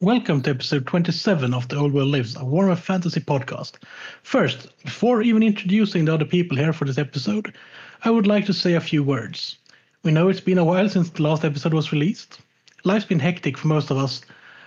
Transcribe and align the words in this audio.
Welcome 0.00 0.42
to 0.42 0.50
episode 0.50 0.88
27 0.88 1.54
of 1.54 1.68
The 1.68 1.76
Old 1.76 1.94
World 1.94 2.08
Lives, 2.08 2.34
a 2.34 2.40
Warhammer 2.40 2.76
Fantasy 2.76 3.20
podcast. 3.20 3.74
First, 4.24 4.68
before 4.82 5.22
even 5.22 5.44
introducing 5.44 6.04
the 6.04 6.14
other 6.14 6.24
people 6.24 6.58
here 6.58 6.72
for 6.72 6.84
this 6.84 6.98
episode, 6.98 7.54
I 8.02 8.10
would 8.10 8.26
like 8.26 8.44
to 8.46 8.52
say 8.52 8.74
a 8.74 8.80
few 8.80 9.04
words. 9.04 9.56
We 10.02 10.10
know 10.10 10.28
it's 10.28 10.40
been 10.40 10.58
a 10.58 10.64
while 10.64 10.88
since 10.88 11.10
the 11.10 11.22
last 11.22 11.44
episode 11.44 11.72
was 11.72 11.92
released. 11.92 12.40
Life's 12.82 13.04
been 13.04 13.20
hectic 13.20 13.56
for 13.56 13.68
most 13.68 13.92
of 13.92 13.96
us 13.96 14.22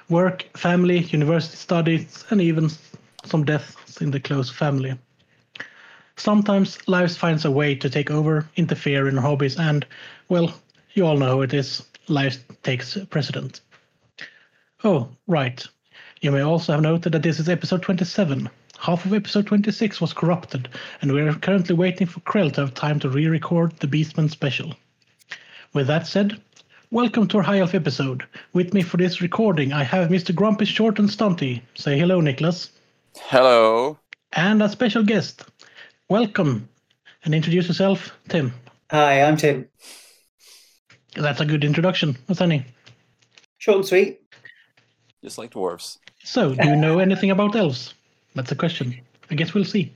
work, 0.10 0.46
family, 0.56 1.00
university 1.00 1.58
studies, 1.58 2.24
and 2.30 2.40
even 2.40 2.70
some 3.26 3.44
deaths 3.44 4.02
in 4.02 4.12
the 4.12 4.22
close 4.22 4.50
family. 4.50 4.98
Sometimes 6.16 6.88
life 6.88 7.18
finds 7.18 7.44
a 7.44 7.52
way 7.52 7.76
to 7.76 7.90
take 7.90 8.10
over, 8.10 8.48
interfere 8.56 9.10
in 9.10 9.18
our 9.18 9.24
hobbies, 9.24 9.60
and, 9.60 9.86
well, 10.30 10.54
you 10.94 11.06
all 11.06 11.18
know 11.18 11.28
how 11.28 11.42
it 11.42 11.54
is. 11.54 11.86
Life 12.08 12.42
takes 12.64 12.98
precedent. 13.10 13.60
Oh, 14.84 15.10
right. 15.26 15.66
You 16.22 16.32
may 16.32 16.42
also 16.42 16.74
have 16.74 16.82
noted 16.82 17.14
that 17.14 17.24
this 17.24 17.40
is 17.40 17.50
episode 17.50 17.82
27. 17.82 18.48
Half 18.80 19.06
of 19.06 19.14
episode 19.14 19.48
26 19.48 20.00
was 20.00 20.14
corrupted, 20.14 20.70
and 21.02 21.12
we 21.12 21.22
are 21.22 21.34
currently 21.34 21.74
waiting 21.74 22.06
for 22.06 22.20
Krell 22.20 22.54
to 22.54 22.62
have 22.62 22.76
time 22.76 23.00
to 23.00 23.10
re 23.10 23.26
record 23.26 23.72
the 23.80 23.88
Beastman 23.88 24.30
special. 24.30 24.76
With 25.74 25.88
that 25.88 26.06
said, 26.06 26.40
welcome 26.92 27.28
to 27.28 27.38
our 27.38 27.44
High 27.44 27.60
Elf 27.60 27.74
episode. 27.74 28.24
With 28.54 28.76
me 28.76 28.84
for 28.84 28.98
this 28.98 29.20
recording, 29.20 29.74
I 29.74 29.84
have 29.84 30.12
Mr. 30.12 30.34
Grumpy 30.34 30.66
Short 30.66 31.00
and 31.00 31.10
Stunty. 31.10 31.62
Say 31.74 31.98
hello, 31.98 32.22
Niklas. 32.22 32.70
Hello. 33.16 33.98
And 34.34 34.62
a 34.62 34.70
special 34.70 35.02
guest. 35.02 35.44
Welcome. 36.08 36.70
And 37.26 37.34
introduce 37.34 37.68
yourself, 37.68 38.12
Tim. 38.30 38.54
Hi, 38.92 39.24
I'm 39.24 39.38
Tim. 39.38 39.68
That's 41.16 41.42
a 41.42 41.46
good 41.46 41.64
introduction, 41.64 42.16
Nathani. 42.30 42.64
Short 43.58 43.78
and 43.78 43.86
sweet. 43.88 44.22
Just 45.24 45.38
like 45.38 45.52
dwarves. 45.52 45.98
So, 46.24 46.54
do 46.54 46.68
you 46.68 46.76
know 46.76 47.00
anything 47.00 47.32
about 47.32 47.56
elves? 47.56 47.94
That's 48.36 48.52
a 48.52 48.56
question. 48.56 49.00
I 49.32 49.36
guess 49.36 49.54
we'll 49.54 49.66
see. 49.66 49.94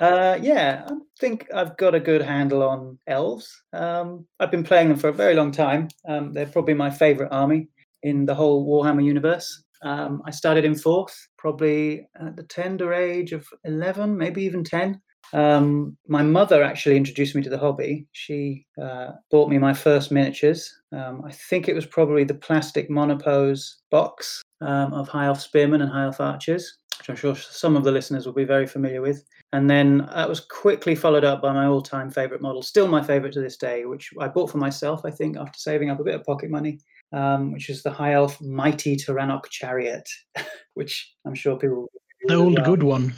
Uh, 0.00 0.36
yeah, 0.42 0.84
I 0.88 0.94
think 1.20 1.46
I've 1.54 1.76
got 1.76 1.94
a 1.94 2.00
good 2.00 2.22
handle 2.22 2.62
on 2.62 2.98
elves. 3.06 3.62
Um, 3.72 4.26
I've 4.40 4.50
been 4.50 4.64
playing 4.64 4.88
them 4.88 4.98
for 4.98 5.08
a 5.08 5.12
very 5.12 5.34
long 5.34 5.52
time. 5.52 5.88
Um, 6.08 6.32
they're 6.32 6.46
probably 6.46 6.74
my 6.74 6.90
favorite 6.90 7.28
army 7.30 7.68
in 8.02 8.26
the 8.26 8.34
whole 8.34 8.66
Warhammer 8.66 9.04
universe. 9.04 9.62
Um, 9.82 10.22
I 10.26 10.30
started 10.30 10.64
in 10.64 10.74
fourth, 10.74 11.16
probably 11.38 12.08
at 12.20 12.36
the 12.36 12.42
tender 12.44 12.92
age 12.92 13.32
of 13.32 13.46
11, 13.64 14.16
maybe 14.16 14.42
even 14.42 14.64
10. 14.64 15.00
Um, 15.32 15.96
my 16.06 16.22
mother 16.22 16.62
actually 16.62 16.96
introduced 16.96 17.34
me 17.34 17.42
to 17.42 17.50
the 17.50 17.58
hobby. 17.58 18.06
She 18.12 18.66
uh, 18.80 19.12
bought 19.30 19.48
me 19.48 19.58
my 19.58 19.72
first 19.72 20.10
miniatures. 20.10 20.72
Um, 20.92 21.22
I 21.24 21.32
think 21.32 21.68
it 21.68 21.74
was 21.74 21.86
probably 21.86 22.24
the 22.24 22.34
plastic 22.34 22.90
monopose 22.90 23.78
box 23.90 24.42
um, 24.60 24.92
of 24.92 25.08
High 25.08 25.26
Elf 25.26 25.40
Spearmen 25.40 25.80
and 25.80 25.90
High 25.90 26.04
Elf 26.04 26.20
Archers, 26.20 26.78
which 26.98 27.08
I'm 27.08 27.16
sure 27.16 27.34
some 27.34 27.76
of 27.76 27.84
the 27.84 27.92
listeners 27.92 28.26
will 28.26 28.34
be 28.34 28.44
very 28.44 28.66
familiar 28.66 29.00
with. 29.00 29.24
And 29.54 29.68
then 29.68 30.08
that 30.14 30.28
was 30.28 30.40
quickly 30.40 30.94
followed 30.94 31.24
up 31.24 31.42
by 31.42 31.52
my 31.52 31.66
all 31.66 31.82
time 31.82 32.10
favorite 32.10 32.42
model, 32.42 32.62
still 32.62 32.88
my 32.88 33.02
favorite 33.02 33.32
to 33.34 33.40
this 33.40 33.56
day, 33.56 33.84
which 33.84 34.10
I 34.18 34.28
bought 34.28 34.50
for 34.50 34.58
myself, 34.58 35.02
I 35.04 35.10
think, 35.10 35.36
after 35.36 35.58
saving 35.58 35.90
up 35.90 36.00
a 36.00 36.04
bit 36.04 36.14
of 36.14 36.24
pocket 36.24 36.50
money, 36.50 36.78
um, 37.12 37.52
which 37.52 37.68
is 37.68 37.82
the 37.82 37.90
High 37.90 38.14
Elf 38.14 38.40
Mighty 38.40 38.96
Tiranoc 38.96 39.48
Chariot, 39.50 40.08
which 40.74 41.14
I'm 41.26 41.34
sure 41.34 41.58
people. 41.58 41.90
The 42.26 42.34
old 42.34 42.54
well. 42.56 42.64
good 42.64 42.82
one 42.82 43.14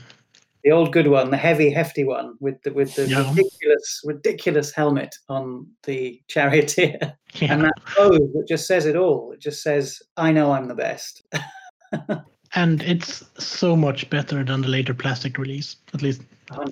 the 0.65 0.73
old 0.73 0.93
good 0.93 1.09
one, 1.09 1.31
the 1.31 1.37
heavy, 1.37 1.70
hefty 1.70 2.05
one 2.05 2.37
with 2.41 2.61
the 2.62 2.73
with 2.73 2.95
the 2.95 3.07
yeah. 3.07 3.29
ridiculous, 3.29 4.01
ridiculous 4.05 4.73
helmet 4.73 5.15
on 5.29 5.67
the 5.84 6.20
charioteer, 6.29 6.98
yeah. 7.34 7.53
and 7.53 7.65
that 7.65 7.84
pose 7.84 8.33
that 8.33 8.47
just 8.48 8.67
says 8.67 8.87
it 8.87 8.97
all. 8.97 9.33
It 9.33 9.41
just 9.41 9.62
says, 9.62 10.03
"I 10.17 10.33
know 10.33 10.53
I'm 10.53 10.67
the 10.67 10.75
best." 10.75 11.23
and 12.55 12.83
it's 12.83 13.23
so 13.39 13.77
much 13.77 14.09
better 14.09 14.42
than 14.42 14.62
the 14.62 14.69
later 14.69 14.95
plastic 14.95 15.37
release. 15.37 15.77
At 15.92 16.03
least 16.03 16.23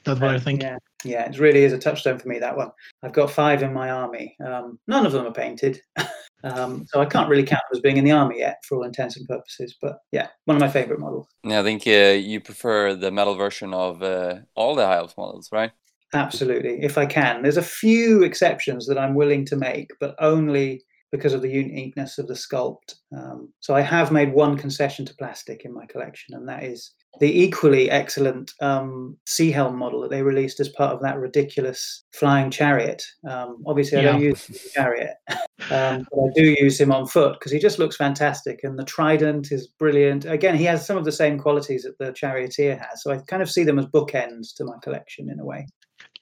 that's 0.04 0.20
what 0.20 0.34
I 0.34 0.38
think. 0.38 0.62
Yeah, 0.62 0.78
yeah, 1.04 1.28
it 1.28 1.38
really 1.38 1.64
is 1.64 1.74
a 1.74 1.78
touchstone 1.78 2.18
for 2.18 2.28
me. 2.28 2.38
That 2.38 2.56
one. 2.56 2.70
I've 3.02 3.12
got 3.12 3.30
five 3.30 3.62
in 3.62 3.74
my 3.74 3.90
army. 3.90 4.36
Um, 4.44 4.78
none 4.86 5.04
of 5.04 5.12
them 5.12 5.26
are 5.26 5.32
painted. 5.32 5.82
Um, 6.44 6.86
so 6.88 7.00
I 7.00 7.06
can't 7.06 7.28
really 7.28 7.44
count 7.44 7.62
as 7.72 7.80
being 7.80 7.96
in 7.96 8.04
the 8.04 8.12
army 8.12 8.38
yet, 8.38 8.58
for 8.66 8.76
all 8.76 8.84
intents 8.84 9.16
and 9.16 9.26
purposes. 9.28 9.76
But 9.80 9.98
yeah, 10.10 10.28
one 10.44 10.56
of 10.56 10.60
my 10.60 10.68
favorite 10.68 11.00
models. 11.00 11.28
Yeah, 11.44 11.60
I 11.60 11.62
think 11.62 11.86
uh, 11.86 12.18
you 12.18 12.40
prefer 12.40 12.94
the 12.94 13.10
metal 13.10 13.34
version 13.34 13.72
of 13.74 14.02
uh, 14.02 14.40
all 14.54 14.74
the 14.74 14.82
Elf 14.82 15.16
models, 15.16 15.48
right? 15.52 15.72
Absolutely, 16.14 16.82
if 16.82 16.98
I 16.98 17.06
can. 17.06 17.42
There's 17.42 17.56
a 17.56 17.62
few 17.62 18.22
exceptions 18.22 18.86
that 18.86 18.98
I'm 18.98 19.14
willing 19.14 19.46
to 19.46 19.56
make, 19.56 19.90
but 19.98 20.14
only 20.18 20.82
because 21.10 21.34
of 21.34 21.42
the 21.42 21.50
uniqueness 21.50 22.18
of 22.18 22.26
the 22.26 22.34
sculpt. 22.34 22.94
Um, 23.16 23.52
so 23.60 23.74
I 23.74 23.82
have 23.82 24.10
made 24.10 24.32
one 24.32 24.56
concession 24.56 25.04
to 25.06 25.14
plastic 25.14 25.64
in 25.64 25.72
my 25.72 25.86
collection, 25.86 26.34
and 26.34 26.48
that 26.48 26.64
is 26.64 26.92
the 27.20 27.42
equally 27.42 27.90
excellent 27.90 28.52
um, 28.60 29.16
Sea 29.26 29.50
Helm 29.50 29.76
model 29.76 30.00
that 30.00 30.10
they 30.10 30.22
released 30.22 30.60
as 30.60 30.68
part 30.68 30.94
of 30.94 31.02
that 31.02 31.18
ridiculous 31.18 32.04
flying 32.12 32.50
chariot. 32.50 33.02
Um, 33.28 33.62
obviously, 33.66 33.98
I 33.98 34.02
yeah. 34.02 34.12
don't 34.12 34.22
use 34.22 34.46
the 34.46 34.70
chariot, 34.72 35.14
um, 35.70 36.06
but 36.10 36.20
I 36.20 36.30
do 36.34 36.56
use 36.58 36.80
him 36.80 36.90
on 36.90 37.06
foot 37.06 37.34
because 37.34 37.52
he 37.52 37.58
just 37.58 37.78
looks 37.78 37.96
fantastic, 37.96 38.60
and 38.62 38.78
the 38.78 38.84
trident 38.84 39.52
is 39.52 39.66
brilliant. 39.66 40.24
Again, 40.24 40.56
he 40.56 40.64
has 40.64 40.86
some 40.86 40.96
of 40.96 41.04
the 41.04 41.12
same 41.12 41.38
qualities 41.38 41.82
that 41.82 41.98
the 41.98 42.12
charioteer 42.12 42.76
has, 42.76 43.02
so 43.02 43.12
I 43.12 43.18
kind 43.28 43.42
of 43.42 43.50
see 43.50 43.64
them 43.64 43.78
as 43.78 43.86
bookends 43.86 44.54
to 44.56 44.64
my 44.64 44.76
collection 44.82 45.30
in 45.30 45.38
a 45.38 45.44
way. 45.44 45.66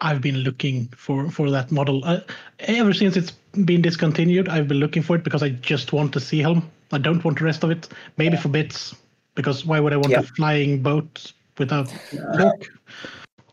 I've 0.03 0.21
been 0.21 0.39
looking 0.39 0.89
for 0.97 1.31
for 1.31 1.51
that 1.51 1.71
model 1.71 2.03
uh, 2.05 2.21
ever 2.61 2.93
since 2.93 3.17
it's 3.17 3.33
been 3.65 3.83
discontinued. 3.83 4.49
I've 4.49 4.69
been 4.69 4.79
looking 4.79 5.03
for 5.03 5.17
it 5.17 5.25
because 5.25 5.43
I 5.43 5.51
just 5.51 5.93
want 5.93 6.13
the 6.13 6.21
sea 6.21 6.41
helm. 6.41 6.71
I 6.93 6.99
don't 6.99 7.25
want 7.25 7.39
the 7.39 7.45
rest 7.45 7.63
of 7.65 7.71
it. 7.71 7.89
Maybe 8.17 8.35
yeah. 8.35 8.41
for 8.41 8.49
bits, 8.49 8.95
because 9.35 9.65
why 9.65 9.81
would 9.81 9.93
I 9.93 9.97
want 9.97 10.11
yeah. 10.11 10.21
a 10.21 10.23
flying 10.23 10.83
boat 10.83 11.33
without 11.59 11.93
look? 12.13 12.65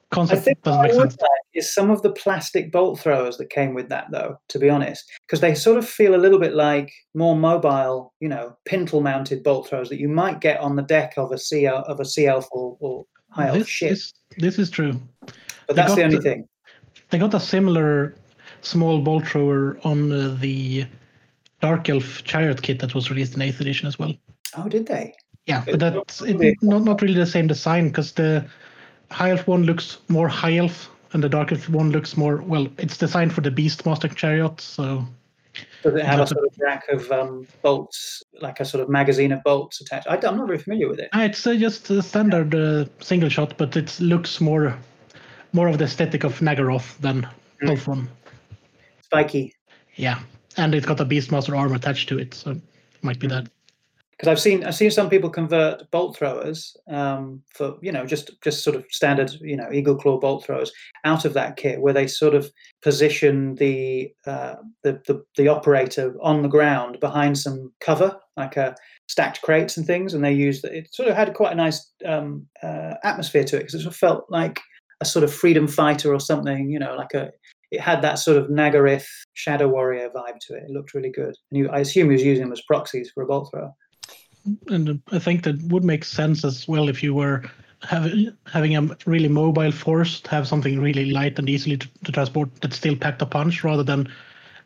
Concept 0.10 0.40
I 0.40 0.42
think 0.42 0.62
doesn't 0.64 0.82
make 0.84 0.94
sense. 0.94 1.18
Is 1.54 1.74
some 1.74 1.90
of 1.90 2.02
the 2.02 2.12
plastic 2.12 2.72
bolt 2.72 3.00
throwers 3.00 3.38
that 3.38 3.50
came 3.50 3.74
with 3.74 3.90
that, 3.90 4.06
though, 4.12 4.40
to 4.50 4.60
be 4.60 4.70
honest, 4.70 5.04
because 5.26 5.42
they 5.42 5.56
sort 5.56 5.78
of 5.78 5.90
feel 5.90 6.16
a 6.16 6.18
little 6.18 6.40
bit 6.40 6.54
like 6.54 6.94
more 7.14 7.36
mobile, 7.36 8.14
you 8.20 8.30
know, 8.30 8.56
pintle-mounted 8.66 9.44
bolt 9.44 9.68
throwers 9.68 9.90
that 9.90 10.00
you 10.00 10.08
might 10.08 10.40
get 10.40 10.60
on 10.60 10.76
the 10.76 10.84
deck 10.84 11.14
of 11.18 11.32
a 11.32 11.38
sea 11.38 11.68
of 11.68 12.00
a 12.00 12.26
elf 12.26 12.48
or, 12.52 12.78
or 12.80 13.06
high 13.32 13.48
elf 13.48 13.68
ship. 13.68 13.90
This, 13.90 14.14
this 14.38 14.60
is 14.60 14.70
true. 14.70 15.02
But 15.66 15.76
that's 15.76 15.96
the 15.96 16.04
only 16.04 16.18
the, 16.18 16.22
thing. 16.22 16.48
They 17.10 17.18
got 17.18 17.34
a 17.34 17.40
similar 17.40 18.16
small 18.62 19.02
bolt 19.02 19.28
thrower 19.28 19.80
on 19.84 20.12
uh, 20.12 20.38
the 20.40 20.86
Dark 21.62 21.90
Elf 21.90 22.24
Chariot 22.24 22.62
kit 22.62 22.80
that 22.80 22.94
was 22.94 23.10
released 23.10 23.34
in 23.34 23.42
8th 23.42 23.60
edition 23.60 23.88
as 23.88 23.98
well. 23.98 24.14
Oh, 24.56 24.70
did 24.70 24.86
they? 24.86 25.14
Yeah, 25.48 25.64
but 25.66 25.80
that's 25.80 26.22
it, 26.22 26.58
not, 26.62 26.84
not 26.84 27.02
really 27.02 27.14
the 27.14 27.26
same 27.26 27.48
design 27.48 27.88
because 27.88 28.12
the 28.12 28.46
High 29.12 29.32
Elf 29.32 29.48
one 29.48 29.64
looks 29.64 29.98
more 30.10 30.28
High 30.28 30.58
Elf 30.58 30.90
and 31.14 31.24
the 31.24 31.30
Dark 31.30 31.52
Elf 31.52 31.70
one 31.70 31.92
looks 31.92 32.18
more, 32.18 32.38
well, 32.38 32.68
it's 32.78 32.98
designed 32.98 33.34
for 33.34 33.42
the 33.42 33.52
beast 33.52 33.86
master 33.86 34.10
Chariot, 34.10 34.60
so. 34.60 35.06
Does 35.82 35.96
it 35.96 36.06
have 36.06 36.20
a 36.20 36.28
sort 36.28 36.46
of 36.46 36.56
rack 36.60 36.88
of 36.90 37.12
um, 37.12 37.48
bolts, 37.64 38.22
like 38.42 38.60
a 38.60 38.66
sort 38.66 38.84
of 38.84 38.90
magazine 38.90 39.32
of 39.32 39.42
bolts 39.44 39.82
attached? 39.82 40.06
I, 40.08 40.16
am 40.16 40.38
not 40.38 40.46
very 40.46 40.60
familiar 40.60 40.88
with 40.88 41.00
it. 41.00 41.10
Uh, 41.16 41.22
it's 41.22 41.48
uh, 41.48 41.56
just 41.56 41.90
a 41.90 42.04
standard 42.04 42.54
uh, 42.54 42.86
single 43.00 43.30
shot, 43.30 43.58
but 43.58 43.76
it 43.76 44.00
looks 44.00 44.40
more 44.40 44.78
more 45.54 45.68
of 45.68 45.80
the 45.80 45.86
aesthetic 45.86 46.24
of 46.24 46.40
Naggaroth 46.42 46.98
than 47.00 47.24
mm. 47.64 47.70
Elf 47.70 47.88
one 47.88 48.08
spiky. 49.02 49.56
Yeah, 49.96 50.20
and 50.58 50.76
it's 50.76 50.86
got 50.86 51.00
a 51.00 51.06
Beastmaster 51.06 51.58
arm 51.58 51.74
attached 51.74 52.10
to 52.10 52.20
it, 52.20 52.34
so 52.34 52.52
it 52.52 52.62
might 53.02 53.20
be 53.20 53.28
that. 53.28 53.48
Because 54.18 54.32
I've 54.32 54.40
seen 54.40 54.64
I've 54.64 54.76
seen 54.76 54.90
some 54.90 55.10
people 55.10 55.30
convert 55.30 55.90
bolt 55.92 56.18
throwers 56.18 56.76
um, 56.90 57.42
for 57.54 57.76
you 57.82 57.92
know 57.92 58.06
just 58.06 58.32
just 58.42 58.64
sort 58.64 58.76
of 58.76 58.86
standard 58.90 59.32
you 59.42 59.56
know 59.56 59.72
eagle 59.72 59.96
claw 59.96 60.20
bolt 60.20 60.44
throwers 60.44 60.72
out 61.06 61.24
of 61.24 61.34
that 61.34 61.56
kit 61.56 61.82
where 61.82 61.94
they 61.94 62.08
sort 62.08 62.34
of 62.34 62.50
position 62.82 63.56
the 63.56 64.12
uh, 64.26 64.56
the, 64.84 65.00
the 65.06 65.24
the 65.38 65.48
operator 65.48 66.16
on 66.22 66.42
the 66.42 66.48
ground 66.48 67.00
behind 67.00 67.38
some 67.38 67.72
cover 67.80 68.18
like 68.38 68.58
a 68.58 68.76
stacked 69.08 69.42
crates 69.42 69.78
and 69.78 69.86
things, 69.86 70.14
and 70.14 70.24
they 70.24 70.34
used 70.34 70.64
it. 70.64 70.94
Sort 70.94 71.10
of 71.10 71.16
had 71.16 71.34
quite 71.34 71.54
a 71.54 71.56
nice 71.56 71.92
um, 72.06 72.46
uh, 72.64 72.94
atmosphere 73.04 73.44
to 73.46 73.58
it 73.58 73.60
because 73.60 73.74
it 73.76 73.82
sort 73.82 73.94
of 73.94 73.98
felt 73.98 74.26
like 74.30 74.60
a 75.02 75.06
sort 75.06 75.24
of 75.24 75.34
freedom 75.34 75.68
fighter 75.68 76.14
or 76.14 76.20
something, 76.20 76.70
you 76.70 76.80
know, 76.80 76.96
like 76.96 77.14
a 77.14 77.32
it 77.72 77.82
had 77.82 78.02
that 78.02 78.18
sort 78.18 78.38
of 78.38 78.48
Naggaroth 78.48 79.08
Shadow 79.34 79.68
Warrior 79.68 80.10
vibe 80.16 80.40
to 80.48 80.56
it. 80.56 80.64
It 80.64 80.70
looked 80.70 80.94
really 80.94 81.12
good. 81.12 81.36
And 81.52 81.60
you, 81.60 81.70
I 81.70 81.80
assume 81.80 82.08
he 82.08 82.14
was 82.14 82.24
using 82.24 82.46
them 82.46 82.54
as 82.54 82.62
proxies 82.62 83.12
for 83.14 83.24
a 83.24 83.26
bolt 83.26 83.50
thrower. 83.52 83.72
And 84.70 85.02
I 85.12 85.20
think 85.20 85.44
that 85.44 85.62
would 85.64 85.84
make 85.84 86.04
sense 86.04 86.44
as 86.46 86.68
well 86.68 86.90
if 86.90 87.04
you 87.04 87.14
were 87.14 87.44
having 87.82 88.36
having 88.52 88.76
a 88.76 88.98
really 89.06 89.30
mobile 89.30 89.72
force 89.72 90.20
to 90.22 90.32
have 90.32 90.48
something 90.48 90.80
really 90.80 91.12
light 91.12 91.38
and 91.38 91.50
easily 91.50 91.78
to, 91.78 91.88
to 92.06 92.12
transport 92.12 92.50
that 92.62 92.74
still 92.74 92.96
packed 92.96 93.22
a 93.22 93.26
punch 93.26 93.64
rather 93.64 93.84
than 93.84 94.12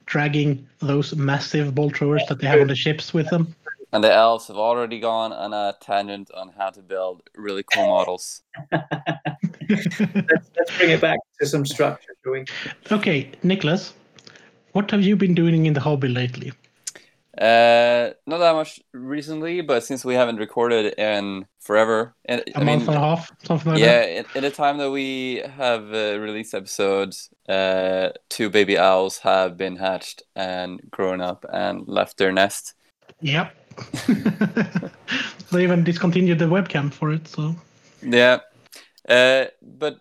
dragging 0.05 0.67
those 0.79 1.15
massive 1.15 1.75
bolt 1.75 1.95
throwers 1.95 2.23
that 2.29 2.39
they 2.39 2.47
have 2.47 2.61
on 2.61 2.67
the 2.67 2.75
ships 2.75 3.13
with 3.13 3.29
them. 3.29 3.55
And 3.93 4.03
the 4.03 4.13
elves 4.13 4.47
have 4.47 4.57
already 4.57 4.99
gone 5.01 5.33
on 5.33 5.53
a 5.53 5.75
tangent 5.81 6.31
on 6.31 6.53
how 6.57 6.69
to 6.69 6.81
build 6.81 7.23
really 7.35 7.63
cool 7.73 7.87
models. 7.87 8.41
let's, 8.71 9.99
let's, 9.99 10.77
bring 10.77 10.91
it 10.91 11.01
back 11.01 11.19
to 11.41 11.45
some 11.45 11.65
structure, 11.65 12.15
shall 12.23 12.31
we? 12.31 12.45
Okay, 12.89 13.29
Niklas, 13.43 13.91
what 14.71 14.89
have 14.91 15.01
you 15.01 15.17
been 15.17 15.35
doing 15.35 15.65
in 15.65 15.73
the 15.73 15.81
hobby 15.81 16.07
lately? 16.07 16.53
Uh, 17.37 18.11
not 18.27 18.39
that 18.39 18.53
much 18.55 18.81
recently, 18.93 19.61
but 19.61 19.83
since 19.83 20.03
we 20.03 20.15
haven't 20.15 20.35
recorded 20.37 20.93
in 20.99 21.45
forever, 21.59 22.15
and 22.25 22.41
A 22.41 22.57
I 22.57 22.63
month 22.63 22.87
mean, 22.87 22.89
and 22.89 22.97
a 22.97 22.99
half, 22.99 23.31
something 23.43 23.71
like 23.71 23.79
yeah, 23.79 23.99
that. 23.99 24.09
in, 24.09 24.25
in 24.35 24.41
the 24.43 24.51
time 24.51 24.77
that 24.79 24.91
we 24.91 25.41
have 25.55 25.93
uh, 25.93 26.19
released 26.19 26.53
episodes, 26.53 27.29
uh, 27.47 28.09
two 28.29 28.49
baby 28.49 28.77
owls 28.77 29.19
have 29.19 29.55
been 29.57 29.77
hatched 29.77 30.23
and 30.35 30.81
grown 30.91 31.21
up 31.21 31.45
and 31.51 31.87
left 31.87 32.17
their 32.17 32.31
nest. 32.33 32.73
Yep. 33.21 33.55
they 35.51 35.63
even 35.63 35.83
discontinued 35.83 36.39
the 36.39 36.45
webcam 36.45 36.91
for 36.91 37.11
it, 37.13 37.27
so 37.27 37.55
Yeah, 38.01 38.39
uh, 39.07 39.45
but 39.61 39.99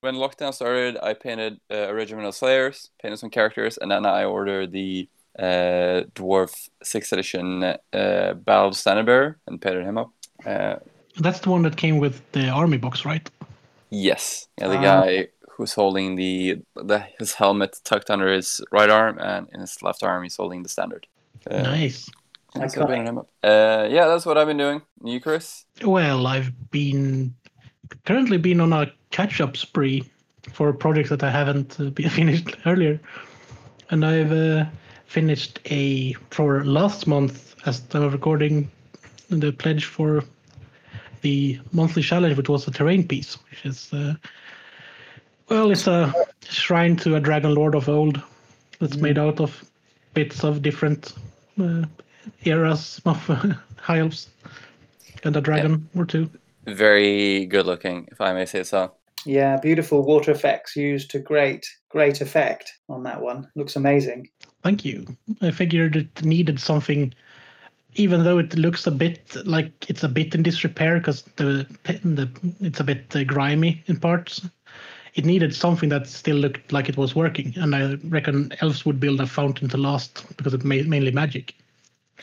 when 0.00 0.14
lockdown 0.16 0.54
started, 0.54 0.96
I 1.02 1.14
painted 1.14 1.60
uh, 1.70 1.88
original 1.88 2.32
Slayers, 2.32 2.90
painted 3.02 3.18
some 3.18 3.30
characters, 3.30 3.78
and 3.78 3.90
then 3.90 4.06
I 4.06 4.24
ordered 4.24 4.72
the 4.72 5.08
uh, 5.38 6.02
Dwarf 6.14 6.68
Sixth 6.82 7.12
Edition 7.12 7.62
uh, 7.64 8.34
Battle 8.34 8.72
Standard 8.72 9.06
Bearer 9.06 9.38
and 9.46 9.60
painted 9.60 9.84
him 9.84 9.98
up. 9.98 10.10
Uh, 10.44 10.76
that's 11.18 11.40
the 11.40 11.50
one 11.50 11.62
that 11.62 11.76
came 11.76 11.98
with 11.98 12.20
the 12.32 12.48
army 12.48 12.76
box, 12.78 13.04
right? 13.04 13.28
yes, 13.90 14.46
yeah, 14.58 14.68
the 14.68 14.78
Ah. 14.78 14.82
guy 14.82 15.28
who's 15.56 15.74
holding 15.74 16.16
the, 16.16 16.56
the 16.76 17.00
his 17.18 17.34
helmet 17.34 17.76
tucked 17.84 18.08
under 18.10 18.32
his 18.32 18.60
right 18.72 18.88
arm, 18.88 19.18
and 19.18 19.48
in 19.52 19.60
his 19.60 19.82
left 19.82 20.02
arm 20.02 20.22
he's 20.22 20.36
holding 20.36 20.62
the 20.62 20.68
standard. 20.68 21.06
Uh, 21.50 21.62
nice. 21.62 22.08
yeah, 22.56 22.66
so 22.68 22.86
I 22.86 22.96
him 22.96 23.18
up. 23.18 23.28
Uh, 23.42 23.86
yeah, 23.90 24.06
that's 24.06 24.24
what 24.24 24.38
I've 24.38 24.46
been 24.46 24.56
doing. 24.58 24.82
You, 25.04 25.20
Chris? 25.20 25.64
Well, 25.84 26.26
I've 26.26 26.52
been 26.70 27.34
currently 28.04 28.38
been 28.38 28.60
on 28.60 28.72
a 28.72 28.92
catch-up 29.10 29.56
spree 29.56 30.04
for 30.52 30.72
projects 30.72 31.10
that 31.10 31.22
I 31.22 31.30
haven't 31.30 31.78
uh, 31.80 31.90
been 31.90 32.08
finished 32.20 32.56
earlier, 32.64 33.00
and 33.90 34.04
I've 34.04 34.32
uh, 34.32 34.64
finished 35.10 35.58
a 35.64 36.12
for 36.30 36.64
last 36.64 37.08
month 37.08 37.56
as 37.66 37.82
I 37.92 37.98
was 37.98 38.12
recording 38.12 38.70
the 39.28 39.50
pledge 39.50 39.84
for 39.84 40.22
the 41.22 41.58
monthly 41.72 42.02
challenge, 42.02 42.36
which 42.36 42.48
was 42.48 42.68
a 42.68 42.70
terrain 42.70 43.06
piece, 43.06 43.34
which 43.50 43.66
is 43.66 43.92
uh, 43.92 44.14
well, 45.48 45.72
it's 45.72 45.88
a 45.88 46.14
shrine 46.44 46.94
to 46.98 47.16
a 47.16 47.20
dragon 47.20 47.56
lord 47.56 47.74
of 47.74 47.88
old 47.88 48.22
that's 48.78 48.98
made 48.98 49.18
out 49.18 49.40
of 49.40 49.64
bits 50.14 50.44
of 50.44 50.62
different 50.62 51.12
uh, 51.60 51.82
eras 52.44 53.00
of 53.04 53.16
high 53.80 53.98
elves 53.98 54.28
and 55.24 55.36
a 55.36 55.40
dragon 55.40 55.88
or 55.96 56.04
two. 56.04 56.30
Very 56.66 57.46
good 57.46 57.66
looking, 57.66 58.08
if 58.12 58.20
I 58.20 58.32
may 58.32 58.46
say 58.46 58.62
so. 58.62 58.92
Yeah, 59.26 59.56
beautiful 59.56 60.04
water 60.04 60.30
effects 60.30 60.76
used 60.76 61.10
to 61.10 61.18
great, 61.18 61.66
great 61.88 62.20
effect 62.20 62.72
on 62.88 63.02
that 63.02 63.20
one. 63.20 63.50
Looks 63.56 63.74
amazing. 63.74 64.28
Thank 64.62 64.84
you. 64.84 65.06
I 65.40 65.50
figured 65.50 65.96
it 65.96 66.22
needed 66.22 66.60
something, 66.60 67.14
even 67.94 68.24
though 68.24 68.38
it 68.38 68.56
looks 68.56 68.86
a 68.86 68.90
bit 68.90 69.34
like 69.46 69.88
it's 69.88 70.02
a 70.02 70.08
bit 70.08 70.34
in 70.34 70.42
disrepair 70.42 70.98
because 70.98 71.22
the, 71.36 71.66
the 71.84 72.28
it's 72.60 72.80
a 72.80 72.84
bit 72.84 73.14
uh, 73.16 73.24
grimy 73.24 73.82
in 73.86 73.98
parts. 73.98 74.42
It 75.14 75.24
needed 75.24 75.54
something 75.54 75.88
that 75.88 76.06
still 76.06 76.36
looked 76.36 76.72
like 76.72 76.88
it 76.88 76.96
was 76.96 77.16
working, 77.16 77.52
and 77.56 77.74
I 77.74 77.94
reckon 78.04 78.52
elves 78.60 78.84
would 78.86 79.00
build 79.00 79.20
a 79.20 79.26
fountain 79.26 79.68
to 79.70 79.76
last 79.76 80.24
because 80.36 80.54
it's 80.54 80.64
ma- 80.64 80.76
mainly 80.86 81.10
magic. 81.10 81.54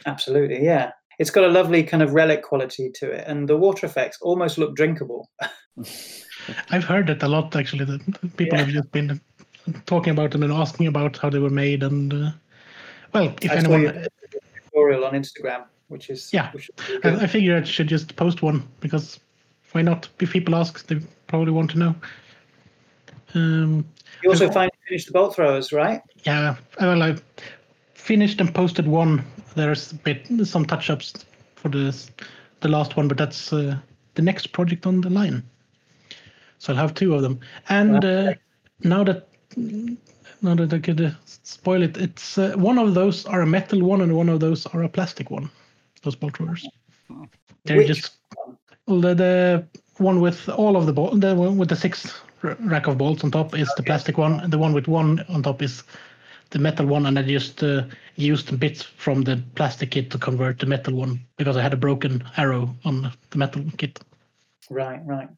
Absolutely, 0.06 0.64
yeah. 0.64 0.92
It's 1.20 1.32
got 1.32 1.44
a 1.44 1.50
lovely 1.50 1.84
kind 1.84 2.04
of 2.04 2.14
relic 2.14 2.44
quality 2.44 2.92
to 2.96 3.12
it, 3.12 3.26
and 3.28 3.50
the 3.50 3.58
water 3.58 3.88
effects 3.88 4.20
almost 4.22 4.58
look 4.58 4.76
drinkable. 4.76 5.30
I've 6.70 6.86
heard 6.86 7.08
that 7.08 7.24
a 7.24 7.28
lot 7.28 7.56
actually. 7.56 7.86
That 7.86 8.02
people 8.38 8.58
Yeah. 8.58 8.66
have 8.66 8.74
just 8.74 8.92
been 8.92 9.20
talking 9.86 10.12
about 10.12 10.32
them 10.32 10.44
and 10.44 10.54
asking 10.54 10.88
about 10.88 11.18
how 11.18 11.30
they 11.30 11.40
were 11.40 11.50
made, 11.50 11.84
and 11.84 12.14
uh, 12.14 12.32
well, 13.14 13.34
if 13.42 13.52
I 13.52 13.56
anyone, 13.56 14.08
tutorial 14.66 15.06
on 15.06 15.14
Instagram, 15.14 15.66
which 15.88 16.10
is 16.10 16.32
Yeah. 16.34 16.52
which 16.52 16.70
is. 16.78 17.00
I, 17.04 17.24
I 17.24 17.28
figure 17.28 17.58
I 17.58 17.64
should 17.64 17.88
just 17.88 18.16
post 18.16 18.42
one 18.42 18.68
because 18.80 19.20
why 19.72 19.82
not? 19.82 20.10
If 20.20 20.32
people 20.32 20.56
ask, 20.56 20.86
they 20.88 21.00
probably 21.28 21.52
want 21.52 21.72
to 21.72 21.80
know. 21.80 21.96
Um, 23.36 23.86
You 24.24 24.30
also 24.30 24.50
finally 24.50 24.72
finished 24.88 25.08
the 25.08 25.14
bolt 25.14 25.36
throwers, 25.36 25.72
right? 25.72 26.02
yeah, 26.24 26.56
well, 26.80 27.04
I 27.04 27.16
finished 27.94 28.40
and 28.40 28.54
posted 28.54 28.88
one. 28.88 29.24
There's 29.56 29.92
a 29.92 29.96
bit 29.96 30.28
some 30.46 30.66
touch-ups 30.66 31.26
for 31.56 31.70
the 31.70 31.96
the 32.62 32.68
last 32.70 32.98
one, 32.98 33.08
but 33.08 33.18
that's 33.18 33.54
uh, 33.54 33.78
the 34.16 34.22
next 34.22 34.52
project 34.52 34.86
on 34.88 35.02
the 35.02 35.10
line. 35.10 35.44
So 36.60 36.74
I'll 36.74 36.80
have 36.80 36.94
two 36.96 37.14
of 37.14 37.22
them. 37.22 37.40
And 37.70 38.04
uh, 38.04 38.34
now 38.84 39.04
that 39.04 39.28
now 39.56 40.56
that 40.56 40.74
I 40.74 40.80
could 40.80 41.02
uh, 41.02 41.12
spoil 41.26 41.82
it, 41.84 41.98
it's 41.98 42.38
uh, 42.38 42.54
one 42.56 42.78
of 42.78 42.94
those 42.94 43.26
are 43.26 43.42
a 43.42 43.48
metal 43.48 43.82
one 43.84 44.02
and 44.02 44.16
one 44.16 44.30
of 44.30 44.40
those 44.40 44.66
are 44.68 44.84
a 44.84 44.90
plastic 44.90 45.32
one. 45.32 45.50
Those 46.04 46.16
bolt 46.16 46.38
throwers. 46.38 46.68
They're 47.66 47.78
Which 47.78 47.88
just 47.88 48.18
the, 48.88 49.14
the 49.14 49.66
one 49.98 50.22
with 50.22 50.48
all 50.50 50.78
of 50.78 50.86
the 50.86 50.94
ball, 50.94 51.16
the 51.16 51.36
one 51.36 51.58
with 51.58 51.70
the 51.70 51.76
six 51.76 52.14
rack 52.42 52.88
of 52.88 52.98
bolts 52.98 53.24
on 53.24 53.32
top 53.32 53.58
is 53.58 53.72
the 53.76 53.84
plastic 53.84 54.18
one, 54.18 54.40
and 54.40 54.54
the 54.54 54.58
one 54.58 54.74
with 54.74 54.88
one 54.88 55.26
on 55.30 55.44
top 55.44 55.62
is 55.62 55.84
the 56.52 56.60
metal 56.60 56.86
one. 56.86 57.06
And 57.06 57.18
I 57.18 57.24
just 57.24 57.64
uh, 57.64 57.84
used 58.16 58.58
bits 58.60 58.84
from 58.84 59.24
the 59.24 59.42
plastic 59.56 59.92
kit 59.92 60.12
to 60.12 60.18
convert 60.18 60.60
the 60.60 60.66
metal 60.66 60.94
one 60.94 61.20
because 61.38 61.58
I 61.58 61.62
had 61.62 61.74
a 61.74 61.78
broken 61.78 62.24
arrow 62.38 62.76
on 62.86 63.12
the 63.32 63.38
metal 63.38 63.64
kit. 63.78 64.00
Right, 64.70 65.00
right. 65.06 65.30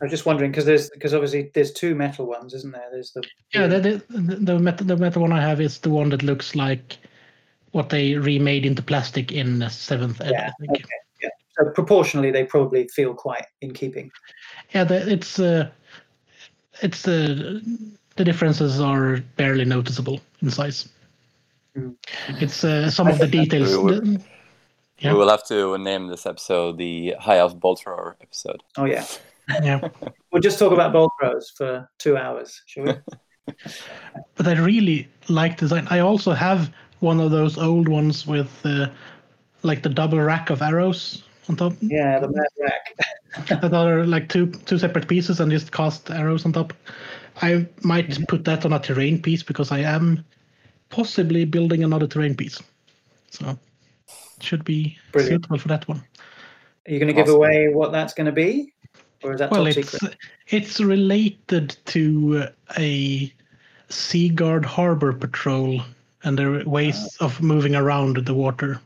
I 0.00 0.04
was 0.04 0.10
just 0.10 0.26
wondering 0.26 0.50
because 0.50 0.64
there's 0.64 0.90
because 0.90 1.14
obviously 1.14 1.50
there's 1.54 1.72
two 1.72 1.94
metal 1.94 2.26
ones, 2.26 2.52
isn't 2.54 2.72
there? 2.72 2.88
There's 2.90 3.12
the 3.12 3.22
Yeah, 3.54 3.66
the 3.68 4.02
the, 4.08 4.36
the 4.36 4.58
metal 4.58 4.86
the 4.86 4.96
metal 4.96 5.22
one 5.22 5.32
I 5.32 5.40
have 5.40 5.60
is 5.60 5.78
the 5.78 5.90
one 5.90 6.08
that 6.10 6.22
looks 6.22 6.54
like 6.54 6.98
what 7.70 7.88
they 7.90 8.14
remade 8.14 8.66
into 8.66 8.82
plastic 8.82 9.32
in 9.32 9.62
uh, 9.62 9.68
seventh 9.68 10.20
ed. 10.20 10.32
Yeah, 10.32 10.50
I 10.50 10.66
think. 10.66 10.84
okay. 10.84 11.30
so 11.58 11.70
proportionally 11.70 12.30
they 12.30 12.44
probably 12.44 12.88
feel 12.88 13.14
quite 13.14 13.46
in 13.60 13.72
keeping. 13.72 14.10
Yeah, 14.74 14.84
the, 14.84 15.10
it's 15.10 15.38
uh, 15.38 15.70
it's 16.82 17.06
uh, 17.06 17.60
the 18.16 18.24
differences 18.24 18.80
are 18.80 19.18
barely 19.36 19.64
noticeable 19.64 20.20
in 20.42 20.50
size. 20.50 20.88
Mm. 21.76 21.94
It's 22.40 22.64
uh, 22.64 22.90
some 22.90 23.08
of 23.08 23.18
the 23.18 23.28
details. 23.28 23.70
We 23.70 23.76
will- 23.76 24.00
the- 24.00 24.22
Yeah. 25.02 25.12
We 25.12 25.18
will 25.18 25.28
have 25.30 25.44
to 25.48 25.76
name 25.78 26.06
this 26.08 26.26
episode 26.26 26.78
the 26.78 27.14
High 27.18 27.38
Elf 27.38 27.58
Bolt 27.58 27.80
Thrower 27.80 28.16
episode. 28.20 28.62
Oh 28.76 28.84
yeah. 28.84 29.04
yeah, 29.62 29.88
We'll 30.32 30.40
just 30.42 30.58
talk 30.58 30.72
about 30.72 30.92
bolt 30.92 31.10
throws 31.20 31.50
for 31.56 31.88
two 31.98 32.16
hours, 32.16 32.62
shall 32.66 32.84
we? 32.84 32.92
but 34.36 34.46
I 34.46 34.52
really 34.52 35.08
like 35.28 35.56
design. 35.58 35.86
I 35.90 35.98
also 35.98 36.32
have 36.32 36.70
one 37.00 37.20
of 37.20 37.30
those 37.32 37.58
old 37.58 37.88
ones 37.88 38.26
with 38.26 38.50
uh, 38.64 38.86
like 39.62 39.82
the 39.82 39.88
double 39.88 40.20
rack 40.20 40.50
of 40.50 40.62
arrows 40.62 41.24
on 41.48 41.56
top. 41.56 41.72
yeah, 41.80 42.20
the 42.20 42.28
mad 42.28 42.46
rack. 42.60 42.94
that 43.60 43.74
are 43.74 44.06
like 44.06 44.28
two 44.28 44.46
two 44.66 44.78
separate 44.78 45.08
pieces 45.08 45.40
and 45.40 45.50
just 45.50 45.72
cast 45.72 46.10
arrows 46.10 46.44
on 46.46 46.52
top. 46.52 46.72
I 47.42 47.66
might 47.82 48.08
Mm-hmm. 48.10 48.24
put 48.28 48.44
that 48.44 48.64
on 48.64 48.72
a 48.72 48.78
terrain 48.78 49.20
piece 49.20 49.42
because 49.42 49.72
I 49.72 49.80
am 49.80 50.24
possibly 50.90 51.44
building 51.44 51.82
another 51.82 52.06
terrain 52.06 52.36
piece. 52.36 52.62
So 53.30 53.48
it 53.50 53.58
should 54.42 54.64
be 54.64 54.96
Brilliant. 55.12 55.42
suitable 55.44 55.58
for 55.58 55.68
that 55.68 55.86
one. 55.88 56.02
Are 56.86 56.92
you 56.92 56.98
going 56.98 57.14
to 57.14 57.20
give 57.22 57.28
away 57.28 57.68
what 57.68 57.92
that's 57.92 58.12
going 58.14 58.26
to 58.26 58.32
be, 58.32 58.72
or 59.22 59.32
is 59.34 59.38
that 59.38 59.50
Well, 59.50 59.64
top 59.66 59.76
it's 59.76 59.90
secret? 59.92 60.16
it's 60.48 60.80
related 60.80 61.76
to 61.86 62.48
a 62.78 63.32
Sea 63.88 64.28
Guard 64.30 64.64
harbor 64.64 65.12
patrol 65.12 65.80
and 66.24 66.38
their 66.38 66.64
ways 66.64 67.16
Ah. 67.20 67.26
of 67.26 67.40
moving 67.42 67.74
around 67.76 68.16
the 68.24 68.34
water. 68.34 68.80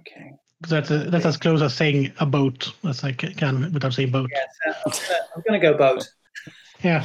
Okay. 0.00 0.32
That's 0.68 0.90
a, 0.90 0.98
that's 1.10 1.24
as 1.24 1.36
close 1.38 1.62
as 1.62 1.72
saying 1.74 2.12
a 2.20 2.26
boat 2.26 2.72
as 2.86 3.02
I 3.02 3.12
can 3.12 3.72
without 3.72 3.94
saying 3.94 4.10
boat. 4.10 4.28
Yes, 4.30 4.48
uh, 4.86 5.14
I'm 5.36 5.42
going 5.48 5.58
to 5.60 5.66
go 5.66 5.76
boat. 5.76 6.06
Yeah, 6.82 7.04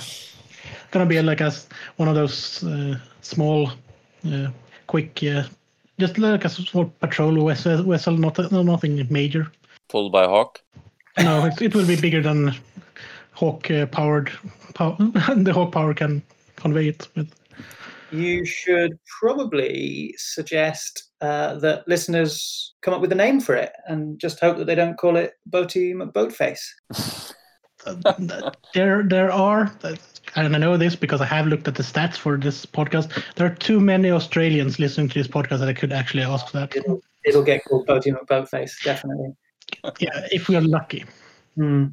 gonna 0.92 1.06
be 1.06 1.22
like 1.22 1.42
a 1.42 1.52
one 1.98 2.08
of 2.10 2.16
those 2.16 2.64
uh, 2.64 2.98
small, 3.22 3.72
uh, 4.30 4.48
quick, 4.88 5.22
uh, 5.24 5.44
just 6.00 6.18
like 6.18 6.46
a 6.46 6.50
small 6.50 6.86
patrol 7.00 7.46
vessel, 7.48 7.84
vessel 7.84 8.18
not 8.18 8.52
no, 8.52 8.64
nothing 8.64 9.06
major. 9.10 9.52
Pulled 9.90 10.12
by 10.12 10.25
Hawk. 10.25 10.62
No, 11.18 11.46
it, 11.46 11.62
it 11.62 11.75
will 11.75 11.88
be 11.88 12.00
bigger 12.00 12.22
than 12.22 12.56
Hawk 13.34 13.70
uh, 13.72 13.86
powered. 13.86 14.32
Pow- 14.74 14.98
the 15.00 15.54
Hawk 15.54 15.72
power 15.72 15.94
can 15.94 16.22
convey 16.56 16.90
it 16.90 17.08
with. 17.16 17.34
You 18.12 18.46
should 18.46 18.98
probably 19.20 20.14
suggest 20.18 21.12
uh, 21.22 21.56
that 21.56 21.88
listeners 21.88 22.74
come 22.82 22.94
up 22.94 23.02
with 23.02 23.12
a 23.12 23.16
name 23.16 23.40
for 23.40 23.56
it, 23.56 23.74
and 23.88 24.20
just 24.20 24.40
hope 24.40 24.58
that 24.58 24.66
they 24.66 24.75
don't 24.75 24.98
call 24.98 25.16
it 25.16 25.34
Boaty 25.50 25.94
McBoatface. 25.94 26.62
Uh, 27.86 28.52
there, 28.74 29.04
there 29.04 29.32
are. 29.32 29.72
And 30.36 30.54
I 30.54 30.60
know 30.60 30.75
this 30.75 30.96
because 30.96 31.22
I 31.22 31.25
have 31.25 31.48
looked 31.48 31.68
at 31.68 31.75
the 31.75 31.84
stats 31.84 32.18
for 32.18 32.38
this 32.38 32.65
podcast. 32.65 33.24
There 33.36 33.48
are 33.48 33.56
too 33.56 33.80
many 33.80 34.12
Australians 34.12 34.80
listening 34.80 35.08
to 35.10 35.20
this 35.20 35.27
podcast 35.27 35.60
that 35.60 35.70
I 35.70 35.74
could 35.74 35.94
actually 35.94 36.24
ask 36.24 36.51
that. 36.51 36.75
It'll, 36.75 37.01
it'll 37.24 37.44
get 37.44 37.63
called 37.63 37.88
Boaty 37.88 38.13
McBoatface, 38.13 38.84
definitely. 38.84 39.34
Yeah, 40.00 40.27
if 40.32 40.50
we 40.50 40.58
are 40.58 40.62
lucky. 40.62 41.06
Hmm. 41.56 41.86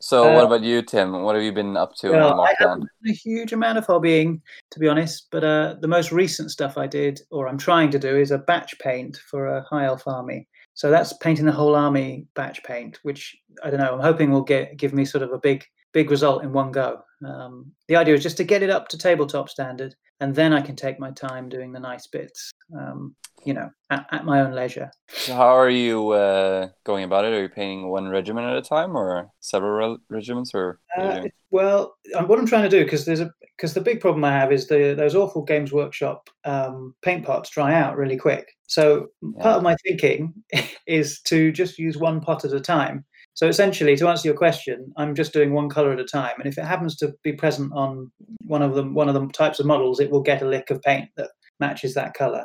So, 0.00 0.30
Uh, 0.30 0.34
what 0.36 0.44
about 0.44 0.62
you, 0.62 0.80
Tim? 0.82 1.22
What 1.22 1.34
have 1.34 1.44
you 1.44 1.52
been 1.52 1.76
up 1.76 1.94
to 1.96 2.10
Well, 2.10 2.40
on 2.40 2.48
I 2.48 2.54
haven't 2.58 2.80
done 2.80 2.88
a 3.08 3.12
huge 3.12 3.52
amount 3.52 3.78
of 3.78 3.86
hobbying, 3.86 4.40
to 4.70 4.78
be 4.78 4.88
honest. 4.88 5.26
But 5.30 5.44
uh, 5.44 5.74
the 5.80 5.88
most 5.88 6.12
recent 6.12 6.50
stuff 6.50 6.78
I 6.78 6.86
did, 6.86 7.20
or 7.30 7.48
I'm 7.48 7.58
trying 7.58 7.90
to 7.90 7.98
do, 7.98 8.16
is 8.16 8.30
a 8.30 8.38
batch 8.38 8.78
paint 8.78 9.18
for 9.28 9.48
a 9.48 9.62
high 9.64 9.84
elf 9.84 10.06
army. 10.06 10.46
So 10.74 10.90
that's 10.90 11.12
painting 11.14 11.44
the 11.44 11.52
whole 11.52 11.74
army 11.74 12.26
batch 12.34 12.62
paint, 12.62 13.00
which 13.02 13.36
I 13.64 13.70
don't 13.70 13.80
know. 13.80 13.94
I'm 13.94 14.00
hoping 14.00 14.30
will 14.30 14.42
get 14.42 14.76
give 14.76 14.94
me 14.94 15.04
sort 15.04 15.24
of 15.24 15.32
a 15.32 15.38
big 15.38 15.64
big 15.92 16.10
result 16.10 16.44
in 16.44 16.52
one 16.52 16.72
go. 16.72 17.02
Um, 17.26 17.72
the 17.88 17.96
idea 17.96 18.14
is 18.14 18.22
just 18.22 18.36
to 18.38 18.44
get 18.44 18.62
it 18.62 18.70
up 18.70 18.88
to 18.88 18.98
tabletop 18.98 19.48
standard, 19.48 19.94
and 20.20 20.34
then 20.34 20.52
I 20.52 20.60
can 20.60 20.76
take 20.76 21.00
my 21.00 21.10
time 21.10 21.48
doing 21.48 21.72
the 21.72 21.80
nice 21.80 22.06
bits. 22.06 22.50
Um, 22.76 23.14
you 23.44 23.54
know, 23.54 23.70
at, 23.90 24.06
at 24.10 24.24
my 24.24 24.40
own 24.40 24.52
leisure. 24.52 24.90
So 25.08 25.34
how 25.34 25.56
are 25.56 25.70
you 25.70 26.10
uh, 26.10 26.68
going 26.84 27.04
about 27.04 27.24
it? 27.24 27.32
Are 27.32 27.42
you 27.42 27.48
painting 27.48 27.88
one 27.88 28.08
regiment 28.08 28.46
at 28.46 28.56
a 28.56 28.62
time, 28.62 28.96
or 28.96 29.30
several 29.40 29.98
regiments, 30.08 30.52
or 30.54 30.80
what 30.96 31.06
are 31.06 31.20
you 31.22 31.26
Uh, 31.26 31.28
well, 31.50 31.96
um, 32.16 32.28
what 32.28 32.38
I'm 32.38 32.46
trying 32.46 32.68
to 32.68 32.68
do 32.68 32.84
because 32.84 33.04
there's 33.04 33.20
a 33.20 33.30
because 33.56 33.74
the 33.74 33.80
big 33.80 34.00
problem 34.00 34.24
I 34.24 34.32
have 34.32 34.52
is 34.52 34.68
the 34.68 34.94
those 34.96 35.14
awful 35.14 35.42
Games 35.42 35.72
Workshop 35.72 36.30
um, 36.44 36.94
paint 37.02 37.24
pots 37.24 37.50
dry 37.50 37.74
out 37.74 37.96
really 37.96 38.16
quick. 38.16 38.48
So 38.66 39.08
part 39.40 39.56
of 39.56 39.62
my 39.62 39.76
thinking 39.86 40.34
is 40.86 41.20
to 41.22 41.50
just 41.52 41.78
use 41.78 41.96
one 41.96 42.20
pot 42.20 42.44
at 42.44 42.52
a 42.52 42.60
time. 42.60 43.04
So 43.38 43.46
essentially, 43.46 43.94
to 43.98 44.08
answer 44.08 44.26
your 44.26 44.36
question, 44.36 44.92
I'm 44.96 45.14
just 45.14 45.32
doing 45.32 45.52
one 45.52 45.68
color 45.68 45.92
at 45.92 46.00
a 46.00 46.04
time, 46.04 46.32
and 46.40 46.48
if 46.48 46.58
it 46.58 46.64
happens 46.64 46.96
to 46.96 47.14
be 47.22 47.32
present 47.32 47.70
on 47.72 48.10
one 48.48 48.62
of 48.62 48.74
them, 48.74 48.94
one 48.94 49.08
of 49.08 49.14
the 49.14 49.28
types 49.28 49.60
of 49.60 49.66
models, 49.66 50.00
it 50.00 50.10
will 50.10 50.22
get 50.22 50.42
a 50.42 50.48
lick 50.48 50.70
of 50.70 50.82
paint 50.82 51.08
that 51.16 51.30
matches 51.60 51.94
that 51.94 52.14
color. 52.14 52.44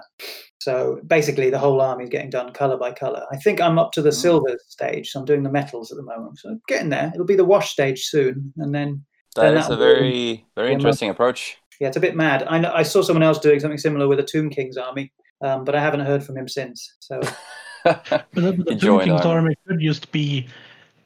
So 0.61 0.99
basically, 1.07 1.49
the 1.49 1.57
whole 1.57 1.81
army 1.81 2.03
is 2.03 2.11
getting 2.11 2.29
done 2.29 2.53
color 2.53 2.77
by 2.77 2.91
color. 2.91 3.25
I 3.31 3.37
think 3.37 3.59
I'm 3.59 3.79
up 3.79 3.91
to 3.93 4.03
the 4.03 4.11
Mm. 4.11 4.21
silver 4.21 4.55
stage, 4.67 5.09
so 5.09 5.19
I'm 5.19 5.25
doing 5.25 5.41
the 5.41 5.51
metals 5.51 5.89
at 5.91 5.97
the 5.97 6.03
moment. 6.03 6.37
So 6.37 6.59
getting 6.67 6.89
there. 6.89 7.11
It'll 7.15 7.25
be 7.25 7.35
the 7.35 7.43
wash 7.43 7.71
stage 7.71 8.03
soon, 8.03 8.53
and 8.57 8.75
then 8.75 9.03
That 9.35 9.49
then 9.49 9.57
is 9.57 9.69
a 9.71 9.75
very, 9.75 10.45
very 10.55 10.69
Yeah, 10.69 10.75
interesting 10.75 11.09
approach. 11.09 11.57
yeah, 11.79 11.87
it's 11.87 11.97
a 11.97 12.01
bit 12.01 12.15
mad. 12.15 12.43
I 12.47 12.59
know, 12.59 12.71
I 12.71 12.83
saw 12.83 13.01
someone 13.01 13.23
else 13.23 13.39
doing 13.39 13.59
something 13.59 13.79
similar 13.79 14.07
with 14.07 14.19
the 14.19 14.25
Tomb 14.25 14.51
King's 14.51 14.77
army, 14.77 15.11
um, 15.41 15.63
but 15.63 15.73
I 15.73 15.81
haven't 15.81 16.01
heard 16.01 16.23
from 16.23 16.37
him 16.37 16.47
since. 16.47 16.97
So 16.99 17.19
But 17.83 18.05
the, 18.35 18.41
the 18.51 18.73
You 18.73 18.79
Tomb 18.79 18.79
join 18.79 19.05
King's 19.05 19.25
army. 19.25 19.37
army 19.39 19.55
should 19.67 19.79
just 19.79 20.11
be 20.11 20.47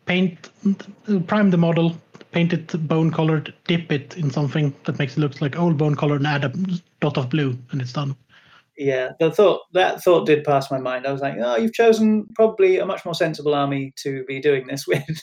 paint, 0.08 0.50
prime 1.28 1.52
the 1.52 1.58
model, 1.58 1.96
paint 2.32 2.54
it 2.54 2.88
bone 2.88 3.12
colored, 3.12 3.54
dip 3.66 3.92
it 3.92 4.18
in 4.18 4.32
something 4.32 4.74
that 4.86 4.98
makes 5.00 5.18
it 5.18 5.20
look 5.20 5.40
like 5.42 5.58
old 5.60 5.78
bone 5.78 5.96
color, 5.96 6.16
and 6.16 6.28
add 6.28 6.46
a 6.46 6.54
dot 7.00 7.18
of 7.18 7.30
blue, 7.30 7.58
and 7.72 7.82
it's 7.82 7.94
done. 7.94 8.16
yeah, 8.78 9.12
the 9.20 9.32
thought 9.32 9.62
that 9.74 10.04
thought 10.04 10.26
did 10.26 10.44
pass 10.44 10.70
my 10.72 10.78
mind. 10.78 11.06
I 11.08 11.12
was 11.12 11.22
like, 11.22 11.36
oh, 11.40 11.58
you've 11.58 11.74
chosen 11.74 12.28
probably 12.36 12.78
a 12.80 12.86
much 12.86 13.06
more 13.06 13.16
sensible 13.16 13.54
army 13.56 13.94
to 14.04 14.24
be 14.26 14.40
doing 14.40 14.68
this 14.68 14.88
with. 14.88 15.04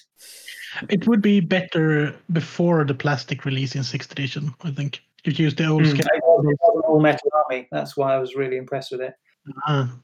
It 0.89 1.07
would 1.07 1.23
be 1.23 1.39
better 1.39 2.17
before 2.33 2.85
the 2.85 2.95
plastic 2.95 3.45
release 3.45 3.77
in 3.77 3.85
sixth 3.85 4.11
edition. 4.11 4.53
I 4.65 4.73
think 4.73 5.03
you 5.23 5.31
use 5.33 5.55
the 5.55 5.67
old 5.67 5.83
Mm, 5.85 5.91
scale. 5.91 6.07
it 6.13 6.23
was 6.25 6.47
an 6.75 6.81
all 6.85 7.01
metal 7.01 7.31
army. 7.33 7.69
That's 7.71 7.97
why 7.97 8.13
I 8.13 8.19
was 8.19 8.35
really 8.35 8.57
impressed 8.57 8.91
with 8.91 9.01
it. 9.01 9.15
Ah, 9.69 9.95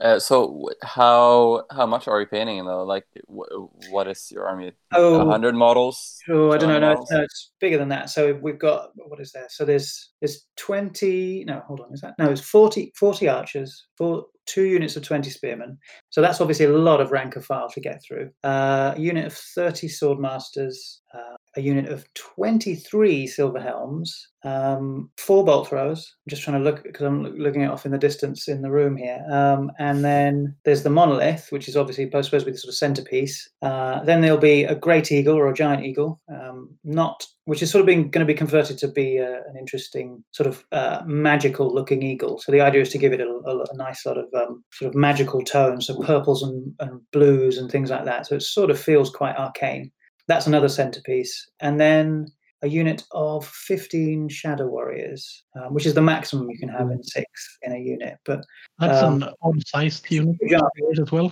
Uh, 0.00 0.18
so, 0.18 0.68
how 0.82 1.64
how 1.70 1.84
much 1.84 2.08
are 2.08 2.20
you 2.20 2.26
painting 2.26 2.64
though? 2.64 2.84
Like, 2.84 3.04
wh- 3.28 3.68
what 3.92 4.08
is 4.08 4.30
your 4.30 4.46
army? 4.48 4.72
Oh, 4.94 5.28
hundred 5.28 5.54
models? 5.54 6.18
Oh, 6.28 6.52
I 6.52 6.56
don't 6.58 6.70
know. 6.70 6.78
No, 6.78 6.92
it's- 6.92 7.10
no, 7.10 7.20
it's 7.22 7.52
bigger 7.60 7.76
than 7.76 7.90
that. 7.90 8.08
So 8.08 8.32
we've 8.40 8.58
got 8.58 8.90
what 8.96 9.20
is 9.20 9.32
there? 9.32 9.46
So 9.50 9.64
there's 9.64 10.12
there's 10.20 10.46
twenty. 10.56 11.44
No, 11.44 11.60
hold 11.66 11.80
on. 11.80 11.92
Is 11.92 12.00
that 12.00 12.14
no? 12.18 12.30
It's 12.30 12.40
40, 12.40 12.92
40 12.96 13.28
archers, 13.28 13.86
four 13.98 14.24
two 14.46 14.64
units 14.64 14.96
of 14.96 15.02
twenty 15.02 15.28
spearmen. 15.30 15.78
So 16.08 16.22
that's 16.22 16.40
obviously 16.40 16.66
a 16.66 16.70
lot 16.70 17.00
of 17.02 17.12
rank 17.12 17.36
of 17.36 17.44
file 17.44 17.68
to 17.68 17.80
get 17.80 18.02
through. 18.02 18.30
Uh, 18.42 18.94
a 18.96 19.00
unit 19.00 19.26
of 19.26 19.34
thirty 19.34 19.88
sword 19.88 20.18
masters. 20.18 21.02
Uh, 21.14 21.36
a 21.56 21.60
unit 21.60 21.88
of 21.88 22.06
23 22.14 23.26
silver 23.26 23.60
helms, 23.60 24.28
um, 24.44 25.10
four 25.16 25.44
bolt 25.44 25.68
throwers. 25.68 26.14
I'm 26.26 26.30
just 26.30 26.42
trying 26.42 26.58
to 26.58 26.64
look 26.64 26.82
because 26.84 27.06
I'm 27.06 27.24
looking 27.36 27.62
it 27.62 27.70
off 27.70 27.84
in 27.84 27.92
the 27.92 27.98
distance 27.98 28.48
in 28.48 28.62
the 28.62 28.70
room 28.70 28.96
here. 28.96 29.24
Um, 29.30 29.72
and 29.78 30.04
then 30.04 30.54
there's 30.64 30.82
the 30.82 30.90
monolith, 30.90 31.48
which 31.50 31.68
is 31.68 31.76
obviously 31.76 32.04
supposed 32.04 32.30
to 32.30 32.44
be 32.44 32.52
the 32.52 32.58
sort 32.58 32.72
of 32.72 32.76
centerpiece. 32.76 33.48
Uh, 33.62 34.02
then 34.04 34.20
there'll 34.20 34.38
be 34.38 34.64
a 34.64 34.74
great 34.74 35.10
eagle 35.10 35.36
or 35.36 35.48
a 35.48 35.54
giant 35.54 35.84
eagle, 35.84 36.20
um, 36.28 36.70
not 36.84 37.26
which 37.46 37.62
is 37.62 37.70
sort 37.70 37.80
of 37.80 37.86
being 37.86 38.08
going 38.10 38.24
to 38.24 38.32
be 38.32 38.36
converted 38.36 38.78
to 38.78 38.86
be 38.86 39.16
a, 39.16 39.38
an 39.48 39.56
interesting 39.58 40.22
sort 40.30 40.46
of 40.46 40.64
uh, 40.70 41.02
magical 41.04 41.74
looking 41.74 42.02
eagle. 42.02 42.38
So 42.38 42.52
the 42.52 42.60
idea 42.60 42.82
is 42.82 42.90
to 42.90 42.98
give 42.98 43.12
it 43.12 43.20
a, 43.20 43.26
a, 43.26 43.64
a 43.64 43.76
nice 43.76 44.04
sort 44.04 44.18
of 44.18 44.26
um, 44.34 44.62
sort 44.72 44.90
of 44.90 44.94
magical 44.94 45.42
tone, 45.42 45.80
so 45.80 45.98
purples 46.00 46.44
and, 46.44 46.72
and 46.78 47.00
blues 47.12 47.58
and 47.58 47.68
things 47.68 47.90
like 47.90 48.04
that. 48.04 48.26
So 48.26 48.36
it 48.36 48.42
sort 48.42 48.70
of 48.70 48.78
feels 48.78 49.10
quite 49.10 49.36
arcane. 49.36 49.90
That's 50.30 50.46
another 50.46 50.68
centerpiece, 50.68 51.34
and 51.58 51.74
then 51.80 52.26
a 52.62 52.68
unit 52.68 53.02
of 53.10 53.44
15 53.46 54.28
shadow 54.28 54.66
warriors, 54.68 55.22
um, 55.56 55.74
which 55.74 55.86
is 55.86 55.94
the 55.94 56.02
maximum 56.02 56.48
you 56.50 56.58
can 56.58 56.68
have 56.68 56.88
in 56.94 57.02
six 57.02 57.26
in 57.62 57.72
a 57.72 57.78
unit. 57.78 58.14
But 58.24 58.40
that's 58.78 59.02
Um, 59.02 59.22
an 59.24 59.30
odd-sized 59.42 60.04
unit 60.10 60.36
of 60.42 60.48
yeah. 60.54 60.60
As 61.02 61.10
well. 61.10 61.30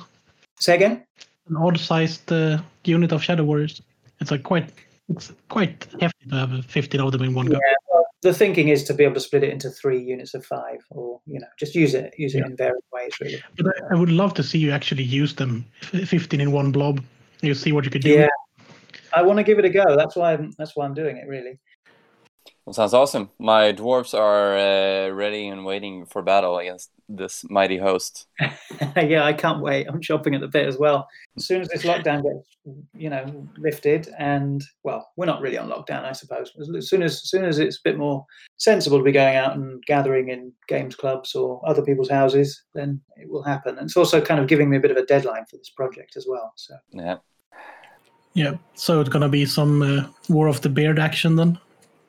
say 0.58 0.74
again. 0.74 1.04
An 1.48 1.56
odd-sized 1.56 2.32
uh, 2.32 2.58
unit 2.84 3.12
of 3.12 3.22
Shadow 3.22 3.44
Warriors. 3.44 3.80
It's 4.20 4.32
like 4.32 4.42
quite, 4.42 4.68
it's 5.10 5.32
quite 5.48 5.86
hefty 6.00 6.24
to 6.30 6.34
have 6.34 6.64
15 6.66 7.00
of 7.00 7.12
them 7.12 7.22
in 7.22 7.34
one 7.34 7.46
go. 7.46 7.60
The 8.22 8.34
thinking 8.34 8.68
is 8.68 8.82
to 8.84 8.94
be 8.94 9.04
able 9.04 9.14
to 9.14 9.20
split 9.20 9.44
it 9.44 9.50
into 9.52 9.70
three 9.70 10.02
units 10.02 10.34
of 10.34 10.44
five, 10.44 10.80
or 10.90 11.20
you 11.26 11.38
know, 11.38 11.46
just 11.56 11.76
use 11.76 11.94
it 11.94 12.12
use 12.18 12.34
it 12.34 12.38
Yeah. 12.40 12.46
in 12.46 12.56
various 12.56 12.82
ways, 12.92 13.12
really. 13.20 13.40
But 13.56 13.66
I, 13.68 13.94
I 13.94 13.96
would 14.00 14.10
love 14.10 14.32
to 14.34 14.42
see 14.42 14.58
you 14.58 14.72
actually 14.72 15.04
use 15.04 15.36
them, 15.36 15.64
15 15.82 16.40
in 16.40 16.50
one 16.50 16.72
blob. 16.72 17.00
You 17.42 17.54
see 17.54 17.70
what 17.70 17.84
you 17.84 17.92
could 17.92 18.02
do. 18.02 18.10
Yeah, 18.10 18.28
I 19.12 19.22
want 19.22 19.38
to 19.38 19.44
give 19.44 19.58
it 19.58 19.64
a 19.64 19.70
go. 19.70 19.96
That's 19.96 20.16
why 20.16 20.34
I'm 20.34 20.52
that's 20.58 20.76
why 20.76 20.84
I'm 20.84 20.94
doing 20.94 21.16
it. 21.16 21.26
Really. 21.26 21.58
Well, 22.68 22.74
sounds 22.74 22.92
awesome. 22.92 23.30
My 23.38 23.72
dwarves 23.72 24.12
are 24.12 24.54
uh, 24.54 25.08
ready 25.14 25.48
and 25.48 25.64
waiting 25.64 26.04
for 26.04 26.20
battle 26.20 26.58
against 26.58 26.90
this 27.08 27.42
mighty 27.48 27.78
host. 27.78 28.26
yeah, 28.94 29.24
I 29.24 29.32
can't 29.32 29.62
wait. 29.62 29.86
I'm 29.88 30.02
chopping 30.02 30.34
at 30.34 30.42
the 30.42 30.48
bit 30.48 30.66
as 30.66 30.76
well. 30.76 31.08
As 31.38 31.46
soon 31.46 31.62
as 31.62 31.68
this 31.68 31.84
lockdown 31.84 32.22
gets, 32.22 32.46
you 32.94 33.08
know, 33.08 33.48
lifted, 33.56 34.10
and 34.18 34.62
well, 34.82 35.08
we're 35.16 35.24
not 35.24 35.40
really 35.40 35.56
on 35.56 35.70
lockdown, 35.70 36.04
I 36.04 36.12
suppose. 36.12 36.52
As 36.76 36.90
soon 36.90 37.02
as, 37.02 37.12
as 37.12 37.30
soon 37.30 37.46
as 37.46 37.58
it's 37.58 37.78
a 37.78 37.84
bit 37.84 37.96
more 37.96 38.26
sensible 38.58 38.98
to 38.98 39.04
be 39.04 39.12
going 39.12 39.36
out 39.36 39.56
and 39.56 39.82
gathering 39.86 40.28
in 40.28 40.52
games 40.68 40.94
clubs 40.94 41.34
or 41.34 41.66
other 41.66 41.80
people's 41.80 42.10
houses, 42.10 42.64
then 42.74 43.00
it 43.16 43.30
will 43.30 43.42
happen. 43.42 43.78
And 43.78 43.86
it's 43.86 43.96
also 43.96 44.20
kind 44.20 44.40
of 44.40 44.46
giving 44.46 44.68
me 44.68 44.76
a 44.76 44.80
bit 44.80 44.90
of 44.90 44.98
a 44.98 45.06
deadline 45.06 45.46
for 45.48 45.56
this 45.56 45.70
project 45.70 46.18
as 46.18 46.26
well. 46.28 46.52
So 46.56 46.74
Yeah. 46.92 47.16
Yeah. 48.38 48.54
So 48.74 49.00
it's 49.00 49.10
gonna 49.10 49.28
be 49.28 49.44
some 49.46 49.82
uh, 49.82 50.06
War 50.28 50.46
of 50.46 50.60
the 50.60 50.68
Beard 50.68 51.00
action 51.00 51.34
then, 51.34 51.58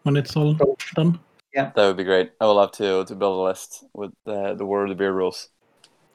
when 0.04 0.16
it's 0.16 0.36
all 0.36 0.56
done. 0.94 1.20
Yeah, 1.56 1.72
that 1.76 1.88
would 1.88 1.98
be 1.98 2.04
great. 2.04 2.34
I 2.40 2.46
would 2.46 2.54
love 2.54 2.72
to 2.74 3.04
to 3.04 3.16
build 3.16 3.40
a 3.40 3.42
list 3.42 3.84
with 3.96 4.12
the 4.28 4.54
the 4.54 4.64
War 4.64 4.84
of 4.84 4.90
the 4.90 4.96
Beard 4.96 5.16
rules. 5.16 5.50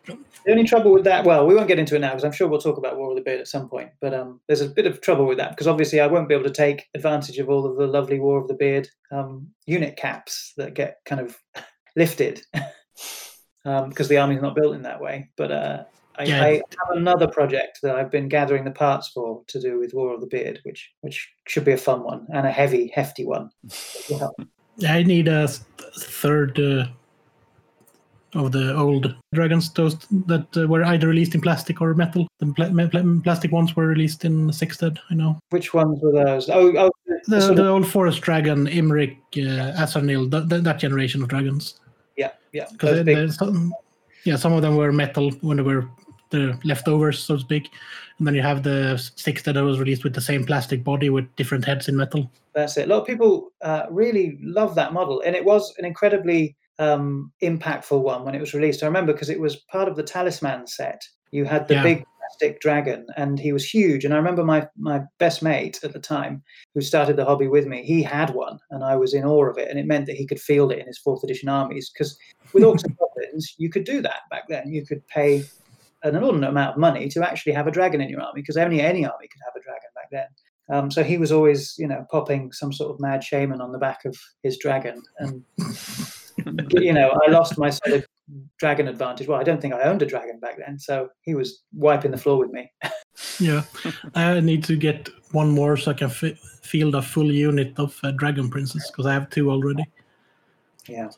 the 0.06 0.16
only 0.52 0.62
trouble 0.62 0.92
with 0.92 1.02
that, 1.02 1.24
well, 1.24 1.44
we 1.44 1.56
won't 1.56 1.66
get 1.66 1.80
into 1.80 1.96
it 1.96 1.98
now 1.98 2.10
because 2.10 2.22
I'm 2.22 2.30
sure 2.30 2.46
we'll 2.46 2.60
talk 2.60 2.78
about 2.78 2.96
War 2.96 3.10
of 3.10 3.16
the 3.16 3.22
Beard 3.22 3.40
at 3.40 3.48
some 3.48 3.68
point. 3.68 3.90
But 4.00 4.14
um, 4.14 4.40
there's 4.46 4.60
a 4.60 4.68
bit 4.68 4.86
of 4.86 5.00
trouble 5.00 5.26
with 5.26 5.38
that 5.38 5.50
because 5.50 5.66
obviously 5.66 5.98
I 5.98 6.06
won't 6.06 6.28
be 6.28 6.34
able 6.34 6.44
to 6.44 6.50
take 6.50 6.86
advantage 6.94 7.38
of 7.38 7.50
all 7.50 7.66
of 7.66 7.76
the 7.76 7.88
lovely 7.88 8.20
War 8.20 8.40
of 8.40 8.46
the 8.46 8.54
Beard 8.54 8.88
um, 9.10 9.48
unit 9.66 9.96
caps 9.96 10.52
that 10.58 10.74
get 10.74 10.98
kind 11.06 11.22
of 11.22 11.36
lifted 11.96 12.40
because 13.64 14.06
the 14.06 14.18
army's 14.18 14.42
not 14.42 14.54
built 14.54 14.76
in 14.76 14.82
that 14.82 15.00
way. 15.00 15.30
But 15.36 15.50
uh, 15.50 15.84
I, 16.18 16.24
Yeah. 16.24 16.42
I 16.44 16.50
have 16.54 16.96
another 16.96 17.26
project 17.28 17.80
that 17.82 17.96
I've 17.96 18.10
been 18.10 18.28
gathering 18.28 18.64
the 18.64 18.70
parts 18.70 19.08
for 19.08 19.42
to 19.48 19.60
do 19.60 19.78
with 19.80 19.94
War 19.94 20.14
of 20.14 20.20
the 20.20 20.26
Beard, 20.26 20.60
which 20.64 20.92
which 21.00 21.32
should 21.48 21.64
be 21.64 21.72
a 21.72 21.76
fun 21.76 22.02
one 22.04 22.26
and 22.32 22.46
a 22.46 22.50
heavy, 22.52 22.90
hefty 22.94 23.24
one. 23.24 23.50
Yeah. 24.08 24.28
I 24.88 25.02
need 25.02 25.28
a 25.28 25.46
third 25.96 26.58
uh, 26.58 26.86
of 28.34 28.50
the 28.50 28.74
old 28.76 29.14
dragons, 29.32 29.72
those 29.74 29.96
that 30.26 30.46
uh, 30.56 30.66
were 30.66 30.82
either 30.84 31.06
released 31.06 31.34
in 31.36 31.40
plastic 31.40 31.80
or 31.80 31.94
metal. 31.94 32.26
The 32.40 32.46
me- 32.46 32.88
pla- 32.88 33.20
plastic 33.22 33.52
ones 33.52 33.76
were 33.76 33.86
released 33.86 34.24
in 34.24 34.52
sixth 34.52 34.82
ed, 34.82 34.98
I 35.10 35.14
know. 35.14 35.38
Which 35.50 35.72
ones 35.74 36.00
were 36.02 36.10
those? 36.12 36.50
Oh, 36.50 36.72
oh 36.76 36.90
the, 37.06 37.20
the 37.28 37.54
The, 37.54 37.62
of- 37.62 37.68
old 37.70 37.86
forest 37.86 38.20
dragon, 38.22 38.66
Imrik, 38.66 39.18
uh, 39.36 39.80
Azarnil, 39.80 40.28
th- 40.30 40.48
th- 40.48 40.64
that 40.64 40.78
generation 40.80 41.22
of 41.22 41.28
dragons. 41.28 41.78
yeah, 42.16 42.32
yeah. 42.52 42.66
Because 42.72 42.96
those 42.96 43.04
big- 43.04 43.32
some, 43.32 43.72
yeah, 44.24 44.36
some 44.36 44.52
of 44.52 44.62
them 44.62 44.76
were 44.76 44.92
metal 44.92 45.30
when 45.40 45.56
they 45.58 45.62
were 45.62 45.88
the 46.30 46.58
leftovers, 46.64 47.22
so 47.22 47.36
to 47.36 47.40
speak. 47.40 47.70
And 48.18 48.26
then 48.26 48.34
you 48.34 48.42
have 48.42 48.62
the 48.62 48.96
sixth 49.16 49.44
that 49.44 49.56
I 49.56 49.62
was 49.62 49.78
released 49.78 50.04
with 50.04 50.14
the 50.14 50.20
same 50.20 50.44
plastic 50.44 50.84
body 50.84 51.10
with 51.10 51.34
different 51.36 51.64
heads 51.64 51.88
in 51.88 51.96
metal. 51.96 52.30
That's 52.54 52.76
it. 52.76 52.86
A 52.86 52.88
lot 52.88 53.00
of 53.00 53.06
people 53.06 53.52
uh, 53.62 53.86
really 53.90 54.38
love 54.42 54.74
that 54.76 54.92
model, 54.92 55.22
and 55.24 55.34
it 55.34 55.44
was 55.44 55.74
an 55.78 55.84
incredibly 55.84 56.56
um, 56.78 57.32
impactful 57.42 58.00
one 58.00 58.24
when 58.24 58.34
it 58.34 58.40
was 58.40 58.54
released. 58.54 58.82
I 58.82 58.86
remember 58.86 59.12
because 59.12 59.30
it 59.30 59.40
was 59.40 59.56
part 59.56 59.88
of 59.88 59.96
the 59.96 60.02
Talisman 60.02 60.66
set. 60.66 61.02
You 61.30 61.44
had 61.44 61.66
the 61.68 61.74
Yeah. 61.74 61.82
big 61.82 62.04
plastic 62.24 62.60
dragon, 62.60 63.06
and 63.16 63.38
he 63.38 63.52
was 63.52 63.64
huge. 63.64 64.04
And 64.04 64.14
I 64.14 64.16
remember 64.16 64.44
my 64.44 64.66
my 64.76 65.02
best 65.18 65.42
mate 65.42 65.80
at 65.82 65.92
the 65.92 66.00
time, 66.00 66.42
who 66.74 66.80
started 66.80 67.16
the 67.16 67.24
hobby 67.24 67.48
with 67.48 67.66
me, 67.66 67.82
he 67.82 68.02
had 68.02 68.30
one, 68.30 68.58
and 68.70 68.84
I 68.84 68.96
was 68.96 69.14
in 69.14 69.24
awe 69.24 69.50
of 69.50 69.58
it. 69.58 69.68
And 69.68 69.78
it 69.78 69.86
meant 69.86 70.06
that 70.06 70.16
he 70.16 70.26
could 70.26 70.40
field 70.40 70.72
it 70.72 70.78
in 70.78 70.86
his 70.86 70.98
fourth 70.98 71.22
edition 71.24 71.48
armies. 71.48 71.90
Because 71.90 72.16
with 72.52 72.62
Orcs 72.64 72.84
and 72.84 72.96
Goblins, 72.96 73.54
you 73.58 73.70
could 73.70 73.84
do 73.84 74.00
that 74.02 74.22
back 74.30 74.44
then. 74.48 74.72
You 74.72 74.84
could 74.84 75.06
pay 75.08 75.44
an 76.02 76.14
inordinate 76.14 76.50
amount 76.50 76.74
of 76.74 76.78
money 76.78 77.08
to 77.08 77.26
actually 77.26 77.52
have 77.52 77.66
a 77.66 77.70
dragon 77.70 78.00
in 78.00 78.08
your 78.08 78.20
army, 78.20 78.40
because 78.40 78.56
only 78.56 78.80
any 78.80 79.04
army 79.04 79.28
could 79.28 79.40
have 79.44 79.54
a 79.56 79.64
dragon 79.64 79.90
back 79.94 80.10
then. 80.10 80.26
Um, 80.70 80.90
so 80.90 81.02
he 81.02 81.18
was 81.18 81.30
always, 81.30 81.74
you 81.78 81.86
know, 81.86 82.06
popping 82.10 82.52
some 82.52 82.72
sort 82.72 82.90
of 82.90 83.00
mad 83.00 83.22
shaman 83.22 83.60
on 83.60 83.72
the 83.72 83.78
back 83.78 84.04
of 84.06 84.16
his 84.42 84.56
dragon, 84.56 85.02
and 85.18 85.44
you 86.70 86.92
know, 86.92 87.12
I 87.26 87.30
lost 87.30 87.58
my 87.58 87.70
sort 87.70 87.96
of 87.96 88.06
dragon 88.58 88.88
advantage. 88.88 89.28
Well, 89.28 89.40
I 89.40 89.44
don't 89.44 89.60
think 89.60 89.74
I 89.74 89.82
owned 89.82 90.02
a 90.02 90.06
dragon 90.06 90.38
back 90.40 90.56
then, 90.58 90.78
so 90.78 91.08
he 91.22 91.34
was 91.34 91.62
wiping 91.74 92.10
the 92.10 92.16
floor 92.18 92.38
with 92.38 92.50
me. 92.50 92.70
Yeah, 93.38 93.62
I 94.14 94.40
need 94.40 94.64
to 94.64 94.76
get 94.76 95.08
one 95.32 95.50
more 95.50 95.76
so 95.76 95.90
I 95.90 95.94
can 95.94 96.08
fi- 96.10 96.38
field 96.62 96.94
a 96.94 97.02
full 97.02 97.30
unit 97.32 97.74
of 97.78 97.98
uh, 98.02 98.10
dragon 98.12 98.48
princes 98.50 98.90
because 98.90 99.06
I 99.06 99.12
have 99.12 99.28
two 99.30 99.50
already. 99.50 99.84
yeah, 100.88 101.08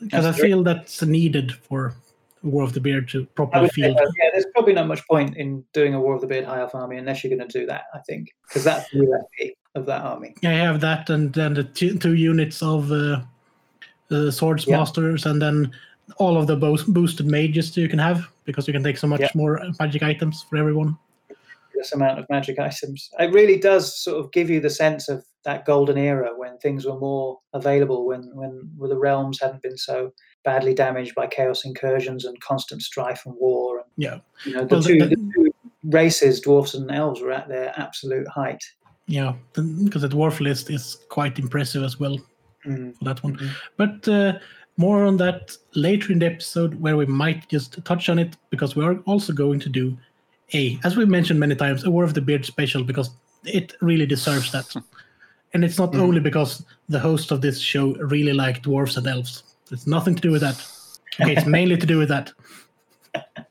Because 0.00 0.26
I 0.26 0.32
feel 0.32 0.62
that's 0.62 1.02
needed 1.02 1.52
for 1.52 1.94
War 2.42 2.62
of 2.62 2.72
the 2.74 2.80
Beard 2.80 3.08
to 3.10 3.24
properly 3.26 3.68
field. 3.70 3.96
yeah. 3.98 4.28
There's 4.32 4.46
probably 4.54 4.74
not 4.74 4.86
much 4.86 5.06
point 5.08 5.36
in 5.36 5.64
doing 5.72 5.94
a 5.94 6.00
War 6.00 6.14
of 6.14 6.20
the 6.20 6.26
Beard 6.26 6.44
High 6.44 6.60
Elf 6.60 6.74
army 6.74 6.98
unless 6.98 7.24
you're 7.24 7.34
going 7.36 7.48
to 7.48 7.58
do 7.60 7.66
that. 7.66 7.84
I 7.94 8.00
think 8.00 8.34
because 8.48 8.64
that's 8.64 8.88
the 8.90 8.98
USP 9.00 9.52
of 9.74 9.86
that 9.86 10.02
army. 10.02 10.34
I 10.44 10.52
have 10.52 10.80
that, 10.82 11.10
and 11.10 11.32
then 11.32 11.54
the 11.54 11.64
two, 11.64 11.98
two 11.98 12.14
units 12.14 12.62
of 12.62 12.92
uh, 12.92 13.22
uh, 14.10 14.30
swords 14.30 14.66
Yeah. 14.66 14.78
masters, 14.78 15.24
and 15.26 15.40
then 15.40 15.72
all 16.18 16.36
of 16.36 16.46
the 16.46 16.56
bo- 16.56 16.76
boosted 16.88 17.26
mages 17.26 17.76
you 17.76 17.88
can 17.88 17.98
have 17.98 18.28
because 18.44 18.66
you 18.66 18.72
can 18.72 18.82
take 18.82 18.96
so 18.98 19.06
much 19.06 19.20
Yeah. 19.20 19.30
more 19.34 19.60
magic 19.80 20.02
items 20.02 20.42
for 20.42 20.56
everyone. 20.56 20.96
This 21.74 21.92
amount 21.92 22.18
of 22.18 22.26
magic 22.30 22.58
items. 22.58 23.10
It 23.18 23.32
really 23.32 23.58
does 23.58 23.98
sort 23.98 24.18
of 24.24 24.30
give 24.32 24.48
you 24.48 24.60
the 24.60 24.70
sense 24.70 25.08
of 25.08 25.24
that 25.44 25.64
golden 25.66 25.98
era 25.98 26.30
when 26.36 26.56
things 26.58 26.86
were 26.86 26.98
more 26.98 27.38
available, 27.52 28.06
when 28.06 28.22
when 28.34 28.88
the 28.88 28.96
realms 28.98 29.40
hadn't 29.40 29.62
been 29.62 29.76
so 29.76 30.12
badly 30.44 30.72
damaged 30.74 31.14
by 31.14 31.26
chaos 31.26 31.64
incursions 31.64 32.24
and 32.26 32.38
constant 32.40 32.82
strife 32.82 33.22
and 33.26 33.34
war. 33.38 33.78
And 33.78 33.86
Yeah, 33.96 34.18
you 34.46 34.52
know, 34.54 34.64
the, 34.64 34.74
Well, 34.74 34.82
two, 34.82 34.98
the- 34.98 35.06
the 35.08 35.32
two 35.34 35.54
races, 35.84 36.40
dwarfs 36.40 36.74
and 36.74 36.90
elves, 36.90 37.20
were 37.20 37.32
at 37.32 37.48
their 37.48 37.72
absolute 37.76 38.28
height. 38.28 38.62
yeah, 39.06 39.34
because 39.52 40.02
the 40.02 40.08
dwarf 40.08 40.40
list 40.40 40.70
is 40.70 40.98
quite 41.10 41.38
impressive 41.38 41.82
as 41.82 41.98
well 42.00 42.18
Mm. 42.66 42.96
for 42.96 43.04
that 43.04 43.22
one. 43.22 43.36
Mhm. 43.36 43.50
But 43.76 44.08
uh, 44.08 44.38
more 44.76 45.04
on 45.04 45.16
that 45.18 45.56
later 45.74 46.12
in 46.12 46.18
the 46.18 46.26
episode, 46.26 46.74
where 46.80 46.96
we 46.96 47.06
might 47.06 47.48
just 47.48 47.82
touch 47.84 48.08
on 48.08 48.18
it 48.18 48.36
because 48.50 48.74
we 48.76 48.84
are 48.84 48.96
also 49.06 49.32
going 49.32 49.60
to 49.60 49.68
do 49.68 49.96
a, 50.52 50.78
as 50.84 50.96
we 50.96 51.04
mentioned 51.04 51.40
many 51.40 51.54
times, 51.54 51.84
a 51.84 51.90
War 51.90 52.04
of 52.04 52.14
the 52.14 52.20
Beard 52.20 52.44
special 52.44 52.82
because 52.84 53.10
it 53.44 53.74
really 53.80 54.06
deserves 54.06 54.50
that. 54.52 54.74
and 55.54 55.64
it's 55.64 55.78
not 55.78 55.92
Mhm. 55.92 56.00
only 56.00 56.20
because 56.20 56.64
the 56.88 56.98
host 56.98 57.30
of 57.30 57.40
this 57.40 57.60
show 57.60 57.94
really 57.94 58.32
like 58.32 58.62
dwarves 58.62 58.96
and 58.96 59.06
elves. 59.06 59.42
It's 59.70 59.86
nothing 59.86 60.14
to 60.16 60.20
do 60.20 60.30
with 60.32 60.42
that. 60.42 60.56
Okay, 61.20 61.32
it's 61.36 61.46
mainly 61.46 61.76
to 61.76 61.86
do 61.86 61.98
with 61.98 62.08
that. 62.08 62.32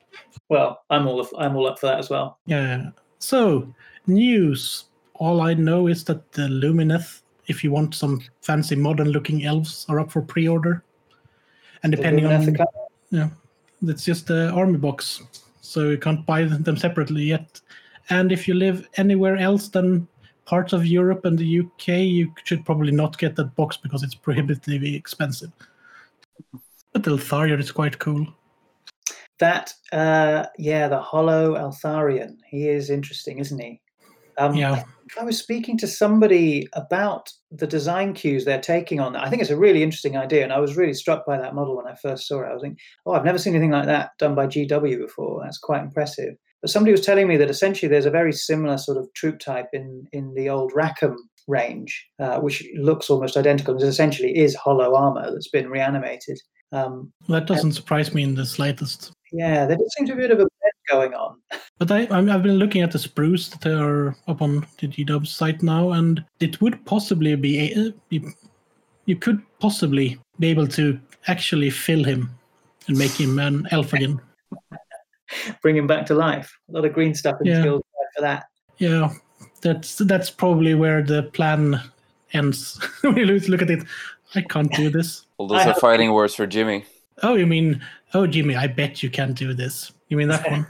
Well, 0.49 0.83
I'm 0.89 1.07
all 1.07 1.25
I'm 1.39 1.55
all 1.55 1.67
up 1.67 1.79
for 1.79 1.87
that 1.87 1.97
as 1.99 2.09
well. 2.09 2.37
Yeah. 2.45 2.89
So 3.19 3.73
news. 4.05 4.85
All 5.15 5.41
I 5.41 5.53
know 5.53 5.87
is 5.87 6.03
that 6.03 6.31
the 6.33 6.43
Lumineth, 6.43 7.21
if 7.47 7.63
you 7.63 7.71
want 7.71 7.95
some 7.95 8.19
fancy 8.41 8.75
modern-looking 8.75 9.45
elves, 9.45 9.85
are 9.89 9.99
up 9.99 10.11
for 10.11 10.21
pre-order. 10.21 10.83
And 11.83 11.91
depending 11.91 12.25
on. 12.25 12.55
Yeah, 13.11 13.29
it's 13.85 14.05
just 14.05 14.27
the 14.27 14.49
army 14.49 14.77
box, 14.77 15.21
so 15.61 15.89
you 15.89 15.97
can't 15.97 16.25
buy 16.25 16.45
them 16.45 16.77
separately 16.77 17.23
yet. 17.23 17.61
And 18.09 18.31
if 18.31 18.47
you 18.47 18.53
live 18.53 18.87
anywhere 18.97 19.37
else 19.37 19.67
than 19.69 20.07
parts 20.45 20.73
of 20.73 20.85
Europe 20.85 21.25
and 21.25 21.37
the 21.37 21.59
UK, 21.59 21.87
you 21.99 22.33
should 22.43 22.65
probably 22.65 22.91
not 22.91 23.17
get 23.17 23.35
that 23.35 23.55
box 23.55 23.77
because 23.77 24.03
it's 24.03 24.15
prohibitively 24.15 24.95
expensive. 24.95 25.51
But 26.91 27.03
Eltharion 27.03 27.59
is 27.59 27.71
quite 27.71 27.99
cool. 27.99 28.27
That, 29.39 29.73
uh, 29.91 30.45
yeah, 30.57 30.87
the 30.87 30.99
Hollow 30.99 31.55
Eltharion. 31.55 32.37
He 32.47 32.69
is 32.69 32.89
interesting, 32.89 33.39
isn't 33.39 33.59
he? 33.59 33.81
Um, 34.37 34.55
Yeah. 34.55 34.83
I 35.19 35.23
was 35.25 35.37
speaking 35.37 35.77
to 35.79 35.87
somebody 35.87 36.67
about 36.73 37.29
the 37.51 37.67
design 37.67 38.13
cues 38.13 38.45
they're 38.45 38.59
taking 38.61 38.99
on 38.99 39.13
that. 39.13 39.23
I 39.23 39.29
think 39.29 39.41
it's 39.41 39.51
a 39.51 39.57
really 39.57 39.83
interesting 39.83 40.17
idea, 40.17 40.43
and 40.43 40.51
I 40.53 40.59
was 40.59 40.75
really 40.77 40.93
struck 40.93 41.25
by 41.25 41.37
that 41.37 41.53
model 41.53 41.75
when 41.77 41.85
I 41.87 41.93
first 41.95 42.27
saw 42.27 42.41
it. 42.41 42.47
I 42.47 42.53
was 42.53 42.61
thinking, 42.63 42.79
oh, 43.05 43.11
I've 43.13 43.25
never 43.25 43.37
seen 43.37 43.53
anything 43.53 43.71
like 43.71 43.85
that 43.85 44.11
done 44.17 44.33
by 44.33 44.47
GW 44.47 44.97
before. 44.97 45.41
That's 45.43 45.59
quite 45.59 45.83
impressive. 45.83 46.35
But 46.61 46.71
somebody 46.71 46.93
was 46.93 47.05
telling 47.05 47.27
me 47.27 47.37
that 47.37 47.49
essentially 47.49 47.89
there's 47.89 48.05
a 48.07 48.11
very 48.11 48.31
similar 48.31 48.77
sort 48.77 48.97
of 48.97 49.07
troop 49.13 49.39
type 49.39 49.67
in 49.73 50.07
in 50.13 50.33
the 50.33 50.49
old 50.49 50.71
Rackham 50.73 51.17
range, 51.47 52.07
uh, 52.19 52.39
which 52.39 52.63
looks 52.75 53.09
almost 53.09 53.35
identical. 53.37 53.75
It 53.75 53.83
essentially 53.83 54.35
is 54.35 54.55
hollow 54.55 54.95
armor 54.95 55.29
that's 55.31 55.49
been 55.49 55.69
reanimated. 55.69 56.39
Um, 56.71 57.11
That 57.27 57.45
doesn't 57.45 57.73
surprise 57.73 58.13
me 58.15 58.23
in 58.23 58.33
the 58.35 58.45
slightest. 58.45 59.11
yeah, 59.33 59.65
there 59.67 59.77
does 59.77 59.93
seem 59.97 60.07
to 60.07 60.15
be 60.15 60.23
a 60.23 60.27
bit 60.27 60.31
of 60.31 60.39
a 60.39 60.47
going 60.93 61.13
on. 61.13 61.35
But 61.79 61.91
I, 61.91 62.05
I'm- 62.05 62.29
I've 62.29 62.43
been 62.43 62.57
looking 62.57 62.81
at 62.81 62.91
the 62.91 62.97
sprues 62.99 63.49
that 63.59 63.65
are 63.81 64.15
up 64.27 64.41
on 64.41 64.65
the 64.79 64.87
GW 64.87 65.27
site 65.27 65.61
now, 65.63 65.91
and 65.91 66.23
it 66.39 66.61
would 66.61 66.83
possibly 66.85 67.35
be, 67.35 67.71
a, 67.73 67.87
uh, 67.87 67.91
be 68.09 68.23
you 69.05 69.15
could 69.17 69.41
possibly 69.59 70.17
be 70.39 70.47
able 70.49 70.67
to 70.67 70.99
actually 71.27 71.69
fill 71.69 72.03
him 72.03 72.29
and 72.87 72.97
make 72.97 73.11
him 73.19 73.39
an 73.39 73.67
elf 73.71 73.93
again. 73.97 74.21
Bring 75.61 75.75
him 75.77 75.87
back 75.87 76.05
to 76.07 76.13
life. 76.15 76.57
A 76.69 76.73
lot 76.73 76.85
of 76.85 76.93
green 76.93 77.13
stuff 77.15 77.37
in 77.41 77.47
Yeah. 77.47 77.59
skills 77.61 77.83
for 78.15 78.21
that. 78.21 78.45
Yeah, 78.77 79.09
that's 79.61 79.97
that's 79.97 80.29
probably 80.29 80.73
where 80.75 81.01
the 81.03 81.23
plan 81.23 81.79
ends. 82.33 82.79
when 83.01 83.17
you 83.17 83.25
look 83.25 83.61
at 83.61 83.69
it, 83.69 83.83
I 84.35 84.41
can't 84.41 84.71
do 84.73 84.89
this. 84.89 85.25
Well, 85.37 85.51
I 85.51 85.57
those 85.57 85.65
are 85.65 85.73
have- 85.73 85.77
fighting 85.81 86.13
words 86.13 86.35
for 86.35 86.45
Jimmy. 86.47 86.85
Oh, 87.21 87.35
you 87.35 87.45
mean? 87.45 87.81
Oh, 88.15 88.25
Jimmy, 88.27 88.55
I 88.55 88.67
bet 88.67 89.03
you 89.03 89.09
can't 89.09 89.35
do 89.37 89.53
this. 89.53 89.91
You 90.09 90.17
mean 90.17 90.27
that 90.29 90.49
one? 90.51 90.65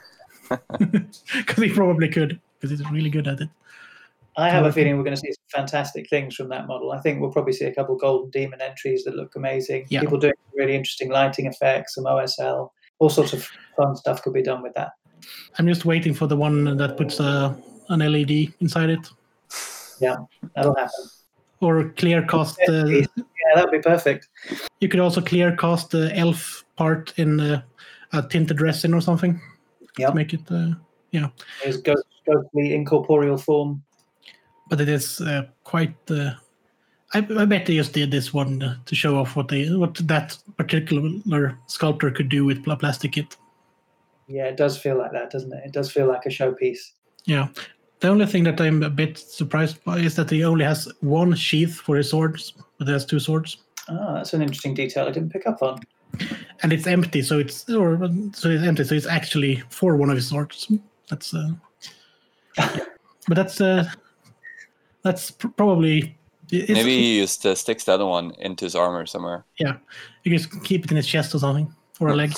Because 1.37 1.63
he 1.63 1.69
probably 1.69 2.09
could, 2.09 2.39
because 2.59 2.77
he's 2.77 2.89
really 2.91 3.09
good 3.09 3.27
at 3.27 3.41
it. 3.41 3.49
I 4.35 4.49
have 4.49 4.65
a 4.65 4.71
feeling 4.71 4.97
we're 4.97 5.03
going 5.03 5.15
to 5.15 5.21
see 5.21 5.31
some 5.31 5.61
fantastic 5.61 6.09
things 6.09 6.33
from 6.35 6.49
that 6.49 6.65
model. 6.65 6.91
I 6.91 6.99
think 7.01 7.21
we'll 7.21 7.31
probably 7.31 7.53
see 7.53 7.65
a 7.65 7.73
couple 7.75 7.95
golden 7.95 8.31
demon 8.31 8.61
entries 8.61 9.03
that 9.03 9.15
look 9.15 9.35
amazing. 9.35 9.85
Yeah. 9.89 9.99
People 10.01 10.17
doing 10.17 10.33
really 10.55 10.75
interesting 10.75 11.09
lighting 11.09 11.45
effects, 11.45 11.93
some 11.95 12.05
OSL, 12.05 12.69
all 12.97 13.09
sorts 13.09 13.33
of 13.33 13.47
fun 13.77 13.95
stuff 13.95 14.23
could 14.23 14.33
be 14.33 14.41
done 14.41 14.63
with 14.63 14.73
that. 14.73 14.93
I'm 15.59 15.67
just 15.67 15.85
waiting 15.85 16.13
for 16.15 16.25
the 16.27 16.35
one 16.35 16.75
that 16.77 16.97
puts 16.97 17.19
uh, 17.19 17.53
an 17.89 17.99
LED 17.99 18.53
inside 18.59 18.89
it, 18.89 19.07
Yeah, 20.01 20.15
That'll 20.55 20.75
happen. 20.75 21.05
or 21.61 21.89
clear 21.89 22.23
cast. 22.23 22.59
Uh, 22.67 22.85
Yeah, 22.87 23.05
that'd 23.55 23.71
be 23.71 23.79
perfect. 23.79 24.29
you 24.79 24.89
could 24.89 24.99
also 24.99 25.21
clear 25.21 25.55
cast 25.55 25.91
the 25.91 26.11
elf 26.17 26.63
part 26.75 27.13
in 27.17 27.39
uh, 27.39 27.61
a 28.13 28.23
tinted 28.23 28.61
resin 28.61 28.93
or 28.95 29.01
something 29.01 29.39
Yeah, 29.97 30.09
to 30.09 30.15
make 30.15 30.33
it. 30.33 30.41
Uh, 30.49 30.73
his 31.61 31.77
ghost, 31.77 32.05
ghostly 32.25 32.73
incorporeal 32.73 33.37
form. 33.37 33.83
but 34.69 34.81
it 34.81 34.89
is 34.89 35.21
uh, 35.21 35.43
quite. 35.63 35.95
Uh, 36.09 36.31
I, 37.13 37.19
I 37.19 37.45
bet 37.45 37.67
they 37.67 37.75
just 37.75 37.93
did 37.93 38.09
this 38.09 38.33
one 38.33 38.79
to 38.85 38.95
show 38.95 39.17
off 39.17 39.35
what 39.35 39.47
they 39.47 39.69
what 39.69 39.95
that 40.07 40.37
particular 40.57 41.57
sculptor 41.67 42.09
could 42.09 42.29
do 42.29 42.43
with 42.45 42.63
pla- 42.63 42.75
plastic 42.75 43.11
kit. 43.11 43.37
Yeah, 44.27 44.45
it 44.45 44.57
does 44.57 44.77
feel 44.77 44.97
like 44.97 45.11
that, 45.11 45.29
doesn't 45.29 45.53
it? 45.53 45.63
It 45.65 45.73
does 45.73 45.91
feel 45.91 46.07
like 46.07 46.25
a 46.25 46.29
showpiece. 46.29 46.93
Yeah. 47.25 47.49
The 47.99 48.07
only 48.09 48.25
thing 48.25 48.43
that 48.45 48.59
I'm 48.59 48.81
a 48.83 48.89
bit 48.89 49.17
surprised 49.17 49.83
by 49.83 49.97
is 49.99 50.15
that 50.15 50.29
he 50.29 50.43
only 50.43 50.65
has 50.65 50.91
one 51.01 51.35
sheath 51.35 51.75
for 51.75 51.95
his 51.97 52.09
swords, 52.09 52.53
but 52.77 52.87
he 52.87 52.93
has 52.93 53.05
two 53.05 53.19
swords, 53.19 53.57
Ah, 53.89 54.15
that's 54.15 54.33
an 54.33 54.41
interesting 54.41 54.73
detail 54.73 55.05
I 55.07 55.11
didn't 55.11 55.29
pick 55.31 55.45
up 55.45 55.61
on. 55.61 55.79
And 56.61 56.71
it's 56.73 56.87
empty. 56.87 57.21
So 57.21 57.39
it's 57.39 57.69
or 57.69 57.97
so 58.33 58.49
it's 58.49 58.63
empty. 58.63 58.83
So 58.83 58.95
it's 58.95 59.07
actually 59.07 59.63
for 59.69 59.95
one 59.95 60.09
of 60.09 60.15
his 60.15 60.27
swords. 60.29 60.71
That's. 61.09 61.33
Uh, 61.33 61.51
but 63.27 63.35
that's 63.35 63.61
uh, 63.61 63.85
that's 65.03 65.31
pr- 65.31 65.47
probably. 65.49 66.17
It's, 66.51 66.69
Maybe 66.69 66.97
he 67.01 67.19
used 67.19 67.45
uh, 67.45 67.55
sticks 67.55 67.85
the 67.85 67.93
other 67.93 68.05
one 68.05 68.31
into 68.39 68.65
his 68.65 68.75
armor 68.75 69.05
somewhere. 69.07 69.43
Yeah, 69.59 69.77
you 70.23 70.31
can 70.31 70.37
just 70.37 70.63
keep 70.63 70.85
it 70.85 70.91
in 70.91 70.97
his 70.97 71.07
chest 71.07 71.33
or 71.33 71.39
something, 71.39 71.73
or 71.99 72.09
a 72.09 72.15
leg. 72.15 72.33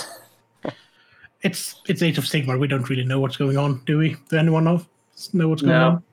it's 1.42 1.82
it's 1.88 2.02
Age 2.02 2.18
of 2.18 2.24
Sigmar. 2.24 2.60
We 2.60 2.68
don't 2.68 2.90
really 2.90 3.04
know 3.04 3.20
what's 3.20 3.38
going 3.38 3.58
on, 3.58 3.82
do 3.86 3.98
we? 3.98 4.16
Do 4.30 4.38
anyone 4.38 4.64
know 4.64 4.86
know 5.34 5.50
what's 5.50 5.62
going 5.64 5.74
No. 5.74 5.88
on? 5.88 6.04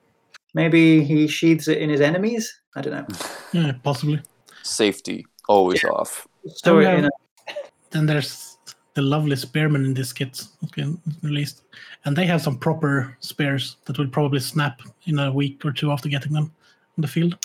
Maybe 0.54 1.02
he 1.04 1.28
sheathes 1.28 1.68
it 1.68 1.78
in 1.78 1.90
his 1.90 2.00
enemies. 2.00 2.60
I 2.74 2.80
don't 2.82 2.92
know. 3.08 3.16
Yeah, 3.52 3.72
possibly. 3.82 4.20
Safety 4.62 5.24
always 5.48 5.84
off. 5.84 6.26
Store 6.48 6.82
it 6.82 6.86
have- 6.86 6.98
in 6.98 7.04
a 7.06 7.10
Then 7.92 8.06
there's 8.06 8.58
the 8.94 9.02
lovely 9.02 9.36
spearmen 9.36 9.84
in 9.84 9.94
this 9.94 10.12
kit 10.12 10.42
released, 11.22 11.62
and 12.04 12.16
they 12.16 12.26
have 12.26 12.42
some 12.42 12.58
proper 12.58 13.16
spears 13.20 13.76
that 13.84 13.98
will 13.98 14.08
probably 14.08 14.40
snap 14.40 14.82
in 15.04 15.18
a 15.18 15.32
week 15.32 15.64
or 15.64 15.72
two 15.72 15.90
after 15.90 16.08
getting 16.08 16.32
them 16.32 16.52
on 16.98 17.02
the 17.02 17.08
field. 17.08 17.38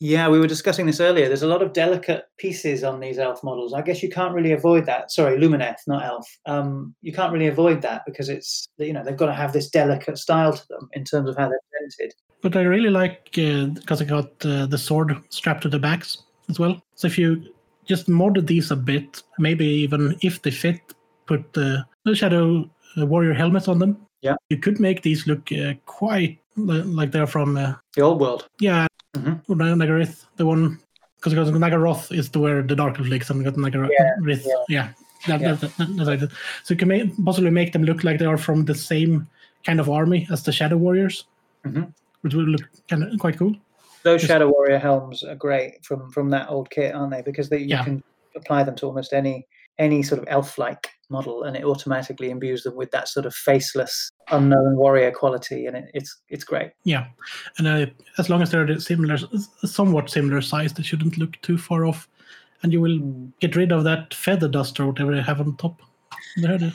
Yeah, 0.00 0.28
we 0.28 0.40
were 0.40 0.48
discussing 0.48 0.86
this 0.86 1.00
earlier. 1.00 1.28
There's 1.28 1.44
a 1.44 1.48
lot 1.48 1.62
of 1.62 1.72
delicate 1.72 2.24
pieces 2.36 2.82
on 2.82 2.98
these 2.98 3.18
elf 3.18 3.44
models. 3.44 3.72
I 3.72 3.80
guess 3.80 4.02
you 4.02 4.10
can't 4.10 4.34
really 4.34 4.52
avoid 4.52 4.86
that. 4.86 5.12
Sorry, 5.12 5.38
Lumineth, 5.38 5.78
not 5.86 6.04
elf. 6.04 6.28
Um, 6.46 6.94
you 7.00 7.12
can't 7.12 7.32
really 7.32 7.46
avoid 7.46 7.80
that 7.82 8.02
because 8.04 8.28
it's 8.28 8.66
you 8.76 8.92
know 8.92 9.04
they've 9.04 9.16
got 9.16 9.26
to 9.26 9.34
have 9.34 9.52
this 9.52 9.70
delicate 9.70 10.18
style 10.18 10.52
to 10.52 10.68
them 10.68 10.88
in 10.92 11.04
terms 11.04 11.30
of 11.30 11.36
how 11.36 11.48
they're 11.48 11.60
presented. 11.70 12.14
But 12.42 12.56
I 12.56 12.62
really 12.62 12.90
like 12.90 13.32
because 13.32 14.02
I 14.02 14.04
got 14.04 14.44
uh, 14.44 14.66
the 14.66 14.78
sword 14.78 15.16
strapped 15.30 15.62
to 15.62 15.68
the 15.68 15.78
backs 15.78 16.18
as 16.50 16.58
well. 16.58 16.82
So 16.96 17.06
if 17.06 17.16
you 17.16 17.53
just 17.86 18.08
mod 18.08 18.46
these 18.46 18.70
a 18.70 18.76
bit, 18.76 19.22
maybe 19.38 19.64
even 19.66 20.16
if 20.22 20.42
they 20.42 20.50
fit, 20.50 20.80
put 21.26 21.52
the, 21.52 21.84
the 22.04 22.14
shadow 22.14 22.68
uh, 22.98 23.06
warrior 23.06 23.34
helmet 23.34 23.68
on 23.68 23.78
them. 23.78 23.96
Yeah. 24.22 24.36
you 24.48 24.56
could 24.56 24.80
make 24.80 25.02
these 25.02 25.26
look 25.26 25.52
uh, 25.52 25.74
quite 25.84 26.38
like 26.56 27.10
they're 27.10 27.26
from 27.26 27.58
uh, 27.58 27.74
The 27.94 28.00
old 28.02 28.20
world. 28.20 28.48
yeah, 28.58 28.86
Mhm. 29.14 29.44
Naggaroth, 29.46 30.24
the 30.36 30.46
one 30.46 30.78
because 31.16 31.34
Naggaroth 31.34 32.10
is 32.10 32.30
the 32.30 32.40
where 32.40 32.62
the 32.62 32.74
Dark 32.74 32.98
Elf 32.98 33.08
lives, 33.08 33.28
and 33.30 33.44
got 33.44 33.54
Naggaroth. 33.54 33.90
Yeah, 33.90 34.54
Yeah, 34.68 34.88
That, 35.26 35.40
Yeah. 35.40 35.54
that- 35.54 35.76
that-. 36.20 36.30
So 36.62 36.72
you 36.74 36.76
can 36.78 36.88
ma- 36.88 37.24
possibly 37.24 37.50
make 37.50 37.72
them 37.72 37.82
look 37.84 38.02
like 38.02 38.18
they 38.18 38.24
are 38.26 38.38
from 38.38 38.64
the 38.64 38.74
same 38.74 39.26
kind 39.66 39.78
of 39.78 39.88
army 39.90 40.26
as 40.32 40.42
the 40.42 40.52
Shadow 40.52 40.76
Warriors, 40.78 41.26
Mhm. 41.66 41.92
which 42.22 42.34
would 42.34 42.48
look 42.48 42.62
kind 42.88 43.02
of 43.04 43.18
quite 43.18 43.36
cool. 43.38 43.54
Those 44.04 44.22
Shadow 44.22 44.48
Warrior 44.50 44.78
helms 44.78 45.22
are 45.24 45.34
great 45.34 45.84
from 45.84 46.10
from 46.10 46.30
that 46.30 46.50
old 46.50 46.70
kit, 46.70 46.94
aren't 46.94 47.12
they? 47.12 47.22
Because 47.22 47.48
they, 47.48 47.58
you 47.58 47.68
Yeah. 47.68 47.84
can 47.84 48.02
apply 48.36 48.62
them 48.64 48.74
to 48.76 48.86
almost 48.86 49.12
any 49.12 49.46
any 49.78 50.04
sort 50.04 50.20
of 50.20 50.26
elf-like 50.28 50.88
model, 51.10 51.42
and 51.44 51.56
it 51.56 51.64
automatically 51.64 52.30
imbues 52.30 52.62
them 52.62 52.76
with 52.76 52.90
that 52.92 53.08
sort 53.08 53.26
of 53.26 53.34
faceless, 53.34 54.10
unknown 54.30 54.76
warrior 54.76 55.10
quality, 55.10 55.66
and 55.66 55.76
it, 55.76 55.90
it's 55.94 56.20
it's 56.28 56.44
great. 56.44 56.70
Yeah, 56.84 57.06
and 57.58 57.66
uh, 57.66 57.86
as 58.18 58.28
long 58.30 58.42
as 58.42 58.50
they're 58.50 58.66
the 58.66 58.80
similar, 58.80 59.16
somewhat 59.64 60.10
similar 60.10 60.40
size, 60.42 60.72
they 60.74 60.82
shouldn't 60.84 61.18
look 61.18 61.40
too 61.42 61.58
far 61.58 61.86
off, 61.86 62.08
and 62.62 62.72
you 62.72 62.80
will 62.80 63.00
get 63.40 63.56
rid 63.56 63.72
of 63.72 63.84
that 63.84 64.14
feather 64.14 64.48
dust 64.48 64.78
or 64.78 64.86
whatever 64.86 65.14
they 65.14 65.22
have 65.22 65.40
on 65.40 65.56
top. 65.56 65.80
There 66.36 66.52
it 66.52 66.62
is. 66.62 66.74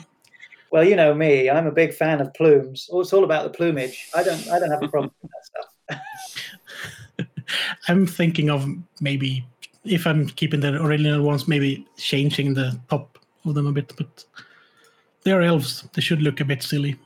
Well, 0.72 0.84
you 0.84 0.94
know 0.96 1.14
me, 1.14 1.48
I'm 1.50 1.66
a 1.66 1.72
big 1.72 1.94
fan 1.94 2.20
of 2.20 2.32
plumes. 2.34 2.88
Oh, 2.92 3.00
it's 3.00 3.12
all 3.12 3.24
about 3.24 3.44
the 3.44 3.50
plumage. 3.50 4.08
I 4.14 4.22
don't 4.22 4.46
I 4.48 4.58
don't 4.58 4.70
have 4.70 4.82
a 4.82 4.88
problem 4.88 5.12
with 5.22 5.30
that 5.30 5.46
stuff. 5.46 6.00
I'm 7.88 8.06
thinking 8.06 8.50
of 8.50 8.66
maybe 9.00 9.46
if 9.84 10.06
I'm 10.06 10.28
keeping 10.28 10.60
the 10.60 10.82
original 10.82 11.22
ones, 11.22 11.48
maybe 11.48 11.86
changing 11.96 12.54
the 12.54 12.78
top 12.88 13.18
of 13.44 13.54
them 13.54 13.66
a 13.66 13.72
bit, 13.72 13.92
but 13.96 14.24
they 15.24 15.32
are 15.32 15.42
elves. 15.42 15.88
They 15.94 16.02
should 16.02 16.22
look 16.22 16.40
a 16.40 16.44
bit 16.44 16.62
silly. 16.62 16.96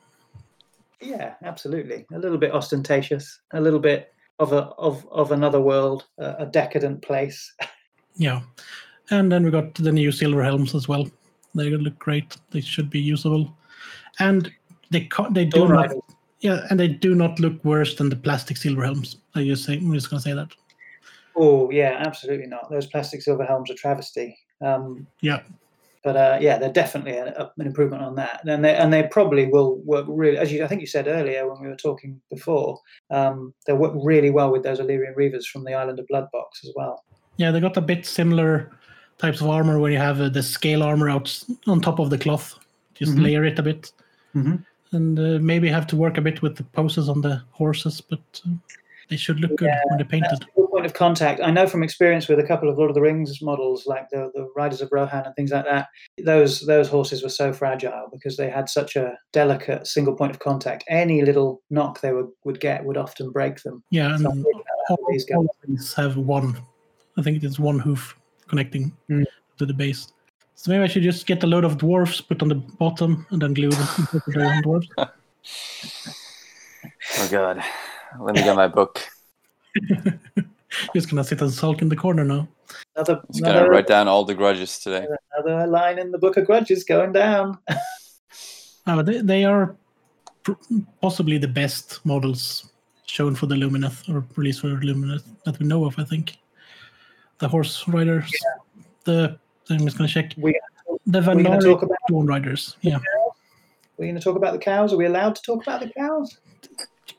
Yeah, 1.00 1.34
absolutely. 1.44 2.06
A 2.12 2.18
little 2.18 2.38
bit 2.38 2.52
ostentatious, 2.52 3.40
a 3.52 3.60
little 3.60 3.78
bit 3.78 4.12
of 4.38 4.52
a 4.52 4.64
of 4.78 5.06
of 5.10 5.32
another 5.32 5.60
world, 5.60 6.06
uh, 6.18 6.34
a 6.38 6.46
decadent 6.46 7.02
place. 7.02 7.52
Yeah, 8.16 8.42
and 9.10 9.32
then 9.32 9.44
we 9.44 9.50
got 9.50 9.74
the 9.74 9.90
new 9.90 10.12
silver 10.12 10.40
helms 10.40 10.72
as 10.72 10.86
well. 10.86 11.10
They 11.56 11.68
look 11.70 11.98
great. 11.98 12.36
They 12.52 12.60
should 12.60 12.88
be 12.88 13.00
usable, 13.00 13.52
and 14.20 14.52
they 14.90 15.06
ca- 15.06 15.30
they 15.30 15.44
do 15.44 15.66
not. 15.66 15.90
Yeah, 16.44 16.66
and 16.68 16.78
they 16.78 16.88
do 16.88 17.14
not 17.14 17.40
look 17.40 17.64
worse 17.64 17.94
than 17.94 18.10
the 18.10 18.16
plastic 18.16 18.58
silver 18.58 18.84
helms. 18.84 19.16
I 19.34 19.44
just 19.44 19.64
say, 19.64 19.78
I'm 19.78 19.94
just 19.94 20.10
gonna 20.10 20.20
say 20.20 20.34
that. 20.34 20.48
Oh 21.34 21.70
yeah, 21.70 21.96
absolutely 22.06 22.46
not. 22.46 22.68
Those 22.70 22.86
plastic 22.86 23.22
silver 23.22 23.44
helms 23.46 23.70
are 23.70 23.74
travesty. 23.74 24.36
Um, 24.60 25.06
Yeah, 25.22 25.40
but 26.02 26.16
uh, 26.16 26.36
yeah, 26.42 26.58
they're 26.58 26.70
definitely 26.70 27.12
a, 27.12 27.28
a- 27.34 27.50
an 27.56 27.66
improvement 27.66 28.02
on 28.02 28.14
that, 28.16 28.42
and 28.46 28.62
they 28.62 28.74
and 28.76 28.92
they 28.92 29.04
probably 29.04 29.46
will 29.46 29.76
work 29.86 30.04
really. 30.06 30.36
As 30.36 30.52
you, 30.52 30.62
I 30.62 30.68
think 30.68 30.82
you 30.82 30.86
said 30.86 31.08
earlier 31.08 31.48
when 31.50 31.62
we 31.62 31.68
were 31.68 31.76
talking 31.76 32.20
before, 32.30 32.78
um, 33.10 33.54
they'll 33.66 33.76
work 33.78 33.94
really 34.04 34.28
well 34.30 34.52
with 34.52 34.62
those 34.64 34.80
Ellyrian 34.80 35.16
Reavers 35.16 35.46
from 35.46 35.64
the 35.64 35.72
Island 35.72 35.98
of 35.98 36.06
Blood 36.08 36.28
box 36.30 36.60
as 36.62 36.72
well. 36.76 37.04
yeah, 37.38 37.50
they 37.52 37.58
got 37.60 37.78
a 37.78 37.80
bit 37.80 38.04
similar 38.04 38.70
types 39.16 39.40
of 39.40 39.48
armor 39.48 39.78
where 39.78 39.90
you 39.92 39.98
have 39.98 40.20
uh, 40.20 40.28
the 40.28 40.42
scale 40.42 40.82
armor 40.82 41.08
out 41.08 41.42
on 41.66 41.80
top 41.80 41.98
of 42.00 42.10
the 42.10 42.18
cloth. 42.18 42.54
Just 42.92 43.12
Mhm. 43.12 43.22
layer 43.22 43.44
it 43.46 43.58
a 43.58 43.62
bit. 43.62 43.90
And 44.94 45.18
uh, 45.18 45.38
maybe 45.40 45.68
have 45.68 45.86
to 45.88 45.96
work 45.96 46.16
a 46.18 46.22
bit 46.22 46.42
with 46.42 46.56
the 46.56 46.64
poses 46.64 47.08
on 47.08 47.20
the 47.20 47.42
horses, 47.50 48.00
but 48.00 48.20
uh, 48.46 48.50
they 49.10 49.16
should 49.16 49.40
look 49.40 49.56
good 49.56 49.70
when 49.88 49.98
they're 49.98 50.06
painted. 50.06 50.46
point 50.70 50.86
of 50.86 50.94
contact. 50.94 51.40
I 51.42 51.50
know 51.50 51.66
from 51.66 51.82
experience 51.82 52.26
with 52.26 52.38
a 52.38 52.46
couple 52.46 52.68
of 52.68 52.78
Lord 52.78 52.90
of 52.90 52.94
the 52.94 53.00
Rings 53.00 53.40
models, 53.42 53.86
like 53.86 54.08
the, 54.10 54.30
the 54.34 54.48
Riders 54.56 54.80
of 54.80 54.88
Rohan 54.90 55.26
and 55.26 55.34
things 55.36 55.50
like 55.50 55.64
that. 55.66 55.88
Those 56.24 56.60
those 56.60 56.88
horses 56.88 57.22
were 57.22 57.28
so 57.28 57.52
fragile 57.52 58.08
because 58.12 58.36
they 58.36 58.50
had 58.50 58.68
such 58.68 58.96
a 58.96 59.16
delicate 59.32 59.86
single 59.86 60.14
point 60.16 60.32
of 60.32 60.38
contact. 60.38 60.84
Any 60.88 61.22
little 61.22 61.62
knock 61.70 62.00
they 62.00 62.12
would, 62.12 62.28
would 62.44 62.60
get 62.60 62.84
would 62.84 62.96
often 62.96 63.30
break 63.30 63.62
them. 63.62 63.82
Yeah, 63.90 64.14
and 64.14 64.20
So 64.22 64.30
I'm 64.30 64.42
worried 64.42 64.56
about 64.56 64.98
all, 64.98 65.06
these 65.10 65.26
all 65.34 65.54
these 65.68 65.94
have 65.94 66.16
one. 66.16 66.56
I 67.16 67.22
think 67.22 67.36
it 67.36 67.44
is 67.44 67.60
one 67.60 67.78
hoof 67.78 68.16
connecting 68.48 68.92
Mm. 69.10 69.24
to 69.58 69.66
the 69.66 69.74
base. 69.74 70.12
So 70.54 70.70
maybe 70.70 70.84
I 70.84 70.86
should 70.86 71.02
just 71.02 71.26
get 71.26 71.42
a 71.42 71.46
load 71.46 71.64
of 71.64 71.78
dwarfs, 71.78 72.20
put 72.20 72.40
on 72.42 72.48
the 72.48 72.54
bottom, 72.54 73.26
and 73.30 73.42
then 73.42 73.54
glue 73.54 73.70
them 73.70 73.86
to 74.10 74.22
the 74.26 74.60
dwarfs. 74.62 74.88
Oh 77.18 77.28
god. 77.30 77.62
Let 78.20 78.34
me 78.34 78.42
get 78.42 78.56
my 78.56 78.68
book. 78.68 79.00
just 80.94 81.10
gonna 81.10 81.24
sit 81.24 81.40
and 81.40 81.52
sulk 81.52 81.82
in 81.82 81.88
the 81.88 81.96
corner 81.96 82.24
now. 82.24 82.48
Another, 82.96 83.20
Just 83.28 83.42
gonna 83.42 83.58
another, 83.58 83.70
write 83.70 83.86
down 83.86 84.08
all 84.08 84.24
the 84.24 84.34
grudges 84.34 84.78
today. 84.78 85.06
another 85.36 85.66
line 85.66 85.98
in 85.98 86.10
the 86.10 86.18
Book 86.18 86.36
of 86.36 86.46
Grudges 86.46 86.84
going 86.84 87.12
down. 87.12 87.58
Uh, 88.86 89.02
they, 89.02 89.20
they 89.20 89.44
are 89.44 89.76
pr- 90.42 90.52
possibly 91.00 91.38
the 91.38 91.48
best 91.48 92.04
models 92.04 92.70
shown 93.06 93.34
for 93.34 93.46
the 93.46 93.54
Lumineth 93.54 94.08
or 94.08 94.24
released 94.36 94.60
for 94.60 94.68
Lumineth 94.68 95.24
that 95.44 95.58
we 95.58 95.66
know 95.66 95.84
of. 95.84 95.98
I 95.98 96.04
think 96.04 96.36
the 97.38 97.48
horse 97.48 97.86
riders, 97.88 98.30
the 99.04 99.38
I'm 99.70 99.78
just 99.78 99.96
gonna 99.96 100.08
check 100.08 100.34
We, 100.36 100.58
the 101.06 101.20
going 101.20 101.60
to 101.60 101.76
about. 101.76 101.98
Dawn 102.08 102.26
Riders. 102.26 102.76
Yeah, 102.82 102.98
We're 103.96 104.06
going 104.06 104.14
to 104.14 104.20
talk 104.20 104.36
about 104.36 104.52
the 104.52 104.58
cows. 104.58 104.92
Are 104.92 104.96
we 104.96 105.06
allowed 105.06 105.36
to 105.36 105.42
talk 105.42 105.62
about 105.62 105.80
the 105.80 105.90
cows? 105.90 106.38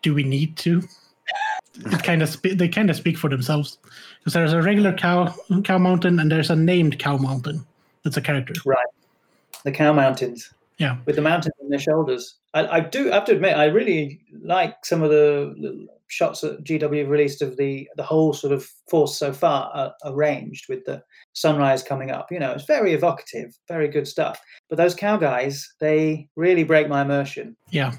do 0.02 0.14
we 0.14 0.24
need 0.24 0.56
to? 0.58 0.82
It 1.78 2.04
kind 2.04 2.22
of 2.22 2.30
spe- 2.30 2.56
they 2.56 2.70
kind 2.70 2.90
of 2.90 2.96
speak 2.96 3.18
for 3.18 3.30
themselves 3.30 3.80
because 4.20 4.34
there's 4.34 4.54
a 4.54 4.62
regular 4.62 4.94
cow 4.94 5.34
cow 5.64 5.78
mountain 5.78 6.20
and 6.20 6.32
there's 6.32 6.50
a 6.50 6.56
named 6.56 7.00
cow 7.00 7.18
mountain. 7.18 7.66
That's 8.04 8.16
a 8.16 8.22
character. 8.22 8.54
Right. 8.66 8.86
The 9.64 9.72
cow 9.72 9.92
mountains. 9.92 10.54
Yeah. 10.78 10.98
With 11.06 11.16
the 11.16 11.22
mountains 11.22 11.54
on 11.64 11.70
their 11.70 11.80
shoulders. 11.80 12.36
I, 12.54 12.68
I 12.68 12.80
do 12.82 13.06
have 13.12 13.26
to 13.26 13.32
admit, 13.32 13.56
I 13.56 13.66
really 13.66 14.20
like 14.44 14.84
some 14.84 15.04
of 15.04 15.10
the, 15.10 15.88
shots 16.08 16.42
that 16.42 16.64
GW 16.64 17.00
have 17.00 17.10
released 17.10 17.42
of 17.42 17.58
the 17.58 17.90
the 17.98 18.04
whole 18.04 18.34
sort 18.34 18.54
of 18.54 18.68
force 18.90 19.18
so 19.18 19.34
far 19.34 19.72
uh, 19.74 19.90
arranged 20.06 20.68
with 20.70 20.86
the 20.86 21.02
sunrise 21.34 21.84
coming 21.84 22.12
up. 22.12 22.32
You 22.32 22.40
know, 22.40 22.52
it's 22.52 22.66
very 22.66 22.94
evocative, 22.94 23.58
very 23.68 23.88
good 23.88 24.08
stuff. 24.08 24.40
But 24.70 24.78
those 24.78 24.96
cow 24.96 25.18
guys, 25.18 25.68
they 25.80 26.28
really 26.36 26.64
break 26.64 26.88
my 26.88 27.02
immersion. 27.02 27.56
Yeah, 27.72 27.94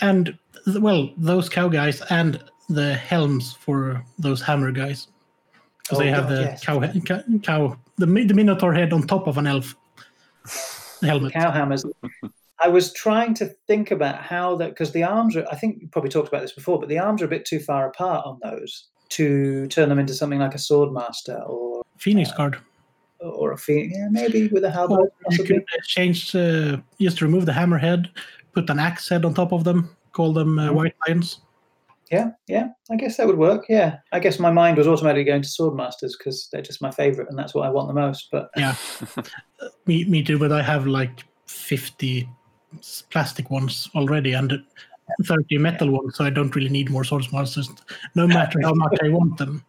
and 0.00 0.38
well, 0.78 1.10
those 1.16 1.48
cow 1.48 1.68
guys 1.68 2.02
and 2.10 2.42
the 2.68 2.94
helms 2.94 3.52
for 3.54 4.04
those 4.18 4.40
hammer 4.40 4.70
guys, 4.70 5.08
because 5.82 5.98
Oh, 5.98 6.02
they 6.02 6.10
have 6.10 6.28
God, 6.28 6.36
the 6.36 6.42
yes. 6.42 6.64
cow, 6.64 6.80
cow, 7.42 7.76
the 7.96 8.06
the 8.06 8.34
minotaur 8.34 8.72
head 8.72 8.92
on 8.92 9.06
top 9.06 9.26
of 9.26 9.38
an 9.38 9.46
elf 9.46 9.74
helmet. 11.02 11.32
Cow 11.32 11.50
hammers. 11.50 11.84
I 12.62 12.68
was 12.68 12.92
trying 12.92 13.32
to 13.34 13.46
think 13.66 13.90
about 13.90 14.16
how 14.22 14.56
that 14.56 14.70
because 14.70 14.92
the 14.92 15.02
arms 15.02 15.34
are. 15.36 15.46
I 15.50 15.56
think 15.56 15.80
you 15.80 15.88
probably 15.88 16.10
talked 16.10 16.28
about 16.28 16.42
this 16.42 16.52
before, 16.52 16.78
but 16.78 16.88
the 16.88 16.98
arms 16.98 17.22
are 17.22 17.24
a 17.26 17.28
bit 17.28 17.44
too 17.44 17.58
far 17.60 17.88
apart 17.88 18.24
on 18.26 18.38
those 18.42 18.88
to 19.10 19.66
turn 19.68 19.88
them 19.88 19.98
into 19.98 20.14
something 20.14 20.38
like 20.38 20.54
a 20.54 20.58
swordmaster 20.58 21.48
or 21.48 21.82
Phoenix 21.98 22.30
guard. 22.32 22.58
or 23.20 23.52
a 23.52 23.58
phoenix. 23.58 23.94
Yeah, 23.96 24.08
maybe 24.10 24.48
with 24.48 24.64
a 24.64 24.70
halberd. 24.70 25.10
you 25.30 25.44
could 25.44 25.56
uh, 25.62 25.82
change, 25.86 26.34
uh, 26.34 26.76
just 27.00 27.20
remove 27.20 27.44
the 27.46 27.52
hammer 27.52 27.76
head, 27.78 28.08
put 28.52 28.70
an 28.70 28.78
axe 28.78 29.08
head 29.08 29.24
on 29.24 29.34
top 29.34 29.52
of 29.52 29.64
them, 29.64 29.90
call 30.12 30.32
them 30.32 30.58
uh, 30.58 30.68
Mhm. 30.68 30.74
white 30.74 30.94
lions. 31.06 31.40
Yeah, 32.10 32.30
yeah. 32.48 32.68
I 32.90 32.96
guess 32.96 33.16
that 33.16 33.26
would 33.26 33.38
work. 33.38 33.66
Yeah, 33.68 33.98
I 34.12 34.18
guess 34.18 34.40
my 34.40 34.50
mind 34.50 34.76
was 34.78 34.88
automatically 34.88 35.24
going 35.24 35.42
to 35.42 35.48
swordmasters 35.48 36.12
because 36.18 36.48
they're 36.50 36.60
just 36.62 36.82
my 36.82 36.90
favorite, 36.90 37.28
and 37.30 37.38
that's 37.38 37.54
what 37.54 37.66
I 37.66 37.70
want 37.70 37.88
the 37.88 37.94
most. 37.94 38.28
But 38.32 38.50
Yeah, 38.56 38.74
me, 39.86 40.04
me 40.04 40.22
too. 40.22 40.38
But 40.38 40.50
I 40.50 40.62
have 40.62 40.86
like 40.86 41.24
fifty 41.46 42.28
plastic 43.10 43.50
ones 43.50 43.88
already 43.94 44.32
and 44.32 44.60
thirty 45.24 45.56
metal 45.58 45.90
ones, 45.90 46.16
so 46.16 46.24
I 46.24 46.30
don't 46.30 46.54
really 46.56 46.68
need 46.68 46.90
more 46.90 47.04
swords 47.04 47.32
masters, 47.32 47.70
no 48.16 48.26
matter 48.26 48.60
how 48.62 48.74
much 48.74 48.98
I 49.04 49.08
want 49.08 49.38
them. 49.38 49.64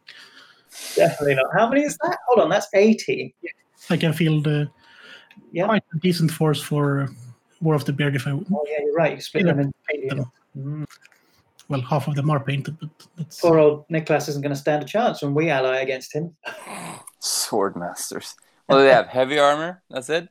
definitely 0.95 1.35
not. 1.35 1.45
How 1.53 1.69
many 1.69 1.83
is 1.83 1.97
that? 2.03 2.17
Hold 2.27 2.39
on, 2.39 2.49
that's 2.49 2.67
eighty. 2.73 3.35
I 3.91 3.97
can 3.97 4.13
feel 4.13 4.41
the 4.41 4.69
Yeah. 5.51 5.65
quite 5.65 5.83
a 5.93 5.99
decent 5.99 6.31
force 6.31 6.61
for 6.61 7.09
War 7.61 7.75
of 7.75 7.85
the 7.85 7.93
Beard 7.93 8.15
if 8.15 8.25
I 8.25 8.31
Oh 8.31 8.65
yeah, 8.67 8.79
you're 8.83 8.95
right. 8.95 9.15
You 9.15 9.21
split 9.21 9.45
Yeah, 9.45 9.53
them 9.53 9.71
in. 9.91 10.07
them. 10.07 10.31
Mm. 10.57 10.85
Well, 11.69 11.81
half 11.81 12.07
of 12.07 12.15
them 12.15 12.29
are 12.29 12.43
painted, 12.43 12.77
but 12.79 12.89
that's 13.17 13.39
Poor 13.39 13.59
old 13.59 13.87
Niklas 13.89 14.27
isn't 14.29 14.41
going 14.41 14.53
to 14.53 14.59
stand 14.59 14.83
a 14.83 14.85
chance 14.85 15.21
when 15.21 15.33
we 15.33 15.49
ally 15.49 15.77
against 15.77 16.13
him. 16.13 16.35
Swordmasters. 17.21 18.33
Well, 18.67 18.79
they 18.79 18.89
have 18.89 19.07
heavy 19.07 19.39
armor. 19.39 19.81
That's 19.89 20.09
it. 20.09 20.27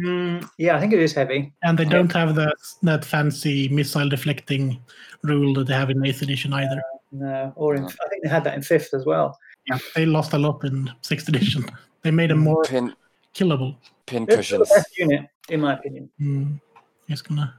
Mm, 0.00 0.48
yeah, 0.56 0.76
I 0.76 0.80
think 0.80 0.94
it 0.94 0.98
is 1.00 1.12
heavy. 1.12 1.52
and 1.62 1.78
they 1.78 1.84
don't 1.84 2.10
have 2.12 2.34
that 2.36 2.54
that 2.82 3.04
fancy 3.04 3.68
missile 3.68 4.08
deflecting 4.08 4.80
rule 5.22 5.52
that 5.54 5.66
they 5.66 5.74
have 5.74 5.90
in 5.90 6.04
eighth 6.06 6.22
edition 6.22 6.54
either. 6.54 6.80
No, 7.12 7.52
or 7.54 7.74
in, 7.74 7.84
I 7.84 8.08
think 8.08 8.22
they 8.22 8.30
had 8.30 8.44
that 8.44 8.54
in 8.54 8.62
fifth 8.62 8.94
as 8.94 9.04
well. 9.04 9.38
Yeah, 9.68 9.78
they 9.94 10.06
lost 10.06 10.32
a 10.32 10.38
lot 10.38 10.64
in 10.64 10.90
sixth 11.02 11.28
edition. 11.28 11.66
They 12.00 12.10
made 12.10 12.30
them 12.30 12.38
more 12.38 12.62
Pin 12.64 12.94
killable. 13.34 13.76
pin 14.06 14.24
They're 14.24 14.36
the 14.38 14.42
cushions. 14.42 14.70
best 14.70 14.96
unit, 14.98 15.26
in 15.50 15.60
my 15.60 15.74
opinion. 15.74 16.08
Mm, 16.18 16.60
just 17.08 17.28
gonna. 17.28 17.54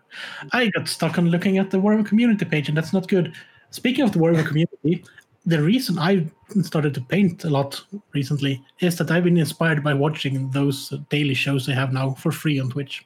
I 0.51 0.67
got 0.67 0.87
stuck 0.87 1.17
on 1.17 1.29
looking 1.29 1.57
at 1.57 1.71
the 1.71 1.77
Warhammer 1.77 2.05
community 2.05 2.45
page, 2.45 2.67
and 2.67 2.77
that's 2.77 2.93
not 2.93 3.07
good. 3.07 3.33
Speaking 3.71 4.03
of 4.03 4.11
the 4.11 4.19
Warhammer 4.19 4.45
community, 4.45 5.03
the 5.45 5.61
reason 5.61 5.99
I 5.99 6.25
started 6.61 6.93
to 6.95 7.01
paint 7.01 7.43
a 7.43 7.49
lot 7.49 7.83
recently 8.13 8.63
is 8.79 8.97
that 8.97 9.11
I've 9.11 9.23
been 9.23 9.37
inspired 9.37 9.83
by 9.83 9.93
watching 9.93 10.49
those 10.51 10.93
daily 11.09 11.33
shows 11.33 11.65
they 11.65 11.73
have 11.73 11.93
now 11.93 12.11
for 12.11 12.31
free 12.31 12.59
on 12.59 12.69
Twitch. 12.69 13.05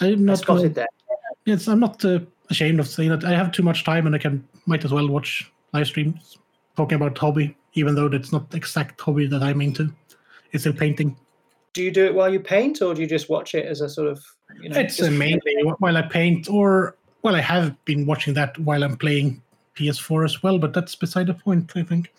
I'm 0.00 0.24
not. 0.24 0.44
Gonna, 0.44 0.68
that. 0.70 0.90
yes, 1.44 1.68
I'm 1.68 1.80
not 1.80 2.04
uh, 2.04 2.20
ashamed 2.50 2.80
of 2.80 2.88
saying 2.88 3.10
that 3.10 3.24
I 3.24 3.30
have 3.30 3.52
too 3.52 3.62
much 3.62 3.84
time 3.84 4.06
and 4.06 4.14
I 4.14 4.18
can 4.18 4.46
might 4.66 4.84
as 4.84 4.92
well 4.92 5.08
watch 5.08 5.50
live 5.72 5.86
streams 5.86 6.38
talking 6.76 6.96
about 6.96 7.18
hobby, 7.18 7.56
even 7.74 7.94
though 7.94 8.08
that's 8.08 8.32
not 8.32 8.50
the 8.50 8.56
exact 8.56 9.00
hobby 9.00 9.26
that 9.26 9.42
I'm 9.42 9.60
into. 9.60 9.92
It's 10.52 10.62
still 10.62 10.72
painting. 10.72 11.16
Do 11.72 11.82
you 11.82 11.90
do 11.90 12.04
it 12.04 12.14
while 12.14 12.32
you 12.32 12.38
paint, 12.38 12.82
or 12.82 12.94
do 12.94 13.00
you 13.00 13.08
just 13.08 13.28
watch 13.28 13.54
it 13.54 13.66
as 13.66 13.80
a 13.80 13.88
sort 13.88 14.08
of? 14.08 14.24
You 14.62 14.68
know, 14.70 14.78
It's 14.80 14.96
just- 14.96 15.10
mainly 15.12 15.62
while 15.78 15.96
I 15.96 16.02
paint, 16.02 16.48
or 16.48 16.96
well, 17.22 17.34
I 17.36 17.40
have 17.40 17.82
been 17.84 18.06
watching 18.06 18.34
that 18.34 18.58
while 18.58 18.82
I'm 18.84 18.96
playing 18.96 19.42
PS4 19.74 20.24
as 20.24 20.42
well, 20.42 20.58
but 20.58 20.72
that's 20.72 20.94
beside 20.94 21.26
the 21.26 21.34
point. 21.34 21.72
I 21.74 21.82
think 21.82 22.12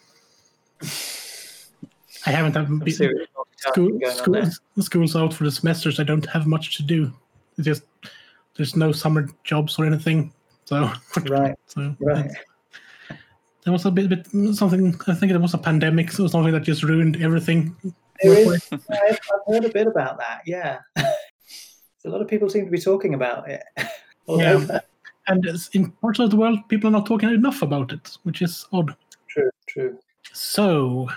I 2.25 2.31
haven't 2.31 2.55
have 2.55 2.67
been, 2.67 2.91
serious 2.91 3.27
multitasking 3.37 3.71
school, 3.71 3.89
going 3.99 4.15
school, 4.15 4.33
there. 4.33 4.51
school's 4.83 5.15
out 5.15 5.33
for 5.33 5.43
the 5.43 5.51
semesters. 5.51 5.99
I 5.99 6.03
don't 6.03 6.25
have 6.27 6.47
much 6.47 6.75
to 6.77 6.83
do. 6.83 7.13
It's 7.57 7.65
just 7.65 7.83
there's 8.57 8.75
no 8.75 8.91
summer 8.91 9.29
jobs 9.43 9.77
or 9.77 9.85
anything. 9.85 10.33
So 10.65 10.91
Right, 11.29 11.55
so 11.67 11.95
right. 11.99 12.31
there 13.63 13.71
was 13.73 13.85
a 13.85 13.91
bit, 13.91 14.09
bit 14.09 14.25
something. 14.55 14.99
I 15.07 15.13
think 15.13 15.31
it 15.31 15.37
was 15.37 15.53
a 15.53 15.57
pandemic, 15.59 16.11
so 16.11 16.27
something 16.27 16.51
that 16.53 16.63
just 16.63 16.83
ruined 16.83 17.21
everything. 17.21 17.75
There 18.23 18.53
is. 18.55 18.67
I've, 18.71 18.81
I've 18.89 19.19
heard 19.53 19.65
a 19.65 19.69
bit 19.69 19.87
about 19.87 20.17
that. 20.17 20.41
Yeah, 20.45 20.79
a 22.05 22.09
lot 22.09 22.21
of 22.21 22.27
people 22.27 22.49
seem 22.49 22.65
to 22.65 22.71
be 22.71 22.79
talking 22.79 23.13
about 23.13 23.49
it. 23.49 23.63
Yeah. 24.27 24.79
And 25.27 25.45
in 25.73 25.91
parts 25.91 26.17
of 26.19 26.31
the 26.31 26.35
world, 26.35 26.57
people 26.67 26.87
are 26.87 26.91
not 26.91 27.05
talking 27.05 27.29
enough 27.29 27.61
about 27.61 27.93
it, 27.93 28.17
which 28.23 28.41
is 28.41 28.65
odd. 28.73 28.95
true, 29.27 29.51
true. 29.67 29.99
So 30.33 31.07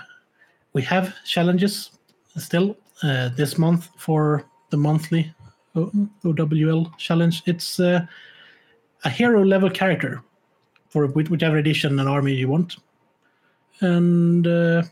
we 0.73 0.83
have 0.83 1.15
challenges 1.25 1.89
still 2.37 2.77
uh, 3.01 3.29
this 3.29 3.57
month 3.57 3.89
for 3.97 4.45
the 4.69 4.77
monthly 4.77 5.33
OWL 5.75 6.91
challenge. 6.99 7.41
It's 7.47 7.79
uh, 7.79 8.05
a 9.05 9.09
hero 9.09 9.43
level 9.43 9.71
character 9.71 10.21
for 10.89 11.07
whichever 11.07 11.57
edition 11.57 11.99
and 11.99 12.07
army 12.07 12.33
you 12.33 12.47
want. 12.47 12.77
And 13.81 14.45
uh, 14.45 14.83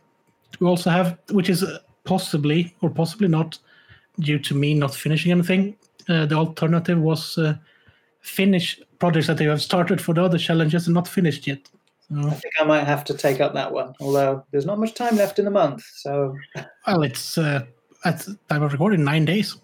we 0.60 0.68
also 0.68 0.90
have, 0.90 1.20
which 1.32 1.50
is 1.50 1.64
uh, 1.64 1.80
possibly 2.04 2.76
or 2.82 2.90
possibly 2.90 3.28
not 3.28 3.60
due 4.20 4.40
to 4.40 4.56
me 4.56 4.74
not 4.74 4.96
finishing 4.96 5.32
anything. 5.32 5.76
Uh, 6.10 6.26
the 6.26 6.36
alternative 6.36 7.00
was 7.00 7.38
uh, 7.38 7.56
finish 8.22 8.80
projects 9.00 9.28
that 9.28 9.38
they 9.38 9.46
have 9.46 9.62
started 9.62 10.02
for 10.02 10.14
the 10.14 10.24
other 10.24 10.38
challenges 10.38 10.88
and 10.88 10.94
not 10.94 11.08
finished 11.08 11.48
yet. 11.48 11.60
So, 12.10 12.28
I 12.28 12.34
think 12.36 12.54
I 12.60 12.64
might 12.64 12.86
have 12.86 13.04
to 13.06 13.14
take 13.14 13.42
up 13.42 13.54
that 13.54 13.72
one. 13.72 13.94
Although 14.00 14.46
there's 14.52 14.66
not 14.66 14.80
much 14.80 14.94
time 14.94 15.18
left 15.18 15.40
in 15.40 15.46
the 15.46 15.52
month, 15.52 15.84
so 15.96 16.36
Well, 16.88 17.04
it's 17.04 17.38
uh, 17.38 17.66
at 18.06 18.20
the 18.20 18.38
time 18.50 18.64
of 18.64 18.72
recording 18.72 19.04
nine 19.04 19.26
days. 19.26 19.58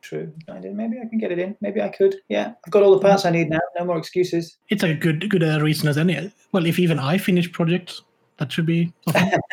true. 0.00 0.32
I 0.48 0.60
did. 0.60 0.74
Maybe 0.76 0.98
I 1.04 1.08
can 1.08 1.18
get 1.18 1.32
it 1.32 1.40
in. 1.40 1.56
Maybe 1.60 1.82
I 1.82 1.88
could. 1.88 2.14
Yeah, 2.28 2.52
I've 2.64 2.70
got 2.72 2.84
all 2.84 2.94
the 2.94 3.00
parts 3.00 3.24
I 3.24 3.30
need 3.30 3.50
now. 3.50 3.58
No 3.78 3.84
more 3.84 3.98
excuses. 3.98 4.58
It's 4.68 4.84
a 4.84 4.94
good 4.94 5.28
good 5.28 5.42
uh, 5.42 5.60
reason 5.60 5.88
as 5.88 5.98
any. 5.98 6.32
Well, 6.52 6.66
if 6.66 6.78
even 6.78 6.98
I 7.00 7.18
finish 7.18 7.50
projects, 7.50 8.02
that 8.36 8.52
should 8.52 8.66
be. 8.66 8.92
something. 9.10 9.40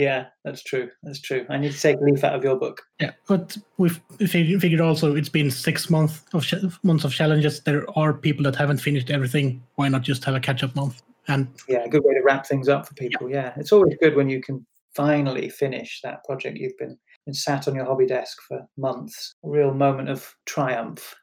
Yeah, 0.00 0.26
that's 0.44 0.62
true. 0.62 0.88
That's 1.02 1.20
true. 1.20 1.44
I 1.50 1.58
need 1.58 1.72
to 1.72 1.78
take 1.80 1.98
a 1.98 2.04
leaf 2.04 2.24
out 2.24 2.34
of 2.34 2.42
your 2.42 2.56
book. 2.56 2.80
yeah, 3.00 3.10
but 3.28 3.56
we've 3.76 4.00
figured 4.18 4.80
also 4.80 5.14
it's 5.14 5.28
been 5.28 5.50
six 5.50 5.90
months 5.90 6.22
of 6.32 6.42
ch- 6.42 6.54
months 6.82 7.04
of 7.04 7.12
challenges. 7.12 7.60
There 7.60 7.84
are 7.98 8.14
people 8.14 8.44
that 8.44 8.56
haven't 8.56 8.78
finished 8.78 9.10
everything. 9.10 9.62
Why 9.74 9.88
not 9.88 10.02
just 10.02 10.24
have 10.24 10.34
a 10.34 10.40
catch 10.40 10.62
up 10.62 10.74
month? 10.74 11.02
And 11.28 11.48
Yeah, 11.68 11.84
a 11.84 11.88
good 11.88 12.02
way 12.02 12.14
to 12.14 12.22
wrap 12.22 12.46
things 12.46 12.68
up 12.68 12.88
for 12.88 12.94
people. 12.94 13.28
Yeah, 13.30 13.52
it's 13.56 13.72
always 13.72 13.94
good 14.00 14.16
when 14.16 14.30
you 14.30 14.40
can 14.40 14.64
finally 14.94 15.50
finish 15.50 16.00
that 16.02 16.24
project 16.24 16.56
you've 16.58 16.78
been, 16.78 16.96
been 17.26 17.34
sat 17.34 17.68
on 17.68 17.74
your 17.74 17.84
hobby 17.84 18.06
desk 18.06 18.38
for 18.48 18.66
months. 18.78 19.34
A 19.44 19.48
real 19.50 19.74
moment 19.74 20.08
of 20.08 20.34
triumph. 20.46 21.14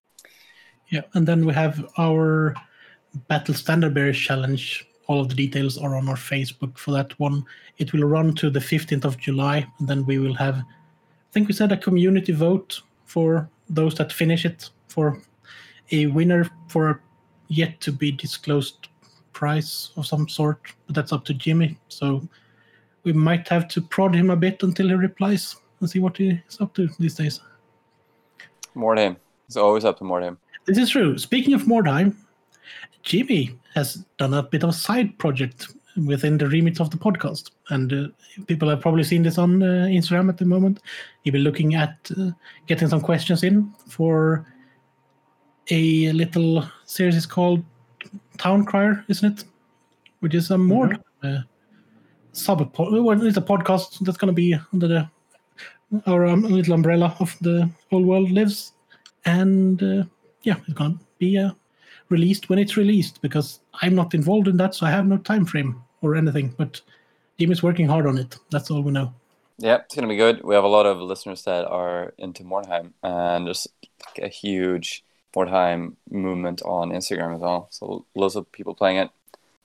yeah, 0.90 1.02
and 1.16 1.28
then 1.28 1.46
we 1.48 1.54
have 1.54 1.84
our 1.98 2.54
Battle 3.28 3.56
Standard 3.56 3.94
Bearers 3.96 4.18
challenge. 4.20 4.87
All 5.08 5.22
of 5.22 5.30
the 5.30 5.36
details 5.36 5.78
are 5.78 5.96
on 5.96 6.08
our 6.10 6.16
Facebook 6.16 6.78
for 6.78 6.92
that 6.92 7.18
one. 7.20 7.46
It 7.78 7.94
will 7.94 8.04
run 8.04 8.34
to 8.36 8.50
the 8.50 8.60
15th 8.60 9.06
of 9.06 9.18
July, 9.18 9.66
and 9.80 9.88
then 9.88 10.06
we 10.06 10.20
will 10.20 10.36
have, 10.36 10.56
I 10.56 11.32
think 11.32 11.48
we 11.48 11.54
said, 11.54 11.72
a 11.72 11.78
community 11.78 12.34
vote 12.34 12.82
for 13.06 13.50
those 13.70 13.96
that 13.96 14.12
finish 14.12 14.46
it 14.46 14.70
for 14.88 15.22
a 15.92 16.08
winner 16.08 16.50
for 16.68 16.90
a 16.90 17.00
yet 17.48 17.80
to 17.82 17.92
be 17.92 18.12
disclosed 18.12 18.90
prize 19.34 19.92
of 19.96 20.06
some 20.06 20.28
sort. 20.28 20.60
But 20.86 20.96
that's 20.96 21.14
up 21.14 21.24
to 21.26 21.34
Jimmy. 21.34 21.78
So 21.88 22.28
we 23.04 23.14
might 23.14 23.48
have 23.48 23.68
to 23.70 23.82
prod 23.82 24.14
him 24.14 24.30
a 24.30 24.36
bit 24.36 24.64
until 24.64 24.90
he 24.90 24.94
replies 24.94 25.56
and 25.80 25.90
see 25.90 26.00
what 26.00 26.18
he's 26.18 26.40
up 26.60 26.74
to 26.76 26.90
these 27.00 27.16
days. 27.16 27.40
Mordheim. 28.76 29.16
It's 29.48 29.56
always 29.56 29.86
up 29.86 29.98
to 30.00 30.04
Mordheim. 30.04 30.38
This 30.66 30.78
is 30.78 30.90
true. 30.90 31.18
Speaking 31.18 31.54
of 31.54 31.62
Mordheim, 31.64 32.16
Jimmy 33.08 33.58
has 33.74 34.04
done 34.18 34.34
a 34.34 34.44
bit 34.44 34.64
of 34.64 34.70
a 34.70 34.74
side 34.74 35.18
project 35.18 35.70
within 36.06 36.38
the 36.38 36.46
remit 36.46 36.82
of 36.82 36.90
the 36.92 36.98
podcast. 36.98 37.52
And 37.70 37.94
uh, 37.94 38.08
people 38.48 38.68
have 38.68 38.82
probably 38.82 39.06
seen 39.06 39.24
this 39.24 39.38
on 39.38 39.64
uh, 39.64 39.88
Instagram 39.88 40.28
at 40.28 40.38
the 40.38 40.44
moment. 40.44 40.82
He'll 41.24 41.32
be 41.32 41.40
looking 41.40 41.76
at 41.76 41.96
uh, 42.20 42.32
getting 42.68 42.90
some 42.90 43.00
questions 43.00 43.44
in 43.44 43.74
for 43.88 44.46
a 45.72 46.12
little 46.12 46.70
series 46.84 47.26
called 47.26 47.64
Town 48.40 48.66
Crier, 48.66 49.06
isn't 49.08 49.40
it? 49.40 49.46
Which 50.20 50.36
is 50.36 50.52
a 50.52 50.58
more 50.58 50.92
uh, 51.24 51.40
sub 52.34 52.76
well, 52.78 53.26
it's 53.26 53.38
a 53.38 53.42
podcast 53.42 54.00
that's 54.02 54.18
going 54.18 54.28
to 54.28 54.34
be 54.34 54.54
under 54.74 54.88
the 54.90 55.10
our 56.08 56.26
um, 56.26 56.42
little 56.42 56.74
umbrella 56.74 57.16
of 57.22 57.38
the 57.40 57.70
Old 57.94 58.06
World 58.06 58.32
Lives. 58.32 58.74
And 59.24 59.82
uh, 59.82 60.04
yeah, 60.44 60.58
it's 60.68 60.74
going 60.74 60.98
to 60.98 61.06
be 61.20 61.38
uh, 61.38 61.52
released 62.10 62.50
when 62.50 62.60
it's 62.60 62.78
released 62.78 63.22
because 63.22 63.60
I'm 63.82 63.96
not 63.96 64.14
involved 64.14 64.48
in 64.48 64.58
that, 64.58 64.76
so 64.76 64.86
I 64.86 64.92
have 64.92 65.08
no 65.08 65.18
time 65.18 65.46
frame 65.46 65.82
or 66.02 66.16
anything. 66.16 66.54
But 66.58 66.82
team 67.38 67.52
is 67.52 67.64
working 67.64 67.88
hard 67.88 68.06
on 68.08 68.18
it. 68.18 68.38
That's 68.52 68.72
all 68.72 68.82
we 68.82 68.92
know. 68.92 69.14
Yeah, 69.58 69.78
it's 69.78 69.96
gonna 69.96 70.08
be 70.08 70.18
good. 70.18 70.44
We 70.44 70.56
have 70.56 70.64
a 70.64 70.68
lot 70.68 70.86
of 70.86 71.02
listeners 71.02 71.44
that 71.44 71.66
are 71.66 72.14
into 72.18 72.44
Mordheim, 72.44 72.94
and 73.04 73.48
there's 73.48 73.68
like 74.06 74.26
a 74.26 74.30
huge 74.30 75.04
Mordheim 75.36 75.96
movement 76.10 76.62
on 76.64 76.92
Instagram 76.92 77.36
as 77.36 77.42
well. 77.42 77.68
So 77.72 78.06
lots 78.16 78.36
of 78.36 78.52
people 78.52 78.76
playing 78.76 78.98
it. 78.98 79.10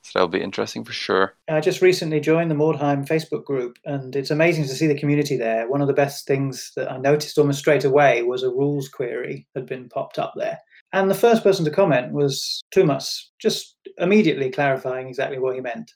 So 0.05 0.11
that'll 0.15 0.29
be 0.29 0.43
interesting 0.43 0.85
for 0.85 0.93
sure. 0.93 1.35
I 1.49 1.61
just 1.61 1.81
recently 1.81 2.19
joined 2.19 2.51
the 2.51 2.57
Mordheim 2.57 3.07
Facebook 3.07 3.45
group, 3.45 3.79
and 3.85 4.17
it's 4.17 4.33
amazing 4.33 4.65
to 4.65 4.75
see 4.75 4.89
the 4.89 4.99
community 4.99 5.37
there. 5.37 5.69
One 5.69 5.81
of 5.81 5.87
the 5.87 5.95
best 5.95 6.27
things 6.27 6.73
that 6.75 6.91
I 6.91 6.97
noticed 6.97 7.39
almost 7.39 7.61
straight 7.61 7.85
away 7.85 8.23
was 8.23 8.43
a 8.43 8.51
rules 8.51 8.89
query 8.89 9.47
had 9.55 9.67
been 9.67 9.89
popped 9.89 10.19
up 10.19 10.33
there. 10.37 10.59
And 10.93 11.11
the 11.11 11.15
first 11.15 11.43
person 11.43 11.65
to 11.65 11.71
comment 11.71 12.13
was 12.13 12.63
Tuomas, 12.75 13.29
just 13.39 13.77
immediately 13.99 14.51
clarifying 14.51 15.09
exactly 15.09 15.39
what 15.39 15.55
he 15.55 15.61
meant. 15.61 15.93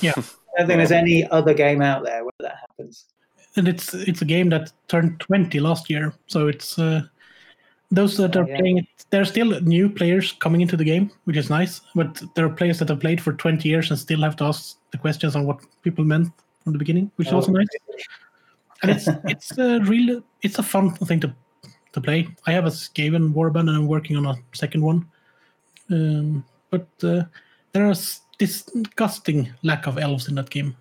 Yeah. 0.00 0.12
I 0.16 0.58
don't 0.58 0.66
think 0.66 0.78
there's 0.78 0.92
any 0.92 1.28
other 1.30 1.54
game 1.54 1.80
out 1.80 2.04
there 2.04 2.24
where 2.24 2.32
that 2.40 2.56
happens. 2.60 3.06
And 3.56 3.68
it's 3.68 3.92
it's 3.94 4.22
a 4.22 4.24
game 4.24 4.48
that 4.50 4.72
turned 4.88 5.20
20 5.20 5.60
last 5.60 5.90
year, 5.90 6.14
so 6.26 6.48
it's 6.48 6.78
uh, 6.78 7.02
those 7.90 8.16
that 8.16 8.34
Oh, 8.36 8.40
are 8.40 8.48
yeah. 8.48 8.58
playing 8.58 8.78
it. 8.78 8.86
There 9.10 9.20
are 9.20 9.26
still 9.26 9.60
new 9.60 9.90
players 9.90 10.32
coming 10.32 10.62
into 10.62 10.76
the 10.76 10.84
game, 10.84 11.10
which 11.24 11.36
is 11.36 11.50
nice. 11.50 11.82
But 11.94 12.22
there 12.34 12.46
are 12.46 12.50
players 12.50 12.78
that 12.78 12.88
have 12.88 13.00
played 13.00 13.20
for 13.20 13.34
20 13.34 13.68
years 13.68 13.90
and 13.90 13.98
still 13.98 14.22
have 14.22 14.36
to 14.36 14.44
ask 14.44 14.78
the 14.90 14.98
questions 14.98 15.36
on 15.36 15.46
what 15.46 15.60
people 15.82 16.02
meant 16.04 16.28
from 16.64 16.72
the 16.72 16.78
beginning, 16.78 17.10
which 17.16 17.28
is 17.28 17.34
also 17.34 17.50
Oh, 17.50 17.54
nice. 17.54 17.68
and 18.82 18.90
it's 18.90 19.08
it's 19.24 19.58
a 19.58 19.80
real 19.80 20.22
it's 20.42 20.58
a 20.58 20.62
fun 20.62 20.90
thing 20.94 21.20
to 21.20 21.34
to 21.92 22.00
play. 22.00 22.28
I 22.46 22.52
have 22.52 22.66
a 22.66 22.70
Skaven 22.70 23.32
warband 23.32 23.68
and 23.68 23.76
I'm 23.76 23.86
working 23.86 24.16
on 24.16 24.26
a 24.26 24.34
second 24.52 24.82
one, 24.82 25.06
um, 25.90 26.44
but 26.70 26.86
uh, 27.02 27.22
there 27.72 27.90
is 27.90 28.20
disgusting 28.38 29.52
lack 29.62 29.86
of 29.86 29.98
elves 29.98 30.28
in 30.28 30.34
that 30.36 30.50
game. 30.50 30.76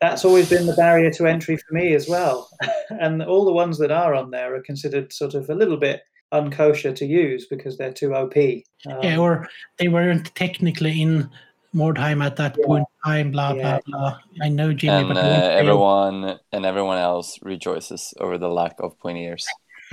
That's 0.00 0.24
always 0.24 0.48
been 0.48 0.66
the 0.66 0.74
barrier 0.74 1.10
to 1.12 1.26
entry 1.26 1.56
for 1.56 1.74
me 1.74 1.94
as 1.94 2.08
well. 2.08 2.48
and 3.00 3.22
all 3.22 3.44
the 3.44 3.52
ones 3.52 3.78
that 3.78 3.90
are 3.90 4.14
on 4.14 4.30
there 4.30 4.54
are 4.54 4.62
considered 4.62 5.12
sort 5.12 5.34
of 5.34 5.50
a 5.50 5.54
little 5.54 5.76
bit 5.76 6.02
unkosher 6.32 6.94
to 6.94 7.06
use 7.06 7.46
because 7.46 7.76
they're 7.78 7.92
too 7.92 8.14
OP. 8.14 8.36
Um, 8.36 8.98
yeah, 9.02 9.18
or 9.18 9.48
they 9.78 9.88
weren't 9.88 10.32
technically 10.34 11.02
in 11.02 11.28
Mordheim 11.74 12.24
at 12.24 12.36
that 12.36 12.56
Yeah. 12.58 12.66
point 12.66 12.84
in 13.04 13.10
time. 13.10 13.30
Blah 13.32 13.52
Yeah. 13.54 13.80
blah 13.86 13.98
blah. 13.98 14.18
I 14.42 14.48
know 14.48 14.72
Jimmy, 14.72 14.96
and 14.98 15.08
but 15.08 15.16
uh, 15.16 15.20
I 15.20 15.24
won't 15.24 15.42
say- 15.42 15.54
everyone 15.58 16.38
and 16.52 16.66
everyone 16.66 16.98
else 16.98 17.38
rejoices 17.42 18.14
over 18.20 18.38
the 18.38 18.48
lack 18.48 18.76
of 18.80 18.98
pointy 19.00 19.24
ears. 19.24 19.46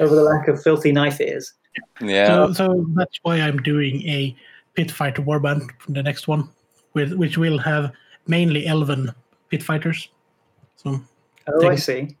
over 0.00 0.14
the 0.14 0.22
lack 0.22 0.48
of 0.48 0.62
filthy 0.62 0.92
knife 0.92 1.20
ears. 1.20 1.52
Yeah, 2.00 2.26
So, 2.26 2.52
so 2.52 2.86
that's 2.94 3.18
why 3.22 3.40
I'm 3.40 3.58
doing 3.62 4.02
a 4.08 4.36
pit 4.74 4.90
fighter 4.90 5.22
warband 5.22 5.70
from 5.78 5.94
the 5.94 6.02
next 6.02 6.28
one, 6.28 6.48
with 6.94 7.12
which 7.14 7.38
will 7.38 7.58
have 7.58 7.92
mainly 8.26 8.66
elven 8.66 9.10
pit 9.48 9.62
fighters. 9.62 10.08
So 10.76 11.00
Oh, 11.48 11.60
Take 11.60 11.70
I 11.72 11.76
see. 11.76 12.16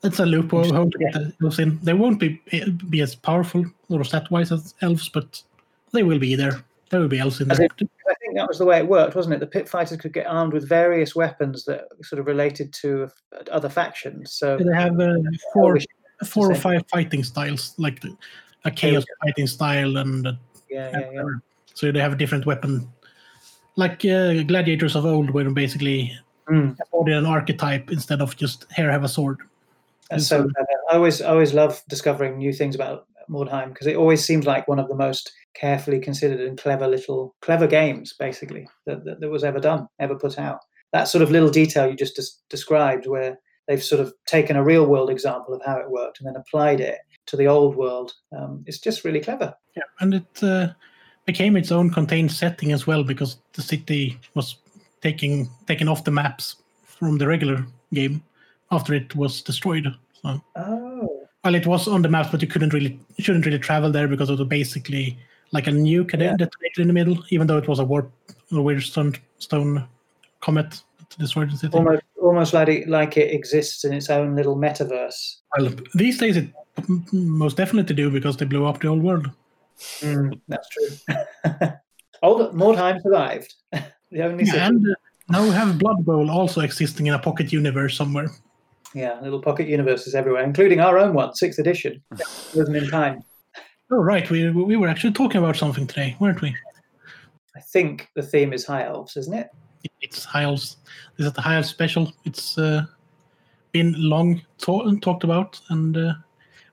that's 0.00 0.18
a 0.18 0.26
loophole 0.26 0.64
Interesting, 0.64 1.12
how 1.40 1.48
to 1.50 1.62
in. 1.62 1.78
They 1.82 1.92
won't 1.92 2.18
be 2.18 2.40
eh, 2.52 2.68
be 2.88 3.00
as 3.00 3.14
powerful 3.14 3.64
or 3.88 4.04
stat 4.04 4.30
wise 4.30 4.50
as 4.50 4.74
elves, 4.82 5.08
but 5.08 5.42
they 5.92 6.02
will 6.02 6.18
be 6.18 6.34
there. 6.34 6.64
Be 6.90 7.18
elves 7.18 7.40
in 7.40 7.48
there. 7.48 7.56
I 7.56 8.14
think 8.20 8.36
that 8.36 8.48
was 8.48 8.58
the 8.58 8.64
way 8.64 8.78
it 8.78 8.88
worked, 8.88 9.14
wasn't 9.14 9.34
it? 9.34 9.40
The 9.40 9.46
pit 9.46 9.68
fighters 9.68 9.98
could 9.98 10.12
get 10.12 10.26
armed 10.26 10.52
with 10.52 10.68
various 10.68 11.14
weapons 11.14 11.64
that 11.66 11.88
sort 12.02 12.18
of 12.20 12.26
related 12.26 12.72
to 12.74 13.08
other 13.50 13.68
factions. 13.68 14.32
So 14.32 14.56
They 14.56 14.74
have 14.74 14.98
uh, 14.98 15.16
four 15.52 15.78
four 16.26 16.50
or 16.50 16.54
five 16.54 16.82
fighting 16.90 17.22
styles, 17.24 17.74
like 17.78 18.00
the, 18.00 18.16
a 18.64 18.70
chaos 18.70 19.04
fighting 19.22 19.46
style, 19.46 19.98
and 19.98 20.26
uh, 20.26 20.32
Yeah, 20.70 20.90
yeah, 20.92 21.10
yeah. 21.12 21.22
so 21.74 21.92
they 21.92 22.00
have 22.00 22.12
a 22.12 22.16
different 22.16 22.46
weapon, 22.46 22.88
like 23.76 24.04
uh, 24.04 24.42
gladiators 24.42 24.96
of 24.96 25.04
old, 25.04 25.30
where 25.30 25.50
basically 25.50 26.12
Mm. 26.50 26.76
an 27.18 27.26
archetype 27.26 27.90
instead 27.90 28.22
of 28.22 28.34
just 28.36 28.64
here 28.74 28.90
have 28.90 29.04
a 29.04 29.08
sword. 29.08 29.36
And 30.10 30.22
so 30.22 30.48
clever. 30.48 30.66
I 30.90 30.94
always, 30.94 31.20
I 31.20 31.28
always 31.28 31.52
love 31.52 31.82
discovering 31.88 32.38
new 32.38 32.54
things 32.54 32.74
about 32.74 33.06
Mordheim 33.28 33.68
because 33.68 33.86
it 33.86 33.96
always 33.96 34.24
seems 34.24 34.46
like 34.46 34.68
one 34.68 34.78
of 34.78 34.88
the 34.88 34.94
most 34.94 35.32
carefully 35.54 35.98
considered 35.98 36.40
and 36.40 36.58
clever 36.58 36.86
little, 36.86 37.34
clever 37.42 37.66
games, 37.66 38.14
basically, 38.18 38.66
that, 38.86 39.04
that, 39.04 39.20
that 39.20 39.30
was 39.30 39.44
ever 39.44 39.58
done, 39.58 39.86
ever 39.98 40.14
put 40.14 40.38
out. 40.38 40.60
That 40.92 41.08
sort 41.08 41.22
of 41.22 41.30
little 41.30 41.50
detail 41.50 41.88
you 41.88 41.96
just 41.96 42.16
des- 42.16 42.38
described, 42.48 43.06
where 43.06 43.38
they've 43.66 43.82
sort 43.82 44.00
of 44.00 44.12
taken 44.26 44.56
a 44.56 44.64
real 44.64 44.86
world 44.86 45.10
example 45.10 45.54
of 45.54 45.62
how 45.64 45.78
it 45.78 45.90
worked 45.90 46.20
and 46.20 46.26
then 46.26 46.36
applied 46.36 46.80
it 46.80 46.98
to 47.26 47.36
the 47.36 47.46
old 47.46 47.76
world, 47.76 48.14
um, 48.36 48.64
it's 48.66 48.78
just 48.78 49.04
really 49.04 49.20
clever. 49.20 49.54
Yeah, 49.76 49.82
and 50.00 50.14
it 50.14 50.42
uh, 50.42 50.68
became 51.26 51.56
its 51.56 51.70
own 51.70 51.90
contained 51.90 52.32
setting 52.32 52.72
as 52.72 52.86
well 52.86 53.04
because 53.04 53.38
the 53.52 53.62
city 53.62 54.18
was 54.34 54.56
taking 55.02 55.48
taken 55.66 55.88
off 55.88 56.04
the 56.04 56.10
maps 56.10 56.56
from 56.84 57.18
the 57.18 57.26
regular 57.26 57.64
game 57.92 58.22
after 58.70 58.94
it 58.94 59.14
was 59.14 59.42
destroyed. 59.42 59.86
So, 60.22 60.42
Oh, 60.56 60.87
well, 61.48 61.54
it 61.54 61.66
was 61.66 61.88
on 61.88 62.02
the 62.02 62.10
maps, 62.10 62.28
but 62.30 62.42
you 62.42 62.48
couldn't 62.48 62.74
really, 62.74 63.00
shouldn't 63.18 63.46
really 63.46 63.58
travel 63.58 63.90
there 63.90 64.06
because 64.06 64.28
it 64.28 64.38
was 64.38 64.46
basically 64.48 65.16
like 65.52 65.66
a 65.66 65.70
nuke 65.70 66.10
had 66.10 66.20
Yeah. 66.20 66.36
detonated 66.36 66.78
in 66.78 66.86
the 66.88 66.92
middle, 66.92 67.24
even 67.30 67.46
though 67.46 67.56
it 67.56 67.66
was 67.66 67.78
a 67.78 67.84
warp, 67.84 68.12
a 68.52 68.60
weird 68.60 68.82
stone, 68.82 69.14
stone 69.38 69.86
comet 70.40 70.70
that 70.98 71.18
destroyed 71.18 71.50
the 71.50 71.56
city. 71.56 71.74
almost, 71.74 72.02
almost 72.20 72.52
like 72.52 72.68
it, 72.68 72.88
like 72.88 73.16
it 73.16 73.32
exists 73.32 73.84
in 73.86 73.94
its 73.94 74.10
own 74.10 74.36
little 74.36 74.56
metaverse. 74.56 75.36
Well, 75.56 75.70
these 75.94 76.18
days 76.18 76.36
it 76.36 76.48
most 77.12 77.56
definitely 77.56 77.94
do 77.96 78.10
because 78.10 78.36
they 78.36 78.44
blew 78.44 78.66
up 78.66 78.80
the 78.82 78.88
old 78.88 79.02
world. 79.02 79.30
Mm, 80.00 80.38
that's 80.48 80.68
true. 80.68 80.88
Old 82.22 82.52
Mordheim 82.54 83.00
survived. 83.00 83.54
the 84.10 84.22
only 84.22 84.44
city. 84.44 84.58
and 84.58 84.84
uh, 84.86 84.94
now 85.30 85.44
we 85.44 85.50
have 85.50 85.78
Blood 85.78 86.04
Bowl 86.04 86.30
also 86.30 86.60
existing 86.60 87.06
in 87.06 87.14
a 87.14 87.18
pocket 87.18 87.52
universe 87.52 87.96
somewhere. 87.96 88.28
Yeah, 88.98 89.20
little 89.20 89.40
pocket 89.40 89.68
universes 89.68 90.16
everywhere, 90.16 90.42
including 90.42 90.80
our 90.80 90.98
own 90.98 91.14
one, 91.14 91.32
sixth 91.32 91.60
edition. 91.60 92.02
Wasn't 92.54 92.76
in 92.76 92.88
time. 92.90 93.22
Oh, 93.92 93.98
right. 93.98 94.28
We, 94.28 94.50
we 94.50 94.74
were 94.76 94.88
actually 94.88 95.12
talking 95.12 95.38
about 95.40 95.54
something 95.54 95.86
today, 95.86 96.16
weren't 96.18 96.42
we? 96.42 96.52
I 97.54 97.60
think 97.60 98.08
the 98.16 98.22
theme 98.22 98.52
is 98.52 98.66
high 98.66 98.84
elves, 98.84 99.16
isn't 99.16 99.32
it? 99.32 99.50
It's 100.00 100.24
High 100.24 100.42
Elves. 100.42 100.78
This 101.16 101.28
is 101.28 101.32
the 101.32 101.40
High 101.40 101.54
Elves 101.56 101.68
special. 101.68 102.12
It's 102.24 102.58
uh, 102.58 102.82
been 103.70 103.94
long 103.96 104.42
to- 104.58 104.98
talked 105.00 105.22
about, 105.22 105.60
and 105.70 105.96
uh, 105.96 106.14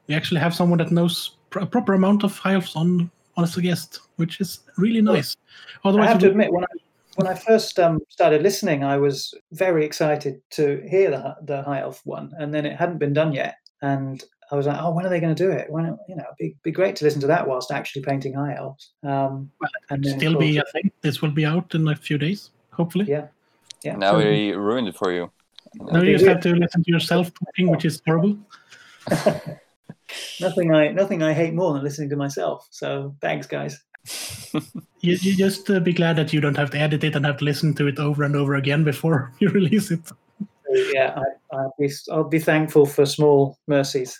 we 0.07 0.15
actually 0.15 0.39
have 0.39 0.55
someone 0.55 0.79
that 0.79 0.91
knows 0.91 1.37
pr- 1.51 1.59
a 1.59 1.65
proper 1.67 1.93
amount 1.93 2.23
of 2.23 2.35
High 2.39 2.55
Elves 2.55 2.75
on, 2.75 3.11
on 3.37 3.43
as 3.43 3.55
a 3.55 3.61
guest, 3.61 3.99
which 4.15 4.41
is 4.41 4.61
really 4.77 5.01
nice. 5.01 5.37
Otherwise, 5.83 5.85
I 5.85 5.89
Otherwise, 5.89 6.07
have 6.07 6.17
it 6.17 6.19
to 6.21 6.25
would- 6.25 6.31
admit, 6.31 6.51
when 6.53 6.63
I 6.63 6.67
when 7.15 7.27
I 7.27 7.33
first 7.33 7.79
um, 7.79 7.99
started 8.09 8.41
listening, 8.43 8.83
I 8.83 8.97
was 8.97 9.33
very 9.51 9.85
excited 9.85 10.41
to 10.51 10.81
hear 10.89 11.11
the 11.11 11.35
the 11.43 11.63
high 11.63 11.81
elf 11.81 12.01
one, 12.05 12.31
and 12.37 12.53
then 12.53 12.65
it 12.65 12.75
hadn't 12.77 12.97
been 12.99 13.13
done 13.13 13.33
yet, 13.33 13.55
and 13.81 14.23
I 14.51 14.55
was 14.55 14.67
like, 14.67 14.77
oh, 14.79 14.91
when 14.91 15.05
are 15.05 15.09
they 15.09 15.19
going 15.19 15.35
to 15.35 15.43
do 15.43 15.49
it? 15.51 15.69
When 15.69 15.85
you 16.07 16.15
know, 16.15 16.23
it'd 16.23 16.37
be 16.37 16.55
be 16.63 16.71
great 16.71 16.95
to 16.97 17.05
listen 17.05 17.21
to 17.21 17.27
that 17.27 17.47
whilst 17.47 17.71
actually 17.71 18.03
painting 18.03 18.33
high 18.33 18.55
elves. 18.55 18.91
Um, 19.03 19.51
Well, 19.59 19.69
and 19.89 20.05
still 20.05 20.37
be, 20.37 20.59
I 20.59 20.63
think 20.71 20.93
this 21.01 21.21
will 21.21 21.31
be 21.31 21.45
out 21.45 21.73
in 21.73 21.87
a 21.87 21.95
few 21.95 22.17
days, 22.17 22.51
hopefully. 22.71 23.05
yeah, 23.07 23.27
yeah. 23.83 23.95
Now 23.95 24.11
So- 24.11 24.17
we 24.19 24.51
ruined 24.51 24.87
it 24.87 24.95
for 24.95 25.11
you. 25.11 25.31
Now 25.77 26.01
you 26.01 26.13
just 26.13 26.25
have 26.25 26.39
to 26.41 26.55
listen 26.55 26.83
to 26.83 26.91
yourself 26.91 27.31
talking, 27.33 27.69
which 27.69 27.83
is 27.85 28.01
horrible. 28.05 28.37
nothing 30.39 30.73
I 30.73 30.89
nothing 30.91 31.21
I 31.23 31.33
hate 31.33 31.53
more 31.53 31.73
than 31.73 31.83
listening 31.83 32.09
to 32.11 32.15
myself. 32.15 32.67
So 32.71 33.15
thanks, 33.21 33.47
guys. 33.47 33.83
You, 35.01 35.17
you 35.21 35.35
just 35.35 35.69
uh, 35.69 35.79
be 35.79 35.93
glad 35.93 36.15
that 36.15 36.33
you 36.33 36.41
don't 36.41 36.57
have 36.57 36.71
to 36.71 36.79
edit 36.79 37.03
it 37.03 37.15
and 37.15 37.25
have 37.25 37.37
to 37.37 37.45
listen 37.45 37.75
to 37.75 37.85
it 37.85 37.99
over 37.99 38.23
and 38.23 38.35
over 38.35 38.55
again 38.55 38.83
before 38.83 39.31
you 39.39 39.49
release 39.49 39.91
it. 39.91 39.99
Yeah, 40.93 41.19
I, 41.51 41.55
I'll 41.55 41.75
be 41.77 41.91
I'll 42.11 42.23
be 42.23 42.39
thankful 42.39 42.85
for 42.85 43.05
small 43.05 43.59
mercies. 43.67 44.19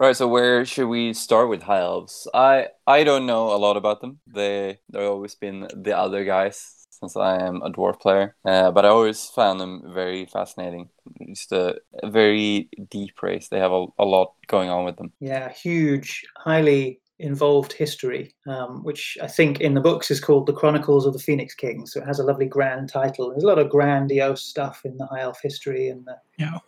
Right, 0.00 0.16
so 0.16 0.28
where 0.28 0.64
should 0.64 0.88
we 0.88 1.12
start 1.12 1.48
with 1.48 1.62
high 1.62 1.80
elves? 1.80 2.28
I 2.34 2.68
I 2.86 3.04
don't 3.04 3.26
know 3.26 3.54
a 3.54 3.58
lot 3.58 3.76
about 3.76 4.00
them. 4.00 4.20
They 4.26 4.78
they've 4.90 5.08
always 5.08 5.34
been 5.34 5.68
the 5.74 5.96
other 5.96 6.24
guys 6.24 6.86
since 6.90 7.16
I 7.16 7.46
am 7.46 7.62
a 7.62 7.70
dwarf 7.70 8.00
player, 8.00 8.34
uh, 8.44 8.72
but 8.72 8.84
I 8.84 8.88
always 8.88 9.26
found 9.26 9.60
them 9.60 9.92
very 9.94 10.26
fascinating. 10.26 10.88
Just 11.28 11.52
a, 11.52 11.80
a 12.02 12.10
very 12.10 12.68
deep 12.90 13.22
race. 13.22 13.48
They 13.48 13.60
have 13.60 13.72
a, 13.72 13.86
a 13.98 14.04
lot 14.04 14.34
going 14.48 14.70
on 14.70 14.84
with 14.84 14.96
them. 14.96 15.12
Yeah, 15.20 15.52
huge, 15.52 16.24
highly 16.36 17.00
involved 17.18 17.72
history, 17.72 18.34
um, 18.46 18.82
which 18.84 19.18
I 19.22 19.26
think 19.26 19.60
in 19.60 19.74
the 19.74 19.80
books 19.80 20.10
is 20.10 20.20
called 20.20 20.46
the 20.46 20.52
Chronicles 20.52 21.04
of 21.06 21.12
the 21.12 21.18
Phoenix 21.18 21.54
King. 21.54 21.86
So 21.86 22.00
it 22.00 22.06
has 22.06 22.18
a 22.20 22.24
lovely 22.24 22.46
grand 22.46 22.88
title. 22.88 23.30
There's 23.30 23.42
a 23.42 23.46
lot 23.46 23.58
of 23.58 23.70
grandiose 23.70 24.42
stuff 24.42 24.82
in 24.84 24.96
the 24.96 25.06
High 25.06 25.20
Elf 25.20 25.40
history 25.42 25.88
and 25.88 26.04
the 26.06 26.16
Yeah. 26.38 26.58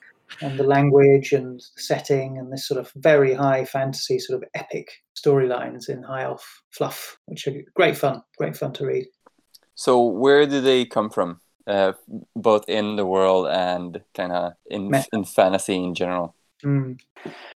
and 0.40 0.58
the 0.58 0.64
language 0.64 1.32
and 1.32 1.60
the 1.60 1.82
setting 1.82 2.38
and 2.38 2.52
this 2.52 2.66
sort 2.66 2.80
of 2.80 2.90
very 2.96 3.32
high 3.34 3.64
fantasy 3.64 4.18
sort 4.18 4.42
of 4.42 4.48
epic 4.54 4.90
storylines 5.16 5.88
in 5.88 6.02
High 6.02 6.22
Elf 6.24 6.62
fluff, 6.70 7.18
which 7.26 7.46
are 7.46 7.62
great 7.74 7.96
fun, 7.96 8.22
great 8.38 8.56
fun 8.56 8.72
to 8.74 8.86
read. 8.86 9.06
So 9.74 10.04
where 10.04 10.46
do 10.46 10.60
they 10.60 10.84
come 10.84 11.10
from? 11.10 11.40
Uh, 11.66 11.92
both 12.34 12.68
in 12.68 12.96
the 12.96 13.06
world 13.06 13.46
and 13.46 14.00
kind 14.14 14.32
of 14.32 14.54
in 14.66 14.90
Me- 14.90 15.04
in 15.12 15.24
fantasy 15.24 15.76
in 15.76 15.94
general. 15.94 16.34
Mm. 16.64 16.98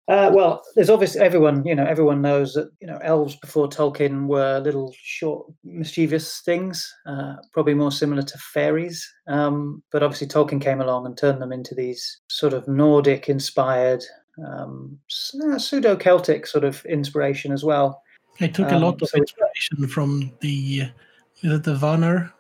Uh, 0.08 0.30
well, 0.34 0.62
there's 0.74 0.90
obviously 0.90 1.20
everyone, 1.20 1.64
you 1.64 1.74
know, 1.74 1.84
everyone 1.84 2.20
knows 2.22 2.52
that, 2.54 2.70
you 2.80 2.86
know, 2.86 2.98
elves 3.02 3.36
before 3.36 3.68
Tolkien 3.68 4.26
were 4.26 4.60
little 4.60 4.92
short, 4.96 5.46
mischievous 5.64 6.40
things, 6.44 6.92
uh, 7.06 7.36
probably 7.52 7.74
more 7.74 7.92
similar 7.92 8.22
to 8.22 8.38
fairies. 8.38 9.06
Um, 9.28 9.82
but 9.92 10.02
obviously, 10.02 10.26
Tolkien 10.28 10.60
came 10.60 10.80
along 10.80 11.06
and 11.06 11.16
turned 11.16 11.40
them 11.40 11.52
into 11.52 11.74
these 11.74 12.20
sort 12.28 12.52
of 12.52 12.66
Nordic 12.68 13.28
inspired, 13.28 14.02
um, 14.46 14.98
pseudo 15.08 15.96
Celtic 15.96 16.46
sort 16.46 16.64
of 16.64 16.84
inspiration 16.86 17.52
as 17.52 17.64
well. 17.64 18.02
They 18.40 18.48
took 18.48 18.70
a 18.70 18.76
Um, 18.76 18.82
lot 18.82 19.00
of 19.02 19.08
so- 19.08 19.18
inspiration 19.18 19.86
from 19.88 20.32
the 20.40 20.90
uh, 21.44 21.58
the 21.58 21.74
Vanir, 21.74 22.32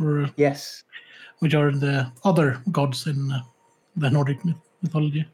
or 0.00 0.30
Yes. 0.36 0.84
which 1.40 1.54
are 1.54 1.70
the 1.72 2.10
other 2.24 2.60
gods 2.70 3.06
in 3.06 3.30
uh, 3.30 3.40
the 3.96 4.08
Nordic 4.10 4.44
myth- 4.44 4.56
mythology. 4.82 5.26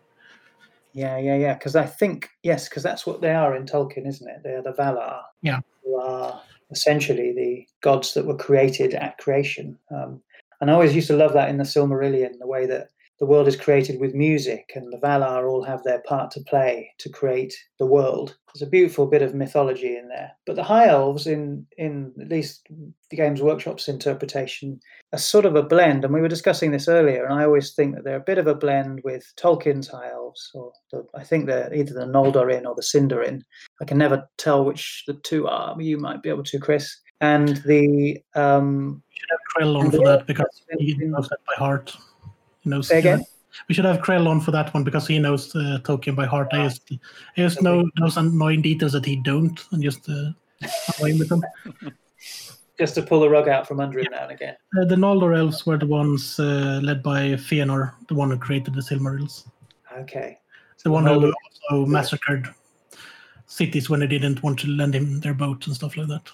Yeah, 0.99 1.17
yeah, 1.17 1.37
yeah. 1.37 1.55
Because 1.55 1.77
I 1.77 1.87
think, 1.87 2.29
yes, 2.43 2.69
because 2.69 2.83
that's 2.83 3.07
what 3.07 3.21
they 3.21 3.33
are 3.33 3.55
in 3.55 3.67
Tolkien, 3.67 4.05
isn't 4.05 4.29
it? 4.29 4.41
They 4.43 4.55
are 4.55 4.63
the 4.63 4.73
Valar. 4.73 5.21
Yeah. 5.43 5.61
Who 5.85 5.95
are 5.95 6.43
essentially 6.73 7.33
the 7.33 7.65
gods 7.83 8.15
that 8.15 8.27
were 8.27 8.37
created 8.37 8.95
at 8.95 9.17
creation. 9.19 9.79
Um, 9.95 10.21
and 10.61 10.71
I 10.71 10.75
always 10.75 10.97
used 10.97 11.07
to 11.07 11.17
love 11.17 11.35
that 11.35 11.51
in 11.51 11.57
the 11.57 11.63
Silmarillion, 11.63 12.33
the 12.41 12.49
way 12.49 12.67
that 12.67 12.89
the 13.21 13.27
world 13.27 13.47
is 13.47 13.55
created 13.55 14.01
with 14.01 14.13
music 14.13 14.73
and 14.75 14.93
the 14.93 14.99
Valar 14.99 15.49
all 15.49 15.63
have 15.63 15.85
their 15.85 16.01
part 16.01 16.33
to 16.33 16.41
play 16.41 16.91
to 16.99 17.09
create 17.09 17.55
the 17.79 17.87
world. 17.87 18.37
There's 18.53 18.67
a 18.67 18.71
beautiful 18.71 19.07
bit 19.07 19.23
of 19.23 19.37
mythology 19.37 19.97
in 19.97 20.09
there. 20.09 20.33
But 20.47 20.57
the 20.57 20.65
High 20.65 20.89
Elves, 20.89 21.29
in, 21.29 21.65
in 21.77 22.13
at 22.21 22.29
least 22.29 22.67
the 23.11 23.17
Games 23.17 23.41
Workshop's 23.41 23.87
interpretation, 23.87 24.81
are 25.13 25.19
sort 25.19 25.47
of 25.47 25.57
a 25.57 25.63
blend. 25.63 26.05
And 26.05 26.13
we 26.13 26.21
were 26.21 26.29
discussing 26.29 26.71
this 26.71 26.89
earlier, 26.89 27.25
and 27.25 27.35
I 27.35 27.45
always 27.45 27.75
think 27.75 27.95
that 27.95 28.05
they're 28.05 28.17
a 28.17 28.21
bit 28.21 28.39
of 28.39 28.47
a 28.47 28.55
blend 28.55 29.01
with 29.05 29.33
Tolkien's 29.37 29.89
High 29.89 30.11
Elves, 30.11 30.51
or 30.55 30.73
the, 30.93 31.07
I 31.15 31.25
think 31.25 31.47
they're 31.47 31.73
either 31.73 31.95
the 31.95 32.07
Noldorin 32.07 32.67
or 32.67 32.75
the 32.75 32.83
Sindarin. 32.83 33.43
I 33.81 33.85
can 33.85 33.99
never 33.99 34.29
tell 34.37 34.65
which 34.65 35.05
the 35.07 35.15
two 35.15 35.47
are. 35.47 35.75
but 35.75 35.85
You 35.85 35.99
might 35.99 36.23
be 36.23 36.29
able 36.29 36.45
to, 36.45 36.59
Chris. 36.59 36.97
And 37.21 37.57
the 37.59 38.23
um, 38.35 39.03
We 39.11 39.17
should 39.17 39.31
have 39.31 39.41
Krell 39.57 39.79
on 39.79 39.91
for 39.91 40.05
that 40.05 40.27
because 40.27 40.63
he 40.79 40.95
knows 40.95 41.29
that 41.29 41.39
by 41.47 41.55
heart. 41.57 41.97
He 42.61 42.71
knows. 42.71 42.91
Again? 42.91 43.25
we 43.69 43.75
should 43.75 43.85
have 43.85 43.99
Krell 43.99 44.29
on 44.29 44.41
for 44.41 44.53
that 44.53 44.73
one 44.73 44.85
because 44.85 45.07
he 45.07 45.19
knows 45.19 45.55
uh, 45.57 45.79
Tolkien 45.83 46.15
by 46.15 46.27
heart. 46.27 46.49
I 46.53 46.65
just, 46.65 46.93
I 46.93 46.99
just 47.37 47.63
know 47.63 47.83
those 47.99 48.17
annoying 48.17 48.63
details 48.63 48.93
that 48.93 49.05
he 49.05 49.17
don't, 49.17 49.61
and 49.73 49.83
just 49.83 50.09
uh, 50.09 50.31
with 51.01 51.29
them. 51.29 51.43
just 52.79 52.95
to 52.95 53.03
pull 53.03 53.21
the 53.21 53.29
rug 53.29 53.49
out 53.49 53.67
from 53.67 53.81
under 53.81 53.99
him 53.99 54.07
now 54.11 54.23
and 54.23 54.33
again. 54.33 54.57
Uh, 54.79 54.85
the 54.85 54.95
Noldor 54.95 55.37
elves 55.37 55.67
were 55.67 55.79
the 55.79 55.87
ones 55.87 56.39
uh, 56.39 56.81
led 56.83 57.03
by 57.03 57.31
Fëanor, 57.33 57.93
the 58.09 58.15
one 58.15 58.31
who 58.31 58.39
created 58.39 58.75
the 58.75 58.81
Silmarils. 58.81 59.49
Okay. 59.99 60.39
The 60.85 60.91
one 60.91 61.05
Noldor- 61.05 61.33
who 61.71 61.75
also 61.75 61.91
massacred 61.91 62.49
cities 63.47 63.91
when 63.91 64.01
they 64.01 64.07
didn't 64.07 64.43
want 64.43 64.59
to 64.61 64.69
lend 64.69 64.95
him 64.95 65.21
their 65.21 65.35
boat 65.35 65.67
and 65.67 65.75
stuff 65.75 65.97
like 65.97 66.09
that. 66.09 66.31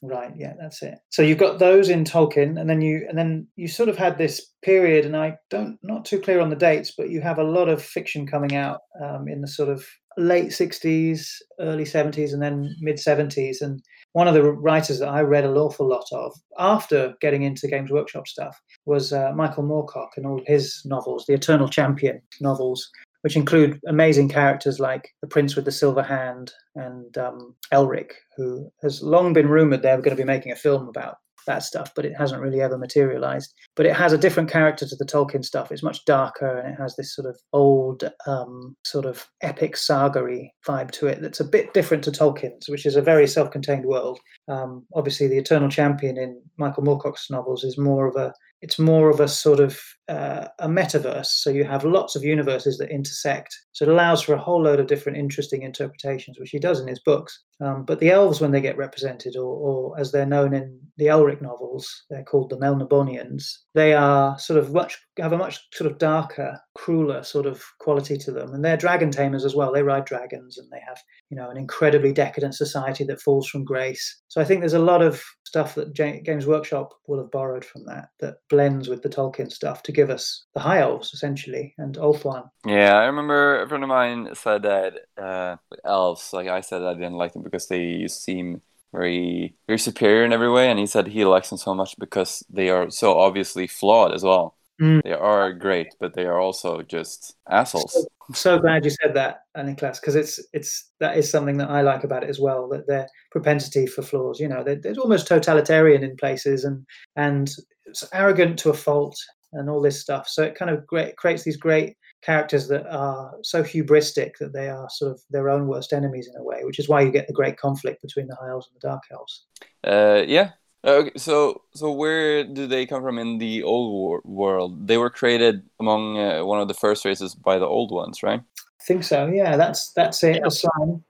Right, 0.00 0.32
yeah, 0.36 0.54
that's 0.58 0.82
it. 0.82 0.98
So 1.08 1.22
you've 1.22 1.38
got 1.38 1.58
those 1.58 1.88
in 1.88 2.04
Tolkien, 2.04 2.60
and 2.60 2.70
then 2.70 2.80
you 2.80 3.04
and 3.08 3.18
then 3.18 3.48
you 3.56 3.66
sort 3.66 3.88
of 3.88 3.96
had 3.96 4.16
this 4.16 4.52
period, 4.62 5.04
and 5.04 5.16
I 5.16 5.36
don't 5.50 5.76
not 5.82 6.04
too 6.04 6.20
clear 6.20 6.40
on 6.40 6.50
the 6.50 6.56
dates, 6.56 6.92
but 6.96 7.10
you 7.10 7.20
have 7.20 7.38
a 7.38 7.44
lot 7.44 7.68
of 7.68 7.82
fiction 7.82 8.24
coming 8.24 8.54
out 8.54 8.80
um, 9.02 9.26
in 9.26 9.40
the 9.40 9.48
sort 9.48 9.68
of 9.68 9.84
late 10.16 10.50
'60s, 10.50 11.26
early 11.58 11.82
'70s, 11.82 12.32
and 12.32 12.40
then 12.40 12.76
mid 12.80 12.96
'70s. 12.96 13.60
And 13.60 13.82
one 14.18 14.26
of 14.26 14.34
the 14.34 14.42
writers 14.42 14.98
that 14.98 15.08
I 15.08 15.20
read 15.20 15.44
an 15.44 15.56
awful 15.56 15.86
lot 15.88 16.06
of 16.10 16.32
after 16.58 17.14
getting 17.20 17.44
into 17.44 17.68
Games 17.68 17.92
Workshop 17.92 18.26
stuff 18.26 18.60
was 18.84 19.12
uh, 19.12 19.30
Michael 19.32 19.62
Moorcock 19.62 20.08
and 20.16 20.26
all 20.26 20.42
his 20.44 20.82
novels, 20.84 21.24
the 21.28 21.34
Eternal 21.34 21.68
Champion 21.68 22.20
novels, 22.40 22.90
which 23.20 23.36
include 23.36 23.78
amazing 23.86 24.28
characters 24.28 24.80
like 24.80 25.08
the 25.20 25.28
Prince 25.28 25.54
with 25.54 25.66
the 25.66 25.70
Silver 25.70 26.02
Hand 26.02 26.50
and 26.74 27.16
um, 27.16 27.54
Elric, 27.72 28.10
who 28.36 28.68
has 28.82 29.04
long 29.04 29.32
been 29.32 29.48
rumored 29.48 29.82
they 29.82 29.94
were 29.94 30.02
going 30.02 30.16
to 30.16 30.20
be 30.20 30.26
making 30.26 30.50
a 30.50 30.56
film 30.56 30.88
about 30.88 31.18
that 31.48 31.64
stuff, 31.64 31.90
but 31.96 32.04
it 32.04 32.14
hasn't 32.16 32.40
really 32.40 32.60
ever 32.60 32.78
materialized. 32.78 33.52
But 33.74 33.86
it 33.86 33.96
has 33.96 34.12
a 34.12 34.18
different 34.18 34.48
character 34.48 34.86
to 34.86 34.96
the 34.96 35.04
Tolkien 35.04 35.44
stuff. 35.44 35.72
It's 35.72 35.82
much 35.82 36.04
darker 36.04 36.58
and 36.58 36.72
it 36.72 36.80
has 36.80 36.94
this 36.94 37.14
sort 37.14 37.26
of 37.26 37.36
old, 37.52 38.08
um, 38.26 38.76
sort 38.84 39.04
of 39.04 39.26
epic 39.42 39.76
saga 39.76 40.18
vibe 40.66 40.90
to 40.92 41.06
it 41.06 41.20
that's 41.20 41.40
a 41.40 41.44
bit 41.44 41.74
different 41.74 42.04
to 42.04 42.12
Tolkien's, 42.12 42.68
which 42.68 42.86
is 42.86 42.96
a 42.96 43.02
very 43.02 43.26
self 43.26 43.50
contained 43.50 43.84
world. 43.84 44.20
Um, 44.48 44.86
obviously, 44.94 45.26
the 45.26 45.38
Eternal 45.38 45.68
Champion 45.68 46.16
in 46.16 46.40
Michael 46.56 46.84
Moorcock's 46.84 47.30
novels 47.30 47.64
is 47.64 47.78
more 47.78 48.06
of 48.06 48.16
a 48.16 48.32
it's 48.60 48.78
more 48.78 49.10
of 49.10 49.20
a 49.20 49.28
sort 49.28 49.60
of 49.60 49.80
uh, 50.08 50.48
a 50.58 50.68
metaverse. 50.68 51.26
So 51.26 51.50
you 51.50 51.64
have 51.64 51.84
lots 51.84 52.16
of 52.16 52.24
universes 52.24 52.78
that 52.78 52.90
intersect. 52.90 53.54
So 53.72 53.84
it 53.84 53.90
allows 53.90 54.22
for 54.22 54.34
a 54.34 54.38
whole 54.38 54.62
load 54.62 54.80
of 54.80 54.86
different 54.86 55.18
interesting 55.18 55.62
interpretations, 55.62 56.38
which 56.38 56.50
he 56.50 56.58
does 56.58 56.80
in 56.80 56.88
his 56.88 57.00
books. 57.00 57.42
Um, 57.60 57.84
but 57.84 58.00
the 58.00 58.10
elves, 58.10 58.40
when 58.40 58.52
they 58.52 58.60
get 58.60 58.76
represented, 58.76 59.36
or, 59.36 59.54
or, 59.54 60.00
as 60.00 60.12
they're 60.12 60.24
known 60.24 60.54
in 60.54 60.80
the 60.96 61.06
Elric 61.06 61.42
novels, 61.42 62.04
they're 62.08 62.24
called 62.24 62.50
the 62.50 62.56
Melnibonéans. 62.56 63.44
They 63.74 63.94
are 63.94 64.38
sort 64.38 64.58
of 64.58 64.72
much 64.72 64.98
have 65.18 65.32
a 65.32 65.36
much 65.36 65.58
sort 65.74 65.90
of 65.90 65.98
darker, 65.98 66.60
crueler 66.76 67.24
sort 67.24 67.46
of 67.46 67.64
quality 67.80 68.16
to 68.16 68.30
them, 68.30 68.54
and 68.54 68.64
they're 68.64 68.76
dragon 68.76 69.10
tamers 69.10 69.44
as 69.44 69.56
well. 69.56 69.72
They 69.72 69.82
ride 69.82 70.04
dragons, 70.04 70.56
and 70.56 70.70
they 70.70 70.80
have 70.86 70.98
you 71.30 71.36
know 71.36 71.50
an 71.50 71.56
incredibly 71.56 72.12
decadent 72.12 72.54
society 72.54 73.04
that 73.04 73.20
falls 73.20 73.48
from 73.48 73.64
grace. 73.64 74.20
So 74.28 74.40
I 74.40 74.44
think 74.44 74.60
there's 74.60 74.72
a 74.72 74.78
lot 74.78 75.02
of 75.02 75.22
stuff 75.48 75.74
that 75.74 75.94
Games 75.94 76.46
Workshop 76.46 76.92
will 77.06 77.18
have 77.18 77.30
borrowed 77.30 77.64
from 77.64 77.86
that 77.86 78.10
that 78.20 78.36
blends 78.50 78.88
with 78.88 79.02
the 79.02 79.08
Tolkien 79.08 79.50
stuff 79.50 79.82
to 79.84 79.92
give 79.92 80.10
us 80.10 80.44
the 80.54 80.60
High 80.60 80.80
Elves 80.80 81.14
essentially 81.14 81.74
and 81.78 81.96
Ulthuan. 81.96 82.48
Yeah, 82.66 82.94
I 82.94 83.06
remember 83.06 83.62
a 83.62 83.68
friend 83.68 83.82
of 83.82 83.88
mine 83.88 84.28
said 84.34 84.62
that 84.62 84.92
uh, 85.16 85.56
with 85.70 85.80
elves, 85.84 86.32
like 86.34 86.48
I 86.48 86.60
said, 86.60 86.82
I 86.82 86.92
didn't 86.92 87.14
like 87.14 87.32
them 87.32 87.42
because 87.42 87.66
they 87.66 88.06
seem 88.08 88.60
very 88.92 89.54
very 89.66 89.78
superior 89.78 90.24
in 90.24 90.32
every 90.32 90.50
way, 90.50 90.68
and 90.70 90.78
he 90.78 90.86
said 90.86 91.06
he 91.06 91.24
likes 91.24 91.48
them 91.48 91.58
so 91.58 91.74
much 91.74 91.94
because 91.98 92.44
they 92.50 92.68
are 92.68 92.90
so 92.90 93.18
obviously 93.18 93.66
flawed 93.66 94.12
as 94.12 94.22
well. 94.22 94.57
Mm. 94.80 95.02
They 95.02 95.12
are 95.12 95.52
great, 95.52 95.88
but 95.98 96.14
they 96.14 96.24
are 96.24 96.38
also 96.38 96.82
just 96.82 97.36
assholes. 97.50 97.92
So, 97.92 98.06
I'm 98.28 98.34
so 98.34 98.58
glad 98.58 98.84
you 98.84 98.90
said 98.90 99.14
that, 99.14 99.40
Niklas, 99.56 100.00
because 100.00 100.14
it's 100.14 100.38
it's 100.52 100.90
that 101.00 101.16
is 101.16 101.30
something 101.30 101.56
that 101.58 101.70
I 101.70 101.80
like 101.82 102.04
about 102.04 102.22
it 102.22 102.30
as 102.30 102.38
well. 102.38 102.68
That 102.68 102.86
their 102.86 103.08
propensity 103.32 103.86
for 103.86 104.02
flaws, 104.02 104.38
you 104.38 104.48
know, 104.48 104.62
they're, 104.62 104.76
they're 104.76 104.94
almost 104.94 105.26
totalitarian 105.26 106.04
in 106.04 106.16
places, 106.16 106.64
and 106.64 106.86
and 107.16 107.50
it's 107.86 108.04
arrogant 108.12 108.58
to 108.60 108.70
a 108.70 108.74
fault, 108.74 109.16
and 109.52 109.68
all 109.68 109.80
this 109.80 110.00
stuff. 110.00 110.28
So 110.28 110.42
it 110.42 110.54
kind 110.54 110.70
of 110.70 110.86
great, 110.86 111.16
creates 111.16 111.42
these 111.42 111.56
great 111.56 111.96
characters 112.22 112.68
that 112.68 112.86
are 112.86 113.32
so 113.42 113.62
hubristic 113.62 114.32
that 114.40 114.52
they 114.52 114.68
are 114.68 114.88
sort 114.90 115.12
of 115.12 115.20
their 115.30 115.48
own 115.48 115.66
worst 115.66 115.92
enemies 115.92 116.28
in 116.32 116.40
a 116.40 116.44
way, 116.44 116.60
which 116.64 116.78
is 116.78 116.88
why 116.88 117.00
you 117.00 117.10
get 117.10 117.26
the 117.26 117.32
great 117.32 117.56
conflict 117.56 118.02
between 118.02 118.26
the 118.26 118.36
high 118.36 118.50
elves 118.50 118.68
and 118.68 118.80
the 118.80 118.88
dark 118.88 119.02
elves. 119.12 119.46
Uh, 119.84 120.22
yeah, 120.26 120.50
Okay, 120.84 121.10
so 121.16 121.62
so 121.74 121.90
where 121.90 122.44
do 122.44 122.66
they 122.66 122.86
come 122.86 123.02
from 123.02 123.18
in 123.18 123.38
the 123.38 123.62
old 123.62 123.92
war- 123.92 124.22
world? 124.24 124.86
They 124.86 124.96
were 124.96 125.10
created 125.10 125.62
among 125.80 126.18
uh, 126.18 126.44
one 126.44 126.60
of 126.60 126.68
the 126.68 126.74
first 126.74 127.04
races 127.04 127.34
by 127.34 127.58
the 127.58 127.66
old 127.66 127.90
ones, 127.90 128.22
right? 128.22 128.40
I 128.40 128.84
think 128.84 129.02
so. 129.02 129.26
Yeah, 129.26 129.56
that's 129.56 129.92
that's 129.92 130.22
it. 130.22 130.36
Yeah. 130.36 130.48
The 130.48 131.00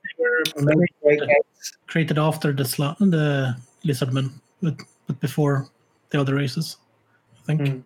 They 0.56 0.74
were 0.74 0.86
created, 1.02 1.28
created 1.86 2.18
after 2.18 2.52
the 2.52 2.64
sl- 2.64 2.96
the 2.98 3.54
lizardmen, 3.84 4.30
but, 4.62 4.74
but 5.06 5.20
before 5.20 5.68
the 6.10 6.20
other 6.20 6.34
races, 6.34 6.78
I 7.38 7.42
think. 7.44 7.60
Mm. 7.60 7.84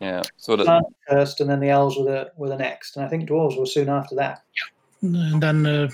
Yeah. 0.00 0.22
So 0.36 0.56
the 0.56 0.82
first, 1.08 1.40
and 1.40 1.48
then 1.48 1.60
the 1.60 1.70
elves 1.70 1.96
were 1.96 2.04
the 2.04 2.32
were 2.36 2.48
the 2.48 2.56
next, 2.58 2.96
and 2.96 3.06
I 3.06 3.08
think 3.08 3.28
dwarves 3.28 3.58
were 3.58 3.66
soon 3.66 3.88
after 3.88 4.14
that. 4.16 4.42
Yeah. 4.54 5.32
And 5.32 5.42
then 5.42 5.66
uh, 5.66 5.88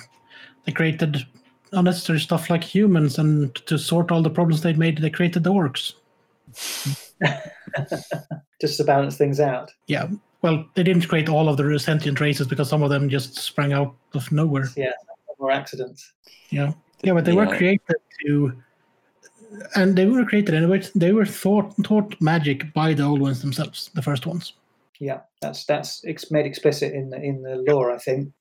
they 0.65 0.73
created 0.73 1.25
unnecessary 1.73 2.21
stuff 2.21 2.51
like 2.51 2.65
humans, 2.65 3.19
and 3.19 3.55
to 3.67 3.79
sort 3.79 4.11
all 4.11 4.23
the 4.23 4.31
problems 4.31 4.63
they 4.63 4.73
made, 4.73 4.99
they 4.99 5.11
created 5.11 5.45
the 5.45 5.53
orcs. 5.53 5.95
just 8.61 8.77
to 8.77 8.85
balance 8.85 9.17
things 9.17 9.41
out. 9.41 9.73
Yeah. 9.87 10.09
Well, 10.43 10.65
they 10.75 10.83
didn't 10.83 11.07
create 11.09 11.29
all 11.29 11.49
of 11.49 11.57
the 11.57 11.79
sentient 11.79 12.21
races 12.21 12.47
because 12.47 12.69
some 12.69 12.83
of 12.83 12.91
them 12.91 13.09
just 13.09 13.37
sprang 13.37 13.73
out 13.73 13.95
of 14.15 14.31
nowhere. 14.33 14.69
Yeah, 14.77 14.93
more 15.39 15.51
accidents. 15.51 16.13
Yeah. 16.51 16.73
Yeah, 17.03 17.15
but 17.15 17.25
they 17.25 17.33
yeah. 17.33 17.47
were 17.47 17.57
created 17.57 17.97
to, 18.27 18.53
and 19.75 19.97
they 19.97 20.07
were 20.07 20.25
created 20.25 20.55
anyway. 20.55 20.83
They 20.95 21.13
were 21.13 21.27
thought 21.27 21.75
taught 21.83 22.15
magic 22.21 22.73
by 22.75 22.95
the 22.95 23.05
old 23.05 23.21
ones 23.21 23.41
themselves, 23.41 23.91
the 23.95 24.03
first 24.03 24.27
ones. 24.27 24.55
Yeah, 24.99 25.21
that's 25.41 25.65
that's 25.65 26.05
made 26.31 26.45
explicit 26.45 26.93
in 26.93 27.09
the 27.11 27.21
in 27.23 27.43
the 27.43 27.57
lore, 27.67 27.91
I 27.91 27.99
think. 27.99 28.33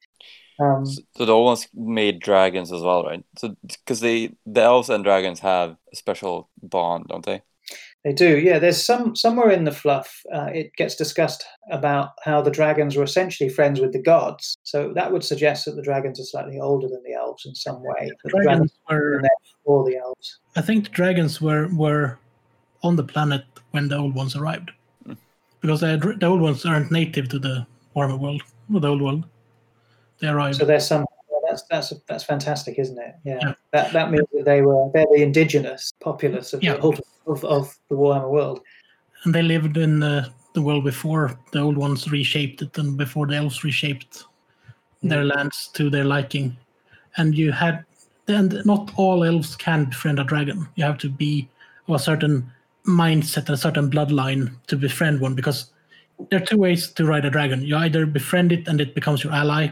Um, 0.60 0.86
so, 0.86 1.02
so 1.16 1.26
the 1.26 1.34
old 1.34 1.46
ones 1.46 1.68
made 1.74 2.20
dragons 2.20 2.72
as 2.72 2.82
well, 2.82 3.04
right? 3.04 3.24
So 3.38 3.56
because 3.62 4.02
they 4.02 4.36
the 4.46 4.62
elves 4.62 4.90
and 4.90 5.04
dragons 5.04 5.40
have 5.40 5.78
a 5.92 5.96
special 5.96 6.50
bond, 6.62 7.06
don't 7.08 7.26
they? 7.26 7.42
They 8.06 8.14
do, 8.14 8.38
yeah. 8.38 8.60
There's 8.60 8.82
some 8.82 9.16
somewhere 9.16 9.52
in 9.52 9.66
the 9.66 9.74
fluff. 9.74 10.22
Uh, 10.34 10.50
it 10.54 10.74
gets 10.76 10.96
discussed 10.96 11.46
about 11.70 12.12
how 12.24 12.42
the 12.42 12.52
dragons 12.52 12.96
were 12.96 13.04
essentially 13.04 13.50
friends 13.50 13.82
with 13.82 13.92
the 13.92 14.02
gods. 14.02 14.58
So 14.64 14.94
that 14.94 15.12
would 15.12 15.24
suggest 15.24 15.66
that 15.66 15.76
the 15.76 15.82
dragons 15.82 16.20
are 16.20 16.24
slightly 16.24 16.60
older 16.60 16.88
than 16.88 17.04
the 17.04 17.14
elves 17.14 17.46
in 17.46 17.54
some 17.54 17.84
way. 17.84 18.08
The, 18.08 18.16
the 18.24 18.44
dragons, 18.44 18.74
were 18.90 19.22
before 19.44 19.84
the 19.84 19.98
elves. 19.98 20.40
I 20.56 20.62
think 20.62 20.86
the 20.86 20.92
dragons 20.92 21.42
were 21.42 21.68
were 21.74 22.20
on 22.84 22.96
the 22.96 23.04
planet 23.04 23.44
when 23.72 23.90
the 23.90 23.98
old 23.98 24.16
ones 24.16 24.36
arrived, 24.36 24.72
mm. 25.06 25.18
because 25.60 25.82
the, 25.82 26.16
the 26.20 26.26
old 26.26 26.42
ones 26.42 26.66
aren't 26.66 26.92
native 26.92 27.28
to 27.30 27.40
the 27.40 27.68
Warhammer 27.96 28.18
world, 28.18 28.42
the 28.70 28.88
old 28.88 29.02
world. 29.02 29.26
They 30.22 30.28
arrived. 30.28 30.58
So 30.58 30.66
there's 30.66 30.88
some. 30.88 31.06
That's 31.48 31.64
that's 31.64 31.94
that's 32.08 32.24
fantastic, 32.24 32.78
isn't 32.78 33.00
it? 33.00 33.16
Yeah. 33.24 33.40
yeah. 33.42 33.54
That 33.72 33.92
that 33.94 34.12
means 34.12 34.28
that 34.34 34.46
they 34.46 34.62
were 34.62 34.92
they're 34.94 35.08
the 35.12 35.24
indigenous 35.24 35.94
populace 36.00 36.54
of, 36.54 36.64
yeah. 36.64 36.76
the, 36.76 37.02
of, 37.26 37.44
of 37.44 37.78
the 37.90 37.96
Warhammer 37.96 38.30
world. 38.30 38.62
And 39.24 39.34
they 39.34 39.42
lived 39.42 39.78
in 39.78 40.00
the, 40.00 40.32
the 40.54 40.62
world 40.62 40.84
before 40.84 41.38
the 41.52 41.60
old 41.60 41.78
ones 41.78 42.10
reshaped 42.12 42.62
it, 42.62 42.78
and 42.78 42.98
before 42.98 43.28
the 43.28 43.36
elves 43.36 43.64
reshaped 43.64 44.26
mm. 45.04 45.10
their 45.10 45.26
lands 45.26 45.70
to 45.74 45.90
their 45.90 46.06
liking. 46.06 46.56
And 47.18 47.36
you 47.36 47.52
had, 47.52 47.84
and 48.28 48.62
not 48.66 48.92
all 48.96 49.24
elves 49.24 49.56
can 49.56 49.86
befriend 49.86 50.20
a 50.20 50.24
dragon. 50.24 50.68
You 50.76 50.86
have 50.86 51.00
to 51.00 51.10
be 51.10 51.50
of 51.88 51.96
a 51.96 52.00
certain 52.00 52.50
mindset 52.86 53.48
and 53.48 53.50
a 53.50 53.58
certain 53.58 53.90
bloodline 53.90 54.52
to 54.68 54.78
befriend 54.78 55.20
one 55.20 55.36
because 55.36 55.72
there 56.30 56.42
are 56.42 56.46
two 56.46 56.58
ways 56.58 56.92
to 56.92 57.06
ride 57.06 57.26
a 57.26 57.30
dragon. 57.30 57.64
You 57.64 57.76
either 57.78 58.06
befriend 58.06 58.52
it 58.52 58.68
and 58.68 58.80
it 58.80 58.96
becomes 58.96 59.24
your 59.24 59.34
ally, 59.34 59.70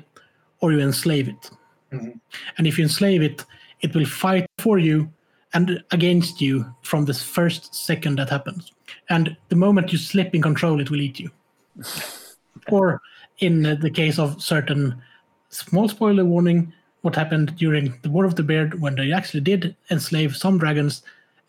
or 0.61 0.71
you 0.71 0.79
enslave 0.79 1.27
it. 1.27 1.49
Mm-hmm. 1.91 2.17
And 2.57 2.67
if 2.67 2.77
you 2.77 2.83
enslave 2.83 3.21
it, 3.21 3.45
it 3.81 3.95
will 3.95 4.05
fight 4.05 4.47
for 4.57 4.79
you 4.79 5.11
and 5.53 5.83
against 5.91 6.41
you 6.41 6.65
from 6.81 7.05
the 7.05 7.13
first 7.13 7.73
second 7.73 8.19
that 8.19 8.29
happens. 8.29 8.71
And 9.09 9.35
the 9.49 9.55
moment 9.55 9.91
you 9.91 9.97
slip 9.97 10.35
in 10.35 10.41
control, 10.41 10.81
it 10.81 10.91
will 10.91 11.01
eat 11.01 11.19
you. 11.19 11.31
or 12.69 13.01
in 13.39 13.63
the 13.63 13.89
case 13.89 14.19
of 14.19 14.41
certain 14.41 15.01
small 15.49 15.87
spoiler 15.87 16.25
warning, 16.25 16.73
what 17.01 17.15
happened 17.15 17.55
during 17.55 17.97
the 18.01 18.09
War 18.09 18.25
of 18.25 18.35
the 18.35 18.43
Beard 18.43 18.81
when 18.81 18.95
they 18.95 19.11
actually 19.11 19.41
did 19.41 19.75
enslave 19.91 20.35
some 20.35 20.57
dragons, 20.57 21.03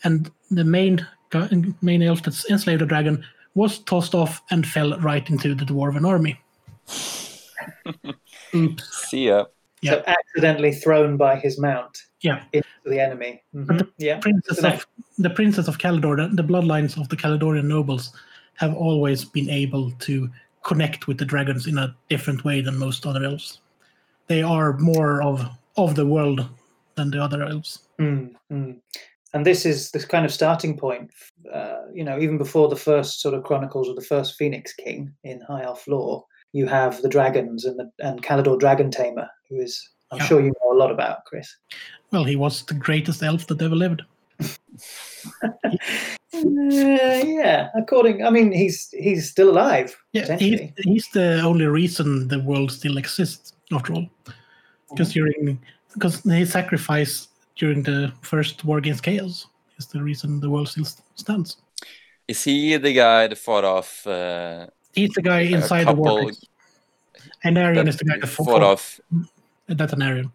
and 0.05 0.31
the 0.51 0.65
main 0.65 1.07
main 1.83 2.03
elf 2.03 2.23
that 2.23 2.43
enslaved 2.49 2.81
the 2.81 2.87
dragon 2.87 3.25
was 3.55 3.81
tossed 3.81 4.15
off 4.15 4.41
and 4.51 4.67
fell 4.67 4.99
right 5.01 5.29
into 5.29 5.55
the 5.55 5.65
dwarven 5.65 6.07
army. 6.07 6.41
Oops. 8.55 9.09
See 9.09 9.27
ya. 9.27 9.47
Yeah. 9.83 9.93
So 9.93 10.05
accidentally 10.07 10.73
thrown 10.73 11.17
by 11.17 11.37
his 11.37 11.59
mount. 11.59 11.99
Yeah. 12.21 12.43
Into 12.53 12.67
the 12.85 13.01
enemy. 13.01 13.43
Mm-hmm. 13.55 13.79
The 13.79 13.89
yeah. 13.99 14.19
Princess 14.19 14.65
of, 14.65 14.87
the 15.19 15.31
princess 15.31 15.69
of 15.69 15.79
Caledor, 15.79 16.17
the, 16.17 16.43
the 16.43 16.43
bloodlines 16.43 17.01
of 17.01 17.09
the 17.09 17.17
Caledorian 17.17 17.65
nobles, 17.65 18.13
have 18.55 18.75
always 18.75 19.25
been 19.25 19.49
able 19.49 19.93
to 19.93 20.29
connect 20.65 21.07
with 21.07 21.19
the 21.19 21.25
dragons 21.25 21.67
in 21.67 21.79
a 21.79 21.95
different 22.09 22.45
way 22.45 22.61
than 22.61 22.77
most 22.77 23.07
other 23.07 23.25
elves. 23.25 23.61
They 24.27 24.43
are 24.43 24.77
more 24.79 25.23
of 25.23 25.49
of 25.77 25.95
the 25.95 26.07
world 26.07 26.45
than 26.97 27.11
the 27.11 27.23
other 27.23 27.45
elves. 27.45 27.87
Mm-hmm. 28.01 28.73
And 29.35 29.47
this 29.47 29.65
is 29.65 29.91
this 29.93 30.05
kind 30.05 30.25
of 30.25 30.33
starting 30.33 30.77
point. 30.77 31.13
Uh, 31.53 31.83
you 31.95 32.03
know, 32.03 32.19
even 32.19 32.37
before 32.37 32.69
the 32.69 32.77
first 32.77 33.21
sort 33.21 33.35
of 33.35 33.45
chronicles 33.45 33.89
of 33.89 33.95
the 33.95 34.03
first 34.03 34.37
Phoenix 34.37 34.73
King 34.73 35.15
in 35.23 35.41
High 35.43 35.63
Elf 35.63 35.87
lore, 35.87 36.25
you 36.53 36.67
have 36.67 37.03
the 37.03 37.09
dragons 37.09 37.65
and 37.65 37.79
the 37.79 37.91
and 38.01 38.23
Caledor 38.23 38.59
Dragon 38.59 38.91
Tamer, 38.91 39.29
who 39.49 39.61
is 39.61 39.89
I'm 40.11 40.19
yeah. 40.19 40.25
sure 40.25 40.41
you 40.41 40.53
know 40.61 40.73
a 40.73 40.79
lot 40.79 40.91
about, 40.91 41.25
Chris. 41.25 41.55
Well, 42.11 42.25
he 42.25 42.37
was 42.37 42.63
the 42.63 42.75
greatest 42.75 43.23
elf 43.23 43.47
that 43.49 43.61
ever 43.61 43.75
lived. 43.75 44.03
uh, 44.41 44.47
yeah, 46.33 47.69
according, 47.75 48.25
I 48.25 48.31
mean, 48.31 48.53
he's 48.53 48.89
he's 48.91 49.29
still 49.29 49.51
alive. 49.51 49.97
Yeah, 50.13 50.37
he's, 50.37 50.61
he's 50.79 51.09
the 51.09 51.41
only 51.41 51.67
reason 51.67 52.29
the 52.29 52.41
world 52.41 52.73
still 52.73 52.97
exists, 52.97 53.53
after 53.73 53.93
all. 53.95 54.07
Because 54.91 55.11
mm-hmm. 55.13 55.43
during 55.43 55.59
because 55.93 56.23
his 56.23 56.53
sacrifice 56.53 57.29
during 57.57 57.83
the 57.83 58.13
first 58.23 58.65
war 58.65 58.79
against 58.79 59.03
chaos 59.03 59.47
is 59.79 59.87
the 59.87 60.03
reason 60.03 60.41
the 60.41 60.49
world 60.49 60.69
still 60.69 60.87
stands. 61.17 61.57
Is 62.29 62.45
he 62.45 62.77
the 62.77 62.93
guy 62.93 63.27
that 63.27 63.39
fought 63.39 63.65
off? 63.65 64.07
Uh, 64.07 64.69
he's 64.95 65.11
the 65.11 65.23
guy 65.23 65.41
inside 65.41 65.85
couple, 65.85 66.05
the 66.05 66.11
war. 66.25 66.33
Aenarion 67.45 67.75
that 67.77 67.89
is 67.89 67.97
the 67.97 68.05
guy 68.05 68.19
that 68.19 68.27
fought 68.27 68.47
fought. 68.47 68.63
off. 68.63 69.01
That's 69.67 69.95
Aenarion. 69.95 70.31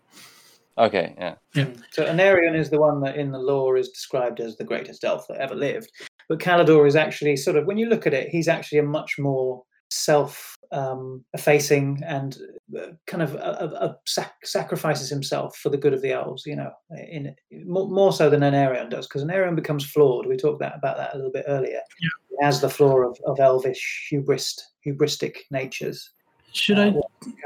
Okay, 0.78 1.14
yeah. 1.18 1.36
Yeah. 1.54 1.68
So 1.92 2.06
Aenarion 2.06 2.58
is 2.58 2.70
the 2.70 2.80
one 2.80 3.00
that 3.02 3.16
in 3.16 3.32
the 3.32 3.38
lore 3.38 3.78
is 3.78 3.90
described 3.90 4.40
as 4.40 4.58
the 4.58 4.64
greatest 4.64 5.04
elf 5.04 5.28
that 5.28 5.38
ever 5.38 5.54
lived. 5.54 5.92
But 6.30 6.40
Caledor 6.40 6.88
is 6.88 6.96
actually 6.96 7.36
sort 7.36 7.58
of, 7.58 7.66
when 7.66 7.78
you 7.78 7.88
look 7.88 8.08
at 8.08 8.14
it, 8.14 8.30
he's 8.30 8.48
actually 8.48 8.80
a 8.80 8.84
much 8.84 9.20
more 9.20 9.64
self 9.90 10.53
um, 10.74 11.24
effacing 11.34 12.02
and 12.06 12.38
uh, 12.78 12.88
kind 13.06 13.24
of 13.24 13.36
uh, 13.36 13.38
uh, 13.38 13.94
sac- 14.06 14.46
sacrifices 14.46 15.10
himself 15.10 15.56
for 15.58 15.70
the 15.70 15.78
good 15.78 15.94
of 15.94 16.02
the 16.02 16.12
elves, 16.12 16.46
you 16.46 16.56
know, 16.56 16.72
in 17.10 17.34
more, 17.66 17.88
more 17.88 18.12
so 18.12 18.30
than 18.30 18.42
Aenarion 18.42 18.90
does, 18.90 19.08
because 19.08 19.24
Aenarion 19.24 19.56
becomes 19.56 19.86
flawed. 19.86 20.26
We 20.26 20.36
talked 20.36 20.60
that, 20.60 20.76
about 20.76 20.98
that 20.98 21.14
a 21.14 21.18
little 21.18 21.32
bit 21.32 21.46
earlier. 21.48 21.82
Yeah. 22.02 22.10
He 22.30 22.46
has 22.46 22.60
the 22.60 22.70
flaw 22.70 22.98
of, 22.98 23.18
of 23.26 23.40
elvish 23.40 24.08
hubris, 24.10 24.60
hubristic 24.86 25.38
natures. 25.52 26.12
Should 26.52 26.80
Uh, 26.80 26.92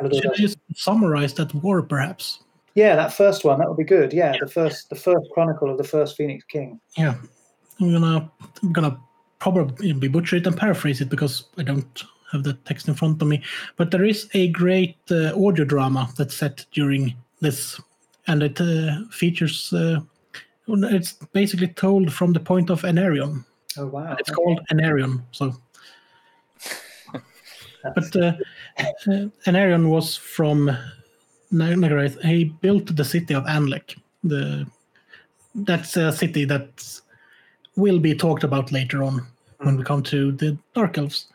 I 0.02 0.10
should 0.14 0.32
I 0.32 0.36
just 0.36 0.58
summarize 0.76 1.34
that 1.36 1.54
war 1.54 1.82
perhaps? 1.82 2.44
Yeah, 2.76 2.96
that 2.96 3.14
first 3.14 3.44
one 3.44 3.60
that 3.60 3.68
would 3.68 3.78
be 3.78 3.84
good. 3.84 4.14
Yeah, 4.14 4.36
the 4.40 4.48
first 4.48 4.90
the 4.90 4.96
first 4.96 5.26
chronicle 5.34 5.72
of 5.72 5.78
the 5.78 5.84
first 5.84 6.16
Phoenix 6.18 6.44
King. 6.46 6.80
Yeah, 6.98 7.16
I'm 7.80 7.92
gonna 7.92 8.32
I'm 8.62 8.74
gonna 8.74 9.00
probably 9.40 9.94
be 9.94 10.08
butcher 10.08 10.36
it 10.36 10.48
and 10.48 10.58
paraphrase 10.58 11.02
it 11.02 11.10
because 11.10 11.46
I 11.58 11.64
don't 11.64 12.04
have 12.32 12.44
the 12.44 12.54
text 12.66 12.88
in 12.88 12.96
front 12.96 13.22
of 13.22 13.28
me. 13.28 13.42
But 13.76 13.92
there 13.92 14.06
is 14.06 14.30
a 14.34 14.50
great 14.50 14.98
uh, 15.10 15.34
audio 15.36 15.66
drama 15.66 16.10
that's 16.18 16.36
set 16.36 16.66
during 16.72 17.16
this, 17.42 17.80
and 18.28 18.44
it 18.44 18.60
uh, 18.60 19.06
features. 19.12 19.72
Uh, 19.74 20.02
it's 20.68 21.14
basically 21.32 21.70
told 21.70 22.12
from 22.12 22.34
the 22.34 22.40
point 22.40 22.70
of 22.70 22.82
Aenarion. 22.82 23.46
Oh 23.78 23.88
wow! 23.88 24.16
It's 24.20 24.32
called 24.32 24.60
Aenarion. 24.72 25.22
So, 25.32 25.56
but 27.96 28.16
uh, 28.16 28.34
uh, 28.78 29.28
Aenarion 29.46 29.90
was 29.90 30.16
from 30.16 30.76
Nagarythe. 31.54 32.22
He 32.24 32.46
built 32.46 32.96
the 32.96 33.06
city 33.06 33.34
of 33.34 33.46
Anlec. 33.46 33.98
The 34.24 34.68
that's 35.56 35.98
a 35.98 36.12
city 36.12 36.46
that 36.46 37.02
will 37.76 38.00
be 38.00 38.14
talked 38.14 38.44
about 38.44 38.72
later 38.72 39.04
on 39.04 39.26
when 39.60 39.78
we 39.78 39.84
come 39.84 40.04
to 40.04 40.32
the 40.34 40.58
Dark 40.74 40.98
Elves. 40.98 41.28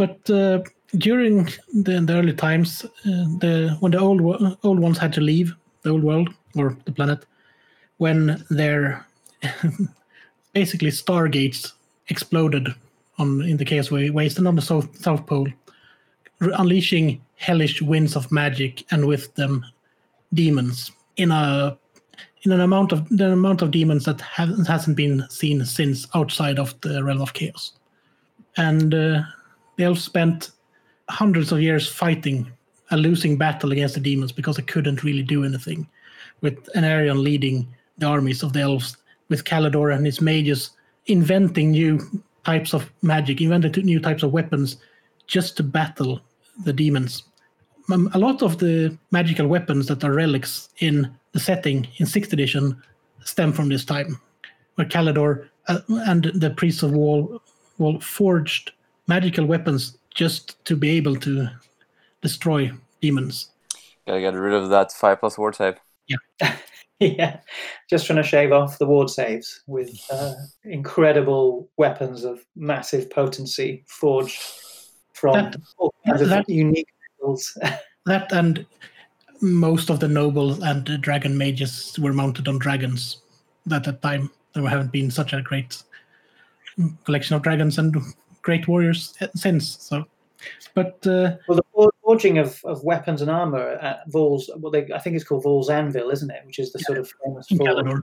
But 0.00 0.30
uh, 0.30 0.62
during 0.96 1.44
the, 1.74 2.00
the 2.00 2.14
early 2.14 2.32
times, 2.32 2.86
uh, 2.86 3.26
the 3.38 3.76
when 3.80 3.92
the 3.92 3.98
old 3.98 4.22
old 4.62 4.78
ones 4.78 4.96
had 4.96 5.12
to 5.12 5.20
leave 5.20 5.54
the 5.82 5.90
old 5.90 6.02
world 6.02 6.30
or 6.56 6.74
the 6.86 6.92
planet, 6.92 7.26
when 7.98 8.42
their 8.48 9.06
basically 10.54 10.90
stargates 10.90 11.72
exploded 12.08 12.68
on 13.18 13.42
in 13.42 13.58
the 13.58 13.64
Chaos 13.66 13.90
Wa- 13.90 14.10
Waste 14.10 14.38
and 14.38 14.48
on 14.48 14.56
the 14.56 14.62
South 14.62 14.88
South 14.96 15.26
Pole, 15.26 15.48
unleashing 16.40 17.20
hellish 17.36 17.82
winds 17.82 18.16
of 18.16 18.32
magic 18.32 18.90
and 18.92 19.06
with 19.06 19.34
them 19.34 19.66
demons 20.32 20.92
in 21.18 21.30
a 21.30 21.76
in 22.44 22.52
an 22.52 22.60
amount 22.62 22.92
of 22.92 23.06
the 23.10 23.32
amount 23.32 23.60
of 23.60 23.70
demons 23.70 24.06
that 24.06 24.22
hasn't 24.22 24.66
hasn't 24.66 24.96
been 24.96 25.26
seen 25.28 25.62
since 25.66 26.06
outside 26.14 26.58
of 26.58 26.74
the 26.80 27.04
realm 27.04 27.20
of 27.20 27.34
chaos, 27.34 27.72
and 28.56 28.94
uh, 28.94 29.20
the 29.80 29.86
elves 29.86 30.04
spent 30.04 30.50
hundreds 31.08 31.52
of 31.52 31.62
years 31.62 31.88
fighting 31.88 32.52
a 32.90 32.96
losing 32.98 33.38
battle 33.38 33.72
against 33.72 33.94
the 33.94 34.00
demons 34.00 34.30
because 34.30 34.56
they 34.56 34.62
couldn't 34.62 35.02
really 35.02 35.22
do 35.22 35.42
anything, 35.42 35.88
with 36.42 36.66
Aenarion 36.74 37.22
leading 37.22 37.66
the 37.96 38.06
armies 38.06 38.42
of 38.42 38.52
the 38.52 38.60
elves, 38.60 38.98
with 39.30 39.44
Caledor 39.44 39.94
and 39.96 40.04
his 40.04 40.20
mages 40.20 40.70
inventing 41.06 41.70
new 41.70 41.98
types 42.44 42.74
of 42.74 42.92
magic, 43.00 43.40
invented 43.40 43.82
new 43.82 44.00
types 44.00 44.22
of 44.22 44.32
weapons 44.32 44.76
just 45.26 45.56
to 45.56 45.62
battle 45.62 46.20
the 46.64 46.74
demons. 46.74 47.22
Um, 47.90 48.10
A 48.12 48.18
lot 48.18 48.42
of 48.42 48.58
the 48.58 48.98
magical 49.12 49.46
weapons 49.46 49.86
that 49.86 50.04
are 50.04 50.12
relics 50.12 50.68
in 50.80 51.10
the 51.32 51.40
setting 51.40 51.88
in 51.96 52.04
6th 52.06 52.34
edition 52.34 52.76
stem 53.24 53.52
from 53.52 53.70
this 53.70 53.86
time, 53.86 54.20
where 54.74 54.86
Caledor 54.86 55.48
uh, 55.68 55.80
and 55.88 56.24
the 56.34 56.50
priests 56.50 56.82
of 56.82 56.90
Vaul, 56.90 57.40
Vaul 57.78 58.02
forged 58.02 58.72
magical 59.10 59.44
weapons 59.44 59.98
just 60.14 60.64
to 60.64 60.76
be 60.76 60.90
able 60.90 61.16
to 61.16 61.48
destroy 62.22 62.70
demons. 63.02 63.50
Gotta 64.06 64.20
get 64.20 64.34
rid 64.34 64.54
of 64.54 64.70
that 64.70 64.92
five 64.92 65.18
plus 65.20 65.36
ward 65.36 65.56
save. 65.56 65.74
yeah, 66.06 66.16
yeah. 67.00 67.40
just 67.90 68.06
trying 68.06 68.22
to 68.22 68.28
shave 68.34 68.52
off 68.52 68.78
the 68.78 68.86
ward 68.86 69.10
saves 69.10 69.62
with 69.66 69.90
uh, 70.12 70.34
incredible 70.64 71.68
weapons 71.76 72.24
of 72.24 72.44
massive 72.54 73.10
potency 73.10 73.84
forged 73.86 74.38
from 75.12 75.34
That- 75.34 75.56
all 75.78 75.92
kinds 76.06 76.22
of 76.22 76.44
unique 76.48 76.88
metals. 77.20 77.58
That 78.06 78.32
and 78.32 78.64
most 79.42 79.90
of 79.90 80.00
the 80.00 80.08
nobles 80.08 80.58
and 80.62 80.86
the 80.86 80.96
dragon 80.96 81.36
mages 81.36 81.98
were 81.98 82.14
mounted 82.14 82.48
on 82.48 82.58
dragons 82.58 83.20
at 83.70 83.84
that 83.84 84.00
time. 84.00 84.30
There 84.54 84.66
haven't 84.66 84.90
been 84.90 85.10
such 85.10 85.34
a 85.34 85.42
great 85.42 85.82
collection 87.04 87.36
of 87.36 87.42
dragons 87.42 87.78
and 87.78 87.94
great 88.42 88.68
warriors 88.68 89.14
since. 89.34 89.78
So, 89.80 90.04
but 90.74 91.06
uh, 91.06 91.36
well, 91.48 91.56
the 91.56 91.62
for- 91.74 91.92
forging 92.02 92.38
of, 92.38 92.60
of 92.64 92.82
weapons 92.84 93.22
and 93.22 93.30
armor 93.30 93.78
at 93.80 94.08
Vaul's, 94.10 94.50
well, 94.56 94.72
they, 94.72 94.88
I 94.92 94.98
think 94.98 95.16
it's 95.16 95.24
called 95.24 95.44
Vaul's 95.44 95.70
Anvil, 95.70 96.10
isn't 96.10 96.30
it? 96.30 96.42
Which 96.44 96.58
is 96.58 96.72
the 96.72 96.78
sort 96.80 96.98
of 96.98 97.12
famous 97.24 97.46
forge. 97.48 98.02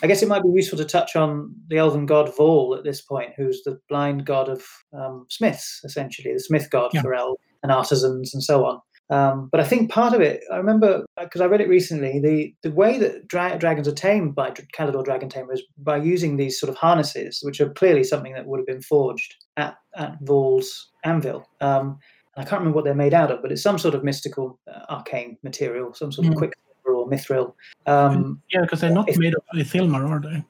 I 0.00 0.06
guess 0.06 0.22
it 0.22 0.28
might 0.28 0.44
be 0.44 0.48
useful 0.50 0.78
to 0.78 0.84
touch 0.84 1.16
on 1.16 1.52
the 1.68 1.78
elven 1.78 2.06
god 2.06 2.30
Vaul 2.36 2.76
at 2.78 2.84
this 2.84 3.00
point, 3.00 3.32
who's 3.36 3.64
the 3.64 3.80
blind 3.88 4.24
god 4.24 4.48
of 4.48 4.64
um, 4.92 5.26
smiths, 5.28 5.80
essentially, 5.82 6.32
the 6.32 6.38
smith 6.38 6.70
god 6.70 6.92
Yeah. 6.94 7.02
for 7.02 7.14
elves 7.14 7.40
and 7.64 7.72
artisans 7.72 8.32
and 8.32 8.42
so 8.42 8.64
on. 8.64 8.80
Um, 9.10 9.48
but 9.52 9.60
I 9.60 9.64
think 9.64 9.90
part 9.90 10.14
of 10.14 10.20
it, 10.20 10.42
I 10.50 10.56
remember 10.56 11.04
because 11.20 11.40
I 11.42 11.46
read 11.46 11.60
it 11.60 11.68
recently, 11.68 12.18
the, 12.18 12.54
the 12.62 12.74
way 12.74 12.98
that 12.98 13.28
dra- 13.28 13.58
dragons 13.58 13.86
are 13.86 13.92
tamed 13.92 14.34
by 14.34 14.52
Caledor 14.72 15.02
Dragon 15.02 15.28
Tamer 15.28 15.52
is 15.52 15.62
by 15.78 15.98
using 15.98 16.36
these 16.36 16.58
sort 16.58 16.70
of 16.70 16.76
harnesses, 16.76 17.40
which 17.42 17.60
are 17.60 17.70
clearly 17.74 18.04
something 18.04 18.32
that 18.32 18.46
would 18.46 18.58
have 18.60 18.66
been 18.66 18.80
forged 18.80 19.34
at, 19.58 19.76
at 19.96 20.16
Vaul's 20.22 20.92
anvil. 21.04 21.46
Um, 21.60 21.98
I 22.38 22.44
can't 22.44 22.60
remember 22.60 22.76
what 22.76 22.84
they're 22.84 22.94
made 22.94 23.12
out 23.12 23.30
of, 23.30 23.42
but 23.42 23.52
it's 23.52 23.62
some 23.62 23.78
sort 23.78 23.94
of 23.94 24.02
mystical 24.02 24.58
uh, 24.66 24.86
arcane 24.88 25.36
material, 25.42 25.92
some 25.92 26.10
sort 26.10 26.28
of 26.28 26.32
Mm. 26.34 26.38
quicksilver 26.38 26.96
or 26.96 27.06
mithril. 27.06 27.52
Um, 27.86 28.40
yeah, 28.50 28.62
because 28.62 28.80
they're 28.80 28.90
not 28.90 29.10
made 29.18 29.34
of 29.34 29.42
Ithilmar, 29.54 30.08
are 30.08 30.20
they? 30.20 30.42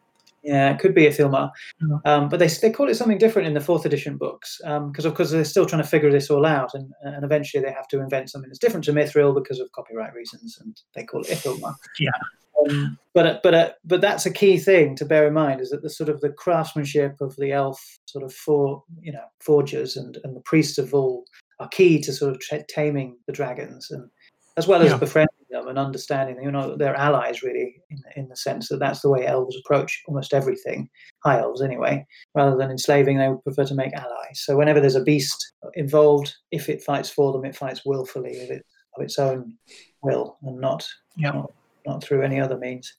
Yeah, 0.42 0.72
it 0.72 0.80
could 0.80 0.94
be 0.94 1.02
Ithilmar. 1.04 1.50
Yeah. 1.80 1.98
Um, 2.04 2.28
but 2.28 2.38
they, 2.38 2.48
they 2.48 2.70
call 2.70 2.88
it 2.88 2.94
something 2.96 3.18
different 3.18 3.46
in 3.46 3.54
the 3.54 3.60
fourth 3.60 3.86
edition 3.86 4.16
books 4.16 4.60
because, 4.88 5.04
of 5.04 5.14
course, 5.14 5.30
they're 5.30 5.44
still 5.44 5.66
trying 5.66 5.82
to 5.82 5.88
figure 5.88 6.10
this 6.10 6.30
all 6.30 6.44
out. 6.44 6.70
And, 6.74 6.90
and 7.02 7.24
eventually 7.24 7.62
they 7.62 7.70
have 7.72 7.88
to 7.88 8.00
invent 8.00 8.30
something 8.30 8.48
that's 8.48 8.58
different 8.58 8.84
to 8.84 8.92
Mithril 8.92 9.34
because 9.34 9.60
of 9.60 9.70
copyright 9.72 10.14
reasons. 10.14 10.58
And 10.60 10.76
they 10.94 11.04
call 11.04 11.20
it 11.20 11.28
Ithilmar. 11.28 11.74
Yeah. 12.00 12.10
Um, 12.68 12.98
but 13.14 13.42
but 13.42 13.54
uh, 13.54 13.70
but 13.84 14.00
that's 14.00 14.26
a 14.26 14.30
key 14.30 14.58
thing 14.58 14.94
to 14.96 15.04
bear 15.04 15.26
in 15.26 15.32
mind 15.32 15.60
is 15.60 15.70
that 15.70 15.82
the 15.82 15.90
sort 15.90 16.08
of 16.08 16.20
the 16.20 16.30
craftsmanship 16.30 17.16
of 17.20 17.34
the 17.36 17.50
elf 17.52 17.80
sort 18.06 18.24
of 18.24 18.32
for 18.32 18.82
you 19.00 19.10
know 19.12 19.24
forgers 19.40 19.96
and, 19.96 20.18
and 20.22 20.36
the 20.36 20.40
priests 20.42 20.78
of 20.78 20.90
Vaul 20.90 21.22
are 21.60 21.68
key 21.68 22.00
to 22.02 22.12
sort 22.12 22.32
of 22.34 22.40
tra- 22.40 22.64
taming 22.68 23.16
the 23.26 23.32
dragons 23.32 23.90
and 23.90 24.08
as 24.56 24.68
well 24.68 24.82
as 24.82 24.90
Yeah. 24.90 24.98
befriending 24.98 25.34
them 25.52 25.68
and 25.68 25.78
understanding 25.78 26.36
them. 26.36 26.44
You 26.44 26.50
know, 26.50 26.76
they're 26.76 26.96
allies 26.96 27.42
really 27.42 27.76
in, 27.90 27.98
in 28.16 28.28
the 28.28 28.36
sense 28.36 28.68
that 28.68 28.78
that's 28.78 29.00
the 29.00 29.08
way 29.10 29.26
elves 29.26 29.56
approach 29.64 30.02
almost 30.08 30.34
everything. 30.34 30.88
High 31.24 31.38
elves, 31.40 31.62
anyway, 31.62 32.04
rather 32.34 32.56
than 32.56 32.70
enslaving, 32.70 33.18
they 33.18 33.28
would 33.28 33.44
prefer 33.44 33.64
to 33.64 33.74
make 33.74 33.92
allies. 33.94 34.42
So 34.44 34.56
whenever 34.56 34.80
there's 34.80 34.96
a 34.96 35.04
beast 35.04 35.52
involved, 35.74 36.34
if 36.50 36.68
it 36.68 36.82
fights 36.82 37.10
for 37.10 37.32
them, 37.32 37.44
it 37.44 37.56
fights 37.56 37.82
willfully 37.86 38.42
of, 38.42 38.50
it, 38.50 38.66
of 38.96 39.02
its 39.04 39.18
own 39.18 39.54
will 40.02 40.36
and 40.42 40.60
not 40.60 40.84
Yeah. 41.16 41.30
not, 41.32 41.52
not 41.86 42.02
through 42.02 42.22
any 42.22 42.40
other 42.40 42.58
means. 42.58 42.92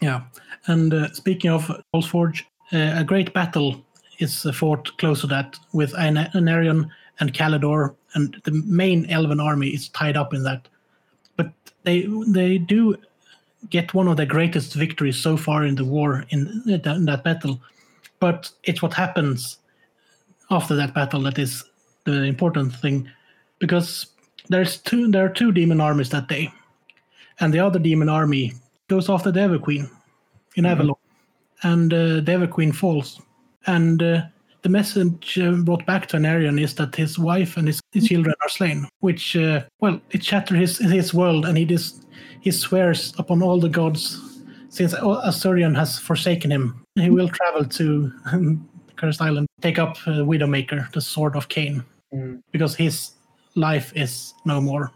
Yeah, 0.00 0.22
and 0.66 0.92
uh, 0.92 1.12
speaking 1.12 1.50
of 1.50 1.70
Forge, 2.08 2.46
uh, 2.72 2.94
a 2.96 3.04
great 3.04 3.32
battle 3.32 3.84
is 4.18 4.46
uh, 4.46 4.52
fought 4.52 4.96
close 4.98 5.20
to 5.20 5.26
that 5.28 5.58
with 5.72 5.92
Aenarion 5.94 6.88
and 7.20 7.32
Caledor, 7.32 7.94
and 8.14 8.40
the 8.44 8.50
main 8.50 9.06
Elven 9.06 9.40
army 9.40 9.68
is 9.68 9.88
tied 9.90 10.16
up 10.16 10.34
in 10.34 10.42
that. 10.44 10.68
But 11.36 11.52
they 11.84 12.08
they 12.26 12.58
do 12.58 12.96
get 13.70 13.94
one 13.94 14.08
of 14.08 14.16
their 14.16 14.26
greatest 14.26 14.74
victories 14.74 15.16
so 15.16 15.36
far 15.36 15.64
in 15.64 15.74
the 15.74 15.84
war 15.84 16.24
in 16.30 16.62
that, 16.66 16.86
in 16.86 17.04
that 17.06 17.24
battle. 17.24 17.60
But 18.20 18.50
it's 18.64 18.82
what 18.82 18.94
happens 18.94 19.58
after 20.50 20.76
that 20.76 20.94
battle 20.94 21.22
that 21.22 21.38
is 21.38 21.64
the 22.04 22.22
important 22.24 22.74
thing, 22.74 23.08
because 23.58 24.06
there's 24.48 24.76
two 24.78 25.10
there 25.10 25.24
are 25.24 25.30
two 25.30 25.52
demon 25.52 25.80
armies 25.80 26.10
that 26.10 26.28
day, 26.28 26.52
and 27.40 27.52
the 27.52 27.60
other 27.60 27.78
demon 27.78 28.08
army 28.08 28.52
goes 28.88 29.08
after 29.08 29.32
the 29.32 29.40
Ever 29.40 29.58
Queen 29.58 29.88
in 30.56 30.64
Mhm. 30.64 30.76
Avelorn, 30.76 30.98
and 31.62 31.92
uh, 31.92 32.20
the 32.20 32.32
Ever 32.32 32.46
Queen 32.46 32.72
falls. 32.72 33.20
And 33.66 34.02
uh, 34.02 34.22
the 34.64 34.70
message 34.70 35.38
uh, 35.38 35.52
brought 35.52 35.84
back 35.86 36.06
to 36.08 36.16
Aenarion 36.16 36.58
is 36.60 36.74
that 36.74 36.96
his 36.96 37.18
wife 37.18 37.56
and 37.58 37.68
his, 37.68 37.80
his 37.92 38.08
children 38.08 38.34
are 38.42 38.48
slain, 38.48 38.88
which 39.00 39.36
uh, 39.36 39.62
well, 39.80 40.00
it 40.10 40.24
shatters 40.24 40.58
his 40.58 40.78
his 40.90 41.14
world, 41.14 41.44
and 41.44 41.56
he 41.56 41.64
just 41.66 42.06
he 42.40 42.50
swears 42.50 43.14
upon 43.18 43.42
all 43.42 43.60
the 43.60 43.68
gods, 43.68 44.18
since 44.70 44.94
Asuryan 44.94 45.76
has 45.76 45.98
forsaken 45.98 46.50
him, 46.50 46.84
he 46.96 47.10
will 47.10 47.28
travel 47.28 47.64
to 47.64 48.10
Cursed 48.96 49.20
Island, 49.20 49.46
take 49.60 49.78
up 49.78 49.96
uh, 50.06 50.24
Widowmaker, 50.24 50.90
the 50.92 51.00
Sword 51.00 51.36
of 51.36 51.48
Khaine, 51.48 51.84
Mm. 52.14 52.40
because 52.52 52.76
his 52.76 53.10
life 53.56 53.92
is 53.96 54.34
no 54.44 54.60
more. 54.60 54.92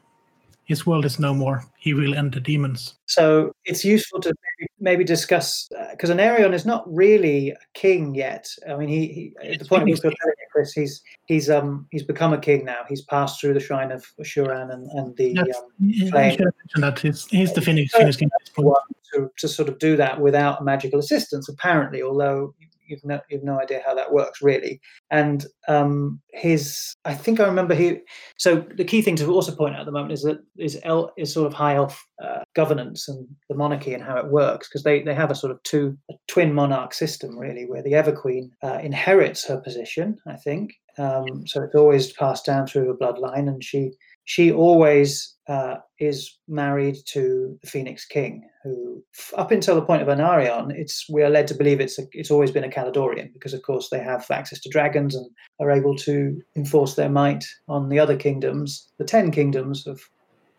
His 0.68 0.84
world 0.86 1.06
is 1.06 1.18
no 1.18 1.32
more. 1.32 1.64
He 1.78 1.94
will 1.94 2.14
end 2.14 2.34
the 2.34 2.40
demons. 2.40 2.94
So 3.06 3.52
it's 3.64 3.86
useful 3.86 4.20
to 4.20 4.34
maybe, 4.78 5.02
discuss 5.02 5.66
because 5.90 6.10
Aenarion 6.10 6.52
is 6.52 6.66
not 6.66 6.84
really 6.86 7.50
a 7.50 7.58
king 7.72 8.14
yet. 8.14 8.46
I 8.68 8.76
mean, 8.76 8.88
he, 8.88 9.32
he 9.40 9.52
at 9.52 9.60
the 9.60 9.64
point 9.64 9.90
of 9.90 10.14
Chris, 10.52 10.72
he's 10.72 11.02
he's 11.24 11.48
um 11.48 11.86
he's 11.90 12.02
become 12.02 12.34
a 12.34 12.38
king 12.38 12.66
now. 12.66 12.80
He's 12.86 13.00
passed 13.00 13.40
through 13.40 13.54
the 13.54 13.60
shrine 13.60 13.90
of 13.90 14.04
Shuran 14.22 14.70
and, 14.74 14.86
and 14.90 15.16
the 15.16 15.38
um, 15.38 16.10
flame. 16.10 16.38
that. 16.76 16.98
He's, 16.98 17.26
he's 17.28 17.54
the 17.54 17.62
Phoenix, 17.62 17.94
Phoenix 17.94 18.16
King 18.16 18.28
at 18.38 18.44
this 18.44 18.50
point. 18.50 18.68
one 18.68 18.82
to, 19.14 19.30
to 19.38 19.48
sort 19.48 19.70
of 19.70 19.78
do 19.78 19.96
that 19.96 20.20
without 20.20 20.64
magical 20.64 20.98
assistance, 20.98 21.48
apparently, 21.48 22.02
although 22.02 22.54
you've 22.88 23.04
no, 23.04 23.20
you've 23.30 23.44
no 23.44 23.60
idea 23.60 23.82
how 23.84 23.94
that 23.94 24.12
works 24.12 24.42
really. 24.42 24.80
And 25.10 25.46
um, 25.68 26.20
his, 26.32 26.94
I 27.04 27.14
think 27.14 27.40
I 27.40 27.46
remember 27.46 27.74
he. 27.74 27.98
So 28.38 28.64
the 28.76 28.84
key 28.84 29.02
thing 29.02 29.16
to 29.16 29.32
also 29.32 29.54
point 29.54 29.74
out 29.74 29.80
at 29.80 29.86
the 29.86 29.92
moment 29.92 30.12
is 30.12 30.22
that 30.22 30.38
is 30.58 30.80
El, 30.82 31.12
is 31.16 31.32
sort 31.32 31.46
of 31.46 31.54
high 31.54 31.76
elf 31.76 32.02
uh, 32.22 32.42
governance 32.54 33.08
and 33.08 33.26
the 33.48 33.54
monarchy 33.54 33.94
and 33.94 34.02
how 34.02 34.16
it 34.16 34.30
works 34.30 34.68
because 34.68 34.82
they 34.82 35.02
they 35.02 35.14
have 35.14 35.30
a 35.30 35.34
sort 35.34 35.52
of 35.52 35.62
two 35.62 35.96
twin 36.26 36.52
monarch 36.52 36.94
system 36.94 37.38
really, 37.38 37.64
where 37.66 37.82
the 37.82 37.94
Ever 37.94 38.12
Queen 38.12 38.50
uh, 38.62 38.78
inherits 38.82 39.46
her 39.46 39.60
position, 39.60 40.16
I 40.26 40.36
think. 40.36 40.72
Um, 40.98 41.46
so 41.46 41.62
it's 41.62 41.74
always 41.74 42.12
passed 42.12 42.44
down 42.44 42.66
through 42.66 42.90
a 42.90 42.96
bloodline, 42.96 43.48
and 43.48 43.62
she 43.62 43.92
she 44.24 44.52
always 44.52 45.36
uh, 45.48 45.76
is 45.98 46.38
married 46.48 46.96
to 47.06 47.58
the 47.62 47.66
Phoenix 47.66 48.04
King, 48.04 48.46
who, 48.62 49.02
up 49.36 49.50
until 49.50 49.74
the 49.74 49.86
point 49.86 50.02
of 50.02 50.08
Aenarion, 50.08 50.70
it's 50.70 51.08
we 51.08 51.22
are 51.22 51.30
led 51.30 51.46
to 51.48 51.54
believe 51.54 51.80
it's 51.80 51.98
a, 51.98 52.02
it's 52.12 52.30
always 52.30 52.50
been 52.50 52.64
a 52.64 52.68
Caledorian 52.68 53.32
because, 53.32 53.54
of 53.54 53.62
course, 53.62 53.88
they 53.88 54.00
have 54.00 54.26
access 54.30 54.60
to 54.60 54.68
dragons 54.68 55.14
and 55.14 55.26
are 55.60 55.70
able 55.70 55.96
to 55.96 56.38
enforce 56.56 56.94
their 56.94 57.08
might 57.08 57.44
on 57.68 57.88
the 57.88 57.98
other 57.98 58.16
kingdoms, 58.16 58.86
the 58.98 59.04
ten 59.04 59.30
kingdoms 59.30 59.86
of 59.86 60.00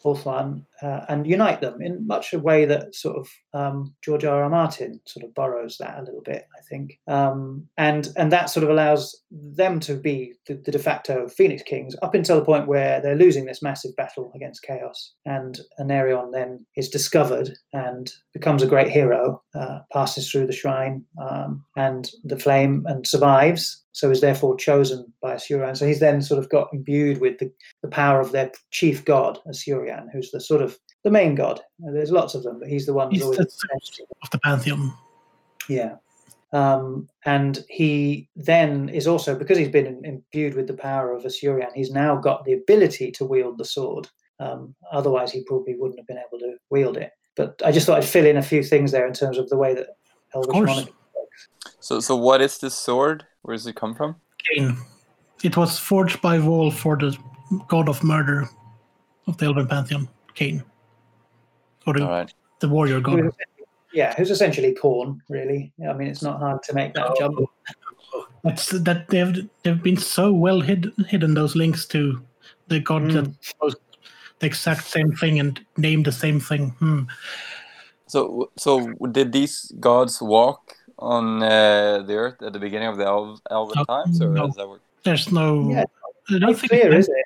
Ulthuan, 0.04 0.66
uh, 0.82 1.06
and 1.10 1.28
unite 1.28 1.62
them 1.62 1.82
in 1.82 2.06
much 2.06 2.34
a 2.34 2.40
way 2.40 2.66
that 2.66 2.96
sort 2.96 3.18
of 3.18 3.28
um, 3.54 3.94
George 4.04 4.26
R. 4.26 4.44
R. 4.44 4.50
Martin 4.50 5.00
sort 5.06 5.26
of 5.26 5.34
borrows 5.34 5.78
that 5.80 6.00
a 6.00 6.04
little 6.04 6.22
bit, 6.24 6.46
I 6.58 6.62
think, 6.70 7.00
um, 7.08 7.68
and 7.78 8.10
and 8.18 8.32
that 8.32 8.50
sort 8.50 8.64
of 8.64 8.70
allows 8.70 9.16
them 9.32 9.80
to 9.82 9.96
be 9.96 10.34
the, 10.48 10.56
the 10.66 10.72
de 10.72 10.80
facto 10.80 11.28
Phoenix 11.28 11.64
Kings 11.64 11.96
up 12.02 12.16
until 12.16 12.38
the 12.38 12.46
point 12.46 12.68
where 12.68 13.02
they're 13.02 13.16
losing 13.16 13.46
this 13.46 13.62
massive 13.62 13.96
battle 13.96 14.32
against 14.36 14.64
Chaos, 14.64 15.14
and 15.26 15.60
Aenarion 15.80 16.32
then 16.32 16.66
is 16.76 16.90
discovered 16.90 17.52
and 17.74 18.12
becomes 18.34 18.64
a 18.64 18.68
great 18.68 18.90
hero, 18.90 19.42
uh, 19.56 19.80
passes 19.92 20.30
through 20.30 20.48
the 20.48 20.54
shrine 20.54 21.04
um, 21.22 21.64
and 21.76 22.12
the 22.24 22.40
flame 22.40 22.84
and 22.88 23.06
survives. 23.06 23.84
So 23.92 24.12
is 24.12 24.22
therefore 24.22 24.56
chosen 24.56 25.12
by 25.22 25.36
Asuryan. 25.36 25.76
So 25.76 25.86
he's 25.86 26.00
then 26.00 26.22
sort 26.22 26.40
of 26.40 26.50
got 26.50 26.70
imbued 26.72 27.20
with 27.20 27.40
the, 27.40 27.52
the 27.82 27.90
power 27.90 28.22
of 28.22 28.32
their 28.32 28.52
chief 28.72 29.04
god, 29.04 29.40
Asuryan, 29.48 30.06
who's 30.14 30.32
the 30.32 30.40
sort 30.40 30.62
of 30.62 30.69
the 31.04 31.12
main 31.12 31.36
god. 31.36 31.62
There's 31.80 32.12
lots 32.12 32.36
of 32.36 32.44
them, 32.44 32.60
but 32.60 32.68
he's 32.68 32.86
the 32.86 32.94
one 32.94 33.10
who's 33.10 33.18
He's 33.18 33.24
always 33.24 33.38
the 33.38 33.50
source 33.50 34.02
of 34.24 34.30
the 34.32 34.40
pantheon. 34.40 34.94
yeah. 35.68 35.96
Um, 36.52 37.08
and 37.26 37.64
he 37.70 38.28
then 38.36 38.90
is 38.90 39.06
also, 39.06 39.38
because 39.38 39.58
he's 39.58 39.70
been 39.70 40.04
imbued 40.04 40.56
with 40.56 40.66
the 40.66 40.74
power 40.74 41.14
of 41.14 41.24
Asuryan, 41.24 41.72
he's 41.76 41.92
now 41.92 42.16
got 42.16 42.44
the 42.44 42.54
ability 42.54 43.12
to 43.12 43.26
wield 43.26 43.60
the 43.60 43.66
sword. 43.66 44.08
Um, 44.40 44.74
otherwise, 44.92 45.32
he 45.32 45.44
probably 45.44 45.76
wouldn't 45.76 46.00
have 46.00 46.08
been 46.08 46.18
able 46.18 46.40
to 46.40 46.56
wield 46.72 46.98
it. 46.98 47.12
But 47.36 47.62
I 47.64 47.72
just 47.72 47.86
thought 47.86 47.98
I'd 47.98 48.06
fill 48.06 48.26
in 48.26 48.38
a 48.38 48.42
few 48.42 48.64
things 48.64 48.92
there 48.92 49.06
in 49.06 49.14
terms 49.14 49.38
of 49.38 49.48
the 49.50 49.58
way 49.58 49.76
that 49.76 49.90
Elvish 50.34 50.56
monarchy 50.56 50.94
works. 51.16 51.48
So, 51.80 52.00
so 52.00 52.16
what 52.16 52.42
is 52.42 52.58
this 52.58 52.74
sword? 52.74 53.26
Where 53.44 53.56
does 53.56 53.68
it 53.68 53.76
come 53.76 53.94
from? 53.94 54.16
Khaine. 54.58 54.76
It 55.44 55.56
was 55.56 55.78
forged 55.78 56.22
by 56.22 56.38
Vaul 56.38 56.74
for 56.74 56.98
the 56.98 57.16
god 57.68 57.88
of 57.88 58.04
murder 58.04 58.50
of 59.28 59.38
the 59.38 59.46
Elven 59.46 59.68
pantheon, 59.68 60.10
Khaine. 60.40 60.64
Or 61.86 61.94
the, 61.94 62.04
All 62.04 62.10
right. 62.10 62.34
the 62.60 62.70
warrior 62.70 63.00
god. 63.02 63.32
Yeah, 63.94 64.14
who's 64.16 64.30
essentially 64.32 64.76
Khorne, 64.76 65.20
really. 65.30 65.74
I 65.90 65.94
mean, 65.94 66.08
it's 66.08 66.22
not 66.22 66.40
hard 66.40 66.62
to 66.64 66.74
make 66.74 66.94
that 66.94 67.16
jump. 67.18 67.40
That's 68.44 68.68
that 68.70 69.08
they've 69.10 69.50
they've 69.64 69.82
been 69.84 69.98
so 69.98 70.32
well 70.32 70.62
hid, 70.62 70.92
hidden 71.08 71.34
those 71.34 71.56
links 71.56 71.86
to 71.88 72.22
the 72.68 72.80
god 72.80 73.02
Mm. 73.04 73.14
that 73.14 73.76
the 74.40 74.46
exact 74.48 74.86
same 74.86 75.12
thing 75.12 75.40
and 75.40 75.60
named 75.78 76.06
the 76.06 76.12
same 76.12 76.40
thing. 76.40 76.70
Hmm. 76.80 77.04
So, 78.08 78.50
so 78.58 78.94
did 79.12 79.32
these 79.34 79.72
gods 79.80 80.22
walk 80.22 80.76
on 80.98 81.44
uh, 81.44 82.04
the 82.08 82.14
earth 82.16 82.42
at 82.42 82.54
the 82.54 82.60
beginning 82.60 82.88
of 82.88 82.98
the 82.98 83.06
Elven 83.06 83.40
No, 83.52 83.84
times, 83.86 84.22
or 84.22 84.30
no. 84.30 84.48
does 84.48 84.56
that 84.56 84.70
work? 84.70 84.82
There's 85.04 85.32
no. 85.32 85.70
Yeah, 85.72 85.84
I 86.30 86.32
don't 86.32 86.42
Not 86.42 86.58
think 86.60 86.72
clear, 86.72 86.92
it- 86.94 86.98
is 87.00 87.10
it? 87.10 87.26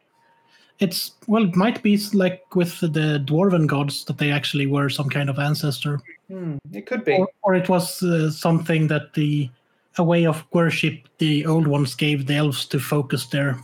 It's 0.80 1.12
well, 1.28 1.44
it 1.44 1.56
might 1.56 1.82
be 1.84 1.98
like 2.14 2.56
with 2.56 2.80
the 2.80 3.24
dwarven 3.26 3.68
gods 3.68 4.06
that 4.06 4.18
they 4.18 4.32
actually 4.32 4.68
were 4.68 4.90
some 4.90 5.10
kind 5.10 5.30
of 5.30 5.40
ancestor, 5.40 6.02
Hmm, 6.30 6.58
it 6.72 6.86
could 6.86 7.06
be. 7.06 7.18
or, 7.18 7.28
or 7.44 7.54
it 7.56 7.70
was 7.70 8.02
uh, 8.02 8.32
something 8.32 8.88
that 8.88 9.14
the 9.14 9.50
a 9.98 10.04
way 10.04 10.26
of 10.26 10.44
worship 10.52 11.08
the 11.20 11.46
old 11.46 11.68
ones 11.68 11.94
gave 11.94 12.26
the 12.26 12.36
elves 12.36 12.66
to 12.66 12.80
focus 12.80 13.28
their 13.28 13.58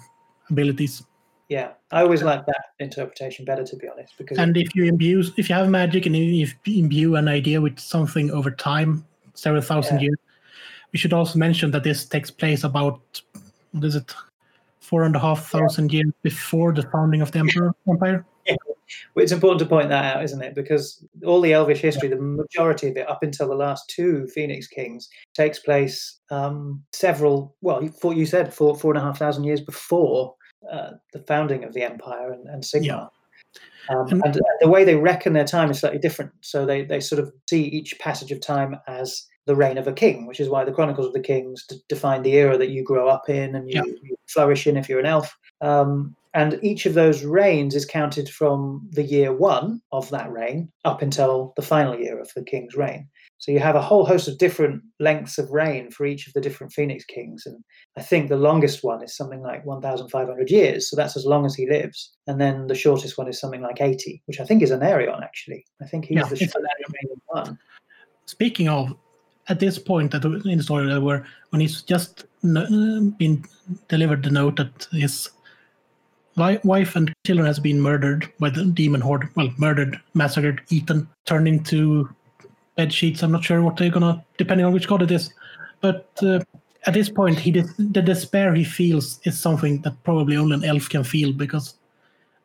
abilities. 0.51 1.03
Yeah, 1.49 1.71
I 1.91 2.01
always 2.01 2.21
like 2.21 2.45
that 2.45 2.61
interpretation 2.77 3.43
better, 3.45 3.63
to 3.63 3.75
be 3.75 3.87
honest, 3.89 4.13
because 4.17 4.37
And 4.37 4.55
if 4.55 4.75
you 4.75 4.85
imbue, 4.85 5.23
if 5.37 5.49
you 5.49 5.55
have 5.55 5.67
magic 5.69 6.05
and 6.05 6.15
if 6.15 6.55
you 6.65 6.83
imbue 6.83 7.15
an 7.15 7.27
idea 7.27 7.59
with 7.59 7.79
something 7.79 8.29
over 8.29 8.51
time, 8.51 9.03
several 9.33 9.63
thousand 9.63 9.97
Yeah. 9.97 10.03
years, 10.03 10.17
we 10.93 10.99
should 10.99 11.13
also 11.13 11.39
mention 11.39 11.71
that 11.71 11.83
this 11.83 12.05
takes 12.05 12.29
place 12.29 12.63
about 12.63 13.01
what 13.71 13.83
is 13.83 13.95
it, 13.95 14.13
four 14.89 15.03
and 15.03 15.15
a 15.15 15.19
half 15.19 15.47
thousand 15.49 15.93
years 15.93 16.11
before 16.23 16.73
the 16.73 16.81
founding 16.91 17.21
of 17.21 17.31
the 17.31 17.39
emperor 17.39 17.73
empire. 17.89 18.25
Well, 19.13 19.21
it's 19.23 19.31
important 19.31 19.59
to 19.59 19.67
point 19.67 19.89
that 19.89 20.15
out, 20.15 20.23
isn't 20.23 20.41
it? 20.41 20.55
Because 20.55 21.05
all 21.23 21.41
the 21.41 21.53
Elvish 21.53 21.79
history, 21.79 22.09
the 22.09 22.15
majority 22.15 22.87
of 22.89 22.97
it, 22.97 23.07
up 23.07 23.21
until 23.21 23.47
the 23.47 23.53
last 23.55 23.87
two 23.87 24.25
Phoenix 24.33 24.65
Kings, 24.65 25.07
takes 25.35 25.59
place 25.59 26.19
um, 26.31 26.83
several. 26.91 27.55
Well, 27.61 27.83
you, 27.83 27.93
you 28.13 28.25
said 28.25 28.51
four 28.51 28.75
four 28.75 28.91
and 28.91 28.97
a 28.97 29.05
half 29.05 29.19
thousand 29.19 29.43
years 29.43 29.61
before 29.61 30.33
uh, 30.71 30.91
the 31.13 31.19
founding 31.19 31.63
of 31.63 31.73
the 31.73 31.83
empire 31.83 32.31
and, 32.31 32.47
and 32.47 32.63
Sigmar. 32.63 33.09
Um, 33.89 34.07
And- 34.09 34.23
and 34.25 34.41
the 34.59 34.69
way 34.69 34.83
they 34.83 34.95
reckon 34.95 35.33
their 35.33 35.45
time 35.45 35.69
is 35.71 35.79
slightly 35.79 35.99
different. 35.99 36.31
So 36.41 36.65
they, 36.65 36.83
they 36.83 36.99
sort 36.99 37.21
of 37.21 37.31
see 37.49 37.63
each 37.63 37.97
passage 37.99 38.31
of 38.31 38.41
time 38.41 38.75
as 38.87 39.25
the 39.49 39.55
reign 39.55 39.79
of 39.79 39.87
a 39.87 39.91
king, 39.91 40.27
which 40.27 40.39
is 40.39 40.47
why 40.47 40.63
the 40.63 40.71
Chronicles 40.71 41.07
of 41.07 41.13
the 41.13 41.19
Kings 41.19 41.65
d- 41.67 41.81
define 41.89 42.21
the 42.21 42.33
era 42.35 42.55
that 42.55 42.69
you 42.69 42.83
grow 42.83 43.09
up 43.09 43.27
in 43.29 43.55
and 43.55 43.67
you, 43.67 43.81
Yeah. 43.83 43.93
you 44.03 44.15
flourish 44.27 44.67
in 44.67 44.77
if 44.77 44.87
you're 44.87 44.99
an 44.99 45.07
elf. 45.07 45.35
Um, 45.61 46.15
and 46.35 46.59
each 46.61 46.85
of 46.85 46.93
those 46.93 47.23
reigns 47.25 47.73
is 47.73 47.83
counted 47.83 48.29
from 48.29 48.87
the 48.91 49.01
year 49.01 49.33
one 49.33 49.81
of 49.91 50.07
that 50.11 50.31
reign 50.31 50.71
up 50.85 51.01
until 51.01 51.53
the 51.55 51.63
final 51.63 51.99
year 51.99 52.19
of 52.21 52.29
the 52.35 52.43
king's 52.43 52.75
reign. 52.75 53.09
So 53.39 53.51
you 53.51 53.57
have 53.59 53.75
a 53.75 53.81
whole 53.81 54.05
host 54.05 54.27
of 54.27 54.37
different 54.37 54.83
lengths 54.99 55.39
of 55.39 55.49
reign 55.49 55.89
for 55.89 56.05
each 56.05 56.27
of 56.27 56.33
the 56.33 56.41
different 56.41 56.71
Phoenix 56.73 57.05
kings. 57.05 57.47
And 57.47 57.63
I 57.97 58.03
think 58.03 58.29
the 58.29 58.35
longest 58.37 58.83
one 58.83 59.01
is 59.01 59.17
something 59.17 59.41
like 59.41 59.65
1,500 59.65 60.51
years. 60.51 60.87
So 60.87 60.95
that's 60.95 61.17
as 61.17 61.25
long 61.25 61.43
as 61.47 61.55
he 61.55 61.67
lives. 61.67 62.11
And 62.27 62.39
then 62.39 62.67
the 62.67 62.75
shortest 62.75 63.17
one 63.17 63.27
is 63.27 63.39
something 63.39 63.61
like 63.63 63.81
80, 63.81 64.21
which 64.27 64.39
I 64.39 64.45
think 64.45 64.61
is 64.61 64.69
an 64.69 64.81
Aenarion, 64.81 65.23
actually. 65.23 65.65
I 65.81 65.85
think 65.87 66.05
he's 66.05 66.17
Yeah, 66.17 66.25
the 66.25 66.35
shortest 66.35 66.55
one. 67.27 67.57
Speaking 68.27 68.69
of, 68.69 68.95
at 69.49 69.59
this 69.59 69.79
point 69.79 70.11
that 70.11 70.23
in 70.23 70.57
the 70.57 70.63
story, 70.63 70.87
there 70.87 71.01
were 71.01 71.25
when 71.49 71.59
he's 71.59 71.81
just 71.81 72.25
n- 72.43 73.15
been 73.17 73.43
delivered 73.87 74.23
the 74.23 74.29
note 74.29 74.55
that 74.57 74.87
his 74.91 75.29
wife 76.37 76.95
and 76.95 77.13
children 77.25 77.45
has 77.45 77.59
been 77.59 77.81
murdered 77.81 78.31
by 78.39 78.49
the 78.49 78.63
demon 78.65 79.01
horde. 79.01 79.27
Well, 79.35 79.51
murdered, 79.57 79.99
massacred, 80.13 80.61
eaten, 80.69 81.07
turned 81.25 81.47
into 81.47 82.09
bed 82.75 82.93
sheets. 82.93 83.23
I'm 83.23 83.31
not 83.31 83.43
sure 83.43 83.61
what 83.61 83.75
they're 83.75 83.89
gonna, 83.89 84.23
depending 84.37 84.65
on 84.65 84.73
which 84.73 84.87
god 84.87 85.01
it 85.01 85.11
is. 85.11 85.33
But 85.81 86.07
uh, 86.21 86.39
at 86.85 86.93
this 86.93 87.09
point, 87.09 87.39
he 87.39 87.51
the 87.51 88.01
despair 88.01 88.53
he 88.53 88.63
feels 88.63 89.19
is 89.23 89.39
something 89.39 89.81
that 89.81 90.01
probably 90.03 90.37
only 90.37 90.55
an 90.55 90.63
elf 90.63 90.87
can 90.89 91.03
feel 91.03 91.33
because 91.33 91.75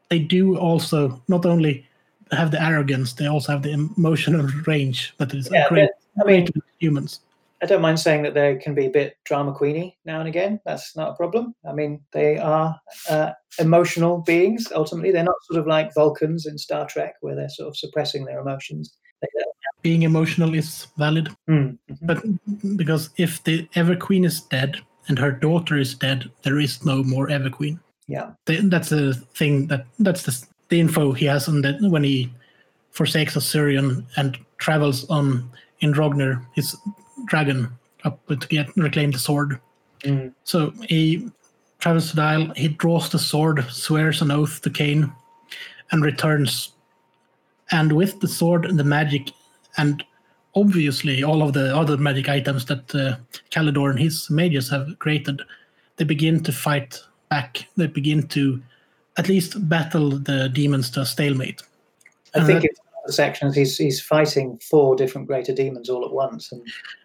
they 0.08 0.18
do 0.18 0.56
also 0.56 1.22
not 1.28 1.46
only 1.46 1.86
have 2.32 2.50
the 2.50 2.62
arrogance, 2.62 3.12
they 3.12 3.26
also 3.26 3.52
have 3.52 3.62
the 3.62 3.72
emotional 3.72 4.46
range 4.66 5.14
that 5.18 5.34
is 5.34 5.48
Yeah, 5.52 5.68
great, 5.68 5.90
I 6.20 6.24
mean, 6.24 6.48
humans. 6.78 7.20
I 7.62 7.66
don't 7.66 7.80
mind 7.80 7.98
saying 7.98 8.22
that 8.24 8.34
they 8.34 8.56
can 8.56 8.74
be 8.74 8.86
a 8.86 8.90
bit 8.90 9.16
drama 9.24 9.52
queeny 9.54 9.96
now 10.04 10.18
and 10.20 10.28
again. 10.28 10.60
That's 10.66 10.94
not 10.96 11.12
a 11.12 11.14
problem. 11.14 11.54
I 11.66 11.72
mean, 11.72 12.00
they 12.12 12.36
are 12.36 12.78
uh, 13.08 13.32
emotional 13.58 14.18
beings. 14.18 14.70
Ultimately, 14.74 15.12
they're 15.12 15.24
not 15.24 15.36
sort 15.44 15.60
of 15.60 15.66
like 15.66 15.94
Vulcans 15.94 16.46
in 16.46 16.58
Star 16.58 16.86
Trek, 16.86 17.14
where 17.22 17.34
they're 17.34 17.48
sort 17.48 17.68
of 17.68 17.76
suppressing 17.76 18.24
their 18.24 18.40
emotions. 18.40 18.96
Being 19.80 20.02
emotional 20.02 20.54
is 20.54 20.88
valid, 20.98 21.28
Hmm. 21.46 21.70
but 22.02 22.22
because 22.76 23.10
if 23.16 23.42
the 23.44 23.66
Ever 23.74 23.96
Queen 23.96 24.24
is 24.24 24.40
dead 24.42 24.76
and 25.08 25.18
her 25.18 25.32
daughter 25.32 25.78
is 25.78 25.94
dead, 25.94 26.30
there 26.42 26.58
is 26.58 26.84
no 26.84 27.02
more 27.02 27.30
Ever 27.30 27.50
Queen. 27.50 27.80
Yeah, 28.06 28.32
That's 28.46 28.90
the 28.90 29.14
thing 29.34 29.66
that 29.68 29.86
that's 29.98 30.24
the, 30.24 30.46
the 30.68 30.80
info 30.80 31.12
he 31.12 31.24
has 31.26 31.48
on 31.48 31.62
that 31.62 31.80
when 31.80 32.04
he 32.04 32.30
forsakes 32.90 33.34
Asuryan 33.36 34.04
and 34.16 34.38
travels 34.58 35.08
on 35.08 35.50
in 35.84 35.92
Rogner, 35.92 36.44
his 36.54 36.76
dragon, 37.26 37.68
up 38.04 38.18
to 38.26 38.36
get 38.48 38.74
reclaim 38.76 39.10
the 39.12 39.18
sword. 39.18 39.60
Mm. 40.00 40.32
So 40.44 40.72
he 40.88 41.30
travels 41.78 42.10
to 42.10 42.16
the 42.16 42.22
Isle. 42.22 42.52
He 42.56 42.68
draws 42.68 43.10
the 43.10 43.18
sword, 43.18 43.64
swears 43.70 44.22
an 44.22 44.30
oath 44.30 44.60
to 44.62 44.70
Khaine, 44.70 45.12
and 45.92 46.02
returns. 46.04 46.72
And 47.70 47.92
with 47.92 48.20
the 48.20 48.28
sword 48.28 48.64
and 48.66 48.78
the 48.78 48.84
magic, 48.84 49.30
and 49.76 50.04
obviously 50.54 51.22
all 51.22 51.42
of 51.42 51.52
the 51.52 51.74
other 51.76 51.96
magic 51.96 52.28
items 52.28 52.64
that 52.66 52.94
uh, 52.94 53.16
Caledor 53.50 53.90
and 53.90 53.98
his 53.98 54.28
mages 54.30 54.68
have 54.70 54.98
created, 54.98 55.42
they 55.96 56.04
begin 56.04 56.42
to 56.44 56.52
fight 56.52 57.00
back. 57.30 57.66
They 57.76 57.86
begin 57.86 58.26
to 58.28 58.62
at 59.16 59.28
least 59.28 59.68
battle 59.68 60.10
the 60.10 60.48
demons 60.48 60.90
to 60.90 61.00
a 61.02 61.06
stalemate. 61.06 61.62
I 62.34 62.38
And 62.38 62.46
think 62.46 62.62
that- 62.62 62.70
it's 62.70 62.78
one 62.78 62.83
of 62.83 62.83
the 63.06 63.12
sections 63.12 63.54
he's 63.54 63.76
he's 63.76 64.00
fighting 64.00 64.58
four 64.58 64.96
different 64.96 65.26
greater 65.26 65.54
demons 65.54 65.88
all 65.88 66.04
at 66.04 66.12
once, 66.12 66.52
and 66.52 66.62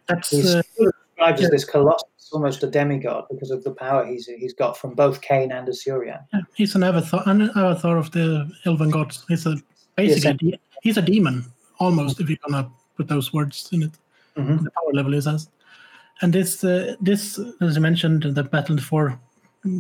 that's 0.07 0.29
he's 0.29 0.55
uh, 0.55 0.61
described 0.77 1.39
yeah. 1.39 1.45
as 1.45 1.51
this 1.51 1.65
colossus, 1.65 2.29
almost 2.31 2.63
a 2.63 2.67
demigod, 2.67 3.25
because 3.29 3.51
of 3.51 3.63
the 3.63 3.71
power 3.71 4.05
he's 4.05 4.25
he's 4.25 4.53
got 4.53 4.77
from 4.77 4.93
both 4.93 5.21
Khaine 5.21 5.51
and 5.51 5.67
Asuryan. 5.67 6.23
Yeah, 6.33 6.41
he's 6.55 6.75
an 6.75 6.83
avatar, 6.83 7.23
an 7.25 7.49
avatar 7.55 7.97
of 7.97 8.11
the 8.11 8.49
elven 8.65 8.89
gods. 8.89 9.25
He's 9.27 9.45
a 9.45 9.55
basically 9.95 10.49
Yes, 10.49 10.59
de- 10.59 10.59
he's 10.81 10.97
a 10.97 11.01
demon 11.01 11.45
almost 11.79 12.19
if 12.19 12.29
you're 12.29 12.39
gonna 12.47 12.69
put 12.95 13.07
those 13.07 13.33
words 13.33 13.69
in 13.71 13.83
it. 13.83 13.91
Mhm. 14.37 14.63
The 14.63 14.71
power 14.71 14.93
level 14.93 15.13
is 15.13 15.27
as, 15.27 15.49
and 16.21 16.33
this 16.33 16.63
uh, 16.63 16.95
this 17.01 17.39
as 17.61 17.77
I 17.77 17.79
mentioned, 17.79 18.23
the 18.23 18.43
battle 18.43 18.77
for 18.77 19.19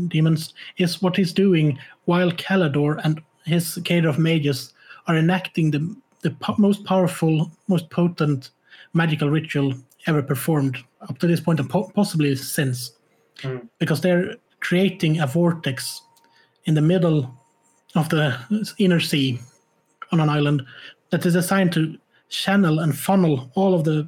demons 0.09 0.53
is 0.77 1.01
what 1.01 1.15
he's 1.15 1.31
doing 1.31 1.79
while 2.05 2.31
Caledor 2.31 2.99
and 3.05 3.21
his 3.45 3.79
cadre 3.85 4.09
of 4.09 4.19
mages 4.19 4.73
are 5.07 5.17
enacting 5.17 5.71
the 5.71 5.95
the 6.21 6.31
po- 6.31 6.55
most 6.57 6.83
powerful, 6.85 7.51
most 7.67 7.89
potent 7.89 8.49
magical 8.93 9.29
ritual 9.29 9.73
ever 10.07 10.21
performed 10.21 10.77
up 11.01 11.17
to 11.19 11.27
this 11.27 11.39
point 11.39 11.59
and 11.59 11.69
po- 11.69 11.91
possibly 11.95 12.35
since, 12.35 12.91
Mm. 13.41 13.67
because 13.79 14.01
they're 14.01 14.35
creating 14.59 15.19
a 15.21 15.27
vortex 15.27 16.01
in 16.65 16.73
the 16.75 16.81
middle 16.81 17.33
of 17.95 18.09
the 18.09 18.35
inner 18.77 18.99
sea 18.99 19.39
on 20.11 20.19
an 20.19 20.29
island 20.29 20.61
that 21.11 21.25
is 21.25 21.33
designed 21.33 21.71
to 21.73 21.97
channel 22.29 22.79
and 22.79 22.97
funnel 22.97 23.49
all 23.55 23.73
of 23.73 23.83
the 23.85 24.07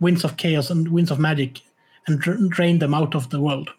winds 0.00 0.24
of 0.24 0.36
chaos 0.36 0.70
and 0.70 0.88
winds 0.88 1.10
of 1.10 1.18
magic 1.18 1.60
and 2.06 2.20
dr- 2.20 2.48
drain 2.50 2.78
them 2.78 2.94
out 2.94 3.14
of 3.14 3.28
the 3.30 3.40
world. 3.40 3.70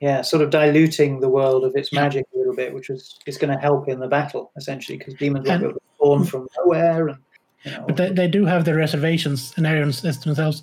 Yeah, 0.00 0.20
sort 0.22 0.42
of 0.42 0.50
diluting 0.50 1.20
the 1.20 1.28
world 1.28 1.64
of 1.64 1.74
its 1.74 1.90
Yeah. 1.92 2.02
magic 2.02 2.26
a 2.34 2.38
little 2.38 2.54
bit, 2.54 2.74
which 2.74 2.88
was 2.90 3.18
is 3.26 3.38
going 3.38 3.52
to 3.54 3.58
help 3.58 3.88
in 3.88 3.98
the 3.98 4.08
battle 4.08 4.52
essentially, 4.56 4.98
because 4.98 5.14
demons 5.14 5.48
And- 5.48 5.72
born 6.04 6.22
mm. 6.22 6.28
from 6.28 6.48
nowhere, 6.58 7.08
and 7.08 7.18
you 7.64 7.70
know, 7.72 7.84
But 7.86 7.96
they, 7.96 8.10
they 8.20 8.28
do 8.28 8.44
have 8.44 8.64
their 8.64 8.76
reservations, 8.76 9.52
and 9.56 9.66
Arian 9.66 9.92
says 9.92 10.18
to 10.18 10.28
themselves, 10.28 10.62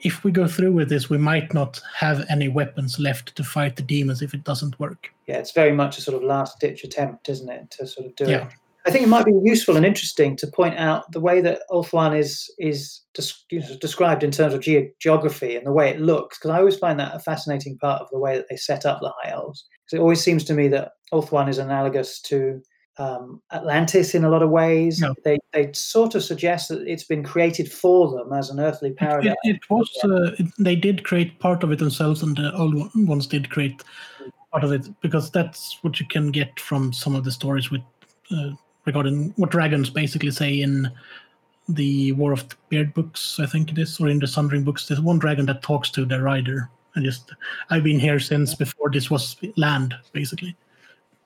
if 0.00 0.24
we 0.24 0.30
go 0.30 0.46
through 0.46 0.72
with 0.72 0.88
this, 0.88 1.10
we 1.10 1.18
might 1.18 1.54
not 1.54 1.80
have 1.94 2.24
any 2.28 2.48
weapons 2.48 2.98
left 2.98 3.34
to 3.36 3.42
fight 3.42 3.76
the 3.76 3.82
demons 3.82 4.22
if 4.22 4.34
it 4.34 4.44
doesn't 4.44 4.78
work. 4.78 5.08
yeah, 5.26 5.38
it's 5.38 5.52
very 5.52 5.72
much 5.72 5.98
a 5.98 6.00
sort 6.00 6.16
of 6.16 6.22
last 6.22 6.60
ditch 6.60 6.84
attempt, 6.84 7.28
isn't 7.28 7.50
it, 7.50 7.70
to 7.70 7.86
sort 7.86 8.06
of 8.06 8.14
do 8.14 8.24
Yeah. 8.30 8.46
it. 8.46 8.52
I 8.86 8.90
think 8.92 9.04
it 9.04 9.08
might 9.08 9.24
be 9.24 9.32
useful 9.42 9.76
and 9.76 9.84
interesting 9.84 10.36
to 10.36 10.46
point 10.46 10.78
out 10.78 11.10
the 11.10 11.24
way 11.28 11.40
that 11.40 11.62
Ulthuan 11.70 12.16
is 12.16 12.48
is 12.70 13.00
des- 13.14 13.78
described 13.80 14.22
in 14.22 14.30
terms 14.30 14.54
of 14.54 14.60
ge- 14.60 14.92
geography 15.00 15.56
and 15.56 15.66
the 15.66 15.72
way 15.72 15.88
it 15.90 16.00
looks, 16.00 16.38
because 16.38 16.52
I 16.52 16.58
always 16.60 16.78
find 16.78 16.96
that 17.00 17.16
a 17.16 17.18
fascinating 17.18 17.76
part 17.78 18.00
of 18.00 18.08
the 18.12 18.20
way 18.24 18.36
that 18.36 18.46
they 18.48 18.56
set 18.56 18.86
up 18.86 19.00
the 19.00 19.12
High 19.18 19.30
Elves. 19.32 19.66
Because 19.84 19.98
it 19.98 20.02
always 20.04 20.22
seems 20.22 20.44
to 20.44 20.54
me 20.54 20.68
that 20.68 20.92
Ulthuan 21.12 21.48
is 21.48 21.58
analogous 21.58 22.20
to 22.30 22.62
um, 22.98 23.42
Atlantis 23.52 24.14
in 24.14 24.24
a 24.24 24.30
lot 24.30 24.42
of 24.42 24.50
ways. 24.50 25.00
Yeah. 25.00 25.12
They 25.24 25.38
they 25.52 25.72
sort 25.72 26.14
of 26.14 26.22
suggest 26.22 26.68
that 26.68 26.86
it's 26.86 27.04
been 27.04 27.22
created 27.22 27.70
for 27.70 28.10
them 28.10 28.32
as 28.32 28.50
an 28.50 28.60
earthly 28.60 28.90
It, 28.90 28.96
paradise. 28.96 29.34
it, 29.44 29.56
it 29.56 29.70
was 29.70 29.90
uh, 30.04 30.32
it, 30.38 30.46
they 30.58 30.76
did 30.76 31.04
create 31.04 31.38
part 31.38 31.62
of 31.62 31.72
it 31.72 31.78
themselves, 31.78 32.22
and 32.22 32.36
the 32.36 32.54
old 32.54 32.74
one- 32.74 33.06
ones 33.06 33.26
did 33.26 33.50
create 33.50 33.82
part 34.52 34.64
of 34.64 34.72
it 34.72 34.88
because 35.00 35.30
that's 35.30 35.78
what 35.82 36.00
you 36.00 36.06
can 36.06 36.30
get 36.30 36.58
from 36.60 36.92
some 36.92 37.14
of 37.14 37.24
the 37.24 37.32
stories 37.32 37.70
with 37.70 37.82
uh, 38.30 38.50
regarding 38.84 39.32
what 39.36 39.50
dragons 39.50 39.90
basically 39.90 40.30
say 40.30 40.60
in 40.60 40.90
the 41.68 42.12
War 42.12 42.32
of 42.32 42.48
the 42.48 42.54
Beard 42.68 42.94
books, 42.94 43.40
I 43.40 43.46
think 43.46 43.72
it 43.72 43.78
is, 43.78 44.00
or 44.00 44.08
in 44.08 44.20
the 44.20 44.26
Sundering 44.28 44.62
books. 44.62 44.86
There's 44.86 45.00
one 45.00 45.18
dragon 45.18 45.46
that 45.46 45.62
talks 45.62 45.90
to 45.90 46.04
the 46.04 46.22
rider, 46.22 46.70
and 46.94 47.04
just 47.04 47.32
I've 47.70 47.82
been 47.84 47.98
here 47.98 48.20
since 48.20 48.54
before 48.54 48.90
this 48.90 49.10
was 49.10 49.36
land, 49.56 49.94
basically. 50.12 50.56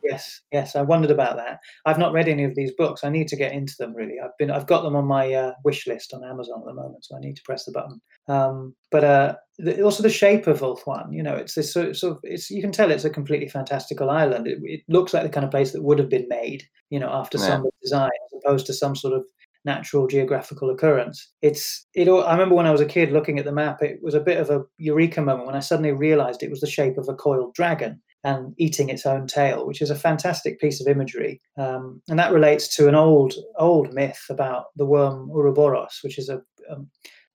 Yes, 0.02 0.40
yes, 0.52 0.76
I 0.76 0.82
wondered 0.82 1.10
about 1.10 1.36
that. 1.36 1.60
I've 1.86 1.98
not 1.98 2.12
read 2.12 2.28
any 2.28 2.44
of 2.44 2.54
these 2.54 2.72
books. 2.72 3.04
I 3.04 3.10
need 3.10 3.28
to 3.28 3.36
get 3.36 3.52
into 3.52 3.74
them. 3.78 3.94
Really, 3.94 4.16
I've 4.22 4.36
been, 4.38 4.50
I've 4.50 4.66
got 4.66 4.82
them 4.82 4.96
on 4.96 5.04
my 5.04 5.32
uh, 5.32 5.52
wish 5.64 5.86
list 5.86 6.14
on 6.14 6.24
Amazon 6.24 6.60
at 6.60 6.66
the 6.66 6.74
moment, 6.74 7.04
so 7.04 7.16
I 7.16 7.20
need 7.20 7.36
to 7.36 7.42
press 7.42 7.64
the 7.64 7.72
button. 7.72 8.00
Um, 8.28 8.74
but 8.90 9.04
uh, 9.04 9.34
the, 9.58 9.82
also 9.82 10.02
the 10.02 10.08
shape 10.10 10.46
of 10.46 10.60
Ulthuan, 10.60 11.12
you 11.12 11.22
know, 11.22 11.34
it's 11.34 11.54
this 11.54 11.72
sort 11.72 11.88
of, 11.88 11.96
sort 11.96 12.16
of, 12.16 12.20
it's 12.24 12.50
you 12.50 12.60
can 12.62 12.72
tell 12.72 12.90
it's 12.90 13.04
a 13.04 13.10
completely 13.10 13.48
fantastical 13.48 14.10
island. 14.10 14.46
It, 14.46 14.58
it 14.62 14.80
looks 14.88 15.12
like 15.12 15.22
the 15.22 15.28
kind 15.28 15.44
of 15.44 15.50
place 15.50 15.72
that 15.72 15.82
would 15.82 15.98
have 15.98 16.08
been 16.08 16.28
made, 16.28 16.64
you 16.90 16.98
know, 16.98 17.10
after 17.10 17.38
Yeah. 17.38 17.46
some 17.46 17.66
design, 17.82 18.10
as 18.26 18.40
opposed 18.44 18.66
to 18.66 18.72
some 18.72 18.96
sort 18.96 19.14
of 19.14 19.24
natural 19.66 20.06
geographical 20.06 20.70
occurrence. 20.70 21.32
It's 21.42 21.86
it. 21.94 22.08
all- 22.08 22.24
I 22.24 22.32
remember 22.32 22.54
when 22.54 22.66
I 22.66 22.70
was 22.70 22.80
a 22.80 22.86
kid 22.86 23.12
looking 23.12 23.38
at 23.38 23.44
the 23.44 23.52
map, 23.52 23.82
it 23.82 24.02
was 24.02 24.14
a 24.14 24.20
bit 24.20 24.38
of 24.38 24.48
a 24.48 24.62
eureka 24.78 25.20
moment 25.20 25.46
when 25.46 25.54
I 25.56 25.60
suddenly 25.60 25.92
realised 25.92 26.42
it 26.42 26.48
was 26.50 26.60
the 26.60 26.66
shape 26.66 26.96
of 26.96 27.08
a 27.10 27.14
coiled 27.14 27.52
dragon 27.52 28.00
and 28.24 28.54
eating 28.58 28.88
its 28.88 29.06
own 29.06 29.26
tail, 29.26 29.66
which 29.66 29.80
is 29.80 29.90
a 29.90 29.96
fantastic 29.96 30.60
piece 30.60 30.80
of 30.80 30.86
imagery. 30.86 31.40
Um, 31.56 32.02
and 32.08 32.18
that 32.18 32.32
relates 32.32 32.74
to 32.76 32.88
an 32.88 32.94
old, 32.94 33.34
old 33.58 33.92
myth 33.94 34.24
about 34.28 34.66
the 34.76 34.84
worm 34.84 35.30
Ouroboros, 35.30 36.00
which 36.02 36.18
is 36.18 36.28
a 36.28 36.42
um, 36.70 36.90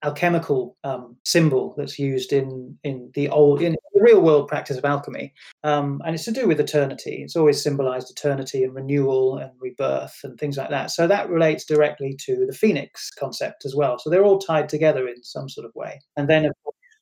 alchemical 0.06 0.78
um, 0.84 1.18
symbol 1.24 1.74
that's 1.78 1.98
used 1.98 2.32
in 2.32 2.78
in 2.84 3.10
the 3.16 3.28
old 3.30 3.62
in 3.62 3.76
the 3.94 4.02
real 4.02 4.22
world 4.22 4.48
practice 4.48 4.78
of 4.78 4.86
alchemy, 4.86 5.34
um, 5.64 6.02
and 6.06 6.14
it's 6.14 6.26
to 6.26 6.32
do 6.32 6.48
with 6.48 6.60
eternity. 6.60 7.22
It's 7.24 7.36
always 7.36 7.62
symbolized 7.62 8.12
eternity 8.12 8.64
and 8.64 8.76
renewal 8.76 9.38
and 9.38 9.52
rebirth 9.60 10.20
and 10.24 10.40
things 10.40 10.58
like 10.58 10.70
that. 10.70 10.92
So 10.92 11.08
that 11.08 11.30
relates 11.30 11.66
directly 11.66 12.16
to 12.26 12.46
the 12.46 12.54
phoenix 12.54 13.10
concept 13.10 13.66
as 13.66 13.76
well. 13.76 13.98
So 13.98 14.10
they're 14.10 14.26
all 14.26 14.40
tied 14.40 14.70
together 14.70 15.08
in 15.08 15.24
some 15.24 15.50
sort 15.50 15.66
of 15.66 15.74
way. 15.76 16.02
And 16.16 16.30
then, 16.30 16.50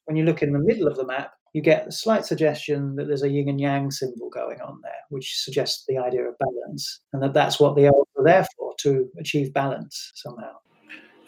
when 0.05 0.15
you 0.15 0.23
look 0.23 0.41
in 0.41 0.53
the 0.53 0.59
middle 0.59 0.88
of 0.88 0.95
the 0.95 1.05
map, 1.05 1.34
you 1.53 1.61
get 1.61 1.87
a 1.87 1.91
slight 1.91 2.25
suggestion 2.25 2.95
that 2.95 3.07
there's 3.07 3.21
a 3.21 3.29
yin 3.29 3.47
and 3.47 3.61
yang 3.61 3.91
symbol 3.91 4.29
going 4.29 4.59
on 4.61 4.79
there, 4.81 4.91
which 5.09 5.37
suggests 5.37 5.85
the 5.87 5.97
idea 5.97 6.27
of 6.27 6.35
balance, 6.39 7.01
and 7.13 7.21
that 7.21 7.33
that's 7.33 7.59
what 7.59 7.75
the 7.75 7.85
elves 7.85 8.09
are 8.17 8.23
there 8.23 8.45
for 8.57 8.73
to 8.79 9.07
achieve 9.19 9.53
balance 9.53 10.11
somehow. 10.15 10.51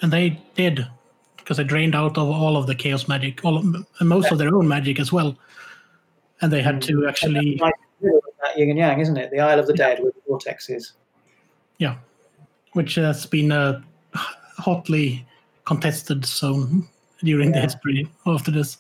And 0.01 0.11
they 0.11 0.41
did, 0.55 0.85
because 1.37 1.57
they 1.57 1.63
drained 1.63 1.95
out 1.95 2.17
of 2.17 2.27
all 2.27 2.57
of 2.57 2.65
the 2.65 2.73
chaos 2.73 3.07
magic, 3.07 3.45
all 3.45 3.57
of, 3.57 3.63
and 3.63 4.09
most 4.09 4.31
of 4.31 4.39
their 4.39 4.53
own 4.53 4.67
magic 4.67 4.99
as 4.99 5.11
well. 5.11 5.37
And 6.41 6.51
they 6.51 6.61
had 6.61 6.81
to 6.83 6.93
mm. 6.93 7.07
actually, 7.07 7.59
Right 7.61 7.73
in 8.01 8.01
the 8.01 8.05
middle 8.07 8.17
of 8.17 8.33
that 8.41 8.57
yin 8.57 8.71
and 8.71 8.79
yang, 8.79 8.99
isn't 8.99 9.17
it? 9.17 9.29
The 9.31 9.39
Isle 9.39 9.59
of 9.59 9.67
the 9.67 9.73
Dead, 9.73 9.99
with 10.03 10.15
the 10.15 10.21
vortex 10.27 10.69
is. 10.69 10.93
yeah, 11.77 11.97
which 12.73 12.95
has 12.95 13.27
been 13.27 13.51
a 13.51 13.83
hotly 14.57 15.25
contested 15.65 16.25
zone 16.25 16.87
during 17.23 17.51
the 17.51 17.59
history 17.59 18.09
after 18.25 18.51
this. 18.51 18.77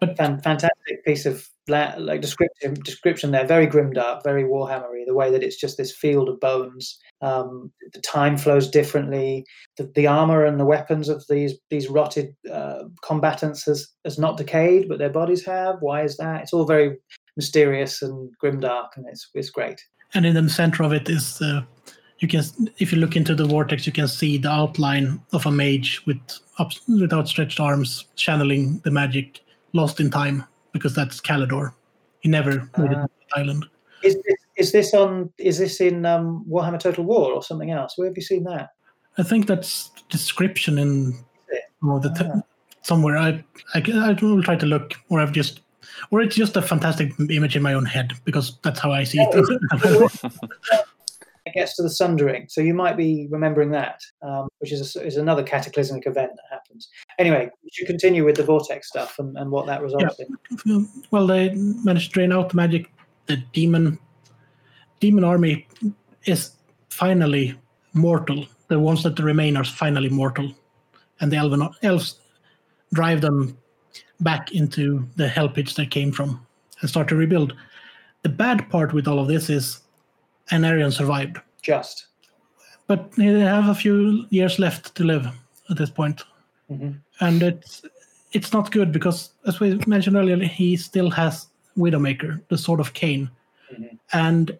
But 0.00 0.16
fantastic 0.16 1.04
piece 1.04 1.26
of 1.26 1.48
like 1.68 2.20
description 2.20 2.74
description 2.84 3.30
there. 3.30 3.46
Very 3.46 3.66
grimdark, 3.66 4.22
very 4.22 4.44
Warhammery. 4.44 5.04
The 5.06 5.14
way 5.14 5.30
that 5.30 5.42
it's 5.42 5.56
just 5.56 5.76
this 5.76 5.94
field 5.94 6.28
of 6.28 6.38
bones. 6.38 6.98
Um, 7.22 7.72
the 7.92 8.00
time 8.00 8.36
flows 8.36 8.70
differently. 8.70 9.44
The, 9.76 9.90
the 9.94 10.06
armor 10.06 10.44
and 10.44 10.60
the 10.60 10.66
weapons 10.66 11.08
of 11.08 11.24
these 11.28 11.54
these 11.70 11.88
rotted 11.88 12.36
uh, 12.52 12.84
combatants 13.02 13.64
has 13.64 13.88
has 14.04 14.18
not 14.18 14.36
decayed, 14.36 14.88
but 14.88 14.98
their 14.98 15.10
bodies 15.10 15.44
have. 15.46 15.76
Why 15.80 16.02
is 16.02 16.16
that? 16.18 16.42
It's 16.42 16.52
all 16.52 16.66
very 16.66 16.96
mysterious 17.36 18.02
and 18.02 18.30
grimdark, 18.42 18.88
and 18.96 19.06
it's 19.08 19.28
it's 19.34 19.50
great. 19.50 19.80
and 20.14 20.26
in 20.26 20.34
the 20.34 20.48
center 20.48 20.82
of 20.82 20.92
it 20.92 21.08
is 21.08 21.40
uh, 21.42 21.62
you 22.18 22.28
can 22.28 22.42
if 22.78 22.92
you 22.92 22.98
look 22.98 23.16
into 23.16 23.34
the 23.34 23.44
vortex 23.44 23.86
you 23.86 23.92
can 23.92 24.08
see 24.08 24.38
the 24.38 24.50
outline 24.50 25.20
of 25.32 25.46
a 25.46 25.50
mage 25.50 26.04
with 26.06 26.20
up, 26.58 26.72
with 26.88 27.12
outstretched 27.12 27.60
arms 27.60 28.06
channeling 28.16 28.80
the 28.84 28.90
magic 28.90 29.40
lost 29.76 30.00
in 30.00 30.10
time 30.10 30.44
because 30.72 30.94
that's 30.94 31.20
Caledor. 31.20 31.72
He 32.20 32.28
never 32.28 32.52
made 32.78 32.90
it 32.92 32.96
Ah. 32.98 33.06
to 33.06 33.10
the 33.30 33.38
island. 33.40 33.66
Is 34.02 34.14
this, 34.14 34.36
is 34.56 34.72
this 34.72 34.94
on? 34.94 35.30
Is 35.38 35.58
this 35.58 35.80
in 35.80 36.04
um, 36.06 36.44
Warhammer 36.48 36.78
Total 36.80 37.04
War 37.04 37.32
or 37.32 37.42
something 37.42 37.70
else? 37.70 37.96
Where 37.96 38.08
have 38.08 38.16
you 38.16 38.22
seen 38.22 38.44
that? 38.44 38.70
I 39.18 39.22
think 39.22 39.46
that's 39.46 39.90
description 40.10 40.78
in 40.78 41.14
oh, 41.82 41.98
the 41.98 42.10
t- 42.10 42.24
Ah. 42.26 42.40
somewhere. 42.82 43.16
I, 43.16 43.44
I 43.74 43.82
I 44.10 44.12
will 44.20 44.42
try 44.42 44.56
to 44.56 44.66
look, 44.66 44.94
or 45.08 45.20
I've 45.20 45.32
just, 45.32 45.60
or 46.10 46.20
it's 46.20 46.36
just 46.36 46.56
a 46.56 46.62
fantastic 46.62 47.12
image 47.30 47.56
in 47.56 47.62
my 47.62 47.72
own 47.74 47.86
head 47.86 48.12
because 48.24 48.58
that's 48.62 48.78
how 48.80 48.92
I 48.92 49.04
see 49.04 49.18
it. 49.20 49.30
Gets 51.56 51.76
to 51.76 51.82
the 51.82 51.90
Sundering, 51.90 52.46
so 52.48 52.60
you 52.60 52.74
might 52.74 52.96
be 52.96 53.28
remembering 53.30 53.70
that, 53.70 54.00
um, 54.20 54.48
which 54.58 54.72
is 54.72 54.94
a, 54.94 55.06
is 55.06 55.16
another 55.16 55.42
cataclysmic 55.42 56.06
event 56.06 56.32
that 56.36 56.44
happens. 56.50 56.88
Anyway, 57.18 57.48
we 57.62 57.70
should 57.72 57.86
continue 57.86 58.24
with 58.26 58.36
the 58.36 58.42
vortex 58.42 58.88
stuff 58.88 59.18
and, 59.18 59.36
and 59.38 59.50
what 59.50 59.64
that 59.66 59.80
results 59.80 60.20
in. 60.20 60.88
well, 61.10 61.26
they 61.26 61.54
managed 61.54 62.10
to 62.10 62.12
drain 62.12 62.30
out 62.30 62.50
the 62.50 62.56
magic. 62.56 62.92
The 63.24 63.38
demon, 63.54 63.98
demon 65.00 65.24
army 65.24 65.66
is 66.26 66.50
finally 66.90 67.58
mortal. 67.94 68.44
The 68.68 68.78
ones 68.78 69.02
that 69.04 69.18
remain 69.18 69.56
are 69.56 69.64
finally 69.64 70.10
mortal, 70.10 70.52
and 71.20 71.32
the 71.32 71.36
elven 71.36 71.66
elves 71.82 72.20
drive 72.92 73.22
them 73.22 73.56
back 74.20 74.52
into 74.52 75.08
the 75.16 75.26
hell 75.28 75.48
pits 75.48 75.74
they 75.74 75.86
came 75.86 76.12
from 76.12 76.46
and 76.80 76.90
start 76.90 77.08
to 77.08 77.16
rebuild. 77.16 77.54
the 78.22 78.28
bad 78.28 78.68
part 78.70 78.92
with 78.92 79.06
all 79.08 79.20
of 79.20 79.28
this 79.28 79.48
is 79.48 79.80
Aenarion 80.50 80.92
survived, 80.92 81.38
Just. 81.66 82.06
but 82.88 83.00
they 83.12 83.40
have 83.40 83.68
a 83.68 83.74
few 83.74 84.26
years 84.30 84.58
left 84.58 84.94
to 84.94 85.02
live 85.04 85.26
at 85.70 85.76
this 85.76 85.90
point. 85.90 86.22
Mhm. 86.70 86.92
and 87.20 87.42
it's 87.42 87.82
it's 88.36 88.52
not 88.52 88.72
good 88.76 88.90
because 88.92 89.18
as 89.46 89.60
we 89.60 89.66
mentioned 89.86 90.16
earlier 90.16 90.38
he 90.60 90.76
still 90.76 91.10
has 91.10 91.34
widowmaker 91.78 92.40
the 92.50 92.58
sword 92.64 92.80
of 92.80 92.92
Khaine 92.98 93.28
Mhm. 93.72 93.98
and 94.12 94.58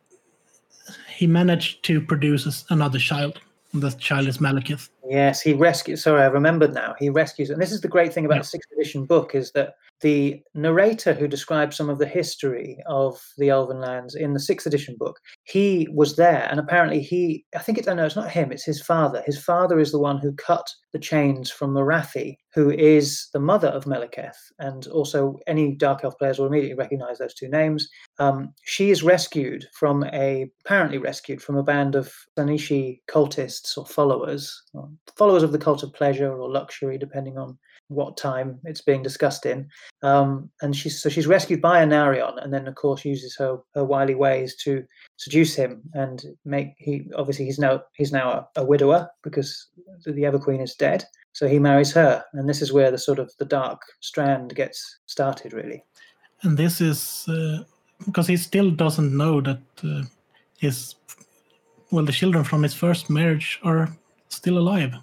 he 1.18 1.26
managed 1.26 1.82
to 1.88 1.94
produce 2.12 2.64
another 2.70 2.98
child 3.10 3.34
and 3.72 3.82
that 3.82 3.98
child 3.98 4.26
is 4.28 4.38
malekith 4.38 4.88
Yes, 5.08 5.40
he 5.40 5.52
rescues. 5.52 6.02
Sorry, 6.02 6.22
I 6.22 6.26
remembered 6.40 6.74
now. 6.74 6.90
He 6.98 7.10
rescues, 7.10 7.50
and 7.50 7.62
this 7.62 7.70
is 7.76 7.80
the 7.80 7.92
great 7.96 8.12
thing 8.12 8.24
about 8.26 8.36
Yeah. 8.38 8.46
the 8.46 8.54
sixth 8.56 8.70
edition 8.76 9.04
book 9.06 9.28
is 9.36 9.52
that 9.52 9.68
the 10.00 10.42
narrator 10.54 11.12
who 11.14 11.28
describes 11.28 11.76
some 11.76 11.88
of 11.88 11.98
the 11.98 12.06
history 12.20 12.70
of 12.86 13.12
the 13.38 13.48
Elven 13.56 13.80
lands 13.80 14.12
in 14.16 14.32
the 14.34 14.40
sixth 14.50 14.66
edition 14.66 14.94
book, 14.98 15.16
he 15.46 15.86
was 15.92 16.16
there, 16.16 16.48
and 16.50 16.58
apparently 16.58 17.00
he, 17.00 17.44
I 17.54 17.60
think 17.60 17.78
it's, 17.78 17.86
know 17.86 18.04
it's 18.04 18.16
not 18.16 18.30
him, 18.30 18.50
it's 18.50 18.64
his 18.64 18.82
father. 18.82 19.22
His 19.24 19.38
father 19.38 19.78
is 19.78 19.92
the 19.92 19.98
one 20.00 20.18
who 20.18 20.32
cut 20.32 20.68
the 20.92 20.98
chains 20.98 21.52
from 21.52 21.72
Morathi, 21.72 22.34
who 22.52 22.70
is 22.72 23.28
the 23.32 23.38
mother 23.38 23.68
of 23.68 23.84
Malekith, 23.84 24.36
and 24.58 24.88
also 24.88 25.38
any 25.46 25.76
Dark 25.76 26.02
Elf 26.02 26.18
players 26.18 26.40
will 26.40 26.48
immediately 26.48 26.76
recognize 26.76 27.18
those 27.18 27.32
two 27.32 27.48
names. 27.48 27.88
Um, 28.18 28.54
she 28.64 28.90
is 28.90 29.04
rescued 29.04 29.66
from 29.72 30.02
a, 30.12 30.50
apparently 30.64 30.98
rescued 30.98 31.40
from 31.40 31.56
a 31.56 31.62
band 31.62 31.94
of 31.94 32.12
Slaaneshi 32.36 33.02
cultists 33.08 33.78
or 33.78 33.86
followers, 33.86 34.60
or 34.74 34.90
followers 35.16 35.44
of 35.44 35.52
the 35.52 35.58
cult 35.58 35.84
of 35.84 35.92
pleasure 35.92 36.32
or 36.32 36.50
luxury, 36.50 36.98
depending 36.98 37.38
on 37.38 37.56
what 37.88 38.16
time 38.16 38.58
it's 38.64 38.80
being 38.80 39.02
discussed 39.02 39.46
in. 39.46 39.68
Um, 40.02 40.50
and 40.62 40.74
she's 40.74 41.00
so 41.00 41.08
she's 41.08 41.26
rescued 41.26 41.60
by 41.60 41.84
Aenarion, 41.84 42.42
and 42.42 42.52
then 42.52 42.66
of 42.66 42.74
course 42.74 43.04
uses 43.04 43.36
her 43.36 43.58
her 43.74 43.84
wily 43.84 44.14
ways 44.14 44.56
to 44.64 44.84
seduce 45.16 45.54
him 45.54 45.82
and 45.94 46.22
make 46.44 46.74
he 46.78 47.08
obviously 47.16 47.44
he's 47.44 47.58
now 47.58 47.82
he's 47.94 48.12
now 48.12 48.30
a, 48.56 48.60
a 48.60 48.64
widower 48.64 49.08
because 49.22 49.68
the, 50.04 50.24
Ever 50.24 50.38
Queen 50.38 50.60
is 50.60 50.74
dead. 50.74 51.04
So 51.32 51.46
he 51.46 51.58
marries 51.58 51.92
her, 51.92 52.24
and 52.32 52.48
this 52.48 52.62
is 52.62 52.72
where 52.72 52.90
the 52.90 52.98
sort 52.98 53.18
of 53.18 53.30
the 53.38 53.44
dark 53.44 53.82
strand 54.00 54.54
gets 54.54 55.00
started, 55.06 55.52
really. 55.52 55.84
and 56.42 56.56
this 56.56 56.80
is 56.80 57.26
uh, 57.28 57.64
because 58.04 58.26
he 58.26 58.36
still 58.36 58.70
doesn't 58.70 59.16
know 59.16 59.40
that 59.40 59.62
uh, 59.84 60.02
his 60.58 60.96
well 61.90 62.04
the 62.04 62.12
children 62.12 62.44
from 62.44 62.62
his 62.62 62.74
first 62.74 63.10
marriage 63.10 63.60
are 63.62 63.88
still 64.28 64.58
alive 64.58 64.94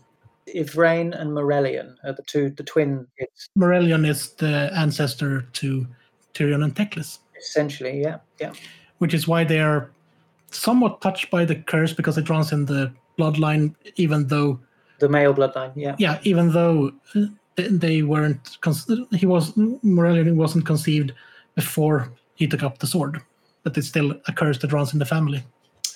Yvraine 0.47 1.13
and 1.13 1.31
Morelion 1.31 1.95
are 2.03 2.13
the 2.13 2.23
two 2.23 2.49
the 2.51 2.63
twin 2.63 3.07
kids, 3.17 3.49
Morelion 3.57 4.05
is 4.07 4.31
the 4.33 4.71
ancestor 4.75 5.41
to 5.53 5.87
tyrion 6.33 6.63
and 6.63 6.75
teclis 6.75 7.19
essentially. 7.37 8.01
Yeah, 8.01 8.17
yeah. 8.39 8.53
which 8.99 9.13
is 9.13 9.27
why 9.27 9.43
they 9.43 9.59
are 9.59 9.89
somewhat 10.51 11.01
touched 11.01 11.29
by 11.29 11.45
the 11.45 11.55
curse 11.55 11.93
because 11.93 12.17
it 12.17 12.29
runs 12.29 12.51
in 12.51 12.65
the 12.65 12.91
bloodline, 13.17 13.75
even 13.95 14.27
though, 14.27 14.59
The 14.99 15.09
male 15.09 15.33
bloodline. 15.33 15.71
Yeah. 15.75 15.95
yeah, 15.99 16.19
even 16.23 16.51
though 16.51 16.91
uh, 17.15 17.25
they- 17.57 18.01
weren't, 18.01 18.57
he 19.11 19.25
was, 19.25 19.51
Morelion 19.83 20.35
wasn't 20.35 20.65
conceived 20.65 21.13
before 21.55 22.11
he 22.35 22.47
took 22.47 22.63
up 22.63 22.79
the 22.79 22.87
sword, 22.87 23.21
but 23.63 23.77
it's 23.77 23.87
still 23.87 24.13
a 24.27 24.33
curse 24.33 24.57
that 24.59 24.73
runs 24.73 24.93
in 24.93 24.99
the 24.99 25.05
family. 25.05 25.43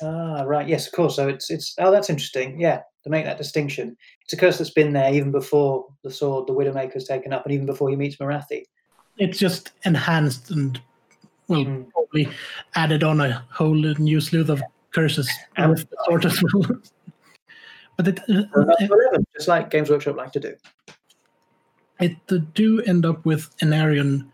Ah, 0.02 0.44
right. 0.44 0.68
Yes, 0.68 0.88
of 0.88 0.94
course. 0.94 1.16
So 1.16 1.28
it's 1.28 1.50
it's 1.50 1.76
oh, 1.80 1.92
that's 1.92 2.10
interesting. 2.10 2.60
Yeah, 2.60 2.82
to 3.04 3.10
make 3.10 3.26
that 3.26 3.38
distinction, 3.38 3.96
it's 4.24 4.34
a 4.34 4.38
curse 4.38 4.58
that's 4.58 4.70
been 4.70 4.94
there 4.94 5.14
even 5.14 5.32
before 5.32 5.86
the 6.04 6.12
sword, 6.12 6.48
the 6.48 6.54
Widowmaker's 6.54 7.06
taken 7.06 7.34
up, 7.34 7.46
and 7.46 7.54
even 7.54 7.66
before 7.66 7.90
he 7.90 7.96
meets 7.96 8.18
Morathi. 8.18 8.64
It's 9.18 9.40
just 9.40 9.72
enhanced 9.86 10.52
and, 10.52 10.80
well, 11.48 11.66
Mm. 11.66 11.90
probably 11.92 12.30
added 12.76 13.04
on 13.04 13.20
a 13.20 13.44
whole 13.52 13.74
new 13.74 14.22
slew 14.22 14.42
of 14.52 14.62
curses 14.92 15.28
with 15.58 15.90
the 15.90 15.98
sword 16.06 16.26
as 16.26 16.44
well. 16.44 16.64
but 17.98 18.08
it, 18.08 18.20
uh, 18.30 19.18
just 19.36 19.48
like 19.48 19.72
Games 19.72 19.90
Workshop 19.90 20.18
like 20.18 20.32
to 20.34 20.40
do. 20.40 20.56
it 22.00 22.16
uh, 22.32 22.38
do 22.54 22.82
end 22.84 23.06
up 23.06 23.26
with 23.26 23.56
Aenarion 23.58 24.28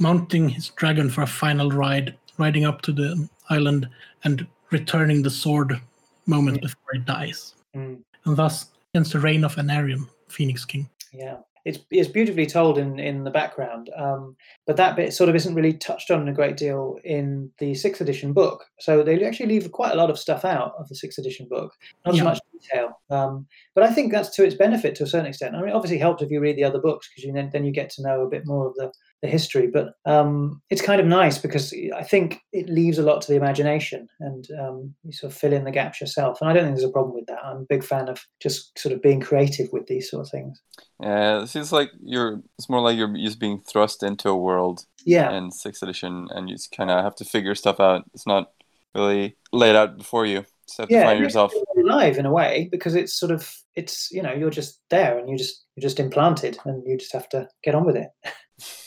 mounting 0.00 0.48
his 0.48 0.70
dragon 0.70 1.08
for 1.08 1.22
a 1.22 1.26
final 1.26 1.70
ride, 1.70 2.16
riding 2.36 2.64
up 2.64 2.82
to 2.82 2.92
the 2.92 3.28
island 3.48 3.88
and 4.24 4.46
returning 4.70 5.22
the 5.22 5.30
sword 5.30 5.80
moment 6.26 6.60
before 6.60 6.92
he 6.92 6.98
dies. 7.00 7.54
Mm. 7.74 8.02
And 8.24 8.36
thus 8.36 8.66
ends 8.94 9.12
the 9.12 9.20
reign 9.20 9.44
of 9.44 9.54
Aenarion, 9.56 10.08
Phoenix 10.28 10.64
King. 10.64 10.88
Yeah, 11.12 11.36
it's 11.64 11.78
it's 11.90 12.08
beautifully 12.08 12.46
told 12.46 12.78
in 12.78 12.98
in 12.98 13.24
the 13.24 13.30
background, 13.30 13.90
um, 13.96 14.36
but 14.66 14.76
that 14.76 14.96
bit 14.96 15.12
sort 15.12 15.28
of 15.28 15.36
isn't 15.36 15.54
really 15.54 15.72
touched 15.72 16.10
on 16.10 16.28
a 16.28 16.32
great 16.32 16.56
deal 16.56 16.98
in 17.04 17.50
the 17.58 17.74
sixth 17.74 18.00
edition 18.00 18.32
book. 18.32 18.64
So 18.80 19.02
they 19.02 19.24
actually 19.24 19.46
leave 19.46 19.70
quite 19.72 19.92
a 19.92 19.96
lot 19.96 20.10
of 20.10 20.18
stuff 20.18 20.44
out 20.44 20.74
of 20.78 20.88
the 20.88 20.96
sixth 20.96 21.18
edition 21.18 21.46
book, 21.48 21.72
not 22.04 22.14
Yeah. 22.14 22.22
as 22.22 22.24
much 22.24 22.40
detail. 22.52 23.00
Um, 23.10 23.46
but 23.74 23.84
I 23.84 23.92
think 23.92 24.12
that's 24.12 24.30
to 24.36 24.44
its 24.44 24.54
benefit 24.54 24.94
to 24.96 25.04
a 25.04 25.06
certain 25.06 25.26
extent. 25.26 25.54
I 25.54 25.60
mean, 25.60 25.70
it 25.70 25.74
obviously 25.74 25.98
helps 25.98 26.22
if 26.22 26.30
you 26.30 26.40
read 26.40 26.56
the 26.56 26.64
other 26.64 26.80
books 26.80 27.08
because 27.08 27.24
you 27.24 27.32
then 27.32 27.50
then 27.52 27.64
you 27.64 27.72
get 27.72 27.90
to 27.90 28.02
know 28.02 28.22
a 28.22 28.28
bit 28.28 28.46
more 28.46 28.66
of 28.66 28.74
the 28.74 28.92
the 29.26 29.32
history. 29.32 29.66
But 29.66 29.94
um, 30.04 30.62
it's 30.70 30.82
kind 30.82 31.00
of 31.00 31.06
nice 31.06 31.38
because 31.38 31.74
I 31.94 32.02
think 32.02 32.40
it 32.52 32.68
leaves 32.68 32.98
a 32.98 33.02
lot 33.02 33.20
to 33.22 33.28
the 33.28 33.36
imagination, 33.36 34.08
and 34.20 34.46
um, 34.60 34.94
you 35.04 35.12
sort 35.12 35.32
of 35.32 35.38
fill 35.38 35.52
in 35.52 35.64
the 35.64 35.70
gaps 35.70 36.00
yourself. 36.00 36.38
And 36.40 36.48
I 36.48 36.52
don't 36.52 36.64
think 36.64 36.76
there's 36.76 36.88
a 36.88 36.92
problem 36.92 37.14
with 37.14 37.26
that. 37.26 37.44
I'm 37.44 37.58
a 37.58 37.66
big 37.68 37.84
fan 37.84 38.08
of 38.08 38.24
just 38.40 38.78
sort 38.78 38.94
of 38.94 39.02
being 39.02 39.20
creative 39.20 39.68
with 39.72 39.86
these 39.86 40.10
sort 40.10 40.24
of 40.26 40.30
things. 40.30 40.60
Yeah, 41.00 41.42
it 41.42 41.48
seems 41.48 41.72
like 41.72 41.90
you're. 42.02 42.40
It's 42.58 42.68
more 42.70 42.80
like 42.80 42.96
you're 42.96 43.14
just 43.16 43.40
being 43.40 43.60
thrust 43.60 44.02
into 44.02 44.28
a 44.30 44.36
world 44.36 44.86
Yeah. 45.04 45.32
in 45.36 45.50
sixth 45.50 45.82
edition, 45.82 46.28
and 46.30 46.48
you 46.48 46.54
just 46.56 46.74
kind 46.76 46.90
of 46.90 47.04
have 47.04 47.16
to 47.16 47.24
figure 47.24 47.54
stuff 47.54 47.80
out. 47.80 48.04
It's 48.14 48.26
not 48.26 48.52
really 48.94 49.36
laid 49.52 49.76
out 49.76 49.98
before 49.98 50.26
you. 50.26 50.44
Have 50.78 50.88
to 50.88 50.94
yeah, 50.94 51.04
find 51.04 51.18
it 51.18 51.20
it 51.20 51.24
yourself. 51.26 51.52
you 51.54 51.86
alive 51.86 52.18
in 52.18 52.26
a 52.26 52.32
way 52.32 52.68
because 52.72 52.96
it's 52.96 53.12
sort 53.12 53.30
of 53.30 53.48
it's 53.76 54.10
you 54.10 54.20
know 54.20 54.32
you're 54.32 54.50
just 54.50 54.80
there 54.90 55.16
and 55.16 55.28
you 55.28 55.38
just 55.38 55.64
you're 55.76 55.82
just 55.88 56.00
implanted 56.00 56.58
and 56.64 56.82
you 56.84 56.98
just 56.98 57.12
have 57.12 57.28
to 57.28 57.48
get 57.62 57.74
on 57.76 57.84
with 57.86 57.96
it. 57.96 58.08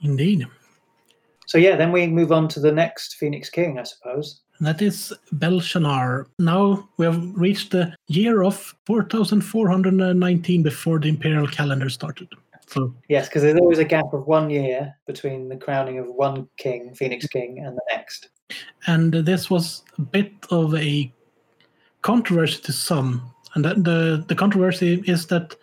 Indeed. 0.00 0.46
So 1.46 1.56
yeah, 1.58 1.76
then 1.76 1.92
we 1.92 2.06
move 2.06 2.30
on 2.30 2.48
to 2.48 2.60
the 2.60 2.72
next 2.72 3.14
Phoenix 3.14 3.48
King, 3.48 3.78
I 3.78 3.84
suppose. 3.84 4.42
And 4.58 4.66
that 4.66 4.82
is 4.82 5.14
Bel 5.32 5.60
Shanaar. 5.60 6.26
Now 6.38 6.88
we 6.98 7.06
have 7.06 7.34
reached 7.34 7.70
the 7.70 7.94
year 8.08 8.42
of 8.42 8.74
4419 8.86 10.62
before 10.62 10.98
the 10.98 11.08
imperial 11.08 11.46
calendar 11.46 11.88
started. 11.88 12.28
So 12.66 12.94
Yes, 13.08 13.28
because 13.28 13.42
there's 13.42 13.58
always 13.58 13.78
a 13.78 13.84
gap 13.84 14.12
of 14.12 14.26
one 14.26 14.50
year 14.50 14.94
between 15.06 15.48
the 15.48 15.56
crowning 15.56 15.98
of 15.98 16.06
one 16.06 16.48
king, 16.58 16.94
Phoenix 16.94 17.26
King, 17.26 17.64
and 17.64 17.76
the 17.76 17.82
next. 17.90 18.28
and 18.86 19.12
this 19.12 19.48
was 19.48 19.84
a 19.96 20.02
bit 20.02 20.32
of 20.50 20.74
a 20.74 21.10
controversy 22.02 22.60
to 22.62 22.72
some. 22.72 23.22
And 23.54 23.64
the, 23.64 24.24
the 24.28 24.34
controversy 24.34 25.02
is 25.06 25.26
that 25.28 25.56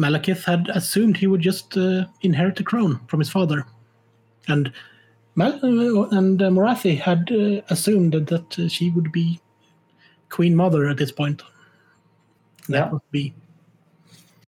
Malekith 0.00 0.44
had 0.44 0.68
assumed 0.70 1.16
he 1.16 1.26
would 1.26 1.40
just 1.40 1.76
uh, 1.76 2.06
inherit 2.22 2.56
the 2.56 2.64
crown 2.64 3.00
from 3.06 3.20
his 3.20 3.30
father. 3.30 3.66
And 4.48 4.72
Mal- 5.36 5.60
uh, 5.62 6.08
and 6.16 6.42
uh, 6.42 6.48
Morathi 6.50 6.98
had 6.98 7.30
uh, 7.30 7.62
assumed 7.70 8.12
that, 8.14 8.26
that 8.28 8.58
uh, 8.58 8.68
she 8.68 8.90
would 8.90 9.12
be 9.12 9.40
Queen 10.28 10.56
Mother 10.56 10.88
at 10.88 10.96
this 10.96 11.12
point. 11.12 11.42
That 12.68 12.86
Yeah. 12.86 12.90
would 12.90 13.10
be 13.10 13.34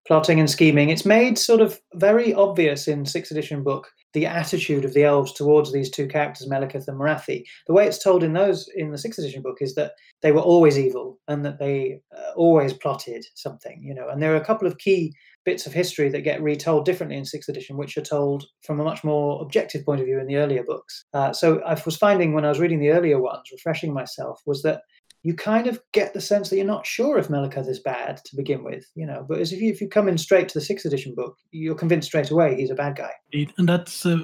plotting 0.07 0.41
and 0.41 0.51
scheming. 0.51 0.91
It's 0.91 1.05
made 1.05 1.39
sort 1.39 1.61
of 1.61 1.81
very 1.95 2.35
obvious 2.35 2.89
in 2.89 3.07
sixth 3.07 3.31
edition 3.31 3.63
book 3.63 3.89
the 4.13 4.27
attitude 4.27 4.85
of 4.85 4.93
the 4.93 5.05
elves 5.05 5.33
towards 5.33 5.73
these 5.73 5.89
two 5.89 6.09
characters, 6.09 6.49
Malekith 6.49 6.89
and 6.89 6.99
Morathi. 6.99 7.45
The 7.69 7.73
way 7.73 7.87
it's 7.87 8.03
told 8.03 8.25
in 8.25 8.33
those 8.33 8.69
in 8.75 8.91
the 8.91 8.99
sixth 8.99 9.21
edition 9.21 9.41
book 9.41 9.59
is 9.61 9.75
that 9.77 9.93
they 10.21 10.33
were 10.33 10.41
always 10.41 10.79
evil 10.79 11.19
and 11.29 11.45
that 11.45 11.59
they 11.61 12.01
uh, 12.17 12.33
always 12.35 12.73
plotted 12.73 13.25
something, 13.35 13.81
you 13.83 13.95
know. 13.95 14.09
And 14.09 14.21
there 14.21 14.33
are 14.33 14.41
a 14.41 14.45
couple 14.45 14.67
of 14.67 14.79
key 14.79 15.15
bits 15.45 15.67
of 15.67 15.73
history 15.73 16.09
that 16.11 16.21
get 16.23 16.43
retold 16.43 16.85
differently 16.85 17.17
in 17.17 17.25
sixth 17.25 17.49
edition, 17.49 17.77
which 17.77 17.97
are 17.97 18.03
told 18.03 18.45
from 18.65 18.79
a 18.81 18.85
much 18.85 19.03
more 19.05 19.41
objective 19.43 19.85
point 19.85 20.01
of 20.01 20.07
view 20.07 20.19
in 20.21 20.27
the 20.27 20.37
earlier 20.37 20.63
books. 20.63 21.05
Uh, 21.15 21.33
so 21.33 21.61
I 21.63 21.81
was 21.85 21.97
finding 21.97 22.33
when 22.35 22.45
I 22.45 22.49
was 22.49 22.61
reading 22.61 22.81
the 22.81 22.91
earlier 22.91 23.21
ones, 23.21 23.49
refreshing 23.53 23.93
myself, 23.95 24.41
was 24.47 24.63
that 24.63 24.83
you 25.23 25.35
kind 25.35 25.67
of 25.67 25.81
get 25.93 26.15
the 26.15 26.21
sense 26.21 26.49
that 26.49 26.57
you're 26.57 26.65
not 26.65 26.87
sure 26.87 27.19
if 27.19 27.29
Malekith 27.29 27.69
is 27.69 27.79
bad 27.81 28.21
to 28.25 28.37
begin 28.37 28.65
with, 28.65 28.85
you 28.95 29.07
know. 29.07 29.25
But 29.29 29.41
as 29.41 29.53
if 29.53 29.61
you, 29.61 29.71
if 29.71 29.81
you 29.81 29.89
come 29.89 30.09
in 30.09 30.17
straight 30.17 30.49
to 30.49 30.59
the 30.59 30.65
sixth 30.65 30.87
edition 30.87 31.15
book, 31.15 31.37
you're 31.51 31.75
convinced 31.75 32.09
straight 32.09 32.31
away 32.31 32.55
he's 32.57 32.71
a 32.71 32.75
bad 32.75 32.97
guy. 32.97 33.11
And 33.59 33.69
that's 33.69 34.07
uh, 34.07 34.21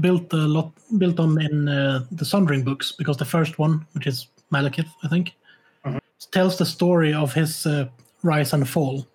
built 0.00 0.32
a 0.32 0.36
lot 0.36 0.72
built 0.98 1.20
on 1.20 1.40
in 1.40 1.68
uh, 1.68 2.04
the 2.10 2.24
Sundering 2.24 2.64
books 2.64 2.92
because 2.92 3.16
the 3.16 3.24
first 3.24 3.58
one, 3.58 3.86
which 3.92 4.06
is 4.06 4.26
Malekith, 4.52 4.88
I 5.04 5.08
think, 5.08 5.34
Mhm. 5.84 6.00
tells 6.32 6.58
the 6.58 6.66
story 6.66 7.14
of 7.14 7.32
his 7.34 7.64
uh, 7.66 7.86
rise 8.22 8.52
and 8.52 8.68
fall, 8.68 9.06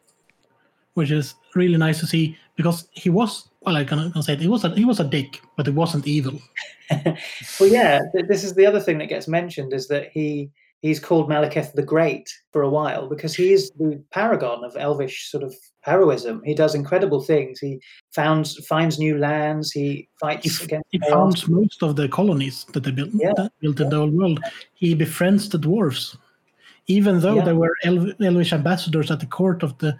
which 0.93 1.11
is 1.11 1.35
really 1.55 1.77
nice 1.77 1.99
to 1.99 2.07
see 2.07 2.37
because 2.55 2.87
he 2.91 3.09
was 3.09 3.49
well, 3.61 3.77
I 3.77 3.83
can, 3.83 4.11
can 4.11 4.23
say 4.23 4.33
it, 4.33 4.39
he 4.41 4.47
was 4.47 4.63
a 4.63 4.69
he 4.75 4.85
was 4.85 4.99
a 4.99 5.03
dick, 5.03 5.41
but 5.55 5.67
he 5.67 5.71
wasn't 5.71 6.07
evil. 6.07 6.39
well, 7.05 7.69
yeah, 7.69 7.99
th- 8.13 8.27
this 8.27 8.43
is 8.43 8.53
the 8.55 8.65
other 8.65 8.79
thing 8.79 8.97
that 8.97 9.09
gets 9.09 9.27
mentioned 9.27 9.71
is 9.73 9.87
that 9.87 10.09
he 10.11 10.49
he's 10.81 10.99
called 10.99 11.29
Malekith 11.29 11.73
the 11.73 11.83
Great 11.83 12.27
for 12.51 12.63
a 12.63 12.69
while 12.69 13.07
because 13.07 13.35
he 13.35 13.53
is 13.53 13.69
the 13.77 14.01
paragon 14.09 14.63
of 14.63 14.75
elvish 14.77 15.29
sort 15.29 15.43
of 15.43 15.53
heroism. 15.81 16.41
He 16.43 16.55
does 16.55 16.73
incredible 16.73 17.21
things. 17.21 17.59
He 17.59 17.79
founds 18.15 18.57
finds 18.65 18.97
new 18.97 19.17
lands. 19.19 19.71
He 19.71 20.09
fights 20.19 20.57
He, 20.57 20.63
against. 20.65 20.87
he 20.91 20.99
founds 21.07 21.47
most 21.47 21.83
of 21.83 21.95
the 21.95 22.09
colonies 22.09 22.65
that 22.73 22.83
they 22.83 22.91
built, 22.91 23.11
Yeah. 23.13 23.33
that 23.37 23.51
built 23.61 23.79
in 23.79 23.89
the 23.89 23.97
old 23.97 24.13
world. 24.13 24.39
He 24.73 24.95
befriends 24.95 25.49
the 25.49 25.59
dwarves, 25.59 26.17
even 26.87 27.19
though 27.19 27.35
Yeah. 27.35 27.45
they 27.45 27.53
were 27.53 27.75
El- 27.83 28.13
Elvish 28.19 28.51
ambassadors 28.53 29.11
at 29.11 29.19
the 29.19 29.27
court 29.27 29.61
of 29.61 29.77
the 29.77 29.95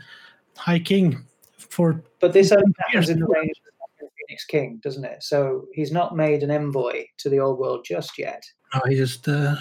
High 0.57 0.79
King. 0.79 1.25
For 1.57 2.03
But 2.19 2.33
this 2.33 2.51
only 2.51 2.73
Years 2.93 3.09
in 3.09 3.19
the 3.19 3.25
reign 3.27 3.49
of 3.49 3.89
the 3.99 4.07
Phoenix 4.17 4.45
King, 4.45 4.79
doesn't 4.83 5.05
it? 5.05 5.23
So 5.23 5.65
he's 5.73 5.91
not 5.91 6.15
made 6.15 6.43
an 6.43 6.51
envoy 6.51 7.05
to 7.19 7.29
the 7.29 7.39
old 7.39 7.59
world 7.59 7.85
just 7.85 8.17
yet. 8.17 8.43
now 8.73 8.81
he 8.87 8.95
just 8.95 9.27
uh, 9.27 9.55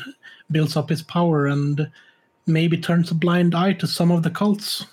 builds 0.51 0.77
up 0.77 0.89
his 0.89 1.03
power 1.03 1.47
and 1.47 1.91
maybe 2.47 2.77
turns 2.77 3.11
a 3.11 3.15
blind 3.15 3.55
eye 3.55 3.73
to 3.75 3.87
some 3.87 4.11
of 4.11 4.23
the 4.23 4.31
cults, 4.31 4.87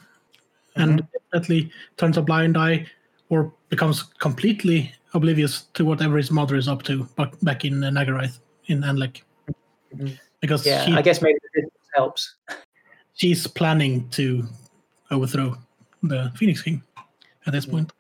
and 0.75 1.01
definitely 1.31 1.71
turns 1.97 2.17
a 2.17 2.21
blind 2.21 2.55
eye 2.57 2.85
or 3.29 3.51
becomes 3.69 4.03
completely 4.03 4.93
oblivious 5.13 5.63
to 5.73 5.83
whatever 5.85 6.17
his 6.17 6.29
mother 6.29 6.55
is 6.55 6.67
up 6.67 6.83
to 6.83 7.03
back, 7.15 7.33
back 7.41 7.65
in 7.65 7.83
uh, 7.83 7.89
Nagarythe 7.89 8.37
in 8.67 8.81
Anlec. 8.81 9.21
Mhm. 9.95 10.19
Because 10.39 10.65
Yeah, 10.67 10.85
she, 10.85 10.91
I 10.93 11.01
guess 11.01 11.21
maybe 11.21 11.39
distance 11.55 11.73
helps. 11.95 12.35
she's 13.15 13.47
planning 13.47 14.07
to 14.09 14.43
overthrow 15.09 15.57
the 16.07 16.31
Phoenix 16.35 16.61
King 16.61 16.81
at 17.45 17.53
this 17.53 17.65
Mm. 17.65 17.71
point. 17.71 17.93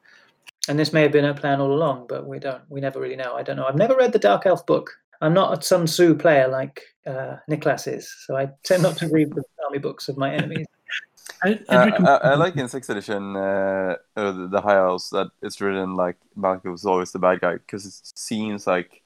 And 0.69 0.77
this 0.77 0.91
may 0.91 1.01
have 1.03 1.13
been 1.13 1.23
her 1.23 1.33
plan 1.33 1.61
all 1.61 1.71
along, 1.71 2.07
but 2.09 2.27
we 2.27 2.39
don't. 2.39 2.61
We 2.69 2.81
never 2.81 2.99
really 2.99 3.15
know. 3.15 3.35
I 3.35 3.43
don't 3.43 3.55
know. 3.55 3.65
I've 3.65 3.75
never 3.75 3.95
read 3.95 4.11
the 4.11 4.19
Dark 4.19 4.45
Elf 4.45 4.65
book. 4.65 4.91
I'm 5.21 5.33
not 5.33 5.57
a 5.57 5.61
Sun 5.61 5.85
Tzu 5.85 6.15
player 6.15 6.47
like 6.47 6.81
uh, 7.05 7.37
Niklas 7.49 7.87
is, 7.91 8.13
so 8.25 8.35
I 8.35 8.49
tend 8.63 8.83
not 8.83 8.97
to 8.97 9.07
read 9.11 9.33
the 9.33 9.43
army 9.63 9.79
books 9.79 10.09
of 10.09 10.17
my 10.17 10.33
enemies. 10.33 10.67
I, 11.43 11.59
I'd 11.69 11.93
Uh, 11.93 12.19
I, 12.23 12.29
I 12.31 12.35
like 12.35 12.55
in 12.57 12.67
sixth 12.67 12.89
edition 12.89 13.35
uh, 13.35 13.95
uh, 14.15 14.31
the, 14.31 14.47
the 14.47 14.61
High 14.61 14.77
Elves 14.77 15.09
that 15.11 15.29
it's 15.41 15.61
written 15.61 15.95
like 15.95 16.17
Malcolm 16.35 16.71
was 16.71 16.85
always 16.85 17.11
the 17.11 17.19
bad 17.19 17.41
guy 17.41 17.53
because 17.53 17.85
it 17.85 17.93
seems 18.17 18.67
like 18.67 19.03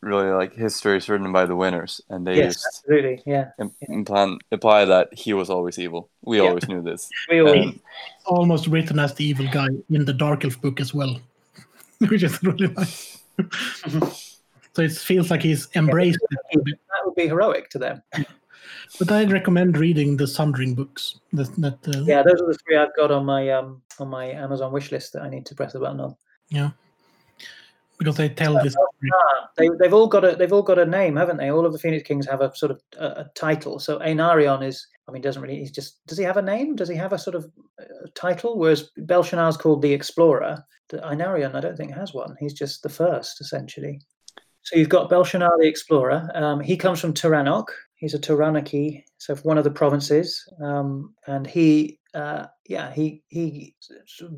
really 0.00 0.28
like 0.30 0.54
history 0.54 0.96
is 0.98 1.08
written 1.08 1.32
by 1.32 1.46
the 1.46 1.56
winners 1.56 2.00
and 2.10 2.26
they 2.26 2.36
yes, 2.36 2.54
just 2.54 2.66
absolutely. 2.66 3.22
Yeah, 3.26 3.50
implant, 3.88 4.42
imply 4.50 4.84
that 4.84 5.08
he 5.12 5.32
was 5.32 5.50
always 5.50 5.78
evil. 5.78 6.10
We 6.22 6.38
Yeah. 6.38 6.48
always 6.48 6.68
knew 6.68 6.82
this. 6.82 7.08
we 7.30 7.40
all. 7.40 7.48
Um, 7.62 7.80
almost 8.26 8.66
written 8.66 8.98
as 8.98 9.14
the 9.14 9.24
evil 9.24 9.46
guy 9.52 9.68
in 9.90 10.04
the 10.04 10.12
Dark 10.12 10.44
Elf 10.44 10.60
book 10.60 10.80
as 10.80 10.92
well, 10.94 11.20
which 12.08 12.22
is 12.22 12.42
really 12.42 12.68
nice. 12.68 13.22
so 14.72 14.82
it 14.82 14.92
feels 14.92 15.30
like 15.30 15.42
he's 15.42 15.68
embraced 15.74 16.18
it 16.30 16.58
a 16.58 16.62
bit. 16.62 16.78
that 16.88 17.06
would 17.06 17.14
be 17.14 17.26
heroic 17.28 17.70
to 17.70 17.78
them. 17.78 18.02
But 18.98 19.10
I'd 19.10 19.32
recommend 19.32 19.76
reading 19.76 20.16
the 20.16 20.26
Sundering 20.26 20.74
books. 20.74 21.18
That, 21.32 21.52
that 21.56 21.96
uh, 21.96 22.04
Yeah, 22.04 22.22
those 22.22 22.40
are 22.40 22.46
the 22.46 22.58
three 22.64 22.76
I've 22.76 22.94
got 22.96 23.10
on 23.10 23.24
my 23.26 23.50
um 23.50 23.82
on 23.98 24.08
my 24.08 24.26
Amazon 24.26 24.72
wish 24.72 24.92
list 24.92 25.12
that 25.14 25.22
I 25.22 25.28
need 25.28 25.44
to 25.46 25.54
press 25.54 25.72
the 25.72 25.80
button 25.80 26.00
on. 26.00 26.16
Because 27.98 28.16
they 28.16 28.28
tell 28.28 28.54
this. 28.62 28.72
story. 28.72 29.10
Ah, 29.12 29.48
they 29.56 29.68
they've 29.80 29.94
all 29.94 30.06
got 30.06 30.24
a 30.24 30.36
they've 30.36 30.52
all 30.52 30.62
got 30.62 30.78
a 30.78 30.86
name, 30.86 31.16
haven't 31.16 31.36
they? 31.36 31.50
All 31.50 31.66
of 31.66 31.72
the 31.72 31.78
Phoenix 31.78 32.06
Kings 32.06 32.26
have 32.26 32.40
a 32.40 32.54
sort 32.54 32.72
of 32.72 32.80
a, 32.98 33.06
a 33.06 33.30
title. 33.34 33.78
So 33.78 33.98
Aenarion 33.98 34.64
is, 34.66 34.86
I 35.08 35.12
mean, 35.12 35.22
doesn't 35.22 35.42
really. 35.42 35.58
He's 35.58 35.70
just. 35.70 36.04
Does 36.06 36.18
he 36.18 36.24
have 36.24 36.36
a 36.36 36.42
name? 36.42 36.76
Does 36.76 36.88
he 36.88 36.96
have 36.96 37.12
a 37.12 37.18
sort 37.18 37.36
of 37.36 37.50
uh, 37.80 38.06
title? 38.14 38.58
Whereas 38.58 38.90
Bel 38.96 39.24
Shanaar's 39.24 39.56
called 39.56 39.82
the 39.82 39.92
Explorer. 39.92 40.64
The 40.90 40.98
Aenarion, 40.98 41.54
I 41.54 41.60
don't 41.60 41.76
think 41.76 41.94
has 41.94 42.12
one. 42.12 42.36
He's 42.38 42.52
just 42.52 42.82
the 42.82 42.90
first, 42.90 43.40
essentially. 43.40 44.00
So 44.62 44.76
you've 44.76 44.88
got 44.88 45.08
Bel 45.08 45.24
Shanaar 45.24 45.58
the 45.58 45.66
Explorer. 45.66 46.28
Um, 46.34 46.60
he 46.60 46.76
comes 46.76 47.00
from 47.00 47.14
Tiranoc. 47.14 47.66
He's 47.96 48.14
a 48.14 48.18
Taranaki, 48.18 49.04
so 49.16 49.34
one 49.36 49.56
of 49.56 49.64
the 49.64 49.70
provinces, 49.70 50.46
um, 50.62 51.14
and 51.26 51.46
he, 51.46 52.00
uh, 52.12 52.46
yeah, 52.66 52.92
he 52.92 53.22
he 53.28 53.74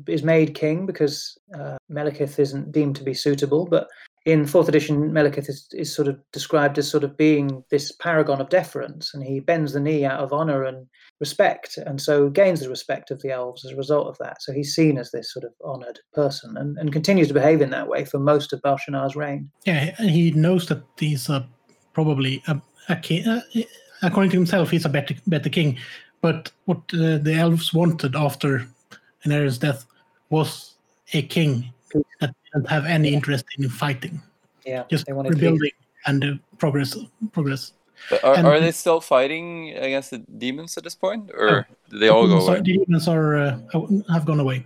is 0.07 0.23
made 0.23 0.55
king 0.55 0.85
because 0.85 1.37
uh, 1.57 1.77
Malekith 1.91 2.39
isn't 2.39 2.71
deemed 2.71 2.95
to 2.97 3.03
be 3.03 3.13
suitable. 3.13 3.65
But 3.65 3.87
in 4.25 4.45
fourth 4.45 4.67
edition, 4.67 5.11
Malekith 5.11 5.47
is, 5.47 5.67
is 5.71 5.95
sort 5.95 6.09
of 6.09 6.19
described 6.33 6.77
as 6.77 6.89
sort 6.89 7.05
of 7.05 7.15
being 7.15 7.63
this 7.71 7.93
paragon 7.93 8.41
of 8.41 8.49
deference, 8.49 9.13
and 9.13 9.23
he 9.23 9.39
bends 9.39 9.71
the 9.71 9.79
knee 9.79 10.03
out 10.03 10.19
of 10.19 10.33
honor 10.33 10.63
and 10.63 10.85
respect, 11.21 11.77
and 11.77 12.01
so 12.01 12.29
gains 12.29 12.59
the 12.59 12.69
respect 12.69 13.09
of 13.11 13.21
the 13.21 13.31
elves 13.31 13.63
as 13.63 13.71
a 13.71 13.77
result 13.77 14.07
of 14.07 14.17
that. 14.19 14.41
So 14.41 14.51
he's 14.51 14.75
seen 14.75 14.97
as 14.97 15.11
this 15.11 15.31
sort 15.31 15.45
of 15.45 15.53
honored 15.63 15.99
person, 16.13 16.57
and, 16.57 16.77
and 16.77 16.91
continues 16.91 17.29
to 17.29 17.33
behave 17.33 17.61
in 17.61 17.69
that 17.69 17.87
way 17.87 18.03
for 18.03 18.19
most 18.19 18.51
of 18.51 18.61
Bel 18.61 18.77
Shanaar's 18.77 19.15
reign. 19.15 19.49
Yeah, 19.65 19.95
and 19.97 20.09
he 20.09 20.31
knows 20.31 20.67
that 20.67 20.83
he's 20.99 21.29
uh, 21.29 21.45
probably 21.93 22.43
a, 22.47 22.61
a 22.89 22.97
king. 22.97 23.25
Uh, 23.25 23.41
according 24.01 24.31
to 24.31 24.37
himself, 24.37 24.69
he's 24.69 24.85
a 24.85 24.89
better, 24.89 25.15
better 25.27 25.49
king. 25.49 25.77
But 26.21 26.51
what 26.65 26.77
uh, 26.93 27.17
the 27.17 27.33
elves 27.35 27.73
wanted 27.73 28.15
after 28.15 28.67
Aenarion's 29.25 29.57
death 29.57 29.85
was 30.29 30.73
a 31.13 31.21
king 31.21 31.71
that 32.19 32.33
didn't 32.53 32.67
have 32.69 32.85
any 32.85 33.13
interest 33.13 33.45
in 33.57 33.69
fighting, 33.69 34.21
Yeah, 34.65 34.83
just 34.89 35.05
they 35.05 35.13
wanted 35.13 35.33
peace. 35.33 35.41
rebuilding 35.41 35.71
and 36.05 36.23
uh, 36.23 36.33
progress. 36.57 36.97
Progress. 37.31 37.73
but 38.09 38.23
are, 38.23 38.35
And- 38.35 38.47
are 38.47 38.59
they 38.59 38.71
still 38.71 38.99
fighting 39.01 39.71
against 39.77 40.11
the 40.11 40.19
demons 40.37 40.77
at 40.77 40.83
this 40.83 40.95
point, 40.95 41.31
or 41.33 41.67
did 41.89 41.99
they 42.01 42.09
all 42.09 42.27
go 42.27 42.39
So 42.39 42.47
away? 42.47 42.57
the 42.57 42.63
demons 42.63 43.07
are 43.07 43.35
uh, 43.37 43.59
have 44.11 44.25
gone 44.25 44.39
away. 44.39 44.65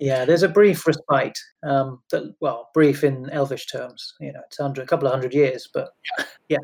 Yeah, 0.00 0.24
there's 0.24 0.42
a 0.42 0.48
brief 0.48 0.86
respite. 0.86 1.38
Um, 1.62 2.00
that, 2.10 2.34
well, 2.40 2.70
brief 2.72 3.04
in 3.04 3.28
Elvish 3.30 3.66
terms. 3.66 4.14
You 4.18 4.32
know, 4.32 4.40
it's 4.46 4.58
under 4.58 4.80
a 4.80 4.86
couple 4.86 5.06
of 5.06 5.12
hundred 5.12 5.34
years, 5.34 5.68
but 5.72 5.90
yeah. 6.48 6.56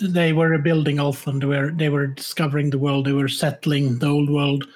they 0.00 0.32
were 0.32 0.48
rebuilding 0.48 0.96
Ulthuan. 0.96 1.40
They 1.40 1.46
were 1.46 1.70
they 1.70 1.90
were 1.90 2.06
discovering 2.06 2.70
the 2.70 2.78
world. 2.78 3.04
They 3.04 3.12
were 3.12 3.28
settling 3.28 3.98
the 3.98 4.08
old 4.08 4.30
world, 4.30 4.66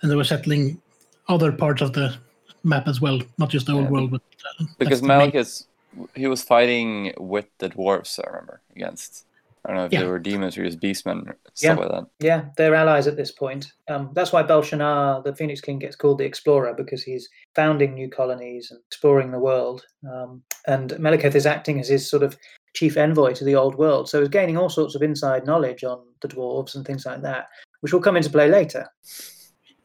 and 0.00 0.10
they 0.10 0.16
were 0.16 0.24
settling 0.24 0.80
other 1.28 1.52
parts 1.52 1.82
of 1.82 1.92
the 1.92 2.16
map 2.64 2.88
as 2.88 3.02
well, 3.02 3.20
not 3.36 3.50
just 3.50 3.66
the 3.66 3.72
old 3.72 3.84
Yeah, 3.84 3.90
world. 3.90 4.10
But 4.12 4.22
uh, 4.60 4.64
Because 4.78 5.02
that's 5.02 5.02
the 5.02 5.08
main- 5.08 5.30
Malekith, 5.32 5.66
he 6.14 6.26
was 6.26 6.42
fighting 6.42 7.12
with 7.18 7.46
the 7.58 7.68
dwarves. 7.68 8.18
I 8.18 8.28
remember 8.30 8.62
against. 8.74 9.26
I 9.64 9.68
don't 9.68 9.76
know 9.76 9.84
if 9.86 9.92
Yeah. 9.92 10.00
they 10.00 10.06
were 10.08 10.18
demons 10.18 10.58
or 10.58 10.64
just 10.64 10.80
beastmen, 10.80 11.22
stuff 11.54 11.60
Yeah. 11.60 11.74
like 11.74 11.88
that. 11.90 12.06
yeah, 12.18 12.44
they're 12.56 12.74
allies 12.74 13.06
at 13.06 13.16
this 13.16 13.30
point. 13.30 13.72
Um, 13.88 14.10
that's 14.12 14.32
why 14.32 14.42
Bel 14.42 14.62
Shanaar, 14.62 15.22
the 15.22 15.34
Phoenix 15.36 15.60
King, 15.60 15.78
gets 15.78 15.94
called 15.94 16.18
the 16.18 16.24
Explorer 16.24 16.74
because 16.74 17.02
he's 17.04 17.28
founding 17.54 17.94
new 17.94 18.08
colonies 18.10 18.70
and 18.72 18.80
exploring 18.88 19.30
the 19.30 19.38
world. 19.38 19.86
Um, 20.10 20.42
and 20.66 20.90
Malekith 20.92 21.36
is 21.36 21.46
acting 21.46 21.78
as 21.78 21.88
his 21.88 22.08
sort 22.10 22.24
of 22.24 22.36
chief 22.74 22.96
envoy 22.96 23.34
to 23.34 23.44
the 23.44 23.54
old 23.54 23.76
world, 23.76 24.08
so 24.08 24.18
he's 24.18 24.28
gaining 24.28 24.56
all 24.56 24.68
sorts 24.68 24.94
of 24.96 25.02
inside 25.02 25.46
knowledge 25.46 25.84
on 25.84 26.00
the 26.22 26.28
dwarves 26.28 26.74
and 26.74 26.84
things 26.86 27.06
like 27.06 27.22
that, 27.22 27.46
which 27.80 27.92
will 27.92 28.00
come 28.00 28.16
into 28.16 28.30
play 28.30 28.48
later. 28.48 28.88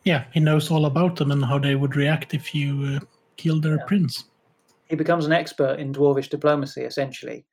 yeah, 0.04 0.24
he 0.32 0.40
knows 0.40 0.72
all 0.72 0.86
about 0.86 1.18
them 1.18 1.32
and 1.32 1.44
how 1.44 1.60
they 1.60 1.76
would 1.76 1.98
react 1.98 2.34
if 2.34 2.56
you 2.56 2.96
uh, 2.96 3.06
killed 3.36 3.62
their 3.62 3.76
Yeah. 3.76 3.84
prince. 3.88 4.24
He 4.86 4.96
becomes 4.96 5.26
an 5.26 5.34
expert 5.34 5.80
in 5.80 5.92
dwarvish 5.92 6.30
diplomacy, 6.30 6.84
essentially. 6.84 7.46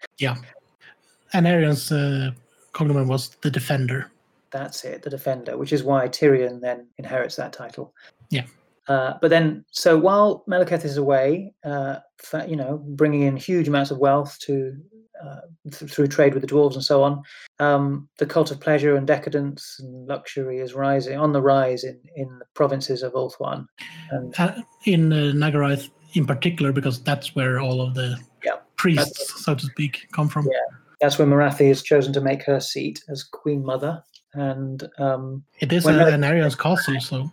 Aenarion's 1.35 1.91
uh, 1.93 2.31
cognomen 2.73 3.07
was 3.09 3.31
the 3.43 3.51
Defender. 3.51 4.11
That's 4.51 4.85
it, 4.85 5.03
the 5.03 5.11
defender, 5.11 5.59
which 5.59 5.73
is 5.73 5.83
why 5.83 6.07
Tyrion 6.07 6.61
then 6.61 6.87
inherits 6.99 7.35
that 7.37 7.53
title. 7.53 7.93
Yeah. 8.31 8.45
Uh, 8.87 9.15
but 9.21 9.29
then, 9.29 9.65
so 9.73 9.99
while 9.99 10.45
Malekith 10.49 10.85
is 10.85 10.97
away, 10.97 11.53
uh, 11.65 11.97
fa- 12.19 12.47
you 12.49 12.55
know, 12.55 12.79
bringing 12.87 13.23
in 13.23 13.37
huge 13.37 13.67
amounts 13.67 13.91
of 13.91 13.99
wealth 13.99 14.39
to 14.43 14.77
uh, 15.21 15.41
th- 15.73 15.91
through 15.91 16.07
trade 16.07 16.35
with 16.35 16.43
the 16.43 16.47
dwarves 16.47 16.75
and 16.75 16.85
so 16.85 17.03
on, 17.03 17.21
um, 17.59 18.09
the 18.19 18.27
cult 18.27 18.53
of 18.53 18.61
pleasure 18.61 18.95
and 18.95 19.09
decadence 19.09 19.81
and 19.81 20.07
luxury 20.07 20.61
is 20.61 20.75
rising 20.75 21.19
on 21.19 21.33
the 21.33 21.43
rise 21.43 21.83
in 21.83 21.99
in 22.15 22.39
the 22.39 22.45
provinces 22.55 23.03
of 23.03 23.15
Ulthuan. 23.15 23.67
And 24.13 24.33
Uh, 24.39 24.63
in 24.85 25.13
uh, 25.13 25.33
Nagarythe 25.35 25.91
in 26.13 26.27
particular, 26.27 26.71
because 26.71 27.03
that's 27.03 27.35
where 27.35 27.59
all 27.59 27.81
of 27.81 27.95
the 27.95 28.19
Yeah, 28.45 28.59
priests, 28.77 29.45
so 29.45 29.57
to 29.57 29.67
speak, 29.67 30.07
come 30.13 30.29
from. 30.29 30.47
Yeah. 30.47 30.77
That's 31.05 31.19
where 31.19 31.29
Morathi 31.29 31.69
has 31.69 31.83
chosen 31.83 32.15
to 32.15 32.23
make 32.23 32.43
her 32.45 32.61
seat 32.61 33.05
as 33.11 33.23
queen 33.23 33.63
mother. 33.63 34.03
And 34.33 34.83
um, 34.99 35.45
It 35.61 35.71
is 35.71 35.85
When 35.85 35.97
a, 35.97 35.99
Melek- 35.99 36.15
an 36.15 36.25
Arian's 36.25 36.55
castle, 36.55 36.99
so 36.99 37.31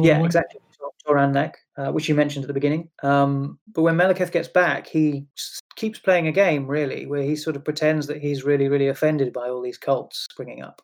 Yeah, 0.00 0.24
exactly. 0.24 0.60
Tor 1.06 1.16
Anlec, 1.16 1.52
uh, 1.76 1.90
which 1.92 2.08
you 2.08 2.14
mentioned 2.14 2.44
at 2.44 2.48
the 2.48 2.54
beginning. 2.54 2.88
Um, 3.02 3.58
but 3.74 3.82
when 3.82 3.96
Malekith 3.96 4.32
gets 4.32 4.48
back, 4.48 4.86
he 4.86 5.26
keeps 5.76 5.98
playing 5.98 6.26
a 6.28 6.32
game, 6.32 6.66
really, 6.66 7.04
where 7.04 7.20
he 7.22 7.36
sort 7.36 7.54
of 7.54 7.64
pretends 7.66 8.06
that 8.06 8.16
he's 8.22 8.44
really, 8.44 8.68
really 8.68 8.88
offended 8.88 9.30
by 9.34 9.50
all 9.50 9.60
these 9.60 9.76
cults 9.76 10.26
springing 10.30 10.62
up. 10.62 10.80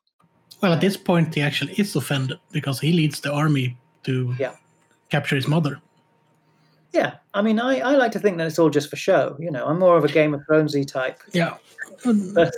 Well, 0.61 0.75
at 0.75 0.83
this 0.83 0.99
point, 0.99 1.35
he 1.35 1.41
actually 1.41 1.73
is 1.75 1.97
offended 1.97 2.39
because 2.53 2.79
he 2.79 2.93
leads 2.93 3.21
the 3.23 3.33
army 3.33 3.75
to 4.05 4.35
Yeah. 4.39 4.55
capture 5.09 5.37
his 5.37 5.49
mother. 5.49 5.81
Yeah, 6.93 7.15
I 7.35 7.43
mean, 7.43 7.61
I, 7.61 7.81
I 7.81 7.97
like 7.97 8.13
to 8.13 8.19
think 8.19 8.39
that 8.39 8.47
it's 8.47 8.59
all 8.59 8.71
just 8.71 8.89
for 8.89 8.97
show. 8.97 9.37
You 9.39 9.51
know, 9.51 9.67
I'm 9.67 9.79
more 9.79 9.97
of 9.99 10.05
a 10.05 10.09
Game 10.09 10.33
of 10.35 10.41
Thronesy 10.47 10.87
type. 10.87 11.21
Yeah. 11.33 11.57
But 12.05 12.55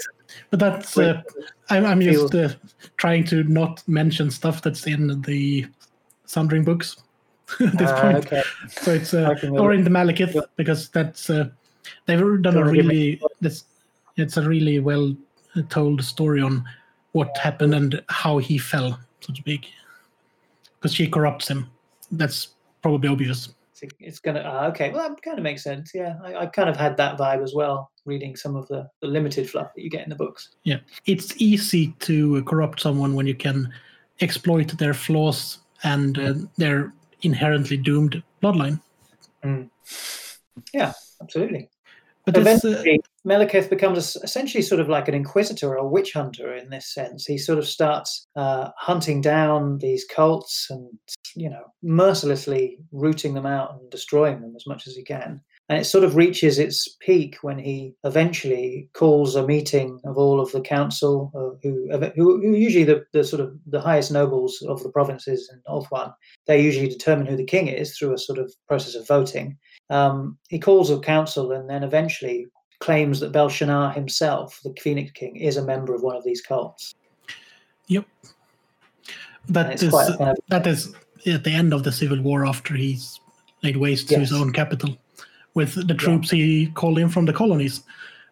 But 0.51 0.61
that's 0.61 0.97
uh, 0.97 1.23
I'm, 1.71 1.85
I'm 1.85 2.01
Feels- 2.01 2.31
just 2.31 2.55
uh, 2.55 2.57
trying 2.97 3.25
to 3.25 3.43
not 3.45 3.83
mention 3.89 4.31
stuff 4.31 4.63
that's 4.63 4.87
in 4.87 5.21
the 5.23 5.67
Sundering 6.27 6.63
books 6.65 6.97
at 7.61 7.77
this 7.77 7.91
Ah, 7.91 8.01
point. 8.03 8.17
okay, 8.27 8.43
So 8.69 8.93
it's 8.93 9.13
uh, 9.15 9.35
or 9.51 9.73
in 9.73 9.83
the 9.83 9.91
Malekith 9.91 10.35
Yeah. 10.35 10.43
because 10.55 10.89
that's 10.91 11.29
uh, 11.29 11.49
they've 12.07 12.21
done 12.21 12.57
a 12.57 12.65
Don't 12.65 12.73
give 12.75 12.87
me- 12.87 12.95
really 13.19 13.21
that's 13.41 13.65
it's 14.17 14.37
a 14.37 14.49
really 14.49 14.79
well 14.79 15.17
told 15.71 16.05
story 16.05 16.41
on 16.41 16.65
what 17.13 17.37
happened 17.37 17.75
and 17.75 18.01
how 18.09 18.39
he 18.39 18.59
fell, 18.59 19.01
so 19.21 19.33
to 19.33 19.41
speak, 19.41 19.67
because 20.79 20.95
she 20.95 21.09
corrupts 21.09 21.49
him. 21.49 21.69
That's 22.13 22.49
probably 22.83 23.09
obvious. 23.09 23.49
It's, 23.83 23.95
it's 23.99 24.19
gonna 24.19 24.41
uh, 24.41 24.69
okay. 24.69 24.91
Well, 24.91 25.09
that 25.09 25.23
kind 25.23 25.39
of 25.39 25.45
makes 25.45 25.63
sense. 25.63 25.93
Yeah, 25.95 26.17
I, 26.25 26.35
I 26.35 26.47
kind 26.47 26.69
of 26.69 26.77
had 26.77 26.97
that 26.97 27.19
vibe 27.19 27.43
as 27.43 27.55
well, 27.55 27.91
reading 28.05 28.37
some 28.37 28.57
of 28.57 28.69
the, 28.69 28.89
the 29.01 29.09
limited 29.09 29.49
fluff 29.49 29.69
that 29.75 29.83
you 29.83 29.91
get 29.91 30.05
in 30.05 30.11
the 30.11 30.17
books. 30.17 30.51
Yeah, 30.65 30.79
it's 31.07 31.35
easy 31.39 31.95
to 32.01 32.43
corrupt 32.45 32.81
someone 32.81 33.15
when 33.15 33.27
you 33.27 33.35
can 33.35 33.73
exploit 34.21 34.77
their 34.79 34.95
flaws 34.95 35.59
and 35.83 36.19
uh, 36.19 36.35
their 36.57 36.93
inherently 37.23 37.77
doomed 37.77 38.23
bloodline. 38.43 38.81
Yeah, 40.73 40.93
absolutely. 41.23 41.71
But 42.27 42.37
uh, 42.37 42.41
Eventually, 42.41 43.01
Malekith 43.27 43.71
becomes 43.71 44.17
essentially 44.17 44.63
sort 44.63 44.81
of 44.81 44.89
like 44.89 45.09
an 45.09 45.15
inquisitor 45.15 45.71
or 45.71 45.77
a 45.77 45.89
witch 45.89 46.13
hunter 46.13 46.55
in 46.55 46.69
this 46.71 46.93
sense. 46.93 47.25
He 47.25 47.39
sort 47.39 47.59
of 47.59 47.67
starts 47.67 48.27
uh, 48.37 48.71
hunting 48.77 49.21
down 49.21 49.79
these 49.79 50.05
cults 50.05 50.67
and, 50.71 50.91
you 51.37 51.49
know, 51.49 51.65
mercilessly 51.83 52.79
rooting 52.93 53.35
them 53.35 53.47
out 53.47 53.73
and 53.73 53.91
destroying 53.91 54.41
them 54.41 54.55
as 54.57 54.67
much 54.67 54.87
as 54.87 54.95
he 54.95 55.03
can. 55.03 55.41
And 55.69 55.79
it 55.79 55.85
sort 55.85 56.03
of 56.03 56.17
reaches 56.17 56.59
its 56.59 56.97
peak 57.01 57.37
when 57.43 57.57
he 57.57 57.95
eventually 58.03 58.89
calls 58.93 59.37
a 59.37 59.47
meeting 59.47 60.01
of 60.05 60.19
all 60.19 60.41
of 60.41 60.51
the 60.51 60.61
council, 60.61 61.31
uh, 61.33 61.57
who, 61.63 61.89
who, 62.17 62.41
who 62.41 62.57
usually 62.57 62.83
the, 62.83 63.05
the 63.13 63.23
sort 63.23 63.41
of 63.41 63.55
the 63.67 63.81
highest 63.81 64.11
nobles 64.11 64.61
of 64.69 64.83
the 64.83 64.91
provinces 64.91 65.49
in 65.53 65.63
Ulthuan. 65.73 66.13
They 66.47 66.61
usually 66.61 66.89
determine 66.89 67.27
who 67.27 67.37
the 67.37 67.45
king 67.45 67.69
is 67.69 67.97
through 67.97 68.13
a 68.13 68.19
sort 68.19 68.41
of 68.41 68.53
process 68.67 68.97
of 68.97 69.07
voting. 69.07 69.57
Um, 69.91 70.39
he 70.49 70.59
calls 70.59 70.91
a 70.91 70.99
council 70.99 71.53
and 71.53 71.71
then 71.71 71.85
eventually 71.85 72.49
claims 72.81 73.21
that 73.21 73.31
Bel 73.31 73.49
Shanaar 73.49 73.95
himself, 73.95 74.59
the 74.65 74.75
Phoenix 74.81 75.13
King, 75.13 75.37
is 75.37 75.57
a 75.57 75.65
member 75.65 75.95
of 75.95 76.03
one 76.03 76.17
of 76.17 76.25
these 76.25 76.41
cults. 76.41 76.95
Yep. 77.87 78.07
That 79.49 79.83
is 79.83 79.91
quite 79.91 80.11
a 80.11 80.17
kind 80.17 80.31
of 80.31 80.37
that 80.49 80.67
is 80.67 80.95
at 81.27 81.45
the 81.45 81.51
end 81.51 81.73
of 81.73 81.85
the 81.85 81.93
civil 81.93 82.21
war 82.21 82.47
after 82.47 82.75
he's 82.75 83.21
laid 83.63 83.77
waste 83.77 84.09
to 84.09 84.19
his 84.19 84.33
own 84.33 84.53
capital 84.53 84.97
with 85.55 85.87
the 85.87 85.95
troops 85.95 86.31
he 86.31 86.69
called 86.69 86.99
in 86.99 87.09
from 87.09 87.27
the 87.27 87.33
colonies. 87.33 87.83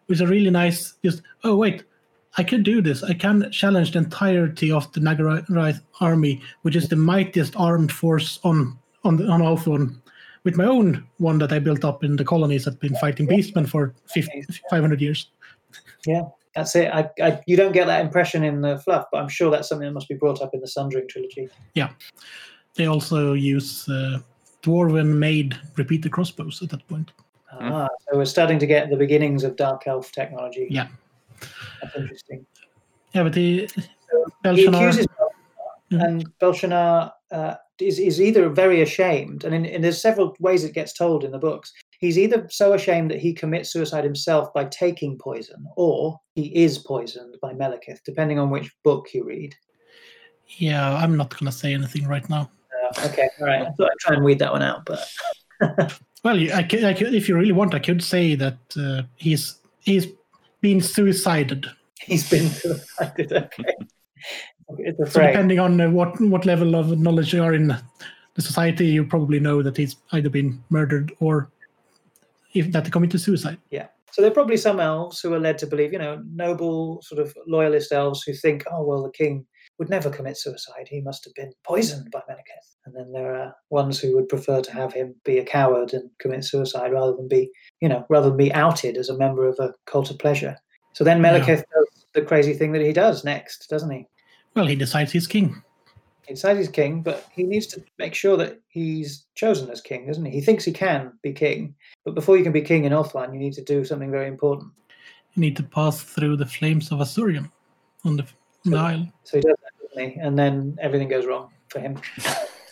Is 0.07 0.21
a 0.21 0.27
really 0.27 0.49
nice 0.49 0.95
just 1.05 1.21
oh 1.43 1.55
wait, 1.55 1.83
I 2.37 2.43
could 2.43 2.63
do 2.63 2.81
this. 2.81 3.03
I 3.03 3.13
can 3.13 3.51
challenge 3.51 3.91
the 3.91 3.99
entirety 3.99 4.71
of 4.71 4.91
the 4.93 4.99
Nagarythe 4.99 5.81
army, 6.01 6.41
which 6.63 6.75
is 6.75 6.89
the 6.89 6.95
mightiest 6.95 7.55
armed 7.55 7.91
force 7.91 8.39
on 8.43 8.77
on 9.03 9.17
the, 9.17 9.27
on 9.27 9.41
Ulthuan, 9.41 10.01
with 10.43 10.57
my 10.57 10.65
own 10.65 11.05
one 11.17 11.37
that 11.39 11.53
I 11.53 11.59
built 11.59 11.85
up 11.85 12.03
in 12.03 12.15
the 12.15 12.25
colonies 12.25 12.65
that 12.65 12.79
been 12.79 12.95
fighting 12.95 13.27
beastmen 13.27 13.69
for 13.69 13.93
50, 14.07 14.45
500 14.69 14.99
years. 14.99 15.29
Yeah 16.07 16.23
that's 16.55 16.75
it. 16.75 16.91
I, 16.93 17.09
I, 17.21 17.39
you 17.45 17.55
don't 17.55 17.71
get 17.71 17.87
that 17.87 18.01
impression 18.01 18.43
in 18.43 18.61
the 18.61 18.77
fluff, 18.79 19.05
but 19.11 19.21
I'm 19.21 19.29
sure 19.29 19.51
that's 19.51 19.69
something 19.69 19.87
that 19.87 19.93
must 19.93 20.07
be 20.07 20.15
brought 20.15 20.41
up 20.41 20.53
in 20.53 20.59
the 20.59 20.67
Sundering 20.67 21.07
trilogy. 21.07 21.49
They 22.75 22.85
also 22.87 23.33
use 23.33 23.87
uh, 23.89 24.19
dwarven 24.63 25.17
made 25.17 25.57
repeater 25.75 26.09
crossbows 26.09 26.61
at 26.61 26.69
that 26.69 26.87
point. 26.87 27.11
Ah, 27.51 27.87
so 28.09 28.17
we're 28.17 28.25
starting 28.25 28.59
to 28.59 28.67
get 28.67 28.89
the 28.89 28.95
beginnings 28.95 29.43
of 29.43 29.55
Dark 29.55 29.87
Elf 29.87 30.11
technology. 30.11 30.67
Yeah. 30.69 30.87
That's 31.81 31.95
interesting. 31.95 32.45
Yeah, 33.13 33.23
but 33.23 33.33
the 33.33 33.67
He 33.67 33.83
Bel 34.43 34.55
Shanaar, 34.55 34.89
accuses 34.89 35.07
Mhm. 35.91 36.03
and 36.05 36.39
Bel 36.39 36.53
Shanaar 36.53 37.11
uh, 37.31 37.55
is, 37.79 37.97
is 37.97 38.21
either 38.21 38.47
very 38.49 38.81
ashamed, 38.83 39.43
and, 39.43 39.55
in, 39.55 39.65
and 39.65 39.83
there's 39.83 39.99
several 39.99 40.35
ways 40.39 40.63
it 40.63 40.73
gets 40.75 40.93
told 40.93 41.23
in 41.23 41.31
the 41.31 41.39
books. 41.39 41.73
He's 41.99 42.17
either 42.19 42.47
so 42.49 42.73
ashamed 42.73 43.09
that 43.11 43.19
he 43.19 43.33
commits 43.33 43.71
suicide 43.71 44.03
himself 44.03 44.53
by 44.53 44.65
taking 44.65 45.17
poison, 45.17 45.65
or 45.75 46.19
he 46.35 46.55
is 46.55 46.77
poisoned 46.77 47.35
by 47.41 47.53
Malekith, 47.53 47.99
depending 48.05 48.37
on 48.37 48.51
which 48.51 48.71
book 48.83 49.07
you 49.13 49.23
read. 49.23 49.55
yeah, 50.57 50.95
I'm 50.95 51.17
not 51.17 51.35
gonna 51.37 51.51
say 51.51 51.73
anything 51.73 52.07
right 52.07 52.27
now. 52.29 52.49
Okay, 53.05 53.29
all 53.39 53.47
right. 53.47 53.61
I 53.67 53.71
thought 53.71 53.91
I'd 53.91 53.99
try 53.99 54.15
and 54.15 54.23
weed 54.23 54.39
that 54.39 54.51
one 54.51 54.61
out, 54.63 54.85
but 54.85 55.07
Well, 56.23 56.37
I 56.53 56.63
could, 56.63 56.83
I 56.83 56.93
could, 56.93 57.13
if 57.13 57.29
you 57.29 57.35
really 57.35 57.53
want, 57.53 57.73
I 57.73 57.79
could 57.79 58.03
say 58.03 58.35
that 58.35 58.57
uh, 58.77 59.03
he's 59.15 59.55
he's 59.79 60.07
been 60.61 60.81
suicided. 60.81 61.65
he's 62.01 62.29
been 62.29 62.49
suicided. 62.49 63.31
Okay. 63.31 64.93
So 65.07 65.21
depending 65.21 65.59
on 65.59 65.79
uh, 65.79 65.89
what 65.89 66.19
what 66.19 66.45
level 66.45 66.75
of 66.75 66.99
knowledge 66.99 67.33
you 67.33 67.41
are 67.41 67.53
in 67.53 67.67
the 67.67 68.41
society, 68.41 68.87
you 68.87 69.05
probably 69.05 69.39
know 69.39 69.63
that 69.63 69.77
he's 69.77 69.95
either 70.11 70.29
been 70.29 70.61
murdered 70.69 71.13
or 71.19 71.49
if 72.53 72.71
that 72.73 72.85
he 72.85 72.91
committed 72.91 73.21
suicide. 73.21 73.57
Yeah. 73.71 73.87
So 74.11 74.21
there 74.21 74.31
are 74.31 74.33
probably 74.33 74.57
some 74.57 74.79
elves 74.79 75.21
who 75.21 75.33
are 75.33 75.39
led 75.39 75.57
to 75.59 75.67
believe, 75.67 75.93
you 75.93 75.99
know, 75.99 76.21
noble 76.33 77.01
sort 77.01 77.21
of 77.21 77.33
loyalist 77.47 77.91
elves 77.91 78.23
who 78.23 78.33
think, 78.33 78.65
oh 78.71 78.83
well, 78.83 79.03
the 79.03 79.11
king 79.11 79.45
would 79.79 79.89
never 79.89 80.09
commit 80.09 80.37
suicide. 80.37 80.87
He 80.87 81.01
must 81.01 81.23
have 81.25 81.33
been 81.33 81.51
poisoned 81.63 82.11
by 82.11 82.19
Malekith. 82.29 82.75
And 82.85 82.95
then 82.95 83.11
there 83.11 83.33
are 83.35 83.55
ones 83.69 83.99
who 83.99 84.13
would 84.15 84.29
prefer 84.29 84.61
to 84.61 84.71
have 84.73 84.93
him 84.93 85.15
be 85.23 85.39
a 85.39 85.45
coward 85.45 85.93
and 85.93 86.09
commit 86.19 86.43
suicide 86.43 86.91
rather 86.91 87.13
than 87.15 87.27
be, 87.27 87.49
you 87.81 87.87
know, 87.89 88.05
rather 88.09 88.27
than 88.29 88.37
be 88.37 88.53
outed 88.53 88.97
as 88.97 89.09
a 89.09 89.17
member 89.17 89.47
of 89.47 89.57
a 89.59 89.73
cult 89.85 90.11
of 90.11 90.19
pleasure. 90.19 90.57
So 90.93 91.03
then 91.03 91.23
Yeah. 91.23 91.39
Does 91.45 91.63
the 92.13 92.21
crazy 92.21 92.53
thing 92.53 92.71
that 92.73 92.81
he 92.81 92.91
does 92.91 93.23
next, 93.23 93.69
doesn't 93.69 93.89
he? 93.91 94.07
Well, 94.55 94.65
he 94.67 94.75
decides 94.75 95.11
he's 95.11 95.27
king. 95.27 95.61
He 96.27 96.33
decides 96.33 96.59
he's 96.59 96.67
king, 96.69 97.01
but 97.01 97.27
he 97.31 97.43
needs 97.43 97.67
to 97.67 97.83
make 97.97 98.13
sure 98.13 98.35
that 98.37 98.59
he's 98.67 99.25
chosen 99.35 99.69
as 99.69 99.79
king, 99.81 100.07
doesn't 100.07 100.25
he? 100.25 100.31
He 100.31 100.41
thinks 100.41 100.65
he 100.65 100.71
can 100.73 101.13
be 101.23 101.31
king, 101.33 101.73
but 102.05 102.15
before 102.15 102.37
you 102.37 102.43
can 102.43 102.51
be 102.51 102.61
king 102.61 102.83
in 102.85 102.91
Ulthuan, 102.91 103.33
you 103.33 103.39
need 103.39 103.53
to 103.53 103.63
do 103.63 103.85
something 103.85 104.11
very 104.11 104.27
important. 104.27 104.71
You 105.35 105.41
need 105.41 105.55
to 105.57 105.63
pass 105.63 106.01
through 106.03 106.37
the 106.37 106.45
flames 106.45 106.91
of 106.91 106.99
Asuryan 106.99 107.49
on 108.05 108.17
the, 108.17 108.23
on 108.65 108.71
the 108.71 108.77
So- 108.77 108.83
isle. 108.83 109.07
So 109.23 109.37
he 109.37 109.41
does 109.41 109.55
that, 109.63 109.68
doesn't 109.93 110.11
he? 110.11 110.19
And 110.19 110.37
then 110.37 110.77
everything 110.81 111.07
goes 111.07 111.25
wrong 111.25 111.49
for 111.69 111.79
him. 111.79 111.99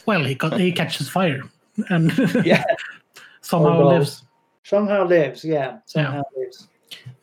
Well, 0.05 0.23
he 0.23 0.35
got, 0.35 0.59
he 0.59 0.71
catches 0.71 1.09
fire 1.09 1.41
and 1.89 2.11
Yeah. 2.45 2.63
somehow 3.41 3.75
Oh, 3.75 3.85
well. 3.85 3.97
lives. 3.97 4.23
Somehow 4.63 5.05
lives, 5.05 5.43
yeah. 5.43 5.79
Somehow 5.85 6.23
lives. 6.35 6.67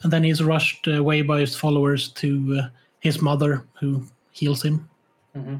And 0.02 0.12
then 0.12 0.22
he's 0.24 0.42
rushed 0.42 0.86
away 0.86 1.22
by 1.22 1.40
his 1.40 1.56
followers 1.56 2.08
to 2.12 2.60
uh, 2.62 2.68
his 3.00 3.20
mother, 3.22 3.64
who 3.80 4.04
heals 4.32 4.62
him 4.62 4.88
hmm 5.34 5.56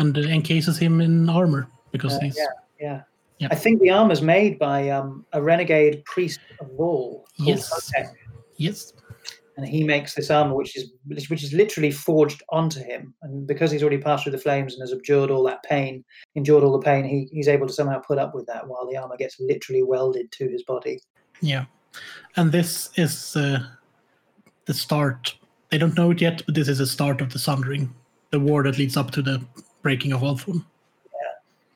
and 0.00 0.16
uh, 0.16 0.20
encases 0.20 0.78
him 0.78 1.00
in 1.00 1.28
armor 1.28 1.66
because 1.90 2.14
Uh, 2.14 2.20
he's 2.20 2.36
yeah, 2.36 2.44
yeah. 2.80 3.02
Yeah. 3.38 3.48
I 3.50 3.56
think 3.56 3.80
the 3.80 3.90
armor's 3.90 4.22
made 4.22 4.58
by 4.58 4.90
um, 4.90 5.24
a 5.32 5.42
renegade 5.42 6.04
priest 6.04 6.38
of 6.60 6.68
Vaul 6.78 7.24
Yes. 7.36 7.92
Yes, 8.56 8.92
and 9.58 9.66
he 9.68 9.82
makes 9.82 10.14
this 10.14 10.30
armor, 10.30 10.54
which 10.54 10.76
is 10.76 10.92
which 11.28 11.42
is 11.42 11.52
literally 11.52 11.90
forged 11.90 12.42
onto 12.50 12.80
him. 12.80 13.12
And 13.22 13.44
because 13.46 13.72
he's 13.72 13.82
already 13.82 13.98
passed 13.98 14.22
through 14.22 14.32
the 14.32 14.38
flames 14.38 14.72
and 14.72 14.80
has 14.82 14.92
abjured 14.92 15.30
all 15.32 15.42
that 15.44 15.64
pain, 15.64 16.04
endured 16.36 16.62
all 16.62 16.72
the 16.78 16.84
pain, 16.84 17.04
he, 17.04 17.28
he's 17.32 17.48
able 17.48 17.66
to 17.66 17.72
somehow 17.72 17.98
put 17.98 18.18
up 18.18 18.34
with 18.36 18.46
that 18.46 18.68
while 18.68 18.88
the 18.88 18.96
armor 18.96 19.16
gets 19.16 19.40
literally 19.40 19.82
welded 19.82 20.30
to 20.32 20.48
his 20.48 20.62
body. 20.62 21.00
yeah. 21.40 21.64
And 22.36 22.52
this 22.52 22.90
is 22.96 23.34
uh, 23.34 23.58
the 24.66 24.74
start. 24.74 25.34
They 25.70 25.78
don't 25.78 25.96
know 25.96 26.12
it 26.12 26.20
yet, 26.20 26.42
but 26.46 26.54
this 26.54 26.68
is 26.68 26.78
the 26.78 26.86
start 26.86 27.20
of 27.20 27.32
the 27.32 27.38
Sundering, 27.40 27.92
the 28.30 28.38
war 28.38 28.62
that 28.62 28.78
leads 28.78 28.96
up 28.96 29.10
to 29.12 29.22
the 29.22 29.44
breaking 29.82 30.12
of 30.12 30.20
Ulthuan. 30.20 30.64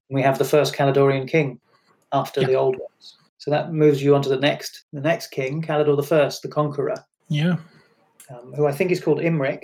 And 0.09 0.11
we 0.11 0.23
have 0.23 0.39
the 0.39 0.45
first 0.45 0.75
Caledorian 0.77 1.27
king 1.27 1.59
after 2.13 2.43
Yeah. 2.43 2.47
the 2.47 2.55
old 2.55 2.77
ones. 2.77 3.17
So 3.39 3.51
that 3.51 3.73
moves 3.73 4.01
you 4.01 4.15
on 4.15 4.23
to 4.23 4.29
the 4.29 4.39
next 4.39 4.85
the 4.93 5.01
next 5.01 5.33
king, 5.33 5.63
Caledor 5.63 5.97
the 5.97 6.03
First, 6.05 6.43
the 6.43 6.49
Conqueror. 6.49 7.05
Yeah, 7.29 7.57
um, 8.33 8.53
who 8.55 8.67
I 8.67 8.73
think 8.73 8.91
is 8.91 9.01
called 9.01 9.19
Imric. 9.19 9.63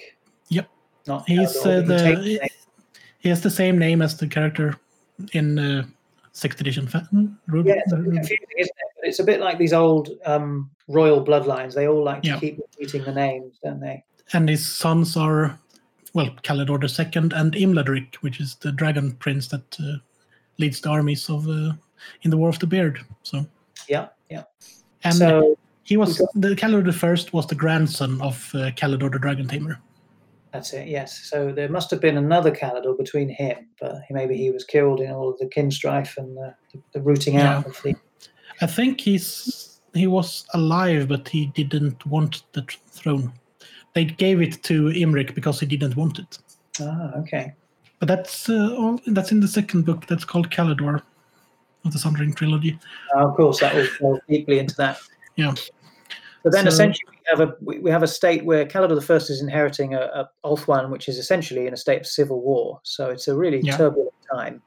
Yep. 0.49 0.69
Not 1.07 1.28
he's 1.28 1.57
uh, 1.65 1.81
he 1.81 1.86
the 1.86 2.51
he 3.19 3.28
has 3.28 3.40
the 3.43 3.51
same 3.51 3.78
name 3.78 4.03
as 4.03 4.16
the 4.16 4.27
character 4.27 4.77
in 5.32 5.59
uh, 5.59 5.85
sixth 6.32 6.61
edition. 6.61 6.86
Fa- 6.86 7.09
Rud- 7.49 7.66
Yeah, 7.66 7.74
it's 7.78 7.93
a 7.93 7.97
bit 7.97 8.15
confusing? 8.15 8.74
It's 9.03 9.19
a 9.20 9.24
bit 9.24 9.40
like 9.40 9.59
these 9.59 9.73
old 9.73 10.11
um, 10.27 10.70
royal 10.89 11.24
bloodlines. 11.24 11.74
They 11.74 11.89
all 11.89 12.03
like 12.05 12.23
to 12.23 12.28
Yeah. 12.28 12.39
keep 12.40 12.59
repeating 12.59 13.05
the 13.05 13.12
names, 13.12 13.59
don't 13.62 13.81
they? 13.81 14.05
and 14.35 14.47
his 14.47 14.66
sons 14.70 15.16
are 15.16 15.59
well 16.12 16.28
the 16.45 16.89
Second 16.89 17.32
and 17.32 17.55
Imladrik, 17.55 18.16
which 18.16 18.40
is 18.40 18.57
the 18.57 18.73
dragon 18.73 19.12
prince 19.12 19.49
that 19.49 19.81
uh, 19.81 19.97
leads 20.59 20.81
the 20.82 20.90
armies 20.90 21.31
of 21.31 21.49
uh, 21.49 21.73
in 22.23 22.31
the 22.31 22.36
War 22.36 22.51
of 22.51 22.59
the 22.59 22.66
Beard. 22.66 23.01
So 23.23 23.47
Yeah, 23.89 24.09
yeah. 24.28 24.45
and 25.05 25.15
so 25.15 25.57
he 25.89 25.97
was 25.97 26.19
the 26.35 26.55
Caledor 26.55 26.85
the 26.85 26.93
First 26.93 27.32
was 27.32 27.47
the 27.47 27.55
grandson 27.55 28.20
of 28.20 28.51
uh, 28.55 28.70
the 28.78 29.19
Dragon 29.20 29.48
Tamer. 29.48 29.81
that's 30.52 30.74
it. 30.74 30.86
Yes. 30.86 31.19
So 31.31 31.51
there 31.51 31.70
must 31.70 31.90
have 31.90 32.02
been 32.02 32.19
another 32.19 32.51
Caledor 32.51 32.93
between 32.93 33.31
him, 33.31 33.56
but 33.81 33.94
maybe 34.10 34.36
he 34.36 34.51
was 34.51 34.65
killed 34.65 35.01
in 35.01 35.10
all 35.10 35.31
of 35.31 35.39
the 35.39 35.47
kin 35.47 35.70
strife 35.70 36.15
and 36.19 36.36
the, 36.36 36.55
the 36.93 37.01
rooting 37.01 37.36
out 37.39 37.65
Yeah. 37.65 37.70
of 37.70 37.82
the. 37.82 37.94
I 38.60 38.66
think 38.66 39.01
he's 39.01 39.81
he 39.94 40.06
was 40.06 40.44
alive, 40.52 41.09
but 41.09 41.27
he 41.27 41.47
didn't 41.47 42.05
want 42.06 42.43
the 42.52 42.62
tr- 42.62 42.78
throne. 42.90 43.32
They 43.94 44.05
gave 44.05 44.43
it 44.43 44.62
to 44.65 44.74
Imric 44.90 45.35
because 45.35 45.59
he 45.59 45.66
didn't 45.66 45.97
want 45.97 46.19
it. 46.19 46.39
Ah, 46.82 47.12
okay. 47.20 47.55
But 47.98 48.09
that's 48.09 48.51
uh, 48.51 48.77
all, 48.77 49.01
that's 49.06 49.32
in 49.32 49.40
the 49.40 49.48
second 49.48 49.86
book. 49.86 50.06
That's 50.06 50.27
called 50.27 50.51
Caledor 50.51 51.01
of 51.86 51.93
the 51.93 51.98
Sundering 51.98 52.35
trilogy. 52.35 52.78
Of 53.16 53.35
course, 53.36 53.60
that 53.60 53.74
will 53.74 53.89
go 54.01 54.20
deeply 54.28 54.59
into 54.59 54.77
that. 54.77 54.98
Yeah. 55.36 55.55
But 56.49 56.57
then 56.57 56.65
So- 56.65 56.69
essentially 56.69 57.05
we 57.11 57.19
have 57.29 57.41
a 57.41 57.55
we, 57.61 57.79
we 57.79 57.91
have 57.91 58.03
a 58.03 58.09
state 58.09 58.45
where 58.45 58.65
Caledor 58.65 58.95
the 58.95 59.03
First 59.03 59.29
is 59.31 59.43
inheriting 59.43 59.95
a, 59.95 60.01
a 60.01 60.31
Ulthuan, 60.45 60.89
which 60.91 61.09
is 61.09 61.19
essentially 61.19 61.66
in 61.66 61.75
a 61.75 61.77
state 61.77 62.01
of 62.01 62.07
civil 62.07 62.41
war. 62.41 62.81
So 62.85 63.11
it's 63.11 63.29
a 63.29 63.37
really 63.37 63.61
Yeah. 63.61 63.77
turbulent 63.77 64.15
time. 64.33 64.62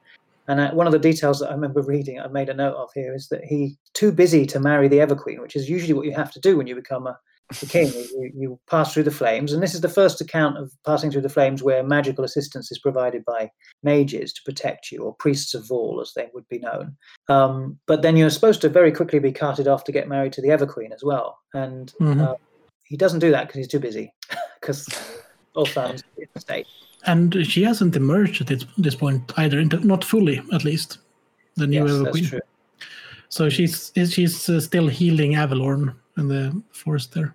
And 0.48 0.60
uh, 0.60 0.70
one 0.72 0.86
of 0.86 0.92
the 0.92 0.98
details 0.98 1.40
that 1.40 1.50
I 1.50 1.54
remember 1.54 1.82
reading, 1.82 2.20
I 2.20 2.26
made 2.28 2.48
a 2.48 2.54
note 2.54 2.74
of 2.76 2.90
here, 2.94 3.14
is 3.14 3.28
that 3.28 3.44
he 3.44 3.76
too 3.94 4.12
busy 4.12 4.46
to 4.46 4.60
marry 4.60 4.88
the 4.88 5.00
Ever 5.00 5.14
Queen, 5.16 5.40
which 5.40 5.56
is 5.56 5.68
usually 5.68 5.92
what 5.94 6.06
you 6.06 6.12
have 6.12 6.32
to 6.32 6.40
do 6.40 6.56
when 6.56 6.66
you 6.66 6.74
become 6.74 7.06
a, 7.06 7.18
a 7.60 7.66
king. 7.66 7.88
You, 7.88 8.30
you 8.34 8.60
pass 8.70 8.94
through 8.94 9.02
the 9.02 9.10
flames, 9.10 9.52
and 9.52 9.60
this 9.62 9.74
is 9.74 9.80
the 9.80 9.88
first 9.88 10.20
account 10.20 10.56
of 10.58 10.70
passing 10.86 11.10
through 11.10 11.22
the 11.22 11.28
flames 11.28 11.62
where 11.62 11.82
magical 11.82 12.24
assistance 12.24 12.70
is 12.70 12.78
provided 12.78 13.24
by 13.24 13.50
mages 13.82 14.32
to 14.34 14.40
protect 14.44 14.92
you, 14.92 15.02
or 15.02 15.14
priests 15.16 15.54
of 15.54 15.64
Vaul, 15.64 16.00
as 16.00 16.12
they 16.14 16.28
would 16.32 16.48
be 16.48 16.60
known. 16.60 16.96
Um, 17.28 17.78
but 17.86 18.02
then 18.02 18.16
you're 18.16 18.30
supposed 18.30 18.60
to 18.60 18.68
very 18.68 18.92
quickly 18.92 19.18
be 19.18 19.32
carted 19.32 19.66
off 19.66 19.84
to 19.84 19.92
get 19.92 20.08
married 20.08 20.32
to 20.34 20.40
the 20.42 20.50
Ever 20.50 20.66
Queen 20.66 20.92
as 20.92 21.02
well. 21.02 21.38
And 21.52 21.92
Mhm. 22.00 22.22
uh, 22.26 22.34
he 22.84 22.96
doesn't 22.96 23.20
do 23.20 23.30
that 23.32 23.48
because 23.48 23.56
he's 23.58 23.68
too 23.68 23.80
busy, 23.80 24.12
because 24.60 24.88
Ulthuan's 25.56 26.02
in 26.16 26.26
the 26.34 26.40
state. 26.40 26.66
And 27.06 27.44
she 27.46 27.64
hasn't 27.64 27.96
emerged 27.96 28.40
at 28.40 28.46
this, 28.46 28.64
this 28.78 28.94
point 28.94 29.32
either, 29.36 29.62
not 29.64 30.04
fully 30.04 30.40
at 30.52 30.64
least. 30.64 30.98
The 31.56 31.66
new 31.66 31.82
Yes, 31.84 31.90
Ever 31.90 32.04
that's 32.04 32.10
Queen. 32.12 32.24
true. 32.24 32.40
So 33.28 33.48
she's 33.48 33.92
she's 33.94 34.48
uh, 34.48 34.60
still 34.60 34.88
healing 34.88 35.32
Avelorn 35.32 35.94
in 36.18 36.28
the 36.28 36.62
forest 36.72 37.14
there. 37.14 37.34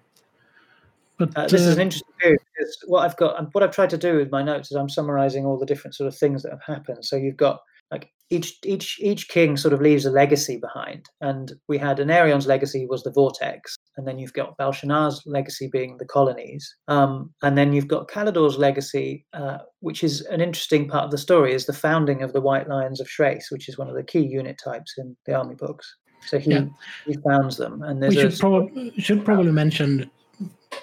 But 1.17 1.35
Uh, 1.35 1.47
this 1.47 1.61
is 1.61 1.69
uh, 1.69 1.73
an 1.73 1.81
interesting 1.81 2.13
period 2.19 2.39
because 2.55 2.77
what 2.87 3.03
I've 3.03 3.17
got, 3.17 3.39
and 3.39 3.47
what 3.53 3.63
I've 3.63 3.71
tried 3.71 3.89
to 3.91 3.97
do 3.97 4.17
with 4.17 4.31
my 4.31 4.43
notes 4.43 4.71
is 4.71 4.77
I'm 4.77 4.89
summarizing 4.89 5.45
all 5.45 5.57
the 5.57 5.65
different 5.65 5.95
sort 5.95 6.07
of 6.07 6.15
things 6.15 6.43
that 6.43 6.51
have 6.51 6.63
happened. 6.63 7.05
So 7.05 7.15
you've 7.15 7.37
got 7.37 7.61
like 7.89 8.11
each 8.29 8.59
each 8.65 8.99
each 8.99 9.29
king 9.29 9.55
sort 9.57 9.73
of 9.73 9.81
leaves 9.81 10.05
a 10.05 10.11
legacy 10.11 10.57
behind, 10.57 11.05
and 11.21 11.53
we 11.67 11.77
had 11.77 11.97
Aenarion's 11.97 12.45
legacy 12.45 12.85
was 12.85 13.01
the 13.03 13.11
vortex, 13.11 13.77
and 13.95 14.05
then 14.05 14.19
you've 14.19 14.33
got 14.33 14.57
Bel 14.57 14.73
Shanaar's 14.73 15.23
legacy 15.25 15.69
being 15.71 15.97
the 15.97 16.05
colonies, 16.05 16.75
um, 16.87 17.33
and 17.41 17.57
then 17.57 17.73
you've 17.73 17.87
got 17.87 18.09
Caledor's 18.09 18.57
legacy, 18.57 19.25
uh, 19.33 19.59
which 19.79 20.03
is 20.03 20.21
an 20.25 20.41
interesting 20.41 20.87
part 20.87 21.05
of 21.05 21.11
the 21.11 21.17
story, 21.17 21.53
is 21.53 21.65
the 21.65 21.73
founding 21.73 22.21
of 22.21 22.33
the 22.33 22.41
White 22.41 22.67
Lions 22.67 22.99
of 22.99 23.07
Chrace, 23.07 23.49
which 23.49 23.69
is 23.69 23.77
one 23.77 23.87
of 23.87 23.95
the 23.95 24.03
key 24.03 24.25
unit 24.25 24.59
types 24.63 24.95
in 24.97 25.15
the 25.25 25.33
army 25.33 25.55
books. 25.55 25.95
So 26.27 26.37
he 26.37 26.51
Yeah. 26.51 26.65
he 27.05 27.15
founds 27.25 27.55
them, 27.55 27.81
and 27.83 28.03
there's 28.03 28.17
we 28.17 28.21
a 28.23 28.29
should 28.29 28.39
probably 28.39 28.93
should 28.99 29.23
probably 29.23 29.53
mention 29.53 30.11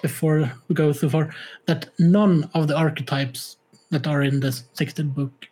before 0.01 0.51
we 0.67 0.75
go 0.75 0.93
too 0.93 1.09
far 1.09 1.33
that 1.65 1.89
none 1.99 2.49
of 2.53 2.67
the 2.67 2.75
archetypes 2.75 3.57
that 3.91 4.07
are 4.07 4.21
in 4.23 4.39
the 4.39 4.47
16th 4.49 5.13
book 5.13 5.47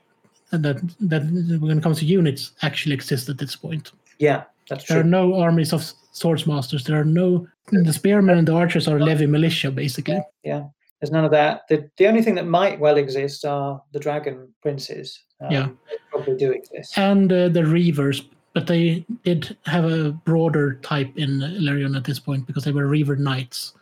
and 0.51 0.63
that 0.63 0.77
that 0.99 1.23
when 1.61 1.77
it 1.77 1.83
comes 1.83 1.99
to 1.99 2.05
units 2.05 2.51
actually 2.61 2.93
exist 2.93 3.29
at 3.29 3.37
this 3.37 3.55
point. 3.55 3.91
yeah, 4.19 4.43
that's 4.69 4.83
true. 4.85 4.95
There 4.95 5.01
are 5.03 5.07
no 5.07 5.39
armies 5.39 5.73
of 5.73 5.91
swords 6.11 6.45
masters. 6.45 6.83
There 6.83 6.99
are 6.99 7.05
no 7.05 7.47
the 7.71 7.93
spearmen 7.93 8.37
and 8.37 8.47
the 8.47 8.53
archers 8.53 8.87
are 8.87 8.99
levy 8.99 9.25
militia 9.25 9.71
basically. 9.71 10.21
Yeah, 10.43 10.65
there's 10.99 11.11
none 11.11 11.25
of 11.25 11.31
that. 11.31 11.61
The 11.69 11.89
the 11.97 12.07
only 12.07 12.21
thing 12.21 12.35
that 12.35 12.45
might 12.45 12.79
well 12.79 12.97
exist 12.97 13.45
are 13.45 13.81
the 13.93 13.99
dragon 13.99 14.53
princes. 14.61 15.23
Um, 15.41 15.51
Yeah. 15.51 15.67
they 15.89 15.97
probably 16.11 16.37
do 16.37 16.51
exist. 16.51 16.97
and 16.97 17.31
uh, 17.31 17.49
the 17.49 17.61
reavers 17.61 18.25
but 18.53 18.67
they 18.67 19.03
did 19.23 19.57
have 19.65 19.83
a 19.85 20.11
broader 20.11 20.75
type 20.83 21.11
in 21.17 21.39
Ellyrion 21.39 21.97
at 21.97 22.03
this 22.03 22.19
point 22.19 22.45
because 22.45 22.63
they 22.63 22.71
were 22.71 22.85
reaver 22.85 23.15
knights 23.15 23.73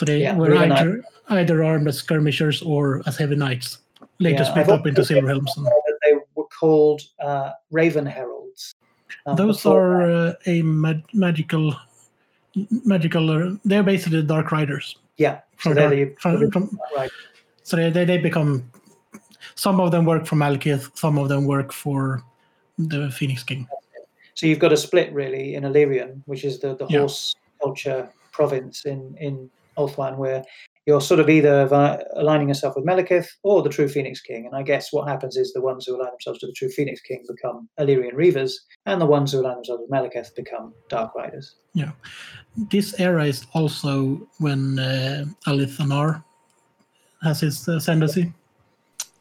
so 0.00 0.06
they 0.06 0.22
Yeah, 0.22 0.34
were 0.34 0.54
either, 0.54 1.04
either 1.28 1.62
armed 1.62 1.86
as 1.86 1.98
skirmishers 1.98 2.62
or 2.62 3.02
as 3.06 3.18
heavy 3.18 3.36
knights 3.36 3.78
later 4.18 4.44
Yeah, 4.44 4.50
split 4.50 4.68
up 4.70 4.86
into 4.86 5.04
silver 5.04 5.28
helms 5.28 5.52
and 5.58 5.66
they 6.02 6.14
were 6.34 6.46
called 6.58 7.02
uh, 7.20 7.50
Raven 7.70 8.06
Heralds. 8.06 8.74
um, 9.26 9.36
those 9.36 9.66
are 9.66 10.10
uh, 10.10 10.32
a 10.46 10.62
mag- 10.62 11.04
magical 11.12 11.76
magical 12.84 13.30
uh, 13.30 13.56
they're 13.66 13.82
basically 13.82 14.22
dark 14.22 14.50
riders 14.52 14.96
yeah. 15.18 15.40
So 15.58 15.70
from, 15.70 15.74
they're 15.74 15.90
dark, 15.90 16.14
the, 16.14 16.20
from, 16.20 16.50
from 16.50 16.80
right. 16.96 17.10
so 17.62 17.76
they, 17.76 17.90
they, 17.90 18.06
they 18.06 18.16
become 18.16 18.64
some 19.54 19.80
of 19.80 19.90
them 19.90 20.06
work 20.06 20.24
for 20.26 20.36
Malekith 20.36 20.96
some 20.96 21.18
of 21.18 21.28
them 21.28 21.44
work 21.44 21.72
for 21.72 22.22
the 22.78 23.10
Phoenix 23.10 23.42
King 23.42 23.68
So 24.34 24.46
you've 24.46 24.58
got 24.58 24.72
a 24.72 24.76
split 24.76 25.12
really 25.12 25.54
in 25.56 25.64
Ellyrion, 25.64 26.22
which 26.24 26.44
is 26.44 26.58
the, 26.60 26.74
the 26.74 26.86
Yeah. 26.88 27.00
horse 27.00 27.34
culture 27.62 28.08
province 28.32 28.86
in 28.86 29.14
in 29.20 29.50
Ulthuan, 29.80 30.16
where 30.16 30.42
you're 30.86 31.00
sort 31.00 31.20
of 31.20 31.28
either 31.28 31.68
aligning 32.16 32.48
yourself 32.48 32.74
with 32.76 32.84
Malekith 32.84 33.28
or 33.42 33.62
the 33.62 33.68
true 33.68 33.88
Phoenix 33.88 34.20
King. 34.20 34.46
And 34.46 34.56
I 34.56 34.62
guess 34.62 34.92
what 34.92 35.08
happens 35.08 35.36
is 35.36 35.52
the 35.52 35.60
ones 35.60 35.84
who 35.86 35.96
align 35.96 36.10
themselves 36.10 36.40
to 36.40 36.46
the 36.46 36.52
true 36.52 36.70
Phoenix 36.70 37.00
King 37.00 37.22
become 37.28 37.68
Ellyrian 37.78 38.14
Reavers, 38.14 38.52
and 38.86 39.00
the 39.00 39.06
ones 39.06 39.32
who 39.32 39.40
align 39.40 39.56
themselves 39.56 39.82
with 39.82 39.90
Malekith 39.90 40.34
become 40.34 40.72
Dark 40.88 41.14
Riders. 41.14 41.56
Yeah. 41.74 41.92
This 42.56 42.98
era 42.98 43.24
is 43.24 43.46
also 43.52 44.26
when 44.38 44.78
uh, 44.78 45.24
Alith 45.46 45.76
Anar 45.78 46.24
has 47.22 47.40
his 47.40 47.68
ascendancy. 47.68 48.32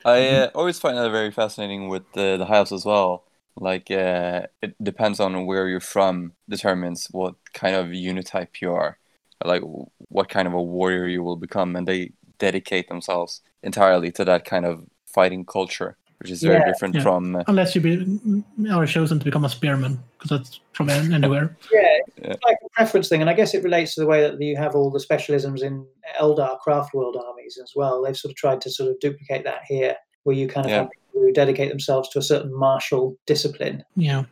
I 0.05 0.29
uh, 0.29 0.49
always 0.55 0.79
find 0.79 0.97
that 0.97 1.11
very 1.11 1.31
fascinating 1.31 1.89
with 1.89 2.03
the 2.13 2.37
the 2.37 2.45
house 2.45 2.71
as 2.71 2.85
well. 2.85 3.25
Like 3.57 3.91
uh, 3.91 4.47
it 4.61 4.81
depends 4.81 5.19
on 5.19 5.45
where 5.45 5.67
you're 5.67 5.81
from, 5.81 6.33
determines 6.47 7.07
what 7.11 7.35
kind 7.53 7.75
of 7.75 7.93
unit 7.93 8.27
type 8.27 8.61
you 8.61 8.71
are, 8.71 8.97
like 9.45 9.61
what 10.09 10.29
kind 10.29 10.47
of 10.47 10.53
a 10.53 10.61
warrior 10.61 11.07
you 11.07 11.23
will 11.23 11.35
become, 11.37 11.75
and 11.75 11.87
they 11.87 12.11
dedicate 12.39 12.87
themselves 12.89 13.41
entirely 13.63 14.11
to 14.13 14.25
that 14.25 14.45
kind 14.45 14.65
of 14.65 14.85
fighting 15.05 15.45
culture, 15.45 15.97
which 16.19 16.31
is 16.31 16.41
very 16.43 16.55
Yeah. 16.59 16.65
different 16.65 16.95
Yeah. 16.95 17.01
from. 17.01 17.35
Uh, 17.35 17.43
Unless 17.47 17.75
you 17.75 17.81
be, 17.81 18.41
are 18.71 18.85
chosen 18.85 19.19
to 19.19 19.25
become 19.25 19.45
a 19.45 19.49
spearman, 19.49 19.99
because 20.17 20.29
that's 20.37 20.59
from 20.73 20.89
anywhere. 20.89 21.57
Yeah, 21.73 21.81
Yeah. 22.21 22.31
it's 22.31 22.43
like 22.45 22.57
a 22.65 22.69
preference 22.69 23.07
thing, 23.09 23.21
and 23.21 23.29
I 23.29 23.33
guess 23.33 23.53
it 23.53 23.63
relates 23.63 23.95
to 23.95 24.01
the 24.01 24.07
way 24.07 24.21
that 24.21 24.41
you 24.41 24.55
have 24.57 24.75
all 24.75 24.89
the 24.91 24.99
specialisms 24.99 25.61
in 25.63 25.85
Eldar 26.19 26.59
Craft 26.59 26.93
World 26.93 27.17
armies 27.17 27.57
as 27.61 27.73
well. 27.75 28.01
They've 28.03 28.15
sort 28.17 28.31
of 28.31 28.35
tried 28.37 28.61
to 28.61 28.69
sort 28.69 28.89
of 28.89 28.99
duplicate 28.99 29.43
that 29.45 29.61
here, 29.67 29.95
where 30.23 30.35
you 30.35 30.47
kind 30.47 30.65
of 30.65 30.71
Yeah. 30.71 30.77
have 30.79 30.89
people 30.91 31.21
who 31.27 31.31
dedicate 31.33 31.69
themselves 31.69 32.09
to 32.09 32.19
a 32.19 32.21
certain 32.21 32.53
martial 32.53 33.17
discipline. 33.25 33.83
Yeah. 33.95 34.23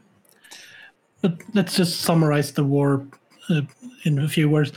But 1.22 1.42
let's 1.54 1.76
just 1.76 2.02
summarize 2.02 2.52
the 2.54 2.64
war 2.64 3.06
uh, 3.50 3.62
in 4.04 4.20
a 4.20 4.28
few 4.28 4.50
words. 4.50 4.72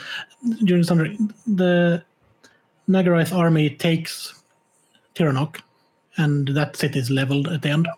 During 0.65 0.83
the 0.83 0.87
summer, 0.87 1.09
the 1.47 2.03
Nagarythe 2.89 3.35
army 3.37 3.71
takes 3.71 4.43
Tiranoc, 5.15 5.61
and 6.17 6.49
that 6.49 6.77
city 6.77 6.99
is 6.99 7.11
leveled 7.11 7.49
at 7.49 7.63
the 7.63 7.71
end. 7.71 7.89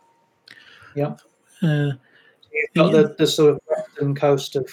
Yeah. 0.94 1.16
Uh, 1.62 1.92
the, 2.74 3.14
the 3.18 3.26
sort 3.26 3.54
of 3.54 3.60
western 3.66 4.14
coast 4.14 4.56
of 4.56 4.68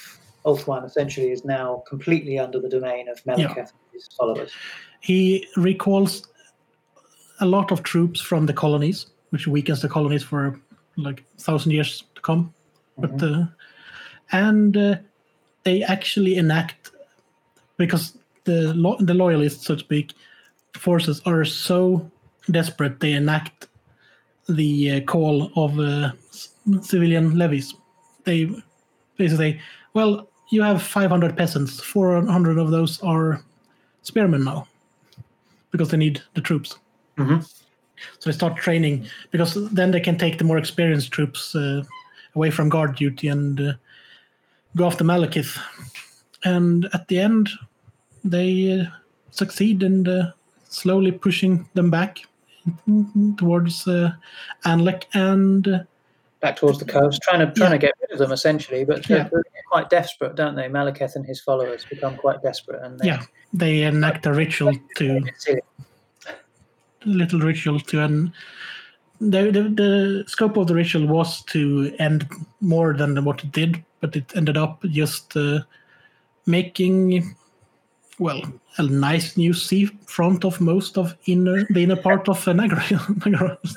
Ulthuan 0.46 0.86
essentially 0.86 1.32
is 1.32 1.46
now 1.46 1.84
completely 1.88 2.40
under 2.40 2.60
the 2.60 2.70
domain 2.70 3.08
of 3.10 3.24
Malekith 3.24 3.58
and 3.58 3.70
his 3.94 4.08
followers. 4.18 4.52
he 5.02 5.48
recalls 5.56 6.28
a 7.40 7.46
lot 7.46 7.72
of 7.72 7.84
troops 7.84 8.20
from 8.20 8.46
the 8.46 8.54
colonies, 8.54 9.08
which 9.30 9.48
weakens 9.48 9.82
the 9.82 9.90
colonies 9.90 10.24
for 10.24 10.60
like 10.98 11.24
thousand 11.38 11.72
years 11.72 12.04
to 12.16 12.22
come. 12.22 12.54
But 12.98 13.22
uh, 13.24 13.46
and 14.32 14.76
uh, 14.76 14.96
they 15.64 15.84
actually 15.84 16.38
enact 16.38 16.92
because 17.78 18.18
the 18.46 18.74
lo- 18.74 18.98
the 19.00 19.14
loyalists, 19.14 19.66
so 19.66 19.76
to 19.76 19.80
speak, 19.80 20.14
forces 20.74 21.22
are 21.26 21.46
so 21.46 22.10
desperate 22.52 23.00
they 23.00 23.14
enact 23.14 23.68
the 24.48 24.92
uh, 24.92 25.00
call 25.02 25.52
of 25.56 25.80
uh, 25.80 26.12
civilian 26.82 27.38
levies. 27.38 27.76
They 28.24 28.46
basically 29.18 29.54
say, 29.54 29.62
"Well, 29.94 30.28
you 30.50 30.64
have 30.64 30.82
500 30.82 31.38
peasants. 31.38 31.80
400 31.82 32.58
of 32.58 32.72
those 32.72 33.02
are 33.04 33.42
spearmen 34.04 34.44
now." 34.44 34.68
because 35.72 35.90
they 35.90 35.98
need 35.98 36.20
the 36.34 36.42
troops. 36.42 36.80
Mhm. 37.18 37.44
So 38.20 38.30
they 38.30 38.36
start 38.36 38.58
training 38.58 39.06
because 39.32 39.54
then 39.72 39.92
they 39.92 40.00
can 40.00 40.18
take 40.18 40.38
the 40.38 40.44
more 40.44 40.58
experienced 40.58 41.12
troops 41.12 41.54
uh, 41.56 41.84
away 42.36 42.50
from 42.50 42.70
guard 42.70 42.96
duty 42.96 43.28
and 43.28 43.60
uh, 43.60 43.74
go 44.76 44.86
after 44.86 45.04
Malekith. 45.04 45.58
And 46.46 46.88
at 46.94 47.08
the 47.08 47.20
end, 47.20 47.50
they 48.24 48.80
uh, 48.82 48.86
succeed 49.32 49.84
in 49.84 50.08
uh, 50.08 50.32
slowly 50.70 51.12
pushing 51.12 51.68
them 51.74 51.90
back 51.90 52.20
towards 53.38 53.88
uh, 53.88 54.12
Anlec 54.66 55.04
and 55.14 55.68
uh, 55.68 55.80
Back 56.42 56.56
towards 56.56 56.80
the 56.80 56.86
coast, 56.86 57.22
trying 57.22 57.40
to 57.40 57.52
trying 57.54 57.72
Yeah. 57.72 57.78
to 57.78 57.78
get 57.80 57.94
rid 58.00 58.12
of 58.14 58.20
them 58.20 58.32
essentially, 58.32 58.86
but 58.86 59.06
they're, 59.06 59.18
Yeah. 59.18 59.30
they're 59.30 59.44
quite 59.70 59.90
desperate, 59.90 60.36
don't 60.36 60.56
they? 60.56 60.70
Malekith 60.70 61.18
and 61.18 61.26
his 61.26 61.42
followers 61.42 61.86
become 61.90 62.16
quite 62.16 62.42
desperate, 62.42 62.82
and 62.82 62.98
they, 62.98 63.08
yeah, 63.08 63.24
they 63.52 63.82
enact 63.84 64.26
a 64.26 64.32
ritual 64.32 64.74
to 64.96 65.22
See, 65.38 65.60
little 67.04 67.42
ritual 67.42 67.82
to 67.82 68.00
and 68.02 68.32
the, 69.20 69.52
the 69.52 69.64
the 69.64 70.24
scope 70.28 70.58
of 70.58 70.68
the 70.68 70.76
ritual 70.76 71.08
was 71.08 71.42
to 71.46 71.94
end 72.00 72.28
more 72.62 72.94
than 72.94 73.24
what 73.26 73.44
it 73.44 73.52
did, 73.52 73.84
but 74.02 74.16
it 74.16 74.32
ended 74.36 74.58
up 74.58 74.82
just 74.84 75.36
uh, 75.36 75.60
making 76.46 77.36
well 78.20 78.42
a 78.78 78.84
nice 78.84 79.38
new 79.38 79.54
sea 79.54 79.86
front 80.06 80.46
of 80.46 80.60
most 80.62 80.98
of 80.98 81.16
inner 81.26 81.66
the 81.70 81.84
inner 81.84 81.96
part 81.96 82.30
of 82.30 82.48
uh. 82.48 82.54
Nagaroth 82.54 83.76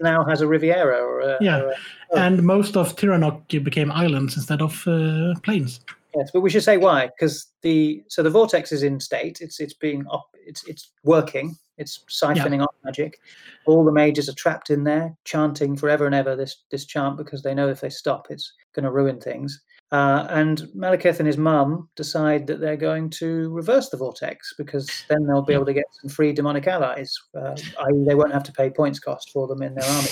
now 0.00 0.24
has 0.24 0.40
a 0.40 0.46
Riviera, 0.46 0.98
or 0.98 1.36
Yeah. 1.40 1.60
or 1.62 1.74
a- 2.12 2.18
and 2.20 2.42
most 2.42 2.76
of 2.76 2.96
Tiranoc 2.96 3.64
became 3.64 3.92
islands 3.92 4.36
instead 4.36 4.62
of 4.62 4.86
uh, 4.86 5.34
plains. 5.42 5.80
Yes, 6.16 6.30
but 6.32 6.40
we 6.40 6.50
should 6.50 6.64
say 6.64 6.76
why, 6.76 7.06
because 7.06 7.46
the 7.62 8.02
so 8.08 8.22
the 8.22 8.30
vortex 8.30 8.72
is 8.72 8.82
in 8.82 8.98
state. 9.00 9.40
It's 9.40 9.60
it's 9.60 9.74
being 9.74 10.06
op, 10.08 10.28
it's 10.44 10.64
it's 10.64 10.90
working. 11.04 11.56
It's 11.80 12.04
siphoning 12.08 12.62
off 12.62 12.74
magic. 12.84 13.20
All 13.66 13.84
the 13.84 13.92
mages 13.92 14.28
are 14.28 14.34
trapped 14.34 14.70
in 14.70 14.84
there, 14.84 15.16
chanting 15.24 15.76
forever 15.76 16.06
and 16.06 16.14
ever 16.14 16.36
this 16.36 16.62
this 16.70 16.84
chant 16.84 17.16
because 17.16 17.42
they 17.42 17.54
know 17.54 17.68
if 17.68 17.80
they 17.80 17.90
stop, 17.90 18.26
it's 18.30 18.52
going 18.74 18.84
to 18.84 18.90
ruin 18.90 19.20
things. 19.20 19.60
Uh, 19.92 20.24
and 20.30 20.58
Malekith 20.76 21.18
and 21.18 21.26
his 21.26 21.36
mum 21.36 21.88
decide 21.96 22.46
that 22.46 22.60
they're 22.60 22.76
going 22.76 23.10
to 23.10 23.50
reverse 23.50 23.88
the 23.88 23.96
vortex 23.96 24.54
because 24.56 24.88
then 25.08 25.26
they'll 25.26 25.42
be 25.42 25.52
able 25.52 25.66
to 25.66 25.72
get 25.72 25.86
some 26.00 26.08
free 26.08 26.32
demonic 26.32 26.68
allies. 26.68 27.12
Uh, 27.36 27.56
i.e., 27.86 28.04
they 28.06 28.14
won't 28.14 28.32
have 28.32 28.44
to 28.44 28.52
pay 28.52 28.70
points 28.70 29.00
cost 29.00 29.30
for 29.32 29.48
them 29.48 29.62
in 29.62 29.74
their 29.74 29.84
army. 29.90 30.08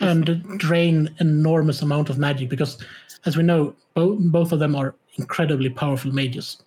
and 0.00 0.58
drain 0.58 1.14
enormous 1.20 1.80
amount 1.80 2.10
of 2.10 2.18
magic 2.18 2.50
because, 2.50 2.76
as 3.24 3.34
we 3.36 3.42
know, 3.42 3.74
both 3.94 4.18
both 4.20 4.52
of 4.52 4.58
them 4.58 4.76
are 4.76 4.94
incredibly 5.14 5.70
powerful 5.70 6.12
mages. 6.12 6.58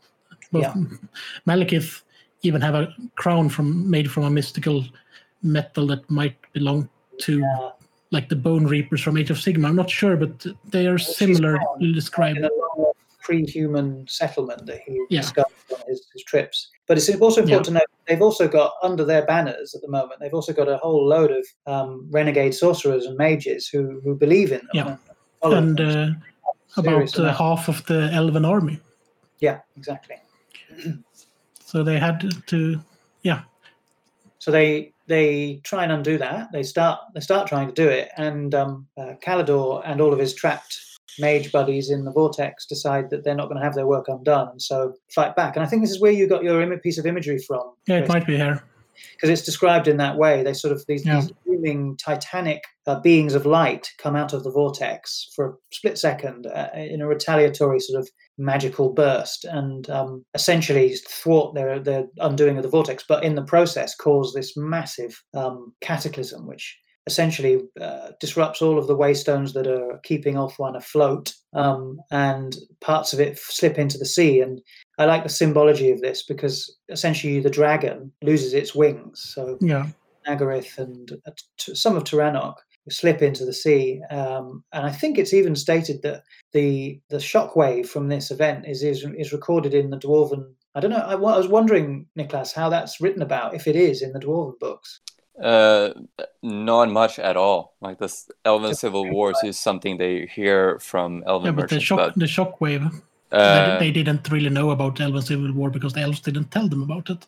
Both 0.52 0.64
Yeah. 0.64 0.74
Malekith 1.48 2.02
even 2.46 2.62
have 2.62 2.76
a 2.76 2.94
crown 3.16 3.50
from 3.50 3.90
made 3.90 4.10
from 4.12 4.24
a 4.24 4.30
mystical 4.30 4.86
metal 5.42 5.88
that 5.88 6.10
might 6.10 6.36
belong 6.54 6.88
to 7.20 7.40
Yeah. 7.40 7.70
like 8.12 8.30
the 8.30 8.36
Bone 8.36 8.66
Reapers 8.68 9.02
from 9.02 9.18
Age 9.18 9.32
of 9.32 9.38
Sigmar. 9.38 9.68
I'm 9.70 9.76
not 9.76 9.90
sure, 9.90 10.16
but 10.16 10.46
they 10.72 10.88
are 10.88 10.98
she's 10.98 11.40
found 11.40 11.94
described. 11.94 12.38
in 12.38 12.46
a 12.46 12.50
pre-human 13.22 14.08
settlement 14.08 14.66
that 14.68 14.80
he 14.86 14.94
Yeah. 15.10 15.22
discovered 15.22 15.52
on 15.74 15.82
his, 15.88 16.08
his 16.14 16.24
trips. 16.24 16.70
But 16.88 16.98
it's 16.98 17.10
also 17.10 17.42
important 17.42 17.50
Yeah. 17.50 17.62
to 17.64 17.72
note 17.80 17.90
they've 18.08 18.22
also 18.22 18.48
got 18.48 18.74
under 18.84 19.04
their 19.04 19.26
banners 19.26 19.74
at 19.76 19.82
the 19.82 19.88
moment. 19.88 20.20
They've 20.20 20.34
also 20.34 20.54
got 20.54 20.68
a 20.68 20.78
whole 20.78 21.08
load 21.08 21.32
of 21.32 21.46
um, 21.66 22.08
renegade 22.12 22.54
sorcerers 22.54 23.06
and 23.06 23.18
mages 23.18 23.68
who 23.68 24.00
who 24.04 24.16
believe 24.16 24.52
in 24.52 24.60
them. 24.60 24.70
Yeah. 24.74 24.98
and 25.44 25.54
And 25.54 25.82
uh, 25.82 26.08
about 26.78 27.18
uh, 27.20 27.34
half 27.34 27.68
of 27.68 27.84
the 27.88 28.10
Elven 28.14 28.46
army. 28.46 28.80
yeah, 29.40 29.60
exactly. 29.78 30.18
So 31.66 31.82
they 31.84 31.98
had 31.98 32.32
to, 32.46 32.80
yeah, 33.24 33.42
So 34.38 34.52
they 34.52 34.94
they 35.08 35.62
try 35.64 35.84
and 35.84 35.92
undo 35.92 36.18
that. 36.20 36.52
They 36.52 36.62
start 36.62 37.00
they 37.16 37.22
start 37.22 37.48
trying 37.48 37.68
to 37.68 37.74
do 37.74 37.90
it, 37.90 38.12
and 38.18 38.54
um, 38.54 38.88
uh, 38.96 39.14
Caledor 39.20 39.82
and 39.84 40.00
all 40.00 40.14
of 40.14 40.20
his 40.20 40.36
trapped 40.36 40.80
mage 41.18 41.52
buddies 41.52 41.90
in 41.90 42.06
the 42.06 42.12
vortex 42.12 42.68
decide 42.68 43.10
that 43.10 43.24
they're 43.24 43.36
not 43.36 43.48
going 43.48 43.58
to 43.58 43.64
have 43.64 43.74
their 43.74 43.88
work 43.88 44.08
undone, 44.10 44.60
so 44.60 44.94
fight 45.10 45.36
back. 45.36 45.56
And 45.56 45.66
I 45.66 45.68
think 45.68 45.82
this 45.82 45.90
is 45.90 46.00
where 46.00 46.12
you 46.12 46.28
got 46.28 46.44
your 46.44 46.62
Im- 46.62 46.80
piece 46.82 47.00
of 47.00 47.08
imagery 47.08 47.40
from. 47.40 47.74
yeah, 47.88 47.98
it 47.98 48.08
might 48.08 48.28
be 48.28 48.38
here. 48.38 48.64
Because 49.14 49.30
it's 49.30 49.42
described 49.46 49.88
in 49.88 49.98
that 49.98 50.18
way. 50.18 50.44
They 50.44 50.54
sort 50.54 50.74
of 50.74 50.84
these, 50.88 51.06
Yeah. 51.06 51.22
these 51.22 51.32
looming 51.46 51.98
titanic 51.98 52.64
uh, 52.88 53.00
beings 53.00 53.34
of 53.34 53.46
light 53.46 53.90
come 53.98 54.16
out 54.16 54.34
of 54.34 54.44
the 54.44 54.52
vortex 54.52 55.30
for 55.36 55.46
a 55.50 55.54
split 55.72 55.98
second 55.98 56.48
uh, 56.48 56.70
in 56.76 57.02
a 57.02 57.08
retaliatory 57.08 57.80
sort 57.80 58.00
of 58.00 58.10
magical 58.38 58.90
burst, 58.94 59.46
and 59.46 59.90
um, 59.90 60.24
essentially 60.34 60.94
thwart 61.08 61.56
their 61.56 61.80
their 61.80 62.06
undoing 62.18 62.58
of 62.58 62.64
the 62.64 62.70
vortex, 62.70 63.04
but 63.08 63.24
in 63.24 63.36
the 63.36 63.44
process 63.44 63.96
cause 63.96 64.34
this 64.34 64.56
massive 64.58 65.22
um, 65.34 65.74
cataclysm, 65.82 66.46
which 66.48 66.78
essentially 67.08 67.62
uh, 67.80 68.10
disrupts 68.20 68.62
all 68.64 68.80
of 68.80 68.88
the 68.88 68.98
waystones 68.98 69.54
that 69.54 69.68
are 69.68 70.00
keeping 70.04 70.36
Ulthuan 70.36 70.76
afloat, 70.76 71.34
um, 71.54 71.98
and 72.12 72.56
parts 72.82 73.14
of 73.14 73.20
it 73.20 73.38
slip 73.38 73.78
into 73.78 73.98
the 73.98 74.06
sea. 74.06 74.42
And 74.42 74.60
I 74.98 75.06
like 75.06 75.24
the 75.24 75.30
symbology 75.30 75.92
of 75.92 76.02
this 76.02 76.24
because 76.24 76.76
essentially 76.90 77.40
the 77.40 77.50
dragon 77.50 78.12
loses 78.22 78.54
its 78.54 78.74
wings. 78.74 79.22
So 79.34 79.58
Yeah, 79.62 79.88
Nagarythe 80.28 80.78
and 80.78 81.12
uh, 81.28 81.32
some 81.58 81.96
of 81.96 82.04
Tiranoc 82.04 82.56
slip 82.90 83.22
into 83.22 83.46
the 83.46 83.54
sea. 83.54 84.02
Um, 84.12 84.64
and 84.72 84.86
I 84.86 84.92
think 84.92 85.18
it's 85.18 85.34
even 85.34 85.56
stated 85.56 86.02
that 86.04 86.24
the 86.54 87.00
the 87.10 87.18
shockwave 87.18 87.88
from 87.88 88.08
this 88.08 88.32
event 88.32 88.66
is 88.68 88.84
is, 88.84 89.06
is 89.18 89.34
recorded 89.34 89.74
in 89.74 89.90
the 89.90 89.98
Dwarven. 89.98 90.54
I 90.76 90.80
don't 90.82 90.92
know. 90.92 90.98
I, 90.98 91.14
I 91.14 91.16
was 91.16 91.48
wondering, 91.48 92.06
Niklas, 92.18 92.54
how 92.54 92.70
that's 92.70 93.00
written 93.00 93.22
about, 93.22 93.56
if 93.56 93.66
it 93.66 93.78
is 93.78 94.02
in 94.02 94.12
the 94.12 94.20
Dwarven 94.20 94.60
books. 94.60 95.00
Uh, 95.42 95.94
not 96.42 96.90
much 96.90 97.20
at 97.20 97.36
all. 97.36 97.76
Like 97.82 98.00
this 98.00 98.30
Elven 98.46 98.76
Civil 98.76 99.10
Wars 99.10 99.38
is 99.44 99.60
something 99.60 99.98
they 99.98 100.28
hear 100.28 100.80
from 100.80 101.24
Elven 101.28 101.48
yeah, 101.48 101.52
but 101.52 101.70
the 101.70 101.80
shock, 101.80 101.98
but 101.98 102.16
the 102.16 102.26
shockwave, 102.26 103.02
uh, 103.36 103.78
they, 103.80 103.86
they 103.88 103.92
didn't 103.92 104.30
really 104.32 104.50
know 104.50 104.72
about 104.72 104.96
the 104.96 105.04
Elven 105.04 105.22
Civil 105.22 105.52
War 105.54 105.70
because 105.70 105.94
the 105.94 106.02
elves 106.02 106.20
didn't 106.22 106.52
tell 106.52 106.68
them 106.68 106.84
about 106.84 107.10
it. 107.10 107.26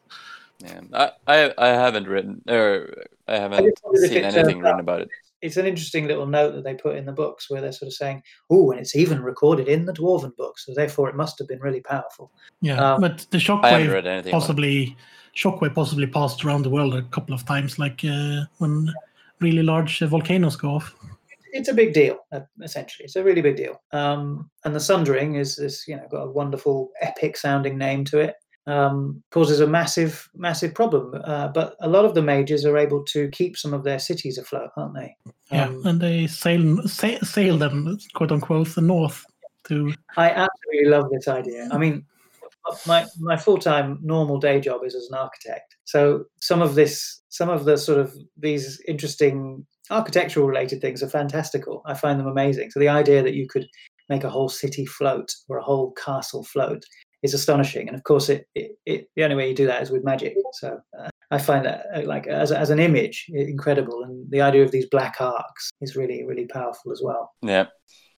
yeah, 0.60 0.82
I, 0.94 1.12
I 1.28 1.54
I 1.58 1.68
haven't 1.68 2.08
written 2.08 2.42
or 2.50 2.94
I 3.28 3.38
haven't 3.38 3.64
just 3.66 3.84
wondered 3.84 4.04
if 4.06 4.10
seen 4.12 4.24
anything 4.24 4.60
written 4.60 4.80
about 4.80 5.02
it. 5.02 5.10
It's 5.44 5.58
an 5.58 5.68
interesting 5.68 6.08
little 6.08 6.26
note 6.26 6.54
that 6.56 6.64
they 6.64 6.74
put 6.74 6.96
in 6.96 7.06
the 7.06 7.12
books 7.12 7.48
where 7.48 7.62
they're 7.62 7.72
sort 7.72 7.88
of 7.90 7.94
saying, 7.94 8.24
"Oh, 8.50 8.72
and 8.72 8.80
it's 8.80 8.96
even 8.96 9.22
recorded 9.22 9.68
in 9.68 9.86
the 9.86 9.94
Dwarven 9.94 10.36
books, 10.36 10.66
so 10.66 10.74
therefore 10.74 11.10
it 11.10 11.16
must 11.16 11.38
have 11.38 11.48
been 11.48 11.60
really 11.60 11.82
powerful." 11.82 12.32
Yeah, 12.62 12.94
Um, 12.96 13.02
but 13.02 13.28
the 13.30 13.38
I 13.62 13.70
haven't 13.70 13.88
shockwave 13.90 13.94
read 13.94 14.08
anything. 14.08 14.08
about 14.08 14.26
it. 14.30 14.32
possibly 14.32 14.98
shockwave 15.36 15.76
possibly 15.76 16.08
passed 16.08 16.44
around 16.44 16.64
the 16.64 16.72
world 16.72 16.96
a 16.96 17.04
couple 17.04 17.36
of 17.36 17.46
times, 17.46 17.78
like 17.78 18.04
uh, 18.04 18.46
when 18.58 18.92
really 19.40 19.62
large 19.62 20.02
uh, 20.02 20.08
volcanoes 20.08 20.56
go 20.56 20.70
off. 20.72 20.96
It's 21.52 21.69
a 21.69 21.74
big 21.74 21.94
deal 21.94 22.18
uh, 22.32 22.41
essentially. 22.61 23.06
It's 23.06 23.15
a 23.15 23.24
really 23.24 23.41
big 23.41 23.56
deal. 23.56 23.82
Um, 23.91 24.49
and 24.65 24.76
the 24.76 24.80
sundering 24.80 25.36
is 25.36 25.56
this 25.56 25.88
you 25.88 25.95
know 25.95 26.07
got 26.10 26.24
a 26.24 26.32
wonderful 26.32 26.91
epic 27.02 27.38
sounding 27.38 27.78
name 27.78 28.06
to 28.06 28.19
it 28.19 28.36
um, 28.68 29.24
causes 29.32 29.61
a 29.61 29.68
massive 29.68 30.30
massive 30.36 30.74
problem 30.74 31.14
uh, 31.24 31.48
but 31.48 31.76
a 31.80 31.88
lot 31.88 32.06
of 32.06 32.14
the 32.14 32.22
mages 32.22 32.65
are 32.65 32.78
able 32.78 33.03
to 33.06 33.30
keep 33.30 33.57
some 33.57 33.74
of 33.74 33.84
their 33.84 33.99
cities 33.99 34.38
afloat 34.38 34.69
aren't 34.76 34.94
they? 34.94 35.15
Yeah, 35.52 35.68
Um, 35.68 35.86
and 35.86 36.02
they 36.02 36.28
sail 36.28 36.82
sa- 36.88 37.24
sail 37.24 37.57
them 37.57 37.98
quote 38.14 38.32
unquote 38.32 38.76
the 38.76 38.82
north 38.82 39.26
to 39.68 39.94
i 40.15 40.30
absolutely 40.30 40.90
love 40.90 41.10
this 41.11 41.28
idea. 41.28 41.69
I 41.72 41.78
mean 41.78 42.06
my 42.86 43.06
my 43.19 43.38
full-time 43.38 43.99
normal 44.02 44.40
day 44.40 44.60
job 44.60 44.82
is 44.84 44.95
as 44.95 45.07
an 45.10 45.18
architect. 45.18 45.78
So 45.86 46.26
some 46.41 46.61
of 46.61 46.76
this 46.76 47.22
some 47.30 47.49
of 47.49 47.65
the 47.65 47.78
sort 47.78 47.99
of 47.99 48.14
these 48.36 48.82
interesting 48.88 49.65
architectural 49.89 50.47
related 50.47 50.81
things 50.81 51.03
are 51.03 51.09
fantastical. 51.09 51.81
I 51.85 51.93
find 51.93 52.19
them 52.19 52.27
amazing. 52.27 52.72
So 52.72 52.80
the 52.80 52.89
idea 52.89 53.23
that 53.23 53.34
you 53.34 53.47
could 53.47 53.68
make 54.09 54.23
a 54.23 54.30
whole 54.30 54.49
city 54.49 54.85
float 54.85 55.30
or 55.49 55.57
a 55.57 55.64
whole 55.64 55.91
castle 55.91 56.43
float 56.43 56.84
is 57.23 57.34
astonishing. 57.34 57.88
And 57.88 57.97
of 57.97 58.03
course 58.03 58.30
it, 58.30 58.47
it, 58.55 58.77
it 58.85 59.09
the 59.15 59.23
only 59.23 59.35
way 59.35 59.49
you 59.49 59.55
do 59.55 59.68
that 59.68 59.81
is 59.81 59.89
with 59.89 60.03
magic. 60.03 60.35
So 60.53 60.80
uh, 60.99 61.09
i 61.30 61.38
find 61.38 61.65
that 61.65 61.85
uh, 61.93 62.03
like 62.03 62.26
as, 62.27 62.51
as 62.51 62.69
an 62.69 62.80
image 62.80 63.26
incredible. 63.30 64.03
And 64.03 64.30
the 64.31 64.41
idea 64.41 64.64
of 64.64 64.72
these 64.72 64.88
black 64.88 65.18
arks 65.19 65.69
is 65.81 65.95
really 65.95 66.26
really 66.26 66.45
powerful 66.45 66.91
as 66.91 67.01
well. 67.03 67.34
Yeah. 67.41 67.68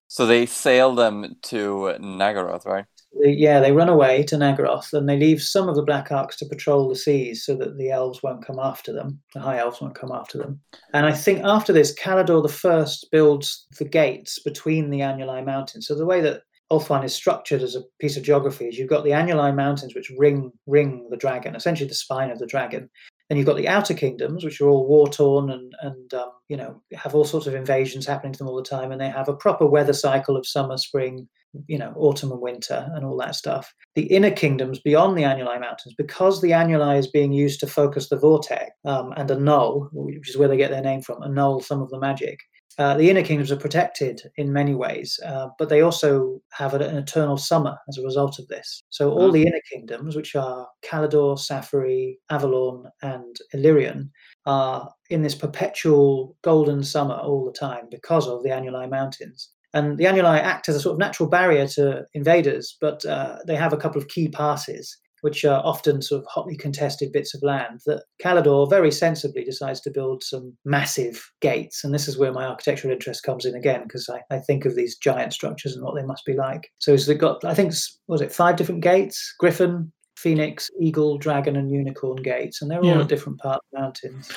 So 0.08 0.26
they 0.26 0.46
sail 0.46 0.94
them 0.94 1.36
to 1.42 1.94
Naggaroth, 2.00 2.66
right? 2.66 2.84
Yeah, 3.12 3.60
they 3.60 3.72
run 3.72 3.88
away 3.88 4.22
to 4.24 4.36
Naggaroth 4.36 4.92
and 4.92 5.08
they 5.08 5.18
leave 5.18 5.42
some 5.42 5.68
of 5.68 5.74
the 5.74 5.82
Black 5.82 6.10
Arks 6.10 6.36
to 6.36 6.46
patrol 6.46 6.88
the 6.88 6.96
seas 6.96 7.44
so 7.44 7.54
that 7.56 7.76
the 7.76 7.90
elves 7.90 8.22
won't 8.22 8.46
come 8.46 8.58
after 8.58 8.92
them. 8.92 9.20
The 9.34 9.40
High 9.40 9.58
Elves 9.58 9.80
won't 9.80 9.96
come 9.96 10.12
after 10.12 10.38
them. 10.38 10.60
And 10.94 11.06
I 11.06 11.12
think 11.12 11.42
after 11.44 11.72
this, 11.72 11.92
Caledor 11.92 12.40
the 12.40 12.48
First 12.48 13.08
builds 13.10 13.66
the 13.78 13.84
gates 13.84 14.38
between 14.38 14.90
the 14.90 15.00
Annuli 15.00 15.44
Mountains. 15.44 15.88
So 15.88 15.94
the 15.94 16.06
way 16.06 16.20
that 16.20 16.42
Ulthuan 16.70 17.04
is 17.04 17.12
structured 17.12 17.62
as 17.62 17.74
a 17.74 17.82
piece 17.98 18.16
of 18.16 18.22
geography 18.22 18.66
is 18.66 18.78
you've 18.78 18.88
got 18.88 19.02
the 19.02 19.10
Annuli 19.10 19.54
Mountains 19.54 19.94
which 19.94 20.12
ring 20.16 20.52
ring 20.66 21.08
the 21.10 21.16
dragon, 21.16 21.56
essentially 21.56 21.88
the 21.88 21.94
spine 21.94 22.30
of 22.30 22.38
the 22.38 22.46
dragon. 22.46 22.88
Then 23.28 23.38
you've 23.38 23.46
got 23.46 23.56
the 23.56 23.68
outer 23.68 23.94
kingdoms, 23.94 24.44
which 24.44 24.60
are 24.60 24.68
all 24.68 24.86
war 24.86 25.08
torn 25.08 25.50
and 25.50 25.72
and 25.82 26.14
um, 26.14 26.30
you 26.48 26.56
know 26.56 26.80
have 26.94 27.14
all 27.14 27.24
sorts 27.24 27.48
of 27.48 27.54
invasions 27.54 28.06
happening 28.06 28.32
to 28.32 28.38
them 28.38 28.48
all 28.48 28.56
the 28.56 28.62
time, 28.62 28.92
and 28.92 29.00
they 29.00 29.10
have 29.10 29.28
a 29.28 29.36
proper 29.36 29.66
weather 29.66 29.92
cycle 29.92 30.36
of 30.36 30.46
summer, 30.46 30.76
spring, 30.76 31.28
you 31.66 31.78
know, 31.78 31.92
autumn 31.96 32.32
and 32.32 32.40
winter 32.40 32.88
and 32.94 33.04
all 33.04 33.16
that 33.18 33.34
stuff. 33.34 33.72
The 33.94 34.06
inner 34.06 34.30
kingdoms 34.30 34.78
beyond 34.80 35.16
the 35.16 35.22
Annuli 35.22 35.60
Mountains, 35.60 35.94
because 35.96 36.40
the 36.40 36.50
Annuli 36.50 36.98
is 36.98 37.06
being 37.08 37.32
used 37.32 37.60
to 37.60 37.66
focus 37.66 38.08
the 38.08 38.18
vortex 38.18 38.70
um, 38.84 39.12
and 39.16 39.30
annul, 39.30 39.88
which 39.92 40.28
is 40.30 40.36
where 40.36 40.48
they 40.48 40.56
get 40.56 40.70
their 40.70 40.82
name 40.82 41.02
from, 41.02 41.22
annul 41.22 41.60
some 41.60 41.82
of 41.82 41.90
the 41.90 41.98
magic. 41.98 42.38
Uh, 42.78 42.96
the 42.96 43.10
inner 43.10 43.22
kingdoms 43.22 43.50
are 43.52 43.56
protected 43.56 44.22
in 44.36 44.52
many 44.52 44.74
ways, 44.74 45.18
uh, 45.26 45.48
but 45.58 45.68
they 45.68 45.82
also 45.82 46.40
have 46.52 46.72
an, 46.72 46.80
an 46.80 46.96
eternal 46.96 47.36
summer 47.36 47.76
as 47.88 47.98
a 47.98 48.02
result 48.02 48.38
of 48.38 48.46
this. 48.48 48.80
So 48.90 49.10
all 49.10 49.28
Mhm. 49.28 49.32
the 49.34 49.42
inner 49.48 49.60
kingdoms, 49.70 50.16
which 50.16 50.34
are 50.34 50.66
Caledor, 50.82 51.36
Saphery, 51.36 52.18
Avelorn, 52.30 52.84
and 53.02 53.36
Ellyrion, 53.54 54.08
are 54.46 54.88
in 55.10 55.20
this 55.20 55.34
perpetual 55.34 56.36
golden 56.42 56.82
summer 56.82 57.16
all 57.16 57.44
the 57.44 57.52
time 57.52 57.88
because 57.90 58.26
of 58.28 58.42
the 58.44 58.50
Annuli 58.50 58.88
Mountains. 58.88 59.50
And 59.72 59.98
the 59.98 60.04
Annuli 60.04 60.40
act 60.40 60.68
as 60.68 60.76
a 60.76 60.80
sort 60.80 60.94
of 60.94 60.98
natural 60.98 61.28
barrier 61.28 61.66
to 61.68 62.04
invaders, 62.14 62.76
but 62.80 63.04
uh, 63.04 63.38
they 63.46 63.56
have 63.56 63.72
a 63.72 63.76
couple 63.76 64.00
of 64.00 64.08
key 64.08 64.28
passes, 64.28 64.96
which 65.22 65.44
are 65.44 65.62
often 65.64 66.02
sort 66.02 66.22
of 66.22 66.26
hotly 66.28 66.56
contested 66.56 67.12
bits 67.12 67.34
of 67.34 67.42
land 67.42 67.80
that 67.86 68.04
Caledor 68.20 68.68
very 68.68 68.90
sensibly 68.90 69.44
decides 69.44 69.80
to 69.82 69.90
build 69.90 70.22
some 70.22 70.56
massive 70.64 71.30
gates. 71.40 71.84
And 71.84 71.94
this 71.94 72.08
is 72.08 72.18
where 72.18 72.32
my 72.32 72.44
architectural 72.44 72.92
interest 72.92 73.22
comes 73.22 73.44
in 73.44 73.54
again, 73.54 73.82
because 73.84 74.08
I, 74.08 74.22
I 74.34 74.38
think 74.38 74.64
of 74.64 74.74
these 74.74 74.96
giant 74.96 75.32
structures 75.32 75.74
and 75.74 75.84
what 75.84 75.94
they 75.94 76.02
must 76.02 76.24
be 76.24 76.34
like. 76.34 76.70
So 76.78 76.94
it's 76.94 77.06
got, 77.14 77.44
I 77.44 77.54
think, 77.54 77.72
was 78.08 78.20
it 78.20 78.32
five 78.32 78.56
different 78.56 78.80
gates? 78.80 79.34
Griffin, 79.38 79.92
Phoenix, 80.16 80.70
Eagle, 80.80 81.16
Dragon, 81.18 81.56
and 81.56 81.70
Unicorn 81.70 82.22
gates. 82.22 82.60
And 82.60 82.70
they're 82.70 82.80
all 82.80 83.00
at 83.00 83.08
different 83.08 83.38
parts 83.38 83.64
of 83.66 83.70
the 83.72 83.80
mountains. 83.80 84.30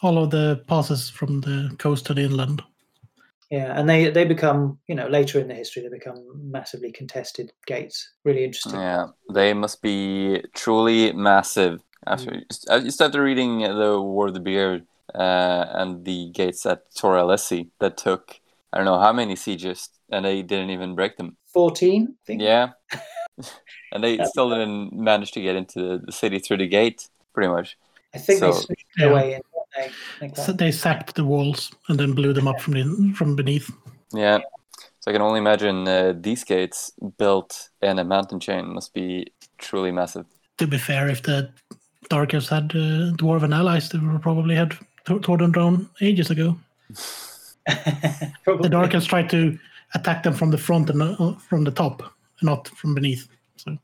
follow 0.00 0.26
the 0.26 0.62
passes 0.66 1.08
from 1.08 1.40
the 1.40 1.74
coast 1.78 2.06
to 2.06 2.14
the 2.14 2.22
inland. 2.22 2.62
Yeah, 3.50 3.78
and 3.78 3.88
they 3.88 4.10
they 4.10 4.24
become 4.24 4.78
you 4.88 4.94
know 4.94 5.06
later 5.06 5.38
in 5.40 5.48
the 5.48 5.54
history 5.54 5.82
they 5.82 5.88
become 5.88 6.18
massively 6.50 6.90
contested 6.92 7.52
gates. 7.66 8.10
Really 8.24 8.44
interesting. 8.44 8.80
Yeah, 8.80 9.06
they 9.32 9.52
must 9.54 9.82
be 9.82 10.42
truly 10.54 11.12
massive. 11.12 11.80
After 12.06 12.42
you 12.82 12.90
started 12.90 13.20
reading 13.20 13.60
the 13.60 14.00
War 14.00 14.28
of 14.28 14.34
the 14.34 14.40
Beard 14.40 14.86
uh, 15.14 15.64
and 15.70 16.04
the 16.04 16.30
gates 16.32 16.66
at 16.66 16.82
Tor 16.94 17.16
Alessi 17.16 17.68
that 17.80 17.96
took 17.96 18.40
I 18.72 18.76
don't 18.78 18.86
know 18.86 18.98
how 18.98 19.12
many 19.12 19.36
sieges 19.36 19.88
and 20.10 20.24
they 20.24 20.42
didn't 20.42 20.70
even 20.70 20.94
break 20.94 21.16
them. 21.16 21.36
Fourteen, 21.52 22.16
I 22.22 22.24
think. 22.26 22.42
Yeah, 22.42 22.70
and 23.92 24.02
they 24.02 24.18
still 24.24 24.50
didn't 24.50 24.92
manage 24.92 25.32
to 25.32 25.40
get 25.40 25.56
into 25.56 25.98
the 26.04 26.12
city 26.12 26.38
through 26.40 26.58
the 26.58 26.66
gate, 26.68 27.08
pretty 27.32 27.48
much. 27.48 27.76
I 28.14 28.18
think 28.18 28.40
they 28.40 28.52
So- 28.52 28.58
switched 28.60 28.86
Yeah. 28.98 29.06
their 29.06 29.14
way 29.14 29.34
in. 29.34 29.40
Don't 30.20 30.34
they? 30.36 30.42
So 30.42 30.52
they 30.52 30.70
sacked 30.72 31.14
the 31.14 31.24
walls 31.24 31.72
and 31.88 31.98
then 31.98 32.12
blew 32.12 32.32
them 32.32 32.48
up 32.48 32.60
from 32.60 32.74
the, 32.74 33.12
from 33.16 33.36
beneath. 33.36 33.70
Yeah. 34.12 34.38
So 35.00 35.10
I 35.10 35.12
can 35.12 35.22
only 35.22 35.38
imagine 35.40 35.86
uh, 35.86 36.14
these 36.16 36.44
gates 36.44 36.92
built 37.18 37.68
in 37.82 37.98
a 37.98 38.04
mountain 38.04 38.40
chain 38.40 38.72
must 38.72 38.94
be 38.94 39.26
truly 39.58 39.90
massive. 39.92 40.24
To 40.58 40.66
be 40.66 40.78
fair, 40.78 41.08
if 41.08 41.22
the 41.22 41.50
Dark 42.08 42.32
Elves 42.34 42.48
had 42.48 42.70
uh, 42.74 43.12
dwarven 43.16 43.54
allies, 43.54 43.88
they 43.88 43.98
would 43.98 44.22
probably 44.22 44.54
had 44.54 44.74
to- 45.06 45.20
torn 45.20 45.40
them 45.40 45.52
down 45.52 45.88
ages 46.00 46.30
ago. 46.30 46.56
The 47.66 48.68
Dark 48.70 48.92
Elves 48.94 49.06
tried 49.06 49.30
to 49.30 49.58
attack 49.94 50.22
them 50.22 50.34
from 50.34 50.50
the 50.50 50.58
front 50.58 50.90
and 50.90 51.02
uh, 51.02 51.32
from 51.48 51.64
the 51.64 51.70
top, 51.70 52.02
not 52.42 52.68
from 52.68 52.94
beneath. 52.94 53.26
So 53.56 53.76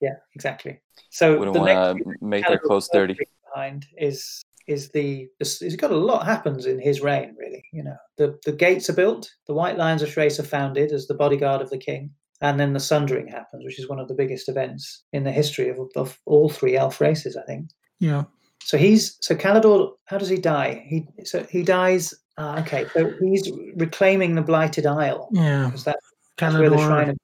Yeah, 0.00 0.14
exactly. 0.34 0.78
So 1.10 1.36
Wouldn't 1.38 1.56
want 1.56 1.98
to 1.98 2.14
make 2.24 2.46
their 2.46 2.58
clothes 2.58 2.88
dirty. 2.92 3.16
behind 3.52 3.86
is 3.98 4.44
is 4.66 4.90
the 4.90 5.28
he's 5.38 5.76
got 5.76 5.90
a 5.90 5.96
lot 5.96 6.24
happens 6.24 6.66
in 6.66 6.78
his 6.78 7.00
reign 7.00 7.34
really 7.38 7.64
you 7.72 7.82
know. 7.82 7.96
The 8.18 8.38
the 8.44 8.52
gates 8.52 8.88
are 8.90 8.94
built 8.94 9.30
the 9.46 9.54
white 9.54 9.78
lions 9.78 10.02
of 10.02 10.10
Chrace 10.10 10.38
are 10.38 10.44
founded 10.44 10.92
as 10.92 11.06
the 11.06 11.14
bodyguard 11.14 11.60
of 11.60 11.70
the 11.70 11.78
king 11.78 12.10
and 12.40 12.58
then 12.58 12.72
the 12.72 12.80
sundering 12.80 13.28
happens 13.28 13.64
which 13.64 13.78
is 13.78 13.88
one 13.88 13.98
of 13.98 14.08
the 14.08 14.14
biggest 14.14 14.48
events 14.48 15.04
in 15.12 15.24
the 15.24 15.32
history 15.32 15.68
of, 15.68 15.78
of 15.96 16.18
all 16.26 16.48
three 16.48 16.76
elf 16.76 17.00
races 17.00 17.36
i 17.36 17.42
think. 17.42 17.70
Yeah, 17.98 18.24
so 18.64 18.78
he's 18.78 19.18
so 19.20 19.34
Caledor 19.34 19.90
how 20.06 20.18
does 20.18 20.28
he 20.28 20.36
die? 20.36 20.84
He 20.86 21.06
so 21.24 21.44
he 21.44 21.62
dies 21.62 22.14
uh, 22.38 22.62
okay 22.64 22.86
so 22.92 23.12
he's 23.20 23.50
reclaiming 23.76 24.34
the 24.34 24.42
blighted 24.42 24.86
isle. 24.86 25.28
Yeah. 25.32 25.66
because 25.66 25.84
that, 25.84 25.98
that's 26.38 26.54
where 26.54 26.70
the 26.70 26.78
shrine 26.78 27.16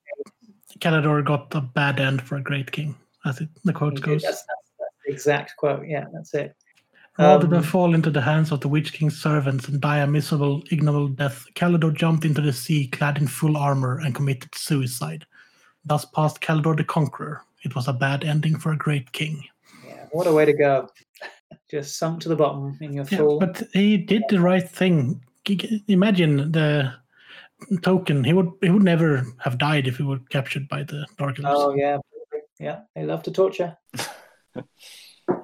Caledor, 0.81 1.19
of 1.19 1.23
Caledor 1.23 1.23
got 1.23 1.55
a 1.55 1.61
bad 1.61 2.01
end 2.01 2.23
for 2.23 2.37
a 2.37 2.43
great 2.43 2.71
king, 2.71 2.95
as 3.25 3.41
it, 3.41 3.49
the 3.65 3.73
quote 3.73 4.01
goes. 4.01 4.23
that's, 4.23 4.45
that's 4.79 4.93
the 5.07 5.13
exact 5.13 5.57
quote 5.57 5.87
yeah 5.87 6.07
that's 6.13 6.35
it 6.35 6.55
Rather 7.19 7.47
than 7.49 7.59
Um, 7.59 7.65
fall 7.65 7.95
into 7.95 8.11
the 8.11 8.21
hands 8.21 8.53
of 8.53 8.61
the 8.61 8.69
Witch 8.69 8.93
King's 8.93 9.21
servants 9.21 9.67
and 9.69 9.81
die 9.81 9.99
a 9.99 10.07
miserable, 10.07 10.63
ignoble 10.71 11.09
death, 11.09 11.45
Caledor 11.55 11.91
jumped 11.93 12.25
into 12.25 12.41
the 12.41 12.53
sea 12.53 12.87
clad 12.87 13.19
in 13.19 13.27
full 13.27 13.57
armor 13.57 13.99
and 13.99 14.15
committed 14.15 14.55
suicide. 14.55 15.27
Thus 15.85 16.05
passed 16.05 16.41
Caledor 16.41 16.77
the 16.77 16.85
Conqueror. 16.85 17.43
It 17.65 17.75
was 17.75 17.89
a 17.89 17.93
bad 17.93 18.23
ending 18.25 18.57
for 18.57 18.71
a 18.73 18.77
great 18.79 19.11
king. 19.11 19.43
Yeah, 19.85 20.07
what 20.13 20.29
a 20.29 20.33
way 20.33 20.45
to 20.45 20.53
go. 20.53 20.89
Just 21.71 21.99
sunk 21.99 22.21
to 22.23 22.29
the 22.29 22.37
bottom 22.37 22.79
in 22.81 22.93
your 22.93 23.05
Yeah, 23.11 23.19
full. 23.19 23.41
but 23.41 23.63
he 23.73 23.97
did 23.97 24.23
the 24.29 24.41
right 24.41 24.69
thing. 24.69 25.21
G- 25.45 25.57
g- 25.57 25.85
Imagine 25.89 26.53
the 26.53 26.93
token. 27.83 28.23
He 28.23 28.33
would 28.33 28.51
he 28.63 28.71
would 28.71 28.83
never 28.85 29.27
have 29.39 29.59
died 29.59 29.89
if 29.89 29.97
he 29.97 30.05
were 30.05 30.21
captured 30.31 30.69
by 30.69 30.85
the 30.85 31.05
Dark 31.17 31.41
Elves. 31.41 31.61
oh, 31.61 31.75
yeah. 31.75 31.99
Yeah, 32.61 32.81
they 32.95 33.05
love 33.05 33.23
to 33.25 33.33
torture. 33.33 33.77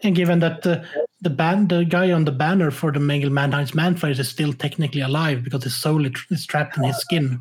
And 0.03 0.15
given 0.15 0.41
that 0.41 0.63
the 0.63 0.85
the 1.23 1.31
ban 1.31 1.69
the 1.69 1.85
guy 1.85 2.13
on 2.13 2.25
the 2.25 2.33
banner 2.33 2.71
for 2.71 2.93
the 2.93 3.01
Mangel 3.01 3.31
Manheim's 3.31 3.73
Manflares 3.73 4.19
is 4.19 4.29
still 4.29 4.53
technically 4.53 5.01
alive 5.01 5.43
because 5.43 5.65
his 5.65 5.75
soul 5.75 6.05
is- 6.05 6.27
is 6.31 6.47
trapped 6.47 6.77
in 6.77 6.85
his 6.85 6.99
skin. 6.99 7.41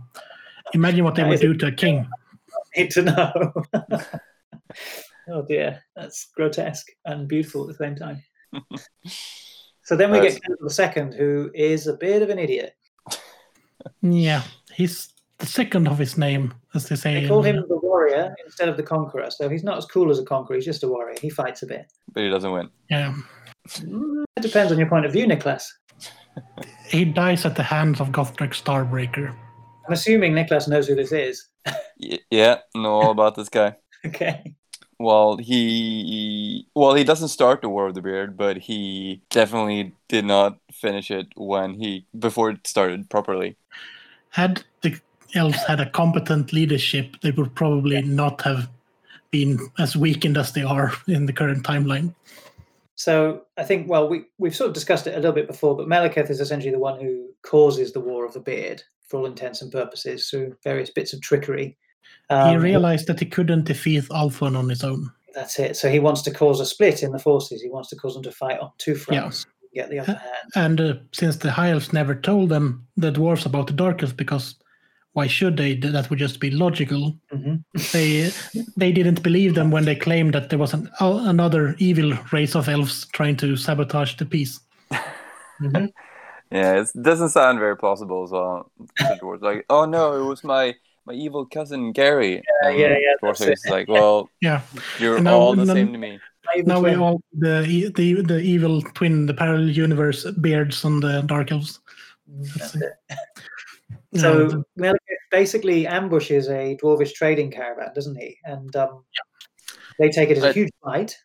Imagine 0.73 1.03
what 1.03 1.15
they 1.15 1.23
would 1.23 1.41
do 1.41 1.53
to 1.55 1.67
a 1.67 1.71
king. 1.71 2.07
Need 2.77 2.91
to 2.91 3.01
know. 3.03 3.53
oh, 5.29 5.41
dear. 5.47 5.83
That's 5.95 6.29
grotesque 6.35 6.87
and 7.05 7.27
beautiful 7.27 7.63
at 7.63 7.67
the 7.67 7.83
same 7.83 7.95
time. 7.95 8.23
so 9.83 9.95
then 9.95 10.11
we 10.11 10.17
That's- 10.17 10.35
get 10.35 10.43
Candle 10.43 10.67
the 10.67 10.73
Second, 10.73 11.13
who 11.13 11.51
is 11.53 11.87
a 11.87 11.93
bit 11.93 12.21
of 12.21 12.29
an 12.29 12.39
idiot. 12.39 12.75
Yeah, 14.01 14.43
he's 14.73 15.09
the 15.39 15.45
second 15.45 15.87
of 15.87 15.97
his 15.97 16.17
name, 16.17 16.53
as 16.73 16.87
they 16.87 16.95
say. 16.95 17.21
They 17.21 17.27
call 17.27 17.39
uh, 17.39 17.43
him 17.43 17.65
the 17.67 17.75
warrior 17.97 18.35
instead 18.45 18.69
of 18.69 18.75
the 18.77 18.83
conqueror. 18.83 19.29
So 19.29 19.47
he's 19.49 19.63
not 19.63 19.77
as 19.77 19.85
cool 19.85 20.09
as 20.11 20.19
a 20.19 20.25
conqueror. 20.25 20.55
He's 20.57 20.65
just 20.65 20.83
a 20.83 20.87
warrior. 20.87 21.15
He 21.21 21.29
fights 21.29 21.61
a 21.63 21.67
bit. 21.67 21.85
But 22.13 22.23
he 22.23 22.29
doesn't 22.29 22.51
win. 22.51 22.69
Yeah, 22.89 23.13
Mm, 23.79 24.25
It 24.37 24.41
depends 24.41 24.71
on 24.73 24.77
your 24.77 24.89
point 24.89 25.05
of 25.05 25.13
view, 25.13 25.25
Niklas. 25.25 25.63
he 26.87 27.05
dies 27.05 27.45
at 27.45 27.55
the 27.55 27.63
hands 27.63 28.01
of 28.01 28.09
Gotrek 28.09 28.53
Starbreaker. 28.61 29.29
I'm 29.87 29.93
assuming 29.93 30.33
Niklas 30.33 30.67
knows 30.67 30.87
who 30.87 30.95
this 30.95 31.11
is. 31.13 31.47
Y- 31.97 32.19
yeah, 32.29 32.57
know 32.75 32.91
all 32.93 33.11
about 33.11 33.35
this 33.35 33.47
guy. 33.49 33.75
okay. 34.05 34.53
Well, 34.99 35.37
he 35.37 36.67
well 36.75 36.93
he 36.93 37.03
doesn't 37.03 37.29
start 37.29 37.61
the 37.61 37.69
War 37.69 37.87
of 37.87 37.93
the 37.95 38.01
Beard, 38.01 38.35
but 38.37 38.57
he 38.57 39.21
definitely 39.29 39.93
did 40.07 40.25
not 40.25 40.57
finish 40.71 41.09
it 41.11 41.27
when 41.35 41.73
he 41.75 42.05
before 42.17 42.49
it 42.51 42.67
started 42.67 43.09
properly. 43.09 43.55
Had 44.29 44.63
elves 45.35 45.63
had 45.65 45.79
a 45.79 45.89
competent 45.89 46.53
leadership, 46.53 47.15
they 47.21 47.31
would 47.31 47.53
probably 47.55 48.01
not 48.01 48.41
have 48.41 48.69
been 49.31 49.59
as 49.79 49.95
weakened 49.95 50.37
as 50.37 50.53
they 50.53 50.63
are 50.63 50.93
in 51.07 51.25
the 51.25 51.33
current 51.33 51.63
timeline. 51.63 52.13
So 52.95 53.41
I 53.57 53.63
think, 53.63 53.89
well, 53.89 54.07
we, 54.07 54.25
we've 54.37 54.55
sort 54.55 54.67
of 54.67 54.73
discussed 54.73 55.07
it 55.07 55.13
a 55.13 55.17
little 55.17 55.33
bit 55.33 55.47
before, 55.47 55.75
but 55.75 55.87
Malekith 55.87 56.29
is 56.29 56.39
essentially 56.39 56.71
the 56.71 56.79
one 56.79 57.01
who 57.01 57.29
causes 57.41 57.91
the 57.91 57.99
War 57.99 58.25
of 58.25 58.33
the 58.33 58.39
Beard 58.39 58.83
for 59.07 59.19
all 59.19 59.25
intents 59.25 59.61
and 59.61 59.71
purposes 59.71 60.29
through 60.29 60.55
various 60.63 60.89
bits 60.91 61.13
of 61.13 61.21
trickery. 61.21 61.75
he 62.29 62.35
Um, 62.35 62.61
realized 62.61 63.07
that 63.07 63.19
he 63.19 63.25
couldn't 63.25 63.65
defeat 63.65 64.03
Alphon 64.11 64.55
on 64.55 64.69
his 64.69 64.83
own. 64.83 65.11
That's 65.33 65.57
it. 65.57 65.75
So 65.75 65.89
he 65.89 65.99
wants 65.99 66.21
to 66.21 66.31
cause 66.31 66.59
a 66.59 66.65
split 66.65 67.01
in 67.01 67.11
the 67.11 67.19
forces. 67.19 67.61
He 67.61 67.69
wants 67.69 67.89
to 67.89 67.95
cause 67.95 68.13
them 68.13 68.23
to 68.23 68.31
fight 68.31 68.59
on 68.59 68.71
two 68.77 68.93
fronts, 68.93 69.47
get 69.73 69.89
the 69.89 69.99
upper 69.99 70.11
hand. 70.13 70.51
And 70.55 70.81
uh, 70.81 70.93
since 71.11 71.37
the 71.37 71.51
High 71.51 71.71
Elves 71.71 71.91
never 71.91 72.13
told 72.13 72.49
them, 72.49 72.85
the 72.97 73.11
dwarves, 73.11 73.47
about 73.47 73.65
the 73.65 73.73
Dark 73.73 74.03
Elves, 74.03 74.13
because 74.13 74.55
why 75.13 75.27
should 75.27 75.57
they? 75.57 75.75
That 75.75 76.09
would 76.09 76.19
just 76.19 76.39
be 76.39 76.49
logical. 76.51 77.15
hmm 77.31 77.55
They 77.93 78.31
they 78.77 78.91
didn't 78.91 79.21
believe 79.23 79.53
them 79.55 79.71
when 79.71 79.85
they 79.85 79.95
claimed 79.95 80.33
that 80.33 80.49
there 80.49 80.59
was 80.59 80.73
an, 80.73 80.89
uh, 81.01 81.23
another 81.25 81.75
evil 81.77 82.13
race 82.31 82.55
of 82.55 82.67
elves 82.67 83.05
trying 83.13 83.37
to 83.37 83.55
sabotage 83.55 84.15
the 84.17 84.25
peace. 84.25 84.59
hmm 85.59 85.85
Yeah, 86.51 86.81
it 86.81 86.91
doesn't 87.01 87.29
sound 87.29 87.57
very 87.57 87.75
plausible 87.75 88.23
as 88.23 88.29
well. 88.31 88.69
The 88.99 89.17
dwarves 89.19 89.41
like, 89.41 89.65
oh 89.69 89.85
no, 89.85 90.13
it 90.21 90.25
was 90.25 90.43
my 90.43 90.75
my 91.05 91.13
evil 91.13 91.45
cousin 91.47 91.91
Gary. 91.93 92.43
And 92.61 92.77
yeah, 92.77 92.89
yeah, 92.89 93.15
Dwarves 93.23 93.39
that's 93.45 93.65
are 93.65 93.71
like, 93.71 93.87
well, 93.89 94.29
Yeah. 94.39 94.61
you're 94.99 95.19
now- 95.19 95.39
all 95.39 95.55
the 95.55 95.61
and 95.61 95.69
then- 95.69 95.77
same 95.77 95.93
to 95.93 95.97
me. 95.99 96.19
Now 96.65 96.79
we 96.81 96.93
all 96.95 97.21
the 97.31 97.91
the 97.95 98.21
the 98.21 98.39
evil 98.39 98.81
twin, 98.93 99.25
the 99.25 99.33
parallel 99.33 99.69
universe 99.69 100.29
beards 100.41 100.85
on 100.85 100.99
the 100.99 101.21
Dark 101.25 101.51
Elves. 101.51 101.79
That's 102.27 102.75
it. 102.75 102.93
You 104.13 104.19
So 104.19 104.33
know, 104.33 104.47
the- 104.49 104.63
Malekith 104.77 105.23
basically 105.31 105.87
ambushes 105.87 106.47
a 106.49 106.77
dwarvish 106.81 107.13
trading 107.13 107.51
caravan, 107.51 107.91
doesn't 107.95 108.15
he? 108.15 108.37
And 108.45 108.75
um, 108.75 109.03
they 109.99 110.09
take 110.09 110.29
it 110.29 110.37
as 110.37 110.43
a 110.43 110.53
huge 110.53 110.71
fight. 110.83 111.17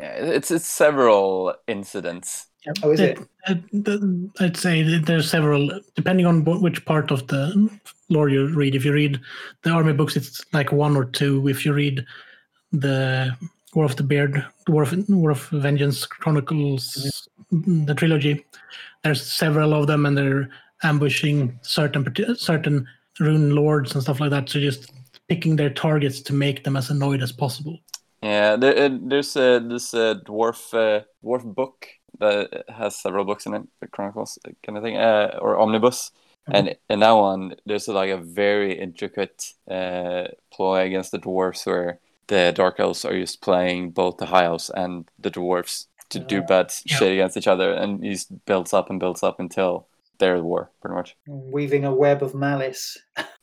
Yeah, 0.00 0.12
it's 0.12 0.50
it's 0.50 0.66
several 0.66 1.54
incidents. 1.68 2.46
Oh, 2.82 2.90
is 2.92 3.00
it? 3.00 3.18
Uh, 3.46 3.54
the- 3.72 4.30
I'd 4.40 4.56
say 4.56 4.82
that 4.82 5.06
there's 5.06 5.30
several, 5.30 5.70
depending 5.94 6.26
on 6.26 6.42
wh- 6.42 6.62
which 6.62 6.84
part 6.84 7.10
of 7.10 7.26
the 7.28 7.70
lore 8.08 8.28
you 8.28 8.46
read. 8.54 8.74
If 8.74 8.84
you 8.84 8.92
read 8.92 9.20
the 9.62 9.70
army 9.70 9.92
books, 9.92 10.16
it's 10.16 10.44
like 10.52 10.72
one 10.72 10.96
or 10.96 11.04
two. 11.04 11.46
If 11.48 11.64
you 11.64 11.72
read 11.74 12.04
the 12.72 13.36
War 13.74 13.84
of 13.84 13.96
the 13.96 14.02
Beard, 14.02 14.44
War 14.68 14.82
of, 14.82 15.08
War 15.08 15.30
of 15.30 15.48
Vengeance 15.50 16.06
Chronicles, 16.06 17.28
the 17.50 17.94
trilogy, 17.94 18.44
there's 19.02 19.22
several 19.24 19.74
of 19.74 19.86
them, 19.86 20.06
and 20.06 20.16
they're 20.16 20.48
ambushing 20.82 21.58
certain 21.62 22.04
certain 22.36 22.86
rune 23.20 23.54
lords 23.54 23.94
and 23.94 24.02
stuff 24.02 24.20
like 24.20 24.30
that. 24.30 24.48
So 24.48 24.60
just 24.60 24.92
picking 25.28 25.56
their 25.56 25.70
targets 25.70 26.20
to 26.22 26.32
make 26.32 26.64
them 26.64 26.76
as 26.76 26.90
annoyed 26.90 27.22
as 27.22 27.32
possible. 27.32 27.78
Yeah, 28.22 28.56
there, 28.56 28.86
uh, 28.86 28.98
there's 29.02 29.36
uh, 29.36 29.60
this 29.60 29.94
uh, 29.94 30.14
dwarf 30.26 30.72
uh, 30.74 31.04
dwarf 31.24 31.44
book 31.54 31.86
that 32.18 32.64
has 32.68 32.96
several 32.96 33.24
books 33.24 33.46
in 33.46 33.54
it, 33.54 33.62
the 33.80 33.86
Chronicles 33.88 34.38
kind 34.64 34.78
of 34.78 34.84
thing, 34.84 34.96
uh, 34.96 35.38
or 35.42 35.58
omnibus. 35.58 36.10
And 36.46 36.76
in 36.90 37.00
that 37.00 37.12
one, 37.12 37.54
there's 37.64 37.88
like 37.88 38.10
a 38.10 38.18
very 38.18 38.78
intricate 38.78 39.52
uh, 39.70 40.24
ploy 40.52 40.80
against 40.86 41.10
the 41.12 41.18
dwarves 41.18 41.64
where 41.64 42.00
the 42.26 42.52
dark 42.54 42.78
elves 42.80 43.04
are 43.06 43.18
just 43.18 43.40
playing 43.40 43.90
both 43.90 44.18
the 44.18 44.26
high 44.26 44.44
elves 44.44 44.70
and 44.74 45.08
the 45.18 45.30
dwarves 45.30 45.86
to 46.10 46.18
do 46.18 46.42
bad 46.42 46.70
Yeah. 46.84 46.96
shit 46.96 47.12
against 47.12 47.36
each 47.38 47.46
other, 47.48 47.72
and 47.72 48.04
he 48.04 48.18
builds 48.44 48.74
up 48.74 48.90
and 48.90 49.00
builds 49.00 49.22
up 49.22 49.40
until 49.40 49.86
they're 50.18 50.36
at 50.36 50.44
war, 50.44 50.70
pretty 50.80 50.94
much. 50.94 51.16
Weaving 51.26 51.84
a 51.84 51.94
web 51.94 52.22
of 52.22 52.34
malice. 52.34 52.96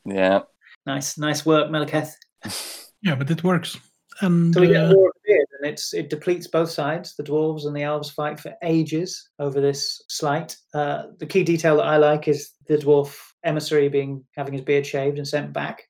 Yeah, 0.05 0.41
Nice, 0.85 1.17
nice 1.17 1.45
work, 1.45 1.69
Malekith. 1.69 2.11
Yeah, 3.03 3.15
but 3.15 3.31
it 3.31 3.43
works. 3.43 3.77
And 4.19 4.53
So 4.53 4.61
we 4.61 4.67
get 4.67 4.91
uh, 4.91 4.93
war 4.93 5.07
of 5.07 5.13
beard, 5.25 5.47
and 5.59 5.67
it's 5.71 5.91
it 5.91 6.11
depletes 6.11 6.45
both 6.47 6.69
sides. 6.69 7.15
The 7.15 7.23
dwarves 7.23 7.65
and 7.65 7.75
the 7.75 7.81
elves 7.81 8.11
fight 8.11 8.39
for 8.39 8.53
ages 8.61 9.27
over 9.39 9.59
this 9.59 9.99
slight. 10.07 10.55
Uh, 10.75 11.05
the 11.17 11.25
key 11.25 11.43
detail 11.43 11.77
that 11.77 11.85
I 11.87 11.97
like 11.97 12.27
is 12.27 12.51
the 12.67 12.77
dwarf 12.77 13.17
emissary 13.43 13.89
being 13.89 14.23
having 14.37 14.53
his 14.53 14.61
beard 14.61 14.85
shaved 14.85 15.17
and 15.17 15.27
sent 15.27 15.51
back. 15.51 15.81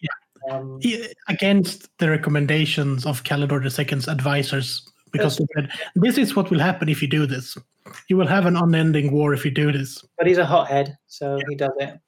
Yeah. 0.00 0.54
Um, 0.54 0.78
He- 0.80 1.12
against 1.28 1.88
the 1.98 2.08
recommendations 2.08 3.04
of 3.04 3.24
Caledor 3.24 3.60
II's 3.64 4.06
advisors, 4.06 4.87
because 5.12 5.36
they 5.36 5.46
said, 5.54 5.70
this 5.94 6.18
is 6.18 6.36
what 6.36 6.50
will 6.50 6.58
happen 6.58 6.88
if 6.88 7.02
you 7.02 7.08
do 7.08 7.26
this. 7.26 7.56
You 8.08 8.16
will 8.16 8.26
have 8.26 8.46
an 8.46 8.56
unending 8.56 9.12
war 9.12 9.32
if 9.32 9.44
you 9.44 9.50
do 9.50 9.72
this. 9.72 10.04
but 10.16 10.26
he's 10.26 10.38
a 10.38 10.46
hothead, 10.46 10.96
so 11.06 11.38
he 11.48 11.54
does 11.54 11.72
it. 11.78 11.98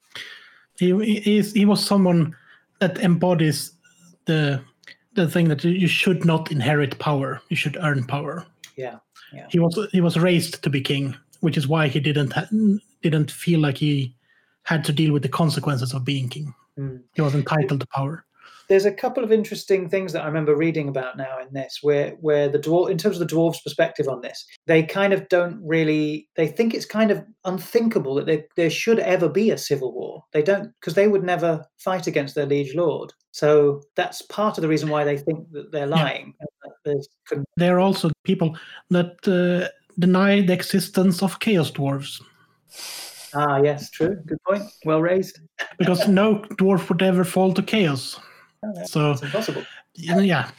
He, 0.77 0.93
he, 1.03 1.37
is, 1.37 1.53
he 1.53 1.65
was 1.65 1.83
someone 1.83 2.35
that 2.79 2.97
embodies 2.99 3.73
the 4.25 4.63
the 5.13 5.27
thing 5.29 5.49
that 5.49 5.63
you 5.63 5.87
should 5.87 6.23
not 6.23 6.51
inherit 6.51 6.97
power. 6.99 7.41
You 7.49 7.57
should 7.57 7.77
earn 7.81 8.05
power. 8.05 8.45
Yeah. 9.33 9.47
He 9.49 9.59
was 9.59 9.77
he 9.91 10.01
was 10.01 10.17
raised 10.17 10.63
to 10.63 10.69
be 10.69 10.81
king, 10.81 11.15
which 11.41 11.57
is 11.57 11.67
why 11.67 11.87
he 11.87 11.99
didn't 11.99 12.33
ha- 12.33 12.49
didn't 13.01 13.31
feel 13.31 13.59
like 13.59 13.77
he 13.77 14.15
had 14.63 14.83
to 14.85 14.93
deal 14.93 15.13
with 15.13 15.23
the 15.23 15.29
consequences 15.29 15.93
of 15.93 16.05
being 16.05 16.29
king. 16.29 16.53
Mm. 16.77 17.01
He 17.13 17.21
was 17.21 17.35
entitled 17.35 17.79
to 17.79 17.87
power. 17.87 18.25
There's 18.71 18.85
a 18.85 18.93
couple 18.93 19.21
of 19.21 19.33
interesting 19.33 19.89
things 19.89 20.13
that 20.13 20.23
I 20.23 20.27
remember 20.27 20.55
reading 20.55 20.87
about 20.87 21.17
now 21.17 21.39
in 21.45 21.51
this, 21.51 21.79
where 21.81 22.11
where 22.21 22.47
the 22.47 22.57
dwarf, 22.57 22.89
in 22.89 22.97
terms 22.97 23.19
of 23.19 23.27
the 23.27 23.35
dwarves' 23.35 23.61
perspective 23.61 24.07
on 24.07 24.21
this, 24.21 24.47
they 24.65 24.81
kind 24.81 25.11
of 25.11 25.27
don't 25.27 25.59
really. 25.61 26.29
They 26.37 26.47
think 26.47 26.73
it's 26.73 26.85
kind 26.85 27.11
of 27.11 27.21
unthinkable 27.43 28.15
that 28.15 28.27
there, 28.27 28.45
there 28.55 28.69
should 28.69 28.99
ever 28.99 29.27
be 29.27 29.51
a 29.51 29.57
civil 29.57 29.93
war. 29.93 30.23
They 30.31 30.41
don't 30.41 30.71
because 30.79 30.93
they 30.93 31.09
would 31.09 31.21
never 31.21 31.65
fight 31.79 32.07
against 32.07 32.33
their 32.33 32.45
liege 32.45 32.73
lord. 32.73 33.11
So 33.31 33.81
that's 33.97 34.21
part 34.21 34.57
of 34.57 34.61
the 34.61 34.69
reason 34.69 34.87
why 34.87 35.03
they 35.03 35.17
think 35.17 35.51
that 35.51 35.73
they're 35.73 35.87
lying. 35.87 36.33
that 36.85 37.45
There 37.57 37.75
are 37.75 37.81
also 37.81 38.09
people 38.23 38.57
that 38.89 39.17
uh, 39.27 39.67
deny 39.99 40.39
the 40.39 40.53
existence 40.53 41.21
of 41.21 41.41
chaos 41.41 41.71
dwarves 41.71 42.21
Ah, 43.33 43.61
yes, 43.61 43.89
true. 43.89 44.15
Good 44.25 44.41
point. 44.47 44.63
Well 44.85 45.01
raised. 45.01 45.39
because 45.77 46.07
no 46.07 46.39
dwarf 46.57 46.89
would 46.89 47.01
ever 47.01 47.23
fall 47.23 47.53
to 47.53 47.61
chaos. 47.61 48.19
Oh, 48.63 48.71
yeah, 48.75 48.83
So 48.85 49.11
It's 49.11 49.23
impossible. 49.23 49.63
yeah, 49.95 50.49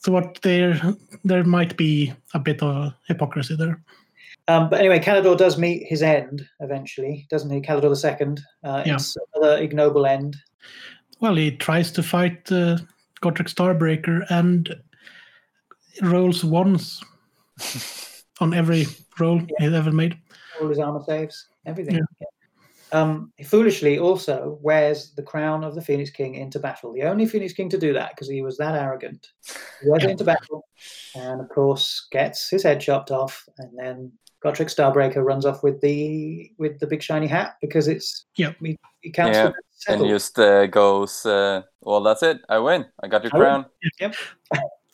so 0.00 0.12
what 0.12 0.38
there 0.42 0.80
there 1.24 1.44
might 1.44 1.76
be 1.76 2.12
a 2.34 2.38
bit 2.38 2.62
of 2.62 2.92
hypocrisy 3.06 3.54
there. 3.56 3.80
Um, 4.48 4.68
but 4.70 4.80
anyway, 4.80 4.98
Caledor 4.98 5.36
does 5.36 5.56
meet 5.58 5.86
his 5.86 6.02
end 6.02 6.46
eventually, 6.60 7.26
doesn't 7.30 7.50
he? 7.50 7.60
Caledor 7.60 7.94
II. 7.94 8.36
Uh, 8.64 8.82
Yeah. 8.84 8.94
It's 8.94 9.16
another 9.34 9.58
ignoble 9.62 10.04
end. 10.06 10.36
Well, 11.20 11.36
he 11.36 11.52
tries 11.52 11.92
to 11.92 12.02
fight 12.02 12.50
uh, 12.50 12.78
Gotrek 13.22 13.48
Starbreaker 13.48 14.26
and 14.30 14.74
rolls 16.02 16.44
ones 16.44 17.00
on 18.40 18.54
every 18.54 18.86
roll 19.20 19.40
he's 19.58 19.72
ever 19.72 19.92
made. 19.92 20.18
all 20.60 20.68
his 20.68 20.78
armor 20.80 21.02
saves, 21.06 21.46
everything. 21.66 21.96
Yeah. 21.96 22.26
Yeah. 22.92 23.00
Um, 23.00 23.32
he 23.36 23.44
foolishly 23.44 23.98
also 23.98 24.58
wears 24.60 25.12
the 25.14 25.22
crown 25.22 25.64
of 25.64 25.74
the 25.74 25.82
Phoenix 25.82 26.10
King 26.10 26.34
into 26.34 26.58
battle. 26.58 26.92
The 26.92 27.02
only 27.04 27.26
Phoenix 27.26 27.52
King 27.52 27.68
to 27.70 27.78
do 27.78 27.92
that 27.94 28.10
because 28.10 28.28
he 28.28 28.42
was 28.42 28.56
that 28.58 28.74
arrogant. 28.74 29.28
He 29.82 29.88
wears 29.88 30.04
it 30.04 30.10
into 30.10 30.24
battle, 30.24 30.64
and 31.14 31.40
of 31.40 31.48
course 31.48 32.06
gets 32.10 32.48
his 32.50 32.62
head 32.62 32.80
chopped 32.80 33.10
off, 33.10 33.48
and 33.58 33.70
then 33.78 34.12
Gotrek 34.44 34.68
Starbreaker 34.74 35.24
runs 35.24 35.46
off 35.46 35.62
with 35.62 35.80
the 35.80 36.50
with 36.58 36.78
the 36.80 36.86
big 36.86 37.02
shiny 37.02 37.26
hat 37.28 37.56
because 37.60 37.88
it's 37.88 38.26
Yep. 38.36 38.56
he, 38.60 38.78
he 39.00 39.10
counts 39.10 39.36
Yeah, 39.38 39.50
for 39.86 39.92
and 39.92 40.06
just 40.08 40.38
uh, 40.38 40.66
goes, 40.66 41.24
uh, 41.26 41.62
well, 41.80 42.02
that's 42.02 42.22
it. 42.22 42.38
I 42.48 42.58
win. 42.58 42.84
I 43.02 43.08
got 43.08 43.22
your 43.24 43.32
I 43.34 43.38
win. 43.38 43.46
crown. 43.46 43.66
Yep. 44.00 44.14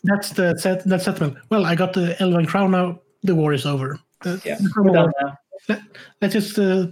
That's 0.05 0.31
the 0.31 0.57
set. 0.59 0.85
That 0.85 1.03
settlement. 1.03 1.39
Well, 1.51 1.67
I 1.67 1.75
got 1.75 1.93
the 1.93 2.15
Elven 2.23 2.47
crown 2.47 2.71
now. 2.71 3.01
The 3.25 3.35
war 3.35 3.53
is 3.53 3.67
over. 3.67 3.99
The- 4.23 4.41
Yeah, 4.45 4.57
the 4.61 4.71
We're 4.77 4.93
done 4.93 5.13
now. 5.21 5.79
let's 6.23 6.35
just 6.35 6.59
uh, 6.59 6.87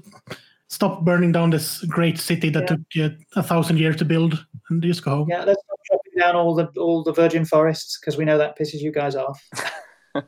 stop 0.68 1.04
burning 1.04 1.32
down 1.32 1.50
this 1.50 1.84
great 1.84 2.18
city 2.18 2.50
that 2.50 2.62
Yeah. 2.70 2.76
took 2.76 3.12
uh, 3.36 3.40
a 3.40 3.42
thousand 3.42 3.78
years 3.78 3.96
to 3.96 4.04
build 4.04 4.44
and 4.70 4.82
just 4.82 5.04
go 5.04 5.10
home. 5.10 5.28
Yeah, 5.30 5.44
let's 5.44 5.62
stop 5.64 5.78
chopping 5.90 6.18
down 6.20 6.36
all 6.36 6.54
the 6.54 6.66
all 6.80 7.02
the 7.04 7.12
virgin 7.12 7.44
forests 7.44 7.98
because 8.00 8.16
we 8.18 8.24
know 8.24 8.38
that 8.38 8.58
pisses 8.58 8.80
you 8.80 8.92
guys 8.92 9.16
off. 9.16 9.40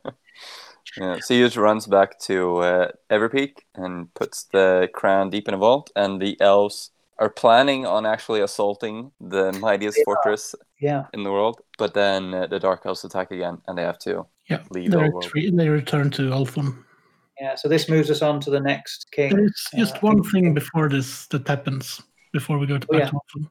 Yeah, 0.97 1.19
so 1.21 1.35
he 1.35 1.41
just 1.41 1.57
runs 1.57 1.87
back 1.87 2.19
to 2.21 2.57
uh, 2.59 2.89
Everpeak 3.11 3.59
and 3.75 4.13
puts 4.15 4.45
the 4.45 4.89
crown 4.93 5.31
deep 5.31 5.47
in 5.47 5.55
a 5.55 5.59
vault, 5.59 5.91
and 5.95 6.21
the 6.21 6.37
elves 6.41 6.91
are 7.19 7.29
planning 7.31 7.87
on 7.87 8.07
actually 8.07 8.41
assaulting 8.41 9.13
the 9.21 9.53
mightiest 9.53 9.97
They 9.99 10.05
fortress 10.05 10.55
Yeah. 10.81 11.05
in 11.13 11.23
the 11.25 11.31
world. 11.31 11.61
But 11.79 11.95
then 11.95 12.35
uh, 12.35 12.47
the 12.49 12.59
dark 12.59 12.85
elves 12.87 13.05
attack 13.05 13.31
again, 13.31 13.59
and 13.67 13.77
they 13.79 13.83
have 13.83 13.99
to 14.01 14.27
Yeah, 14.49 14.63
leave 14.71 14.91
they, 14.91 14.97
the 14.97 15.11
world. 15.11 15.25
retreat, 15.25 15.57
they 15.57 15.69
return 15.69 16.11
to 16.13 16.23
Ulthuan. 16.31 16.85
Yeah, 17.41 17.55
so 17.55 17.69
this 17.69 17.89
moves 17.89 18.11
us 18.11 18.23
on 18.23 18.41
to 18.41 18.51
the 18.51 18.61
next 18.61 19.11
king. 19.13 19.31
There 19.35 19.45
is 19.45 19.67
just 19.77 19.97
Uh, 19.97 20.01
one 20.01 20.23
thing 20.25 20.55
before 20.55 20.89
this 20.89 21.27
that 21.29 21.47
happens 21.47 22.01
before 22.33 22.59
we 22.59 22.67
go 22.67 22.79
to 22.79 22.87
Oh, 22.91 22.99
back 22.99 23.13
yeah. 23.13 23.45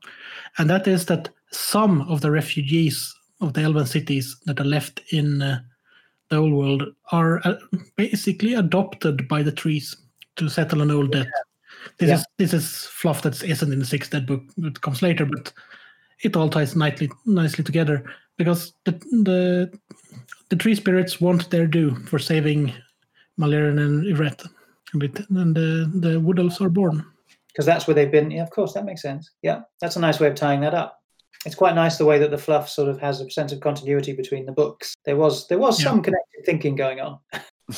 and 0.58 0.70
that 0.70 0.88
is 0.88 1.06
that 1.06 1.30
some 1.52 2.02
of 2.10 2.22
the 2.22 2.30
refugees 2.32 3.14
of 3.42 3.54
the 3.54 3.62
Elven 3.62 3.86
cities 3.86 4.38
that 4.46 4.60
are 4.60 4.66
left 4.66 5.02
in 5.12 5.42
uh, 5.42 5.60
the 6.30 6.36
old 6.38 6.54
world 6.54 6.84
are 7.12 7.40
uh, 7.48 7.56
basically 7.96 8.54
adopted 8.54 9.28
by 9.28 9.42
the 9.44 9.52
trees 9.52 9.96
to 10.36 10.50
settle 10.50 10.82
an 10.82 10.92
old 10.92 11.12
debt. 11.12 11.28
This 11.98 12.10
Yeah. 12.10 12.16
is 12.16 12.26
this 12.38 12.54
is 12.54 12.86
fluff 12.86 13.22
that 13.22 13.42
isn't 13.44 13.72
in 13.74 13.80
the 13.80 13.86
sixth 13.86 14.12
dead 14.12 14.26
book. 14.26 14.44
It 14.58 14.82
comes 14.82 15.02
later, 15.02 15.26
but 15.26 15.54
it 16.24 16.36
all 16.36 16.50
ties 16.50 16.76
nicely 16.76 17.10
nicely 17.26 17.64
together 17.64 18.04
because 18.38 18.74
the 18.84 18.92
the 19.24 19.72
the 20.50 20.56
tree 20.56 20.76
spirits 20.76 21.22
want 21.22 21.50
their 21.50 21.68
due 21.68 21.96
for 22.06 22.20
saving 22.20 22.74
Malerian 23.40 23.80
and 23.80 24.04
Ivret, 24.06 24.46
and, 24.94 25.56
the 25.56 25.92
the 26.00 26.20
wood 26.20 26.40
elves 26.40 26.62
are 26.62 26.70
born. 26.70 27.06
because 27.48 27.66
that's 27.66 27.88
where 27.88 27.96
they've 27.96 28.12
been. 28.12 28.32
Yeah, 28.32 28.44
of 28.44 28.50
course, 28.52 28.74
that 28.74 28.86
makes 28.86 29.02
sense. 29.02 29.32
Yeah, 29.42 29.62
that's 29.82 29.96
a 29.96 30.00
nice 30.00 30.20
way 30.20 30.28
of 30.28 30.36
tying 30.36 30.62
that 30.62 30.74
up. 30.74 31.02
It's 31.46 31.56
quite 31.56 31.76
nice 31.76 31.98
the 31.98 32.06
way 32.06 32.20
that 32.20 32.32
the 32.32 32.38
fluff 32.38 32.68
sort 32.70 32.90
of 32.90 33.00
has 33.00 33.22
a 33.22 33.30
sense 33.30 33.52
of 33.52 33.60
continuity 33.60 34.14
between 34.14 34.46
the 34.46 34.52
books. 34.52 34.96
There 35.06 35.16
was 35.18 35.48
there 35.48 35.60
was 35.60 35.80
Yeah. 35.80 35.90
some 35.90 36.02
connected 36.02 36.46
thinking 36.46 36.76
going 36.76 37.00
on. 37.00 37.20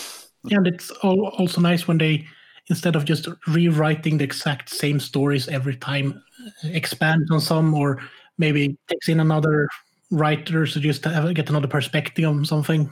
And 0.52 0.66
it's 0.68 0.90
all, 1.04 1.28
also 1.38 1.60
nice 1.60 1.86
when 1.86 1.98
they, 1.98 2.26
instead 2.70 2.96
of 2.96 3.04
just 3.04 3.28
rewriting 3.48 4.18
the 4.18 4.24
exact 4.24 4.70
same 4.70 4.98
stories 5.02 5.50
every 5.50 5.76
time, 5.76 6.24
expand 6.64 7.28
on 7.30 7.42
some 7.42 7.74
or 7.74 8.00
maybe 8.38 8.78
takes 8.88 9.10
in 9.10 9.20
another 9.20 9.68
writer 10.12 10.66
to 10.66 10.80
just 10.80 11.04
have, 11.04 11.34
get 11.36 11.50
another 11.50 11.68
perspective 11.68 12.24
on 12.26 12.46
something. 12.46 12.90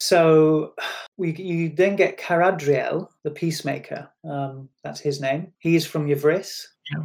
So 0.00 0.74
we 1.16 1.32
you 1.34 1.68
then 1.70 1.96
get 1.96 2.18
Caradryel, 2.18 3.08
the 3.22 3.30
peacemaker. 3.30 4.08
Um, 4.28 4.68
that's 4.82 5.00
his 5.00 5.20
name. 5.20 5.52
He's 5.58 5.86
from 5.86 6.06
Yvresse, 6.08 6.62
Yeah. 6.92 7.04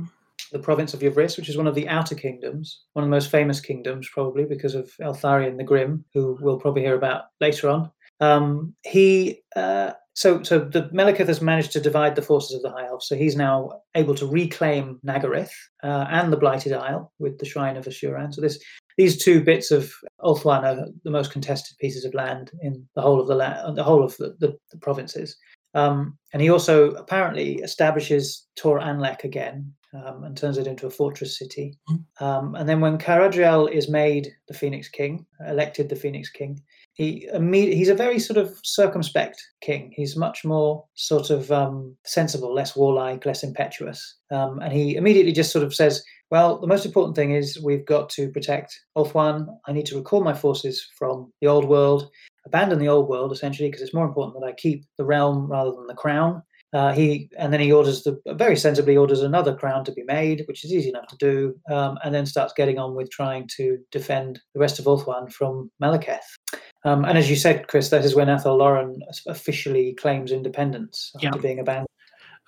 the 0.52 0.60
province 0.60 0.94
of 0.94 1.02
Yvresse, 1.02 1.38
which 1.38 1.50
is 1.50 1.58
one 1.58 1.68
of 1.68 1.76
the 1.76 1.88
outer 1.88 2.16
kingdoms, 2.16 2.84
one 2.94 3.04
of 3.04 3.10
the 3.10 3.16
most 3.16 3.30
famous 3.30 3.60
kingdoms, 3.60 4.10
probably 4.10 4.46
because 4.46 4.76
of 4.76 4.92
Eltharion 5.02 5.58
the 5.58 5.64
Grim, 5.64 6.04
who 6.14 6.38
we'll 6.42 6.60
probably 6.60 6.82
hear 6.82 6.96
about 6.96 7.26
later 7.40 7.70
on. 7.70 7.92
Um, 8.22 8.76
he 8.84 9.42
uh, 9.56 9.92
so 10.16 10.44
so 10.44 10.60
the 10.60 10.90
Malekith 10.94 11.28
has 11.28 11.40
managed 11.42 11.72
to 11.74 11.80
divide 11.80 12.16
the 12.16 12.22
forces 12.22 12.56
of 12.56 12.62
the 12.62 12.72
High 12.72 12.88
Elves, 12.88 13.08
so 13.08 13.16
he's 13.16 13.38
now 13.38 13.82
able 13.96 14.16
to 14.16 14.28
reclaim 14.28 15.00
Nagarythe 15.06 15.50
uh, 15.84 16.06
and 16.10 16.34
the 16.34 16.38
Blighted 16.38 16.74
Isle 16.74 17.14
with 17.20 17.38
the 17.38 17.46
Shrine 17.46 17.78
of 17.78 17.86
Asuryan. 17.86 18.34
So 18.34 18.42
this 18.42 18.62
these 19.00 19.24
two 19.24 19.42
bits 19.42 19.72
of 19.72 19.94
Ulthuan 20.26 20.64
are 20.64 20.88
the 21.06 21.10
most 21.10 21.32
contested 21.32 21.78
pieces 21.78 22.04
of 22.04 22.14
land 22.14 22.52
in 22.62 22.86
the 22.96 23.02
whole 23.02 23.22
of 23.22 23.28
the 23.28 23.36
land, 23.36 23.78
the 23.78 23.84
whole 23.84 24.04
of 24.04 24.18
the, 24.18 24.36
the, 24.40 24.58
the 24.72 24.78
provinces. 24.78 25.38
Um, 25.74 26.18
and 26.34 26.42
he 26.42 26.50
also 26.50 26.92
apparently 26.92 27.60
establishes 27.60 28.46
Tor 28.58 28.82
Anlec 28.82 29.24
again 29.24 29.74
um, 29.94 30.26
and 30.26 30.36
turns 30.36 30.58
it 30.58 30.68
into 30.68 30.86
a 30.86 30.90
fortress 30.90 31.40
city. 31.40 31.78
Um, 32.20 32.56
and 32.56 32.68
then 32.68 32.82
when 32.82 32.98
Caradryel 32.98 33.72
is 33.72 33.88
made 33.88 34.36
the 34.50 34.54
Phoenix 34.54 34.90
King, 34.90 35.26
elected 35.48 35.88
the 35.88 35.96
Phoenix 35.96 36.30
King, 36.30 36.62
he 36.92 37.26
imme- 37.34 37.74
he's 37.74 37.88
a 37.88 37.96
very 37.96 38.20
sort 38.20 38.36
of 38.36 38.60
circumspect 38.66 39.42
king. 39.62 39.94
He's 39.96 40.18
much 40.18 40.44
more 40.44 40.84
sort 40.96 41.30
of 41.30 41.50
um, 41.54 41.96
sensible, 42.06 42.54
less 42.54 42.76
warlike, 42.76 43.26
less 43.26 43.44
impetuous. 43.44 44.18
Um, 44.30 44.60
and 44.60 44.74
he 44.74 44.98
immediately 44.98 45.32
just 45.32 45.54
sort 45.54 45.64
of 45.64 45.74
says, 45.74 46.04
well, 46.32 46.60
the 46.60 46.68
most 46.68 46.86
important 46.86 47.16
thing 47.16 47.32
is 47.32 47.62
we've 47.62 47.86
got 47.86 48.10
to 48.12 48.30
protect 48.30 48.80
Ulthuan. 48.98 49.48
I 49.68 49.72
need 49.72 49.86
to 49.88 49.98
recall 49.98 50.24
my 50.24 50.34
forces 50.34 50.88
from 50.98 51.32
the 51.42 51.48
old 51.48 51.66
world, 51.66 52.10
abandon 52.46 52.80
the 52.80 52.88
old 52.88 53.10
world 53.10 53.32
essentially, 53.32 53.70
because 53.70 53.82
it's 53.82 53.94
more 53.94 54.06
important 54.06 54.40
that 54.40 54.48
I 54.48 54.54
keep 54.54 54.86
the 54.98 55.06
realm 55.06 55.50
rather 55.50 55.72
than 55.72 55.88
the 55.88 55.96
crown. 55.96 56.44
Uh, 56.72 56.94
he 56.94 57.28
and 57.40 57.52
then 57.52 57.60
he 57.60 57.72
orders 57.72 58.04
the 58.04 58.22
very 58.34 58.56
sensibly 58.56 58.96
orders 58.96 59.24
another 59.24 59.56
crown 59.56 59.84
to 59.84 59.92
be 59.92 60.04
made, 60.04 60.44
which 60.48 60.64
is 60.64 60.72
easy 60.72 60.90
enough 60.90 61.08
to 61.08 61.18
do, 61.18 61.56
um, 61.72 61.98
and 62.04 62.14
then 62.14 62.28
starts 62.28 62.54
getting 62.56 62.78
on 62.78 62.94
with 62.94 63.10
trying 63.10 63.50
to 63.58 63.80
defend 63.92 64.40
the 64.54 64.60
rest 64.60 64.78
of 64.78 64.86
Ulthuan 64.86 65.34
from 65.34 65.72
Malekith. 65.82 66.20
Um, 66.86 67.06
and 67.06 67.18
as 67.18 67.28
you 67.28 67.36
said, 67.36 67.68
Chris, 67.68 67.90
that 67.90 68.06
is 68.06 68.14
when 68.16 68.30
Athel 68.30 68.58
Loren 68.58 69.02
officially 69.28 69.96
claims 69.96 70.32
independence 70.32 71.12
after 71.16 71.28
Yeah. 71.28 71.42
being 71.42 71.60
abandoned. 71.60 71.88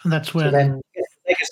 And 0.04 0.14
that's 0.14 0.32
So 0.32 0.52
then 0.52 0.82
the 0.91 0.91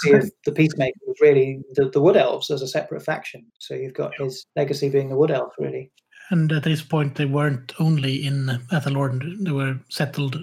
legacy 0.06 0.28
of 0.28 0.32
the 0.46 0.52
Peacemaker 0.52 1.00
was 1.08 1.18
really 1.22 1.62
the, 1.74 1.90
the 1.90 2.02
Wood 2.02 2.18
Elves 2.18 2.50
as 2.50 2.62
a 2.62 2.68
separate 2.68 3.04
faction. 3.04 3.46
So 3.60 3.74
you've 3.74 3.94
got 3.94 4.14
his 4.18 4.46
legacy 4.56 4.90
being 4.90 5.10
the 5.10 5.18
Wood 5.18 5.32
Elf, 5.32 5.54
really. 5.60 5.92
And 6.32 6.52
at 6.52 6.64
this 6.64 6.82
point, 6.84 7.16
they 7.16 7.26
weren't 7.26 7.74
only 7.80 8.26
in 8.26 8.46
Athelord, 8.72 9.44
they 9.44 9.52
were 9.52 9.80
settled 9.90 10.38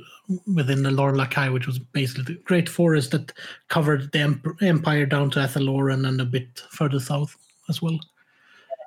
within 0.53 0.83
the 0.83 0.91
Lorn 0.91 1.15
Lakai, 1.15 1.53
which 1.53 1.69
was 1.69 1.79
basically 1.79 2.25
the 2.25 2.41
great 2.43 2.69
forest 2.69 3.13
that 3.13 3.33
covered 3.69 4.11
the 4.11 4.41
empire 4.63 5.07
down 5.07 5.31
to 5.31 5.45
Athel 5.45 5.63
Loren 5.63 6.05
and 6.07 6.21
a 6.21 6.25
bit 6.25 6.61
further 6.71 6.99
south 6.99 7.37
as 7.69 7.81
well. 7.81 8.01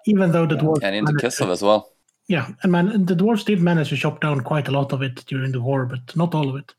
Even 0.05 0.31
though 0.33 0.45
the 0.45 0.55
dwarves 0.55 0.83
And 0.83 0.93
into 0.95 1.13
managed 1.13 1.37
to- 1.37 1.43
Kislev 1.45 1.49
as 1.51 1.61
well. 1.61 1.93
yeah, 2.27 2.49
and 2.63 2.71
man, 2.73 3.05
the 3.05 3.15
dwarves 3.15 3.45
did 3.45 3.61
manage 3.61 3.89
to 3.89 3.95
chop 3.97 4.19
down 4.19 4.41
quite 4.41 4.67
a 4.67 4.71
lot 4.71 4.91
of 4.91 5.01
it 5.01 5.23
during 5.27 5.53
the 5.53 5.61
war, 5.61 5.85
but 5.85 6.13
not 6.17 6.35
all 6.35 6.49
of 6.49 6.57
it. 6.57 6.73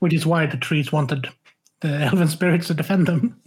Which 0.00 0.12
is 0.12 0.26
why 0.26 0.44
the 0.44 0.58
trees 0.58 0.92
wanted 0.92 1.26
the 1.80 2.02
elven 2.02 2.28
spirits 2.28 2.68
to 2.68 2.74
defend 2.74 3.06
them. 3.06 3.40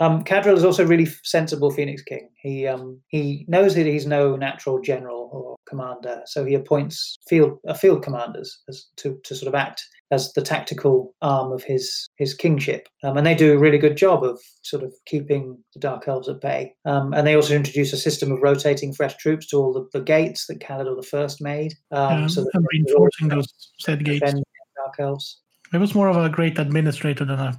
Um, 0.00 0.24
is 0.26 0.64
also 0.64 0.84
a 0.84 0.86
really 0.86 1.06
sensible 1.22 1.70
Phoenix 1.70 2.02
King. 2.02 2.28
He 2.36 2.66
um, 2.66 3.00
he 3.08 3.44
knows 3.46 3.74
that 3.74 3.86
he's 3.86 4.06
no 4.06 4.36
natural 4.36 4.80
general 4.80 5.28
or 5.32 5.56
commander, 5.68 6.22
so 6.26 6.44
he 6.44 6.54
appoints 6.54 7.18
field 7.28 7.58
uh, 7.68 7.74
field 7.74 8.02
commanders 8.02 8.62
as, 8.68 8.86
to 8.96 9.20
to 9.22 9.34
sort 9.34 9.48
of 9.48 9.54
act 9.54 9.84
as 10.10 10.32
the 10.32 10.42
tactical 10.42 11.14
arm 11.22 11.52
of 11.52 11.62
his 11.62 12.08
his 12.16 12.34
kingship, 12.34 12.88
um, 13.04 13.16
and 13.16 13.26
they 13.26 13.34
do 13.34 13.52
a 13.52 13.58
really 13.58 13.78
good 13.78 13.96
job 13.96 14.24
of 14.24 14.40
sort 14.62 14.82
of 14.82 14.92
keeping 15.06 15.56
the 15.74 15.80
Dark 15.80 16.08
Elves 16.08 16.28
at 16.28 16.40
bay. 16.40 16.74
Um, 16.84 17.12
and 17.12 17.26
they 17.26 17.36
also 17.36 17.54
introduce 17.54 17.92
a 17.92 17.98
system 17.98 18.32
of 18.32 18.40
rotating 18.42 18.94
fresh 18.94 19.16
troops 19.18 19.46
to 19.48 19.58
all 19.58 19.72
the, 19.72 19.86
the 19.92 20.04
gates 20.04 20.46
that 20.46 20.60
Caledor 20.60 20.96
the 20.96 21.06
First 21.06 21.40
made, 21.40 21.74
um, 21.92 22.28
so 22.28 22.42
that 22.42 22.50
and 22.54 22.66
reinforcing 22.72 23.28
those 23.28 23.46
said 23.78 24.04
gates. 24.04 24.32
Dark 24.74 24.94
Elves. 24.98 25.42
It 25.72 25.78
was 25.78 25.94
more 25.94 26.08
of 26.08 26.16
a 26.16 26.28
great 26.28 26.58
administrator 26.58 27.24
than 27.24 27.38
a 27.38 27.58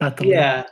battle. 0.00 0.26
Yeah. 0.26 0.64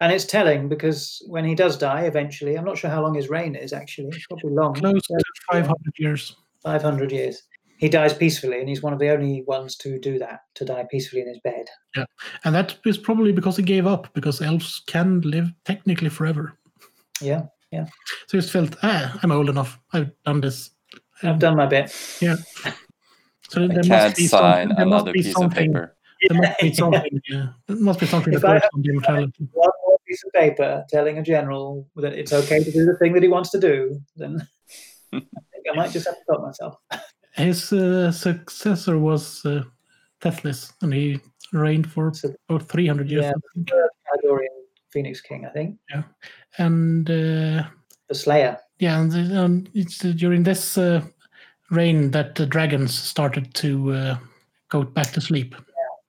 And 0.00 0.12
it's 0.12 0.24
telling 0.24 0.68
because 0.68 1.22
when 1.28 1.44
he 1.44 1.54
does 1.54 1.78
die 1.78 2.02
eventually, 2.02 2.56
I'm 2.56 2.64
not 2.64 2.76
sure 2.76 2.90
how 2.90 3.02
long 3.02 3.14
his 3.14 3.30
reign 3.30 3.54
is 3.54 3.72
actually, 3.72 4.10
probably 4.28 4.50
long, 4.50 4.74
Close 4.74 5.06
to 5.06 5.18
500 5.50 5.76
years. 5.98 6.36
500 6.62 7.12
years. 7.12 7.42
He 7.76 7.88
dies 7.88 8.14
peacefully, 8.14 8.60
and 8.60 8.68
he's 8.68 8.82
one 8.82 8.92
of 8.92 8.98
the 8.98 9.10
only 9.10 9.42
ones 9.46 9.76
to 9.78 9.98
do 9.98 10.18
that, 10.18 10.40
to 10.54 10.64
die 10.64 10.86
peacefully 10.90 11.22
in 11.22 11.28
his 11.28 11.40
bed. 11.40 11.66
Yeah, 11.96 12.04
and 12.44 12.54
that 12.54 12.76
is 12.86 12.98
probably 12.98 13.32
because 13.32 13.56
he 13.56 13.62
gave 13.62 13.86
up, 13.86 14.12
because 14.14 14.40
elves 14.40 14.82
can 14.86 15.20
live 15.22 15.52
technically 15.64 16.08
forever. 16.08 16.58
Yeah, 17.20 17.42
yeah. 17.70 17.86
So 18.26 18.36
he 18.36 18.38
just 18.38 18.52
felt, 18.52 18.76
ah, 18.82 19.18
I'm 19.22 19.32
old 19.32 19.48
enough. 19.48 19.78
I've 19.92 20.10
done 20.24 20.40
this. 20.40 20.70
I've 21.22 21.38
done 21.38 21.56
my 21.56 21.66
bit. 21.66 21.94
Yeah. 22.20 22.36
So 23.48 23.64
I 23.64 23.66
there 23.66 23.82
can't 23.82 23.88
must 23.88 24.16
be 24.16 24.26
sign 24.26 24.68
some, 24.68 24.76
there 24.76 24.86
must 24.86 25.02
another 25.02 25.12
be 25.12 25.22
piece 25.22 25.28
of 25.28 25.42
something. 25.42 25.74
There 26.28 26.38
must 26.40 26.60
be 26.60 26.72
something. 26.74 27.20
Yeah. 27.28 27.46
There 27.66 27.76
must 27.76 28.00
be 28.00 28.06
something 28.06 28.32
If 28.34 28.44
I 28.44 28.58
the. 28.60 29.30
One 29.52 29.70
more 29.86 29.98
piece 30.06 30.22
of 30.24 30.32
paper 30.32 30.84
telling 30.88 31.18
a 31.18 31.22
general 31.22 31.88
that 31.96 32.12
it's 32.14 32.32
okay 32.32 32.62
to 32.64 32.70
do 32.72 32.84
the 32.86 32.96
thing 32.98 33.12
that 33.14 33.22
he 33.22 33.28
wants 33.28 33.50
to 33.50 33.60
do, 33.60 34.00
then 34.16 34.46
I 35.12 35.18
think 35.52 35.64
I 35.72 35.76
might 35.76 35.90
just 35.90 36.06
have 36.06 36.16
to 36.16 36.22
stop 36.22 36.42
myself. 36.42 36.76
His 37.32 37.72
uh, 37.72 38.12
successor 38.12 38.98
was 38.98 39.44
uh, 39.44 39.62
Tethlis, 40.20 40.72
and 40.82 40.92
he 40.94 41.20
reigned 41.52 41.90
for 41.90 42.12
So- 42.14 42.34
about 42.48 42.68
300 42.68 43.10
years. 43.10 43.24
Yeah. 43.24 43.72
I 44.12 44.46
Phoenix 44.92 45.20
King, 45.20 45.44
I 45.44 45.50
think. 45.50 45.76
Yeah, 45.90 46.02
And 46.58 47.10
uh, 47.10 47.64
The 48.08 48.14
Slayer. 48.14 48.58
yeah, 48.78 49.00
and 49.00 49.36
um, 49.36 49.66
it's 49.74 50.04
uh, 50.04 50.12
during 50.16 50.44
this 50.44 50.78
uh, 50.78 51.02
reign 51.70 52.12
that 52.12 52.36
the 52.36 52.46
dragons 52.46 52.94
started 52.96 53.52
to 53.54 53.92
uh, 53.92 54.16
go 54.68 54.84
back 54.84 55.10
to 55.12 55.20
sleep. 55.20 55.56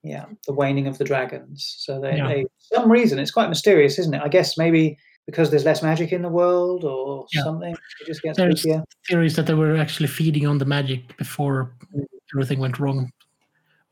Yeah, 0.06 0.26
the 0.46 0.52
waning 0.52 0.86
of 0.86 0.98
the 0.98 1.04
dragons. 1.04 1.74
So 1.78 2.00
they, 2.00 2.16
Yeah. 2.16 2.28
they 2.28 2.42
for 2.44 2.76
some 2.76 2.90
reason 2.92 3.18
it's 3.18 3.32
quite 3.32 3.48
mysterious, 3.48 3.98
isn't 3.98 4.14
it? 4.14 4.22
I 4.22 4.28
guess 4.28 4.56
maybe 4.56 4.96
because 5.26 5.50
there's 5.50 5.64
less 5.64 5.82
magic 5.82 6.12
in 6.12 6.22
the 6.22 6.28
world 6.28 6.84
or 6.84 7.26
Yeah. 7.34 7.42
something. 7.42 7.72
It 7.72 8.06
just 8.06 8.22
gets 8.22 8.36
There's- 8.38 8.62
spookier. 8.64 8.84
Theories 9.08 9.34
that 9.36 9.46
they 9.46 9.54
were 9.54 9.76
actually 9.76 10.06
feeding 10.06 10.46
on 10.46 10.58
the 10.58 10.64
magic 10.64 11.16
before 11.16 11.72
Mm. 11.92 12.04
everything 12.34 12.60
went 12.60 12.78
wrong, 12.78 13.10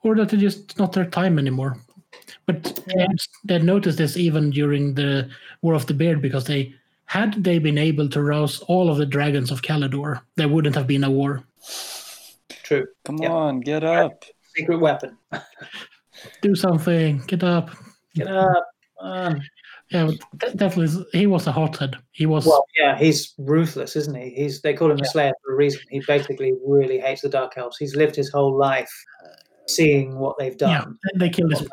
or 0.05 0.15
that 0.15 0.33
it's 0.33 0.41
just 0.43 0.79
not 0.79 0.93
their 0.93 1.07
time 1.07 1.37
anymore. 1.39 1.77
But 2.47 2.59
Yeah. 2.87 2.95
they 2.95 3.01
had- 3.03 3.19
they 3.45 3.55
had 3.55 3.65
noticed 3.65 3.99
this 3.99 4.17
even 4.17 4.51
during 4.51 4.95
the 4.95 5.29
War 5.63 5.75
of 5.75 5.87
the 5.87 5.95
Beard 5.95 6.23
because 6.23 6.45
they 6.45 6.73
had 7.07 7.43
they 7.43 7.59
been 7.59 7.77
able 7.79 8.09
to 8.11 8.23
rouse 8.23 8.61
all 8.69 8.89
of 8.89 8.99
the 8.99 9.07
dragons 9.07 9.51
of 9.51 9.63
Caledor, 9.63 10.21
there 10.37 10.49
wouldn't 10.49 10.77
have 10.77 10.87
been 10.87 11.03
a 11.05 11.11
war. 11.11 11.43
True. 12.63 12.87
Come 13.05 13.19
Yeah. 13.21 13.33
on, 13.33 13.61
get 13.61 13.83
up. 13.83 14.25
Secret 14.57 14.79
weapon. 14.79 15.17
Do 16.43 16.55
something, 16.55 17.23
get 17.27 17.43
up. 17.45 17.71
Get 18.15 18.29
up. 18.29 18.65
Um, 19.01 19.41
Yeah, 19.91 20.11
definitely, 20.57 21.05
he 21.13 21.27
was 21.27 21.47
a 21.47 21.53
hothead. 21.53 21.97
He 22.13 22.25
was. 22.27 22.47
well, 22.47 22.65
yeah, 22.77 22.97
he's 22.99 23.35
ruthless, 23.39 23.97
isn't 23.97 24.15
he? 24.15 24.31
He's 24.31 24.63
they 24.63 24.73
call 24.75 24.91
him 24.91 24.97
the 24.97 25.05
Yeah. 25.05 25.11
Slayer 25.11 25.33
for 25.45 25.53
a 25.53 25.57
reason. 25.57 25.81
He 25.91 26.01
basically 26.07 26.55
really 26.67 26.99
hates 26.99 27.21
the 27.21 27.29
Dark 27.29 27.53
Elves. 27.59 27.77
He's 27.77 27.95
lived 27.95 28.17
his 28.17 28.31
whole 28.31 28.57
life 28.57 28.91
seeing 29.69 30.19
what 30.19 30.37
they've 30.39 30.57
done. 30.57 30.71
yeah, 30.71 30.85
they 31.19 31.29
killed 31.29 31.51
his. 31.53 31.69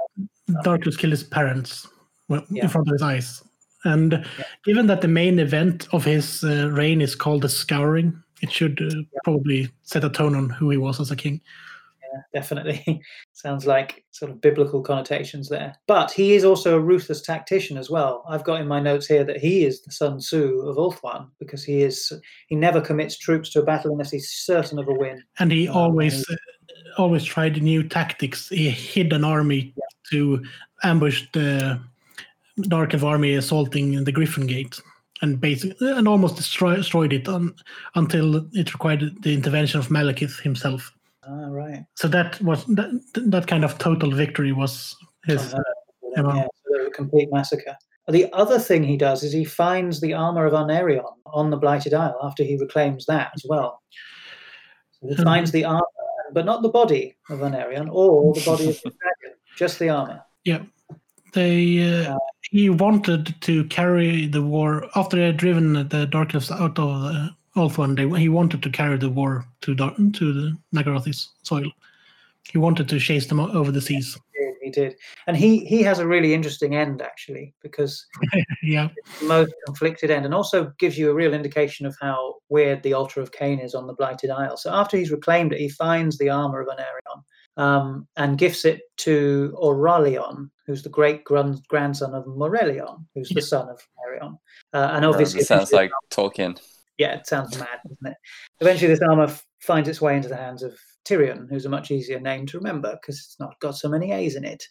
Darkus 0.65 0.97
killed 0.97 1.11
his 1.11 1.23
parents 1.23 1.87
well, 2.27 2.43
Yeah. 2.49 2.63
in 2.63 2.69
front 2.69 2.87
of 2.87 2.93
his 2.93 3.01
eyes. 3.01 3.43
And 3.85 4.25
given 4.65 4.87
that 4.87 5.01
the 5.01 5.07
main 5.07 5.39
event 5.39 5.87
of 5.93 6.03
his 6.03 6.43
uh, 6.43 6.69
reign 6.71 7.01
is 7.01 7.15
called 7.15 7.41
the 7.43 7.49
Scouring, 7.49 8.21
it 8.41 8.51
should 8.51 8.79
uh, 8.81 9.01
probably 9.23 9.69
set 9.83 10.03
a 10.03 10.09
tone 10.09 10.35
on 10.35 10.49
who 10.49 10.69
he 10.69 10.77
was 10.77 10.99
as 10.99 11.11
a 11.11 11.15
king. 11.15 11.41
Yeah, 12.13 12.21
definitely. 12.33 13.01
Sounds 13.33 13.65
like 13.65 14.03
sort 14.11 14.31
of 14.31 14.41
biblical 14.41 14.81
connotations 14.81 15.49
there. 15.49 15.75
But 15.87 16.11
he 16.11 16.33
is 16.33 16.43
also 16.43 16.75
a 16.75 16.79
ruthless 16.79 17.21
tactician 17.21 17.77
as 17.77 17.89
well. 17.89 18.23
I've 18.27 18.43
got 18.43 18.59
in 18.59 18.67
my 18.67 18.79
notes 18.79 19.07
here 19.07 19.23
that 19.23 19.37
he 19.37 19.65
is 19.65 19.81
the 19.81 19.91
Sun 19.91 20.19
Tzu 20.19 20.61
of 20.61 20.77
Ulthuan 20.77 21.29
because 21.39 21.63
he 21.63 21.81
is 21.83 22.11
he 22.47 22.55
never 22.55 22.81
commits 22.81 23.17
troops 23.17 23.49
to 23.51 23.61
a 23.61 23.65
battle 23.65 23.91
unless 23.91 24.11
he's 24.11 24.29
certain 24.29 24.79
of 24.79 24.87
a 24.87 24.93
win. 24.93 25.23
And 25.39 25.51
he 25.51 25.67
Oh, 25.69 25.73
always, 25.73 26.29
uh, 26.29 26.35
always 26.97 27.23
tried 27.23 27.61
new 27.61 27.83
tactics. 27.83 28.49
He 28.49 28.69
hid 28.69 29.13
an 29.13 29.23
army 29.23 29.73
to 30.11 30.43
ambush 30.83 31.23
the 31.33 31.79
Dark 32.61 32.93
Elf 32.93 33.03
army 33.03 33.33
assaulting 33.35 34.03
the 34.03 34.11
Griffin 34.11 34.45
Gate, 34.45 34.79
and 35.21 35.39
basically, 35.39 35.91
and 35.91 36.07
almost 36.07 36.35
destroy, 36.35 36.75
destroyed 36.75 37.13
it 37.13 37.27
on, 37.27 37.55
until 37.95 38.47
it 38.53 38.73
required 38.73 39.23
the 39.23 39.33
intervention 39.33 39.79
of 39.79 39.87
Malekith 39.87 40.41
himself. 40.41 40.91
Ah, 41.23 41.47
right. 41.49 41.85
So 41.95 42.07
that 42.07 42.41
was 42.41 42.65
that, 42.65 42.89
that 43.13 43.47
kind 43.47 43.63
of 43.63 43.77
total 43.77 44.11
victory 44.11 44.51
was 44.51 44.95
his. 45.25 45.53
Uh, 45.53 45.61
Yeah, 46.17 46.47
so 46.67 46.87
a 46.87 46.91
complete 46.91 47.29
massacre. 47.31 47.77
The 48.09 48.31
other 48.33 48.59
thing 48.59 48.83
he 48.83 48.97
does 48.97 49.23
is 49.23 49.31
he 49.31 49.45
finds 49.45 50.01
the 50.01 50.13
armor 50.13 50.45
of 50.45 50.53
Aenarion 50.53 51.05
on 51.27 51.49
the 51.51 51.57
Blighted 51.57 51.93
Isle 51.93 52.19
after 52.21 52.43
he 52.43 52.57
reclaims 52.57 53.05
that 53.05 53.31
as 53.33 53.45
well. 53.47 53.81
So 54.99 55.07
he 55.07 55.15
Mhm. 55.15 55.23
finds 55.23 55.51
the 55.51 55.63
armor, 55.63 55.85
but 56.33 56.45
not 56.45 56.63
the 56.63 56.69
body 56.69 57.15
of 57.29 57.39
Aenarion 57.39 57.87
or 57.89 58.33
the 58.33 58.41
body 58.51 58.69
of 58.69 58.81
the 58.83 58.91
dragon, 58.91 59.37
just 59.55 59.79
the 59.79 59.89
armor. 59.89 60.21
They 61.33 62.07
uh, 62.07 62.17
he 62.49 62.69
wanted 62.69 63.33
to 63.41 63.63
carry 63.65 64.27
the 64.27 64.41
war 64.41 64.89
after 64.95 65.15
they 65.15 65.27
had 65.27 65.37
driven 65.37 65.87
the 65.87 66.05
Dark 66.07 66.33
Elves 66.33 66.51
out 66.51 66.77
of 66.77 67.29
uh, 67.55 67.59
Ulthuan. 67.59 67.95
They 67.95 68.19
he 68.19 68.29
wanted 68.29 68.63
to 68.63 68.69
carry 68.69 68.97
the 68.97 69.09
war 69.09 69.45
to 69.61 69.75
Dar- 69.75 69.95
to 69.95 70.33
the 70.33 70.57
Naggaroth's 70.73 71.29
soil. 71.43 71.69
He 72.51 72.57
wanted 72.57 72.89
to 72.89 72.99
chase 72.99 73.27
them 73.27 73.39
over 73.39 73.71
the 73.71 73.81
seas. 73.81 74.17
He 74.33 74.39
did, 74.39 74.55
he 74.63 74.69
did. 74.71 74.95
And 75.27 75.37
he, 75.37 75.59
he 75.59 75.83
has 75.83 75.99
a 75.99 76.07
really 76.07 76.33
interesting 76.33 76.75
end, 76.75 77.01
actually, 77.01 77.53
because 77.61 78.05
yeah, 78.63 78.89
the 79.19 79.27
most 79.27 79.53
conflicted 79.65 80.09
end 80.09 80.25
and 80.25 80.33
also 80.33 80.73
gives 80.79 80.97
you 80.97 81.11
a 81.11 81.13
real 81.13 81.35
indication 81.35 81.85
of 81.85 81.95
how 82.01 82.35
weird 82.49 82.81
the 82.81 82.93
altar 82.93 83.21
of 83.21 83.31
Khaine 83.31 83.63
is 83.63 83.75
on 83.75 83.85
the 83.85 83.93
Blighted 83.93 84.31
Isle. 84.31 84.57
So 84.57 84.73
after 84.73 84.97
he's 84.97 85.11
reclaimed 85.11 85.53
it, 85.53 85.59
he 85.59 85.69
finds 85.69 86.17
the 86.17 86.29
armor 86.29 86.61
of 86.61 86.67
Aenarion 86.67 87.23
um, 87.63 88.07
and 88.17 88.39
gifts 88.39 88.65
it 88.65 88.81
to 88.97 89.55
Aurelion, 89.61 90.49
who's 90.65 90.81
the 90.81 90.89
great 90.89 91.23
gran- 91.23 91.61
grandson 91.67 92.15
of 92.15 92.25
Morelion, 92.25 93.05
who's 93.13 93.29
the 93.29 93.35
Yeah. 93.35 93.45
son 93.45 93.69
of 93.69 93.79
Arion. 94.07 94.37
Uh, 94.73 94.89
and 94.93 95.05
obviously, 95.05 95.41
it 95.41 95.47
sounds 95.47 95.71
like 95.71 95.91
Tolkien. 96.09 96.59
Yeah, 97.01 97.15
it 97.15 97.25
sounds 97.25 97.57
mad, 97.57 97.79
doesn't 97.87 98.11
it? 98.13 98.17
Eventually, 98.59 98.89
this 98.89 99.01
armor 99.09 99.23
f- 99.23 99.43
finds 99.59 99.89
its 99.89 100.01
way 100.01 100.15
into 100.15 100.29
the 100.29 100.35
hands 100.35 100.61
of 100.61 100.77
Tyrion, 101.03 101.47
who's 101.49 101.65
a 101.65 101.69
much 101.69 101.89
easier 101.89 102.19
name 102.19 102.45
to 102.45 102.59
remember 102.59 102.91
because 103.01 103.17
it's 103.17 103.39
not 103.39 103.59
got 103.59 103.75
so 103.75 103.89
many 103.89 104.11
A's 104.11 104.35
in 104.35 104.45
it. 104.45 104.63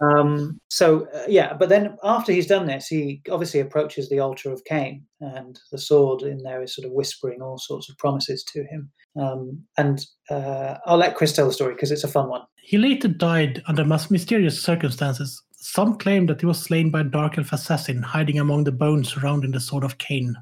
Um, 0.00 0.60
so, 0.68 1.08
uh, 1.14 1.24
yeah, 1.26 1.54
but 1.54 1.70
then 1.70 1.96
after 2.04 2.32
he's 2.32 2.46
done 2.46 2.66
this, 2.66 2.86
he 2.86 3.22
obviously 3.30 3.60
approaches 3.60 4.08
the 4.08 4.20
altar 4.20 4.52
of 4.52 4.62
Khaine, 4.70 5.02
and 5.20 5.58
the 5.72 5.78
sword 5.78 6.20
in 6.22 6.42
there 6.42 6.62
is 6.62 6.74
sort 6.74 6.86
of 6.86 6.92
whispering 6.92 7.40
all 7.40 7.58
sorts 7.58 7.88
of 7.88 7.96
promises 7.96 8.44
to 8.52 8.62
him. 8.64 8.90
Um, 9.18 9.64
and 9.78 10.04
uh, 10.30 10.74
I'll 10.84 10.98
let 10.98 11.16
Chris 11.16 11.32
tell 11.32 11.46
the 11.46 11.52
story 11.52 11.74
because 11.74 11.90
it's 11.90 12.04
a 12.04 12.08
fun 12.08 12.28
one. 12.28 12.42
he 12.62 12.76
later 12.76 13.08
died 13.08 13.62
under 13.66 13.84
mysterious 13.84 14.62
circumstances. 14.62 15.42
Some 15.52 15.98
claim 15.98 16.26
that 16.26 16.40
he 16.40 16.46
was 16.46 16.60
slain 16.62 16.90
by 16.90 17.00
a 17.00 17.04
Dark 17.04 17.38
Elf 17.38 17.52
assassin 17.52 18.02
hiding 18.02 18.38
among 18.38 18.64
the 18.64 18.72
bones 18.72 19.08
surrounding 19.12 19.50
the 19.50 19.60
sword 19.60 19.82
of 19.82 19.98
Khaine. 19.98 20.34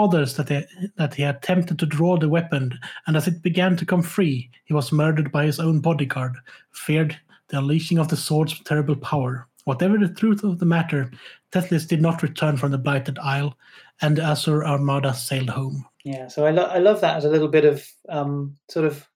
Others 0.00 0.36
that 0.36 0.48
he, 0.48 0.62
that 0.96 1.14
he 1.14 1.24
attempted 1.24 1.78
to 1.78 1.84
draw 1.84 2.16
the 2.16 2.28
weapon, 2.28 2.78
and 3.06 3.16
as 3.18 3.28
it 3.28 3.42
began 3.42 3.76
to 3.76 3.84
come 3.84 4.02
free, 4.02 4.50
he 4.64 4.72
was 4.72 4.92
murdered 4.92 5.30
by 5.30 5.44
his 5.44 5.60
own 5.60 5.80
bodyguard, 5.80 6.36
feared 6.72 7.20
the 7.48 7.58
unleashing 7.58 7.98
of 7.98 8.08
the 8.08 8.16
sword's 8.16 8.58
terrible 8.60 8.96
power. 8.96 9.46
Whatever 9.64 9.98
the 9.98 10.08
truth 10.08 10.42
of 10.42 10.58
the 10.58 10.64
matter, 10.64 11.12
Tethlis 11.52 11.86
did 11.86 12.00
not 12.00 12.22
return 12.22 12.56
from 12.56 12.70
the 12.70 12.78
Blighted 12.78 13.18
Isle, 13.18 13.54
and 14.00 14.16
the 14.16 14.22
Asur 14.22 14.66
Armada 14.66 15.12
sailed 15.12 15.50
home. 15.50 15.84
Yeah, 16.02 16.28
so 16.28 16.46
I, 16.46 16.50
lo- 16.50 16.70
I 16.70 16.78
love 16.78 17.02
that 17.02 17.18
as 17.18 17.26
a 17.26 17.30
little 17.30 17.48
bit 17.48 17.66
of 17.66 17.86
um, 18.08 18.56
sort 18.70 18.86
of 18.86 19.06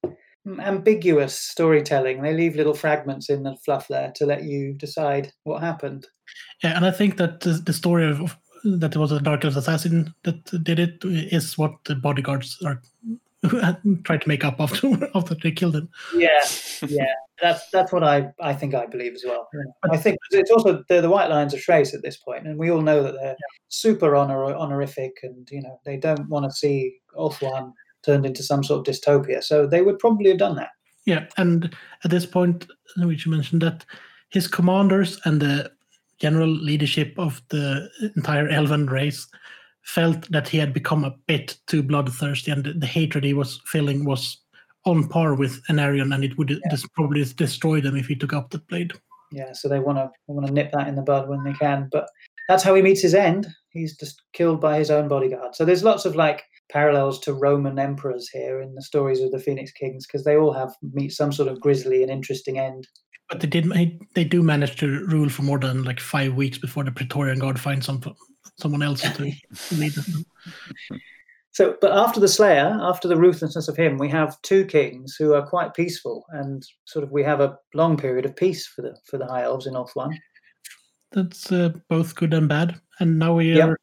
ambiguous 0.60 1.34
storytelling. 1.34 2.20
They 2.20 2.34
leave 2.34 2.56
little 2.56 2.74
fragments 2.74 3.30
in 3.30 3.42
the 3.42 3.56
fluff 3.64 3.88
there 3.88 4.12
to 4.16 4.26
let 4.26 4.44
you 4.44 4.74
decide 4.74 5.32
what 5.44 5.62
happened. 5.62 6.06
Yeah, 6.62 6.76
and 6.76 6.84
I 6.84 6.90
think 6.90 7.16
that 7.16 7.40
the, 7.40 7.52
the 7.52 7.72
story 7.72 8.06
of 8.06 8.36
that 8.64 8.94
it 8.94 8.98
was 8.98 9.12
a 9.12 9.20
Dark 9.20 9.44
Elves 9.44 9.56
assassin 9.56 10.14
that 10.22 10.44
did 10.64 10.78
it 10.78 10.98
is 11.04 11.56
what 11.58 11.72
the 11.84 11.94
bodyguards 11.94 12.58
are 12.64 12.80
trying 14.04 14.20
to 14.20 14.28
make 14.28 14.44
up 14.44 14.56
after 14.58 14.88
after 15.14 15.34
they 15.34 15.52
killed 15.52 15.76
him. 15.76 15.88
Yeah, 16.14 16.40
yeah, 16.86 17.12
that's 17.40 17.68
that's 17.70 17.92
what 17.92 18.02
I 18.02 18.30
I 18.40 18.54
think 18.54 18.74
I 18.74 18.86
believe 18.86 19.14
as 19.14 19.24
well. 19.24 19.48
I 19.90 19.96
think 19.96 20.18
it's 20.30 20.50
also 20.50 20.82
they're 20.88 21.02
the 21.02 21.10
White 21.10 21.28
Lions 21.28 21.54
of 21.54 21.60
Chrace 21.60 21.94
at 21.94 22.02
this 22.02 22.16
point, 22.16 22.46
and 22.46 22.58
we 22.58 22.70
all 22.70 22.80
know 22.80 23.02
that 23.02 23.12
they're 23.12 23.28
yeah. 23.28 23.58
super 23.68 24.16
honor 24.16 24.44
honorific, 24.44 25.18
and 25.22 25.48
you 25.50 25.62
know 25.62 25.80
they 25.84 25.96
don't 25.96 26.28
want 26.28 26.46
to 26.46 26.50
see 26.50 26.96
Ulthuan 27.16 27.72
turned 28.02 28.26
into 28.26 28.42
some 28.42 28.64
sort 28.64 28.86
of 28.86 28.94
dystopia. 28.94 29.42
So 29.42 29.66
they 29.66 29.82
would 29.82 29.98
probably 29.98 30.30
have 30.30 30.38
done 30.38 30.56
that. 30.56 30.70
Yeah, 31.04 31.26
and 31.36 31.74
at 32.02 32.10
this 32.10 32.24
point, 32.24 32.66
which 32.96 33.26
you 33.26 33.32
mentioned 33.32 33.62
that 33.62 33.84
his 34.30 34.48
commanders 34.48 35.20
and 35.24 35.40
the 35.40 35.70
general 36.18 36.48
leadership 36.48 37.14
of 37.18 37.42
the 37.48 37.88
entire 38.16 38.48
elven 38.48 38.86
race 38.86 39.26
felt 39.82 40.30
that 40.30 40.48
he 40.48 40.58
had 40.58 40.72
become 40.72 41.04
a 41.04 41.14
bit 41.26 41.56
too 41.66 41.82
bloodthirsty 41.82 42.50
and 42.50 42.64
the, 42.64 42.72
the 42.72 42.86
hatred 42.86 43.24
he 43.24 43.34
was 43.34 43.60
feeling 43.66 44.04
was 44.04 44.38
on 44.86 45.08
par 45.08 45.34
with 45.34 45.62
an 45.68 45.76
Aenarion 45.76 46.14
and 46.14 46.24
it 46.24 46.36
would 46.38 46.50
yeah. 46.50 46.56
just 46.70 46.92
probably 46.94 47.24
destroy 47.24 47.80
them 47.80 47.96
if 47.96 48.06
he 48.06 48.14
took 48.14 48.32
up 48.32 48.50
the 48.50 48.58
blade. 48.58 48.92
Yeah, 49.32 49.52
so 49.52 49.68
they 49.68 49.80
want 49.80 49.98
to 49.98 50.10
want 50.26 50.46
to 50.46 50.52
nip 50.52 50.70
that 50.72 50.88
in 50.88 50.94
the 50.94 51.02
bud 51.02 51.28
when 51.28 51.42
they 51.42 51.52
can, 51.54 51.88
but 51.90 52.08
that's 52.48 52.62
how 52.62 52.74
he 52.74 52.82
meets 52.82 53.02
his 53.02 53.14
end. 53.14 53.48
He's 53.70 53.96
just 53.96 54.22
killed 54.32 54.60
by 54.60 54.78
his 54.78 54.90
own 54.90 55.08
bodyguard. 55.08 55.54
So 55.54 55.64
there's 55.64 55.82
lots 55.82 56.04
of 56.04 56.14
like 56.14 56.44
parallels 56.70 57.18
to 57.20 57.34
Roman 57.34 57.78
emperors 57.78 58.28
here 58.28 58.60
in 58.60 58.74
the 58.74 58.82
stories 58.82 59.20
of 59.20 59.32
the 59.32 59.38
Phoenix 59.38 59.72
Kings 59.72 60.06
because 60.06 60.24
they 60.24 60.36
all 60.36 60.52
have 60.52 60.74
meet 60.92 61.10
some 61.10 61.32
sort 61.32 61.48
of 61.48 61.60
grisly 61.60 62.02
and 62.02 62.10
interesting 62.10 62.58
end. 62.58 62.86
But 63.28 63.40
they 63.40 63.46
did 63.46 63.70
they 64.14 64.24
do 64.24 64.42
manage 64.42 64.76
to 64.76 65.06
rule 65.06 65.28
for 65.28 65.42
more 65.42 65.58
than 65.58 65.82
like 65.82 66.00
five 66.00 66.34
weeks 66.34 66.58
before 66.58 66.84
the 66.84 66.92
Praetorian 66.92 67.38
Guard 67.38 67.58
finds 67.58 67.86
some 67.86 68.02
someone 68.58 68.82
else 68.82 69.00
to 69.00 69.22
lead 69.72 69.92
them. 69.92 70.26
So, 71.52 71.76
but 71.80 71.92
after 71.92 72.18
the 72.18 72.28
Slayer, 72.28 72.76
after 72.82 73.06
the 73.06 73.16
ruthlessness 73.16 73.68
of 73.68 73.76
him, 73.76 73.96
we 73.96 74.08
have 74.08 74.40
two 74.42 74.64
kings 74.64 75.14
who 75.16 75.34
are 75.34 75.46
quite 75.46 75.72
peaceful, 75.72 76.24
and 76.30 76.66
sort 76.84 77.04
of 77.04 77.12
we 77.12 77.22
have 77.22 77.40
a 77.40 77.56
long 77.74 77.96
period 77.96 78.26
of 78.26 78.34
peace 78.34 78.66
for 78.66 78.82
the 78.82 78.96
for 79.04 79.18
the 79.18 79.26
High 79.26 79.44
Elves 79.44 79.66
in 79.66 79.74
Ulthuan. 79.74 80.18
That's 81.12 81.52
uh, 81.52 81.70
both 81.88 82.16
good 82.16 82.34
and 82.34 82.48
bad, 82.48 82.80
and 82.98 83.20
now 83.20 83.34
we 83.34 83.54
yep. 83.54 83.68
are 83.68 83.78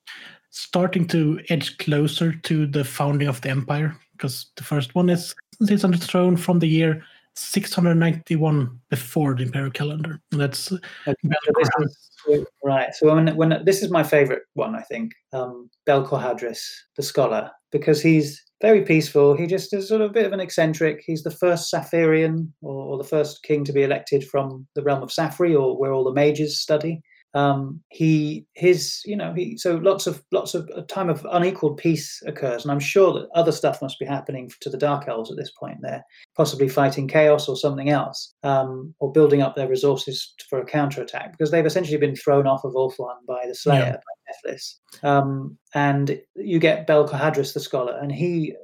starting 0.50 1.08
to 1.08 1.40
edge 1.50 1.78
closer 1.78 2.34
to 2.34 2.68
the 2.68 2.84
founding 2.84 3.30
of 3.30 3.40
the 3.40 3.50
empire 3.50 3.96
because 4.12 4.52
the 4.58 4.64
first 4.64 4.94
one 4.94 5.10
is 5.10 5.34
sits 5.64 5.86
on 5.86 5.92
the 5.92 5.98
throne 5.98 6.36
from 6.36 6.60
the 6.60 6.68
year 6.68 7.02
691 7.36 8.80
before 8.90 9.36
the 9.36 9.44
imperial 9.44 9.72
calendar. 9.72 10.20
That's 10.32 10.72
okay, 10.72 12.44
right. 12.64 12.94
So 12.94 13.14
when 13.14 13.36
when 13.36 13.64
this 13.66 13.82
is 13.82 13.90
my 13.90 14.04
favorite 14.04 14.44
one, 14.54 14.76
I 14.76 14.82
think 14.82 15.12
um, 15.34 15.70
Bel-Korhadris, 15.86 16.60
the 16.98 17.04
scholar, 17.04 17.52
because 17.72 18.02
he's 18.02 18.42
very 18.62 18.84
peaceful. 18.84 19.36
He 19.36 19.48
just 19.48 19.74
is 19.74 19.88
sort 19.88 20.02
of 20.02 20.12
a 20.12 20.14
bit 20.14 20.26
of 20.26 20.34
an 20.34 20.40
eccentric. 20.40 21.02
He's 21.06 21.24
the 21.24 21.32
first 21.32 21.74
Sapherian 21.74 22.52
or, 22.62 22.74
or 22.74 22.98
the 22.98 23.04
first 23.04 23.44
king 23.44 23.64
to 23.66 23.74
be 23.74 23.84
elected 23.84 24.24
from 24.26 24.68
the 24.76 24.84
realm 24.84 25.02
of 25.02 25.10
Saphery, 25.10 25.60
or 25.60 25.80
where 25.80 25.94
all 25.94 26.04
the 26.04 26.14
mages 26.14 26.60
study 26.60 27.02
um, 27.34 27.82
he 27.90 28.46
his 28.54 29.02
you 29.06 29.16
know 29.16 29.34
he 29.34 29.58
so 29.58 29.78
lots 29.78 30.08
of 30.08 30.24
lots 30.32 30.54
of 30.54 30.70
a 30.76 30.82
time 30.84 31.10
of 31.10 31.26
unequaled 31.32 31.78
peace 31.78 32.22
occurs 32.26 32.64
and 32.64 32.72
i'm 32.72 32.80
sure 32.80 33.14
that 33.14 33.30
other 33.36 33.52
stuff 33.52 33.82
must 33.82 34.00
be 34.00 34.06
happening 34.06 34.52
to 34.60 34.70
the 34.70 34.78
dark 34.78 35.08
elves 35.08 35.32
at 35.32 35.38
this 35.38 35.52
point 35.52 35.78
they're 35.82 36.04
possibly 36.36 36.68
fighting 36.68 37.08
chaos 37.08 37.48
or 37.48 37.56
something 37.56 37.90
else 37.90 38.34
um, 38.44 38.94
or 39.00 39.12
building 39.12 39.42
up 39.42 39.56
their 39.56 39.70
resources 39.70 40.34
for 40.50 40.60
a 40.60 40.66
counterattack 40.66 41.32
because 41.32 41.52
they've 41.52 41.66
essentially 41.66 41.98
been 41.98 42.16
thrown 42.16 42.48
off 42.48 42.64
of 42.64 42.74
Ulthuan 42.74 43.16
by 43.28 43.46
the 43.48 43.56
slayer 43.56 43.80
yeah. 43.80 43.92
by 43.92 44.52
Nethlis. 44.52 44.76
Um, 45.04 45.58
and 45.74 46.20
you 46.36 46.60
get 46.60 46.88
Bel-Korhadris 46.88 47.54
the 47.54 47.60
scholar 47.60 47.98
and 48.02 48.12
he 48.12 48.56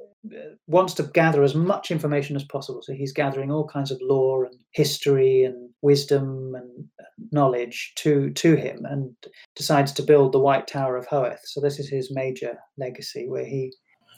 wants 0.66 0.94
to 0.94 1.02
gather 1.02 1.42
as 1.42 1.54
much 1.54 1.90
information 1.90 2.36
as 2.36 2.44
possible. 2.44 2.80
So 2.82 2.92
he's 2.92 3.12
gathering 3.12 3.50
all 3.50 3.66
kinds 3.66 3.90
of 3.90 3.98
lore 4.02 4.44
and 4.44 4.54
history 4.72 5.44
and 5.44 5.70
wisdom 5.82 6.54
and 6.54 6.88
knowledge 7.32 7.92
to 7.96 8.30
to 8.30 8.54
him, 8.54 8.84
and 8.84 9.14
decides 9.56 9.92
to 9.92 10.02
build 10.02 10.32
the 10.32 10.40
White 10.40 10.66
Tower 10.66 10.96
of 10.96 11.06
Hoeth. 11.06 11.40
So 11.44 11.60
this 11.60 11.78
is 11.78 11.88
his 11.88 12.14
major 12.14 12.58
legacy, 12.76 13.26
where 13.28 13.44
he 13.44 13.72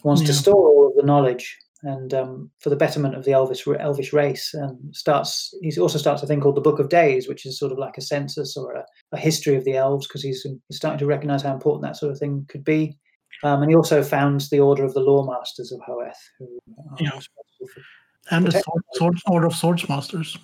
wants 0.05 0.23
yeah. 0.23 0.29
to 0.29 0.35
store 0.35 0.69
all 0.69 0.89
of 0.89 0.97
the 0.97 1.07
knowledge 1.07 1.59
and 1.83 2.13
um, 2.13 2.51
for 2.59 2.69
the 2.69 2.77
betterment 2.77 3.15
of 3.15 3.25
the 3.25 3.33
Elvish 3.33 3.67
Elvish 3.67 4.13
race, 4.13 4.53
and 4.53 4.95
starts. 4.95 5.55
He 5.63 5.79
also 5.81 5.99
starts 5.99 6.23
a 6.23 6.27
thing 6.27 6.41
called 6.41 6.57
the 6.57 6.61
Book 6.61 6.79
of 6.79 6.91
Days, 6.91 7.27
which 7.29 7.47
is 7.47 7.59
sort 7.59 7.73
of 7.73 7.79
like 7.79 7.97
a 7.97 8.03
census 8.03 8.57
or 8.57 8.75
a, 8.75 8.85
a 9.13 9.19
history 9.19 9.57
of 9.57 9.65
the 9.65 9.77
elves, 9.77 10.07
because 10.07 10.23
he's, 10.23 10.47
he's 10.69 10.77
starting 10.77 10.99
to 10.99 11.07
recognise 11.07 11.43
how 11.43 11.55
important 11.55 11.83
that 11.83 11.97
sort 11.97 12.13
of 12.13 12.19
thing 12.19 12.47
could 12.49 12.65
be. 12.65 12.99
Um, 13.43 13.63
and 13.63 13.71
he 13.71 13.77
also 13.77 14.03
founds 14.03 14.51
the 14.51 14.61
Order 14.61 14.85
of 14.85 14.95
the 14.95 15.01
Loremasters 15.01 15.73
of 15.73 15.81
Hoeth. 15.87 16.17
Who 16.39 16.61
yeah. 16.99 17.19
And 18.31 18.47
the 18.47 18.53
sword, 18.53 18.83
sword, 18.95 19.19
Order 19.27 19.47
of 19.47 19.55
Swordsmasters. 19.55 20.39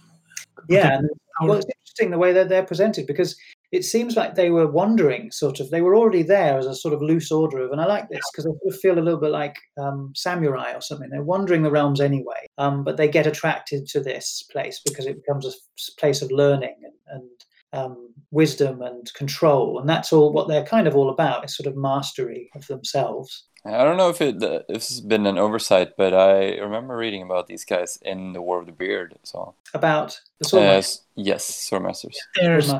Yeah, 0.69 0.99
and, 0.99 1.09
well, 1.43 1.59
it's 1.59 1.67
interesting 1.67 2.11
the 2.11 2.19
way 2.19 2.33
that 2.33 2.49
they're 2.49 2.65
presented 2.65 3.07
because 3.07 3.37
it 3.73 3.85
seems 3.85 4.17
like 4.17 4.35
they 4.35 4.51
were 4.51 4.67
wandering, 4.67 5.31
sort 5.31 5.61
of. 5.61 5.71
They 5.71 5.83
were 5.83 5.95
already 5.95 6.23
there 6.23 6.59
as 6.59 6.67
a 6.67 6.75
sort 6.75 6.95
of 6.95 7.03
loose 7.03 7.31
order 7.31 7.59
of, 7.59 7.73
and 7.73 7.81
I 7.81 7.87
like 7.87 8.09
this 8.09 8.23
because 8.33 8.47
I 8.47 8.51
sort 8.51 8.75
of 8.75 8.81
feel 8.81 8.99
a 8.99 9.03
little 9.03 9.21
bit 9.21 9.31
like 9.31 9.57
um, 9.77 10.13
samurai 10.15 10.73
or 10.73 10.81
something. 10.81 11.11
They're 11.11 11.23
wandering 11.23 11.63
the 11.63 11.71
realms 11.71 12.01
anyway, 12.01 12.47
um, 12.59 12.85
but 12.85 12.97
they 12.97 13.09
get 13.09 13.27
attracted 13.27 13.87
to 13.89 14.01
this 14.01 14.45
place 14.51 14.81
because 14.85 15.07
it 15.07 15.23
becomes 15.23 15.47
a 15.47 15.53
place 16.01 16.23
of 16.23 16.31
learning 16.31 16.75
and, 16.83 16.95
and 17.09 17.31
um, 17.77 18.15
wisdom 18.31 18.83
and 18.83 19.13
control, 19.15 19.79
and 19.79 19.89
that's 19.89 20.13
all 20.13 20.33
what 20.33 20.49
they're 20.49 20.65
kind 20.65 20.87
of 20.87 20.97
all 20.97 21.11
about. 21.11 21.45
Is 21.45 21.57
sort 21.57 21.67
of 21.67 21.77
mastery 21.77 22.51
of 22.55 22.67
themselves. 22.67 23.45
I 23.65 23.85
don't 23.85 23.97
know 23.97 24.11
if 24.11 24.21
it 24.21 24.43
uh, 24.43 24.61
if 24.69 24.75
this 24.75 24.89
has 24.91 25.01
been 25.01 25.27
an 25.27 25.39
oversight, 25.39 25.93
but 25.97 26.15
I 26.15 26.57
remember 26.57 26.97
reading 26.97 27.23
about 27.23 27.47
these 27.47 27.65
guys 27.65 27.99
in 28.03 28.33
the 28.33 28.43
War 28.43 28.61
of 28.61 28.67
the 28.67 28.73
Beard. 28.73 29.19
So 29.25 29.55
about 29.75 30.19
the 30.39 30.49
sword 30.49 30.65
uh, 30.65 30.83
yes, 31.17 31.69
swordmasters. 31.71 32.17
There's 32.37 32.73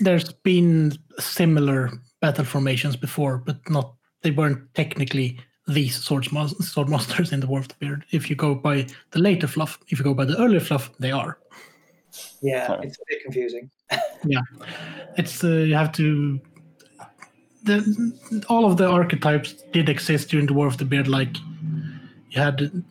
there's 0.00 0.32
been 0.32 0.92
similar 1.18 1.90
battle 2.20 2.44
formations 2.44 2.96
before, 2.96 3.38
but 3.38 3.58
not 3.70 3.94
they 4.22 4.30
weren't 4.32 4.74
technically 4.74 5.38
these 5.68 5.98
swordmasters 5.98 7.32
in 7.32 7.40
the 7.40 7.46
War 7.46 7.60
of 7.60 7.68
the 7.68 7.74
Beard. 7.78 8.04
If 8.10 8.28
you 8.30 8.36
go 8.36 8.54
by 8.54 8.86
the 9.12 9.20
later 9.20 9.46
fluff, 9.46 9.78
if 9.88 9.98
you 9.98 10.04
go 10.04 10.14
by 10.14 10.24
the 10.24 10.38
earlier 10.38 10.60
fluff, 10.60 10.90
they 10.98 11.10
are. 11.10 11.38
Yeah, 12.42 12.80
it's 12.82 12.98
a 12.98 13.02
bit 13.08 13.22
confusing. 13.22 13.70
Yeah, 14.24 14.40
it's 15.16 15.44
uh, 15.44 15.48
you 15.48 15.74
have 15.74 15.92
to. 15.92 16.40
The, 17.64 18.44
all 18.48 18.64
of 18.64 18.76
the 18.76 18.88
archetypes 18.88 19.52
did 19.72 19.88
exist 19.88 20.30
during 20.30 20.46
the 20.46 20.54
War 20.54 20.66
of 20.66 20.78
the 20.78 20.84
Beard. 20.84 21.08
Like 21.08 21.36
you 22.30 22.40
had 22.40 22.84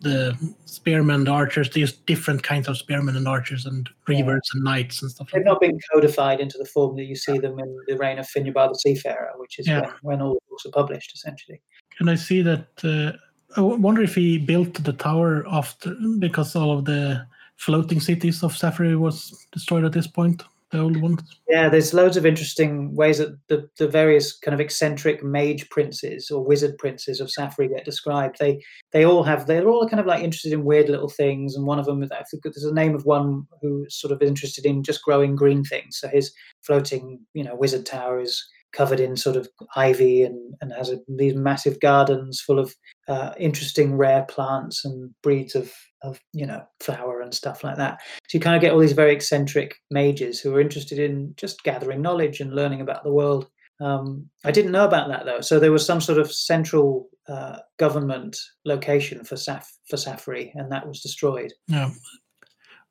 the 0.00 0.36
spearmen, 0.66 1.24
the 1.24 1.30
archers. 1.30 1.70
These 1.70 1.92
different 1.92 2.42
kinds 2.42 2.68
of 2.68 2.76
spearmen 2.76 3.16
and 3.16 3.26
archers, 3.26 3.66
and 3.66 3.88
reavers 4.08 4.26
yeah. 4.26 4.54
and 4.54 4.64
knights 4.64 5.02
and 5.02 5.10
stuff. 5.10 5.30
They've 5.32 5.40
like 5.40 5.46
not 5.46 5.60
been 5.60 5.78
codified 5.92 6.40
into 6.40 6.58
the 6.58 6.64
form 6.64 6.96
that 6.96 7.04
you 7.04 7.16
see 7.16 7.38
them 7.38 7.58
in 7.58 7.78
the 7.88 7.96
reign 7.96 8.18
of 8.18 8.26
Finubar 8.26 8.68
the 8.68 8.74
Seafarer, 8.74 9.32
which 9.36 9.58
is 9.58 9.66
yeah. 9.66 9.80
when, 9.80 9.90
when, 10.02 10.22
all 10.22 10.34
the 10.34 10.40
books 10.50 10.66
are 10.66 10.70
published, 10.70 11.14
essentially. 11.14 11.60
Can 11.96 12.08
I 12.08 12.14
see 12.14 12.42
that? 12.42 12.66
Uh, 12.84 13.16
I 13.56 13.60
wonder 13.60 14.02
if 14.02 14.14
he 14.14 14.38
built 14.38 14.74
the 14.82 14.92
tower 14.92 15.44
after 15.48 15.96
because 16.18 16.56
all 16.56 16.76
of 16.76 16.84
the 16.84 17.26
floating 17.64 18.00
cities 18.00 18.42
of 18.42 18.52
Saphery 18.52 18.98
was 18.98 19.46
destroyed 19.52 19.84
at 19.84 19.92
this 19.92 20.06
point? 20.06 20.42
The 20.70 20.80
old 20.80 21.00
ones. 21.00 21.22
Yeah, 21.48 21.68
there's 21.68 21.94
loads 21.94 22.16
of 22.16 22.26
interesting 22.26 22.94
ways 22.96 23.18
that 23.18 23.38
the, 23.48 23.68
the 23.78 23.86
various 23.86 24.36
kind 24.36 24.54
of 24.54 24.60
eccentric 24.60 25.22
mage 25.22 25.68
princes 25.70 26.30
or 26.30 26.44
wizard 26.44 26.76
princes 26.78 27.20
of 27.20 27.30
Saphery 27.30 27.68
get 27.68 27.84
described. 27.84 28.36
They 28.40 28.60
they 28.90 29.04
all 29.04 29.22
have 29.22 29.46
they're 29.46 29.68
all 29.68 29.88
kind 29.88 30.00
of 30.00 30.06
like 30.06 30.24
interested 30.24 30.52
in 30.52 30.64
weird 30.64 30.88
little 30.88 31.10
things, 31.10 31.54
and 31.54 31.64
one 31.64 31.78
of 31.78 31.86
them 31.86 32.02
I 32.02 32.22
think 32.28 32.42
there's 32.42 32.64
a 32.64 32.74
name 32.74 32.94
of 32.94 33.04
one 33.04 33.46
who's 33.62 33.94
sort 33.94 34.12
of 34.12 34.20
interested 34.20 34.66
in 34.66 34.82
just 34.82 35.04
growing 35.04 35.36
green 35.36 35.62
things. 35.62 35.98
So 36.00 36.08
his 36.08 36.32
floating 36.62 37.20
you 37.34 37.44
know 37.44 37.54
wizard 37.54 37.86
tower 37.86 38.18
is 38.18 38.44
covered 38.74 39.00
in 39.00 39.16
sort 39.16 39.36
of 39.36 39.48
ivy 39.76 40.22
and, 40.24 40.54
and 40.60 40.72
has 40.72 40.90
a, 40.90 40.98
these 41.08 41.34
massive 41.34 41.80
gardens 41.80 42.40
full 42.40 42.58
of 42.58 42.74
uh, 43.08 43.32
interesting 43.38 43.96
rare 43.96 44.24
plants 44.28 44.84
and 44.84 45.14
breeds 45.22 45.54
of, 45.54 45.72
of 46.04 46.20
you 46.32 46.46
know 46.46 46.62
flower 46.80 47.20
and 47.20 47.34
stuff 47.34 47.64
like 47.64 47.76
that 47.76 48.00
so 48.28 48.36
you 48.36 48.40
kind 48.40 48.54
of 48.54 48.60
get 48.60 48.72
all 48.72 48.78
these 48.78 48.92
very 48.92 49.12
eccentric 49.12 49.76
mages 49.90 50.40
who 50.40 50.54
are 50.54 50.60
interested 50.60 50.98
in 50.98 51.34
just 51.36 51.64
gathering 51.64 52.02
knowledge 52.02 52.40
and 52.40 52.54
learning 52.54 52.80
about 52.80 53.02
the 53.02 53.12
world 53.12 53.48
um, 53.80 54.28
i 54.44 54.50
didn't 54.50 54.72
know 54.72 54.84
about 54.84 55.08
that 55.08 55.24
though 55.24 55.40
so 55.40 55.58
there 55.58 55.72
was 55.72 55.84
some 55.84 56.00
sort 56.00 56.18
of 56.18 56.32
central 56.32 57.08
uh, 57.26 57.58
government 57.78 58.36
location 58.66 59.24
for 59.24 59.34
Saf- 59.34 59.72
for 59.88 59.96
Saphery, 59.96 60.52
and 60.54 60.70
that 60.70 60.86
was 60.86 61.00
destroyed 61.00 61.52
yeah 61.68 61.90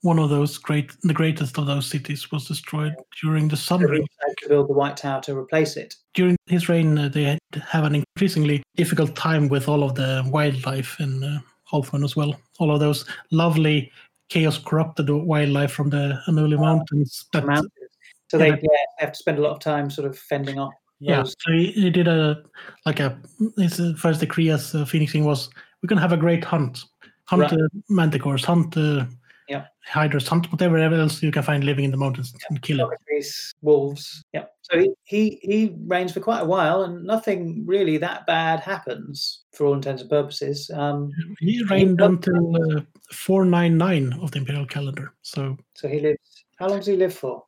one 0.01 0.19
of 0.19 0.29
those 0.29 0.57
great, 0.57 0.91
the 1.03 1.13
greatest 1.13 1.57
of 1.57 1.65
those 1.65 1.89
cities 1.89 2.29
was 2.29 2.45
destroyed 2.45 2.93
during 3.21 3.47
the 3.47 3.55
Sun 3.55 3.83
Reign. 3.83 4.05
to 4.39 4.49
build 4.49 4.67
the 4.67 4.73
White 4.73 4.97
Tower 4.97 5.21
to 5.21 5.37
replace 5.37 5.77
it. 5.77 5.95
During 6.13 6.35
his 6.47 6.67
reign, 6.67 6.97
uh, 6.97 7.07
they 7.07 7.39
have 7.69 7.85
an 7.85 7.95
increasingly 7.95 8.61
difficult 8.75 9.15
time 9.15 9.47
with 9.47 9.69
all 9.69 9.81
of 9.81 9.95
the 9.95 10.21
wildlife 10.29 10.99
and. 10.99 11.23
uh, 11.23 11.39
Ulthuan 11.73 12.03
as 12.03 12.15
well. 12.15 12.35
All 12.59 12.71
of 12.71 12.79
those 12.79 13.05
lovely 13.31 13.91
chaos 14.29 14.57
corrupted 14.57 15.09
wildlife 15.09 15.71
from 15.71 15.89
the 15.89 16.19
Annulii 16.27 16.59
Mountains. 16.59 17.25
That, 17.33 17.45
Mountains. 17.45 17.71
So 18.29 18.37
Yeah, 18.37 18.55
they, 18.55 18.61
yeah, 18.61 18.77
have 18.99 19.11
to 19.11 19.17
spend 19.17 19.37
a 19.37 19.41
lot 19.41 19.51
of 19.51 19.59
time 19.59 19.89
sort 19.89 20.07
of 20.07 20.17
fending 20.17 20.57
off. 20.59 20.73
yeah, 20.99 21.23
so 21.23 21.51
he, 21.51 21.71
he 21.71 21.89
did 21.89 22.07
a 22.07 22.41
like 22.85 22.99
a 22.99 23.17
his 23.57 23.79
first 23.97 24.19
decree 24.21 24.49
as 24.49 24.73
uh, 24.73 24.85
Phoenix 24.85 25.11
King 25.11 25.25
was 25.25 25.49
we're 25.81 25.87
gonna 25.87 26.01
have 26.01 26.13
a 26.13 26.17
great 26.17 26.43
hunt, 26.43 26.85
hunt 27.25 27.43
Right. 27.43 27.53
uh, 27.53 27.67
manticores, 27.91 28.45
hunt 28.45 28.75
uh, 28.77 29.05
Yeah. 29.49 29.65
hydras, 29.85 30.27
hunt 30.27 30.51
whatever 30.51 30.77
else 30.77 31.21
you 31.21 31.31
can 31.31 31.43
find 31.43 31.63
living 31.63 31.85
in 31.85 31.91
the 31.91 31.97
mountains 31.97 32.33
and 32.49 32.61
kill 32.61 32.89
it. 32.89 33.25
Wolves. 33.61 34.23
Yeah. 34.33 34.45
So 34.61 34.79
he, 34.79 34.91
he 35.03 35.39
he 35.41 35.75
reigns 35.85 36.13
for 36.13 36.19
quite 36.21 36.41
a 36.41 36.45
while, 36.45 36.83
and 36.83 37.03
nothing 37.03 37.65
really 37.65 37.97
that 37.97 38.25
bad 38.25 38.59
happens 38.61 39.43
for 39.51 39.65
all 39.65 39.73
intents 39.73 40.01
and 40.01 40.09
purposes. 40.09 40.71
Um, 40.73 41.11
He 41.39 41.63
reigned 41.69 42.01
until 42.01 42.77
uh, 42.77 42.81
499 43.11 44.19
of 44.21 44.31
the 44.31 44.39
imperial 44.39 44.65
calendar. 44.65 45.13
So 45.21 45.57
so 45.73 45.87
he 45.87 45.99
lives. 45.99 46.45
How 46.57 46.69
long 46.69 46.77
does 46.77 46.87
he 46.87 46.95
live 46.95 47.13
for? 47.13 47.43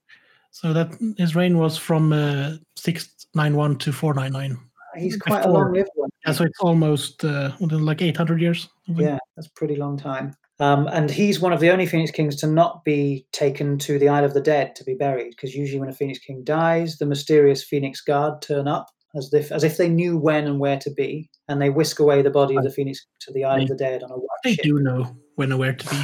so 0.56 0.72
that 0.72 0.90
his 1.18 1.36
reign 1.36 1.58
was 1.58 1.78
from 1.78 2.14
uh, 2.14 2.54
691 2.78 3.78
to 3.80 3.92
499. 3.92 4.58
He's 4.98 5.18
quite 5.18 5.44
a 5.44 5.52
long-lived 5.52 5.90
one. 5.96 6.10
Yeah, 6.26 6.32
so 6.32 6.46
it's 6.46 6.60
almost 6.62 7.26
uh, 7.26 7.52
like 7.60 8.02
800 8.02 8.40
years. 8.40 8.70
Yeah, 8.88 9.18
that's 9.36 9.48
a 9.48 9.52
pretty 9.52 9.76
long 9.76 9.98
time. 9.98 10.34
Um, 10.60 10.88
and 10.88 11.12
he's 11.12 11.40
one 11.42 11.52
of 11.52 11.60
the 11.60 11.70
only 11.70 11.86
Phoenix 11.86 12.12
Kings 12.12 12.36
to 12.38 12.48
not 12.48 12.84
be 12.86 13.26
taken 13.34 13.78
to 13.80 14.00
the 14.00 14.08
Isle 14.08 14.24
of 14.24 14.34
the 14.34 14.40
Dead 14.42 14.74
to 14.78 14.84
be 14.86 14.94
buried, 14.94 15.32
because 15.32 15.54
usually 15.54 15.80
when 15.80 15.90
a 15.90 15.94
Phoenix 15.94 16.20
King 16.20 16.44
dies, 16.46 16.98
the 16.98 17.06
mysterious 17.06 17.62
Phoenix 17.64 18.00
Guard 18.02 18.42
turn 18.42 18.68
up 18.68 18.88
as 19.16 19.34
if 19.34 19.52
as 19.52 19.64
if 19.64 19.78
they 19.78 19.90
knew 19.90 20.18
when 20.18 20.46
and 20.48 20.60
where 20.60 20.78
to 20.80 20.90
be, 20.92 21.30
and 21.50 21.62
they 21.62 21.70
whisk 21.70 22.00
away 22.00 22.22
the 22.22 22.30
body 22.30 22.56
of 22.56 22.64
the 22.64 22.70
Phoenix 22.72 23.06
to 23.22 23.34
the 23.34 23.44
Isle 23.44 23.64
of 23.64 23.68
the 23.70 23.76
Dead 23.76 24.02
on 24.04 24.12
a 24.12 24.16
They 24.44 24.54
ship. 24.54 24.64
do 24.64 24.80
know 24.80 25.16
when 25.36 25.52
and 25.52 25.60
where 25.60 25.74
to 25.74 25.90
be. 25.90 26.02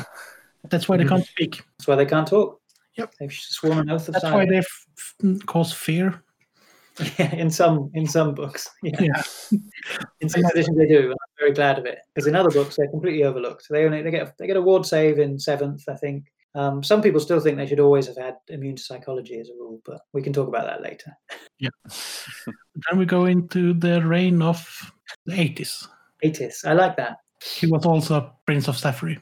That's 0.69 0.87
why 0.89 0.97
they 0.97 1.05
Mhm. 1.05 1.09
can't 1.09 1.25
speak. 1.25 1.61
That's 1.77 1.87
why 1.87 1.95
they 1.95 2.05
can't 2.05 2.27
talk. 2.27 2.59
Yep. 2.97 3.13
They've 3.19 3.31
sworn 3.33 3.79
an 3.79 3.89
oath 3.89 4.07
of 4.09 4.13
That's 4.15 4.25
why 4.25 4.45
silence. 4.45 4.49
they 5.21 5.29
f- 5.37 5.45
cause 5.45 5.71
fear. 5.71 6.23
Yeah, 7.17 7.33
in 7.35 7.49
some 7.49 7.89
in 7.93 8.05
some 8.05 8.35
books. 8.35 8.69
Yeah. 8.83 8.99
Yeah. 9.01 9.21
In 10.19 10.27
some 10.27 10.43
editions 10.45 10.77
they 10.77 10.87
do, 10.87 11.13
very 11.41 11.53
glad 11.53 11.77
of 11.79 11.85
it. 11.85 11.99
Because 12.13 12.27
in 12.27 12.35
other 12.35 12.51
books 12.51 12.75
they're 12.75 12.87
completely 12.87 13.23
overlooked. 13.23 13.67
They 13.69 13.83
only 13.85 14.01
they 14.01 14.11
get 14.11 14.37
they 14.37 14.47
get 14.47 14.57
a 14.57 14.61
ward 14.61 14.85
save 14.85 15.19
in 15.19 15.39
seventh, 15.39 15.83
I 15.89 15.95
think. 15.95 16.31
Um, 16.53 16.83
some 16.83 17.01
people 17.01 17.19
still 17.21 17.39
think 17.39 17.57
they 17.57 17.65
should 17.65 17.79
always 17.79 18.07
have 18.07 18.17
had 18.17 18.35
immune 18.49 18.75
to 18.75 18.83
psychology 18.83 19.39
as 19.39 19.49
a 19.49 19.53
rule, 19.53 19.81
but 19.85 20.01
we 20.13 20.21
can 20.21 20.33
talk 20.33 20.47
about 20.49 20.65
that 20.65 20.81
later. 20.81 21.15
Yeah. 21.59 21.69
then 22.45 22.99
we 22.99 23.05
go 23.05 23.25
into 23.25 23.73
the 23.73 24.05
reign 24.05 24.41
of 24.41 24.91
the 25.25 25.33
80s. 25.33 25.87
Atis, 26.23 26.65
I 26.65 26.73
like 26.73 26.97
that. 26.97 27.17
He 27.41 27.67
was 27.67 27.85
also 27.85 28.33
Prince 28.45 28.67
of 28.67 28.75
Saphery. 28.75 29.19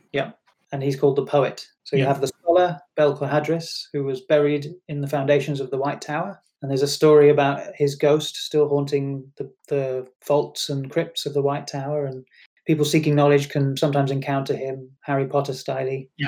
And 0.72 0.84
he's 0.84 1.00
called 1.00 1.16
the 1.16 1.26
poet. 1.26 1.68
So 1.84 1.96
you 1.96 2.04
Yeah. 2.04 2.10
have 2.10 2.22
the 2.22 2.28
scholar, 2.28 2.80
Bel-Korhadris 2.96 3.88
who 3.94 4.04
was 4.04 4.22
buried 4.22 4.76
in 4.88 5.02
the 5.02 5.08
foundations 5.08 5.60
of 5.60 5.72
the 5.72 5.78
White 5.78 6.02
Tower. 6.02 6.41
And 6.61 6.69
there's 6.69 6.81
a 6.81 6.88
story 6.88 7.30
about 7.30 7.73
his 7.76 7.95
ghost 7.95 8.36
still 8.36 8.68
haunting 8.68 9.31
the, 9.38 9.49
the 9.69 10.07
vaults 10.27 10.69
and 10.69 10.91
crypts 10.91 11.26
of 11.26 11.34
the 11.34 11.41
White 11.41 11.68
Tower. 11.68 12.06
And 12.06 12.26
people 12.68 12.84
seeking 12.84 13.15
knowledge 13.15 13.49
can 13.49 13.77
sometimes 13.77 14.11
encounter 14.11 14.56
him, 14.56 14.90
Harry 15.02 15.26
Potter 15.26 15.53
style. 15.53 15.88
Yeah, 16.18 16.27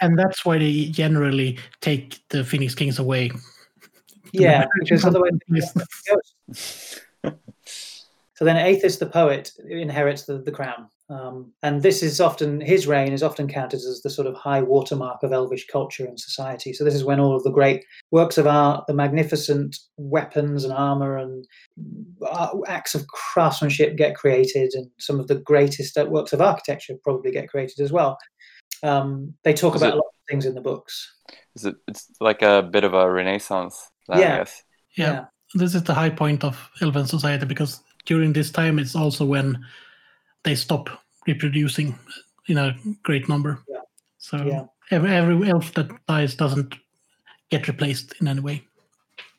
and 0.00 0.18
that's 0.18 0.44
why 0.44 0.58
they 0.58 0.86
generally 0.86 1.58
take 1.80 2.20
the 2.28 2.44
Phoenix 2.44 2.74
Kings 2.74 2.98
away. 2.98 3.30
Yeah, 4.32 4.66
because 4.80 5.04
otherwise. 5.04 5.32
So 8.36 8.44
then 8.44 8.56
Aethys 8.56 8.98
the 8.98 9.06
poet 9.06 9.52
inherits 9.66 10.24
the, 10.24 10.38
the 10.38 10.52
crown. 10.52 10.88
Um, 11.08 11.52
and 11.62 11.82
this 11.82 12.02
is 12.02 12.20
often, 12.20 12.60
his 12.60 12.86
reign 12.88 13.12
is 13.12 13.22
often 13.22 13.46
counted 13.46 13.76
as 13.76 14.00
the 14.02 14.10
sort 14.10 14.26
of 14.26 14.34
high 14.34 14.60
watermark 14.60 15.22
of 15.22 15.32
elvish 15.32 15.66
culture 15.68 16.04
and 16.04 16.18
society. 16.18 16.72
So 16.72 16.82
this 16.82 16.94
is 16.96 17.04
when 17.04 17.20
all 17.20 17.36
of 17.36 17.44
the 17.44 17.52
great 17.52 17.84
works 18.10 18.38
of 18.38 18.46
art, 18.48 18.86
the 18.88 18.94
magnificent 18.94 19.76
weapons 19.96 20.64
and 20.64 20.72
armor 20.72 21.16
and 21.16 21.46
uh, 22.28 22.48
acts 22.66 22.94
of 22.96 23.06
craftsmanship 23.06 23.96
get 23.96 24.16
created, 24.16 24.72
and 24.74 24.90
some 24.98 25.20
of 25.20 25.28
the 25.28 25.36
greatest 25.36 25.96
uh, 25.96 26.06
works 26.06 26.32
of 26.32 26.40
architecture 26.40 26.94
probably 27.04 27.30
get 27.30 27.48
created 27.48 27.78
as 27.80 27.92
well. 27.92 28.18
Um, 28.82 29.32
they 29.44 29.52
talk 29.54 29.76
Is 29.76 29.82
about 29.82 29.94
it- 29.94 29.94
a 29.94 29.98
lot 29.98 30.06
of 30.08 30.28
things 30.28 30.44
in 30.44 30.54
the 30.54 30.60
books. 30.60 31.14
Is 31.54 31.64
it? 31.66 31.76
It's 31.86 32.10
like 32.20 32.42
a 32.42 32.62
bit 32.62 32.82
of 32.84 32.94
a 32.94 33.10
renaissance. 33.10 33.90
Then, 34.08 34.18
Yeah. 34.18 34.34
I 34.34 34.38
guess. 34.38 34.62
Yeah. 34.96 35.24
This 35.54 35.74
is 35.76 35.84
the 35.84 35.94
high 35.94 36.10
point 36.10 36.42
of 36.44 36.68
Elven 36.82 37.06
society 37.06 37.46
because 37.46 37.80
during 38.06 38.32
this 38.32 38.50
time 38.50 38.78
it's 38.80 38.96
also 38.96 39.24
when 39.24 39.64
they 40.46 40.54
stop 40.54 40.88
reproducing 41.26 41.98
in 42.48 42.56
a 42.56 42.74
great 43.02 43.28
number. 43.28 43.58
Yeah. 43.68 43.80
So 44.18 44.36
Yeah. 44.38 44.64
every, 44.90 45.10
every 45.10 45.50
elf 45.50 45.74
that 45.74 45.88
dies 46.06 46.34
doesn't 46.34 46.74
get 47.50 47.68
replaced 47.68 48.14
in 48.20 48.28
any 48.28 48.40
way. 48.40 48.66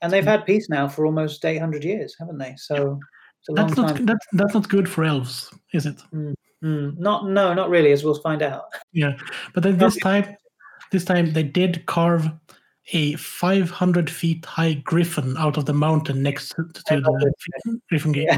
And 0.01 0.11
they've 0.13 0.23
had 0.25 0.45
peace 0.45 0.69
now 0.69 0.88
for 0.88 1.05
almost 1.05 1.43
800 1.43 1.84
years, 1.84 2.15
haven't 2.19 2.38
they? 2.38 2.53
So 2.57 2.99
it's 3.39 3.49
a 3.49 3.53
long 3.53 3.67
That's 3.67 3.77
not 3.77 3.95
time. 3.95 4.05
that's 4.05 4.25
that's 4.34 4.53
not 4.53 4.69
good 4.69 4.88
for 4.89 5.03
elves, 5.05 5.51
is 5.73 5.85
it? 5.85 5.97
Mm, 6.13 6.97
not, 6.99 7.27
no, 7.27 7.53
not 7.53 7.69
really, 7.69 7.91
as 7.91 8.03
we'll 8.03 8.21
find 8.21 8.41
out. 8.41 8.65
Yeah. 8.91 9.13
But 9.53 9.63
then 9.63 9.77
this 9.77 9.97
time 9.97 10.35
this 10.91 11.05
time 11.05 11.34
they 11.34 11.43
did 11.43 11.85
carve 11.85 12.29
a 12.93 13.15
500 13.15 14.09
feet 14.09 14.45
high 14.45 14.73
griffin 14.75 15.35
out 15.38 15.57
of 15.57 15.65
the 15.65 15.73
mountain 15.73 16.21
next 16.23 16.49
to, 16.49 16.63
to 16.88 17.01
the 17.01 17.34
griffin 17.89 18.11
gate. 18.11 18.27
Yeah. 18.29 18.38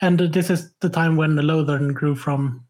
And 0.00 0.18
this 0.18 0.50
is 0.50 0.72
the 0.80 0.88
time 0.88 1.16
when 1.16 1.36
the 1.36 1.42
Lothern 1.42 1.92
grew 1.92 2.14
from. 2.14 2.64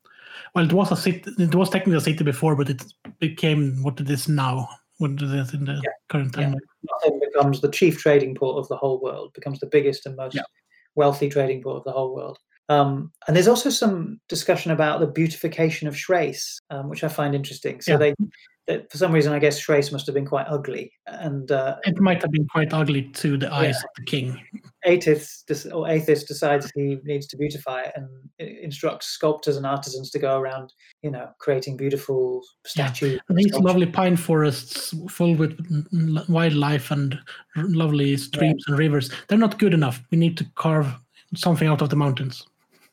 Well, 0.54 0.64
it 0.64 0.72
was 0.72 0.92
a 0.92 0.96
city. 0.96 1.22
It 1.38 1.54
was 1.54 1.70
technically 1.70 1.98
a 1.98 2.00
city 2.00 2.24
before, 2.24 2.54
but 2.56 2.70
it 2.70 2.84
became 3.18 3.82
what 3.82 4.00
it 4.00 4.08
is 4.08 4.28
now. 4.28 4.68
What 4.98 5.10
it 5.12 5.22
is 5.22 5.52
in 5.52 5.64
the 5.64 5.80
Yeah. 5.82 5.90
current 6.08 6.36
Yeah. 6.36 6.50
time. 6.50 6.54
Lothern 7.04 7.20
becomes 7.20 7.60
the 7.60 7.70
chief 7.70 7.98
trading 7.98 8.34
port 8.34 8.58
of 8.58 8.68
the 8.68 8.76
whole 8.76 9.00
world, 9.00 9.32
becomes 9.34 9.58
the 9.58 9.66
biggest 9.66 10.06
and 10.06 10.16
most 10.16 10.34
Yeah. 10.36 10.42
wealthy 10.94 11.28
trading 11.28 11.62
port 11.62 11.78
of 11.78 11.84
the 11.84 11.92
whole 11.92 12.14
world. 12.14 12.38
Um, 12.68 13.12
and 13.26 13.36
there's 13.36 13.48
also 13.48 13.68
some 13.68 14.20
discussion 14.28 14.70
about 14.70 15.00
the 15.00 15.06
beautification 15.06 15.88
of 15.88 15.94
Chrace, 15.94 16.58
um, 16.70 16.88
which 16.88 17.04
I 17.04 17.08
find 17.08 17.34
interesting. 17.34 17.80
So 17.80 17.92
Yeah. 17.92 17.98
they, 17.98 18.14
that 18.66 18.90
for 18.90 18.96
some 18.96 19.12
reason, 19.12 19.32
I 19.32 19.38
guess 19.38 19.64
Chrace 19.64 19.92
must 19.92 20.06
have 20.06 20.14
been 20.14 20.24
quite 20.26 20.46
ugly. 20.48 20.92
And 21.06 21.50
uh, 21.50 21.76
It 21.84 22.00
might 22.00 22.22
have 22.22 22.30
been 22.30 22.46
quite 22.48 22.72
ugly 22.72 23.02
to 23.02 23.36
the 23.36 23.52
eyes 23.52 23.76
of 23.76 23.90
the 23.96 24.04
king. 24.04 24.40
Aethys, 24.86 25.42
or 25.72 25.86
Aethys 25.86 26.26
decides 26.26 26.70
he 26.74 26.98
needs 27.04 27.26
to 27.28 27.36
beautify 27.36 27.82
it 27.82 27.92
and 27.96 28.08
instructs 28.38 29.06
sculptors 29.08 29.56
and 29.56 29.66
artisans 29.66 30.10
to 30.12 30.18
go 30.18 30.38
around, 30.38 30.72
you 31.02 31.10
know, 31.10 31.28
creating 31.40 31.76
beautiful 31.76 32.42
Yeah. 32.64 32.86
statues. 32.88 33.20
And 33.28 33.38
these 33.38 33.48
sculptures. 33.48 33.66
lovely 33.66 33.86
pine 33.86 34.16
forests 34.16 34.94
full 35.10 35.34
with 35.34 35.58
wildlife 36.28 36.90
and 36.90 37.18
r- 37.56 37.64
lovely 37.68 38.16
streams 38.16 38.64
and 38.66 38.78
rivers, 38.78 39.10
they're 39.28 39.38
not 39.38 39.58
good 39.58 39.74
enough. 39.74 40.02
We 40.10 40.18
need 40.18 40.36
to 40.38 40.44
carve 40.54 40.94
something 41.34 41.68
out 41.68 41.82
of 41.82 41.90
the 41.90 41.96
mountains. 41.96 42.46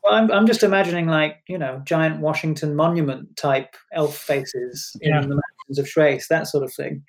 Well, 0.03 0.14
I'm, 0.14 0.31
I'm 0.31 0.48
just 0.48 0.64
imagining 0.64 1.06
like, 1.07 1.43
you 1.48 1.60
know, 1.60 1.80
giant 1.85 2.22
Washington 2.22 2.76
monument 2.76 3.38
type 3.38 3.76
elf 3.93 4.18
faces 4.18 4.95
in 5.02 5.14
Yeah. 5.14 5.22
the 5.22 5.39
mountains 5.72 5.80
of 5.80 5.85
Chrace, 5.93 6.27
that 6.27 6.48
sort 6.48 6.64
of 6.64 6.73
thing. 6.73 7.03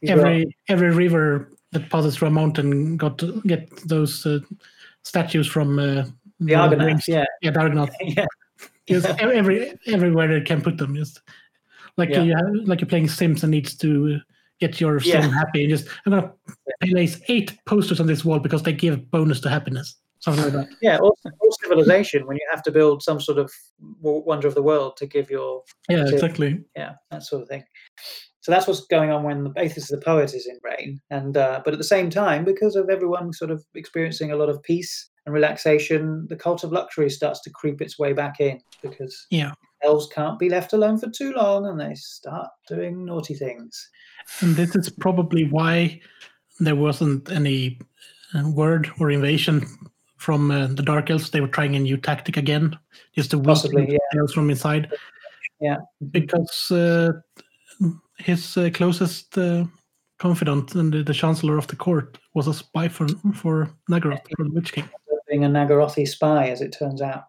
These 0.00 0.10
Every 0.10 0.56
every 0.68 0.90
river 0.90 1.50
that 1.72 1.90
passes 1.90 2.16
through 2.16 2.28
a 2.28 2.30
mountain 2.30 2.96
got 2.96 3.18
to 3.18 3.40
get 3.46 3.68
those 3.88 4.24
uh, 4.26 4.38
statues 5.02 5.46
from 5.46 5.78
uh, 5.78 6.04
the 6.40 6.54
Argonauts, 6.54 7.08
yeah. 7.08 7.24
Yeah, 7.42 7.50
the 7.50 7.60
Argonauts. 7.60 7.94
yeah. 8.00 8.26
Ev- 8.88 9.18
every 9.20 9.74
everywhere 9.86 10.28
they 10.28 10.40
can 10.44 10.62
put 10.62 10.78
them. 10.78 10.94
Just 10.94 11.20
like 11.96 12.10
Yeah. 12.10 12.22
you 12.22 12.34
have, 12.36 12.68
like 12.68 12.80
you're 12.80 12.88
playing 12.88 13.08
Sims 13.08 13.42
and 13.42 13.50
needs 13.50 13.76
to 13.78 14.20
get 14.60 14.80
your 14.80 15.00
sim 15.00 15.22
Yeah. 15.22 15.30
happy. 15.30 15.64
And 15.64 15.70
just 15.70 15.88
I'm 16.06 16.12
gonna 16.12 16.32
place 16.90 17.20
eight 17.28 17.52
posters 17.66 18.00
on 18.00 18.06
this 18.06 18.24
wall 18.24 18.38
because 18.38 18.62
they 18.62 18.72
give 18.72 19.10
bonus 19.10 19.40
to 19.40 19.48
happiness. 19.50 19.96
Something 20.24 20.44
like 20.44 20.52
that. 20.54 20.68
Yeah, 20.80 20.96
or, 20.98 21.12
or 21.24 21.48
civilization 21.62 22.26
when 22.26 22.36
you 22.36 22.46
have 22.50 22.62
to 22.62 22.70
build 22.72 23.02
some 23.02 23.20
sort 23.20 23.38
of 23.38 23.52
wonder 24.00 24.48
of 24.48 24.54
the 24.54 24.62
world 24.62 24.96
to 24.96 25.06
give 25.06 25.28
your 25.30 25.62
Yeah, 25.90 26.06
So- 26.06 26.14
exactly. 26.14 26.60
yeah 26.74 26.92
that 27.10 27.22
sort 27.22 27.42
of 27.42 27.48
thing. 27.48 27.64
So 28.40 28.52
that's 28.52 28.66
what's 28.66 28.86
going 28.86 29.10
on 29.10 29.22
when 29.22 29.42
the 29.44 29.50
basis 29.50 29.90
of 29.90 29.98
the 30.00 30.04
poet 30.04 30.34
is 30.34 30.46
in 30.46 30.58
rain, 30.62 31.00
and 31.10 31.36
uh, 31.36 31.60
but 31.64 31.72
at 31.74 31.78
the 31.78 31.84
same 31.96 32.10
time, 32.10 32.44
because 32.44 32.76
of 32.76 32.90
everyone 32.90 33.32
sort 33.32 33.50
of 33.50 33.64
experiencing 33.74 34.32
a 34.32 34.36
lot 34.36 34.50
of 34.50 34.62
peace 34.62 35.10
and 35.24 35.34
relaxation, 35.34 36.26
the 36.28 36.36
cult 36.36 36.62
of 36.64 36.70
luxury 36.72 37.08
starts 37.08 37.40
to 37.42 37.50
creep 37.50 37.80
its 37.80 37.98
way 37.98 38.12
back 38.12 38.40
in 38.40 38.60
because 38.82 39.26
Yeah. 39.30 39.52
elves 39.82 40.06
can't 40.14 40.38
be 40.38 40.50
left 40.50 40.72
alone 40.74 40.98
for 40.98 41.08
too 41.10 41.32
long, 41.32 41.66
and 41.66 41.80
they 41.80 41.94
start 41.94 42.48
doing 42.68 43.04
naughty 43.06 43.34
things. 43.34 43.88
And 44.42 44.56
this 44.56 44.76
is 44.76 44.90
probably 44.90 45.44
why 45.48 46.00
there 46.60 46.76
wasn't 46.76 47.30
any 47.30 47.78
uh, 48.34 48.48
word 48.50 48.90
or 49.00 49.10
invasion 49.10 49.66
from 50.24 50.50
uh, 50.50 50.66
the 50.68 50.82
Dark 50.82 51.10
Elves. 51.10 51.30
They 51.30 51.40
were 51.40 51.48
trying 51.56 51.76
a 51.76 51.78
new 51.78 51.96
tactic 51.98 52.36
again, 52.36 52.76
just 53.14 53.30
to 53.32 53.40
Possibly, 53.40 53.82
weaken 53.82 53.98
the 54.12 54.18
elves 54.18 54.32
from 54.32 54.50
inside. 54.50 54.90
Yeah. 55.60 55.76
because 56.10 56.70
uh, 56.70 57.12
his 58.18 58.56
uh, 58.56 58.70
closest 58.74 59.36
uh, 59.38 59.64
confidant 60.18 60.74
and 60.74 60.92
the, 60.92 61.02
the 61.02 61.14
Chancellor 61.14 61.58
of 61.58 61.66
the 61.68 61.76
court 61.76 62.18
was 62.34 62.48
a 62.48 62.54
spy 62.54 62.88
for 62.88 63.06
for 63.34 63.70
Naggaroth, 63.90 64.20
for 64.36 64.44
the 64.44 64.50
Witch 64.50 64.72
King. 64.72 64.88
being 65.28 65.44
a 65.44 65.48
Naggarothi 65.48 66.06
spy, 66.06 66.48
as 66.50 66.60
it 66.60 66.76
turns 66.78 67.00
out. 67.00 67.24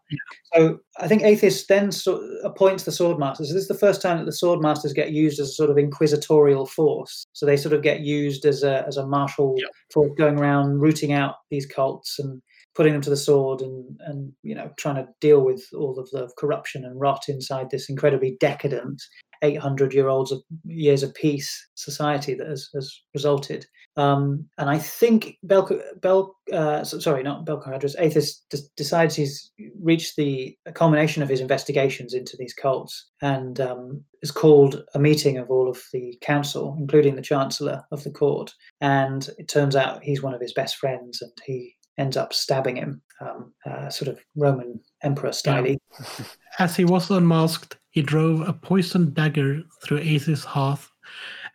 So 0.53 0.79
I 0.99 1.07
think 1.07 1.21
Aethys 1.23 1.65
then 1.67 1.91
sort 1.91 2.21
appoints 2.43 2.83
the 2.83 2.91
Swordmasters. 2.91 3.47
This 3.47 3.63
is 3.63 3.67
the 3.67 3.73
first 3.85 4.01
time 4.01 4.17
that 4.17 4.25
the 4.25 4.31
Swordmasters 4.45 4.93
get 4.93 5.11
used 5.11 5.39
as 5.39 5.49
a 5.49 5.53
sort 5.53 5.69
of 5.69 5.77
inquisitorial 5.77 6.65
force. 6.65 7.25
So 7.33 7.45
they 7.45 7.57
sort 7.57 7.73
of 7.73 7.81
get 7.83 8.01
used 8.01 8.45
as 8.45 8.63
a 8.63 8.85
as 8.87 8.97
a 8.97 9.05
martial 9.07 9.55
Yeah. 9.57 9.67
force 9.93 10.11
going 10.17 10.37
around 10.39 10.79
rooting 10.79 11.13
out 11.13 11.35
these 11.51 11.65
cults 11.65 12.19
and 12.19 12.41
putting 12.75 12.93
them 12.93 13.01
to 13.01 13.09
the 13.09 13.17
sword 13.17 13.61
and 13.61 13.85
and 14.01 14.31
you 14.43 14.55
know 14.55 14.69
trying 14.77 14.95
to 14.95 15.07
deal 15.21 15.41
with 15.41 15.65
all 15.73 15.97
of 15.99 16.09
the 16.11 16.29
corruption 16.37 16.85
and 16.85 16.99
rot 16.99 17.25
inside 17.27 17.69
this 17.69 17.89
incredibly 17.89 18.37
decadent 18.39 19.01
800 19.41 19.93
year 19.93 20.07
olds 20.07 20.31
of 20.31 20.41
years 20.65 21.03
of 21.03 21.13
peace 21.13 21.67
society 21.75 22.33
that 22.33 22.47
has, 22.47 22.69
has 22.73 23.01
resulted 23.13 23.65
um, 23.97 24.45
and 24.57 24.69
I 24.69 24.77
think 24.77 25.37
Bel, 25.43 25.69
Bel 26.01 26.35
uh, 26.51 26.83
so- 26.83 26.99
sorry, 26.99 27.23
not 27.23 27.45
Bel-Korhadris, 27.45 27.95
Aethys 27.97 28.41
d- 28.49 28.59
decides 28.75 29.15
he's 29.15 29.51
reached 29.81 30.17
the 30.17 30.57
culmination 30.73 31.23
of 31.23 31.29
his 31.29 31.39
investigations 31.39 32.13
into 32.13 32.35
these 32.37 32.53
cults 32.53 33.09
and 33.21 33.59
um, 33.61 34.03
has 34.21 34.31
called 34.31 34.83
a 34.93 34.99
meeting 34.99 35.37
of 35.37 35.49
all 35.49 35.69
of 35.69 35.81
the 35.93 36.17
council, 36.21 36.75
including 36.77 37.15
the 37.15 37.21
Chancellor 37.21 37.83
of 37.91 38.03
the 38.03 38.11
court. 38.11 38.53
And 38.81 39.29
it 39.37 39.47
turns 39.47 39.77
out 39.77 40.03
he's 40.03 40.21
one 40.21 40.33
of 40.33 40.41
his 40.41 40.53
best 40.53 40.75
friends 40.75 41.21
and 41.21 41.31
he 41.45 41.75
ends 41.97 42.17
up 42.17 42.33
stabbing 42.33 42.75
him, 42.75 43.01
um, 43.21 43.53
uh, 43.65 43.89
sort 43.89 44.09
of 44.09 44.19
Roman 44.35 44.79
emperor 45.03 45.31
style. 45.31 45.65
As 46.59 46.75
he 46.75 46.85
was 46.85 47.09
unmasked, 47.09 47.77
he 47.91 48.01
drove 48.01 48.47
a 48.47 48.53
poisoned 48.53 49.13
dagger 49.13 49.61
through 49.83 50.01
Aethys' 50.01 50.43
heart, 50.45 50.79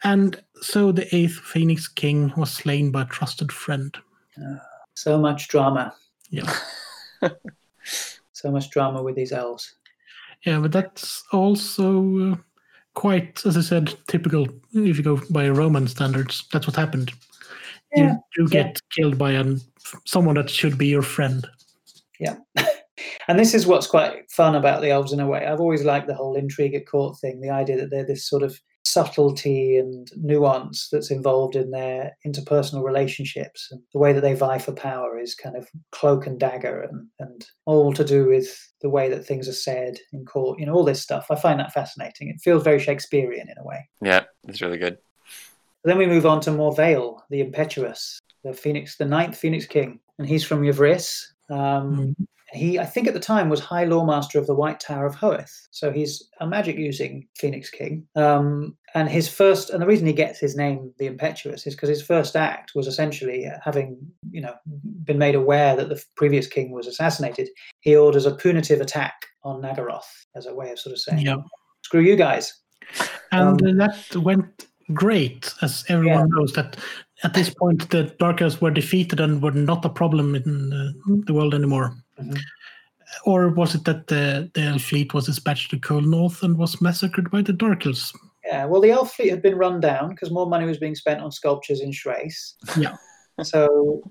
and 0.05 0.43
so 0.63 0.93
the 0.93 1.15
eighth 1.15 1.35
Phoenix 1.39 1.89
King 1.89 2.33
was 2.37 2.51
slain 2.53 2.91
by 2.91 3.03
a 3.03 3.07
trusted 3.07 3.53
friend. 3.53 3.95
So 4.95 5.19
much 5.19 5.49
drama, 5.49 5.95
Yeah, 6.31 6.51
so 8.33 8.51
much 8.51 8.71
drama 8.71 9.03
with 9.03 9.17
these 9.17 9.33
elves. 9.33 9.75
yeah, 10.47 10.59
but 10.59 10.73
that's 10.73 11.23
also 11.33 12.33
uh, 12.33 12.37
quite, 12.95 13.45
as 13.45 13.57
I 13.57 13.61
said, 13.61 13.95
typical. 14.09 14.47
If 14.73 14.97
you 14.97 15.03
go 15.03 15.21
by 15.31 15.49
Roman 15.51 15.87
standards, 15.89 16.45
that's 16.53 16.67
what 16.67 16.77
happened. 16.77 17.13
Yeah, 17.95 18.17
You 18.37 18.47
do 18.47 18.57
yeah. 18.57 18.63
get 18.65 18.81
killed 18.91 19.19
by 19.19 19.33
an, 19.33 19.61
someone 20.07 20.37
that 20.37 20.51
should 20.51 20.79
be 20.79 20.87
your 20.87 21.03
friend. 21.03 21.47
Yeah. 22.19 22.37
and 23.29 23.39
this 23.39 23.55
is 23.55 23.67
what's 23.67 23.87
quite 23.87 24.31
fun 24.31 24.55
about 24.55 24.83
the 24.83 24.91
elves 24.91 25.13
in 25.13 25.21
a 25.21 25.27
way. 25.27 25.47
I've 25.47 25.61
always 25.61 25.85
liked 25.85 26.07
the 26.07 26.15
whole 26.15 26.37
intrigue 26.37 26.75
at 26.75 26.87
court 26.87 27.19
thing, 27.19 27.41
the 27.41 27.51
idea 27.51 27.77
that 27.79 27.91
they're 27.91 28.07
this 28.07 28.29
sort 28.29 28.43
of 28.43 28.59
subtlety 28.85 29.77
and 29.77 30.11
nuance 30.17 30.89
that's 30.91 31.11
involved 31.11 31.55
in 31.55 31.71
their 31.71 32.17
interpersonal 32.27 32.85
relationships. 32.85 33.69
And 33.71 33.81
the 33.93 33.99
way 33.99 34.13
that 34.13 34.21
they 34.21 34.35
vie 34.35 34.59
for 34.59 34.73
power 34.73 35.19
is 35.19 35.35
kind 35.35 35.57
of 35.57 35.69
cloak 35.93 36.27
and 36.27 36.39
dagger 36.41 36.81
and, 36.81 37.07
and 37.19 37.47
all 37.67 37.93
to 37.93 38.05
do 38.05 38.27
with 38.27 38.49
the 38.81 38.91
way 38.91 39.09
that 39.09 39.25
things 39.25 39.49
are 39.49 39.53
said 39.53 39.99
in 40.13 40.25
court, 40.25 40.59
you 40.59 40.67
know, 40.67 40.73
all 40.73 40.85
this 40.85 41.03
stuff. 41.03 41.27
I 41.31 41.35
find 41.37 41.61
that 41.61 41.73
fascinating. 41.73 42.29
It 42.29 42.41
feels 42.43 42.63
very 42.63 42.81
Shakespearean 42.81 43.49
in 43.49 43.59
a 43.59 43.65
way. 43.65 43.89
Yeah, 44.03 44.25
it's 44.49 44.61
really 44.61 44.79
good. 44.79 44.99
Then 45.85 45.99
we 45.99 46.07
move 46.07 46.27
on 46.27 46.41
to 46.43 46.51
Morvale, 46.51 47.23
the 47.31 47.41
impetuous, 47.41 48.19
the 48.45 48.53
Phoenix, 48.53 48.97
the 48.97 49.05
ninth 49.07 49.37
Phoenix 49.37 49.67
King. 49.67 49.99
And 50.19 50.29
he's 50.29 50.45
from 50.45 50.63
Yvresse. 50.63 51.25
Um, 51.49 52.15
Mm. 52.19 52.27
he, 52.53 52.79
I 52.79 52.85
think 52.85 53.07
at 53.09 53.15
the 53.15 53.21
time, 53.21 53.49
was 53.49 53.61
High 53.61 53.87
Loremaster 53.87 54.35
of 54.35 54.47
the 54.47 54.55
White 54.55 54.79
Tower 54.81 55.07
of 55.07 55.15
Hoeth. 55.15 55.69
So 55.71 55.91
he's 55.91 56.29
a 56.41 56.47
magic 56.47 56.77
using 56.77 57.27
Phoenix 57.39 57.71
King. 57.71 58.07
Um, 58.17 58.77
and 58.95 59.09
his 59.09 59.29
first, 59.29 59.71
and 59.71 59.81
the 59.81 59.87
reason 59.87 60.07
he 60.07 60.13
gets 60.13 60.39
his 60.39 60.57
name, 60.57 60.93
the 60.99 61.07
Impetuous, 61.07 61.67
is 61.67 61.75
because 61.75 61.89
his 61.89 62.03
first 62.03 62.35
act 62.37 62.73
was 62.75 62.87
essentially 62.87 63.47
uh, 63.47 63.57
having, 63.65 63.97
you 64.31 64.41
know, 64.43 64.55
been 65.05 65.17
made 65.19 65.35
aware 65.37 65.77
that 65.77 65.89
the 65.89 66.03
previous 66.17 66.47
king 66.47 66.73
was 66.73 66.87
assassinated. 66.89 67.49
He 67.81 67.97
orders 67.97 68.27
a 68.27 68.35
punitive 68.35 68.81
attack 68.81 69.15
on 69.45 69.63
Naggaroth 69.63 70.27
as 70.37 70.47
a 70.47 70.55
way 70.55 70.71
of 70.71 70.79
sort 70.79 70.93
of 70.93 70.99
saying, 71.01 71.25
Yeah. 71.25 71.37
"Screw 71.83 72.01
you 72.01 72.17
guys." 72.17 72.53
And 73.33 73.63
Um, 73.63 73.77
that 73.79 74.17
went 74.17 74.67
great, 74.95 75.53
as 75.63 75.85
everyone 75.89 76.29
knows 76.31 76.53
that 76.55 76.77
at 77.23 77.35
this 77.35 77.53
point 77.53 77.91
the 77.91 78.05
Dark 78.19 78.41
Elves 78.43 78.61
were 78.61 78.71
defeated 78.71 79.21
and 79.21 79.43
were 79.43 79.51
not 79.51 79.85
a 79.85 79.89
problem 79.91 80.35
in 80.35 80.73
uh, 80.73 80.93
the 81.27 81.35
world 81.35 81.55
anymore. 81.55 81.95
Mhm. 82.21 82.39
Or 83.25 83.49
was 83.49 83.75
it 83.75 83.85
that 83.85 84.07
the, 84.07 84.51
the 84.55 84.63
Elf 84.63 84.83
fleet 84.83 85.13
was 85.15 85.27
dispatched 85.27 85.71
to 85.71 85.79
Cold 85.79 86.07
North 86.07 86.43
and 86.43 86.57
was 86.57 86.81
massacred 86.81 87.31
by 87.31 87.43
the 87.43 87.53
Dark 87.53 87.85
Elves? 87.87 88.13
Yeah, 88.47 88.65
well, 88.65 88.81
the 88.81 88.91
elf 88.91 89.13
fleet 89.15 89.31
had 89.31 89.43
been 89.43 89.57
run 89.57 89.81
down 89.81 90.11
because 90.11 90.31
more 90.31 90.47
money 90.49 90.65
was 90.65 90.79
being 90.79 90.95
spent 90.95 91.21
on 91.21 91.31
sculptures 91.31 91.81
in 91.81 91.93
Chrace. 91.93 92.55
Yeah. 92.77 92.97
So 93.43 94.03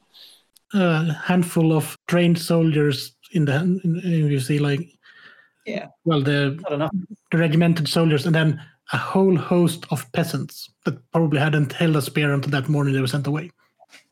A 0.74 1.14
handful 1.14 1.72
of 1.78 1.96
trained 2.08 2.40
soldiers 2.40 3.16
in 3.34 3.46
the 3.46 3.56
in, 3.84 4.02
you 4.04 4.40
see 4.40 4.58
like 4.60 4.80
Yeah. 5.68 5.88
well 6.04 6.22
the, 6.22 6.58
the 7.32 7.38
regimented 7.38 7.88
soldiers 7.88 8.26
and 8.26 8.34
then 8.34 8.60
a 8.94 8.98
whole 8.98 9.36
host 9.36 9.86
of 9.91 10.11
peasants 10.14 10.70
that 10.86 10.98
probably 11.11 11.40
hadn't 11.40 11.74
held 11.74 11.95
a 11.95 12.02
spear 12.02 12.34
until 12.34 12.52
that 12.52 12.70
morning 12.70 12.94
they 12.94 13.02
were 13.02 13.07
sent 13.07 13.28
away. 13.28 13.52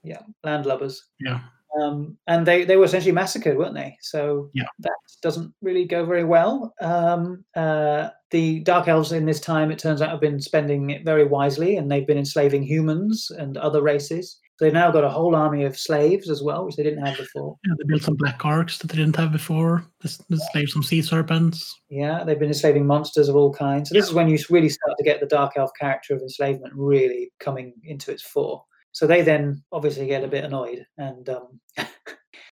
Yeah, 0.03 0.21
landlubbers. 0.45 0.99
Yeah. 1.19 1.41
Um, 1.79 2.17
and 2.27 2.45
they, 2.45 2.65
they 2.65 2.77
were 2.77 2.85
essentially 2.85 3.11
massacred, 3.11 3.57
weren't 3.57 3.75
they? 3.75 3.97
So 4.01 4.49
Yeah. 4.53 4.65
that 4.79 4.95
doesn't 5.21 5.53
really 5.61 5.85
go 5.85 6.05
very 6.05 6.23
well. 6.23 6.73
Um, 6.81 7.43
uh, 7.55 8.09
the 8.31 8.61
Dark 8.61 8.87
Elves 8.87 9.11
in 9.11 9.25
this 9.25 9.39
time, 9.39 9.71
it 9.71 9.79
turns 9.79 10.01
out, 10.01 10.09
have 10.09 10.21
been 10.21 10.39
spending 10.41 10.89
it 10.89 11.05
very 11.05 11.25
wisely, 11.25 11.77
and 11.77 11.91
they've 11.91 12.07
been 12.07 12.17
enslaving 12.17 12.63
humans 12.63 13.31
and 13.37 13.57
other 13.57 13.81
races. 13.81 14.39
They've 14.59 14.73
now 14.73 14.89
got 14.91 15.03
a 15.03 15.09
whole 15.09 15.35
army 15.35 15.65
of 15.65 15.77
slaves 15.77 16.29
as 16.29 16.41
well, 16.41 16.65
which 16.65 16.75
they 16.75 16.83
didn't 16.83 17.05
have 17.05 17.17
before. 17.17 17.57
Yeah, 17.65 17.73
they 17.77 17.83
built 17.87 18.01
some 18.01 18.15
black 18.15 18.43
arks 18.43 18.79
that 18.79 18.87
they 18.87 18.97
didn't 18.97 19.15
have 19.15 19.31
before. 19.31 19.85
They 20.01 20.07
s- 20.09 20.17
they 20.29 20.37
slaved 20.51 20.71
some 20.71 20.83
sea 20.83 21.01
serpents. 21.01 21.79
Yeah, 21.89 22.23
they've 22.23 22.39
been 22.39 22.47
enslaving 22.49 22.87
monsters 22.87 23.29
of 23.29 23.35
all 23.35 23.53
kinds. 23.53 23.89
So 23.89 23.93
this 23.95 24.07
is 24.07 24.13
when 24.13 24.27
you 24.29 24.39
really 24.49 24.69
start 24.69 24.97
to 24.97 25.03
get 25.03 25.19
the 25.19 25.27
dark 25.27 25.53
elf 25.57 25.71
character 25.79 26.15
of 26.15 26.21
enslavement 26.21 26.73
really 26.75 27.31
coming 27.39 27.73
into 27.83 28.11
its 28.11 28.23
fore. 28.23 28.63
So 28.93 29.05
they 29.05 29.21
then 29.21 29.63
obviously 29.71 30.07
get 30.07 30.23
a 30.23 30.27
bit 30.27 30.43
annoyed 30.43 30.83
and 30.97 31.29
um, 31.29 31.59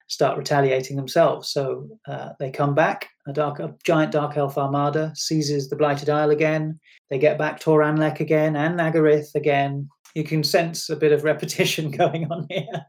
start 0.08 0.38
retaliating 0.38 0.96
themselves. 0.96 1.50
So 1.52 1.88
uh, 2.08 2.30
they 2.40 2.52
come 2.52 2.76
back. 2.76 3.10
A 3.28 3.34
dark, 3.34 3.60
a 3.60 3.74
giant 3.84 4.12
dark 4.14 4.38
elf 4.38 4.58
armada 4.58 5.12
seizes 5.16 5.68
the 5.70 5.76
blighted 5.76 6.10
isle 6.10 6.30
again. 6.30 6.80
They 7.10 7.18
get 7.20 7.38
back 7.38 7.60
Tor 7.60 7.82
Anlec 7.82 8.20
again 8.20 8.56
and 8.56 8.80
Naggaroth 8.80 9.36
again. 9.36 9.90
You 10.18 10.24
can 10.24 10.44
sense 10.44 10.90
a 10.90 10.96
bit 10.96 11.12
of 11.12 11.24
repetition 11.24 11.92
going 12.04 12.32
on 12.32 12.48
here. 12.50 12.86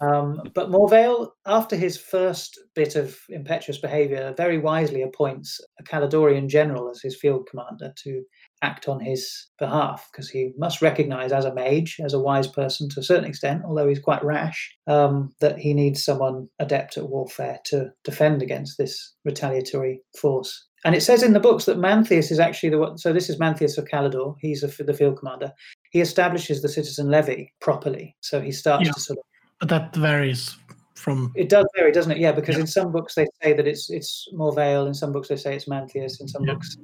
Um, 0.00 0.40
but 0.54 0.70
Morvale, 0.70 1.28
after 1.44 1.76
his 1.76 1.98
first 1.98 2.58
bit 2.74 2.96
of 2.96 3.18
impetuous 3.28 3.76
behaviour, 3.76 4.32
very 4.34 4.56
wisely 4.56 5.02
appoints 5.02 5.60
a 5.78 5.84
Caledorian 5.84 6.48
general 6.48 6.90
as 6.90 7.02
his 7.02 7.16
field 7.20 7.46
commander 7.50 7.92
to 8.04 8.22
act 8.62 8.88
on 8.88 8.98
his 8.98 9.48
behalf 9.58 10.08
because 10.10 10.30
he 10.30 10.52
must 10.56 10.80
recognise 10.80 11.32
as 11.32 11.44
a 11.44 11.54
mage, 11.54 12.00
as 12.02 12.14
a 12.14 12.18
wise 12.18 12.48
person 12.48 12.88
to 12.88 13.00
a 13.00 13.04
certain 13.04 13.26
extent, 13.26 13.62
although 13.66 13.86
he's 13.86 14.00
quite 14.00 14.24
rash, 14.24 14.74
um, 14.86 15.34
that 15.40 15.58
he 15.58 15.74
needs 15.74 16.02
someone 16.02 16.48
adept 16.58 16.96
at 16.96 17.10
warfare 17.10 17.58
to 17.66 17.90
defend 18.04 18.40
against 18.40 18.78
this 18.78 19.14
retaliatory 19.26 20.00
force. 20.18 20.66
And 20.84 20.94
it 20.94 21.02
says 21.02 21.22
in 21.22 21.32
the 21.32 21.40
books 21.40 21.64
that 21.64 21.78
Mantheus 21.78 22.30
is 22.30 22.38
actually 22.38 22.68
the 22.68 22.78
one. 22.78 22.98
So 22.98 23.12
this 23.12 23.30
is 23.30 23.38
Mantheus 23.38 23.78
of 23.78 23.86
Caledor. 23.86 24.34
He's 24.40 24.62
a, 24.62 24.84
the 24.84 24.92
field 24.92 25.18
commander. 25.18 25.50
He 25.90 26.00
establishes 26.00 26.60
the 26.60 26.68
citizen 26.68 27.08
levy 27.10 27.52
properly. 27.60 28.14
So 28.20 28.40
he 28.40 28.52
starts 28.52 28.86
Yeah. 28.86 28.92
to 28.92 29.00
sort 29.00 29.18
of 29.18 29.24
But 29.60 29.68
that 29.70 29.96
varies 29.96 30.56
from 30.94 31.32
it 31.34 31.48
does 31.48 31.66
vary, 31.76 31.90
doesn't 31.90 32.12
it? 32.12 32.18
Yeah, 32.18 32.32
because 32.32 32.56
Yeah. 32.56 32.62
in 32.62 32.66
some 32.66 32.92
books 32.92 33.14
they 33.14 33.26
say 33.42 33.54
that 33.54 33.66
it's 33.66 33.90
it's 33.90 34.28
more 34.32 34.52
Morvale, 34.52 34.86
in 34.86 34.94
some 34.94 35.12
books 35.12 35.28
they 35.28 35.36
say 35.36 35.56
it's 35.56 35.66
Mantheus, 35.68 36.20
in 36.20 36.28
some 36.28 36.44
Yeah. 36.44 36.52
books, 36.52 36.76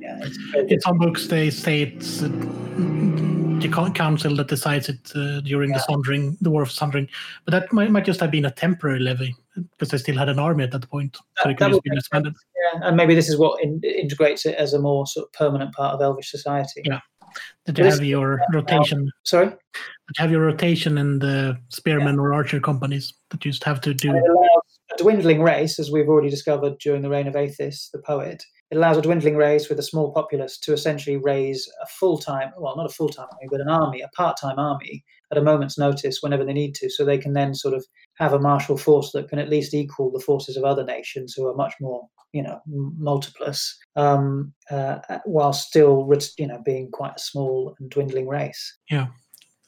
yeah, 0.00 0.18
it's, 0.22 0.72
in 0.72 0.80
some 0.80 0.98
books 0.98 1.28
they 1.28 1.50
say 1.50 1.82
it's 1.82 2.22
uh, 2.22 2.28
the 3.60 3.92
council 3.94 4.36
that 4.36 4.48
decides 4.48 4.88
it 4.88 5.10
uh, 5.14 5.40
during 5.40 5.72
the 5.72 5.80
sundering, 5.80 6.36
the 6.40 6.50
war 6.50 6.62
of 6.62 6.70
sundering. 6.70 7.08
But 7.44 7.52
that 7.52 7.72
might, 7.72 7.90
might 7.90 8.04
just 8.04 8.20
have 8.20 8.30
been 8.30 8.44
a 8.44 8.50
temporary 8.50 9.00
levy 9.00 9.34
because 9.70 9.90
they 9.90 9.98
still 9.98 10.16
had 10.16 10.28
an 10.28 10.38
army 10.38 10.64
at 10.64 10.70
that 10.72 10.88
point, 10.90 11.16
so 11.38 11.48
it 11.48 11.56
could 11.56 11.64
that 11.64 11.68
just 11.70 11.74
would 11.74 11.82
be 11.82 12.22
make 12.22 12.34
yeah, 12.72 12.88
and 12.88 12.96
maybe 12.96 13.14
this 13.14 13.28
is 13.28 13.38
what 13.38 13.62
in, 13.62 13.80
integrates 13.82 14.46
it 14.46 14.54
as 14.56 14.72
a 14.72 14.78
more 14.78 15.06
sort 15.06 15.26
of 15.26 15.32
permanent 15.32 15.74
part 15.74 15.94
of 15.94 16.00
Elvish 16.00 16.30
society. 16.30 16.82
Yeah. 16.84 17.00
That 17.66 17.76
you 17.76 17.84
have 17.84 18.02
your 18.02 18.40
rotation, 18.54 19.10
Sorry, 19.24 19.46
that 19.46 19.56
you 20.16 20.22
have 20.22 20.30
your 20.30 20.40
rotation 20.40 20.96
in 20.96 21.18
the 21.18 21.58
spearmen 21.68 22.18
or 22.18 22.32
archer 22.32 22.60
companies 22.60 23.12
that 23.30 23.44
you 23.44 23.50
just 23.50 23.64
have 23.64 23.80
to 23.82 23.92
do. 23.92 24.10
Allows 24.10 24.78
a 24.94 24.96
dwindling 24.96 25.42
race, 25.42 25.78
as 25.78 25.90
we've 25.90 26.08
already 26.08 26.30
discovered 26.30 26.78
during 26.78 27.02
the 27.02 27.10
reign 27.10 27.26
of 27.26 27.34
Aethys, 27.34 27.90
the 27.90 27.98
poet. 27.98 28.42
It 28.70 28.76
allows 28.76 28.96
a 28.96 29.02
dwindling 29.02 29.36
race 29.36 29.68
with 29.68 29.78
a 29.78 29.82
small 29.82 30.12
populace 30.12 30.58
to 30.60 30.72
essentially 30.72 31.18
raise 31.18 31.68
a 31.82 31.86
full 31.86 32.18
time, 32.18 32.52
well, 32.58 32.76
not 32.76 32.86
a 32.86 32.94
full 32.94 33.10
time 33.10 33.26
army, 33.32 33.48
but 33.50 33.60
an 33.60 33.68
army, 33.68 34.00
a 34.00 34.08
part 34.16 34.38
time 34.38 34.58
army 34.58 35.04
at 35.32 35.38
a 35.38 35.42
moment's 35.42 35.78
notice 35.78 36.18
whenever 36.22 36.44
they 36.44 36.52
need 36.52 36.74
to. 36.76 36.88
So 36.90 37.04
they 37.04 37.18
can 37.18 37.32
then 37.32 37.54
sort 37.54 37.74
of 37.74 37.84
have 38.14 38.32
a 38.32 38.38
martial 38.38 38.76
force 38.76 39.12
that 39.12 39.28
can 39.28 39.38
at 39.38 39.48
least 39.50 39.74
equal 39.74 40.10
the 40.10 40.20
forces 40.20 40.56
of 40.56 40.64
other 40.64 40.84
nations 40.84 41.34
who 41.34 41.46
are 41.46 41.54
much 41.54 41.74
more, 41.80 42.06
you 42.32 42.42
know, 42.42 42.60
m- 42.68 42.96
multiplus, 43.00 43.72
um, 43.96 44.52
uh, 44.70 44.98
while 45.24 45.52
still, 45.52 46.08
you 46.38 46.46
know, 46.46 46.60
being 46.64 46.90
quite 46.92 47.14
a 47.16 47.20
small 47.20 47.74
and 47.80 47.90
dwindling 47.90 48.28
race. 48.28 48.78
Yeah, 48.90 49.06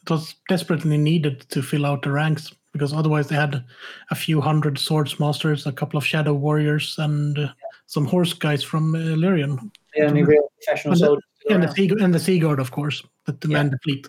it 0.02 0.10
was 0.10 0.34
desperately 0.48 0.96
needed 0.96 1.40
to 1.50 1.62
fill 1.62 1.84
out 1.86 2.02
the 2.02 2.12
ranks 2.12 2.52
because 2.72 2.92
otherwise 2.92 3.28
they 3.28 3.34
had 3.34 3.64
a 4.10 4.14
few 4.14 4.40
hundred 4.40 4.78
swords 4.78 5.18
masters, 5.18 5.66
a 5.66 5.72
couple 5.72 5.98
of 5.98 6.06
shadow 6.06 6.34
warriors, 6.34 6.94
and 6.98 7.38
uh, 7.38 7.48
some 7.86 8.04
horse 8.06 8.32
guys 8.32 8.62
from 8.62 8.94
uh, 8.94 8.98
Ellyrion. 8.98 9.70
The 9.94 10.02
only 10.06 10.22
real 10.22 10.48
professional 10.62 10.92
And 10.92 11.00
the- 11.00 11.06
soldiers. 11.06 11.24
still 11.40 11.54
And 11.54 11.62
the, 11.64 11.72
sea, 11.74 11.90
and 12.00 12.14
the 12.14 12.20
Sea 12.20 12.38
Guard, 12.38 12.60
of 12.60 12.70
course, 12.70 13.02
that 13.26 13.42
Yeah. 13.44 13.54
manned 13.54 13.72
the 13.72 13.78
fleet. 13.82 14.08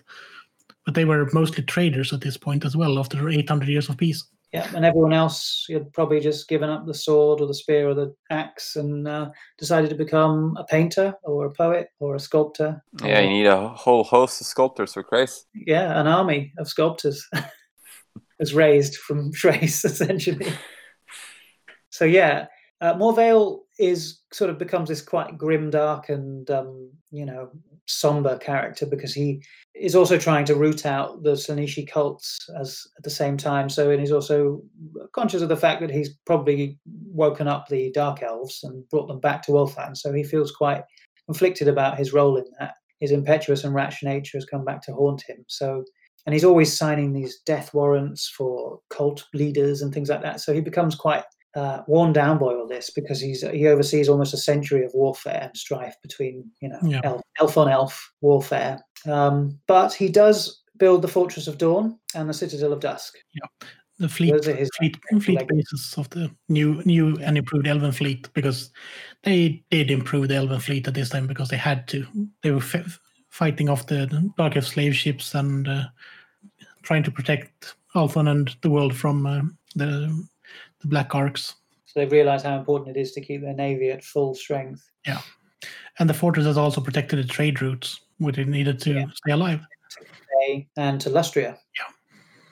But 0.86 0.94
they 0.94 1.04
were 1.04 1.28
mostly 1.32 1.62
traders 1.64 2.12
at 2.12 2.20
this 2.20 2.36
point 2.36 2.64
as 2.64 2.76
well, 2.76 2.98
after 2.98 3.28
800 3.28 3.68
years 3.68 3.88
of 3.88 3.96
peace. 3.96 4.24
Yeah, 4.52 4.68
and 4.74 4.84
everyone 4.84 5.12
else 5.12 5.66
had 5.70 5.92
probably 5.92 6.18
just 6.18 6.48
given 6.48 6.68
up 6.70 6.84
the 6.84 6.92
sword 6.94 7.40
or 7.40 7.46
the 7.46 7.54
spear 7.54 7.88
or 7.88 7.94
the 7.94 8.12
axe 8.30 8.74
and 8.74 9.06
uh, 9.06 9.30
decided 9.58 9.90
to 9.90 9.96
become 9.96 10.56
a 10.58 10.64
painter 10.64 11.14
or 11.22 11.46
a 11.46 11.52
poet 11.52 11.88
or 12.00 12.16
a 12.16 12.18
sculptor. 12.20 12.82
Yeah, 13.04 13.20
or- 13.20 13.22
you 13.22 13.28
need 13.28 13.46
a 13.46 13.68
whole 13.68 14.02
host 14.02 14.40
of 14.40 14.48
sculptors 14.48 14.94
for 14.94 15.04
Christ. 15.04 15.46
yeah, 15.54 16.00
an 16.00 16.08
army 16.08 16.52
of 16.58 16.66
sculptors 16.66 17.28
was 18.40 18.52
raised 18.52 18.96
from 18.96 19.30
Chrace 19.40 19.84
essentially. 19.84 20.52
So 21.90 22.04
yeah, 22.04 22.46
uh, 22.80 22.94
Morvale 22.94 23.60
is 23.80 24.20
sort 24.30 24.50
of 24.50 24.58
becomes 24.58 24.90
this 24.90 25.00
quite 25.00 25.38
grim, 25.38 25.70
dark, 25.70 26.10
and 26.10 26.48
um, 26.50 26.90
you 27.10 27.24
know 27.24 27.50
somber 27.86 28.38
character 28.38 28.86
because 28.86 29.12
he 29.12 29.42
is 29.74 29.96
also 29.96 30.16
trying 30.16 30.44
to 30.44 30.54
root 30.54 30.86
out 30.86 31.22
the 31.24 31.32
Slaaneshi 31.32 31.90
cults 31.90 32.48
as 32.60 32.86
at 32.98 33.02
the 33.02 33.10
same 33.10 33.36
time. 33.36 33.68
So 33.68 33.90
and 33.90 33.98
he's 33.98 34.12
also 34.12 34.62
conscious 35.12 35.42
of 35.42 35.48
the 35.48 35.56
fact 35.56 35.80
that 35.80 35.90
he's 35.90 36.10
probably 36.26 36.78
woken 37.06 37.48
up 37.48 37.68
the 37.68 37.90
Dark 37.92 38.22
Elves 38.22 38.60
and 38.62 38.88
brought 38.90 39.08
them 39.08 39.18
back 39.18 39.42
to 39.42 39.52
Wolfland. 39.52 39.96
So 39.96 40.12
he 40.12 40.22
feels 40.22 40.52
quite 40.52 40.82
conflicted 41.26 41.66
about 41.66 41.98
his 41.98 42.12
role 42.12 42.36
in 42.36 42.44
that. 42.58 42.74
His 43.00 43.12
impetuous 43.12 43.64
and 43.64 43.74
rash 43.74 44.02
nature 44.02 44.36
has 44.36 44.44
come 44.44 44.64
back 44.64 44.82
to 44.82 44.92
haunt 44.92 45.24
him. 45.26 45.42
So 45.48 45.84
and 46.26 46.34
he's 46.34 46.44
always 46.44 46.76
signing 46.76 47.14
these 47.14 47.40
death 47.46 47.72
warrants 47.72 48.28
for 48.28 48.80
cult 48.90 49.24
leaders 49.32 49.80
and 49.80 49.92
things 49.92 50.10
like 50.10 50.22
that. 50.22 50.40
So 50.40 50.52
he 50.52 50.60
becomes 50.60 50.94
quite 50.94 51.24
uh, 51.54 51.82
worn 51.86 52.12
down 52.12 52.38
by 52.38 52.46
all 52.46 52.66
this 52.66 52.90
because 52.90 53.20
he's 53.20 53.42
he 53.50 53.66
oversees 53.66 54.08
almost 54.08 54.34
a 54.34 54.36
century 54.38 54.84
of 54.84 54.92
warfare 54.94 55.40
and 55.42 55.56
strife 55.56 55.96
between 56.02 56.48
you 56.60 56.68
know 56.68 56.78
Yeah. 56.82 57.00
elf, 57.04 57.22
elf 57.40 57.56
on 57.58 57.68
elf 57.68 58.12
warfare. 58.20 58.80
Um, 59.06 59.58
but 59.66 59.92
he 59.92 60.08
does 60.08 60.62
build 60.76 61.02
the 61.02 61.08
Fortress 61.08 61.46
of 61.48 61.58
Dawn 61.58 61.98
and 62.14 62.28
the 62.28 62.34
Citadel 62.34 62.72
of 62.72 62.80
Dusk. 62.80 63.14
Yeah. 63.34 63.68
The 63.98 64.08
fleet, 64.08 64.32
Those 64.32 64.48
are 64.48 64.54
his 64.56 64.70
fleet, 64.78 64.96
fleet 65.20 65.46
bases 65.46 65.94
of 65.98 66.08
the 66.08 66.30
new, 66.48 66.82
new 66.86 67.16
and 67.18 67.36
improved 67.36 67.66
Elven 67.66 67.92
fleet 67.92 68.32
because 68.32 68.70
they 69.24 69.62
did 69.70 69.90
improve 69.90 70.28
the 70.28 70.36
Elven 70.36 70.58
fleet 70.60 70.88
at 70.88 70.94
this 70.94 71.10
time 71.10 71.26
because 71.26 71.50
they 71.50 71.58
had 71.58 71.86
to. 71.88 72.06
They 72.42 72.50
were 72.50 72.62
f- 72.62 72.98
fighting 73.28 73.68
off 73.68 73.88
the 73.88 74.06
Dark 74.38 74.56
Elf 74.56 74.64
slave 74.66 74.96
ships 74.96 75.34
and 75.34 75.68
uh, 75.68 75.84
trying 76.82 77.02
to 77.02 77.10
protect 77.10 77.74
Ulthuan 77.94 78.30
and 78.30 78.56
the 78.62 78.70
world 78.70 78.96
from 78.96 79.26
uh, 79.26 79.42
the 79.76 80.26
the 80.80 80.88
Black 80.88 81.14
Arks. 81.14 81.54
So 81.86 82.00
they 82.00 82.06
realise 82.06 82.42
how 82.42 82.56
important 82.56 82.96
it 82.96 83.00
is 83.00 83.12
to 83.12 83.20
keep 83.20 83.42
their 83.42 83.54
navy 83.54 83.90
at 83.90 84.04
full 84.04 84.34
strength. 84.34 84.82
Yeah. 85.06 85.20
And 85.98 86.08
the 86.08 86.14
fortress 86.14 86.46
has 86.46 86.56
also 86.56 86.80
protected 86.80 87.18
the 87.18 87.24
trade 87.24 87.60
routes, 87.60 88.00
which 88.18 88.38
it 88.38 88.48
needed 88.48 88.78
to 88.80 88.92
Yeah. 88.92 89.06
stay 89.14 89.32
alive. 89.32 89.60
And 90.76 91.00
to 91.02 91.10
Lustria. 91.10 91.58
Yeah. 91.76 91.92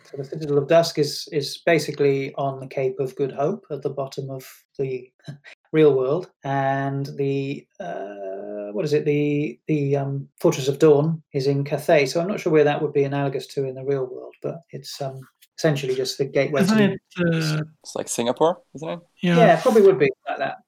So 0.05 0.17
the 0.19 0.25
Citadel 0.25 0.59
of 0.59 0.69
Dusk 0.69 0.99
is 0.99 1.29
is 1.33 1.59
basically 1.65 2.35
on 2.35 2.61
the 2.61 2.67
Cape 2.67 2.99
of 2.99 3.15
Good 3.17 3.33
Hope 3.33 3.67
at 3.71 3.83
the 3.83 3.91
bottom 3.91 4.31
of 4.31 4.47
the 4.79 5.11
real 5.73 5.95
world, 5.95 6.31
and 6.45 7.07
the 7.17 7.67
uh, 7.81 8.73
what 8.73 8.85
is 8.85 8.93
it? 8.93 9.05
The 9.05 9.59
the 9.69 9.97
um, 9.97 10.29
Fortress 10.41 10.69
of 10.69 10.79
Dawn 10.79 11.23
is 11.33 11.47
in 11.47 11.65
Cathay. 11.65 12.07
So 12.07 12.21
I'm 12.21 12.29
not 12.29 12.41
sure 12.41 12.53
where 12.53 12.65
that 12.65 12.81
would 12.81 12.93
be 12.93 13.05
analogous 13.05 13.47
to 13.49 13.65
in 13.65 13.75
the 13.75 13.85
real 13.85 14.07
world, 14.07 14.35
but 14.43 14.63
it's 14.71 15.01
um, 15.01 15.21
essentially 15.59 15.95
just 15.95 16.19
the 16.19 16.25
gateway. 16.25 16.63
Isn't 16.63 16.79
to 16.79 16.85
it? 16.93 17.01
Uh, 17.19 17.63
It's 17.83 17.95
like 17.97 18.09
Singapore, 18.09 18.61
isn't 18.75 18.89
it? 18.89 19.01
yeah, 19.23 19.37
yeah, 19.37 19.61
probably 19.61 19.83
would 19.83 19.99
be 19.99 20.11
like 20.29 20.39
that, 20.39 20.59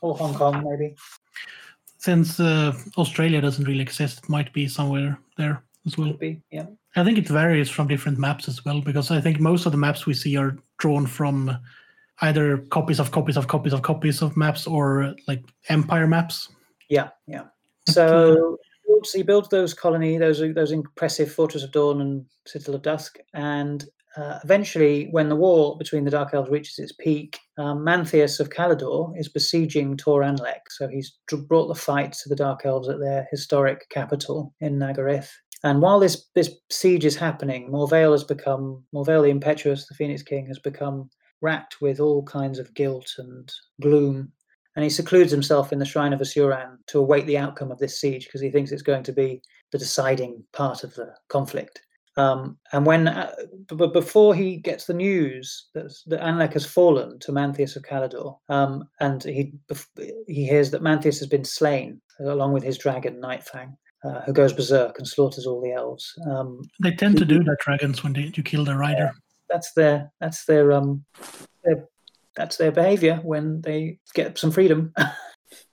or 0.00 0.16
Hong 0.16 0.34
Kong 0.34 0.64
maybe. 0.68 0.96
Since 1.98 2.40
uh, 2.40 2.72
Australia 2.98 3.40
doesn't 3.40 3.64
really 3.64 3.80
exist, 3.80 4.18
it 4.24 4.28
might 4.28 4.52
be 4.52 4.68
somewhere 4.68 5.18
there 5.36 5.62
as 5.86 5.96
well. 5.96 6.08
Would 6.08 6.18
be 6.18 6.42
yeah. 6.50 6.66
I 6.96 7.04
think 7.04 7.18
it 7.18 7.28
varies 7.28 7.68
from 7.70 7.88
different 7.88 8.18
maps 8.18 8.48
as 8.48 8.64
well, 8.64 8.80
because 8.80 9.10
I 9.10 9.20
think 9.20 9.40
most 9.40 9.66
of 9.66 9.72
the 9.72 9.78
maps 9.78 10.06
we 10.06 10.14
see 10.14 10.36
are 10.36 10.56
drawn 10.78 11.06
from 11.06 11.56
either 12.20 12.58
copies 12.70 13.00
of 13.00 13.10
copies 13.10 13.36
of 13.36 13.48
copies 13.48 13.72
of 13.72 13.82
copies 13.82 14.22
of 14.22 14.36
maps 14.36 14.66
or 14.66 15.14
like 15.26 15.42
empire 15.68 16.06
maps. 16.06 16.48
Yeah, 16.88 17.08
yeah. 17.26 17.44
So 17.88 18.58
builds- 18.86 19.12
he 19.12 19.22
builds 19.22 19.48
those 19.48 19.74
colony, 19.74 20.18
those 20.18 20.40
those 20.54 20.72
impressive 20.72 21.32
Fortress 21.32 21.64
of 21.64 21.72
Dawn 21.72 22.00
and 22.00 22.24
Citadel 22.46 22.76
of 22.76 22.82
Dusk, 22.82 23.18
and 23.32 23.84
uh, 24.16 24.38
eventually, 24.44 25.08
when 25.10 25.28
the 25.28 25.36
war 25.36 25.76
between 25.76 26.04
the 26.04 26.10
Dark 26.10 26.34
Elves 26.34 26.50
reaches 26.50 26.78
its 26.78 26.92
peak, 26.92 27.38
um, 27.58 27.84
Mantheus 27.84 28.40
of 28.40 28.50
Caledor 28.50 29.12
is 29.18 29.28
besieging 29.28 29.96
Tor 29.96 30.22
Anlec. 30.22 30.60
So 30.70 30.88
he's 30.88 31.16
brought 31.48 31.68
the 31.68 31.74
fight 31.74 32.12
to 32.12 32.28
the 32.28 32.36
Dark 32.36 32.64
Elves 32.64 32.88
at 32.88 33.00
their 33.00 33.26
historic 33.30 33.88
capital 33.90 34.54
in 34.60 34.78
Naggaroth. 34.78 35.30
And 35.62 35.80
while 35.80 35.98
this 35.98 36.26
this 36.34 36.50
siege 36.70 37.04
is 37.04 37.16
happening, 37.16 37.70
Morvale 37.70 38.12
has 38.12 38.24
become 38.24 38.84
Morvale 38.92 39.22
the 39.22 39.30
Impetuous, 39.30 39.86
the 39.86 39.94
Phoenix 39.94 40.22
King, 40.22 40.46
has 40.46 40.58
become 40.58 41.10
racked 41.40 41.80
with 41.80 42.00
all 42.00 42.22
kinds 42.22 42.58
of 42.58 42.72
guilt 42.74 43.10
and 43.18 43.50
gloom 43.80 44.32
and 44.76 44.82
he 44.82 44.90
secludes 44.90 45.30
himself 45.30 45.72
in 45.72 45.78
the 45.78 45.84
shrine 45.84 46.12
of 46.12 46.20
Asuryan 46.20 46.78
to 46.88 46.98
await 46.98 47.26
the 47.26 47.38
outcome 47.38 47.70
of 47.70 47.78
this 47.78 48.00
siege 48.00 48.26
because 48.26 48.40
he 48.40 48.50
thinks 48.50 48.72
it's 48.72 48.82
going 48.82 49.04
to 49.04 49.12
be 49.12 49.40
the 49.70 49.78
deciding 49.78 50.42
part 50.52 50.82
of 50.82 50.94
the 50.94 51.14
conflict. 51.28 51.82
Um, 52.16 52.58
and 52.72 52.86
when, 52.86 53.08
uh, 53.08 53.32
but 53.68 53.92
before 53.92 54.34
he 54.34 54.56
gets 54.56 54.84
the 54.86 54.94
news 54.94 55.68
that, 55.74 55.92
that 56.06 56.20
Anlec 56.20 56.52
has 56.52 56.64
fallen 56.64 57.18
to 57.20 57.32
Mantheus 57.32 57.76
of 57.76 57.82
Caledor, 57.82 58.32
um, 58.48 58.84
and 59.00 59.22
he 59.22 59.52
bef- 59.68 60.12
he 60.28 60.46
hears 60.46 60.70
that 60.70 60.82
Mantheus 60.82 61.18
has 61.18 61.28
been 61.28 61.44
slain 61.44 62.00
along 62.20 62.52
with 62.52 62.62
his 62.62 62.78
dragon 62.78 63.20
Nightfang, 63.20 63.76
uh, 64.04 64.20
who 64.22 64.32
goes 64.32 64.52
berserk 64.52 64.98
and 64.98 65.08
slaughters 65.08 65.46
all 65.46 65.60
the 65.60 65.72
elves. 65.72 66.06
Um, 66.30 66.62
They 66.80 66.92
tend 66.92 67.18
to 67.18 67.24
do 67.24 67.42
that 67.42 67.58
dragons 67.64 68.02
when 68.04 68.12
they, 68.12 68.32
you 68.34 68.42
kill 68.42 68.64
the 68.64 68.76
rider. 68.76 69.10
that's 69.48 69.72
their 69.72 70.10
that's 70.20 70.44
their 70.46 70.72
um 70.72 71.04
their, 71.64 71.84
that's 72.36 72.56
their 72.56 72.72
behavior 72.72 73.20
when 73.22 73.60
they 73.60 73.98
get 74.14 74.38
some 74.38 74.50
freedom 74.50 74.92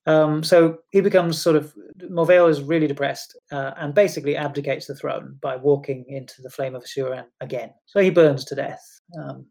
um 0.08 0.44
so 0.44 0.78
he 0.92 1.02
becomes 1.02 1.40
sort 1.42 1.56
of 1.56 1.74
Morvale 2.10 2.48
is 2.48 2.62
really 2.62 2.88
depressed 2.88 3.38
uh, 3.52 3.72
and 3.78 3.94
basically 3.94 4.36
abdicates 4.36 4.88
the 4.88 4.96
throne 4.96 5.38
by 5.42 5.56
walking 5.56 6.04
into 6.08 6.42
the 6.42 6.50
flame 6.50 6.74
of 6.76 6.84
Asuryan 6.84 7.26
again 7.42 7.72
so 7.86 8.00
he 8.02 8.10
burns 8.10 8.44
to 8.46 8.56
death 8.56 8.84
um, 9.20 9.46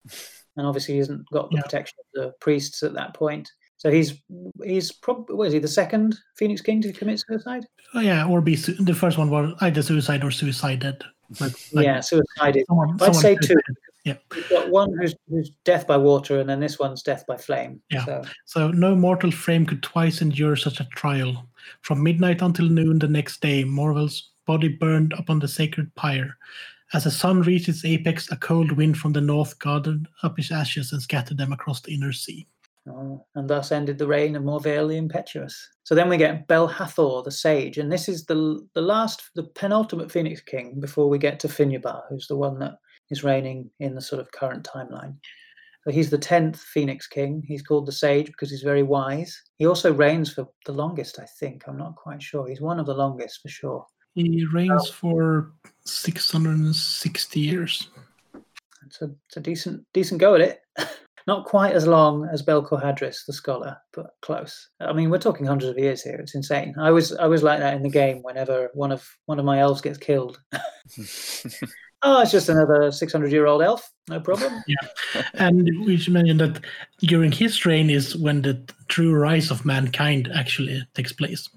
and 0.56 0.66
obviously 0.66 0.94
he 0.94 0.98
hasn't 0.98 1.24
got 1.32 1.50
the 1.50 1.56
Yeah. 1.56 1.62
protection 1.62 1.96
of 2.00 2.06
the 2.22 2.32
priests 2.40 2.82
at 2.82 2.94
that 2.94 3.14
point 3.14 3.48
so 3.76 3.90
he's 3.90 4.20
he's 4.64 4.90
probably 4.92 5.36
what 5.36 5.46
is 5.46 5.52
he 5.52 5.58
the 5.60 5.68
second 5.68 6.18
phoenix 6.36 6.60
king 6.60 6.82
to 6.82 6.92
commit 6.92 7.20
suicide 7.26 7.64
Oh, 7.94 8.00
yeah, 8.00 8.24
or 8.26 8.40
be 8.40 8.54
su- 8.56 8.74
the 8.74 8.94
first 8.94 9.18
one 9.18 9.30
was 9.30 9.52
either 9.62 9.82
suicide 9.82 10.22
or 10.22 10.30
suicided. 10.30 11.02
Like, 11.40 11.52
like 11.72 11.84
yeah 11.84 11.98
suicided 12.00 12.64
someone, 12.68 12.92
I'd 12.94 13.00
someone 13.00 13.14
say 13.22 13.34
two. 13.36 13.54
Yeah. 14.04 14.16
You've 14.34 14.48
got 14.48 14.70
one 14.70 14.92
who's, 14.98 15.14
who's 15.28 15.50
death 15.64 15.86
by 15.86 15.96
water, 15.96 16.40
and 16.40 16.48
then 16.48 16.60
this 16.60 16.78
one's 16.78 17.02
death 17.02 17.26
by 17.26 17.36
flame. 17.36 17.82
Yeah. 17.90 18.04
So 18.04 18.22
So 18.46 18.68
no 18.70 18.94
mortal 18.94 19.30
frame 19.30 19.66
could 19.66 19.82
twice 19.82 20.22
endure 20.22 20.56
such 20.56 20.80
a 20.80 20.88
trial. 20.94 21.46
From 21.82 22.02
midnight 22.02 22.40
until 22.40 22.68
noon 22.68 22.98
the 22.98 23.08
next 23.08 23.40
day, 23.40 23.64
Morval's 23.64 24.30
body 24.46 24.68
burned 24.68 25.12
upon 25.18 25.38
the 25.38 25.48
sacred 25.48 25.94
pyre. 25.94 26.36
As 26.92 27.04
the 27.04 27.10
sun 27.10 27.42
reached 27.42 27.68
its 27.68 27.84
apex, 27.84 28.30
a 28.32 28.36
cold 28.36 28.72
wind 28.72 28.98
from 28.98 29.12
the 29.12 29.20
north 29.20 29.58
gathered 29.60 30.08
up 30.22 30.36
his 30.36 30.50
ashes 30.50 30.92
and 30.92 31.00
scattered 31.00 31.38
them 31.38 31.52
across 31.52 31.80
the 31.80 31.94
inner 31.94 32.12
sea. 32.12 32.46
Oh, 32.88 33.24
and 33.34 33.48
thus 33.48 33.70
ended 33.70 33.98
the 33.98 34.06
reign 34.06 34.34
of 34.34 34.42
Morvale 34.42 34.88
the 34.88 34.96
Impetuous. 34.96 35.68
So 35.84 35.94
then 35.94 36.08
we 36.08 36.16
get 36.16 36.48
Belhathor 36.48 37.22
the 37.22 37.30
Sage, 37.30 37.78
and 37.78 37.92
this 37.92 38.08
is 38.08 38.24
the 38.24 38.66
the 38.74 38.80
last, 38.80 39.30
the 39.34 39.44
penultimate 39.44 40.10
Phoenix 40.10 40.40
King 40.40 40.80
before 40.80 41.08
we 41.08 41.18
get 41.18 41.38
to 41.40 41.48
Finubar, 41.48 42.02
who's 42.08 42.26
the 42.26 42.36
one 42.36 42.58
that 42.60 42.78
is 43.10 43.24
reigning 43.24 43.70
in 43.80 43.94
the 43.94 44.00
sort 44.00 44.20
of 44.20 44.30
current 44.32 44.64
timeline. 44.64 45.16
So 45.84 45.90
he's 45.90 46.10
the 46.10 46.18
tenth 46.18 46.60
Phoenix 46.60 47.06
King. 47.06 47.42
He's 47.46 47.62
called 47.62 47.86
the 47.86 47.92
Sage 47.92 48.26
because 48.26 48.50
he's 48.50 48.62
very 48.62 48.82
wise. 48.82 49.40
He 49.56 49.66
also 49.66 49.92
reigns 49.92 50.32
for 50.32 50.46
the 50.66 50.72
longest, 50.72 51.18
I 51.18 51.26
think. 51.38 51.64
I'm 51.66 51.78
not 51.78 51.96
quite 51.96 52.22
sure. 52.22 52.46
He's 52.46 52.60
one 52.60 52.78
of 52.78 52.86
the 52.86 52.94
longest 52.94 53.40
for 53.40 53.48
sure. 53.48 53.86
He 54.14 54.44
reigns 54.52 54.88
oh. 54.88 54.92
for 54.92 55.52
660 55.84 57.40
years. 57.40 57.88
It's 58.86 59.00
a, 59.02 59.10
it's 59.26 59.36
a 59.36 59.40
decent 59.40 59.84
decent 59.92 60.20
go 60.20 60.34
at 60.34 60.40
it. 60.40 60.60
Not 61.26 61.44
quite 61.44 61.74
as 61.74 61.86
long 61.86 62.28
as 62.32 62.42
Bel-Korhadris, 62.42 63.26
the 63.26 63.32
scholar, 63.32 63.76
but 63.92 64.06
close. 64.22 64.70
I 64.80 64.92
mean, 64.92 65.10
we're 65.10 65.18
talking 65.18 65.46
hundreds 65.46 65.70
of 65.70 65.78
years 65.78 66.02
here. 66.02 66.16
It's 66.16 66.34
insane. 66.34 66.74
I 66.78 66.90
was 66.90 67.14
I 67.16 67.26
was 67.26 67.42
like 67.42 67.60
that 67.60 67.74
in 67.74 67.82
the 67.82 67.90
game. 67.90 68.22
Whenever 68.22 68.70
one 68.74 68.90
of 68.90 69.06
one 69.26 69.38
of 69.38 69.44
my 69.44 69.60
elves 69.60 69.80
gets 69.80 69.98
killed, 69.98 70.40
oh, 72.02 72.22
it's 72.22 72.30
just 72.30 72.48
another 72.48 72.90
six 72.92 73.12
hundred 73.12 73.32
year 73.32 73.46
old 73.46 73.62
elf. 73.62 73.90
No 74.08 74.20
problem. 74.20 74.52
yeah. 74.66 75.22
And 75.34 75.68
we 75.86 75.96
should 75.96 76.12
mention 76.12 76.38
that 76.38 76.60
during 77.00 77.32
his 77.32 77.64
reign 77.66 77.90
is 77.90 78.16
when 78.16 78.42
the 78.42 78.60
true 78.88 79.14
rise 79.14 79.50
of 79.50 79.64
mankind 79.64 80.30
actually 80.34 80.82
takes 80.94 81.12
place. 81.12 81.48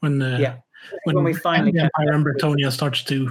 When 0.00 0.22
uh, 0.22 0.38
Yeah. 0.38 0.56
when, 1.04 1.16
When 1.16 1.24
we 1.24 1.34
finally 1.34 1.72
the 1.72 1.80
Empire 1.84 2.12
and 2.12 2.24
Bretonnia 2.24 2.70
starts 2.72 3.04
to 3.04 3.30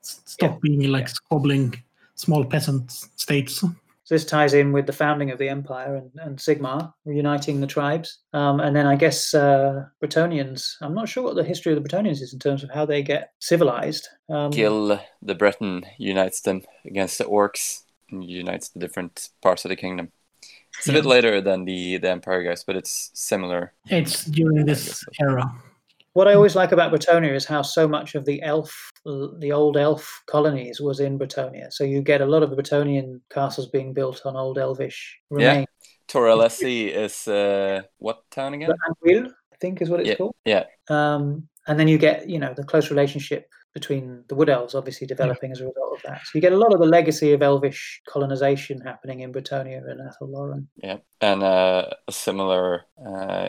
stop 0.00 0.52
Yeah. 0.52 0.58
being 0.62 0.90
like 0.90 1.08
squabbling 1.08 1.74
small 2.14 2.44
peasant 2.44 2.90
states. 3.16 3.64
So 4.04 4.14
this 4.14 4.26
ties 4.26 4.52
in 4.52 4.72
with 4.72 4.86
the 4.86 4.92
founding 4.92 5.30
of 5.30 5.38
the 5.38 5.48
empire 5.48 5.96
and, 5.96 6.10
and 6.16 6.38
Sigmar, 6.38 6.92
reuniting 7.06 7.60
the 7.60 7.66
tribes. 7.66 8.18
Um, 8.34 8.60
and 8.60 8.76
then 8.76 8.86
I 8.86 8.96
guess 8.96 9.32
uh, 9.32 9.86
Bretonnians, 10.02 10.76
I'm 10.82 10.94
not 10.94 11.08
sure 11.08 11.24
what 11.24 11.36
the 11.36 11.44
history 11.44 11.72
of 11.72 11.82
the 11.82 11.88
Bretonnians 11.88 12.20
is 12.20 12.34
in 12.34 12.38
terms 12.38 12.62
of 12.62 12.70
how 12.70 12.84
they 12.84 13.02
get 13.02 13.32
civilized. 13.38 14.08
Um, 14.28 14.50
Gil 14.50 15.00
the 15.22 15.34
Breton 15.34 15.84
unites 15.96 16.42
them 16.42 16.62
against 16.84 17.16
the 17.16 17.24
orcs 17.24 17.82
and 18.10 18.28
unites 18.28 18.68
the 18.68 18.78
different 18.78 19.30
parts 19.40 19.64
of 19.64 19.70
the 19.70 19.76
kingdom. 19.76 20.12
It's 20.78 20.88
a 20.88 20.92
bit 20.92 21.06
later 21.06 21.40
than 21.40 21.64
the, 21.64 21.96
the 21.98 22.10
Empire 22.10 22.42
guys, 22.42 22.64
but 22.64 22.76
it's 22.76 23.10
similar. 23.14 23.72
It's 23.86 24.24
during 24.24 24.66
this 24.66 25.04
era. 25.20 25.50
What 26.14 26.28
I 26.28 26.34
always 26.34 26.54
like 26.54 26.70
about 26.70 26.92
Bretonnia 26.92 27.34
is 27.34 27.44
how 27.44 27.62
so 27.62 27.88
much 27.88 28.14
of 28.14 28.24
the 28.24 28.40
elf, 28.42 28.72
the 29.04 29.50
old 29.52 29.76
elf 29.76 30.22
colonies 30.26 30.80
was 30.80 31.00
in 31.00 31.18
Bretonnia. 31.18 31.72
So 31.72 31.82
you 31.82 32.02
get 32.02 32.20
a 32.20 32.26
lot 32.26 32.44
of 32.44 32.50
the 32.50 32.56
Bretonnian 32.56 33.20
castles 33.30 33.68
being 33.68 33.92
built 33.92 34.22
on 34.24 34.36
old 34.36 34.56
elvish 34.56 35.18
remains. 35.28 35.66
Yeah. 35.66 36.04
remains. 36.06 36.92
Is 36.94 37.26
uh, 37.26 37.82
what 37.98 38.22
town 38.30 38.54
again? 38.54 38.70
Anguil, 38.88 39.26
I 39.52 39.56
think 39.60 39.82
is 39.82 39.90
what 39.90 40.00
it's 40.00 40.10
Yeah. 40.10 40.14
called. 40.14 40.36
Yeah. 40.44 40.64
Um, 40.88 41.48
and 41.66 41.80
then 41.80 41.88
you 41.88 41.98
get, 41.98 42.28
you 42.28 42.38
know, 42.38 42.54
the 42.54 42.62
close 42.62 42.90
relationship 42.90 43.48
between 43.74 44.24
the 44.28 44.34
wood 44.34 44.48
elves 44.48 44.74
obviously 44.74 45.06
developing 45.06 45.50
as 45.50 45.60
a 45.60 45.64
result 45.64 45.96
of 45.96 46.02
that. 46.04 46.20
So 46.24 46.30
you 46.36 46.40
get 46.40 46.52
a 46.52 46.56
lot 46.56 46.72
of 46.72 46.78
the 46.78 46.86
legacy 46.86 47.32
of 47.32 47.42
elvish 47.42 48.00
colonization 48.08 48.80
happening 48.80 49.20
in 49.20 49.32
Bretonnia 49.32 49.78
and 49.90 50.00
Athel 50.00 50.30
Loren. 50.30 50.68
Yeah, 50.76 50.98
and 51.20 51.42
uh, 51.42 51.86
a 52.06 52.12
similar 52.12 52.84
uh, 53.04 53.48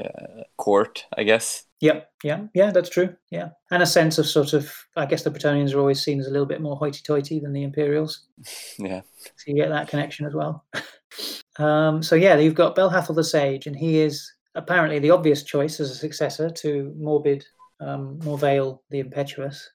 court, 0.57 1.05
I 1.15 1.23
guess. 1.23 1.63
Yep, 1.81 2.09
yeah, 2.23 2.41
yeah, 2.55 2.71
that's 2.71 2.89
true. 2.89 3.15
Yeah. 3.29 3.49
And 3.69 3.83
a 3.83 3.85
sense 3.85 4.17
of 4.17 4.25
sort 4.25 4.53
of, 4.53 4.73
I 4.95 5.05
guess 5.05 5.23
the 5.23 5.29
Bretonnians 5.29 5.73
are 5.75 5.79
always 5.79 6.03
seen 6.03 6.19
as 6.19 6.27
a 6.27 6.31
little 6.31 6.47
bit 6.47 6.61
more 6.61 6.75
hoity 6.75 7.01
toity 7.03 7.39
than 7.39 7.53
the 7.53 7.63
Imperials. 7.63 8.25
Yeah, 8.79 9.01
So 9.21 9.43
you 9.47 9.55
get 9.55 9.69
that 9.69 9.87
connection 9.87 10.25
as 10.25 10.33
well. 10.33 10.65
um, 11.59 12.01
so 12.01 12.15
yeah, 12.15 12.35
you've 12.37 12.55
got 12.55 12.75
Belhathel 12.75 13.15
the 13.15 13.23
Sage, 13.23 13.67
and 13.67 13.75
he 13.75 13.99
is 13.99 14.31
apparently 14.55 14.99
the 14.99 15.11
obvious 15.11 15.43
choice 15.43 15.79
as 15.79 15.91
a 15.91 15.95
successor 15.95 16.49
to 16.49 16.93
Morbid 16.97 17.45
um, 17.79 18.19
Morvale 18.19 18.81
the 18.89 18.99
Impetuous. 18.99 19.69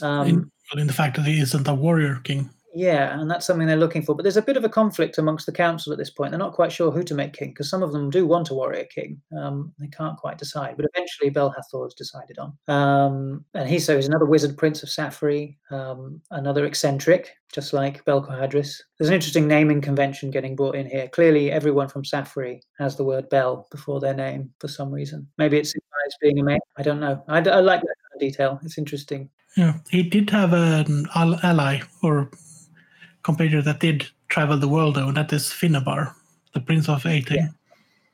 Um, 0.00 0.28
in, 0.28 0.80
in 0.80 0.86
the 0.86 0.92
fact 0.92 1.16
that 1.16 1.26
he 1.26 1.40
isn't 1.40 1.68
a 1.68 1.74
warrior 1.74 2.20
king. 2.24 2.50
Yeah, 2.74 3.20
and 3.20 3.30
that's 3.30 3.44
something 3.44 3.66
they're 3.66 3.76
looking 3.76 4.02
for. 4.02 4.14
But 4.14 4.22
there's 4.22 4.38
a 4.38 4.42
bit 4.42 4.56
of 4.56 4.64
a 4.64 4.68
conflict 4.68 5.18
amongst 5.18 5.44
the 5.44 5.52
council 5.52 5.92
at 5.92 5.98
this 5.98 6.08
point. 6.08 6.30
They're 6.30 6.38
not 6.38 6.54
quite 6.54 6.72
sure 6.72 6.90
who 6.90 7.02
to 7.02 7.14
make 7.14 7.34
king 7.34 7.50
because 7.50 7.68
some 7.68 7.82
of 7.82 7.92
them 7.92 8.08
do 8.08 8.26
want 8.26 8.48
a 8.48 8.54
warrior 8.54 8.86
king. 8.86 9.20
Um, 9.36 9.74
they 9.78 9.88
can't 9.88 10.16
quite 10.16 10.38
decide. 10.38 10.76
But 10.78 10.86
eventually, 10.94 11.30
Belhathor 11.30 11.86
is 11.86 11.94
decided 11.94 12.38
on. 12.38 12.56
Um, 12.68 13.44
and 13.52 13.68
he 13.68 13.78
so 13.78 13.94
he's 13.96 14.08
another 14.08 14.24
wizard 14.24 14.56
prince 14.56 14.82
of 14.82 14.88
Saphery, 14.88 15.56
um, 15.70 16.22
another 16.30 16.64
eccentric, 16.64 17.34
just 17.52 17.74
like 17.74 18.02
Bel-Korhadris. 18.06 18.80
There's 18.98 19.08
an 19.10 19.14
interesting 19.14 19.46
naming 19.46 19.82
convention 19.82 20.30
getting 20.30 20.56
brought 20.56 20.74
in 20.74 20.88
here. 20.88 21.08
Clearly, 21.08 21.52
everyone 21.52 21.88
from 21.88 22.04
Saphery 22.04 22.62
has 22.78 22.96
the 22.96 23.04
word 23.04 23.28
Bel 23.28 23.68
before 23.70 24.00
their 24.00 24.14
name 24.14 24.50
for 24.60 24.68
some 24.68 24.90
reason. 24.90 25.28
Maybe 25.36 25.58
it's 25.58 25.74
being 26.22 26.38
a 26.38 26.42
male. 26.42 26.58
I 26.78 26.82
don't 26.82 27.00
know. 27.00 27.22
I 27.28 27.40
like 27.40 27.82
that 27.82 27.82
kind 27.82 28.14
of 28.14 28.20
detail. 28.20 28.60
It's 28.62 28.78
interesting. 28.78 29.28
Yeah, 29.56 29.78
he 29.90 30.02
did 30.02 30.30
have 30.30 30.52
an 30.52 31.06
ally 31.14 31.80
or 32.02 32.30
competitor 33.22 33.62
that 33.62 33.80
did 33.80 34.06
travel 34.28 34.58
the 34.58 34.68
world, 34.68 34.96
though, 34.96 35.08
and 35.08 35.16
that 35.16 35.32
is 35.32 35.44
Finubar, 35.48 36.14
the 36.54 36.60
Prince 36.60 36.88
of 36.88 37.02
Eataine. 37.04 37.36
Yeah. 37.36 37.48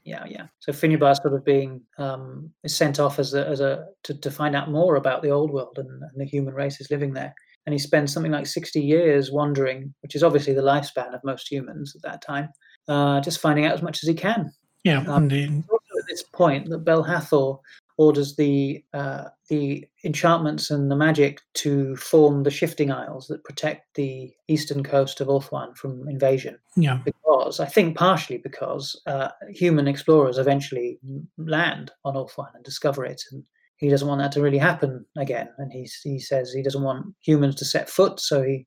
Yeah, 0.05 0.24
yeah. 0.27 0.47
So 0.60 0.73
Finubar 0.73 1.15
sort 1.20 1.35
of 1.35 1.44
being 1.44 1.82
um, 1.98 2.51
sent 2.66 2.98
off 2.98 3.19
as 3.19 3.35
a, 3.35 3.47
as 3.47 3.60
a 3.60 3.89
to, 4.05 4.15
to 4.15 4.31
find 4.31 4.56
out 4.56 4.70
more 4.70 4.97
about 4.97 5.23
the 5.23 5.28
old 5.28 5.51
world 5.51 5.77
and, 5.77 6.02
and 6.02 6.12
the 6.16 6.24
human 6.24 6.55
races 6.55 6.90
living 6.90 7.12
there. 7.12 7.35
And 7.66 7.74
he 7.74 7.78
spends 7.78 8.10
something 8.15 8.32
like 8.32 8.47
sixty 8.47 8.81
years 8.81 9.31
wandering, 9.31 9.93
which 10.01 10.15
is 10.15 10.23
obviously 10.23 10.55
the 10.55 10.62
lifespan 10.62 11.15
of 11.15 11.23
most 11.24 11.52
humans 11.52 11.94
at 11.94 12.01
that 12.02 12.23
time, 12.23 12.48
uh, 12.89 13.20
just 13.20 13.40
finding 13.40 13.66
out 13.66 13.74
as 13.74 13.82
much 13.82 14.02
as 14.02 14.09
he 14.09 14.15
can. 14.15 14.51
Yeah, 14.82 15.01
Um, 15.01 15.24
and 15.24 15.31
the, 15.31 15.44
It's 15.44 15.69
also 15.69 15.98
at 15.98 16.06
this 16.09 16.23
point 16.23 16.70
that 16.70 16.86
Belhathor 16.86 17.59
orders 17.99 18.37
the 18.37 18.83
uh, 18.95 19.25
the 19.51 19.85
enchantments 20.05 20.70
and 20.70 20.91
the 20.91 20.97
magic 20.97 21.41
to 21.53 21.97
form 21.97 22.45
the 22.45 22.51
shifting 22.51 22.91
isles 22.91 23.27
that 23.27 23.45
protect 23.45 23.95
the 23.95 24.33
eastern 24.47 24.83
coast 24.83 25.20
of 25.20 25.29
Ulthuan 25.29 25.77
from 25.77 26.09
invasion 26.09 26.59
yeah, 26.77 27.01
because 27.05 27.61
I 27.61 27.66
think 27.66 27.97
partially 27.97 28.39
because 28.39 28.99
uh, 29.07 29.29
human 29.51 29.89
explorers 29.89 30.39
eventually 30.39 30.99
land 31.37 31.91
on 32.05 32.15
Ulthuan 32.15 32.55
and 32.55 32.65
discover 32.65 33.05
it, 33.05 33.20
and 33.33 33.43
he 33.77 33.89
doesn't 33.89 34.09
want 34.09 34.20
that 34.20 34.33
to 34.33 34.43
really 34.43 34.59
happen 34.59 35.05
again. 35.16 35.49
And 35.59 35.73
he 35.73 35.89
he 36.05 36.20
says 36.20 36.53
he 36.53 36.62
doesn't 36.62 36.83
want 36.83 37.07
humans 37.20 37.57
to 37.57 37.65
set 37.65 37.91
foot, 37.91 38.20
so 38.20 38.43
he 38.43 38.65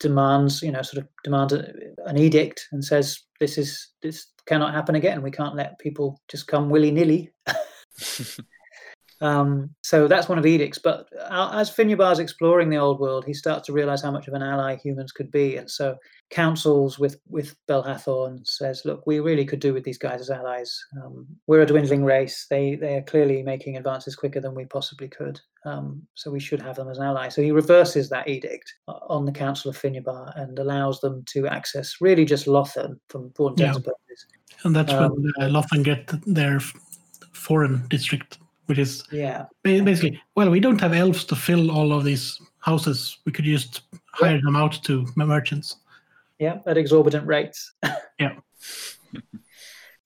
demands, 0.00 0.62
you 0.62 0.70
know, 0.70 0.82
sort 0.82 1.02
of 1.02 1.08
demands 1.24 1.52
an 1.52 2.18
edict 2.18 2.66
and 2.72 2.84
says 2.84 3.20
this 3.40 3.56
is 3.56 3.88
this 4.02 4.26
cannot 4.46 4.74
happen 4.74 4.94
again. 4.94 5.22
We 5.22 5.30
can't 5.30 5.56
let 5.56 5.78
people 5.78 6.20
just 6.28 6.46
come 6.46 6.68
willy 6.68 6.90
nilly. 6.90 7.32
Um, 9.20 9.70
so 9.82 10.08
that's 10.08 10.28
one 10.28 10.38
of 10.38 10.44
edicts. 10.46 10.78
But 10.78 11.08
uh, 11.30 11.50
as 11.54 11.70
Finubar's 11.70 12.18
exploring 12.18 12.68
the 12.68 12.76
old 12.76 13.00
world, 13.00 13.24
he 13.24 13.34
starts 13.34 13.66
to 13.66 13.72
realize 13.72 14.02
how 14.02 14.10
much 14.10 14.28
of 14.28 14.34
an 14.34 14.42
ally 14.42 14.76
humans 14.76 15.12
could 15.12 15.30
be, 15.30 15.56
and 15.56 15.70
so 15.70 15.96
councils 16.30 16.98
with 16.98 17.16
with 17.28 17.56
Belhathor 17.68 18.28
and 18.28 18.46
says, 18.46 18.84
"Look, 18.84 19.06
we 19.06 19.20
really 19.20 19.44
could 19.44 19.60
do 19.60 19.72
with 19.72 19.84
these 19.84 19.98
guys 19.98 20.20
as 20.20 20.30
allies. 20.30 20.78
Um, 21.02 21.26
we're 21.46 21.62
a 21.62 21.66
dwindling 21.66 22.04
race. 22.04 22.46
They 22.50 22.74
they 22.74 22.96
are 22.96 23.02
clearly 23.02 23.42
making 23.42 23.76
advances 23.76 24.16
quicker 24.16 24.40
than 24.40 24.54
we 24.54 24.66
possibly 24.66 25.08
could. 25.08 25.40
Um, 25.64 26.02
so 26.14 26.30
we 26.30 26.40
should 26.40 26.60
have 26.62 26.76
them 26.76 26.88
as 26.90 26.98
an 26.98 27.04
ally." 27.04 27.28
So 27.30 27.42
he 27.42 27.52
reverses 27.52 28.08
that 28.10 28.28
edict 28.28 28.74
uh, 28.88 28.98
on 29.08 29.24
the 29.24 29.32
Council 29.32 29.70
of 29.70 29.78
Finnubar 29.78 30.32
and 30.38 30.58
allows 30.58 31.00
them 31.00 31.24
to 31.32 31.46
access 31.46 31.96
really 32.00 32.24
just 32.24 32.46
Lothern 32.46 33.00
from 33.08 33.28
Born 33.30 33.54
Yeah. 33.56 33.74
and 34.64 34.76
that's 34.76 34.92
Um, 34.92 35.12
when 35.12 35.32
uh, 35.40 35.48
Lothern 35.48 35.82
get 35.82 36.12
their 36.26 36.60
foreign 37.32 37.86
district, 37.88 38.38
which 38.66 38.78
is 38.78 39.04
Yeah, 39.10 39.46
basically, 39.62 40.20
well, 40.34 40.50
we 40.50 40.60
don't 40.60 40.80
have 40.80 40.92
elves 40.92 41.24
to 41.26 41.36
fill 41.36 41.70
all 41.70 41.92
of 41.92 42.04
these 42.04 42.40
houses. 42.58 43.18
We 43.24 43.32
could 43.32 43.44
just 43.44 43.82
hire 44.12 44.40
them 44.40 44.56
out 44.56 44.82
to 44.84 45.06
merchants. 45.16 45.76
Yeah, 46.38 46.58
at 46.66 46.76
exorbitant 46.78 47.26
rates. 47.26 47.72
Yeah. 48.18 48.36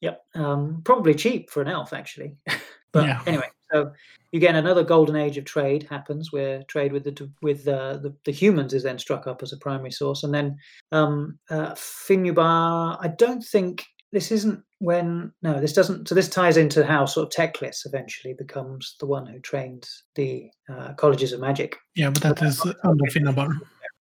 yep. 0.00 0.22
Um, 0.34 0.82
probably 0.84 1.14
cheap 1.14 1.48
for 1.50 1.62
an 1.62 1.68
elf, 1.68 1.92
actually. 1.92 2.36
but 2.92 3.06
Yeah. 3.06 3.22
anyway, 3.26 3.48
so 3.72 3.92
you 4.32 4.40
get 4.40 4.56
another 4.56 4.82
golden 4.82 5.14
age 5.16 5.38
of 5.38 5.44
trade 5.44 5.86
happens 5.88 6.32
where 6.32 6.62
trade 6.64 6.92
with 6.92 7.04
the 7.04 7.30
with 7.40 7.66
uh, 7.68 7.98
the 7.98 8.14
the 8.24 8.32
humans 8.32 8.74
is 8.74 8.82
then 8.82 8.98
struck 8.98 9.26
up 9.26 9.42
as 9.42 9.52
a 9.52 9.58
primary 9.58 9.92
source, 9.92 10.24
and 10.24 10.34
then 10.34 10.56
um, 10.92 11.38
uh, 11.50 11.72
Finubar. 11.74 12.98
I 13.00 13.08
don't 13.08 13.44
think 13.44 13.84
this 14.12 14.32
isn't 14.32 14.62
when 14.81 15.31
no, 15.43 15.61
this 15.61 15.73
doesn't. 15.74 16.09
So 16.09 16.15
this 16.15 16.28
ties 16.28 16.57
into 16.57 16.85
how 16.85 17.05
sort 17.07 17.27
of 17.27 17.32
Teclis 17.32 17.86
eventually 17.86 18.35
becomes 18.35 18.97
the 18.98 19.07
one 19.07 19.27
who 19.27 19.39
trains 19.40 20.05
the 20.16 20.51
uh, 20.69 20.94
colleges 20.94 21.32
of 21.32 21.40
magic. 21.40 21.77
Yeah, 21.94 22.11
but 22.11 22.23
that 22.23 22.43
is 22.43 22.61
under 22.82 23.05
Finubar. 23.05 23.52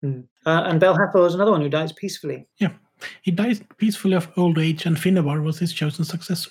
Uh, 0.02 0.62
and 0.64 0.80
Belhathor 0.80 1.26
is 1.26 1.34
another 1.34 1.50
one 1.52 1.60
who 1.60 1.68
dies 1.68 1.92
peacefully. 1.92 2.48
Yeah. 2.58 2.72
He 3.22 3.30
died 3.30 3.64
peacefully 3.76 4.14
of 4.14 4.28
old 4.36 4.58
age, 4.58 4.86
and 4.86 4.96
Finubar 4.96 5.42
was 5.42 5.58
his 5.58 5.72
chosen 5.72 6.04
successor, 6.04 6.50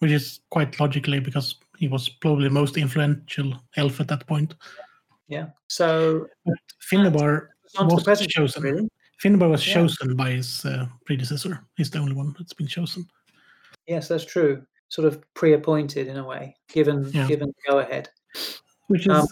which 0.00 0.10
is 0.10 0.40
quite 0.50 0.78
logically 0.80 1.20
because 1.20 1.56
he 1.78 1.88
was 1.88 2.08
probably 2.08 2.44
the 2.44 2.50
most 2.54 2.76
influential 2.78 3.52
elf 3.76 4.00
at 4.00 4.08
that 4.08 4.26
point. 4.26 4.54
Yeah. 5.28 5.48
So 5.68 6.26
Finubar 6.90 7.48
on 7.76 7.88
the 7.88 7.94
was 7.96 8.04
present, 8.04 8.30
chosen. 8.30 8.62
really. 8.62 8.88
Finubar 9.22 9.50
was 9.50 9.66
Yeah. 9.66 9.74
chosen 9.74 10.16
by 10.16 10.30
his 10.32 10.64
uh, 10.64 10.86
predecessor. 11.04 11.64
He's 11.76 11.90
the 11.90 11.98
only 11.98 12.14
one 12.14 12.34
that's 12.38 12.54
been 12.54 12.66
chosen. 12.66 13.06
Yes, 13.86 14.08
that's 14.08 14.24
true. 14.24 14.64
Sort 14.88 15.06
of 15.08 15.22
pre-appointed 15.34 16.06
in 16.06 16.16
a 16.16 16.24
way, 16.24 16.56
given 16.72 17.08
Yeah. 17.12 17.26
given 17.26 17.48
the 17.48 17.70
go-ahead. 17.72 18.08
Which 18.88 19.06
is 19.06 19.12
Um, 19.12 19.26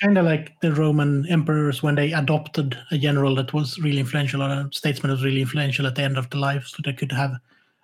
kind 0.00 0.18
of 0.18 0.24
like 0.24 0.52
the 0.60 0.72
Roman 0.72 1.26
emperors 1.28 1.82
when 1.82 1.96
they 1.96 2.12
adopted 2.12 2.78
a 2.90 2.98
general 2.98 3.34
that 3.36 3.52
was 3.52 3.78
really 3.80 3.98
influential 3.98 4.42
or 4.42 4.48
a 4.50 4.68
statesman 4.72 5.08
that 5.10 5.16
was 5.16 5.24
really 5.24 5.40
influential 5.40 5.86
at 5.86 5.96
the 5.96 6.02
end 6.02 6.16
of 6.16 6.30
the 6.30 6.38
life, 6.38 6.66
so 6.66 6.76
they 6.84 6.92
could 6.92 7.12
have 7.12 7.32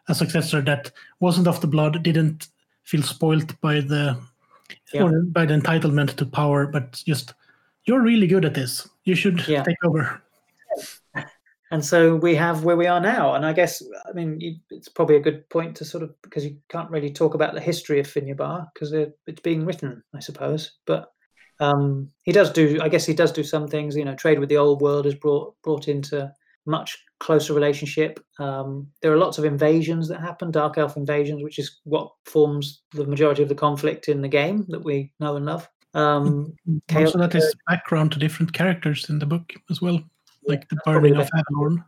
a 0.09 0.15
successor 0.15 0.61
that 0.63 0.93
wasn't 1.21 1.49
of 1.49 1.61
the 1.61 1.67
blood, 1.67 2.03
didn't 2.03 2.49
feel 2.85 3.03
spoilt 3.03 3.61
by 3.61 3.81
the 3.81 4.17
Yeah. 4.93 5.03
or 5.03 5.23
by 5.23 5.45
the 5.47 5.55
entitlement 5.55 6.15
to 6.17 6.27
power, 6.27 6.67
but 6.69 7.03
just 7.07 7.35
you're 7.87 8.03
really 8.03 8.29
good 8.29 8.45
at 8.45 8.55
this. 8.55 8.89
You 9.05 9.17
should 9.17 9.47
Yeah. 9.49 9.65
take 9.65 9.83
over. 9.85 10.23
And 11.71 11.85
so 11.85 12.15
we 12.15 12.35
have 12.37 12.65
where 12.65 12.77
we 12.77 12.87
are 12.87 13.01
now. 13.01 13.35
And 13.35 13.45
I 13.45 13.53
guess, 13.53 13.83
I 14.09 14.13
mean, 14.13 14.41
you, 14.41 14.57
it's 14.71 14.89
probably 14.89 15.17
a 15.17 15.21
good 15.21 15.49
point 15.49 15.77
to 15.77 15.85
sort 15.85 16.05
of 16.05 16.15
because 16.23 16.45
you 16.45 16.59
can't 16.69 16.91
really 16.91 17.13
talk 17.13 17.35
about 17.35 17.55
the 17.55 17.61
history 17.61 17.99
of 17.99 18.07
Finubar 18.07 18.69
because 18.73 18.93
it's 18.93 19.41
being 19.43 19.67
written, 19.67 20.03
I 20.15 20.21
suppose. 20.21 20.73
But 20.87 21.11
um, 21.59 22.11
he 22.23 22.33
does 22.33 22.51
do, 22.51 22.79
I 22.81 22.89
guess, 22.89 23.05
he 23.05 23.15
does 23.15 23.33
do 23.33 23.43
some 23.43 23.67
things. 23.67 23.97
You 23.97 24.05
know, 24.05 24.15
trade 24.15 24.39
with 24.39 24.49
the 24.49 24.59
old 24.59 24.81
world 24.81 25.07
is 25.07 25.17
brought 25.17 25.55
brought 25.63 25.89
into 25.89 26.33
much 26.67 26.97
closer 27.19 27.55
relationship. 27.55 28.21
Um, 28.39 28.89
there 29.01 29.13
are 29.13 29.19
lots 29.19 29.39
of 29.39 29.45
invasions 29.45 30.09
that 30.09 30.21
happen, 30.21 30.51
dark 30.51 30.79
elf 30.79 30.97
invasions, 30.97 31.43
which 31.43 31.59
is 31.59 31.81
what 31.85 32.11
forms 32.27 32.83
the 32.93 33.07
majority 33.07 33.43
of 33.43 33.49
the 33.49 33.55
conflict 33.55 34.09
in 34.09 34.21
the 34.21 34.29
game 34.29 34.67
that 34.69 34.85
we 34.85 35.13
know 35.19 35.37
and 35.37 35.47
love. 35.47 35.69
Um, 35.95 36.55
Also, 36.93 37.19
that 37.19 37.35
is 37.35 37.55
background 37.69 38.13
to 38.13 38.19
different 38.19 38.53
characters 38.53 39.09
in 39.09 39.19
the 39.19 39.27
book 39.27 39.53
as 39.71 39.81
well, 39.81 40.01
like 40.47 40.69
the 40.69 40.77
that's 40.77 40.83
probably 40.85 41.11
burning 41.11 41.23
of 41.23 41.31
the- 41.31 41.85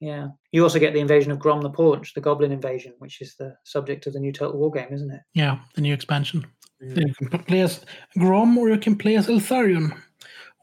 Yeah. 0.00 0.28
You 0.52 0.62
also 0.64 0.78
get 0.78 0.92
the 0.92 1.00
invasion 1.00 1.30
of 1.32 1.38
Grom 1.38 1.60
the 1.62 1.70
Paunch, 1.70 2.14
the 2.14 2.20
Goblin 2.20 2.52
invasion, 2.52 2.92
which 2.98 3.20
is 3.20 3.34
the 3.36 3.56
subject 3.64 4.06
of 4.06 4.12
the 4.12 4.20
new 4.20 4.32
Total 4.32 4.58
War 4.58 4.70
game, 4.70 4.88
isn't 4.92 5.10
it? 5.10 5.20
Yeah, 5.34 5.58
the 5.74 5.80
new 5.80 5.94
expansion. 5.94 6.44
You 6.80 7.14
can 7.14 7.44
play 7.44 7.60
as 7.60 7.84
Grom 8.18 8.58
or 8.58 8.68
you 8.68 8.78
can 8.78 8.96
play 8.96 9.16
as 9.16 9.28
Eltharion. 9.28 9.96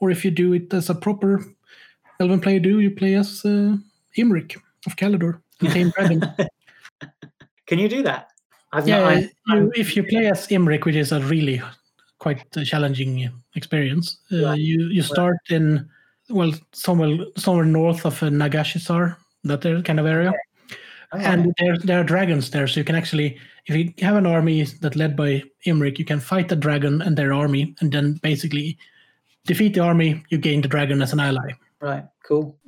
Or 0.00 0.10
if 0.10 0.24
you 0.24 0.30
do 0.30 0.52
it 0.52 0.72
as 0.74 0.90
a 0.90 0.94
proper 0.94 1.44
Elven 2.20 2.40
player 2.40 2.60
do, 2.60 2.80
you 2.80 2.90
play 2.90 3.14
as 3.14 3.42
uh, 3.44 3.76
Imric 4.18 4.56
of 4.86 4.96
Caledor, 4.96 5.40
the 5.60 5.68
Tame 5.68 5.90
Dragon. 5.96 6.22
Can 7.66 7.78
you 7.78 7.88
do 7.88 8.02
that? 8.02 8.28
I've 8.72 8.86
yeah, 8.86 9.00
not, 9.00 9.12
I, 9.12 9.54
you, 9.56 9.72
if 9.76 9.96
you 9.96 10.02
play 10.04 10.26
as 10.26 10.46
Imric, 10.48 10.84
which 10.84 10.96
is 10.96 11.12
a 11.12 11.20
really 11.20 11.62
quite 12.18 12.44
a 12.56 12.64
challenging 12.64 13.30
experience, 13.54 14.18
uh, 14.32 14.44
Right. 14.44 14.60
you 14.60 14.88
you 14.88 15.02
start 15.02 15.38
in 15.48 15.88
well 16.30 16.52
somewhere 16.72 17.26
somewhere 17.36 17.64
north 17.64 18.04
of 18.04 18.22
uh, 18.22 18.26
Nagashizzar, 18.26 19.16
that 19.44 19.62
kind 19.84 20.00
of 20.00 20.06
area, 20.06 20.32
oh, 21.12 21.18
and 21.18 21.54
there 21.58 21.78
there 21.78 22.00
are 22.00 22.04
dragons 22.04 22.50
there, 22.50 22.66
so 22.66 22.80
you 22.80 22.84
can 22.84 22.96
actually 22.96 23.38
if 23.66 23.76
you 23.76 23.92
have 24.04 24.16
an 24.16 24.26
army 24.26 24.64
that 24.80 24.96
led 24.96 25.16
by 25.16 25.42
Imric, 25.66 25.98
you 25.98 26.04
can 26.04 26.20
fight 26.20 26.48
the 26.48 26.56
dragon 26.56 27.02
and 27.02 27.16
their 27.16 27.32
army, 27.32 27.74
and 27.80 27.92
then 27.92 28.14
basically 28.22 28.78
defeat 29.46 29.74
the 29.74 29.80
army. 29.80 30.24
You 30.28 30.38
gain 30.38 30.60
the 30.60 30.68
dragon 30.68 31.02
as 31.02 31.12
an 31.12 31.20
ally. 31.20 31.52
right, 31.80 32.04
cool. 32.24 32.58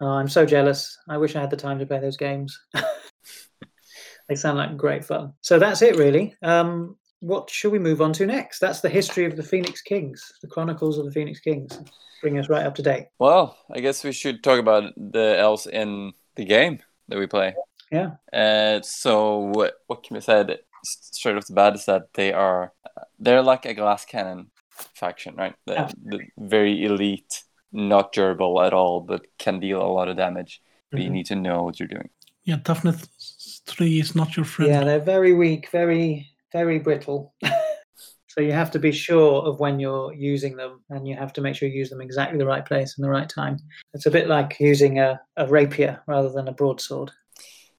Oh, 0.00 0.06
I'm 0.06 0.28
so 0.28 0.46
jealous. 0.46 0.96
I 1.08 1.16
wish 1.16 1.34
I 1.34 1.40
had 1.40 1.50
the 1.50 1.56
time 1.56 1.78
to 1.78 1.86
play 1.86 1.98
those 1.98 2.16
games. 2.16 2.58
they 4.28 4.36
sound 4.36 4.58
like 4.58 4.76
great 4.76 5.04
fun. 5.04 5.32
So 5.40 5.58
that's 5.58 5.82
it, 5.82 5.96
really. 5.96 6.36
Um, 6.42 6.96
what 7.20 7.50
should 7.50 7.72
we 7.72 7.78
move 7.78 8.00
on 8.00 8.12
to 8.14 8.26
next? 8.26 8.58
That's 8.60 8.80
the 8.80 8.88
history 8.88 9.24
of 9.24 9.36
the 9.36 9.42
Phoenix 9.42 9.82
Kings, 9.82 10.32
the 10.42 10.48
Chronicles 10.48 10.98
of 10.98 11.04
the 11.04 11.12
Phoenix 11.12 11.40
Kings. 11.40 11.80
Bring 12.22 12.38
us 12.38 12.48
right 12.48 12.66
up 12.66 12.74
to 12.76 12.82
date. 12.82 13.06
Well, 13.18 13.56
I 13.72 13.80
guess 13.80 14.02
we 14.04 14.12
should 14.12 14.42
talk 14.42 14.58
about 14.58 14.92
the 14.96 15.36
elves 15.38 15.66
in 15.66 16.12
the 16.34 16.44
game 16.44 16.80
that 17.08 17.18
we 17.18 17.26
play. 17.26 17.54
Yeah. 17.92 18.12
Uh, 18.32 18.80
so 18.82 19.38
what, 19.54 19.74
what 19.86 20.02
can 20.02 20.14
be 20.14 20.20
said 20.20 20.58
straight 20.84 21.36
off 21.36 21.46
the 21.46 21.54
bat 21.54 21.74
is 21.74 21.84
that 21.86 22.12
they 22.14 22.32
are 22.32 22.72
uh, 22.84 23.02
they're 23.18 23.42
like 23.42 23.66
a 23.66 23.74
glass 23.74 24.04
cannon 24.04 24.50
faction, 24.70 25.34
right? 25.36 25.54
The, 25.66 25.72
Yeah. 25.74 25.90
the 26.04 26.20
very 26.38 26.84
elite, 26.84 27.44
not 27.72 28.12
durable 28.12 28.62
at 28.62 28.72
all, 28.72 29.00
but 29.00 29.26
can 29.38 29.60
deal 29.60 29.80
a 29.82 29.86
lot 29.92 30.08
of 30.08 30.16
damage. 30.16 30.60
But 30.90 31.00
you 31.00 31.08
Mhm. 31.10 31.12
need 31.12 31.26
to 31.26 31.36
know 31.36 31.62
what 31.64 31.78
you're 31.78 31.88
doing. 31.88 32.08
Yeah, 32.44 32.56
toughness 32.64 33.62
three 33.66 34.00
is 34.00 34.14
not 34.14 34.36
your 34.36 34.44
friend. 34.46 34.70
Yeah, 34.72 34.84
they're 34.84 35.00
very 35.00 35.34
weak, 35.34 35.68
very, 35.70 36.26
very 36.52 36.78
brittle. 36.78 37.34
so 38.26 38.40
you 38.40 38.52
have 38.52 38.70
to 38.72 38.78
be 38.78 38.92
sure 38.92 39.42
of 39.42 39.60
when 39.60 39.80
you're 39.80 40.12
using 40.14 40.56
them 40.56 40.82
and 40.90 41.06
you 41.06 41.16
have 41.16 41.32
to 41.34 41.40
make 41.40 41.54
sure 41.56 41.68
you 41.68 41.78
use 41.78 41.90
them 41.90 42.00
exactly 42.00 42.38
the 42.38 42.46
right 42.46 42.64
place 42.64 42.96
and 42.96 43.04
the 43.04 43.10
right 43.10 43.28
time. 43.28 43.58
It's 43.94 44.06
a 44.06 44.10
bit 44.10 44.28
like 44.28 44.58
using 44.60 44.98
a, 44.98 45.20
a 45.36 45.46
rapier 45.46 46.02
rather 46.06 46.30
than 46.30 46.48
a 46.48 46.52
broadsword. 46.52 47.10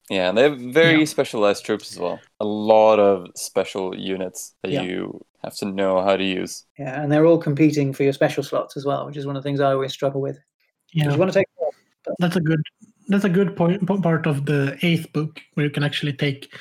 Yeah, 0.09 0.29
and 0.29 0.37
they 0.37 0.43
have 0.43 0.59
very 0.59 0.99
Yeah. 0.99 1.05
specialized 1.05 1.63
troops 1.65 1.91
as 1.91 1.99
well. 1.99 2.19
A 2.39 2.45
lot 2.45 2.99
of 2.99 3.27
special 3.35 3.95
units 3.95 4.55
that 4.63 4.71
Yeah. 4.71 4.81
you 4.81 5.23
have 5.43 5.55
to 5.57 5.65
know 5.65 6.01
how 6.01 6.17
to 6.17 6.23
use. 6.23 6.65
Yeah, 6.79 6.99
and 7.01 7.11
they're 7.11 7.27
all 7.27 7.37
competing 7.37 7.93
for 7.93 8.03
your 8.03 8.13
special 8.13 8.41
slots 8.43 8.75
as 8.75 8.85
well, 8.85 9.05
which 9.05 9.17
is 9.17 9.27
one 9.27 9.35
of 9.37 9.43
the 9.43 9.47
things 9.47 9.59
I 9.59 9.71
always 9.71 9.93
struggle 9.93 10.19
with. 10.19 10.39
Yeah. 10.93 11.11
you 11.11 11.17
want 11.17 11.31
to 11.31 11.39
take 11.39 11.47
That's 12.17 12.35
a 12.37 12.41
good. 12.41 12.61
That's 13.09 13.25
a 13.25 13.29
good 13.29 13.55
point 13.55 13.85
part 14.03 14.25
of 14.27 14.45
the 14.45 14.77
eighth 14.81 15.11
book 15.13 15.39
where 15.53 15.65
you 15.65 15.71
can 15.71 15.83
actually 15.83 16.13
take 16.13 16.53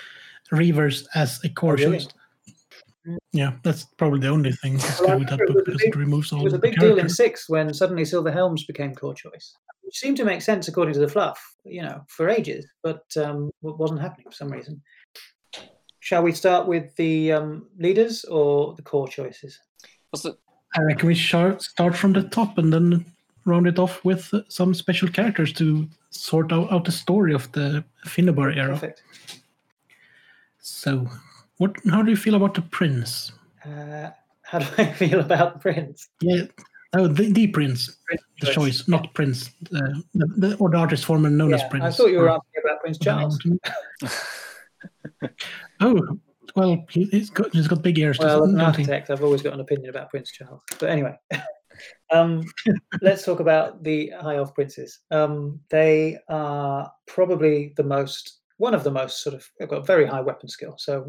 Reavers 0.52 1.06
as 1.14 1.40
a 1.44 1.48
core 1.48 1.72
Oh, 1.74 1.76
really? 1.76 1.98
choice. 1.98 2.08
Yeah, 3.32 3.52
that's 3.62 3.84
probably 3.96 4.20
the 4.20 4.28
only 4.28 4.52
thing 4.52 4.76
that's 4.76 5.00
Well, 5.00 5.10
good 5.10 5.18
with 5.20 5.28
that 5.30 5.40
it 5.40 5.46
book 5.46 5.56
was 5.56 5.62
a 5.62 5.64
because 5.64 5.80
big- 5.82 5.94
it 5.94 5.98
removes 5.98 6.32
all 6.32 6.40
It 6.40 6.44
was 6.44 6.52
a 6.54 6.58
big 6.58 6.78
deal 6.78 6.98
in 6.98 7.08
six 7.08 7.48
when 7.48 7.72
suddenly 7.72 8.04
Silver 8.04 8.30
Helms 8.30 8.64
became 8.64 8.94
core 8.94 9.14
choice, 9.14 9.54
which 9.82 9.96
seemed 9.96 10.16
to 10.18 10.24
make 10.24 10.42
sense 10.42 10.68
according 10.68 10.94
to 10.94 11.00
the 11.00 11.08
fluff, 11.08 11.40
you 11.64 11.82
know, 11.82 12.02
for 12.08 12.28
ages, 12.28 12.66
but 12.82 13.04
um, 13.16 13.50
what 13.60 13.78
wasn't 13.78 14.00
happening 14.00 14.26
for 14.26 14.34
some 14.36 14.50
reason. 14.50 14.82
Shall 16.00 16.22
we 16.22 16.32
start 16.32 16.66
with 16.66 16.94
the 16.96 17.32
um, 17.32 17.68
leaders 17.78 18.24
or 18.24 18.74
the 18.74 18.82
core 18.82 19.08
choices? 19.08 19.58
Also, 20.12 20.36
I 20.76 20.82
reckon 20.82 21.08
we 21.08 21.14
shall 21.14 21.58
start 21.60 21.96
from 21.96 22.12
the 22.12 22.22
top 22.24 22.58
and 22.58 22.72
then 22.72 23.04
round 23.46 23.66
it 23.66 23.78
off 23.78 24.04
with 24.04 24.32
uh, 24.34 24.42
some 24.48 24.74
special 24.74 25.08
characters 25.08 25.52
to 25.54 25.88
sort 26.10 26.52
out, 26.52 26.70
out 26.72 26.84
the 26.84 26.92
story 26.92 27.32
of 27.34 27.50
the 27.52 27.82
Finubar 28.06 28.54
era. 28.54 28.74
Perfect. 28.74 29.02
So, 30.68 31.08
what? 31.56 31.74
How 31.90 32.02
do 32.02 32.10
you 32.10 32.16
feel 32.16 32.34
about 32.34 32.54
the 32.54 32.62
prince? 32.62 33.32
Uh, 33.64 34.10
how 34.42 34.58
do 34.60 34.66
I 34.78 34.92
feel 34.92 35.20
about 35.20 35.54
the 35.54 35.58
prince? 35.60 36.08
Yeah, 36.20 36.42
oh, 36.94 37.08
the, 37.08 37.32
the 37.32 37.46
prince, 37.48 37.96
Prince 38.06 38.22
the 38.40 38.46
choice. 38.46 38.54
choice, 38.54 38.88
not 38.88 39.12
prince, 39.14 39.50
uh, 39.74 39.80
the, 40.14 40.26
the, 40.36 40.56
or 40.56 40.70
the 40.70 40.76
artist 40.76 41.04
formerly 41.04 41.34
known 41.34 41.54
as 41.54 41.62
prince. 41.64 41.84
I 41.84 41.90
thought 41.90 42.10
you 42.10 42.18
were 42.18 42.30
or- 42.30 42.36
asking 42.36 42.62
about 42.64 42.80
Prince 42.80 42.98
Charles. 42.98 43.38
oh, 45.80 46.18
well, 46.54 46.84
he, 46.90 47.04
he's 47.04 47.30
got 47.30 47.52
he's 47.52 47.68
got 47.68 47.82
big 47.82 47.98
ears. 47.98 48.18
Well, 48.18 48.44
as 48.44 48.50
an 48.50 48.60
architect, 48.60 49.10
I've 49.10 49.22
always 49.22 49.42
got 49.42 49.54
an 49.54 49.60
opinion 49.60 49.90
about 49.90 50.10
Prince 50.10 50.30
Charles. 50.30 50.62
But 50.78 50.90
anyway, 50.90 51.16
um, 52.10 52.44
let's 53.02 53.24
talk 53.24 53.40
about 53.40 53.82
the 53.82 54.12
High 54.20 54.36
Elf 54.36 54.54
princes. 54.54 55.00
Um, 55.10 55.60
they 55.70 56.18
are 56.28 56.90
probably 57.06 57.72
the 57.76 57.84
most, 57.84 58.37
one 58.58 58.74
of 58.74 58.84
the 58.84 58.90
most 58.90 59.22
sort 59.22 59.34
of, 59.34 59.48
they've 59.58 59.68
got 59.68 59.86
very 59.86 60.04
high 60.04 60.20
weapon 60.20 60.48
skill. 60.48 60.74
So 60.78 61.04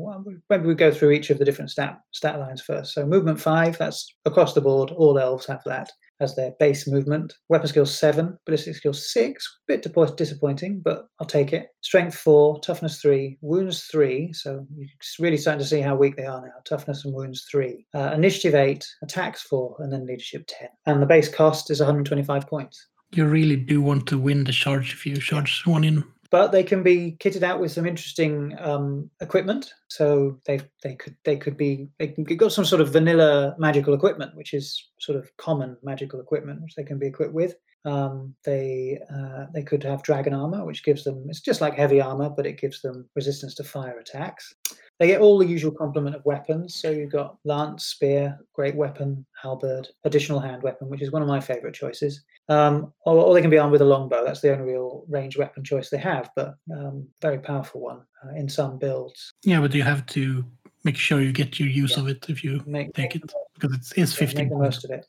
maybe 0.50 0.66
we 0.66 0.76
go 0.76 0.92
through 0.92 1.12
each 1.12 1.30
of 1.30 1.40
the 1.40 1.46
different 1.46 1.72
stat 1.72 2.00
stat 2.12 2.40
lines 2.40 2.62
first. 2.62 2.94
So 2.94 3.06
movement 3.06 3.42
five, 3.42 3.78
that's 3.78 4.16
across 4.26 4.54
the 4.54 4.62
board. 4.62 4.92
All 4.92 5.20
elves 5.20 5.48
have 5.48 5.62
that 5.66 5.92
as 6.22 6.36
their 6.36 6.52
base 6.60 6.88
movement. 6.88 7.34
Weapon 7.50 7.68
skill 7.68 7.86
seven, 7.86 8.38
ballistic 8.46 8.76
skill 8.76 8.94
six, 8.94 9.60
bit 9.68 9.86
disappointing, 10.16 10.82
but 10.84 11.08
I'll 11.20 11.28
take 11.28 11.54
it. 11.54 11.68
Strength 11.82 12.16
four, 12.16 12.60
toughness 12.60 13.02
three, 13.02 13.38
wounds 13.42 13.84
three. 13.86 14.32
So 14.34 14.66
you're 14.76 14.90
really 15.20 15.38
starting 15.38 15.62
to 15.62 15.68
see 15.68 15.82
how 15.82 15.96
weak 15.96 16.18
they 16.18 16.26
are 16.26 16.42
now. 16.42 16.54
Toughness 16.66 17.06
and 17.06 17.14
wounds 17.14 17.48
three. 17.50 17.86
Uh, 17.96 18.12
initiative 18.14 18.54
eight, 18.54 18.86
attacks 19.02 19.44
four, 19.44 19.76
and 19.80 19.92
then 19.92 20.06
leadership 20.06 20.44
10. 20.48 20.70
And 20.86 21.02
the 21.02 21.08
base 21.08 21.30
cost 21.30 21.72
is 21.72 21.80
125 21.80 22.48
points. 22.48 22.88
You 23.12 23.26
really 23.26 23.56
do 23.56 23.82
want 23.82 24.06
to 24.08 24.20
win 24.20 24.44
the 24.44 24.52
charge 24.52 24.94
if 24.94 25.06
you 25.06 25.18
charge 25.18 25.64
one 25.66 25.84
in. 25.84 26.04
But 26.32 26.52
they 26.52 26.64
can 26.64 26.84
be 26.84 27.18
kitted 27.20 27.44
out 27.44 27.60
with 27.60 27.72
some 27.72 27.86
interesting 27.86 28.56
um, 28.60 29.10
equipment. 29.22 29.74
So 29.88 30.40
they 30.46 30.62
they 30.84 30.96
could 30.96 31.16
they 31.26 31.38
could 31.38 31.58
be 31.58 31.90
they 31.98 32.08
got 32.08 32.52
some 32.52 32.66
sort 32.66 32.82
of 32.82 32.94
vanilla 32.94 33.56
magical 33.58 33.94
equipment, 33.94 34.36
which 34.36 34.54
is 34.54 34.90
sort 35.00 35.18
of 35.18 35.36
common 35.38 35.78
magical 35.84 36.20
equipment, 36.20 36.62
which 36.62 36.76
they 36.76 36.84
can 36.84 37.00
be 37.00 37.08
equipped 37.08 37.34
with. 37.34 37.56
Um, 37.86 38.36
they 38.44 39.00
uh, 39.14 39.46
they 39.54 39.64
could 39.64 39.84
have 39.84 40.04
dragon 40.04 40.34
armor, 40.34 40.66
which 40.66 40.84
gives 40.84 41.04
them 41.04 41.26
it's 41.30 41.42
just 41.42 41.62
like 41.62 41.76
heavy 41.76 42.02
armor, 42.02 42.30
but 42.30 42.46
it 42.46 42.60
gives 42.60 42.82
them 42.82 43.10
resistance 43.16 43.56
to 43.56 43.64
fire 43.64 43.98
attacks. 43.98 44.54
They 45.00 45.08
get 45.08 45.22
all 45.22 45.38
the 45.38 45.46
usual 45.46 45.72
complement 45.72 46.16
of 46.16 46.26
weapons. 46.26 46.76
So 46.76 46.92
you've 46.92 47.12
got 47.12 47.38
lance, 47.46 47.86
spear, 47.86 48.38
great 48.54 48.76
weapon, 48.76 49.26
halberd, 49.42 49.88
additional 50.04 50.42
hand 50.42 50.62
weapon, 50.62 50.90
which 50.90 51.02
is 51.02 51.12
one 51.12 51.22
of 51.22 51.28
my 51.28 51.40
favorite 51.40 51.74
choices. 51.74 52.22
Um, 52.50 52.94
or, 53.06 53.16
or 53.16 53.34
they 53.34 53.42
can 53.42 53.50
be 53.50 53.58
armed 53.58 53.72
with 53.72 53.82
a 53.82 53.86
longbow. 53.86 54.26
That's 54.26 54.42
the 54.42 54.52
only 54.52 54.74
real 54.74 55.06
range 55.08 55.38
weapon 55.38 55.64
choice 55.64 55.90
they 55.90 56.00
have, 56.00 56.30
but 56.36 56.56
um, 56.76 57.08
very 57.22 57.40
powerful 57.40 57.80
one 57.80 58.02
uh, 58.26 58.36
in 58.36 58.50
some 58.50 58.78
builds. 58.78 59.34
Yeah, 59.44 59.62
but 59.62 59.74
you 59.74 59.84
have 59.84 60.06
to 60.08 60.44
make 60.84 60.98
sure 60.98 61.22
you 61.22 61.32
get 61.32 61.60
your 61.60 61.70
use 61.70 61.96
of 61.96 62.08
it 62.08 62.30
if 62.30 62.44
you 62.44 62.64
Make, 62.66 62.94
take 62.94 63.16
it 63.16 63.24
because 63.54 63.76
it 63.76 63.98
is 63.98 64.14
yeah, 64.14 64.20
15 64.20 64.38
make 64.38 64.50
the 64.50 64.58
most 64.58 64.84
of 64.84 64.92
it. 64.92 65.08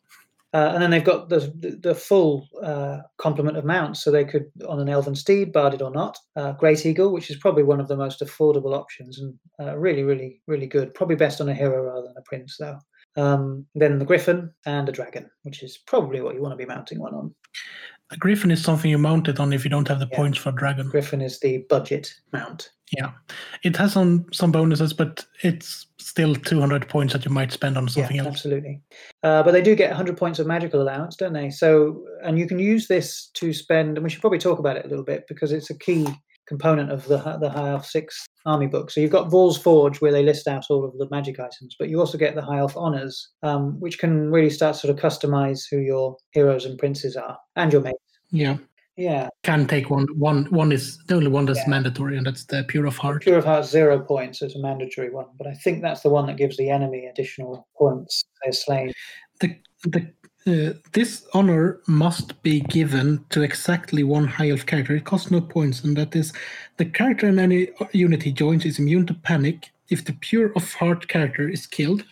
Uh, 0.52 0.72
and 0.74 0.82
then 0.82 0.90
they've 0.90 1.04
got 1.04 1.28
the 1.28 1.78
the, 1.80 1.94
full 1.94 2.48
uh, 2.62 2.98
complement 3.18 3.56
of 3.56 3.64
mounts, 3.64 4.02
so 4.02 4.10
they 4.10 4.24
could 4.24 4.46
on 4.68 4.80
an 4.80 4.88
elven 4.88 5.14
steed, 5.14 5.52
barded 5.52 5.80
or 5.80 5.92
not, 5.92 6.18
uh, 6.34 6.52
great 6.52 6.84
eagle, 6.84 7.12
which 7.12 7.30
is 7.30 7.36
probably 7.36 7.62
one 7.62 7.78
of 7.78 7.86
the 7.86 7.96
most 7.96 8.20
affordable 8.20 8.74
options 8.74 9.20
and 9.20 9.34
uh, 9.60 9.78
really, 9.78 10.02
really, 10.02 10.40
really 10.48 10.66
good. 10.66 10.92
Probably 10.94 11.14
best 11.14 11.40
on 11.40 11.48
a 11.48 11.54
hero 11.54 11.84
rather 11.84 12.08
than 12.08 12.16
a 12.16 12.22
prince, 12.22 12.56
though. 12.58 12.78
Um, 13.16 13.66
then 13.76 13.98
the 13.98 14.04
griffin 14.04 14.50
and 14.66 14.88
a 14.88 14.92
dragon, 14.92 15.30
which 15.42 15.62
is 15.62 15.78
probably 15.86 16.20
what 16.20 16.34
you 16.34 16.42
want 16.42 16.52
to 16.52 16.56
be 16.56 16.66
mounting 16.66 16.98
one 16.98 17.14
on. 17.14 17.34
A 18.12 18.16
griffin 18.16 18.50
is 18.50 18.62
something 18.62 18.90
you 18.90 18.98
mount 18.98 19.28
it 19.28 19.38
on 19.38 19.52
if 19.52 19.62
you 19.64 19.70
don't 19.70 19.86
have 19.88 20.00
the 20.00 20.08
Yeah. 20.10 20.16
points 20.16 20.38
for 20.38 20.50
dragon. 20.52 20.88
Griffin 20.88 21.20
is 21.20 21.38
the 21.40 21.58
budget 21.68 22.12
mount. 22.32 22.70
Yeah, 22.98 23.12
it 23.62 23.76
has 23.76 23.92
some 23.92 24.26
some 24.32 24.50
bonuses, 24.50 24.92
but 24.92 25.24
it's 25.42 25.86
still 25.98 26.34
200 26.34 26.88
points 26.88 27.12
that 27.12 27.24
you 27.24 27.30
might 27.30 27.52
spend 27.52 27.78
on 27.78 27.86
something 27.88 28.16
yeah, 28.16 28.24
else. 28.24 28.32
absolutely. 28.34 28.80
Uh, 29.22 29.44
but 29.44 29.52
they 29.52 29.62
do 29.62 29.76
get 29.76 29.90
100 29.90 30.16
points 30.16 30.40
of 30.40 30.46
magical 30.48 30.82
allowance, 30.82 31.14
don't 31.14 31.32
they? 31.32 31.50
So, 31.50 32.04
and 32.24 32.36
you 32.36 32.48
can 32.48 32.58
use 32.58 32.88
this 32.88 33.28
to 33.34 33.52
spend, 33.52 33.96
and 33.96 34.02
we 34.02 34.10
should 34.10 34.20
probably 34.20 34.40
talk 34.40 34.58
about 34.58 34.76
it 34.76 34.86
a 34.86 34.88
little 34.88 35.04
bit 35.04 35.26
because 35.28 35.52
it's 35.52 35.70
a 35.70 35.78
key 35.78 36.04
component 36.50 36.90
of 36.90 37.06
the 37.06 37.18
the 37.40 37.48
High 37.48 37.70
Elf 37.70 37.86
Six 37.86 38.26
army 38.44 38.66
book. 38.66 38.90
So 38.90 39.00
you've 39.00 39.12
got 39.12 39.30
Vaul's 39.30 39.56
Forge 39.56 40.00
where 40.00 40.12
they 40.12 40.24
list 40.24 40.48
out 40.48 40.66
all 40.68 40.84
of 40.84 40.98
the 40.98 41.08
magic 41.10 41.38
items, 41.38 41.76
but 41.78 41.88
you 41.88 42.00
also 42.00 42.18
get 42.18 42.34
the 42.34 42.42
High 42.42 42.58
Elf 42.58 42.76
Honors, 42.76 43.30
um, 43.42 43.78
which 43.80 43.98
can 43.98 44.30
really 44.30 44.50
start 44.50 44.74
to 44.74 44.80
sort 44.80 44.94
of 44.94 45.00
customize 45.00 45.60
who 45.70 45.78
your 45.78 46.16
heroes 46.32 46.64
and 46.66 46.76
princes 46.78 47.16
are 47.16 47.38
and 47.56 47.72
your 47.72 47.82
mates. 47.82 47.96
Yeah, 48.32 48.56
Yeah, 48.96 49.28
can 49.44 49.66
take 49.66 49.88
one. 49.90 50.06
One 50.18 50.44
one 50.50 50.72
is 50.72 50.98
the 51.06 51.14
only 51.14 51.28
one 51.28 51.46
that's 51.46 51.60
Yeah. 51.60 51.70
mandatory, 51.70 52.16
and 52.18 52.26
that's 52.26 52.44
the 52.44 52.64
pure 52.64 52.86
of 52.86 52.96
heart. 52.96 53.22
Pure 53.22 53.38
of 53.38 53.44
Heart 53.44 53.64
zero 53.66 54.00
points 54.00 54.42
is 54.42 54.56
a 54.56 54.60
mandatory 54.60 55.10
one, 55.10 55.26
but 55.38 55.46
I 55.46 55.54
think 55.54 55.80
that's 55.82 56.02
the 56.02 56.10
one 56.10 56.26
that 56.26 56.36
gives 56.36 56.56
the 56.56 56.68
enemy 56.70 57.06
additional 57.06 57.66
points. 57.78 58.24
They're 58.42 58.52
slain. 58.52 58.92
The 59.40 59.54
the 59.84 60.02
Uh, 60.46 60.72
this 60.92 61.26
honor 61.34 61.80
must 61.86 62.42
be 62.42 62.60
given 62.60 63.22
to 63.28 63.42
exactly 63.42 64.02
one 64.02 64.26
high 64.26 64.48
elf 64.48 64.64
character. 64.64 64.96
It 64.96 65.04
costs 65.04 65.30
no 65.30 65.40
points, 65.40 65.84
and 65.84 65.94
that 65.98 66.16
is 66.16 66.32
the 66.78 66.86
character 66.86 67.28
in 67.28 67.38
any 67.38 67.68
unit 67.92 68.22
he 68.22 68.32
joins 68.32 68.64
is 68.64 68.78
immune 68.78 69.06
to 69.06 69.14
panic 69.14 69.70
if 69.90 70.04
the 70.04 70.14
pure 70.14 70.52
of 70.56 70.72
heart 70.72 71.08
character 71.08 71.46
is 71.48 71.66
killed. 71.66 72.04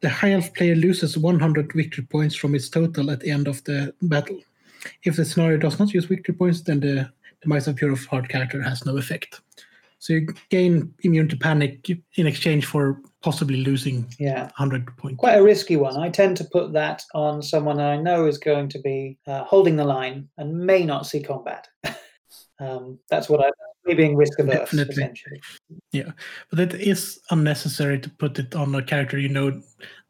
The 0.00 0.08
high 0.08 0.32
elf 0.32 0.54
player 0.54 0.76
loses 0.76 1.18
100 1.18 1.72
victory 1.72 2.04
points 2.04 2.36
from 2.36 2.54
its 2.54 2.68
total 2.68 3.10
at 3.10 3.20
the 3.20 3.30
end 3.30 3.48
of 3.48 3.64
the 3.64 3.92
battle. 4.02 4.40
If 5.02 5.16
the 5.16 5.24
scenario 5.24 5.58
does 5.58 5.80
not 5.80 5.92
use 5.92 6.04
victory 6.04 6.36
points, 6.36 6.60
then 6.60 6.78
the 6.78 7.10
demise 7.42 7.66
of 7.66 7.74
pure 7.74 7.92
of 7.92 8.04
heart 8.06 8.28
character 8.28 8.62
has 8.62 8.86
no 8.86 8.96
effect. 8.96 9.40
So 10.00 10.12
you 10.12 10.28
gain 10.50 10.94
immune 11.02 11.28
to 11.28 11.36
panic 11.36 11.88
in 12.16 12.26
exchange 12.26 12.66
for 12.66 13.00
possibly 13.22 13.64
losing 13.64 14.06
Yeah. 14.18 14.42
100 14.44 14.96
points. 14.96 15.18
Quite 15.18 15.38
a 15.38 15.42
risky 15.42 15.76
one. 15.76 15.96
I 15.96 16.08
tend 16.08 16.36
to 16.36 16.44
put 16.44 16.72
that 16.72 17.02
on 17.14 17.42
someone 17.42 17.80
I 17.80 17.96
know 17.96 18.26
is 18.26 18.38
going 18.38 18.68
to 18.70 18.78
be 18.80 19.18
uh, 19.26 19.44
holding 19.44 19.76
the 19.76 19.84
line 19.84 20.28
and 20.38 20.56
may 20.56 20.84
not 20.84 21.06
see 21.06 21.20
combat. 21.20 21.66
um, 22.60 22.98
that's 23.10 23.28
what 23.28 23.44
I 23.44 23.50
me 23.88 23.94
being 23.94 24.16
risk 24.16 24.38
averse, 24.38 24.70
Definitely. 24.70 24.92
essentially. 24.92 25.40
But 26.50 26.60
it 26.60 26.74
is 26.74 27.20
unnecessary 27.30 27.98
to 28.00 28.10
put 28.10 28.38
it 28.38 28.54
on 28.54 28.74
a 28.74 28.82
character 28.82 29.18
you 29.18 29.30
know, 29.30 29.60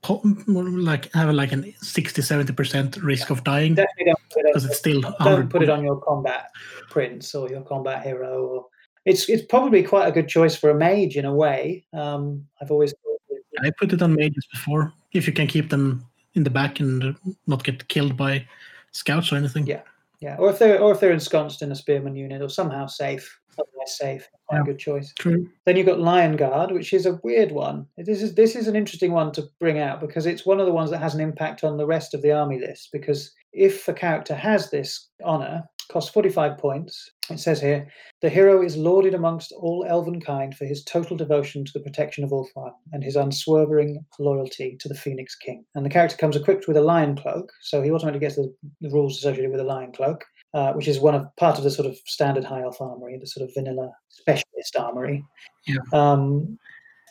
like 0.08 1.12
have 1.12 1.32
like 1.34 1.52
a 1.52 1.72
60 1.80 2.22
70% 2.22 3.02
risk 3.02 3.30
of 3.30 3.42
dying 3.44 3.74
Definitely 3.74 4.04
don't 4.04 4.18
put 4.30 4.44
it 4.44 4.46
because 4.46 4.64
it's 4.64 4.78
still 4.78 5.00
don't 5.00 5.48
put 5.48 5.62
it 5.62 5.70
on 5.70 5.82
your 5.82 6.00
combat 6.00 6.50
prince 6.90 7.34
or 7.34 7.48
your 7.48 7.62
combat 7.62 8.04
hero. 8.04 8.46
Or 8.46 8.66
it's 9.08 9.28
it's 9.28 9.44
probably 9.44 9.82
quite 9.82 10.06
a 10.06 10.12
good 10.12 10.28
choice 10.28 10.54
for 10.54 10.70
a 10.70 10.74
mage 10.74 11.16
in 11.16 11.24
a 11.24 11.34
way. 11.34 11.84
Um, 11.92 12.46
I've 12.60 12.70
always 12.70 12.92
thought 12.92 13.64
I 13.64 13.70
put 13.70 13.92
it 13.92 14.02
on 14.02 14.14
mages 14.14 14.46
before 14.52 14.92
if 15.12 15.26
you 15.26 15.32
can 15.32 15.46
keep 15.46 15.70
them 15.70 16.04
in 16.34 16.44
the 16.44 16.50
back 16.50 16.80
and 16.80 17.16
not 17.46 17.64
get 17.64 17.88
killed 17.88 18.16
by 18.16 18.46
scouts 18.92 19.32
or 19.32 19.36
anything. 19.36 19.66
Yeah. 19.66 19.82
Yeah, 20.20 20.36
or 20.38 20.50
if 20.50 20.58
they're 20.58 20.80
or 20.80 20.92
if 20.92 21.00
they're 21.00 21.12
ensconced 21.12 21.62
in 21.62 21.70
a 21.72 21.76
spearman 21.76 22.16
unit 22.16 22.42
or 22.42 22.48
somehow 22.48 22.86
safe, 22.86 23.38
otherwise 23.52 23.96
safe, 23.96 24.28
quite 24.46 24.58
Yeah. 24.58 24.62
a 24.62 24.66
good 24.66 24.78
choice. 24.78 25.14
True. 25.16 25.48
Then 25.64 25.76
you've 25.76 25.86
got 25.86 26.00
Lion 26.00 26.36
Guard, 26.36 26.72
which 26.72 26.92
is 26.92 27.06
a 27.06 27.20
weird 27.22 27.52
one. 27.52 27.86
This 27.96 28.20
is 28.20 28.34
this 28.34 28.56
is 28.56 28.66
an 28.66 28.74
interesting 28.74 29.12
one 29.12 29.30
to 29.32 29.44
bring 29.60 29.78
out 29.78 30.00
because 30.00 30.26
it's 30.26 30.44
one 30.44 30.58
of 30.58 30.66
the 30.66 30.72
ones 30.72 30.90
that 30.90 30.98
has 30.98 31.14
an 31.14 31.20
impact 31.20 31.62
on 31.62 31.76
the 31.76 31.86
rest 31.86 32.14
of 32.14 32.22
the 32.22 32.32
army 32.32 32.58
list. 32.58 32.90
Because 32.92 33.30
if 33.52 33.86
a 33.86 33.94
character 33.94 34.34
has 34.34 34.70
this 34.70 35.08
honor, 35.24 35.62
costs 35.90 36.10
45 36.10 36.58
points. 36.58 37.10
It 37.30 37.38
says 37.38 37.60
here, 37.60 37.88
the 38.22 38.28
hero 38.28 38.62
is 38.62 38.76
lauded 38.76 39.14
amongst 39.14 39.52
all 39.52 39.84
elven 39.88 40.20
kind 40.20 40.54
for 40.54 40.64
his 40.64 40.84
total 40.84 41.16
devotion 41.16 41.64
to 41.64 41.72
the 41.72 41.80
protection 41.80 42.24
of 42.24 42.30
Ulthuan 42.30 42.72
and 42.92 43.04
his 43.04 43.16
unswerving 43.16 44.04
loyalty 44.18 44.76
to 44.80 44.88
the 44.88 44.94
Phoenix 44.94 45.34
King. 45.34 45.64
And 45.74 45.84
the 45.84 45.90
character 45.90 46.16
comes 46.16 46.36
equipped 46.36 46.68
with 46.68 46.76
a 46.76 46.82
lion 46.82 47.16
cloak, 47.16 47.50
so 47.62 47.82
he 47.82 47.90
automatically 47.90 48.26
gets 48.26 48.36
the, 48.36 48.54
the 48.80 48.90
rules 48.90 49.18
associated 49.18 49.50
with 49.50 49.60
a 49.60 49.64
lion 49.64 49.92
cloak. 49.92 50.24
Uh, 50.54 50.72
which 50.72 50.88
is 50.88 50.98
one 50.98 51.14
of 51.14 51.36
part 51.36 51.58
of 51.58 51.64
the 51.64 51.70
sort 51.70 51.86
of 51.86 51.94
standard 52.06 52.42
high 52.42 52.62
elf 52.62 52.80
armory, 52.80 53.18
the 53.20 53.26
sort 53.26 53.46
of 53.46 53.52
vanilla 53.54 53.92
specialist 54.08 54.74
armory. 54.78 55.22
Yeah. 55.66 55.76
Um, 55.92 56.58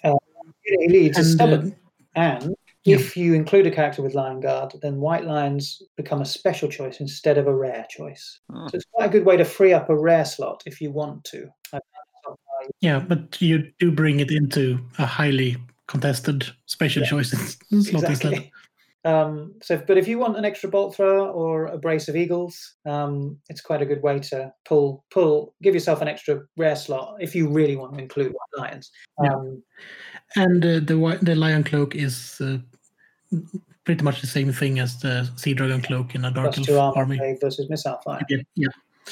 uh, 0.04 0.16
he 0.64 0.88
leads 0.88 1.18
And, 1.20 1.26
uh, 1.26 1.30
stubborn, 1.30 1.76
and 2.16 2.44
yeah. 2.44 2.50
If 2.88 3.18
you 3.18 3.34
include 3.34 3.68
a 3.68 3.72
character 3.72 4.02
with 4.02 4.14
Lion 4.14 4.40
Guard, 4.40 4.74
then 4.82 4.98
white 5.00 5.26
lions 5.26 5.82
become 5.96 6.22
a 6.22 6.26
special 6.26 6.70
choice 6.70 7.00
instead 7.00 7.38
of 7.38 7.48
a 7.48 7.56
rare 7.56 7.86
choice. 7.90 8.40
Hmm. 8.52 8.68
So 8.68 8.76
it's 8.76 8.86
quite 8.94 9.08
a 9.08 9.12
good 9.12 9.26
way 9.26 9.38
to 9.38 9.46
free 9.46 9.74
up 9.74 9.90
a 9.90 9.98
rare 9.98 10.26
slot 10.26 10.64
if 10.66 10.80
you 10.82 10.92
want 10.92 11.24
to. 11.26 11.48
Yeah, 12.82 13.00
but 13.00 13.42
you 13.42 13.72
do 13.80 13.92
bring 13.92 14.20
it 14.20 14.32
into 14.32 14.80
a 14.98 15.06
highly 15.06 15.58
contested 15.88 16.46
special 16.66 17.04
Yeah. 17.04 17.10
choice 17.10 17.32
slot 17.70 17.70
instead. 17.72 18.04
exactly. 18.04 18.52
Um, 19.06 19.54
so, 19.62 19.82
but 19.88 19.98
if 19.98 20.06
you 20.08 20.20
want 20.20 20.38
an 20.38 20.44
extra 20.44 20.70
bolt 20.70 20.96
thrower 20.96 21.30
or 21.30 21.68
a 21.68 21.78
brace 21.78 22.10
of 22.10 22.18
eagles, 22.18 22.76
um, 22.86 23.38
it's 23.48 23.62
quite 23.62 23.82
a 23.82 23.86
good 23.86 24.02
way 24.02 24.20
to 24.20 24.52
pull, 24.66 25.06
pull, 25.12 25.54
give 25.62 25.74
yourself 25.74 26.02
an 26.02 26.10
extra 26.10 26.42
rare 26.58 26.76
slot 26.76 27.16
if 27.22 27.34
you 27.34 27.48
really 27.48 27.78
want 27.78 27.94
to 27.94 28.02
include 28.02 28.34
white 28.34 28.62
lions. 28.62 28.92
Yeah. 29.24 29.34
Um, 29.34 29.64
And 30.36 30.66
uh, 30.66 30.80
the 30.82 31.20
the 31.22 31.36
lion 31.36 31.64
cloak 31.64 31.96
is 31.96 32.42
uh, 32.42 32.58
pretty 33.84 34.04
much 34.04 34.22
the 34.22 34.28
same 34.28 34.52
thing 34.52 34.80
as 34.80 35.00
the 35.00 35.30
sea 35.36 35.54
dragon 35.54 35.82
cloak 35.82 36.16
in 36.16 36.26
a 36.26 36.32
dark 36.32 36.54
plus 36.54 36.70
elf 36.70 36.98
army. 36.98 37.20
versus 37.42 37.70
missile 37.70 38.00
fire. 38.04 38.22
Get- 38.28 38.46
yeah. 38.56 38.68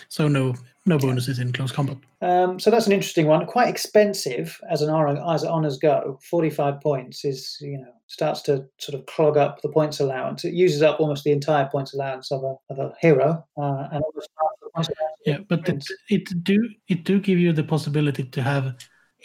So 0.09 0.27
no 0.27 0.53
no 0.85 0.97
bonuses 0.97 1.39
in 1.39 1.51
close 1.51 1.71
combat. 1.71 1.97
Um, 2.21 2.59
so 2.59 2.69
that's 2.69 2.85
an 2.85 2.91
interesting 2.91 3.27
one. 3.27 3.45
Quite 3.45 3.69
expensive 3.69 4.59
as 4.69 4.81
an 4.81 4.89
as 5.25 5.43
honors 5.43 5.77
go. 5.77 6.19
Forty-five 6.29 6.81
points 6.81 7.23
is 7.25 7.57
you 7.61 7.77
know 7.77 7.93
starts 8.07 8.41
to 8.43 8.65
sort 8.77 8.99
of 8.99 9.05
clog 9.07 9.37
up 9.37 9.61
the 9.61 9.69
points 9.69 9.99
allowance. 9.99 10.43
It 10.45 10.53
uses 10.53 10.81
up 10.81 10.99
almost 10.99 11.23
the 11.23 11.31
entire 11.31 11.67
points 11.67 11.93
allowance 11.93 12.31
of 12.31 12.43
a 12.43 12.55
of 12.69 12.79
a 12.79 12.93
hero, 12.99 13.45
uh, 13.57 13.87
and 13.91 14.03
almost 14.03 14.29
half 14.39 14.51
the 14.61 14.69
points 14.75 14.89
allowance 14.89 15.17
of 15.25 15.33
Yeah, 15.33 15.37
but 15.47 15.67
it, 15.69 15.85
it 16.09 16.43
do 16.43 16.69
it 16.87 17.03
do 17.03 17.19
give 17.19 17.39
you 17.39 17.53
the 17.53 17.63
possibility 17.63 18.23
to 18.23 18.41
have 18.41 18.75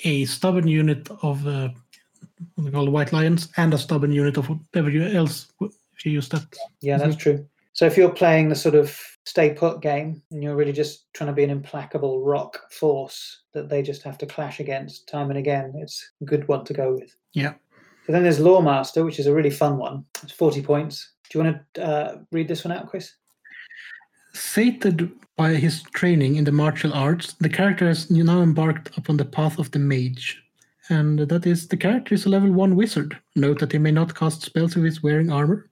a 0.04 0.24
stubborn 0.24 0.68
unit 0.68 1.08
of 1.22 1.46
uh, 1.46 1.68
what 2.54 2.64
they 2.64 2.70
call 2.70 2.84
the 2.84 2.90
white 2.90 3.12
lions 3.12 3.48
and 3.56 3.74
a 3.74 3.78
stubborn 3.78 4.12
unit 4.12 4.36
of 4.36 4.48
whatever 4.48 4.90
you 4.90 5.04
else 5.04 5.48
if 5.60 6.06
you 6.06 6.12
use 6.12 6.28
that. 6.30 6.44
Yeah, 6.80 6.98
that's 6.98 7.16
true. 7.16 7.46
So 7.72 7.86
if 7.86 7.96
you're 7.96 8.10
playing 8.10 8.48
the 8.48 8.54
sort 8.54 8.74
of 8.74 8.98
stay 9.24 9.50
put 9.50 9.80
game 9.80 10.22
and 10.30 10.42
you're 10.42 10.56
really 10.56 10.72
just 10.72 11.12
trying 11.12 11.28
to 11.28 11.34
be 11.34 11.44
an 11.44 11.50
implacable 11.50 12.22
rock 12.22 12.70
force 12.72 13.42
that 13.52 13.68
they 13.68 13.82
just 13.82 14.02
have 14.02 14.18
to 14.18 14.26
clash 14.26 14.60
against 14.60 15.08
time 15.08 15.30
and 15.30 15.38
again, 15.38 15.72
it's 15.76 16.12
a 16.20 16.24
good 16.24 16.46
one 16.48 16.64
to 16.64 16.72
go 16.72 16.94
with. 16.94 17.14
Yeah. 17.32 17.54
So 18.06 18.12
then 18.12 18.22
there's 18.22 18.40
Loremaster, 18.40 19.04
which 19.04 19.18
is 19.18 19.26
a 19.26 19.34
really 19.34 19.50
fun 19.50 19.78
one. 19.78 20.04
It's 20.22 20.32
40 20.32 20.62
points. 20.62 21.12
Do 21.28 21.38
you 21.38 21.44
want 21.44 21.62
to 21.74 21.84
uh, 21.84 22.18
read 22.32 22.48
this 22.48 22.64
one 22.64 22.72
out, 22.72 22.88
Chris? 22.88 23.12
Sated 24.32 25.12
by 25.36 25.54
his 25.54 25.82
training 25.94 26.36
in 26.36 26.44
the 26.44 26.52
martial 26.52 26.92
arts, 26.92 27.34
the 27.34 27.48
character 27.48 27.86
has 27.86 28.10
now 28.10 28.42
embarked 28.42 28.96
upon 28.98 29.16
the 29.16 29.24
path 29.24 29.58
of 29.58 29.70
the 29.70 29.78
mage. 29.78 30.42
And 30.90 31.20
that 31.20 31.46
is 31.46 31.68
the 31.68 31.76
character 31.76 32.14
is 32.14 32.26
a 32.26 32.28
level 32.28 32.50
1 32.52 32.74
wizard. 32.76 33.16
Note 33.36 33.60
that 33.60 33.72
he 33.72 33.78
may 33.78 33.92
not 33.92 34.14
cast 34.14 34.42
spells 34.42 34.76
if 34.76 34.82
he's 34.82 35.02
wearing 35.02 35.30
armor. 35.30 35.70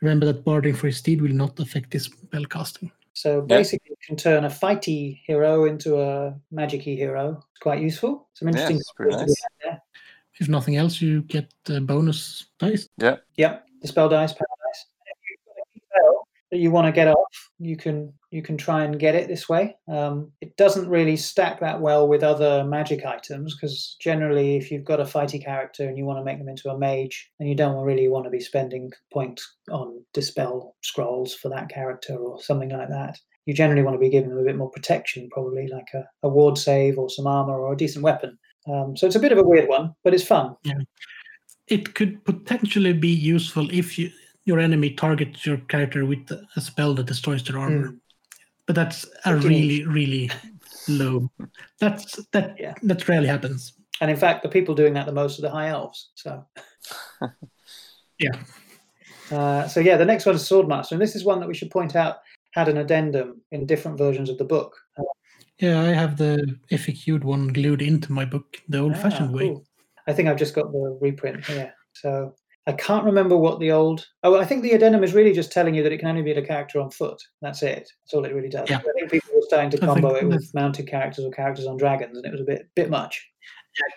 Remember 0.00 0.24
that 0.26 0.44
barding 0.44 0.74
for 0.74 0.86
his 0.86 0.96
steed 0.98 1.20
will 1.20 1.32
not 1.32 1.58
affect 1.60 1.92
his 1.92 2.04
spell 2.04 2.44
casting. 2.44 2.90
So 3.12 3.40
Yeah. 3.40 3.56
basically, 3.58 3.90
you 3.90 3.96
can 4.06 4.16
turn 4.16 4.44
a 4.44 4.48
fighty 4.48 5.20
hero 5.26 5.64
into 5.64 6.00
a 6.00 6.38
magicy 6.54 6.96
hero. 6.96 7.44
It's 7.50 7.60
quite 7.60 7.80
useful. 7.82 8.28
Some 8.34 8.48
Yeah, 8.48 8.52
interesting. 8.52 8.76
it's 8.76 8.92
pretty 8.92 9.16
nice. 9.16 9.34
there. 9.62 9.82
If 10.38 10.48
nothing 10.48 10.76
else, 10.76 11.02
you 11.02 11.22
get 11.22 11.52
uh, 11.68 11.80
bonus 11.80 12.46
dice. 12.58 12.88
Yep. 12.98 13.22
Yep, 13.36 13.66
the 13.82 13.88
spell 13.88 14.08
dice, 14.08 14.32
power 14.32 14.46
dice. 14.68 14.86
And 15.04 15.14
if 15.16 15.30
you've 15.30 15.44
got 15.46 15.60
a 15.60 15.64
key 15.74 15.82
spell 15.84 16.28
that 16.50 16.58
you 16.58 16.70
want 16.70 16.86
to 16.86 16.92
get 16.92 17.08
off, 17.08 17.50
you 17.58 17.76
can 17.76 18.12
you 18.30 18.42
can 18.42 18.56
try 18.56 18.84
and 18.84 18.98
get 18.98 19.14
it 19.14 19.28
this 19.28 19.48
way. 19.48 19.76
Um, 19.88 20.30
it 20.40 20.56
doesn't 20.56 20.88
really 20.88 21.16
stack 21.16 21.60
that 21.60 21.80
well 21.80 22.06
with 22.06 22.22
other 22.22 22.64
magic 22.64 23.04
items 23.04 23.56
because 23.56 23.96
generally, 24.00 24.56
if 24.56 24.70
you've 24.70 24.84
got 24.84 25.00
a 25.00 25.04
fighty 25.04 25.42
character 25.42 25.88
and 25.88 25.98
you 25.98 26.04
want 26.04 26.18
to 26.18 26.24
make 26.24 26.38
them 26.38 26.48
into 26.48 26.70
a 26.70 26.78
mage, 26.78 27.30
and 27.40 27.48
you 27.48 27.54
don't 27.54 27.84
really 27.84 28.08
want 28.08 28.24
to 28.24 28.30
be 28.30 28.40
spending 28.40 28.90
points 29.12 29.56
on 29.70 30.02
dispel 30.12 30.76
scrolls 30.82 31.34
for 31.34 31.48
that 31.48 31.68
character 31.68 32.16
or 32.16 32.40
something 32.40 32.70
like 32.70 32.88
that. 32.88 33.18
You 33.46 33.54
generally 33.54 33.82
want 33.82 33.94
to 33.94 34.00
be 34.00 34.10
giving 34.10 34.30
them 34.30 34.38
a 34.38 34.44
bit 34.44 34.56
more 34.56 34.70
protection, 34.70 35.28
probably 35.32 35.66
like 35.68 35.88
a, 35.94 36.04
a 36.22 36.28
ward 36.28 36.58
save 36.58 36.98
or 36.98 37.10
some 37.10 37.26
armor 37.26 37.58
or 37.58 37.72
a 37.72 37.76
decent 37.76 38.04
weapon. 38.04 38.38
Um, 38.68 38.96
so 38.96 39.06
it's 39.06 39.16
a 39.16 39.20
bit 39.20 39.32
of 39.32 39.38
a 39.38 39.42
weird 39.42 39.68
one, 39.68 39.94
but 40.04 40.14
it's 40.14 40.26
fun. 40.26 40.54
It 41.66 41.94
could 41.94 42.24
potentially 42.24 42.92
be 42.92 43.08
useful 43.08 43.68
if 43.70 43.98
you, 43.98 44.10
your 44.50 44.58
enemy 44.58 44.90
targets 44.90 45.46
your 45.46 45.58
character 45.68 46.04
with 46.04 46.28
a 46.56 46.60
spell 46.60 46.92
that 46.94 47.06
destroys 47.06 47.44
their 47.44 47.56
armor. 47.56 47.94
But 48.66 48.74
that's 48.74 49.06
a 49.24 49.36
really, 49.36 49.86
really 49.86 50.28
low. 50.88 51.30
That's 51.78 52.18
that 52.32 52.56
Yeah. 52.58 52.74
that 52.82 53.08
rarely 53.08 53.28
happens. 53.28 53.72
And 54.00 54.10
in 54.10 54.16
fact, 54.16 54.42
the 54.42 54.48
people 54.48 54.74
doing 54.74 54.94
that 54.94 55.06
the 55.06 55.12
most 55.12 55.38
are 55.38 55.42
the 55.42 55.50
high 55.50 55.68
elves. 55.68 56.10
So, 56.16 56.44
Yeah. 58.18 58.36
uh, 59.30 59.68
so 59.68 59.78
yeah, 59.78 59.96
the 59.96 60.04
next 60.04 60.26
one 60.26 60.34
is 60.34 60.42
Swordmaster, 60.42 60.92
and 60.92 61.00
this 61.00 61.14
is 61.14 61.24
one 61.24 61.38
that 61.40 61.48
we 61.48 61.54
should 61.54 61.70
point 61.70 61.94
out 61.94 62.16
had 62.52 62.68
an 62.68 62.78
addendum 62.78 63.40
in 63.52 63.66
different 63.66 63.98
versions 63.98 64.30
of 64.30 64.38
the 64.38 64.44
book. 64.44 64.76
Yeah, 65.58 65.80
I 65.80 65.92
have 65.92 66.16
the 66.16 66.58
FAQ'd 66.72 67.22
one 67.22 67.48
glued 67.48 67.82
into 67.82 68.12
my 68.12 68.24
book 68.24 68.56
the 68.68 68.78
old-fashioned 68.78 69.30
ah, 69.30 69.36
way. 69.38 69.56
I 70.08 70.12
think 70.12 70.28
I've 70.28 70.42
just 70.44 70.54
got 70.54 70.72
the 70.72 70.98
reprint 71.00 71.44
here. 71.44 71.72
So 71.92 72.34
I 72.70 72.74
can't 72.74 73.04
remember 73.04 73.36
what 73.36 73.58
the 73.58 73.72
old. 73.72 74.06
Oh, 74.22 74.38
I 74.38 74.44
think 74.44 74.62
the 74.62 74.70
addendum 74.72 75.02
is 75.02 75.12
really 75.12 75.32
just 75.32 75.50
telling 75.50 75.74
you 75.74 75.82
that 75.82 75.90
it 75.90 75.98
can 75.98 76.06
only 76.06 76.22
be 76.22 76.30
a 76.30 76.40
character 76.40 76.80
on 76.80 76.90
foot. 76.90 77.20
That's 77.42 77.64
it. 77.64 77.90
That's 78.02 78.14
all 78.14 78.24
it 78.24 78.32
really 78.32 78.48
does. 78.48 78.70
Yeah. 78.70 78.78
I 78.78 78.92
think 78.92 79.10
people 79.10 79.34
were 79.34 79.42
starting 79.42 79.70
to 79.70 79.78
combo 79.78 80.14
it 80.14 80.28
with 80.28 80.54
mounted 80.54 80.86
characters 80.86 81.24
or 81.24 81.32
characters 81.32 81.66
on 81.66 81.76
dragons, 81.78 82.16
and 82.16 82.24
it 82.24 82.30
was 82.30 82.40
a 82.40 82.44
bit 82.44 82.68
bit 82.76 82.88
much. 82.88 83.28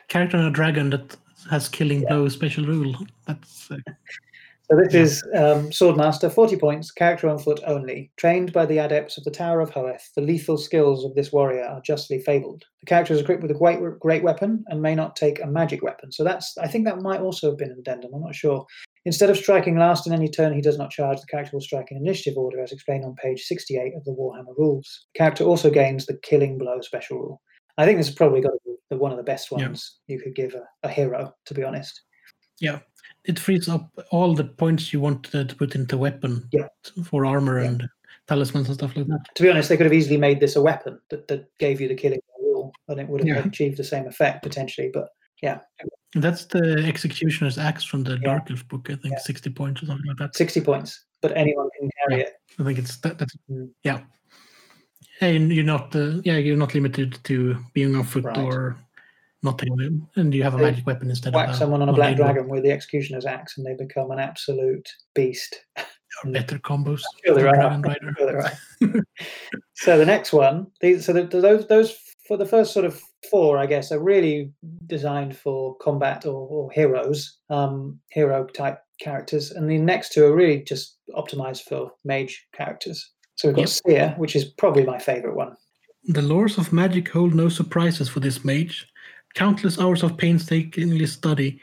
Character 0.08 0.38
on 0.38 0.46
a 0.46 0.52
dragon 0.52 0.90
that 0.90 1.16
has 1.52 1.70
killing 1.70 2.02
blow 2.06 2.28
special 2.30 2.66
rule. 2.66 2.96
That's 3.28 3.70
uh, 3.70 3.78
So 4.74 4.80
this 4.84 4.94
Yeah. 4.94 5.02
is 5.02 5.24
um, 5.36 5.70
Swordmaster, 5.70 6.32
40 6.32 6.58
points, 6.58 6.90
character 6.92 7.30
on 7.30 7.38
foot 7.38 7.60
only. 7.68 8.12
Trained 8.18 8.52
by 8.54 8.66
the 8.66 8.80
adepts 8.80 9.20
of 9.20 9.24
the 9.24 9.30
Tower 9.30 9.62
of 9.62 9.70
Hoeth, 9.70 10.10
the 10.16 10.22
lethal 10.22 10.58
skills 10.58 11.06
of 11.06 11.14
this 11.14 11.32
warrior 11.32 11.64
are 11.64 11.80
justly 11.82 12.20
fabled. 12.20 12.64
The 12.82 12.88
character 12.88 13.14
is 13.14 13.22
equipped 13.22 13.44
with 13.44 13.52
a 13.52 13.54
great, 13.54 13.80
great 14.00 14.24
weapon 14.24 14.64
and 14.70 14.82
may 14.82 14.96
not 14.96 15.16
take 15.16 15.40
a 15.44 15.46
magic 15.48 15.84
weapon. 15.84 16.12
So 16.12 16.24
that's, 16.24 16.58
I 16.58 16.68
think 16.68 16.86
that 16.86 17.02
might 17.02 17.22
also 17.22 17.50
have 17.52 17.58
been 17.60 17.70
an 17.72 17.78
addendum. 17.80 18.14
I'm 18.16 18.22
not 18.24 18.34
sure. 18.34 18.66
Instead 19.06 19.30
of 19.30 19.38
striking 19.38 19.78
last 19.78 20.08
in 20.08 20.14
any 20.14 20.28
turn 20.28 20.54
he 20.54 20.62
does 20.62 20.80
not 20.80 20.90
charge, 20.90 21.20
the 21.20 21.28
character 21.28 21.52
will 21.54 21.62
strike 21.62 21.92
in 21.92 21.98
initiative 21.98 22.38
order, 22.38 22.60
as 22.60 22.72
explained 22.72 23.06
on 23.06 23.14
page 23.16 23.44
68 23.44 23.94
of 23.96 24.04
the 24.06 24.12
Warhammer 24.14 24.58
rules. 24.58 25.06
The 25.14 25.20
character 25.20 25.44
also 25.44 25.70
gains 25.70 26.08
the 26.08 26.18
killing 26.24 26.58
blow 26.58 26.82
special 26.82 27.20
rule. 27.20 27.42
I 27.78 27.86
think 27.86 28.00
this 28.00 28.08
has 28.08 28.16
probably 28.16 28.42
got 28.42 28.54
to 28.54 28.78
be 28.90 28.96
one 28.98 29.12
of 29.12 29.18
the 29.18 29.24
best 29.24 29.52
Yeah. 29.52 29.58
ones 29.68 30.00
you 30.08 30.20
could 30.20 30.34
give 30.34 30.56
a, 30.56 30.64
a 30.82 30.90
hero, 30.90 31.32
to 31.46 31.54
be 31.54 31.64
honest. 31.64 32.02
Yeah, 32.60 32.80
it 33.26 33.40
frees 33.40 33.70
up 33.70 33.90
all 34.12 34.34
the 34.36 34.44
points 34.44 34.92
you 34.94 35.00
wanted 35.00 35.50
to 35.50 35.56
put 35.56 35.76
into 35.76 35.98
weapon 35.98 36.48
Yeah. 36.52 36.68
for 37.06 37.26
armor 37.26 37.62
Yeah. 37.62 37.70
and 37.70 37.90
talismans 38.28 38.68
and 38.68 38.76
stuff 38.76 38.96
like 38.96 39.08
that. 39.08 39.20
To 39.36 39.44
be 39.44 39.50
honest, 39.50 39.70
they 39.70 39.78
could 39.78 39.86
have 39.86 39.94
easily 39.94 40.18
made 40.18 40.40
this 40.40 40.56
a 40.56 40.62
weapon 40.62 41.00
that, 41.10 41.28
that 41.28 41.46
gave 41.60 41.80
you 41.82 41.88
the 41.88 41.96
killing 41.96 42.20
rule, 42.40 42.74
and 42.88 43.00
it 43.00 43.08
would 43.08 43.22
have 43.22 43.28
Yeah. 43.28 43.48
achieved 43.48 43.78
the 43.78 43.84
same 43.84 44.08
effect 44.08 44.44
potentially. 44.44 44.90
But 44.94 45.10
yeah, 45.42 45.60
That's 46.16 46.46
the 46.46 46.84
Executioner's 46.86 47.58
Axe 47.58 47.84
from 47.84 48.04
the. 48.04 48.18
Dark 48.20 48.52
Elf 48.52 48.68
book. 48.68 48.88
I 48.90 48.96
think. 48.96 49.18
60 49.20 49.50
points 49.50 49.82
or 49.82 49.88
something 49.88 50.06
like 50.08 50.18
that. 50.18 50.36
60 50.36 50.62
points, 50.62 51.06
but 51.22 51.36
anyone 51.36 51.70
can 51.80 51.90
carry 52.08 52.22
it. 52.22 52.34
I 52.60 52.64
think 52.64 52.78
it's 52.78 52.98
that. 52.98 53.18
That's 53.18 53.36
Mm. 53.50 53.70
yeah. 53.84 54.02
And 55.22 55.52
you're 55.52 55.64
not 55.66 55.96
uh, 55.96 56.22
yeah 56.24 56.38
you're 56.38 56.58
not 56.58 56.74
limited 56.74 57.18
to 57.24 57.58
being 57.74 57.96
on 57.96 58.04
foot 58.04 58.26
Right. 58.26 58.38
or 58.38 58.78
nothing, 59.44 60.08
and 60.16 60.34
you 60.34 60.44
have 60.44 60.54
a 60.54 60.58
They 60.58 60.64
magic 60.64 60.86
weapon 60.86 61.10
instead 61.10 61.30
of. 61.30 61.36
Whack 61.36 61.50
of 61.50 61.56
someone 61.56 61.82
on 61.82 61.90
a 61.90 61.94
black 61.94 62.16
dragon 62.16 62.48
with 62.48 62.64
the 62.64 62.72
executioner's 62.72 63.26
axe, 63.26 63.58
and 63.58 63.66
they 63.66 63.76
become 63.76 64.12
an 64.12 64.20
absolute 64.20 64.88
beast. 65.14 65.64
or 66.24 66.32
better 66.32 66.60
combos. 66.60 67.02
sure 67.26 67.36
there 67.36 67.50
for 67.50 67.60
are. 67.60 67.80
Dragon 67.82 68.16
Sure 68.18 68.26
there 68.26 68.46
are. 68.46 69.06
so 69.74 69.98
the 69.98 70.06
next 70.06 70.34
one, 70.34 70.68
these, 70.82 71.06
so 71.06 71.14
the, 71.14 71.24
those 71.24 71.68
those 71.68 71.98
for 72.28 72.38
the 72.38 72.46
first 72.46 72.74
sort 72.74 72.86
of 72.86 73.02
four, 73.30 73.58
I 73.58 73.66
guess, 73.66 73.92
are 73.92 74.00
really 74.00 74.52
designed 74.86 75.36
for 75.36 75.76
combat 75.78 76.26
or, 76.26 76.48
or 76.48 76.72
heroes, 76.72 77.40
um, 77.50 78.00
hero 78.12 78.46
type 78.46 78.80
characters, 79.00 79.52
and 79.52 79.70
the 79.70 79.78
next 79.78 80.14
two 80.14 80.26
are 80.26 80.36
really 80.36 80.64
just 80.64 80.98
optimized 81.16 81.64
for 81.64 81.92
mage 82.06 82.48
characters. 82.54 83.12
So 83.36 83.50
we've 83.50 83.56
got 83.56 83.62
Yep. 83.62 83.70
Seer, 83.70 84.16
which 84.18 84.36
is 84.36 84.46
probably 84.46 84.86
my 84.86 85.00
favorite 85.00 85.36
one. 85.36 85.56
The 86.06 86.22
lores 86.22 86.58
of 86.58 86.72
magic 86.74 87.10
hold 87.10 87.34
no 87.34 87.50
surprises 87.50 88.10
for 88.10 88.20
this 88.20 88.44
mage. 88.46 88.88
Countless 89.34 89.80
hours 89.80 90.04
of 90.04 90.18
painstakingly 90.18 91.06
study 91.08 91.60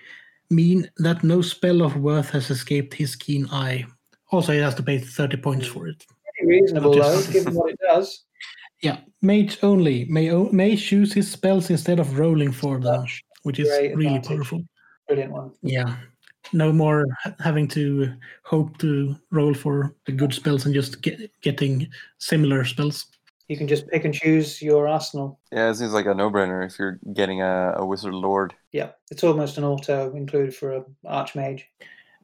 mean 0.51 0.91
that 0.99 1.23
no 1.23 1.41
spell 1.43 1.83
of 1.83 1.97
worth 1.97 2.31
has 2.31 2.51
escaped 2.51 2.95
his 2.95 3.15
keen 3.15 3.47
eye. 3.51 3.85
Also, 4.33 4.53
he 4.53 4.59
has 4.59 4.75
to 4.77 4.83
pay 4.83 4.99
30 4.99 5.37
points 5.39 5.67
for 5.67 5.87
it. 5.89 6.05
Pretty 6.39 6.61
reasonable 6.61 6.95
Not 6.95 7.05
though, 7.27 7.33
given 7.33 7.55
what 7.55 7.71
it 7.73 7.79
does. 7.81 8.25
Yeah, 8.83 8.97
mage 9.21 9.59
only 9.63 10.07
may 10.07 10.31
o- 10.31 10.49
may 10.53 10.75
choose 10.75 11.13
his 11.13 11.31
spells 11.31 11.69
instead 11.69 11.99
of 12.01 12.19
rolling 12.19 12.51
for 12.51 12.81
them, 12.81 13.05
which 13.43 13.59
is 13.61 13.69
great 13.69 13.95
really 13.95 14.07
advantage. 14.17 14.29
powerful. 14.29 14.65
brilliant 15.07 15.33
one. 15.33 15.51
Yeah, 15.61 15.97
no 16.55 16.73
more 16.73 17.05
ha- 17.23 17.35
having 17.41 17.69
to 17.77 18.15
hope 18.43 18.79
to 18.79 19.17
roll 19.31 19.53
for 19.53 19.95
the 20.07 20.13
good 20.13 20.33
spells 20.33 20.65
and 20.65 20.73
just 20.75 21.03
get, 21.03 21.31
getting 21.43 21.89
similar 22.17 22.65
spells. 22.65 23.05
You 23.51 23.57
can 23.57 23.67
just 23.67 23.89
pick 23.89 24.05
and 24.05 24.15
choose 24.15 24.63
your 24.63 24.87
arsenal. 24.87 25.41
Yeah, 25.51 25.71
it 25.71 25.75
seems 25.75 25.93
like 25.93 26.07
a 26.07 26.15
no-brainer 26.15 26.65
if 26.65 26.79
you're 26.79 27.01
getting 27.13 27.43
a, 27.43 27.75
a 27.79 27.85
wizard 27.85 28.15
lord. 28.15 28.55
Yeah, 28.71 28.91
it's 29.11 29.25
almost 29.25 29.59
an 29.59 29.65
auto 29.65 30.15
included 30.15 30.55
for 30.55 30.77
a 30.77 30.85
archmage. 31.05 31.63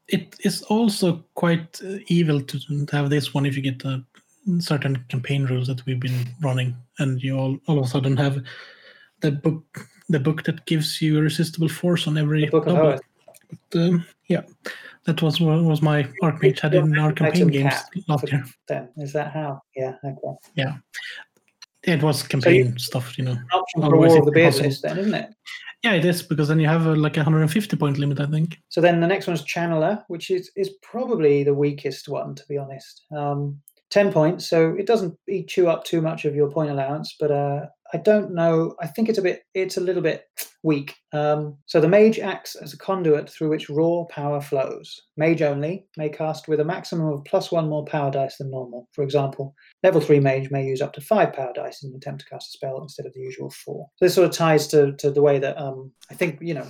It 0.07 0.37
is 0.45 0.61
also 0.63 1.25
quite 1.35 1.81
uh, 1.83 1.97
evil 2.07 2.39
to, 2.41 2.85
to 2.85 2.95
have 2.95 3.09
this 3.09 3.33
one 3.33 3.45
if 3.45 3.57
you 3.57 3.61
get 3.61 3.85
uh, 3.85 3.97
certain 4.59 5.03
campaign 5.09 5.43
rules 5.43 5.67
that 5.67 5.85
we've 5.85 5.99
been 5.99 6.29
running, 6.41 6.77
and 6.99 7.21
you 7.21 7.37
all, 7.37 7.57
all 7.67 7.79
of 7.79 7.83
a 7.83 7.87
sudden 7.89 8.15
have 8.15 8.41
the 9.19 9.31
book 9.31 9.85
the 10.07 10.21
book 10.21 10.43
that 10.43 10.65
gives 10.65 11.01
you 11.01 11.17
irresistible 11.17 11.67
force 11.67 12.07
on 12.07 12.17
every 12.17 12.45
The 12.45 12.51
Book 12.51 12.67
of 12.67 12.75
double. 12.75 12.91
Hoeth. 12.91 13.01
But, 13.49 13.79
um, 13.79 14.05
yeah, 14.27 14.41
that 15.05 15.21
was 15.21 15.39
was 15.39 15.81
my 15.81 16.03
archmage 16.21 16.59
had 16.59 16.75
in 16.75 16.97
our 16.97 17.13
campaign 17.13 17.47
games 17.47 17.73
last 18.07 18.31
year. 18.31 18.45
them. 18.67 18.89
Is 18.97 19.13
that 19.13 19.31
how? 19.31 19.61
Yeah, 19.75 19.95
okay. 20.03 20.37
Yeah. 20.55 20.75
It 21.83 22.03
was 22.03 22.23
campaign 22.23 22.77
stuff, 22.77 23.17
you 23.17 23.23
know. 23.23 23.37
Option 23.53 23.81
for 23.81 23.97
War 23.97 24.19
of 24.19 24.25
the 24.25 24.31
Beard 24.31 24.55
list, 24.55 24.81
then, 24.81 24.97
isn't 24.97 25.13
it? 25.13 25.29
Yeah, 25.83 25.93
it 25.93 26.03
is 26.03 26.23
because 26.23 26.49
then 26.49 26.59
you 26.59 26.67
have 26.67 26.85
a, 26.85 26.95
like 26.95 27.15
a 27.17 27.21
150 27.21 27.77
point 27.77 27.97
limit, 27.97 28.19
I 28.19 28.25
think. 28.25 28.57
So 28.67 28.81
then 28.81 28.99
the 28.99 29.07
next 29.07 29.27
one's 29.27 29.45
Channeler, 29.45 30.03
which 30.07 30.31
is, 30.31 30.51
is 30.55 30.71
probably 30.81 31.43
the 31.43 31.53
weakest 31.53 32.09
one, 32.09 32.35
to 32.35 32.43
be 32.49 32.57
honest. 32.57 33.05
Um, 33.15 33.61
10 33.91 34.11
points, 34.11 34.49
so 34.49 34.75
it 34.77 34.85
doesn't 34.85 35.17
chew 35.47 35.69
up 35.69 35.85
too 35.85 36.01
much 36.01 36.25
of 36.25 36.35
your 36.35 36.51
point 36.51 36.69
allowance, 36.71 37.15
but 37.17 37.31
uh, 37.31 37.67
I 37.93 37.97
don't 37.97 38.33
know. 38.33 38.75
I 38.81 38.87
think 38.87 39.09
it's 39.09 39.17
a 39.17 39.21
bit, 39.21 39.43
it's 39.53 39.77
a 39.77 39.81
little 39.81 40.01
bit 40.01 40.25
weak. 40.63 40.95
Um, 41.13 41.57
so 41.65 41.79
the 41.79 41.87
mage 41.87 42.19
acts 42.19 42.55
as 42.55 42.73
a 42.73 42.77
conduit 42.77 43.29
through 43.29 43.49
which 43.49 43.69
raw 43.69 44.03
power 44.09 44.41
flows. 44.41 45.01
Mage 45.15 45.41
only 45.41 45.85
may 45.95 46.09
cast 46.09 46.47
with 46.47 46.59
a 46.59 46.65
maximum 46.65 47.07
of 47.07 47.23
plus 47.25 47.51
one 47.51 47.69
more 47.69 47.85
power 47.85 48.11
dice 48.11 48.37
than 48.37 48.51
normal. 48.51 48.89
For 48.91 49.03
example, 49.03 49.55
level 49.83 50.01
three 50.01 50.19
mage 50.19 50.51
may 50.51 50.65
use 50.65 50.81
up 50.81 50.93
to 50.93 51.01
five 51.01 51.33
power 51.33 51.53
dice 51.53 51.83
in 51.83 51.91
an 51.91 51.95
attempt 51.95 52.23
to 52.23 52.29
cast 52.29 52.49
a 52.49 52.57
spell 52.57 52.81
instead 52.81 53.05
of 53.05 53.13
the 53.13 53.21
usual 53.21 53.49
four. 53.49 53.87
So 53.95 54.05
this 54.05 54.15
sort 54.15 54.29
of 54.29 54.35
ties 54.35 54.67
to, 54.67 54.93
to 54.97 55.11
the 55.11 55.21
way 55.21 55.39
that 55.39 55.57
um, 55.57 55.91
I 56.11 56.13
think 56.15 56.39
you 56.41 56.53
know, 56.53 56.67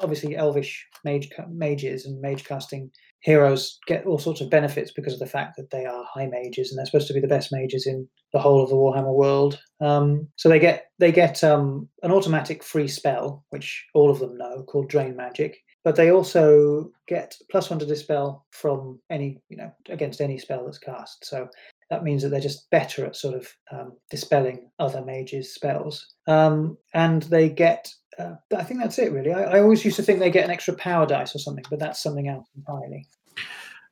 obviously 0.00 0.36
elvish 0.36 0.86
mage 1.04 1.30
mages 1.48 2.06
and 2.06 2.20
mage 2.20 2.44
casting 2.44 2.90
heroes 3.20 3.78
get 3.86 4.06
all 4.06 4.18
sorts 4.18 4.40
of 4.40 4.50
benefits 4.50 4.92
because 4.92 5.12
of 5.12 5.18
the 5.18 5.26
fact 5.26 5.56
that 5.56 5.70
they 5.70 5.84
are 5.84 6.04
high 6.12 6.26
mages 6.26 6.70
and 6.70 6.78
they're 6.78 6.86
supposed 6.86 7.08
to 7.08 7.14
be 7.14 7.20
the 7.20 7.28
best 7.28 7.52
mages 7.52 7.86
in 7.86 8.08
the 8.32 8.38
whole 8.38 8.62
of 8.62 8.70
the 8.70 8.76
Warhammer 8.76 9.14
world. 9.14 9.60
Um, 9.80 10.28
so 10.36 10.48
they 10.48 10.58
get 10.58 10.86
they 10.98 11.12
get 11.12 11.44
um, 11.44 11.88
an 12.02 12.12
automatic 12.12 12.62
free 12.62 12.88
spell, 12.88 13.44
which 13.50 13.86
all 13.94 14.10
of 14.10 14.18
them 14.18 14.36
know, 14.36 14.64
called 14.64 14.88
Drain 14.88 15.16
Magic. 15.16 15.56
But 15.82 15.96
they 15.96 16.10
also 16.10 16.90
get 17.08 17.34
plus 17.50 17.70
one 17.70 17.78
to 17.78 17.86
dispel 17.86 18.44
from 18.50 19.00
any, 19.08 19.40
you 19.48 19.56
know, 19.56 19.72
against 19.88 20.20
any 20.20 20.36
spell 20.38 20.64
that's 20.64 20.76
cast. 20.76 21.24
So 21.24 21.48
that 21.88 22.04
means 22.04 22.22
that 22.22 22.28
they're 22.28 22.40
just 22.40 22.68
better 22.70 23.06
at 23.06 23.16
sort 23.16 23.34
of 23.34 23.48
um, 23.72 23.96
dispelling 24.10 24.70
other 24.78 25.02
mages' 25.02 25.54
spells. 25.54 26.14
Um, 26.26 26.76
and 26.92 27.22
they 27.24 27.48
get, 27.48 27.90
uh, 28.20 28.36
I 28.56 28.64
think 28.64 28.80
that's 28.80 28.98
it 28.98 29.12
really. 29.12 29.32
I, 29.32 29.42
I 29.42 29.60
always 29.60 29.84
used 29.84 29.96
to 29.96 30.02
think 30.02 30.18
they 30.18 30.30
get 30.30 30.44
an 30.44 30.50
extra 30.50 30.74
power 30.74 31.06
dice 31.06 31.34
or 31.34 31.38
something, 31.38 31.64
but 31.70 31.78
that's 31.78 32.02
something 32.02 32.28
else 32.28 32.46
entirely. 32.56 33.06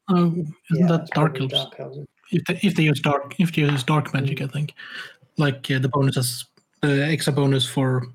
Oh, 0.08 0.26
isn't 0.26 0.54
Yeah, 0.70 0.86
that 0.86 1.08
Dark 1.10 1.40
Elves? 1.40 1.52
Dark 1.52 1.74
Elves. 1.78 1.98
If 2.30 2.44
they, 2.44 2.60
if 2.62 2.74
they 2.74 2.82
use 2.82 3.00
dark, 3.00 3.34
if 3.38 3.54
they 3.54 3.62
use 3.62 3.82
dark 3.82 4.12
magic, 4.12 4.42
I 4.42 4.46
think, 4.46 4.74
like 5.38 5.70
uh, 5.70 5.78
the 5.78 5.88
bonuses, 5.88 6.44
the 6.82 7.06
extra 7.06 7.32
bonus 7.32 7.66
for 7.66 8.06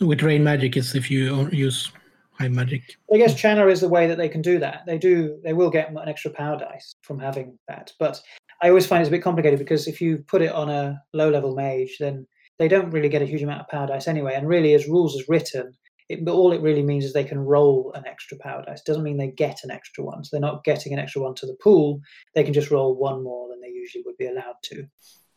with 0.00 0.22
rain 0.22 0.42
magic 0.42 0.76
is 0.76 0.94
if 0.94 1.10
you 1.10 1.48
use 1.50 1.92
high 2.32 2.48
magic. 2.48 2.82
I 3.12 3.16
guess 3.16 3.34
Channer 3.40 3.70
is 3.70 3.80
the 3.80 3.88
way 3.88 4.08
that 4.08 4.18
they 4.18 4.28
can 4.28 4.42
do 4.42 4.58
that. 4.58 4.82
They 4.86 4.98
do. 4.98 5.38
They 5.44 5.52
will 5.52 5.70
get 5.70 5.90
an 5.90 5.98
extra 6.08 6.32
power 6.32 6.58
dice 6.58 6.94
from 7.02 7.18
having 7.20 7.56
that. 7.68 7.92
But 7.98 8.20
I 8.60 8.68
always 8.68 8.86
find 8.86 9.00
it's 9.00 9.08
a 9.08 9.12
bit 9.12 9.22
complicated 9.22 9.58
because 9.58 9.86
if 9.86 10.00
you 10.00 10.18
put 10.18 10.42
it 10.42 10.52
on 10.52 10.68
a 10.68 11.00
low-level 11.12 11.54
mage, 11.54 11.96
then 12.00 12.26
they 12.58 12.68
don't 12.68 12.90
really 12.90 13.08
get 13.08 13.22
a 13.22 13.26
huge 13.26 13.42
amount 13.42 13.60
of 13.60 13.68
power 13.68 13.86
dice 13.86 14.08
anyway. 14.08 14.34
And 14.34 14.48
really, 14.48 14.74
as 14.74 14.88
rules 14.88 15.14
is 15.14 15.28
written, 15.28 15.72
it, 16.08 16.28
all 16.28 16.52
it 16.52 16.60
really 16.60 16.82
means 16.82 17.04
is 17.04 17.12
they 17.12 17.24
can 17.24 17.38
roll 17.38 17.92
an 17.94 18.06
extra 18.06 18.36
power 18.38 18.62
dice. 18.64 18.82
Doesn't 18.82 19.02
mean 19.02 19.16
they 19.16 19.30
get 19.30 19.64
an 19.64 19.70
extra 19.70 20.04
one. 20.04 20.22
So 20.22 20.30
they're 20.32 20.40
not 20.40 20.64
getting 20.64 20.92
an 20.92 20.98
extra 20.98 21.22
one 21.22 21.34
to 21.36 21.46
the 21.46 21.56
pool. 21.62 22.00
They 22.34 22.44
can 22.44 22.52
just 22.52 22.70
roll 22.70 22.94
one 22.94 23.22
more 23.22 23.48
than 23.48 23.60
they 23.60 23.68
usually 23.68 24.04
would 24.06 24.16
be 24.16 24.26
allowed 24.26 24.56
to. 24.64 24.86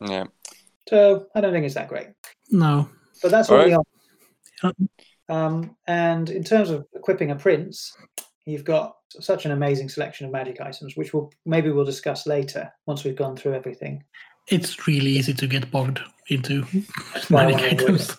Yeah. 0.02 0.26
So 0.88 1.27
I 1.35 1.41
don't 1.41 1.53
think 1.53 1.65
it's 1.65 1.76
that 1.76 1.89
great. 1.89 2.07
No, 2.49 2.89
But 3.22 3.31
that's 3.31 3.49
All 3.49 3.57
what 3.57 3.68
we 3.68 3.73
are. 3.73 4.73
Um, 5.30 5.76
and 5.88 6.30
in 6.30 6.44
terms 6.44 6.69
of 6.69 6.85
equipping 6.94 7.31
a 7.31 7.35
prince, 7.35 7.95
you've 8.45 8.64
got 8.64 8.95
such 9.19 9.45
an 9.45 9.52
amazing 9.52 9.89
selection 9.89 10.26
of 10.26 10.31
magic 10.31 10.61
items, 10.61 10.95
which 10.95 11.14
we'll 11.14 11.31
maybe 11.45 11.69
we'll 11.72 11.85
discuss 11.85 12.26
later 12.26 12.72
once 12.85 13.03
we've 13.03 13.15
gone 13.15 13.35
through 13.35 13.53
everything. 13.53 14.03
It's 14.49 14.88
really 14.88 15.11
easy 15.11 15.34
to 15.34 15.48
get 15.48 15.69
bogged 15.72 15.99
into 16.30 16.61
why 17.30 17.44
I 17.45 17.52
magic 17.52 17.82
wanna 17.82 17.84
avoid 17.84 17.84
items. 17.84 18.15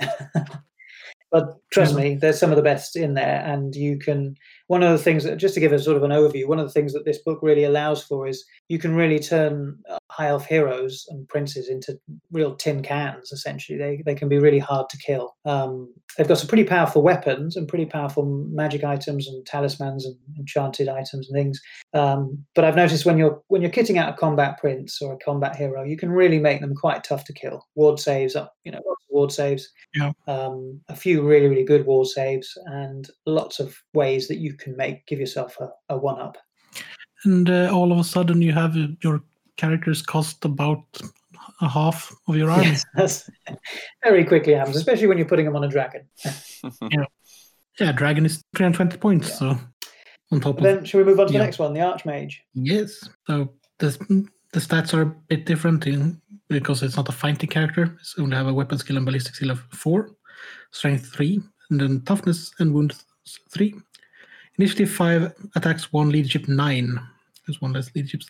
but 1.30 1.56
trust 1.70 1.94
me, 1.94 2.14
mm. 2.14 2.20
there's 2.20 2.38
some 2.38 2.50
of 2.50 2.56
the 2.56 2.62
best 2.62 2.96
in 2.96 3.14
there, 3.14 3.42
and 3.44 3.74
you 3.74 3.98
can. 3.98 4.36
One 4.66 4.82
of 4.82 4.92
the 4.92 5.02
things 5.02 5.24
that, 5.24 5.38
just 5.38 5.54
to 5.54 5.60
give 5.60 5.72
a 5.72 5.78
sort 5.78 5.96
of 5.96 6.02
an 6.02 6.10
overview, 6.10 6.46
one 6.46 6.58
of 6.58 6.66
the 6.66 6.72
things 6.72 6.92
that 6.92 7.06
this 7.06 7.18
book 7.18 7.38
really 7.40 7.64
allows 7.64 8.02
for 8.04 8.26
is 8.26 8.44
you 8.68 8.78
can 8.78 8.94
really 8.94 9.18
turn 9.18 9.78
high 10.18 10.26
elf 10.26 10.46
heroes 10.46 11.06
and 11.10 11.28
princes 11.28 11.68
into 11.68 11.96
real 12.32 12.56
tin 12.56 12.82
cans. 12.82 13.30
Essentially, 13.30 13.78
they 13.78 14.02
they 14.04 14.14
can 14.16 14.28
be 14.28 14.38
really 14.38 14.58
hard 14.58 14.88
to 14.90 14.98
kill. 14.98 15.36
Um, 15.44 15.94
they've 16.16 16.26
got 16.26 16.38
some 16.38 16.48
pretty 16.48 16.64
powerful 16.64 17.02
weapons 17.02 17.56
and 17.56 17.68
pretty 17.68 17.86
powerful 17.86 18.24
magic 18.50 18.82
items 18.82 19.28
and 19.28 19.46
talismans 19.46 20.04
and 20.04 20.16
enchanted 20.36 20.88
items 20.88 21.28
and 21.28 21.36
things. 21.36 21.60
Um, 21.94 22.44
but 22.56 22.64
I've 22.64 22.74
noticed 22.74 23.06
when 23.06 23.16
you're 23.16 23.40
when 23.46 23.62
you're 23.62 23.70
kitting 23.70 23.96
out 23.96 24.12
a 24.12 24.16
combat 24.16 24.58
prince 24.58 25.00
or 25.00 25.14
a 25.14 25.24
combat 25.24 25.54
hero, 25.54 25.84
you 25.84 25.96
can 25.96 26.10
really 26.10 26.40
make 26.40 26.60
them 26.60 26.74
quite 26.74 27.04
tough 27.04 27.24
to 27.24 27.32
kill. 27.32 27.64
Ward 27.76 28.00
saves 28.00 28.34
up, 28.34 28.54
you 28.64 28.72
know, 28.72 28.82
lots 28.84 29.04
of 29.08 29.14
ward 29.14 29.30
saves. 29.30 29.70
Yeah. 29.94 30.10
Um, 30.26 30.80
a 30.88 30.96
few 30.96 31.22
really 31.22 31.46
really 31.46 31.64
good 31.64 31.86
ward 31.86 32.08
saves 32.08 32.58
and 32.66 33.08
lots 33.24 33.60
of 33.60 33.76
ways 33.94 34.26
that 34.26 34.38
you 34.38 34.54
can 34.54 34.76
make 34.76 35.06
give 35.06 35.20
yourself 35.20 35.56
a, 35.60 35.68
a 35.90 35.96
one 35.96 36.20
up. 36.20 36.36
And 37.24 37.50
uh, 37.50 37.70
all 37.72 37.92
of 37.92 37.98
a 37.98 38.04
sudden, 38.04 38.42
you 38.42 38.52
have 38.52 38.76
uh, 38.76 38.88
your 39.02 39.22
characters 39.62 40.00
cost 40.00 40.42
about 40.46 40.82
a 41.60 41.68
half 41.68 42.10
of 42.28 42.36
your 42.36 42.50
army. 42.50 42.66
Yes, 42.68 42.86
that's 42.94 43.30
very 44.02 44.24
quickly 44.24 44.54
happens, 44.54 44.76
especially 44.76 45.08
when 45.08 45.18
you're 45.18 45.26
putting 45.28 45.44
them 45.44 45.56
on 45.56 45.64
a 45.64 45.68
dragon. 45.68 46.08
Yeah, 46.90 47.04
yeah, 47.86 47.92
dragon 47.92 48.26
is 48.26 48.42
320 48.56 48.96
points, 48.98 49.28
Yeah. 49.28 49.34
so 49.36 49.58
on 50.32 50.40
top 50.40 50.56
of 50.58 50.64
Then 50.64 50.84
shall 50.84 50.98
we 50.98 51.04
move 51.04 51.20
on 51.20 51.26
to 51.28 51.32
Yeah. 51.32 51.38
the 51.40 51.44
next 51.44 51.58
one, 51.60 51.72
the 51.74 51.80
Archmage? 51.80 52.34
Yes. 52.54 53.08
So 53.26 53.52
the 53.78 53.90
the 54.52 54.60
stats 54.60 54.94
are 54.94 55.02
a 55.02 55.14
bit 55.28 55.44
different 55.46 55.86
in 55.86 56.20
because 56.48 56.82
it's 56.82 56.96
not 56.96 57.08
a 57.08 57.12
fighting 57.12 57.50
character. 57.50 57.96
It's 58.00 58.14
only 58.18 58.34
have 58.36 58.48
a 58.48 58.54
weapon 58.54 58.78
skill 58.78 58.96
and 58.96 59.04
ballistic 59.06 59.34
skill 59.36 59.50
of 59.50 59.60
four, 59.70 60.16
strength 60.72 61.12
three, 61.12 61.40
and 61.70 61.80
then 61.80 62.00
toughness 62.02 62.52
and 62.58 62.72
wound 62.72 62.94
three. 63.50 63.74
Initiative 64.58 64.90
five, 64.90 65.32
attacks 65.54 65.92
one, 65.92 66.08
leadership 66.10 66.48
nine. 66.48 66.98
There's 67.46 67.60
one 67.60 67.72
less 67.74 67.94
leaderships 67.94 68.28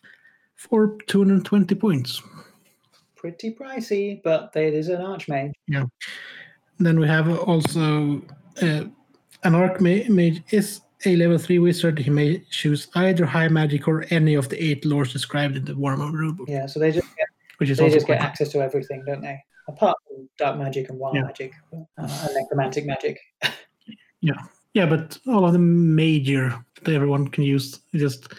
for 0.59 0.99
220 1.07 1.75
points. 1.77 2.23
Pretty 3.17 3.55
pricey, 3.55 4.21
but 4.23 4.51
it 4.55 4.75
is 4.75 4.89
an 4.89 5.01
Archmage. 5.01 5.53
Yeah. 5.67 5.85
Then 6.79 7.01
we 7.01 7.07
have 7.09 7.29
also 7.41 8.21
uh, 8.63 8.85
an 9.45 9.53
archmage 9.55 10.43
is 10.53 10.81
a 11.07 11.17
level 11.17 11.39
three 11.39 11.59
wizard. 11.59 11.99
He 11.99 12.11
may 12.11 12.41
choose 12.51 12.89
either 12.95 13.25
high 13.25 13.49
magic 13.49 13.89
or 13.89 14.05
any 14.11 14.35
of 14.35 14.49
the 14.49 14.63
eight 14.63 14.85
lores 14.85 15.13
described 15.13 15.57
in 15.57 15.65
the 15.65 15.73
Warhammer 15.73 16.13
rulebook, 16.13 16.49
Yeah, 16.49 16.67
so 16.67 16.79
they 16.81 16.93
just 16.93 17.09
get, 17.17 17.27
which 17.59 17.71
is 17.71 17.79
they 17.79 17.91
just 17.91 18.07
get 18.07 18.21
access 18.21 18.51
to 18.51 18.61
everything, 18.61 19.05
don't 19.07 19.21
they? 19.23 19.41
Apart 19.69 19.97
from 20.07 20.29
dark 20.39 20.57
magic 20.59 20.89
and 20.89 20.99
wild 20.99 21.17
Yeah. 21.17 21.23
magic 21.23 21.53
uh, 21.73 21.79
and 21.99 22.35
necromantic 22.35 22.85
magic. 22.87 23.19
Yeah. 24.21 24.35
Yeah, 24.75 24.87
but 24.87 25.17
all 25.29 25.45
of 25.47 25.53
the 25.53 25.61
major 25.61 26.53
that 26.83 26.93
everyone 26.93 27.29
can 27.29 27.45
use 27.45 27.79
just 27.95 28.33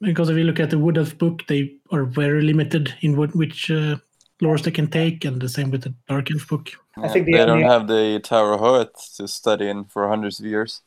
because 0.00 0.28
if 0.28 0.36
you 0.36 0.44
look 0.44 0.60
at 0.60 0.70
the 0.70 0.78
Wood 0.78 0.98
Elf 0.98 1.16
book, 1.18 1.42
they 1.46 1.76
are 1.90 2.04
very 2.04 2.42
limited 2.42 2.94
in 3.00 3.16
what 3.16 3.34
which 3.34 3.70
uh, 3.70 3.96
lores 4.42 4.62
they 4.62 4.70
can 4.70 4.88
take, 4.88 5.24
and 5.24 5.40
the 5.40 5.48
same 5.48 5.70
with 5.70 5.82
the 5.82 5.94
Dark 6.08 6.30
Elf 6.30 6.48
book. 6.48 6.70
I 6.96 7.08
think 7.08 7.26
the 7.26 7.32
they 7.32 7.46
don't 7.46 7.62
have 7.62 7.86
the 7.86 8.20
Tower 8.22 8.54
of 8.54 8.60
Hoeth 8.60 9.16
to 9.16 9.28
study 9.28 9.68
in 9.68 9.84
for 9.84 10.08
hundreds 10.08 10.40
of 10.40 10.46
years. 10.46 10.82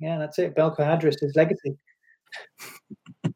Yeah, 0.00 0.18
that's 0.18 0.38
it. 0.38 0.54
Bel-Korhadris 0.54 1.22
is 1.22 1.34
legacy. 1.34 1.76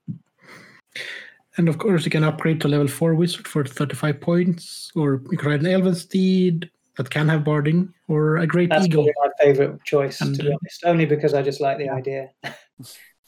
And 1.58 1.68
of 1.68 1.78
course, 1.78 2.04
you 2.04 2.10
can 2.10 2.24
upgrade 2.24 2.60
to 2.60 2.68
level 2.68 2.86
four 2.86 3.14
wizard 3.14 3.48
for 3.48 3.64
35 3.64 4.20
points, 4.20 4.92
or 4.94 5.22
you 5.30 5.38
can 5.38 5.48
ride 5.48 5.60
an 5.60 5.66
Elven 5.66 5.94
steed 5.94 6.70
that 6.98 7.08
can 7.08 7.28
have 7.28 7.44
barding, 7.44 7.92
or 8.08 8.36
a 8.36 8.46
Great 8.46 8.68
That's 8.68 8.84
Eagle. 8.84 9.04
probably 9.04 9.14
my 9.24 9.44
favourite 9.44 9.84
choice, 9.84 10.20
And, 10.20 10.34
to 10.36 10.42
be 10.42 10.48
uh, 10.50 10.56
honest. 10.60 10.84
Only 10.84 11.06
because 11.06 11.34
I 11.34 11.42
just 11.42 11.60
like 11.60 11.78
the 11.78 11.88
idea 11.88 12.30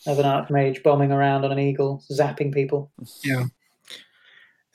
of 0.06 0.18
an 0.18 0.24
Archmage 0.24 0.82
bombing 0.82 1.12
around 1.12 1.44
on 1.44 1.52
an 1.52 1.58
eagle, 1.58 2.02
zapping 2.10 2.52
people. 2.52 2.90
Yeah. 3.24 3.44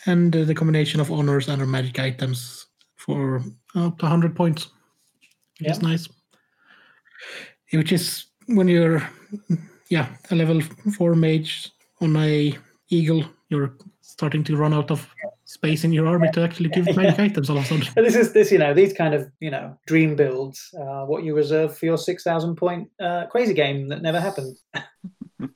And 0.06 0.36
uh, 0.36 0.44
the 0.44 0.56
combination 0.56 1.00
of 1.00 1.12
honors 1.12 1.48
and 1.48 1.62
our 1.62 1.68
magic 1.68 2.00
items 2.00 2.68
for 2.96 3.38
up 3.76 3.98
to 4.00 4.06
100 4.06 4.36
points, 4.36 4.70
which 5.60 5.70
is 5.70 5.82
nice. 5.82 6.08
Which 7.72 7.92
is 7.92 8.26
when 8.48 8.68
you're, 8.68 9.08
yeah, 9.90 10.10
a 10.30 10.36
level 10.36 10.62
four 10.98 11.16
mage 11.16 11.72
on 12.02 12.16
a 12.18 12.58
eagle, 12.90 13.24
you're 13.50 13.74
starting 14.02 14.44
to 14.44 14.58
run 14.58 14.74
out 14.74 14.92
of 14.92 15.08
space 15.54 15.84
in 15.84 15.94
your 15.94 16.08
army 16.08 16.30
to 16.32 16.42
actually 16.42 16.70
give 16.70 16.88
Yeah. 16.88 16.96
magic 16.96 17.20
items 17.20 17.50
all 17.50 17.58
of 17.58 17.64
a 17.64 17.68
sudden. 17.68 17.88
But 17.96 18.04
this 18.04 18.16
is 18.16 18.34
this, 18.34 18.52
you 18.52 18.58
know, 18.58 18.74
these 18.74 18.92
kind 18.94 19.14
of 19.14 19.30
you 19.40 19.52
know 19.52 19.78
dream 19.88 20.16
builds, 20.16 20.74
uh, 20.80 21.06
what 21.06 21.24
you 21.24 21.36
reserve 21.36 21.78
for 21.78 21.86
your 21.86 21.98
six 21.98 22.24
thousand 22.24 22.56
point 22.56 22.90
uh, 23.00 23.28
crazy 23.28 23.54
game 23.54 23.88
that 23.90 24.02
never 24.02 24.20
happened, 24.20 24.56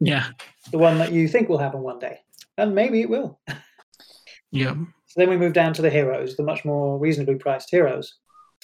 Yeah, 0.00 0.26
the 0.72 0.78
one 0.78 0.98
that 0.98 1.12
you 1.12 1.28
think 1.28 1.48
will 1.48 1.58
happen 1.58 1.80
one 1.80 1.98
day, 1.98 2.18
and 2.58 2.74
maybe 2.74 3.00
it 3.00 3.08
will. 3.10 3.40
yeah. 4.50 4.74
So 5.06 5.20
then 5.20 5.30
we 5.30 5.36
move 5.36 5.52
down 5.52 5.72
to 5.74 5.82
the 5.82 5.90
heroes, 5.90 6.36
the 6.36 6.42
much 6.42 6.64
more 6.64 6.98
reasonably 6.98 7.36
priced 7.36 7.70
heroes. 7.70 8.14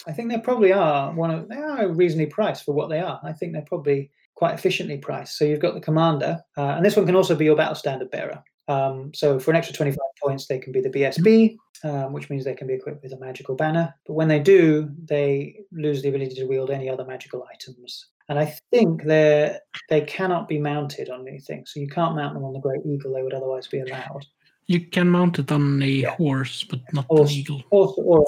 I 0.07 0.13
think 0.13 0.31
they 0.31 0.39
probably 0.39 0.73
are 0.73 1.13
one 1.13 1.31
of 1.31 1.49
they 1.49 1.57
are 1.57 1.89
reasonably 1.89 2.27
priced 2.27 2.65
for 2.65 2.73
what 2.75 2.89
they 2.89 3.01
are. 3.01 3.21
I 3.23 3.33
think 3.33 3.53
they're 3.53 3.63
probably 3.63 4.11
quite 4.35 4.55
efficiently 4.55 4.99
priced. 4.99 5.37
So 5.37 5.45
you've 5.45 5.61
got 5.61 5.75
the 5.75 5.81
commander, 5.81 6.41
uh, 6.57 6.75
and 6.77 6.85
this 6.85 6.97
one 6.97 7.07
can 7.07 7.17
also 7.17 7.35
be 7.35 7.45
your 7.45 7.57
battle 7.57 7.75
standard 7.75 8.11
bearer. 8.11 8.43
Um, 8.69 9.13
so 9.15 9.39
for 9.41 9.51
an 9.51 9.57
extra 9.57 9.75
25 9.75 9.99
points, 10.23 10.47
they 10.47 10.59
can 10.59 10.73
be 10.73 10.81
the 10.81 10.91
BSB, 10.91 11.57
um, 11.85 12.13
which 12.13 12.29
means 12.29 12.45
they 12.45 12.55
can 12.55 12.67
be 12.67 12.75
equipped 12.75 13.03
with 13.03 13.13
a 13.13 13.19
magical 13.19 13.55
banner. 13.55 13.95
But 14.07 14.13
when 14.15 14.29
they 14.29 14.39
do, 14.41 14.91
they 15.05 15.61
lose 15.73 16.03
the 16.03 16.11
ability 16.11 16.35
to 16.37 16.45
wield 16.45 16.71
any 16.71 16.89
other 16.89 17.05
magical 17.05 17.47
items. 17.53 18.07
And 18.29 18.39
I 18.39 18.55
think 18.71 19.05
they 19.05 19.57
they 19.89 20.03
cannot 20.03 20.49
be 20.49 20.59
mounted 20.59 21.09
on 21.09 21.27
anything. 21.27 21.65
So 21.65 21.81
you 21.81 21.89
can't 21.89 22.15
mount 22.15 22.35
them 22.35 22.45
on 22.45 22.53
the 22.53 22.61
Great 22.61 22.83
Eagle. 22.85 23.15
They 23.15 23.23
would 23.23 23.33
otherwise 23.33 23.67
be 23.67 23.81
allowed. 23.81 24.27
You 24.67 24.81
can 24.87 25.09
mount 25.09 25.39
it 25.39 25.51
on 25.51 25.83
a 25.83 25.87
Yeah. 25.87 26.11
horse, 26.17 26.63
but 26.63 26.81
not 26.93 27.07
Horse. 27.07 27.31
an 27.31 27.37
eagle. 27.39 27.63
Or, 27.71 27.95
or, 27.97 28.27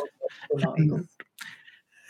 or 0.49 0.59
not 0.61 0.81
eagle. 0.81 1.03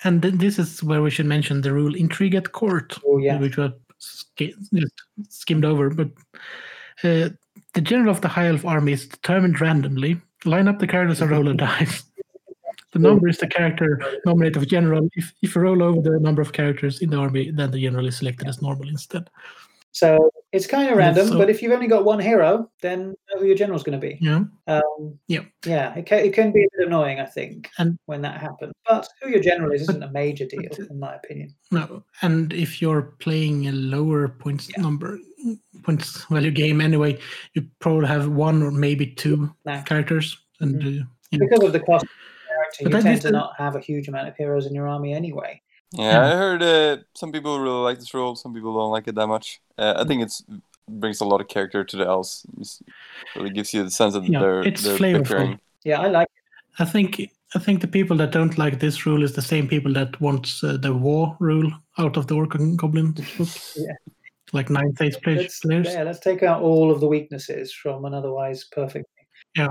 And 0.04 0.22
then 0.22 0.38
this 0.38 0.58
is 0.60 0.82
where 0.84 1.02
we 1.02 1.10
should 1.10 1.26
mention 1.26 1.60
the 1.62 1.72
rule 1.72 1.96
intrigue 1.96 2.36
at 2.36 2.52
court. 2.52 2.96
Oh 3.04 3.18
yeah. 3.18 3.40
which 3.40 3.56
was 3.56 3.72
skimmed 5.28 5.64
over. 5.64 5.90
But 5.90 6.10
uh, 7.02 7.30
the 7.74 7.80
general 7.80 8.10
of 8.10 8.20
the 8.20 8.28
High 8.28 8.48
Elf 8.48 8.64
army 8.64 8.92
is 8.92 9.06
determined 9.06 9.60
randomly. 9.60 10.20
Line 10.44 10.68
up 10.68 10.78
the 10.78 10.86
characters 10.86 11.20
and 11.20 11.30
roll 11.30 11.48
a 11.48 11.54
dice. 11.66 12.04
The 12.92 12.98
number 12.98 13.28
is 13.28 13.38
the 13.38 13.46
character 13.46 14.02
nominated 14.26 14.56
of 14.56 14.68
general. 14.68 15.08
If, 15.14 15.32
if 15.42 15.54
you 15.54 15.60
roll 15.60 15.82
over 15.82 16.00
the 16.00 16.18
number 16.18 16.42
of 16.42 16.52
characters 16.52 17.00
in 17.00 17.10
the 17.10 17.18
army, 17.18 17.50
then 17.50 17.70
the 17.70 17.80
general 17.80 18.06
is 18.06 18.16
selected 18.16 18.48
as 18.48 18.60
normal 18.60 18.88
instead. 18.88 19.30
So 19.92 20.30
it's 20.52 20.66
kind 20.66 20.90
of 20.90 20.96
random, 20.96 21.28
so- 21.28 21.38
but 21.38 21.48
if 21.48 21.62
you've 21.62 21.72
only 21.72 21.86
got 21.86 22.04
one 22.04 22.18
hero, 22.18 22.68
then 22.82 23.14
know 23.32 23.38
who 23.40 23.46
your 23.46 23.54
general's 23.54 23.82
going 23.84 23.98
to 24.00 24.04
be. 24.06 24.18
Yeah. 24.20 24.42
Um, 24.66 25.18
Yeah. 25.28 25.42
Yeah, 25.64 25.94
it 25.96 26.06
can, 26.06 26.18
it 26.20 26.32
can 26.34 26.50
be 26.52 26.64
a 26.64 26.68
bit 26.76 26.86
annoying, 26.88 27.20
I 27.20 27.26
think, 27.26 27.68
And- 27.78 27.96
when 28.06 28.20
that 28.22 28.40
happens. 28.40 28.72
But 28.86 29.06
who 29.22 29.30
your 29.30 29.40
general 29.40 29.70
is 29.72 29.82
isn't 29.82 30.02
a 30.02 30.10
major 30.10 30.46
deal, 30.46 30.62
but- 30.68 30.78
in 30.90 30.98
my 30.98 31.14
opinion. 31.14 31.54
No. 31.70 32.02
And 32.22 32.52
if 32.52 32.82
you're 32.82 33.02
playing 33.20 33.68
a 33.68 33.72
lower 33.72 34.28
points 34.28 34.68
Yeah. 34.74 34.82
number, 34.82 35.18
points 35.84 36.24
value 36.24 36.50
game 36.50 36.80
anyway, 36.80 37.18
you 37.54 37.66
probably 37.78 38.08
have 38.08 38.28
one 38.28 38.62
or 38.62 38.70
maybe 38.72 39.06
two 39.06 39.54
Nah. 39.64 39.82
characters. 39.82 40.36
And 40.60 40.82
uh, 40.82 41.04
yeah. 41.30 41.38
Because 41.38 41.62
of 41.64 41.72
the 41.72 41.80
cost 41.80 42.04
of 42.04 42.10
the 42.10 42.48
character, 42.54 42.84
But 42.90 42.92
you 42.98 43.02
tend 43.02 43.22
to 43.22 43.28
a- 43.28 43.32
not 43.32 43.52
have 43.56 43.76
a 43.76 43.80
huge 43.80 44.08
amount 44.08 44.26
of 44.28 44.36
heroes 44.36 44.66
in 44.66 44.74
your 44.74 44.88
army 44.88 45.14
anyway. 45.14 45.62
Yeah, 45.92 46.04
Yeah. 46.04 46.32
I 46.32 46.36
heard 46.36 46.62
uh, 46.62 46.96
some 47.14 47.32
people 47.32 47.58
really 47.60 47.82
like 47.82 47.98
this 47.98 48.14
role, 48.14 48.36
some 48.36 48.54
people 48.54 48.74
don't 48.74 48.90
like 48.92 49.08
it 49.08 49.14
that 49.14 49.26
much. 49.26 49.60
Uh, 49.78 49.94
I 49.96 50.04
think 50.04 50.22
it's 50.22 50.42
brings 50.88 51.20
a 51.20 51.24
lot 51.24 51.40
of 51.40 51.48
character 51.48 51.84
to 51.84 51.96
the 51.96 52.04
elves. 52.06 52.44
It's, 52.58 52.82
really 53.36 53.50
gives 53.50 53.72
you 53.72 53.84
the 53.84 53.90
sense 53.90 54.14
that 54.14 54.24
Yeah, 54.24 54.40
they're 54.40 54.60
it's 54.62 54.82
they're 54.82 54.96
flavorful. 54.96 55.22
bickering. 55.22 55.60
Yeah, 55.84 56.00
I 56.00 56.08
like 56.08 56.28
I 56.78 56.84
think 56.84 57.30
I 57.54 57.58
think 57.58 57.80
the 57.80 57.88
people 57.88 58.16
that 58.18 58.32
don't 58.32 58.58
like 58.58 58.78
this 58.80 59.06
rule 59.06 59.22
is 59.22 59.32
the 59.34 59.42
same 59.42 59.68
people 59.68 59.92
that 59.94 60.20
wants 60.20 60.62
uh, 60.64 60.76
the 60.76 60.92
war 60.94 61.36
rule 61.40 61.70
out 61.98 62.16
of 62.16 62.26
the 62.26 62.34
Orc 62.36 62.54
and 62.54 62.78
Goblin 62.78 63.12
book. 63.38 63.48
Yeah. 63.76 63.92
Like 64.52 64.68
ninth 64.68 65.00
eighth 65.00 65.22
players. 65.22 65.60
yeah, 65.64 66.02
let's 66.02 66.18
take 66.18 66.42
out 66.42 66.60
all 66.62 66.90
of 66.90 67.00
the 67.00 67.06
weaknesses 67.06 67.72
from 67.72 68.04
an 68.04 68.14
otherwise 68.14 68.64
perfect. 68.64 69.06
Thing. 69.16 69.26
Yeah. 69.56 69.68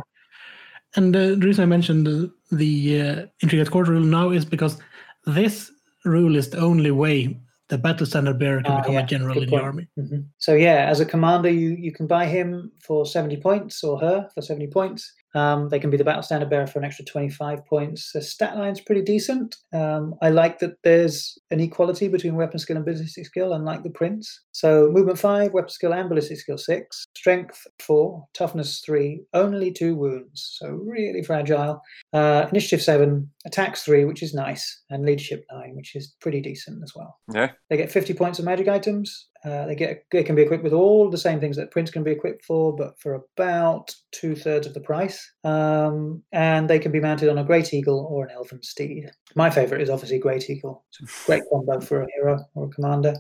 And 0.96 1.16
uh, 1.16 1.30
the 1.36 1.38
reason 1.38 1.64
I 1.64 1.68
mentioned 1.68 2.08
the, 2.08 2.32
the 2.52 3.02
uh, 3.02 3.26
intricate 3.44 3.72
court 3.72 3.90
rule 3.90 4.04
now 4.04 4.30
is 4.32 4.46
because 4.46 4.80
this 5.26 5.72
rule 6.06 6.36
is 6.36 6.50
the 6.50 6.60
only 6.60 6.92
way 6.92 7.40
the 7.70 7.78
battle 7.78 8.06
standard 8.06 8.40
bearer 8.40 8.62
can 8.64 8.72
Ah, 8.74 8.78
become 8.82 8.94
yeah, 8.96 9.04
a 9.04 9.06
general 9.06 9.34
good 9.36 9.44
in 9.44 9.50
point. 9.50 9.62
the 9.62 9.66
army. 9.66 9.88
Mhm. 10.00 10.26
So 10.38 10.56
yeah, 10.56 10.86
as 10.90 11.00
a 11.00 11.06
commander, 11.06 11.50
you 11.50 11.70
you 11.70 11.92
can 11.92 12.08
buy 12.08 12.26
him 12.26 12.72
for 12.82 13.06
seventy 13.06 13.38
points 13.38 13.84
or 13.84 14.00
her 14.00 14.28
for 14.34 14.42
seventy 14.42 14.68
points. 14.68 15.14
Um, 15.36 15.70
they 15.70 15.80
can 15.80 15.90
be 15.90 15.98
the 15.98 16.04
battle 16.04 16.24
standard 16.24 16.50
bearer 16.50 16.68
for 16.68 16.80
an 16.80 16.86
extra 16.86 17.06
twenty 17.06 17.30
five 17.30 17.66
points. 17.66 18.12
The 18.14 18.22
stat 18.22 18.58
line's 18.58 18.82
pretty 18.82 19.02
decent. 19.02 19.56
Um, 19.74 20.16
I 20.22 20.30
like 20.30 20.60
that 20.60 20.78
there's 20.84 21.38
an 21.52 21.60
equality 21.60 22.08
between 22.08 22.36
weapon 22.36 22.60
skill 22.60 22.78
and 22.78 22.86
ballistic 22.86 23.26
skill, 23.26 23.54
unlike 23.54 23.84
the 23.84 23.90
prince. 23.92 24.42
So 24.52 24.90
movement 24.92 25.20
five, 25.20 25.54
weapon 25.54 25.70
skill 25.70 25.94
and 25.94 26.10
ballistic 26.10 26.40
skill 26.40 26.58
six, 26.58 27.06
strength 27.16 27.66
four, 27.80 28.26
toughness 28.34 28.82
three, 28.86 29.22
only 29.34 29.72
two 29.72 29.96
wounds. 29.96 30.58
So 30.60 30.70
really 30.70 31.24
fragile. 31.24 31.82
Uh, 32.14 32.48
initiative 32.52 32.82
seven, 32.82 33.30
attacks 33.46 33.84
three, 33.84 34.06
which 34.06 34.24
is 34.24 34.34
nice, 34.34 34.82
and 34.90 35.06
leadership 35.06 35.46
nine, 35.52 35.76
which 35.76 35.96
is 35.96 36.16
pretty 36.20 36.42
decent 36.42 36.82
as 36.84 36.94
well. 36.96 37.18
Yeah, 37.34 37.52
They 37.70 37.78
get 37.78 37.92
50 37.92 38.14
points 38.16 38.40
of 38.40 38.46
magic 38.46 38.68
items. 38.68 39.29
Uh, 39.46 39.66
they 39.66 39.76
get 39.76 40.04
they 40.12 40.24
can 40.24 40.36
be 40.36 40.42
equipped 40.42 40.64
with 40.64 40.74
all 40.74 41.10
the 41.10 41.18
same 41.18 41.40
things 41.40 41.56
that 41.56 41.72
Prince 41.72 41.92
can 41.92 42.04
be 42.04 42.12
equipped 42.12 42.44
for, 42.44 42.76
but 42.76 43.00
for 43.00 43.14
about 43.38 43.94
two 44.12 44.36
thirds 44.36 44.68
of 44.68 44.74
the 44.74 44.82
price. 44.82 45.26
Um, 45.46 46.22
and 46.34 46.70
they 46.70 46.80
can 46.80 46.92
be 46.92 47.00
mounted 47.00 47.30
on 47.30 47.38
a 47.38 47.44
Great 47.44 47.74
Eagle 47.74 48.06
or 48.12 48.26
an 48.26 48.32
Elven 48.32 48.62
Steed. 48.64 49.10
My 49.36 49.50
favorite 49.50 49.82
is 49.82 49.90
obviously 49.90 50.20
Great 50.20 50.50
Eagle. 50.50 50.84
It's 50.90 51.24
a 51.24 51.26
great 51.26 51.44
combo 51.52 51.80
for 51.80 52.04
a 52.04 52.08
hero 52.16 52.44
or 52.56 52.66
a 52.66 52.70
commander. 52.70 53.16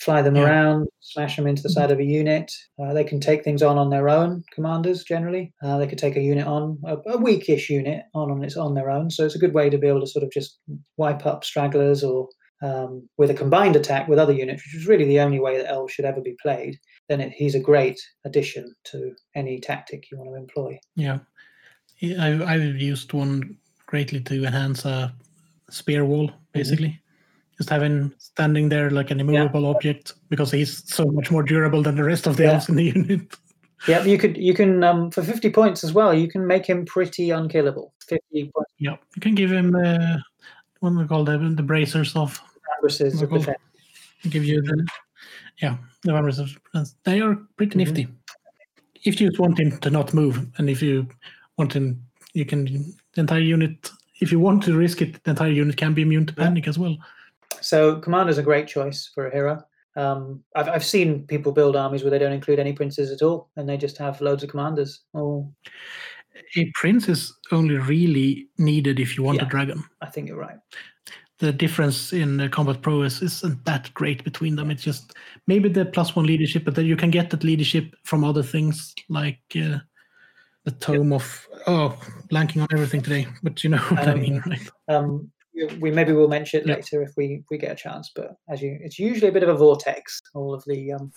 Fly 0.00 0.22
them 0.22 0.36
Yeah. 0.36 0.44
around, 0.44 0.86
smash 1.00 1.34
them 1.36 1.48
into 1.48 1.62
the 1.62 1.70
side 1.70 1.90
of 1.90 1.98
a 1.98 2.04
unit. 2.04 2.52
Uh, 2.78 2.92
they 2.92 3.02
can 3.02 3.18
take 3.18 3.42
things 3.42 3.62
on 3.64 3.78
on 3.78 3.90
their 3.90 4.08
own. 4.08 4.44
Commanders 4.52 5.02
generally, 5.02 5.52
uh, 5.62 5.78
they 5.78 5.88
could 5.88 5.98
take 5.98 6.16
a 6.16 6.20
unit 6.20 6.46
on 6.46 6.78
a, 6.84 6.98
a 7.06 7.16
weakish 7.16 7.68
unit 7.68 8.04
on 8.14 8.30
on 8.30 8.44
its 8.44 8.56
on 8.56 8.74
their 8.74 8.90
own. 8.90 9.10
So 9.10 9.24
it's 9.24 9.34
a 9.34 9.40
good 9.40 9.54
way 9.54 9.70
to 9.70 9.78
be 9.78 9.88
able 9.88 10.00
to 10.00 10.06
sort 10.06 10.24
of 10.24 10.30
just 10.30 10.60
wipe 10.98 11.26
up 11.26 11.42
stragglers 11.42 12.04
or 12.04 12.28
um, 12.62 13.08
with 13.16 13.30
a 13.30 13.34
combined 13.34 13.76
attack 13.76 14.08
with 14.08 14.18
other 14.18 14.32
units, 14.32 14.64
which 14.64 14.74
is 14.74 14.86
really 14.86 15.04
the 15.04 15.20
only 15.20 15.38
way 15.40 15.56
that 15.56 15.68
elves 15.70 15.92
should 15.92 16.04
ever 16.04 16.20
be 16.20 16.36
played, 16.42 16.78
then 17.08 17.20
it, 17.20 17.32
he's 17.32 17.54
a 17.54 17.60
great 17.60 18.00
addition 18.24 18.74
to 18.84 19.12
any 19.34 19.60
tactic 19.60 20.10
you 20.10 20.18
want 20.18 20.30
to 20.30 20.36
employ. 20.36 20.78
Yeah. 20.96 21.18
Yeah, 21.98 22.24
I, 22.24 22.54
I've 22.54 22.76
used 22.76 23.12
one 23.12 23.56
greatly 23.86 24.20
to 24.20 24.44
enhance 24.44 24.84
a 24.84 25.14
spear 25.70 26.04
wall, 26.04 26.30
basically. 26.52 27.00
just 27.56 27.70
having 27.70 28.12
standing 28.18 28.68
there 28.68 28.90
like 28.90 29.10
an 29.10 29.18
immovable 29.20 29.66
object 29.66 30.14
because 30.28 30.50
he's 30.52 30.82
so 30.92 31.04
much 31.06 31.30
more 31.30 31.42
durable 31.42 31.82
than 31.82 31.96
the 31.96 32.04
rest 32.04 32.26
of 32.26 32.36
the 32.36 32.44
Yeah. 32.44 32.52
elves 32.52 32.68
in 32.68 32.76
the 32.76 32.84
unit. 32.84 33.36
Yeah, 33.86 34.04
you 34.04 34.18
could 34.18 34.36
you 34.36 34.54
can 34.54 34.82
um, 34.84 35.10
for 35.10 35.22
fifty 35.22 35.50
points 35.50 35.84
as 35.84 35.92
well. 35.92 36.12
You 36.12 36.28
can 36.28 36.46
make 36.46 36.66
him 36.66 36.84
pretty 36.84 37.30
unkillable. 37.30 37.94
Fifty 38.06 38.50
points 38.54 38.72
Yeah, 38.78 38.96
you 39.14 39.20
can 39.20 39.34
give 39.36 39.50
him 39.52 39.74
uh, 39.76 40.16
what 40.80 40.92
we 40.94 41.06
call 41.06 41.24
them? 41.24 41.54
The 41.56 41.62
bracers 41.62 42.14
of 42.16 42.40
defense. 42.82 43.58
give 44.30 44.44
you 44.44 44.62
the 44.62 44.86
yeah 45.62 45.76
the 46.02 46.12
of 46.38 46.48
they 47.04 47.20
are 47.20 47.36
pretty 47.56 47.74
Mhm. 47.74 47.76
nifty. 47.86 48.08
If 49.04 49.20
you 49.20 49.28
just 49.28 49.38
want 49.40 49.58
him 49.58 49.78
to 49.78 49.90
not 49.90 50.12
move, 50.14 50.46
and 50.58 50.68
if 50.68 50.82
you 50.82 51.06
want 51.56 51.72
him, 51.72 52.02
you 52.34 52.44
can 52.44 52.64
the 53.14 53.20
entire 53.20 53.40
unit. 53.40 53.90
If 54.20 54.32
you 54.32 54.40
want 54.40 54.62
to 54.64 54.76
risk 54.76 55.00
it, 55.02 55.22
the 55.24 55.30
entire 55.30 55.52
unit 55.52 55.76
can 55.76 55.94
be 55.94 56.02
immune 56.02 56.26
to 56.26 56.34
Yeah. 56.36 56.44
panic 56.44 56.66
as 56.68 56.78
well. 56.78 56.96
So 57.60 58.00
commander's 58.00 58.38
are 58.38 58.42
a 58.42 58.44
great 58.44 58.66
choice 58.68 59.10
for 59.14 59.26
a 59.28 59.32
hero. 59.32 59.62
Um, 59.96 60.44
I've 60.54 60.68
I've 60.68 60.84
seen 60.84 61.26
people 61.26 61.52
build 61.52 61.76
armies 61.76 62.02
where 62.02 62.10
they 62.10 62.18
don't 62.18 62.32
include 62.32 62.58
any 62.60 62.72
princes 62.72 63.10
at 63.10 63.22
all, 63.22 63.50
and 63.56 63.68
they 63.68 63.76
just 63.76 63.98
have 63.98 64.20
loads 64.20 64.42
of 64.42 64.50
commanders. 64.50 65.04
Oh, 65.14 65.52
A 66.56 66.70
prince 66.74 67.08
is 67.08 67.32
only 67.50 67.76
really 67.78 68.48
needed 68.58 69.00
if 69.00 69.16
you 69.16 69.24
want 69.24 69.40
a 69.40 69.44
Yeah. 69.44 69.48
dragon. 69.50 69.82
I 70.00 70.06
think 70.06 70.28
you're 70.28 70.38
right. 70.38 70.58
The 71.38 71.52
difference 71.52 72.12
in 72.12 72.36
the 72.36 72.48
combat 72.48 72.82
prowess 72.82 73.22
isn't 73.22 73.64
that 73.64 73.92
great 73.94 74.24
between 74.24 74.56
them. 74.56 74.70
It's 74.72 74.82
just 74.82 75.14
maybe 75.46 75.68
the 75.68 75.84
plus 75.86 76.16
one 76.16 76.26
leadership, 76.26 76.64
but 76.64 76.74
then 76.74 76.86
you 76.86 76.96
can 76.96 77.10
get 77.10 77.30
that 77.30 77.44
leadership 77.44 77.94
from 78.04 78.24
other 78.24 78.42
things 78.42 78.92
like 79.08 79.40
uh, 79.54 79.78
the 80.64 80.72
tome 80.80 81.12
of 81.12 81.46
oh, 81.68 81.96
blanking 82.30 82.60
on 82.62 82.68
everything 82.72 83.02
today. 83.02 83.28
But 83.44 83.62
you 83.62 83.70
know 83.70 83.78
what 83.88 84.08
I 84.08 84.12
Um, 84.12 84.20
mean, 84.20 84.42
right? 84.46 84.70
Um, 84.88 85.30
we- 85.80 85.90
maybe 85.92 86.12
we'll 86.12 86.28
mention 86.28 86.60
it 86.60 86.66
Yeah. 86.66 86.74
later 86.74 87.02
if 87.02 87.12
we 87.16 87.44
we 87.50 87.58
get 87.58 87.70
a 87.72 87.76
chance. 87.76 88.10
But 88.14 88.34
as 88.48 88.60
you, 88.60 88.76
it's 88.82 88.98
usually 88.98 89.28
a 89.28 89.32
bit 89.32 89.44
of 89.44 89.48
a 89.48 89.56
vortex. 89.56 90.20
All 90.34 90.52
of 90.52 90.64
the 90.66 90.92
um, 90.92 91.12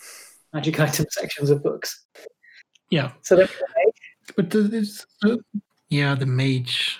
magic 0.52 0.78
item 0.78 1.06
sections 1.10 1.50
of 1.50 1.62
books. 1.64 2.06
Yeah. 2.90 3.10
So 3.22 3.34
then, 3.36 3.48
But 4.36 4.50
the, 4.50 4.70
it's, 4.72 5.04
uh, 5.24 5.36
yeah, 5.88 6.14
the 6.14 6.26
mage, 6.26 6.98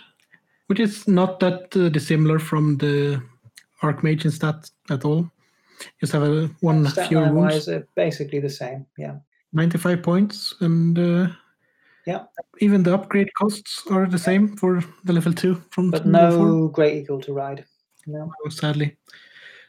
which 0.73 0.81
is 0.81 1.07
not 1.07 1.39
that 1.39 1.77
uh, 1.77 1.91
dissimilar 1.91 2.39
from 2.39 2.79
the 2.79 3.23
archmage 3.83 4.25
in 4.25 4.31
stat 4.31 4.71
at 4.89 5.05
all. 5.05 5.31
Just 6.01 6.15
have 6.15 6.23
a 6.23 6.49
one 6.63 6.87
stat 6.87 7.09
fewer 7.09 7.31
wounds, 7.31 7.55
wise, 7.55 7.67
they're 7.67 7.87
basically 7.95 8.41
the 8.41 8.49
same. 8.49 8.87
Yeah. 8.97 9.17
ninety-five 9.53 10.03
points, 10.03 10.55
and 10.61 10.99
uh, 10.99 11.29
Yeah. 12.07 12.25
even 12.61 12.83
the 12.83 12.95
upgrade 12.95 13.29
costs 13.35 13.83
are 13.91 14.07
the 14.07 14.19
same 14.19 14.57
for 14.57 14.83
the 15.05 15.13
level 15.13 15.35
two 15.35 15.61
from 15.73 15.91
But 15.91 16.07
no 16.07 16.69
great 16.69 16.97
eagle 16.97 17.21
to 17.21 17.35
ride. 17.35 17.67
No. 18.07 18.33
sadly, 18.49 18.97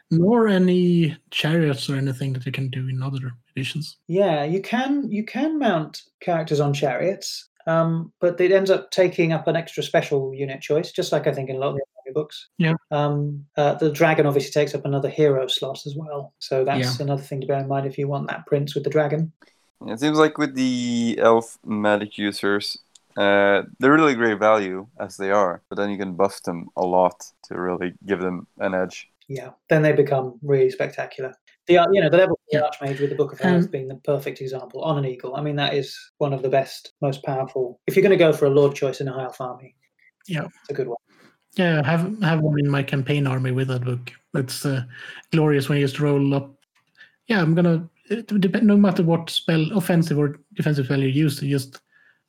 nor 0.10 0.48
any 0.48 1.18
chariots 1.32 1.90
or 1.90 1.98
anything 1.98 2.32
that 2.34 2.46
you 2.46 2.54
can 2.54 2.70
do 2.70 2.88
in 2.88 3.04
other 3.04 3.34
editions. 3.52 3.98
Yeah, 4.08 4.46
you 4.46 4.62
can 4.62 5.12
you 5.12 5.26
can 5.26 5.60
mount 5.60 6.04
characters 6.22 6.62
on 6.62 6.74
chariots, 6.74 7.50
um, 7.68 8.12
but 8.20 8.40
it 8.40 8.52
ends 8.52 8.70
up 8.70 8.92
taking 8.92 9.32
up 9.32 9.48
an 9.48 9.56
extra 9.56 9.84
special 9.84 10.34
unit 10.34 10.62
choice, 10.62 10.92
just 10.92 11.12
like 11.12 11.28
I 11.28 11.34
think 11.34 11.50
in 11.50 11.56
a 11.56 11.60
lot 11.60 11.70
of 11.70 11.76
the 11.76 11.82
other 12.02 12.14
books. 12.14 12.50
Yeah. 12.58 12.74
Um, 12.92 13.46
uh, 13.58 13.76
the 13.76 13.92
dragon 13.92 14.26
obviously 14.26 14.52
takes 14.52 14.76
up 14.76 14.86
another 14.86 15.10
hero 15.10 15.48
slot 15.48 15.86
as 15.86 15.96
well, 15.96 16.34
so 16.40 16.64
that's 16.66 17.00
another 17.00 17.22
thing 17.22 17.42
to 17.42 17.48
bear 17.48 17.60
in 17.60 17.68
mind 17.68 17.86
if 17.86 17.98
you 17.98 18.08
want 18.08 18.28
that 18.28 18.46
prince 18.46 18.76
with 18.76 18.84
the 18.84 18.90
dragon. 18.90 19.32
It 19.88 20.00
seems 20.00 20.18
like 20.18 20.38
with 20.38 20.56
the 20.56 21.20
elf 21.22 21.58
magic 21.66 22.18
users, 22.18 22.78
uh, 23.18 23.64
they're 23.80 23.92
really 23.92 24.16
great 24.16 24.40
value 24.40 24.88
as 25.00 25.18
they 25.18 25.32
are, 25.32 25.62
but 25.70 25.76
then 25.76 25.90
you 25.90 25.98
can 25.98 26.14
buff 26.14 26.42
them 26.44 26.70
a 26.76 26.86
lot 26.86 27.24
to 27.46 27.60
really 27.60 27.94
give 28.06 28.20
them 28.20 28.48
an 28.60 28.74
edge. 28.74 29.10
Yeah, 29.28 29.52
then 29.70 29.82
they 29.82 29.92
become 29.92 30.40
really 30.42 30.70
spectacular. 30.70 31.36
The 31.68 31.74
you 31.92 32.02
know 32.02 32.10
the 32.10 32.18
level 32.18 32.34
of 32.34 32.40
the 32.52 32.58
Yeah. 32.60 32.70
archmage 32.70 33.00
with 33.00 33.10
the 33.10 33.16
Book 33.16 33.32
of 33.34 33.40
Hoeth 33.40 33.66
Um, 33.66 33.68
being 33.68 33.88
the 33.88 33.96
perfect 33.96 34.42
example 34.42 34.82
on 34.82 34.98
an 34.98 35.06
eagle. 35.06 35.36
I 35.36 35.42
mean 35.42 35.56
that 35.56 35.74
is 35.74 35.98
one 36.18 36.34
of 36.34 36.42
the 36.42 36.50
best, 36.50 36.94
most 37.02 37.24
powerful. 37.24 37.80
If 37.88 37.96
you're 37.96 38.04
going 38.04 38.18
to 38.18 38.18
go 38.18 38.34
for 38.34 38.46
a 38.46 38.50
lord 38.50 38.76
choice 38.76 39.00
in 39.00 39.08
a 39.08 39.14
high 39.14 39.24
elf 39.24 39.40
army, 39.40 39.76
Yeah. 40.28 40.46
it's 40.46 40.70
a 40.70 40.74
good 40.74 40.88
one. 40.88 40.98
Yeah, 41.56 41.82
I 41.86 41.88
have 41.90 42.22
have 42.22 42.42
one 42.42 42.60
in 42.60 42.70
my 42.70 42.84
campaign 42.84 43.28
army 43.28 43.52
with 43.52 43.68
that 43.70 43.86
book. 43.86 44.12
It's 44.34 44.66
uh, 44.66 44.84
glorious 45.32 45.70
when 45.70 45.78
you 45.78 45.86
just 45.86 46.00
roll 46.00 46.34
up. 46.34 46.54
Yeah, 47.28 47.42
I'm 47.42 47.56
gonna 47.56 47.88
it 48.10 48.64
no 48.64 48.76
matter 48.76 49.04
what 49.04 49.30
spell, 49.30 49.66
offensive 49.78 50.18
or 50.18 50.40
defensive 50.56 50.86
spell 50.86 51.00
you 51.00 51.08
use, 51.08 51.42
it's 51.42 51.48
just 51.50 51.82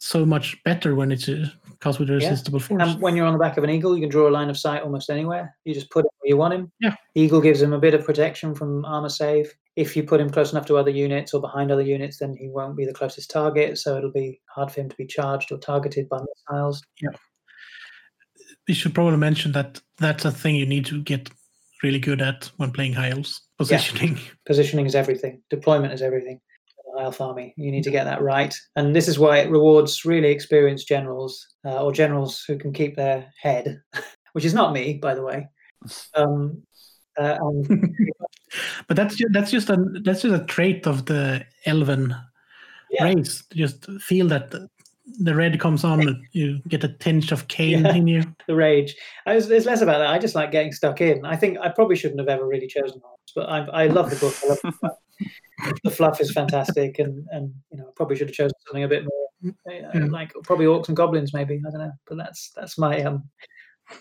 so 0.04 0.26
much 0.26 0.62
better 0.64 0.94
when 0.94 1.10
it's 1.10 1.28
uh, 1.28 1.48
cast 1.80 1.98
with 1.98 2.10
irresistible 2.10 2.60
force. 2.60 2.82
And 2.82 3.00
when 3.00 3.16
you're 3.16 3.26
on 3.26 3.32
the 3.32 3.38
back 3.38 3.56
of 3.56 3.64
an 3.64 3.70
eagle, 3.70 3.94
you 3.94 4.02
can 4.02 4.10
draw 4.10 4.28
a 4.28 4.30
line 4.30 4.50
of 4.50 4.58
sight 4.58 4.82
almost 4.82 5.08
anywhere. 5.08 5.56
You 5.64 5.72
just 5.72 5.90
put 5.90 6.04
him 6.04 6.10
where 6.18 6.28
you 6.28 6.36
want 6.36 6.52
him. 6.52 6.70
Yeah. 6.78 6.94
Eagle 7.14 7.40
gives 7.40 7.62
him 7.62 7.72
a 7.72 7.78
bit 7.78 7.94
of 7.94 8.04
protection 8.04 8.54
from 8.54 8.84
armor 8.84 9.08
save. 9.08 9.52
If 9.76 9.96
you 9.96 10.02
put 10.02 10.20
him 10.20 10.28
close 10.28 10.52
enough 10.52 10.66
to 10.66 10.76
other 10.76 10.90
units 10.90 11.32
or 11.32 11.40
behind 11.40 11.72
other 11.72 11.82
units, 11.82 12.18
then 12.18 12.36
he 12.36 12.48
won't 12.48 12.76
be 12.76 12.84
the 12.84 12.92
closest 12.92 13.30
target. 13.30 13.78
So 13.78 13.96
it'll 13.96 14.12
be 14.12 14.40
hard 14.46 14.70
for 14.70 14.82
him 14.82 14.90
to 14.90 14.96
be 14.96 15.06
charged 15.06 15.50
or 15.50 15.58
targeted 15.58 16.08
by 16.10 16.18
missiles. 16.20 16.82
Yeah. 17.00 17.16
We 18.68 18.74
should 18.74 18.94
probably 18.94 19.16
mention 19.16 19.52
that 19.52 19.80
that's 19.96 20.26
a 20.26 20.30
thing 20.30 20.56
you 20.56 20.66
need 20.66 20.84
to 20.86 21.02
get 21.02 21.30
really 21.82 21.98
good 21.98 22.20
at 22.20 22.50
when 22.58 22.72
playing 22.72 22.92
high 22.92 23.10
elves 23.10 23.40
positioning. 23.56 24.18
Positioning 24.46 24.86
is 24.86 24.94
everything. 24.94 25.42
Deployment 25.50 25.92
is 25.92 26.02
everything. 26.02 26.40
In 26.96 27.00
a 27.00 27.04
elf 27.04 27.20
army. 27.20 27.54
You 27.56 27.70
need 27.70 27.84
to 27.84 27.90
get 27.90 28.04
that 28.04 28.22
right, 28.22 28.54
and 28.76 28.94
this 28.94 29.08
is 29.08 29.18
why 29.18 29.38
it 29.38 29.50
rewards 29.50 30.04
really 30.04 30.30
experienced 30.30 30.88
generals 30.88 31.46
uh, 31.64 31.82
or 31.82 31.92
generals 31.92 32.44
who 32.46 32.56
can 32.58 32.72
keep 32.72 32.96
their 32.96 33.26
head, 33.40 33.80
which 34.32 34.44
is 34.44 34.54
not 34.54 34.72
me, 34.72 34.94
by 34.94 35.14
the 35.14 35.22
way. 35.22 35.48
Um, 36.14 36.62
uh, 37.18 37.36
and 37.40 37.94
but 38.88 38.96
that's 38.96 39.16
just, 39.16 39.32
that's 39.32 39.50
just 39.50 39.68
a 39.70 39.76
that's 40.02 40.22
just 40.22 40.42
a 40.42 40.44
trait 40.46 40.86
of 40.86 41.04
the 41.06 41.44
elven 41.66 42.14
Yeah. 42.90 43.04
race. 43.04 43.42
Just 43.54 43.84
feel 44.00 44.26
that 44.28 44.50
the, 44.50 44.68
the 45.20 45.34
red 45.34 45.60
comes 45.60 45.84
on, 45.84 46.26
you 46.32 46.60
get 46.68 46.84
a 46.84 46.88
tinge 46.88 47.32
of 47.32 47.46
Khaine 47.48 47.82
Yeah. 47.84 47.94
in 47.94 48.06
you. 48.06 48.22
the 48.48 48.54
rage. 48.54 48.96
I 49.26 49.34
was, 49.34 49.50
it's 49.50 49.66
less 49.66 49.82
about 49.82 49.98
that. 49.98 50.08
I 50.08 50.18
just 50.18 50.34
like 50.34 50.50
getting 50.50 50.72
stuck 50.72 51.00
in. 51.02 51.24
I 51.26 51.36
think 51.36 51.58
I 51.60 51.68
probably 51.68 51.96
shouldn't 51.96 52.20
have 52.20 52.28
ever 52.28 52.46
really 52.46 52.66
chosen 52.66 53.00
arms, 53.04 53.32
but 53.36 53.48
I, 53.48 53.84
I 53.84 53.86
love 53.88 54.08
the 54.10 54.16
book. 54.16 54.34
I 54.42 54.48
love 54.48 54.58
the. 54.62 54.96
The 55.84 55.90
fluff 55.90 56.20
is 56.20 56.32
fantastic, 56.32 56.98
and 56.98 57.26
and 57.30 57.52
you 57.70 57.78
know 57.78 57.92
probably 57.96 58.16
should 58.16 58.28
have 58.28 58.36
chosen 58.36 58.54
something 58.66 58.84
a 58.84 58.88
bit 58.88 59.04
more 59.04 59.52
uh, 59.68 59.72
Yeah. 59.94 60.06
like 60.06 60.32
probably 60.42 60.66
orcs 60.66 60.88
and 60.88 60.96
goblins, 60.96 61.32
maybe 61.32 61.60
I 61.66 61.70
don't 61.70 61.80
know. 61.80 61.92
But 62.06 62.18
that's 62.18 62.50
that's 62.56 62.78
my 62.78 63.02
um. 63.02 63.24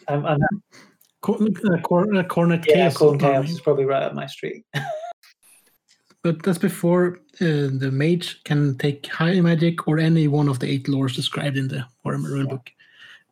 I'm, 0.08 0.26
I'm, 0.26 0.40
Co- 1.22 1.36
uh, 1.36 1.78
uh, 1.78 2.24
cornet 2.24 2.66
yeah, 2.68 2.74
chaos. 2.76 2.98
Khorne. 2.98 3.20
Chaos 3.20 3.50
is 3.50 3.62
probably 3.62 3.86
right 3.86 4.04
up 4.04 4.14
my 4.14 4.28
street. 4.28 4.66
But 6.24 6.42
that's 6.42 6.58
before 6.58 7.20
uh, 7.42 7.68
the 7.80 7.90
mage 7.92 8.42
can 8.46 8.78
take 8.78 9.06
high 9.08 9.42
magic 9.42 9.90
or 9.90 10.00
any 10.00 10.30
one 10.30 10.48
of 10.48 10.58
the 10.60 10.68
eight 10.70 10.86
lores 10.88 11.14
described 11.14 11.58
in 11.58 11.68
the 11.68 11.86
Warhammer 12.06 12.30
rulebook, 12.30 12.68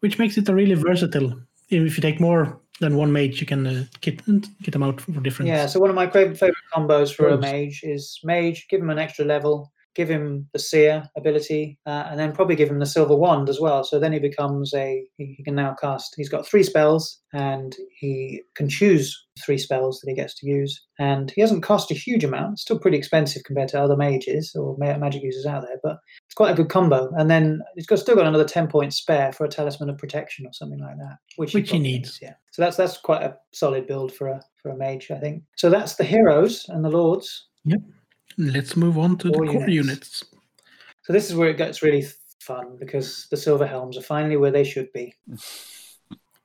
which 0.02 0.20
makes 0.20 0.38
it 0.38 0.50
a 0.50 0.54
really 0.54 0.76
versatile. 0.76 1.40
If 1.70 1.96
you 1.98 2.02
take 2.02 2.20
more 2.20 2.60
than 2.82 2.98
one 2.98 3.14
mage, 3.14 3.40
you 3.40 3.48
can 3.48 3.66
uh, 3.66 3.86
get 4.02 4.26
get 4.62 4.72
them 4.74 4.84
out 4.84 5.00
for 5.00 5.12
different. 5.22 5.48
Yeah, 5.48 5.68
so 5.68 5.80
one 5.80 5.90
of 5.90 5.96
my 5.96 6.10
favorite, 6.10 6.38
favorite 6.38 6.58
combos 6.74 7.16
for 7.16 7.30
a 7.30 7.38
mage 7.38 7.82
is 7.84 8.20
mage, 8.24 8.68
give 8.70 8.82
him 8.82 8.90
an 8.90 9.00
extra 9.00 9.24
level, 9.24 9.72
give 9.96 10.10
him 10.10 10.48
the 10.54 10.60
seer 10.60 11.04
ability, 11.18 11.78
uh, 11.86 12.08
and 12.10 12.20
then 12.20 12.32
probably 12.32 12.56
give 12.56 12.70
him 12.70 12.80
the 12.80 12.86
silver 12.86 13.16
wand 13.16 13.50
as 13.50 13.60
well. 13.60 13.84
So 13.84 14.00
then 14.00 14.14
he 14.14 14.20
becomes 14.20 14.74
a, 14.74 15.04
he, 15.18 15.36
he 15.38 15.44
can 15.44 15.56
now 15.56 15.76
cast, 15.80 16.14
he's 16.16 16.30
got 16.30 16.48
three 16.48 16.64
spells 16.64 17.20
and 17.34 17.76
he 18.00 18.42
can 18.56 18.70
choose 18.70 19.18
three 19.44 19.58
spells 19.58 20.00
that 20.00 20.10
he 20.10 20.16
gets 20.16 20.34
to 20.40 20.48
use. 20.48 20.82
And 21.00 21.32
he 21.32 21.42
doesn't 21.42 21.62
cost 21.62 21.92
a 21.92 21.96
huge 21.96 22.24
amount, 22.24 22.60
still 22.60 22.80
pretty 22.80 22.98
expensive 22.98 23.44
compared 23.44 23.70
to 23.70 23.82
other 23.82 23.98
mages 23.98 24.54
or 24.56 24.78
magic 24.78 25.24
users 25.24 25.46
out 25.46 25.64
there, 25.64 25.80
but 25.84 25.98
it's 26.26 26.36
quite 26.36 26.52
a 26.52 26.56
good 26.56 26.70
combo. 26.70 27.10
And 27.18 27.30
then 27.30 27.62
he's 27.76 27.86
got 27.86 28.00
still 28.00 28.16
got 28.16 28.28
another 28.28 28.46
10 28.46 28.68
points 28.68 28.98
spare 28.98 29.32
for 29.32 29.46
a 29.46 29.50
talisman 29.50 29.90
of 29.90 29.98
protection 29.98 30.46
or 30.46 30.54
something 30.54 30.80
like 30.80 30.98
that, 30.98 31.18
which, 31.38 31.54
Which 31.54 31.70
he 31.70 31.78
probably 31.78 31.92
needs. 31.92 32.20
Yeah. 32.22 32.34
So 32.52 32.62
that's 32.62 32.78
that's 32.78 32.98
quite 32.98 33.24
a 33.24 33.38
solid 33.54 33.88
build 33.88 34.14
for 34.14 34.28
a 34.28 34.42
for 34.62 34.72
a 34.72 34.78
mage, 34.78 35.10
I 35.10 35.20
think. 35.20 35.44
So 35.56 35.70
that's 35.70 35.96
the 35.96 36.04
heroes 36.04 36.66
and 36.68 36.84
the 36.84 36.90
lords. 36.90 37.48
Let's 38.38 38.76
move 38.76 38.98
on 38.98 39.18
to 39.20 39.32
Core 39.32 39.46
the 39.46 39.52
core 39.52 39.62
units. 39.70 39.74
units. 39.88 40.24
So 41.04 41.14
this 41.14 41.30
is 41.30 41.36
where 41.36 41.50
it 41.50 41.58
gets 41.58 41.82
really 41.82 42.06
fun 42.40 42.78
because 42.80 43.28
the 43.32 43.38
silver 43.38 43.66
helms 43.68 43.98
are 43.98 44.02
finally 44.02 44.38
where 44.38 44.52
they 44.52 44.64
should 44.64 44.92
be. 44.94 45.14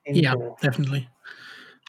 Yeah, 0.08 0.34
core. 0.34 0.54
definitely. 0.62 1.08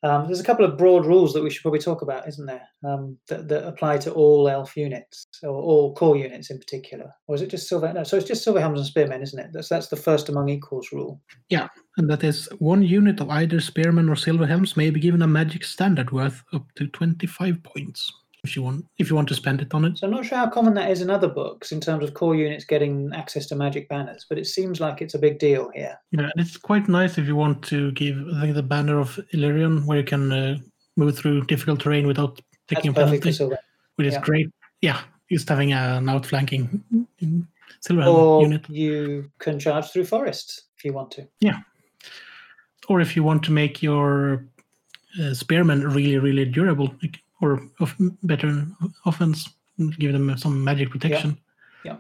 Um, 0.04 0.26
there's 0.26 0.40
a 0.40 0.44
couple 0.44 0.66
of 0.66 0.78
broad 0.78 1.06
rules 1.06 1.34
that 1.34 1.44
we 1.44 1.50
should 1.52 1.62
probably 1.62 1.80
talk 1.80 2.02
about, 2.02 2.28
isn't 2.28 2.46
there? 2.46 2.68
Um, 2.84 3.18
that, 3.28 3.48
that 3.48 3.68
apply 3.68 3.98
to 4.00 4.12
all 4.12 4.48
elf 4.48 4.76
units 4.78 5.28
or 5.44 5.50
all 5.50 5.94
core 5.96 6.18
units 6.18 6.50
in 6.50 6.58
particular. 6.60 7.12
Or 7.28 7.36
is 7.36 7.42
it 7.42 7.50
just 7.50 7.68
silver? 7.68 7.92
No, 7.92 8.04
so 8.04 8.18
it's 8.18 8.28
just 8.28 8.44
silver 8.44 8.60
helms 8.60 8.80
and 8.80 8.88
spearmen, 8.88 9.22
isn't 9.22 9.40
it? 9.40 9.52
That's 9.54 9.70
that's 9.70 9.88
the 9.88 9.96
first 9.96 10.30
among 10.30 10.50
equals 10.50 10.92
rule. 10.92 11.22
Yeah, 11.50 11.68
and 11.98 12.10
that 12.10 12.24
is 12.24 12.48
one 12.60 12.82
unit 12.84 13.20
of 13.20 13.30
either 13.30 13.60
spearmen 13.60 14.10
or 14.10 14.16
silver 14.16 14.46
helms 14.48 14.78
may 14.78 14.90
be 14.90 15.00
given 15.00 15.22
a 15.22 15.28
magic 15.28 15.64
standard 15.64 16.12
worth 16.12 16.44
up 16.54 16.66
to 16.76 16.88
25 16.88 17.62
points 17.64 18.12
if 18.48 18.56
you 18.56 18.64
want 18.64 18.86
if 18.98 19.10
you 19.10 19.16
want 19.16 19.28
to 19.28 19.36
spend 19.36 19.62
it 19.62 19.74
on 19.74 19.86
it. 19.86 19.98
So 19.98 20.08
I'm 20.08 20.14
not 20.14 20.26
sure 20.26 20.38
how 20.38 20.50
common 20.50 20.74
that 20.76 20.90
is 20.90 21.02
in 21.02 21.10
other 21.10 21.28
books 21.28 21.72
in 21.72 21.82
terms 21.82 22.04
of 22.04 22.14
core 22.14 22.36
units 22.36 22.66
getting 22.66 23.12
access 23.14 23.46
to 23.48 23.56
magic 23.56 23.90
banners, 23.90 24.26
but 24.30 24.38
it 24.38 24.46
seems 24.46 24.80
like 24.80 25.02
it's 25.02 25.14
a 25.14 25.20
big 25.20 25.40
deal 25.40 25.70
here. 25.74 25.98
Yeah, 26.12 26.30
and 26.32 26.34
it's 26.38 26.58
quite 26.58 26.88
nice 26.88 27.18
if 27.18 27.28
you 27.28 27.36
want 27.36 27.62
to 27.64 27.92
give 27.92 28.18
I 28.36 28.42
think 28.42 28.56
the 28.56 28.64
banner 28.64 29.00
of 29.00 29.20
Ellyrion 29.34 29.86
where 29.86 30.00
you 30.00 30.04
can 30.04 30.32
uh, 30.32 30.58
move 30.96 31.18
through 31.18 31.46
difficult 31.46 31.82
terrain 31.82 32.08
without 32.08 32.36
That's 32.70 32.82
taking 32.82 32.92
a 32.92 32.94
penalty, 32.94 33.34
which 33.96 34.08
is 34.08 34.14
yeah. 34.14 34.22
great. 34.22 34.50
Yeah, 34.82 35.02
just 35.32 35.50
having 35.50 35.74
an 35.74 36.08
outflanking 36.10 36.84
silver 37.82 38.04
Or 38.04 38.42
unit. 38.42 38.70
you 38.70 39.30
can 39.40 39.60
charge 39.60 39.92
through 39.92 40.06
forests 40.06 40.64
if 40.78 40.86
you 40.86 40.94
want 40.94 41.12
to. 41.12 41.28
Yeah, 41.40 41.60
or 42.88 43.02
if 43.02 43.16
you 43.16 43.24
want 43.24 43.44
to 43.44 43.52
make 43.52 43.84
your 43.84 44.46
uh, 45.22 45.34
spearmen 45.34 45.82
really, 45.88 46.18
really 46.18 46.46
durable, 46.46 46.94
like, 47.02 47.20
or 47.42 47.62
of 47.80 47.96
better 48.24 48.66
offense, 49.06 49.50
give 50.00 50.14
them 50.14 50.38
some 50.38 50.64
magic 50.64 50.90
protection. 50.90 51.32
Yeah. 51.32 51.98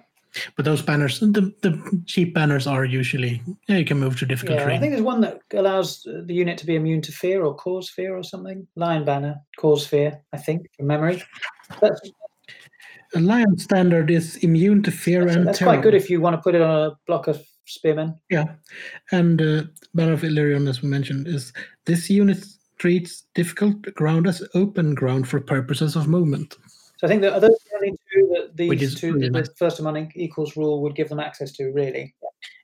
But 0.56 0.66
those 0.66 0.82
banners, 0.82 1.20
the, 1.20 1.54
the 1.62 2.04
cheap 2.06 2.34
banners 2.34 2.68
are 2.68 2.86
usually 2.86 3.42
yeah, 3.68 3.78
you 3.78 3.86
can 3.86 4.00
move 4.00 4.20
to 4.20 4.26
difficult 4.26 4.60
Yeah, 4.60 4.68
I 4.68 4.78
think 4.78 4.92
there's 4.92 5.02
one 5.02 5.22
that 5.22 5.40
allows 5.54 6.04
the 6.04 6.34
unit 6.34 6.58
to 6.60 6.66
be 6.66 6.76
immune 6.76 7.02
to 7.04 7.12
fear 7.12 7.44
or 7.44 7.56
cause 7.56 7.90
fear 7.90 8.16
or 8.16 8.24
something. 8.24 8.68
Lion 8.76 9.06
banner, 9.06 9.36
cause 9.58 9.88
fear, 9.88 10.22
I 10.34 10.38
think, 10.38 10.68
from 10.76 10.88
memory. 10.88 11.24
That's, 11.82 12.02
A 13.16 13.20
lion 13.20 13.58
standard 13.58 14.12
is 14.12 14.36
immune 14.38 14.84
to 14.84 14.92
fear 14.92 15.26
that's, 15.26 15.36
and 15.36 15.48
that's 15.48 15.60
terror. 15.60 15.72
quite 15.72 15.84
good 15.84 15.96
if 15.96 16.10
you 16.10 16.20
want 16.20 16.36
to 16.36 16.42
put 16.42 16.56
it 16.56 16.62
on 16.62 16.92
a 16.92 16.92
block 17.08 17.28
of 17.28 17.42
spearmen. 17.66 18.20
Yeah, 18.30 18.46
and 19.12 19.42
uh, 19.42 19.64
Banner 19.94 20.14
of 20.14 20.22
Ellyrion, 20.22 20.68
as 20.68 20.82
we 20.82 20.90
mentioned, 20.90 21.28
is 21.28 21.54
this 21.86 22.10
unit 22.10 22.46
treats 22.78 23.24
difficult 23.34 23.82
ground 23.96 24.28
as 24.28 24.44
open 24.54 24.96
ground 24.96 25.28
for 25.28 25.40
purposes 25.40 25.96
of 25.96 26.08
movement. 26.08 26.56
So 26.98 27.06
I 27.06 27.10
think 27.10 27.22
that 27.22 27.34
are 27.34 27.40
those 27.40 27.58
the 27.70 27.76
only 27.76 27.92
two 28.12 28.28
that 28.34 28.58
these 28.58 28.82
is 28.82 28.96
two, 28.96 29.14
really 29.14 29.30
the 29.30 29.48
first 29.58 29.80
among 29.80 30.12
equals 30.16 30.58
rule 30.58 30.82
would 30.82 30.96
give 30.96 31.10
them 31.10 31.20
access 31.20 31.52
to, 31.54 31.72
really. 31.72 32.16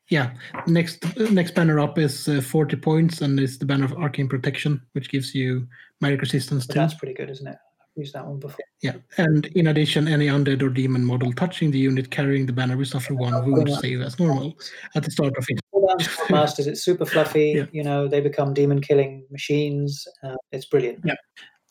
Yeah, 0.10 0.34
next 0.68 1.06
next 1.32 1.56
banner 1.56 1.80
up 1.80 1.98
is 1.98 2.28
uh, 2.28 2.42
40 2.42 2.76
points, 2.78 3.22
and 3.22 3.40
it's 3.40 3.58
the 3.58 3.66
banner 3.66 3.86
of 3.86 3.94
Arcane 3.94 4.28
Protection, 4.28 4.82
which 4.94 5.10
gives 5.10 5.34
you 5.34 5.68
magic 6.02 6.22
resistance 6.22 6.66
But 6.66 6.74
too. 6.74 6.80
that's 6.80 6.94
pretty 6.96 7.14
good, 7.14 7.30
isn't 7.30 7.48
it? 7.48 7.56
I've 7.56 7.88
used 7.96 8.14
that 8.14 8.26
one 8.26 8.40
before. 8.40 8.66
Yeah, 8.82 8.96
and 9.18 9.46
in 9.48 9.68
addition, 9.68 10.08
any 10.08 10.28
undead 10.28 10.62
or 10.62 10.70
demon 10.70 11.06
model 11.06 11.32
touching 11.32 11.72
the 11.72 11.80
unit 11.80 12.10
carrying 12.12 12.46
the 12.46 12.54
banner 12.54 12.76
will 12.76 12.86
suffer 12.86 13.14
one 13.14 13.50
wound 13.50 13.70
save 13.82 14.02
as 14.02 14.20
normal 14.20 14.58
at 14.96 15.04
the 15.04 15.12
start 15.12 15.38
of 15.38 15.46
it. 15.48 15.63
All 15.94 16.28
down 16.28 16.28
masters, 16.30 16.68
it's 16.68 16.84
super 16.84 17.06
fluffy. 17.06 17.54
Yeah. 17.58 17.66
You 17.72 17.84
know, 17.84 18.08
they 18.08 18.22
become 18.22 18.54
demon 18.54 18.82
killing 18.82 19.26
machines. 19.32 20.08
Uh, 20.24 20.36
it's 20.52 20.66
brilliant. 20.66 21.00
Yeah. 21.04 21.16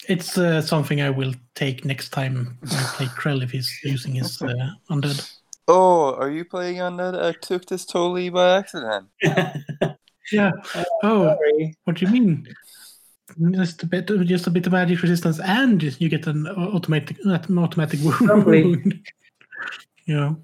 It's 0.08 0.36
uh, 0.36 0.60
something 0.60 1.00
I 1.00 1.10
will 1.10 1.32
take 1.54 1.84
next 1.84 2.08
time 2.08 2.58
I 2.64 2.92
play 2.96 3.06
Krell 3.06 3.42
if 3.42 3.52
he's 3.52 3.70
using 3.84 4.14
his 4.14 4.42
uh, 4.42 4.70
undead. 4.90 5.30
Oh, 5.68 6.14
are 6.14 6.30
you 6.30 6.44
playing 6.44 6.78
undead? 6.78 7.22
I 7.22 7.32
took 7.32 7.66
this 7.66 7.84
totally 7.86 8.28
by 8.30 8.58
accident. 8.58 9.08
Yeah. 10.30 10.52
Oh, 11.02 11.34
Sorry. 11.34 11.76
what 11.84 11.96
do 11.96 12.06
you 12.06 12.12
mean? 12.12 12.46
Just 13.52 13.82
a 13.82 13.86
bit, 13.86 14.06
just 14.06 14.46
a 14.46 14.50
bit 14.50 14.66
of 14.66 14.72
magic 14.72 15.00
resistance, 15.02 15.40
and 15.40 15.82
you 16.00 16.08
get 16.08 16.26
an 16.26 16.46
automatic, 16.46 17.18
an 17.24 17.58
automatic 17.58 18.00
Lovely. 18.02 18.62
wound. 18.64 19.00
you 20.06 20.16
know, 20.16 20.36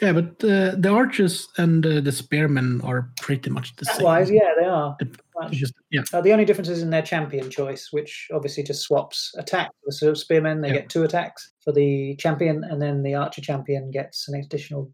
yeah. 0.00 0.12
But 0.12 0.44
uh, 0.44 0.74
the 0.76 0.88
archers 0.90 1.48
and 1.58 1.84
uh, 1.84 2.00
the 2.00 2.12
spearmen 2.12 2.80
are 2.82 3.10
pretty 3.20 3.50
much 3.50 3.74
the 3.76 3.84
same. 3.86 4.04
Wise, 4.04 4.30
yeah, 4.30 4.52
they 4.58 4.66
are. 4.66 4.96
It's 5.00 5.16
Much. 5.36 5.52
just 5.52 5.74
yeah, 5.90 6.02
Uh, 6.12 6.20
the 6.20 6.32
only 6.32 6.44
difference 6.44 6.68
is 6.68 6.82
in 6.82 6.90
their 6.90 7.02
champion 7.02 7.50
choice, 7.50 7.88
which 7.90 8.28
obviously 8.32 8.62
just 8.62 8.82
swaps 8.82 9.32
attack. 9.36 9.70
The 9.84 9.92
sort 9.92 10.10
of 10.10 10.18
spearmen 10.18 10.60
they 10.60 10.68
Yeah. 10.68 10.74
get 10.74 10.88
two 10.90 11.02
attacks 11.02 11.52
for 11.62 11.72
the 11.72 12.14
champion, 12.16 12.62
and 12.64 12.80
then 12.80 13.02
the 13.02 13.14
archer 13.14 13.40
champion 13.42 13.90
gets 13.90 14.28
an 14.28 14.36
additional 14.40 14.92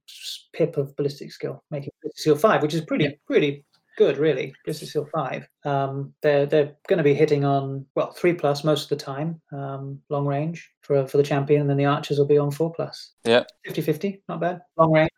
pip 0.55 0.77
of 0.79 0.95
ballistic 0.97 1.31
skill, 1.33 1.63
making 1.71 1.91
ballistic 2.03 2.21
skill 2.21 2.37
five, 2.37 2.63
which 2.63 2.75
is 2.75 2.81
pretty 2.83 3.05
Yeah. 3.05 3.11
pretty 3.27 3.65
good, 4.01 4.17
really. 4.17 4.55
Ballistic 4.65 4.89
skill 4.89 5.07
five. 5.15 5.47
Um, 5.67 6.15
they're 6.23 6.47
they're 6.47 6.73
going 6.89 6.97
to 6.97 7.05
be 7.05 7.13
hitting 7.13 7.45
on 7.45 7.85
well 7.95 8.13
three 8.13 8.33
plus 8.33 8.65
most 8.65 8.85
of 8.91 8.99
the 8.99 9.05
time, 9.05 9.39
um, 9.53 10.01
long 10.09 10.27
range 10.27 10.71
for 10.81 11.07
for 11.07 11.19
the 11.19 11.23
champion, 11.23 11.61
and 11.61 11.69
then 11.69 11.77
the 11.77 11.85
archers 11.85 12.19
will 12.19 12.27
be 12.27 12.39
on 12.39 12.51
four 12.51 12.73
plus. 12.73 13.13
Yeah. 13.25 13.45
50-50, 13.69 14.23
not 14.27 14.41
bad. 14.41 14.63
Long 14.79 14.93
range. 14.93 15.11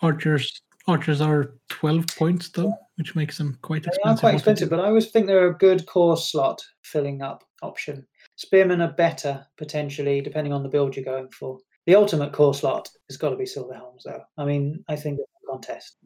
archers. 0.00 0.62
Archers 0.88 1.20
are 1.20 1.54
twelve 1.68 2.06
points 2.18 2.48
though, 2.48 2.74
which 2.96 3.14
makes 3.14 3.38
them 3.38 3.56
quite 3.62 3.82
They 3.84 3.88
expensive. 3.88 4.16
are 4.18 4.20
quite 4.20 4.34
expensive, 4.34 4.70
but 4.70 4.80
I 4.80 4.86
always 4.86 5.10
think 5.10 5.26
they're 5.26 5.46
a 5.46 5.56
good 5.58 5.86
core 5.86 6.16
slot 6.16 6.60
filling 6.82 7.22
up 7.22 7.44
option. 7.62 8.04
Spearmen 8.36 8.80
are 8.80 8.92
better 8.94 9.46
potentially, 9.58 10.20
depending 10.22 10.52
on 10.52 10.62
the 10.64 10.68
build 10.68 10.96
you're 10.96 11.04
going 11.04 11.28
for. 11.30 11.58
The 11.86 11.94
ultimate 11.94 12.32
core 12.32 12.54
slot 12.54 12.88
has 13.08 13.16
got 13.16 13.30
to 13.30 13.36
be 13.36 13.46
Silver 13.46 13.74
Helms, 13.74 14.02
though. 14.04 14.22
I 14.38 14.44
mean, 14.44 14.82
I 14.88 14.96
think 14.96 15.20
it's 15.20 15.30
a 15.44 15.52
contest. 15.52 15.98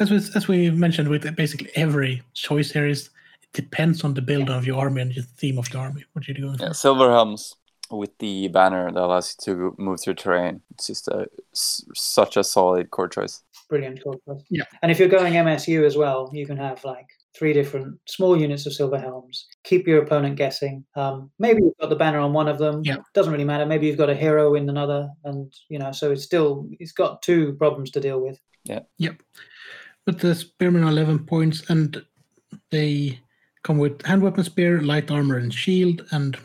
As 0.00 0.10
we 0.10 0.16
as 0.16 0.48
we 0.48 0.70
mentioned 0.70 1.08
with 1.08 1.34
basically 1.36 1.70
every 1.74 2.22
choice 2.34 2.70
here 2.72 2.86
is 2.86 3.10
it 3.42 3.52
depends 3.52 4.04
on 4.04 4.14
the 4.14 4.22
build 4.22 4.50
of 4.50 4.66
your 4.66 4.78
army 4.80 5.02
and 5.02 5.14
the 5.14 5.22
theme 5.22 5.58
of 5.58 5.72
your 5.72 5.82
army. 5.82 6.04
What 6.12 6.26
you're 6.26 6.36
doing. 6.36 6.56
Yeah, 6.58 6.72
silver 6.72 7.10
helms 7.10 7.54
with 7.90 8.16
the 8.18 8.48
banner 8.48 8.90
that 8.90 9.00
allows 9.02 9.36
you 9.46 9.54
to 9.54 9.74
move 9.78 10.00
through 10.00 10.14
terrain. 10.14 10.60
It's 10.72 10.86
just 10.86 11.08
a, 11.08 11.26
s- 11.52 11.84
such 11.94 12.36
a 12.36 12.42
solid 12.42 12.90
core 12.90 13.08
choice. 13.08 13.42
Brilliant 13.68 14.02
core 14.02 14.16
slot. 14.24 14.38
Yeah. 14.50 14.64
And 14.82 14.90
if 14.90 14.98
you're 14.98 15.08
going 15.08 15.34
MSU 15.34 15.84
as 15.84 15.96
well, 15.96 16.30
you 16.32 16.46
can 16.46 16.56
have 16.56 16.82
like 16.84 17.06
three 17.36 17.52
different 17.52 17.98
small 18.06 18.38
units 18.40 18.64
of 18.66 18.72
Silver 18.72 18.98
Helms. 18.98 19.46
Keep 19.64 19.86
your 19.86 20.02
opponent 20.02 20.36
guessing. 20.36 20.84
Um, 20.96 21.30
maybe 21.38 21.62
you've 21.62 21.76
got 21.80 21.90
the 21.90 21.96
banner 21.96 22.20
on 22.20 22.32
one 22.32 22.48
of 22.48 22.58
them. 22.58 22.82
Yeah. 22.84 22.96
Doesn't 23.12 23.32
really 23.32 23.44
matter. 23.44 23.66
Maybe 23.66 23.86
you've 23.86 23.98
got 23.98 24.10
a 24.10 24.14
hero 24.14 24.54
in 24.54 24.68
another, 24.68 25.08
and 25.24 25.52
you 25.68 25.78
know, 25.78 25.92
so 25.92 26.10
it's 26.10 26.24
still 26.24 26.66
it's 26.80 26.92
got 26.92 27.22
two 27.22 27.54
problems 27.54 27.90
to 27.92 28.00
deal 28.00 28.20
with. 28.20 28.40
But 30.06 30.18
the 30.18 30.34
spearmen 30.34 30.84
are 30.84 30.90
11 30.90 31.26
points, 31.26 31.68
and 31.70 32.02
they 32.70 33.20
come 33.62 33.78
with 33.78 34.04
hand 34.04 34.22
weapon, 34.22 34.44
spear, 34.44 34.82
light 34.82 35.10
armor, 35.10 35.38
and 35.38 35.52
shield. 35.52 36.06
And 36.10 36.36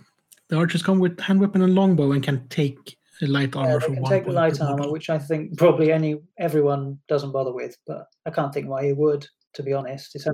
the 0.48 0.58
archers 0.58 0.82
come 0.82 1.00
with 1.00 1.20
hand 1.20 1.42
weapon 1.42 1.62
and 1.62 1.76
longbow 1.76 2.14
and 2.14 2.24
can 2.24 2.48
take 2.48 2.98
a 3.22 3.28
light 3.28 3.56
Yeah, 3.56 3.62
armor 3.62 3.80
they 3.80 3.86
for 3.86 3.94
can 3.94 4.04
one 4.04 4.12
take 4.12 4.26
the 4.26 4.32
light 4.32 4.62
armor, 4.62 4.92
which 4.92 5.10
I 5.10 5.20
think 5.20 5.58
probably 5.58 5.92
any 5.92 6.22
everyone 6.38 7.00
doesn't 7.08 7.32
bother 7.32 7.54
with, 7.54 7.78
but 7.86 8.08
I 8.26 8.30
can't 8.30 8.54
think 8.54 8.68
why 8.68 8.84
you 8.84 8.96
would, 8.96 9.28
to 9.54 9.64
be 9.64 9.74
honest. 9.74 10.16
It's 10.16 10.28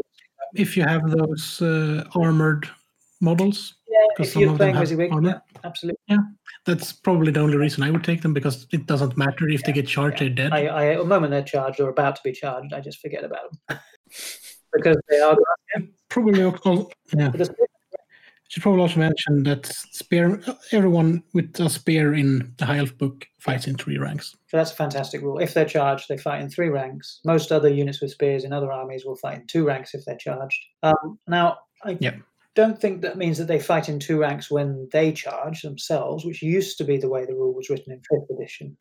If 0.54 0.78
you 0.78 0.84
have 0.84 1.10
those 1.10 1.62
uh, 1.62 2.04
armored 2.16 2.70
models, 3.22 3.76
yeah, 3.88 4.24
if 4.24 4.36
you're 4.36 4.56
playing 4.56 4.76
have 4.76 4.88
WYSIWYG, 4.88 5.12
armor. 5.12 5.30
yeah, 5.30 5.60
absolutely. 5.64 6.00
Yeah, 6.08 6.18
that's 6.66 6.92
probably 6.92 7.32
the 7.32 7.40
only 7.40 7.58
reason 7.58 7.84
I 7.84 7.92
would 7.92 8.04
take 8.04 8.22
them 8.22 8.34
because 8.34 8.68
it 8.72 8.86
doesn't 8.86 9.18
matter 9.18 9.48
if 9.48 9.64
they 9.64 9.72
get 9.72 9.88
charged, 9.88 10.20
they're 10.20 10.30
dead. 10.30 10.54
I, 10.54 10.66
I, 10.68 10.86
at 10.94 10.98
the 11.00 11.06
moment 11.06 11.32
they're 11.32 11.44
charged 11.44 11.80
or 11.80 11.90
about 11.90 12.16
to 12.18 12.22
be 12.24 12.32
charged, 12.32 12.74
I 12.74 12.82
just 12.82 13.00
forget 13.00 13.24
about 13.24 13.52
them 13.70 13.80
because 14.74 14.98
they 15.10 15.20
are. 15.20 15.36
Probably 16.10 16.44
also, 16.44 16.90
yeah. 17.16 17.32
Should 18.48 18.62
probably 18.62 18.82
also 18.82 19.00
mention 19.00 19.44
that 19.44 19.66
spear. 19.66 20.40
Everyone 20.72 21.24
with 21.34 21.60
a 21.60 21.68
spear 21.68 22.14
in 22.14 22.54
the 22.58 22.66
High 22.66 22.78
Elf 22.78 22.96
book 22.98 23.26
fights 23.40 23.66
in 23.66 23.76
three 23.76 23.98
ranks. 23.98 24.36
So 24.48 24.58
that's 24.58 24.72
a 24.72 24.76
fantastic 24.76 25.22
rule. 25.22 25.40
If 25.40 25.56
they're 25.56 25.66
charged, 25.66 26.08
they 26.08 26.18
fight 26.18 26.42
in 26.42 26.50
three 26.50 26.70
ranks. 26.70 27.22
Most 27.26 27.52
other 27.52 27.70
units 27.70 28.02
with 28.02 28.12
spears 28.12 28.44
in 28.44 28.54
other 28.54 28.72
armies 28.72 29.04
will 29.04 29.16
fight 29.16 29.40
in 29.40 29.48
two 29.48 29.66
ranks 29.66 29.96
if 29.96 30.06
they're 30.06 30.16
charged. 30.16 30.64
Um, 30.84 31.18
now, 31.28 31.58
I 31.84 31.98
Yep. 32.00 32.18
Don't 32.56 32.80
think 32.80 33.02
that 33.02 33.18
means 33.18 33.38
that 33.38 33.48
they 33.48 33.60
fight 33.60 33.90
in 33.90 34.00
two 34.00 34.18
ranks 34.20 34.50
when 34.50 34.88
they 34.92 35.12
charge 35.12 35.62
themselves, 35.62 36.26
which 36.26 36.42
used 36.42 36.78
to 36.78 36.84
be 36.84 36.98
the 36.98 37.10
way 37.10 37.26
the 37.26 37.34
rule 37.36 37.54
was 37.54 37.70
written 37.70 37.94
in 37.94 38.00
fifth 38.10 38.30
edition. 38.38 38.76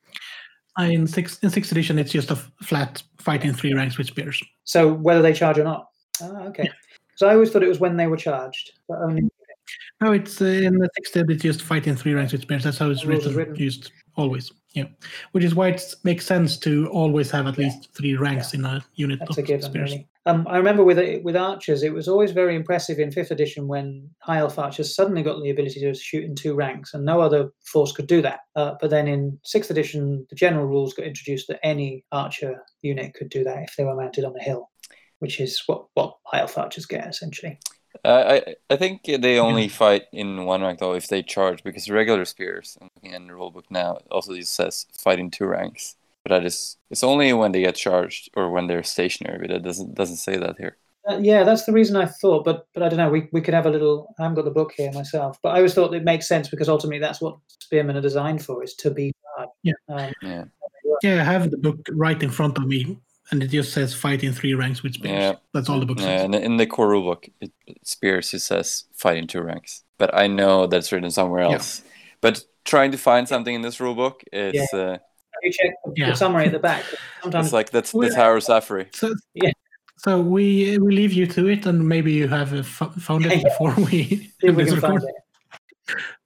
Uh, 0.78 0.84
In 0.84 1.06
sixth 1.06 1.42
in 1.44 1.50
sixth 1.50 1.70
edition, 1.72 1.98
it's 1.98 2.12
just 2.12 2.30
a 2.30 2.36
flat 2.62 3.02
fight 3.18 3.44
in 3.44 3.54
three 3.54 3.74
ranks 3.74 3.98
with 3.98 4.06
spears. 4.06 4.42
So 4.64 4.92
whether 4.92 5.22
they 5.22 5.32
charge 5.32 5.58
or 5.58 5.64
not. 5.64 5.88
Ah, 6.22 6.44
okay. 6.44 6.70
So 7.16 7.28
I 7.28 7.34
always 7.34 7.50
thought 7.50 7.62
it 7.62 7.68
was 7.68 7.78
when 7.80 7.96
they 7.96 8.06
were 8.08 8.16
charged, 8.16 8.72
but 8.88 8.98
only 8.98 9.22
No, 10.00 10.12
it's 10.12 10.40
uh, 10.42 10.46
in 10.46 10.78
the 10.78 10.88
sixth 10.96 11.14
edition. 11.16 11.32
It's 11.32 11.42
just 11.42 11.62
fight 11.62 11.86
in 11.86 11.94
three 11.96 12.14
ranks 12.14 12.32
with 12.32 12.42
spears. 12.42 12.64
That's 12.64 12.78
how 12.78 12.90
it's 12.90 13.04
written, 13.04 13.34
written. 13.34 13.54
Used 13.56 13.92
always. 14.16 14.50
Yeah, 14.72 14.86
which 15.30 15.44
is 15.44 15.54
why 15.54 15.68
it 15.68 15.94
makes 16.02 16.26
sense 16.26 16.56
to 16.58 16.88
always 16.88 17.30
have 17.30 17.46
at 17.46 17.56
least 17.56 17.94
three 17.94 18.16
ranks 18.16 18.54
in 18.54 18.64
a 18.64 18.84
unit 18.96 19.20
that's 19.20 19.38
of 19.38 19.44
a 19.44 19.46
given. 19.46 19.62
spears. 19.62 19.92
Really. 19.92 20.08
Um, 20.26 20.46
I 20.48 20.56
remember 20.56 20.84
with 20.84 20.98
with 21.22 21.36
archers, 21.36 21.82
it 21.82 21.92
was 21.92 22.08
always 22.08 22.32
very 22.32 22.56
impressive 22.56 22.98
in 22.98 23.10
fifth 23.10 23.30
edition 23.30 23.68
when 23.68 24.08
high 24.20 24.38
elf 24.38 24.58
archers 24.58 24.94
suddenly 24.94 25.22
got 25.22 25.42
the 25.42 25.50
ability 25.50 25.80
to 25.80 25.94
shoot 25.94 26.24
in 26.24 26.34
two 26.34 26.54
ranks, 26.54 26.94
and 26.94 27.04
no 27.04 27.20
other 27.20 27.50
force 27.64 27.92
could 27.92 28.06
do 28.06 28.22
that. 28.22 28.40
Uh, 28.56 28.74
but 28.80 28.88
then 28.90 29.06
in 29.06 29.38
sixth 29.44 29.70
edition, 29.70 30.26
the 30.30 30.36
general 30.36 30.66
rules 30.66 30.94
got 30.94 31.06
introduced 31.06 31.48
that 31.48 31.60
any 31.62 32.04
archer 32.10 32.62
unit 32.80 33.12
could 33.14 33.28
do 33.28 33.44
that 33.44 33.64
if 33.64 33.76
they 33.76 33.84
were 33.84 33.94
mounted 33.94 34.24
on 34.24 34.34
a 34.36 34.42
hill, 34.42 34.70
which 35.18 35.40
is 35.40 35.62
what 35.66 35.86
what 35.92 36.14
high 36.24 36.40
elf 36.40 36.56
archers 36.56 36.86
get 36.86 37.06
essentially. 37.06 37.58
Uh, 38.02 38.40
I 38.40 38.54
I 38.70 38.76
think 38.76 39.04
they 39.04 39.38
only 39.38 39.68
fight 39.68 40.04
in 40.10 40.46
one 40.46 40.62
rank 40.62 40.78
though 40.78 40.94
if 40.94 41.08
they 41.08 41.22
charge 41.22 41.62
because 41.62 41.90
regular 41.90 42.24
spears, 42.24 42.78
I'm 42.80 42.88
looking 42.96 43.12
in 43.12 43.26
the 43.26 43.34
rulebook 43.34 43.64
now, 43.68 43.98
also 44.10 44.40
says 44.40 44.86
fight 44.98 45.18
in 45.18 45.30
two 45.30 45.44
ranks. 45.44 45.96
But 46.24 46.30
that 46.30 46.46
is 46.46 46.76
it's 46.90 47.04
only 47.04 47.32
when 47.32 47.52
they 47.52 47.60
get 47.60 47.74
charged 47.76 48.30
or 48.34 48.50
when 48.50 48.66
they're 48.66 48.82
stationary. 48.82 49.38
But 49.38 49.50
it 49.50 49.62
doesn't 49.62 49.94
doesn't 49.94 50.16
say 50.16 50.36
that 50.36 50.56
here. 50.58 50.76
Uh, 51.08 51.18
yeah, 51.18 51.44
that's 51.44 51.66
the 51.66 51.72
reason 51.72 51.96
I 51.96 52.06
thought, 52.06 52.44
but 52.46 52.66
but 52.72 52.82
I 52.82 52.88
don't 52.88 52.96
know. 52.96 53.10
We, 53.10 53.28
we 53.30 53.42
could 53.42 53.52
have 53.54 53.66
a 53.66 53.70
little. 53.70 54.14
I 54.18 54.22
haven't 54.22 54.36
got 54.36 54.46
the 54.46 54.50
book 54.50 54.72
here 54.74 54.90
myself, 54.92 55.38
but 55.42 55.50
I 55.50 55.56
always 55.56 55.74
thought 55.74 55.92
it 55.94 56.02
makes 56.02 56.26
sense 56.26 56.48
because 56.48 56.68
ultimately 56.68 56.98
that's 56.98 57.20
what 57.20 57.36
spearmen 57.48 57.96
are 57.96 58.00
designed 58.00 58.42
for: 58.42 58.64
is 58.64 58.74
to 58.76 58.90
be 58.90 59.12
charged. 59.36 59.52
Yeah. 59.62 59.72
Um, 59.90 60.12
Yeah. 60.22 60.44
Yeah, 61.02 61.20
I 61.20 61.24
have 61.24 61.50
the 61.50 61.58
book 61.58 61.80
right 61.92 62.22
in 62.22 62.30
front 62.30 62.56
of 62.56 62.66
me, 62.66 62.96
and 63.30 63.42
it 63.42 63.48
just 63.48 63.72
says 63.74 63.92
fight 63.94 64.22
in 64.24 64.32
three 64.32 64.54
ranks 64.54 64.82
with 64.82 64.94
spears. 64.94 65.12
Yeah. 65.22 65.34
That's 65.52 65.68
all 65.68 65.80
the 65.80 65.84
book 65.86 65.98
Yeah, 65.98 66.04
says. 66.18 66.24
and 66.24 66.34
in 66.34 66.56
the 66.56 66.66
core 66.66 66.88
rulebook, 66.88 67.28
it, 67.40 67.52
spears 67.82 68.32
it 68.32 68.40
says 68.40 68.84
fight 68.94 69.18
in 69.18 69.26
two 69.26 69.42
ranks. 69.42 69.82
but 69.98 70.14
I 70.14 70.26
know 70.26 70.66
that's 70.66 70.90
written 70.92 71.10
somewhere 71.10 71.42
Yeah. 71.42 71.52
else. 71.54 71.82
But 72.22 72.44
trying 72.64 72.92
to 72.92 72.98
find 72.98 73.28
something 73.28 73.54
in 73.54 73.62
this 73.62 73.78
rule 73.80 73.94
book 73.94 74.22
is 74.32 74.72
uh, 74.72 74.76
Have 74.76 75.00
you 75.42 75.52
checked 75.52 75.76
the, 75.84 75.92
Yeah. 75.96 76.10
the 76.10 76.16
summary 76.16 76.46
at 76.46 76.52
the 76.52 76.58
back? 76.58 76.84
Sometimes 77.22 77.46
it's 77.46 77.52
like 77.52 77.70
that's 77.70 77.92
Well, 77.92 78.02
that's 78.02 78.14
Harrow 78.14 78.40
Safari. 78.40 78.88
So, 78.94 79.14
Yeah. 79.34 79.50
So 79.98 80.20
we 80.20 80.76
we 80.78 80.94
leave 80.94 81.12
you 81.12 81.26
to 81.28 81.46
it, 81.48 81.64
and 81.66 81.88
maybe 81.88 82.12
you 82.12 82.28
have 82.28 82.52
uh, 82.52 82.58
f- 82.58 82.94
found 82.98 83.24
it 83.26 83.32
Yeah. 83.38 83.42
before 83.44 83.74
we 83.76 84.04
see 84.04 84.32
end 84.48 84.56
we 84.56 84.64
this 84.64 84.72
can 84.72 84.80
find 84.80 84.94
record. 84.94 85.10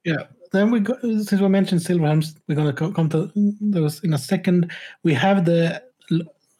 it. 0.05 0.27
Then 0.51 0.71
we 0.71 0.79
go, 0.79 0.95
since 1.01 1.39
we 1.39 1.47
mentioned 1.47 1.81
Silver 1.83 2.07
Helms, 2.07 2.35
we're 2.47 2.55
gonna 2.55 2.73
co- 2.73 2.91
come 2.91 3.07
to 3.09 3.31
those 3.61 4.03
in 4.03 4.13
a 4.13 4.17
second. 4.17 4.71
We 5.03 5.13
have 5.13 5.45
the 5.45 5.83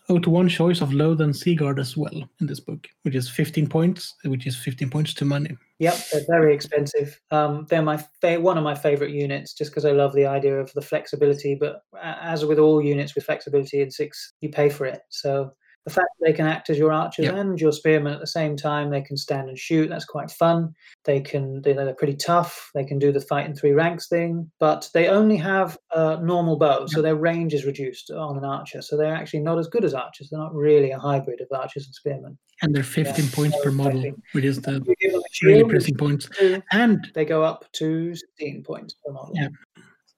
0 0.10 0.20
to 0.22 0.30
1 0.32 0.50
choice 0.50 0.82
of 0.82 0.90
Lothern 0.90 1.34
Seaguard 1.36 1.80
as 1.80 1.96
well 1.96 2.28
in 2.42 2.48
this 2.48 2.60
book, 2.60 2.88
which 3.04 3.16
is 3.16 3.30
15 3.30 3.68
points, 3.68 4.16
which 4.26 4.48
is 4.48 4.58
15 4.58 4.90
points 4.90 5.14
to 5.14 5.26
money. 5.26 5.56
Yep, 5.78 5.98
they're 6.12 6.26
very 6.28 6.54
expensive. 6.54 7.22
Um, 7.30 7.68
they're 7.70 7.84
my 7.84 7.98
fa- 8.20 8.40
one 8.40 8.58
of 8.58 8.64
my 8.64 8.74
favorite 8.74 9.12
units, 9.12 9.54
just 9.54 9.72
because 9.72 9.86
I 9.86 9.92
love 9.92 10.14
the 10.14 10.26
idea 10.26 10.60
of 10.60 10.74
the 10.74 10.82
flexibility. 10.82 11.56
But 11.56 11.84
as 12.02 12.44
with 12.44 12.58
all 12.58 12.82
units 12.82 13.14
with 13.14 13.26
flexibility 13.26 13.82
in 13.82 13.92
six, 13.92 14.34
you 14.42 14.50
pay 14.50 14.70
for 14.70 14.86
it. 14.86 15.02
So 15.10 15.54
the 15.90 15.96
fact 15.96 16.10
they 16.22 16.34
can 16.34 16.46
act 16.46 16.70
as 16.70 16.78
your 16.78 16.94
archers 16.94 17.26
Yep. 17.26 17.36
and 17.36 17.60
your 17.62 17.72
spearmen 17.72 18.14
at 18.14 18.20
the 18.20 18.28
same 18.28 18.56
time, 18.56 18.90
they 18.90 19.02
can 19.02 19.18
stand 19.18 19.50
and 19.50 19.58
shoot. 19.58 19.90
That's 19.90 20.06
quite 20.06 20.30
fun. 20.32 20.74
They 21.06 21.20
can, 21.22 21.62
they- 21.62 21.74
they're 21.74 21.94
pretty 21.94 22.16
tough. 22.16 22.70
They 22.74 22.84
can 22.86 23.00
do 23.00 23.12
the 23.12 23.22
fight 23.22 23.46
in 23.46 23.56
three 23.56 23.72
ranks 23.72 24.08
thing, 24.08 24.50
but 24.60 24.90
they 24.94 25.08
only 25.08 25.38
have 25.38 25.78
a 25.94 26.22
normal 26.22 26.58
bow, 26.58 26.86
so 26.88 27.02
their 27.02 27.16
range 27.16 27.54
is 27.54 27.66
reduced 27.66 28.12
on 28.12 28.38
an 28.38 28.46
archer. 28.46 28.82
So 28.82 28.96
they're 28.98 29.16
actually 29.16 29.42
not 29.42 29.58
as 29.60 29.68
good 29.68 29.84
as 29.84 29.94
archers. 29.94 30.30
They're 30.30 30.40
not 30.40 30.54
really 30.54 30.92
a 30.92 31.00
hybrid 31.00 31.42
of 31.42 31.48
archers 31.52 31.86
and 31.86 31.96
spearmen. 31.96 32.38
And 32.62 32.76
they're 32.76 32.84
15 32.84 33.30
points 33.30 33.58
so 33.58 33.64
per 33.64 33.72
model, 33.72 34.12
which 34.34 34.44
is 34.44 34.60
the 34.62 34.74
You 34.86 34.96
give 35.00 35.12
them 35.14 35.22
a 35.22 35.46
really 35.48 35.64
pressing 35.70 35.96
points. 35.96 36.30
And 36.72 37.10
they 37.16 37.26
go 37.26 37.42
up 37.44 37.66
to 37.74 38.14
16 38.14 38.64
points 38.64 38.96
per 39.06 39.14
model. 39.14 39.34
Yeah. 39.36 39.48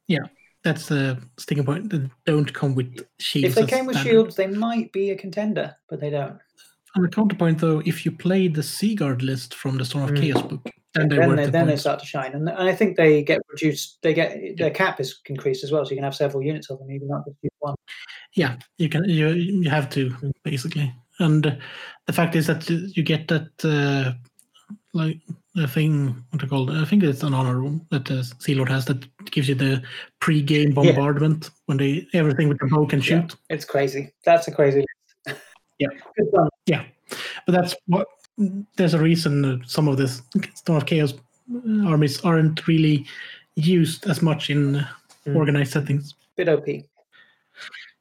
Yeah. 0.07 0.25
That's 0.63 0.87
the 0.87 1.21
sticking 1.37 1.65
point. 1.65 1.89
They 1.89 2.09
don't 2.25 2.51
come 2.53 2.75
with 2.75 3.05
shields. 3.19 3.57
If 3.57 3.65
they 3.65 3.69
came 3.69 3.85
with 3.85 3.95
standard. 3.95 4.11
shields, 4.11 4.35
they 4.35 4.47
might 4.47 4.91
be 4.91 5.11
a 5.11 5.15
contender, 5.15 5.75
but 5.89 5.99
they 5.99 6.09
don't. 6.09 6.39
On 6.95 7.03
the 7.03 7.09
counterpoint, 7.09 7.59
though, 7.59 7.81
if 7.85 8.05
you 8.05 8.11
play 8.11 8.47
the 8.47 8.61
Seaguard 8.61 9.23
list 9.23 9.55
from 9.55 9.77
the 9.77 9.85
Storm 9.85 10.05
of 10.05 10.11
Mm. 10.11 10.21
Chaos 10.21 10.41
book, 10.41 10.69
then 10.93 11.07
they're 11.07 11.19
Then, 11.19 11.35
they, 11.37 11.45
the 11.45 11.51
then 11.51 11.67
they 11.67 11.77
start 11.77 11.99
to 12.01 12.05
shine, 12.05 12.33
and, 12.33 12.49
and 12.49 12.69
I 12.69 12.75
think 12.75 12.97
they 12.97 13.23
get 13.23 13.39
reduced. 13.49 13.99
They 14.01 14.13
get 14.13 14.57
their 14.57 14.71
cap 14.71 14.99
is 14.99 15.21
increased 15.27 15.63
as 15.63 15.71
well, 15.71 15.85
so 15.85 15.91
you 15.91 15.95
can 15.95 16.03
have 16.03 16.15
several 16.15 16.43
units 16.43 16.69
of 16.69 16.79
them. 16.79 16.89
Can 16.89 17.07
not 17.07 17.25
just 17.25 17.37
one. 17.59 17.75
Yeah, 18.35 18.57
you 18.77 18.89
can. 18.89 19.05
You 19.05 19.29
you 19.29 19.69
have 19.69 19.89
to 19.91 20.13
basically, 20.43 20.93
and 21.19 21.57
the 22.07 22.13
fact 22.13 22.35
is 22.35 22.47
that 22.47 22.69
you 22.69 22.89
you 22.93 23.03
get 23.03 23.29
that 23.29 23.49
uh, 23.63 24.11
like 24.93 25.19
the 25.55 25.67
thing 25.67 26.23
what 26.29 26.41
they 26.41 26.47
call 26.47 26.69
it? 26.69 26.81
I 26.81 26.85
think 26.85 27.03
it's 27.03 27.23
an 27.23 27.33
honor 27.33 27.57
room 27.57 27.85
that 27.91 28.05
the 28.05 28.23
Sea 28.39 28.55
Lord 28.55 28.69
has 28.69 28.85
that 28.85 29.05
gives 29.31 29.47
you 29.49 29.55
the 29.55 29.81
pre-game 30.19 30.73
bombardment 30.73 31.49
when 31.65 31.77
they 31.77 32.07
everything 32.13 32.49
with 32.49 32.59
the 32.59 32.67
bow 32.67 32.85
can 32.85 32.99
Yeah. 32.99 33.05
shoot. 33.05 33.35
It's 33.49 33.65
crazy. 33.65 34.11
That's 34.25 34.47
a 34.47 34.51
crazy. 34.51 34.85
list. 35.27 35.41
Yeah. 35.79 35.87
Good. 36.67 36.85
But 37.45 37.51
that's 37.53 37.75
what 37.87 38.07
there's 38.77 38.93
a 38.93 38.99
reason 38.99 39.45
uh, 39.45 39.57
some 39.65 39.87
of 39.87 39.97
this 39.97 40.21
Storm 40.55 40.77
of 40.77 40.85
Chaos 40.85 41.13
uh, 41.13 41.87
armies 41.87 42.21
aren't 42.23 42.67
really 42.67 43.05
used 43.55 44.07
as 44.07 44.21
much 44.21 44.49
in 44.49 44.75
uh, 44.77 44.87
Mm. 45.27 45.35
organized 45.35 45.73
settings. 45.73 46.15
Bit 46.35 46.49
OP. 46.49 46.65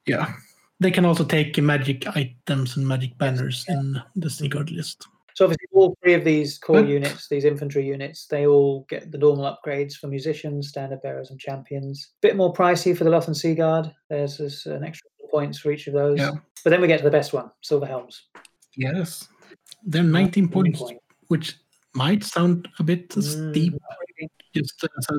Yeah. 0.07 0.33
They 0.79 0.89
can 0.89 1.05
also 1.05 1.23
take 1.23 1.55
magic 1.61 2.07
items 2.15 2.77
and 2.77 2.87
magic 2.87 3.15
banners 3.19 3.63
in 3.69 4.01
the 4.15 4.27
Seaguard 4.27 4.71
list. 4.71 5.07
So 5.41 5.45
obviously, 5.45 5.67
all 5.71 5.97
three 6.03 6.13
of 6.13 6.23
these 6.23 6.59
core 6.59 6.81
But- 6.83 6.87
units, 6.89 7.27
these 7.27 7.45
infantry 7.45 7.83
units, 7.83 8.27
they 8.27 8.45
all 8.45 8.85
get 8.87 9.11
the 9.11 9.17
normal 9.17 9.45
upgrades 9.45 9.93
for 9.95 10.05
musicians, 10.05 10.69
standard 10.69 11.01
bearers, 11.01 11.31
and 11.31 11.39
champions. 11.39 12.11
A 12.19 12.27
Bit 12.27 12.35
more 12.35 12.53
pricey 12.53 12.95
for 12.95 13.05
the 13.05 13.09
Lothern 13.09 13.33
Sea 13.33 13.55
Guard. 13.55 13.91
There's, 14.07 14.37
there's 14.37 14.67
an 14.67 14.83
extra 14.83 15.09
points 15.31 15.57
for 15.57 15.71
each 15.71 15.87
of 15.87 15.95
those. 15.95 16.19
Yeah. 16.19 16.33
But 16.63 16.69
then 16.69 16.79
we 16.79 16.85
get 16.87 16.97
to 16.99 17.03
the 17.03 17.09
best 17.09 17.33
one, 17.33 17.49
Silver 17.63 17.87
Helms. 17.87 18.27
Yes. 18.77 19.29
They're 19.83 20.03
19 20.03 20.47
points, 20.47 20.79
Point. 20.79 20.99
which 21.29 21.57
might 21.95 22.23
sound 22.23 22.67
a 22.77 22.83
bit 22.83 23.09
Mm, 23.09 23.23
steep 23.51 23.73
really. 23.73 24.29
just 24.53 24.85
as 24.99 25.07
a, 25.09 25.15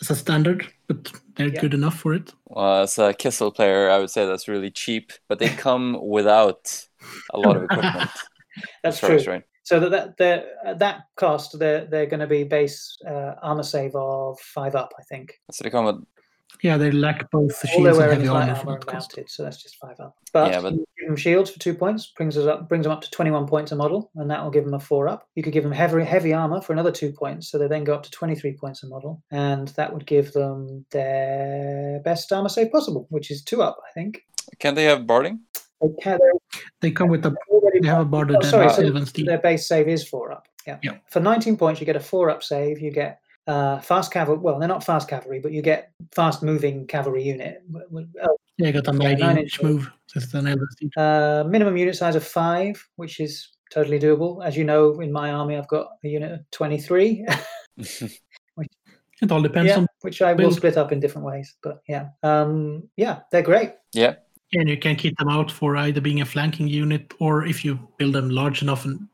as 0.00 0.08
a 0.10 0.16
standard, 0.16 0.66
but 0.86 1.12
they're 1.36 1.48
Yeah. 1.48 1.60
good 1.60 1.74
enough 1.74 1.98
for 1.98 2.14
it. 2.14 2.32
Well, 2.46 2.84
as 2.84 2.96
a 2.96 3.12
Kislev 3.12 3.54
player, 3.56 3.90
I 3.90 3.98
would 3.98 4.08
say 4.08 4.24
that's 4.24 4.48
really 4.48 4.70
cheap, 4.70 5.12
but 5.28 5.38
they 5.38 5.48
come 5.50 6.00
without 6.02 6.86
a 7.34 7.38
lot 7.38 7.58
of 7.58 7.64
equipment. 7.64 8.08
That's 8.82 9.02
as 9.02 9.08
true. 9.08 9.16
as 9.16 9.26
right. 9.26 9.42
So 9.62 9.80
that 9.80 10.16
that 10.18 10.78
that 10.78 11.04
cost, 11.16 11.58
they're 11.58 11.86
they're 11.86 12.06
going 12.06 12.20
to 12.20 12.26
be 12.26 12.44
base 12.44 12.98
uh, 13.08 13.34
armor 13.42 13.62
save 13.62 13.94
of 13.96 14.38
five 14.40 14.74
up, 14.74 14.92
I 14.98 15.02
think. 15.04 15.40
So 15.50 15.64
they 15.64 15.70
come 15.70 15.86
with 15.86 16.04
Yeah, 16.62 16.76
they 16.76 16.90
lack 16.90 17.30
both 17.30 17.60
the 17.62 17.68
shields 17.68 17.98
and 17.98 18.12
heavy 18.12 18.28
armor 18.28 18.54
for 18.54 18.60
armor 18.68 18.76
and 18.76 18.92
mounted, 18.92 19.30
so 19.30 19.42
that's 19.42 19.62
just 19.62 19.76
five 19.76 19.98
up. 20.00 20.16
But, 20.34 20.52
Yeah, 20.52 20.60
but- 20.60 20.74
you 20.74 20.84
give 20.98 21.08
them 21.08 21.16
shields 21.16 21.50
for 21.50 21.58
two 21.58 21.72
points, 21.74 22.12
brings 22.16 22.36
us 22.36 22.46
up, 22.46 22.68
brings 22.68 22.84
them 22.84 22.92
up 22.92 23.00
to 23.02 23.10
twenty-one 23.10 23.46
points 23.46 23.72
a 23.72 23.76
model, 23.76 24.10
and 24.16 24.30
that 24.30 24.42
will 24.42 24.50
give 24.50 24.64
them 24.66 24.74
a 24.74 24.80
four 24.80 25.08
up. 25.08 25.26
You 25.34 25.42
could 25.42 25.54
give 25.54 25.62
them 25.62 25.72
heavy 25.72 26.04
heavy 26.04 26.34
armor 26.34 26.60
for 26.60 26.74
another 26.74 26.92
two 26.92 27.12
points, 27.12 27.48
so 27.50 27.56
they 27.56 27.66
then 27.66 27.84
go 27.84 27.94
up 27.94 28.02
to 28.02 28.10
twenty-three 28.10 28.58
points 28.60 28.82
a 28.82 28.86
model, 28.86 29.22
and 29.30 29.68
that 29.68 29.94
would 29.94 30.04
give 30.04 30.32
them 30.32 30.84
their 30.90 32.00
best 32.04 32.30
armor 32.32 32.50
save 32.50 32.70
possible, 32.70 33.06
which 33.08 33.30
is 33.30 33.42
two 33.42 33.62
up, 33.62 33.78
I 33.88 33.92
think. 33.94 34.20
can 34.58 34.74
they 34.74 34.84
have 34.84 35.06
barding? 35.06 35.40
They 35.80 35.88
can, 36.00 36.18
they're 36.80 36.90
come 36.92 37.08
with 37.08 37.26
a 37.26 37.34
they 37.80 37.88
have 37.88 38.00
a 38.00 38.04
barded 38.04 38.36
Oh, 38.38 38.40
sorry, 38.42 38.70
so 38.70 38.90
their 39.24 39.38
base 39.38 39.66
save 39.66 39.88
is 39.88 40.06
four 40.06 40.32
up. 40.32 40.46
Yeah. 40.66 40.78
Yeah. 40.82 40.96
For 41.10 41.20
19 41.20 41.56
points, 41.56 41.80
you 41.80 41.86
get 41.86 41.96
a 41.96 42.00
four 42.00 42.30
up 42.30 42.42
save. 42.42 42.80
You 42.80 42.90
get 42.90 43.20
uh, 43.46 43.80
fast 43.80 44.12
cavalry. 44.12 44.38
Well, 44.38 44.58
they're 44.58 44.68
not 44.68 44.82
fast 44.84 45.08
cavalry, 45.08 45.40
but 45.40 45.52
you 45.52 45.60
get 45.60 45.92
fast 46.14 46.42
moving 46.42 46.86
cavalry 46.86 47.22
unit. 47.22 47.62
W- 47.70 47.86
w- 47.88 48.08
oh, 48.22 48.36
Yeah, 48.56 48.70
got 48.70 48.84
the 48.84 48.92
Yeah, 48.92 49.10
9 49.10 49.18
nine 49.18 49.38
inch 49.38 49.58
inch 49.58 49.62
move. 49.62 49.90
Since 50.06 50.32
the 50.32 50.38
Elven 50.38 50.90
Uh, 50.96 51.44
minimum 51.46 51.76
unit 51.76 51.96
size 51.96 52.14
of 52.16 52.24
five, 52.24 52.82
which 52.96 53.20
is 53.20 53.48
totally 53.70 53.98
doable. 53.98 54.42
As 54.44 54.56
you 54.56 54.64
know, 54.64 55.00
in 55.00 55.12
my 55.12 55.32
army, 55.32 55.56
I've 55.56 55.68
got 55.68 55.88
a 56.04 56.08
unit 56.08 56.32
of 56.32 56.50
23. 56.52 57.26
It 59.22 59.30
all 59.30 59.40
depends 59.40 59.68
yeah, 59.70 59.78
on 59.78 59.86
which 60.00 60.20
I 60.22 60.32
will 60.32 60.38
build. 60.38 60.54
split 60.56 60.76
up 60.76 60.90
in 60.90 60.98
different 60.98 61.24
ways. 61.26 61.54
But 61.62 61.80
yeah, 61.88 62.08
um, 62.24 62.88
yeah, 62.96 63.20
they're 63.30 63.42
great. 63.42 63.72
yeah, 63.92 64.16
and 64.52 64.68
you 64.68 64.76
can 64.76 64.96
keep 64.96 65.16
them 65.18 65.28
out 65.28 65.50
for 65.50 65.76
either 65.76 66.00
being 66.00 66.20
a 66.20 66.24
flanking 66.24 66.68
unit 66.68 67.12
or 67.18 67.44
if 67.46 67.64
you 67.64 67.78
build 67.98 68.14
them 68.14 68.30
large 68.30 68.62
enough 68.62 68.84
and 68.84 69.08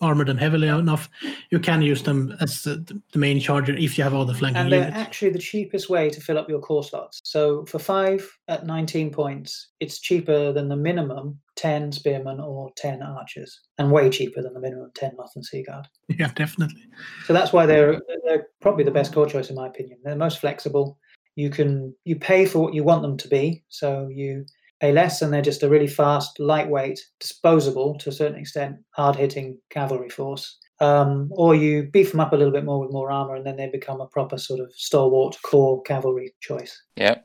armored 0.00 0.28
and 0.28 0.38
heavily 0.38 0.68
enough, 0.68 1.08
you 1.50 1.58
can 1.58 1.80
use 1.80 2.02
them 2.02 2.34
as 2.40 2.62
the, 2.62 3.00
the 3.12 3.18
main 3.18 3.40
charger 3.40 3.74
if 3.74 3.96
you 3.96 4.04
have 4.04 4.12
all 4.12 4.24
the 4.24 4.34
flanking 4.34 4.62
And 4.62 4.72
they're 4.72 4.80
units. 4.80 4.96
actually 4.98 5.30
the 5.30 5.38
cheapest 5.38 5.88
way 5.88 6.10
to 6.10 6.20
fill 6.20 6.36
up 6.36 6.48
your 6.48 6.60
core 6.60 6.84
slots. 6.84 7.20
So 7.24 7.64
for 7.66 7.78
five 7.78 8.28
at 8.48 8.66
19 8.66 9.10
points, 9.10 9.68
it's 9.80 10.00
cheaper 10.00 10.52
than 10.52 10.68
the 10.68 10.76
minimum 10.76 11.38
10 11.56 11.92
spearmen 11.92 12.40
or 12.40 12.70
10 12.76 13.00
archers, 13.02 13.60
and 13.78 13.90
way 13.90 14.10
cheaper 14.10 14.42
than 14.42 14.52
the 14.52 14.60
minimum 14.60 14.90
10 14.94 15.12
Lothern 15.16 15.42
Sea 15.44 15.62
Guard. 15.62 15.86
Yeah, 16.18 16.30
definitely. 16.34 16.82
So 17.26 17.32
that's 17.32 17.52
why 17.52 17.64
they're 17.64 18.00
they're 18.24 18.48
probably 18.60 18.84
the 18.84 18.90
best 18.90 19.12
core 19.14 19.26
choice 19.26 19.48
in 19.50 19.56
my 19.56 19.68
opinion. 19.68 19.98
They're 20.04 20.16
most 20.16 20.38
flexible. 20.40 20.98
You 21.36 21.50
can 21.50 21.94
you 22.04 22.16
pay 22.16 22.46
for 22.46 22.60
what 22.60 22.74
you 22.74 22.84
want 22.84 23.02
them 23.02 23.16
to 23.18 23.28
be, 23.28 23.64
so 23.68 24.08
you 24.12 24.46
pay 24.80 24.92
less, 24.92 25.22
and 25.22 25.32
they're 25.32 25.42
just 25.42 25.62
a 25.62 25.68
really 25.68 25.86
fast, 25.86 26.38
lightweight, 26.38 27.00
disposable 27.20 27.96
to 27.98 28.10
a 28.10 28.12
certain 28.12 28.38
extent, 28.38 28.76
hard 28.90 29.16
hitting 29.16 29.58
cavalry 29.70 30.10
force. 30.10 30.58
Um, 30.80 31.28
or 31.30 31.54
you 31.54 31.84
beef 31.84 32.10
them 32.10 32.20
up 32.20 32.32
a 32.32 32.36
little 32.36 32.52
bit 32.52 32.64
more 32.64 32.80
with 32.80 32.92
more 32.92 33.10
armor, 33.10 33.36
and 33.36 33.46
then 33.46 33.56
they 33.56 33.68
become 33.68 34.00
a 34.00 34.06
proper 34.08 34.38
sort 34.38 34.60
of 34.60 34.72
stalwart 34.74 35.36
core 35.42 35.82
cavalry 35.82 36.34
choice. 36.40 36.82
yeah. 36.96 37.16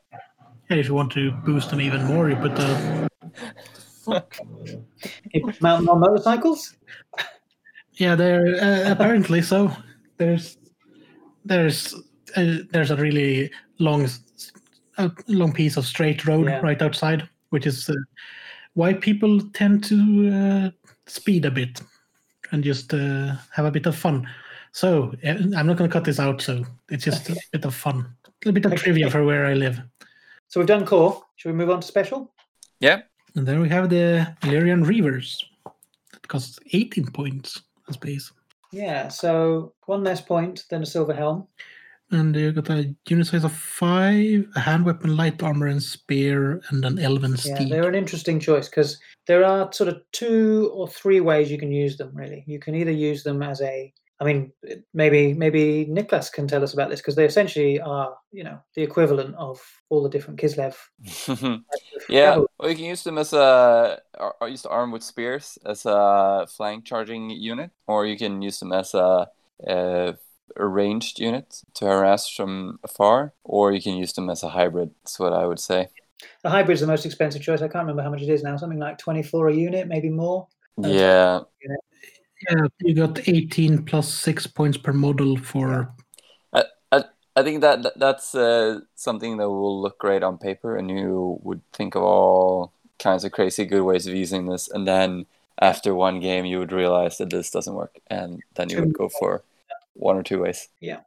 Yeah, 0.69 0.77
if 0.77 0.87
you 0.87 0.93
want 0.93 1.11
to 1.13 1.31
boost 1.31 1.71
them 1.71 1.81
even 1.81 2.05
more, 2.05 2.29
you 2.29 2.35
put 2.35 2.55
the 2.55 3.09
You 5.33 5.45
put 5.45 5.59
them 5.59 5.65
out 5.65 5.87
on 5.87 5.99
motorcycles. 5.99 6.75
yeah. 7.93 8.15
They're 8.15 8.55
uh, 8.61 8.91
apparently 8.91 9.41
so. 9.41 9.71
There's 10.17 10.57
there's 11.43 11.95
uh, 12.35 12.57
there's 12.71 12.91
a 12.91 12.95
really 12.95 13.51
long 13.79 14.03
s- 14.03 14.51
a 14.97 15.11
long 15.27 15.53
piece 15.53 15.77
of 15.77 15.85
straight 15.85 16.25
road 16.25 16.47
Yeah. 16.47 16.59
right 16.59 16.81
outside, 16.81 17.27
which 17.49 17.65
is 17.65 17.89
uh, 17.89 17.93
why 18.73 18.93
people 18.93 19.39
tend 19.53 19.83
to 19.85 20.29
uh, 20.29 20.71
speed 21.07 21.45
a 21.45 21.51
bit 21.51 21.81
and 22.51 22.63
just 22.63 22.93
uh, 22.93 23.35
have 23.51 23.65
a 23.65 23.71
bit 23.71 23.85
of 23.85 23.95
fun. 23.95 24.27
So 24.71 25.13
uh, 25.25 25.29
I'm 25.57 25.67
not 25.67 25.77
going 25.77 25.89
to 25.89 25.93
cut 25.93 26.03
this 26.03 26.19
out. 26.19 26.41
So 26.41 26.65
it's 26.89 27.05
just 27.05 27.29
a 27.29 27.35
bit 27.51 27.65
of 27.65 27.73
fun, 27.73 27.97
a 28.25 28.29
little 28.45 28.53
bit 28.53 28.65
of 28.65 28.73
Okay. 28.73 28.83
trivia 28.83 29.09
for 29.09 29.23
where 29.23 29.45
I 29.45 29.53
live. 29.53 29.79
So 30.47 30.59
we've 30.59 30.67
done 30.67 30.85
core. 30.85 31.23
Should 31.37 31.49
we 31.51 31.57
move 31.57 31.69
on 31.69 31.79
to 31.81 31.87
special? 31.87 32.33
Yeah. 32.79 33.01
And 33.35 33.47
then 33.47 33.59
we 33.61 33.69
have 33.69 33.89
the 33.89 34.27
Ellyrian 34.41 34.83
Reavers. 34.85 35.43
That 36.11 36.27
costs 36.27 36.59
18 36.73 37.11
points 37.11 37.61
as 37.87 37.95
base. 37.97 38.31
Yeah. 38.71 39.07
So 39.07 39.73
one 39.85 40.03
less 40.03 40.21
point 40.21 40.65
than 40.69 40.83
a 40.83 40.85
silver 40.85 41.13
helm. 41.13 41.47
And 42.11 42.35
you 42.35 42.51
got 42.51 42.69
a 42.69 42.95
unit 43.07 43.27
size 43.27 43.43
of 43.43 43.51
five, 43.51 44.47
a 44.55 44.59
hand 44.59 44.85
weapon, 44.85 45.15
light 45.15 45.43
armor, 45.43 45.67
and 45.67 45.81
spear, 45.81 46.61
and 46.69 46.83
an 46.83 46.97
elven 46.97 47.31
Yeah, 47.31 47.55
steed. 47.55 47.71
they're 47.71 47.87
an 47.87 47.95
interesting 47.95 48.39
choice 48.39 48.67
because 48.67 48.99
there 49.27 49.45
are 49.45 49.71
sort 49.71 49.89
of 49.89 50.01
two 50.11 50.71
or 50.73 50.87
three 50.87 51.19
ways 51.19 51.51
you 51.51 51.59
can 51.59 51.71
use 51.71 51.97
them. 51.97 52.11
Really, 52.13 52.43
you 52.47 52.59
can 52.59 52.73
either 52.73 52.91
use 52.91 53.23
them 53.23 53.43
as 53.43 53.61
a 53.61 53.93
I 54.21 54.25
mean, 54.25 54.51
maybe 54.93 55.33
maybe 55.33 55.87
Niklas 55.89 56.31
can 56.31 56.45
tell 56.45 56.61
us 56.61 56.73
about 56.73 56.89
this 56.89 56.99
because 56.99 57.15
they 57.15 57.23
essentially 57.23 57.79
are, 57.79 58.17
you 58.33 58.43
know, 58.43 58.59
the 58.75 58.83
equivalent 58.83 59.33
of 59.35 59.61
all 59.87 60.03
the 60.03 60.09
different 60.09 60.41
Kislev. 60.41 60.75
yeah, 62.09 62.35
well, 62.57 62.69
you 62.69 62.75
can 62.75 62.85
use 62.85 63.03
them 63.03 63.17
as 63.17 63.31
a 63.31 64.01
or 64.19 64.49
use 64.49 64.63
the 64.63 64.69
arm 64.69 64.91
with 64.91 65.03
spears 65.03 65.57
as 65.65 65.85
a 65.85 66.45
flank 66.49 66.83
charging 66.83 67.29
unit, 67.29 67.71
or 67.87 68.05
you 68.05 68.17
can 68.17 68.41
use 68.41 68.59
them 68.59 68.73
as 68.73 68.93
a, 68.93 69.29
a, 69.65 70.17
a 70.55 70.65
ranged 70.65 71.19
unit 71.19 71.61
to 71.75 71.85
harass 71.85 72.29
from 72.29 72.79
afar, 72.83 73.33
or 73.43 73.71
you 73.71 73.81
can 73.81 73.95
use 73.95 74.13
them 74.13 74.29
as 74.29 74.43
a 74.43 74.49
hybrid. 74.49 74.91
That's 75.03 75.19
what 75.19 75.33
I 75.33 75.45
would 75.45 75.59
say. 75.59 75.89
The 76.43 76.49
hybrid 76.49 76.75
is 76.75 76.81
the 76.81 76.87
most 76.87 77.05
expensive 77.05 77.41
choice. 77.41 77.61
I 77.61 77.67
can't 77.67 77.83
remember 77.83 78.03
how 78.03 78.09
much 78.09 78.21
it 78.21 78.29
is 78.29 78.43
now. 78.43 78.57
Something 78.57 78.79
like 78.79 78.97
twenty 78.97 79.23
four 79.23 79.47
a 79.47 79.53
unit, 79.53 79.87
maybe 79.87 80.09
more. 80.09 80.47
Yeah. 80.77 81.41
Yeah, 82.49 82.67
you 82.79 82.95
got 82.95 83.27
18 83.27 83.83
plus 83.83 84.13
six 84.13 84.47
points 84.47 84.77
per 84.77 84.93
model 84.93 85.35
for. 85.37 85.93
I, 86.53 86.63
I, 86.89 87.03
I 87.35 87.43
think 87.43 87.59
that, 87.59 87.83
that 87.83 87.99
that's 87.99 88.33
uh, 88.33 88.79
something 88.95 89.35
that 89.37 89.49
will 89.49 89.81
look 89.81 89.99
great 89.99 90.23
on 90.23 90.37
paper, 90.37 90.77
and 90.77 90.89
you 90.89 91.39
would 91.43 91.61
think 91.73 91.95
of 91.95 92.03
all 92.03 92.71
kinds 92.97 93.25
of 93.25 93.33
crazy 93.33 93.65
good 93.65 93.83
ways 93.83 94.07
of 94.07 94.15
using 94.15 94.45
this, 94.45 94.69
and 94.69 94.87
then 94.87 95.25
after 95.61 95.93
one 95.93 96.21
game, 96.21 96.45
you 96.45 96.59
would 96.59 96.71
realize 96.71 97.17
that 97.17 97.29
this 97.29 97.51
doesn't 97.51 97.73
work, 97.73 97.99
and 98.07 98.41
then 98.55 98.69
you 98.69 98.79
would 98.79 98.93
go 98.93 99.09
for 99.09 99.43
one 99.93 100.17
or 100.17 100.23
two 100.23 100.39
ways. 100.39 100.67
Yeah. 100.79 100.99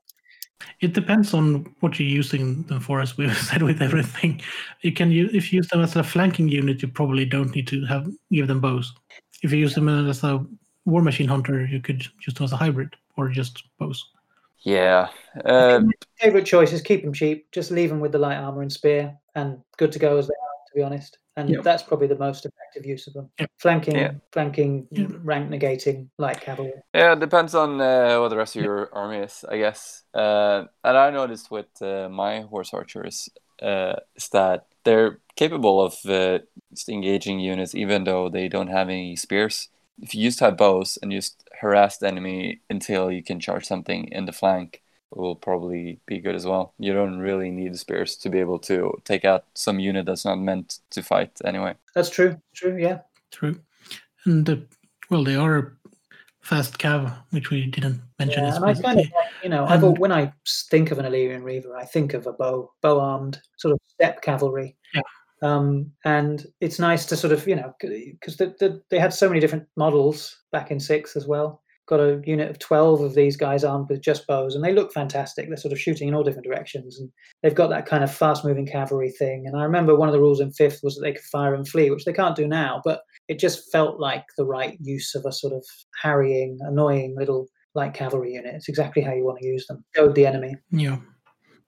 It 0.81 0.93
depends 0.93 1.35
on 1.35 1.75
what 1.81 1.99
you're 1.99 2.09
using 2.09 2.62
them 2.65 2.81
for, 2.81 3.01
as 3.01 3.17
we've 3.17 3.36
said 3.49 3.62
with 3.62 3.83
everything. 3.83 4.41
You 4.83 4.93
can 4.93 5.11
use 5.11 5.35
if 5.35 5.52
you 5.52 5.59
use 5.59 5.69
them 5.69 5.81
as 5.81 5.97
a 5.97 6.05
flanking 6.05 6.49
unit, 6.49 6.83
you 6.83 6.89
probably 6.89 7.25
don't 7.25 7.55
need 7.55 7.67
to 7.69 7.85
have 7.86 8.09
give 8.31 8.49
them 8.49 8.61
bows. 8.61 8.93
If 9.43 9.52
you 9.52 9.59
use 9.59 9.75
them 9.75 9.89
as 9.89 10.23
a 10.23 10.44
War 10.85 11.02
Machine 11.02 11.28
Hunter, 11.28 11.65
you 11.65 11.81
could 11.81 12.01
just 12.01 12.15
use 12.27 12.35
them 12.35 12.44
as 12.44 12.52
a 12.52 12.57
hybrid 12.57 12.94
or 13.17 13.28
just 13.28 13.65
bows. 13.78 14.05
Yeah. 14.61 15.09
Uh, 15.44 15.83
favorite 16.19 16.47
choice 16.47 16.73
is 16.73 16.83
keep 16.83 17.02
them 17.02 17.12
cheap. 17.12 17.51
Just 17.51 17.70
leave 17.70 17.89
them 17.89 18.01
with 18.01 18.12
the 18.12 18.19
light 18.19 18.36
armor 18.36 18.62
and 18.62 18.73
spear, 18.73 19.17
and 19.35 19.59
good 19.77 19.93
to 19.93 19.99
go 19.99 20.17
as 20.17 20.28
they 20.28 20.35
are. 20.35 20.67
To 20.69 20.75
be 20.77 20.83
honest, 20.83 21.19
and 21.36 21.49
yep. 21.49 21.62
that's 21.62 21.83
probably 21.83 22.07
the 22.07 22.19
most 22.19 22.44
effective 22.44 22.85
use 22.85 23.07
of 23.07 23.15
them. 23.15 23.31
Yep. 23.39 23.51
Flanking, 23.59 23.97
Yeah. 23.97 24.12
flanking, 24.33 24.86
Yep. 24.91 25.11
rank 25.25 25.51
negating 25.51 26.09
light 26.19 26.41
cavalry. 26.41 26.73
yeah, 26.94 27.12
it 27.12 27.20
depends 27.20 27.55
on 27.55 27.81
uh, 27.81 28.19
what 28.20 28.28
the 28.28 28.36
rest 28.36 28.57
of 28.57 28.62
your 28.62 28.89
army 28.94 29.19
is, 29.19 29.44
I 29.49 29.59
guess. 29.59 30.02
Uh, 30.15 30.65
and 30.85 30.97
I 30.97 31.11
noticed 31.11 31.51
with 31.51 31.81
uh, 31.81 32.09
my 32.11 32.41
horse 32.43 32.75
archers 32.75 33.28
uh, 33.62 33.94
is 34.17 34.28
that 34.31 34.67
they're 34.85 35.20
capable 35.36 35.81
of 35.81 35.94
uh, 36.07 36.41
engaging 36.89 37.41
units 37.41 37.75
even 37.75 38.05
though 38.05 38.28
they 38.28 38.49
don't 38.49 38.69
have 38.69 38.89
any 38.89 39.17
spears. 39.17 39.69
If 40.01 40.15
you 40.15 40.28
just 40.28 40.41
have 40.41 40.57
bows 40.57 40.99
and 41.01 41.12
just 41.12 41.49
harass 41.61 41.99
the 41.99 42.09
enemy 42.09 42.61
until 42.69 43.11
you 43.11 43.23
can 43.23 43.39
charge 43.41 43.65
something 43.65 44.09
in 44.09 44.25
the 44.27 44.33
flank, 44.33 44.69
it 44.75 44.83
will 45.16 45.36
probably 45.36 46.00
be 46.07 46.18
good 46.18 46.34
as 46.34 46.47
well. 46.47 46.74
You 46.78 46.92
don't 46.92 47.18
really 47.18 47.50
need 47.50 47.74
the 47.74 47.78
spears 47.78 48.16
to 48.18 48.28
be 48.31 48.39
able 48.41 48.58
to 48.60 48.92
take 49.05 49.24
out 49.24 49.44
some 49.55 49.78
unit 49.81 50.07
that's 50.07 50.24
not 50.24 50.39
meant 50.39 50.78
to 50.91 51.02
fight 51.02 51.32
anyway. 51.44 51.74
That's 51.94 52.10
true. 52.10 52.41
True. 52.55 52.76
Yeah. 52.76 53.00
True. 53.31 53.58
And 54.24 54.49
uh, 54.49 54.57
well, 55.10 55.24
they 55.24 55.36
are 55.36 55.76
fast 56.41 56.78
cav, 56.78 57.15
which 57.31 57.50
we 57.50 57.66
didn't 57.66 58.00
mention. 58.18 58.42
Yeah, 58.42 58.50
is 58.50 58.57
and 58.57 58.65
I 58.65 58.74
kind 58.74 59.00
of, 59.00 59.07
you 59.42 59.49
know, 59.49 59.65
I've, 59.65 59.82
al- 59.82 59.91
and- 59.91 59.99
when 59.99 60.12
I 60.12 60.32
s- 60.47 60.66
think 60.70 60.91
of 60.91 60.99
an 60.99 61.07
Ellyrian 61.07 61.42
Reaver, 61.42 61.76
I 61.76 61.84
think 61.84 62.15
of 62.15 62.26
a 62.26 62.32
bow, 62.32 62.70
bow 62.82 63.00
armed 63.00 63.41
sort 63.58 63.73
of 63.73 63.81
step 63.86 64.23
cavalry. 64.23 64.76
Yeah. 64.94 65.02
Um, 65.42 65.91
and 66.05 66.47
it's 66.60 66.78
nice 66.78 67.05
to 67.07 67.16
sort 67.16 67.32
of, 67.32 67.47
you 67.49 67.57
know, 67.57 67.74
because 67.81 68.36
the, 68.36 68.55
the, 68.60 68.81
they 68.91 68.99
had 69.00 69.12
so 69.12 69.28
many 69.28 69.41
different 69.41 69.66
models 69.76 70.39
back 70.52 70.70
in 70.70 70.78
six 70.78 71.16
as 71.16 71.26
well. 71.26 71.62
Got 71.89 72.01
a 72.01 72.23
unit 72.25 72.49
of 72.49 72.59
12 72.61 73.01
of 73.01 73.15
these 73.15 73.36
guys 73.36 73.65
armed 73.65 73.89
with 73.91 74.01
just 74.01 74.27
bows, 74.27 74.55
and 74.55 74.62
they 74.65 74.73
look 74.73 74.93
fantastic. 74.93 75.49
They're 75.49 75.57
sort 75.57 75.73
of 75.73 75.81
shooting 75.81 76.09
in 76.09 76.15
all 76.15 76.23
different 76.23 76.47
directions, 76.47 76.99
and 77.01 77.11
they've 77.43 77.55
got 77.55 77.70
that 77.70 77.86
kind 77.86 78.05
of 78.05 78.15
fast 78.15 78.44
moving 78.44 78.67
cavalry 78.67 79.11
thing. 79.11 79.47
And 79.47 79.57
I 79.57 79.65
remember 79.65 79.97
one 79.97 80.09
of 80.09 80.12
the 80.12 80.20
rules 80.20 80.41
in 80.41 80.52
fifth 80.52 80.81
was 80.83 80.94
that 80.94 81.02
they 81.02 81.12
could 81.12 81.25
fire 81.25 81.55
and 81.55 81.67
flee, 81.67 81.91
which 81.91 82.05
they 82.05 82.12
can't 82.12 82.36
do 82.36 82.47
now, 82.47 82.81
but 82.85 83.02
it 83.28 83.39
just 83.41 83.70
felt 83.73 83.99
like 83.99 84.25
the 84.39 84.44
right 84.44 84.78
use 84.81 85.15
of 85.17 85.25
a 85.27 85.33
sort 85.33 85.52
of 85.52 85.65
harrying, 86.01 86.59
annoying 86.62 87.17
little 87.19 87.49
light 87.75 87.94
cavalry 87.94 88.35
unit. 88.35 88.55
It's 88.55 88.69
exactly 88.69 89.02
how 89.02 89.12
you 89.12 89.25
want 89.25 89.41
to 89.41 89.47
use 89.47 89.67
them. 89.67 89.85
Goad 89.94 90.15
the 90.15 90.27
enemy. 90.27 90.55
Yeah. 90.70 90.99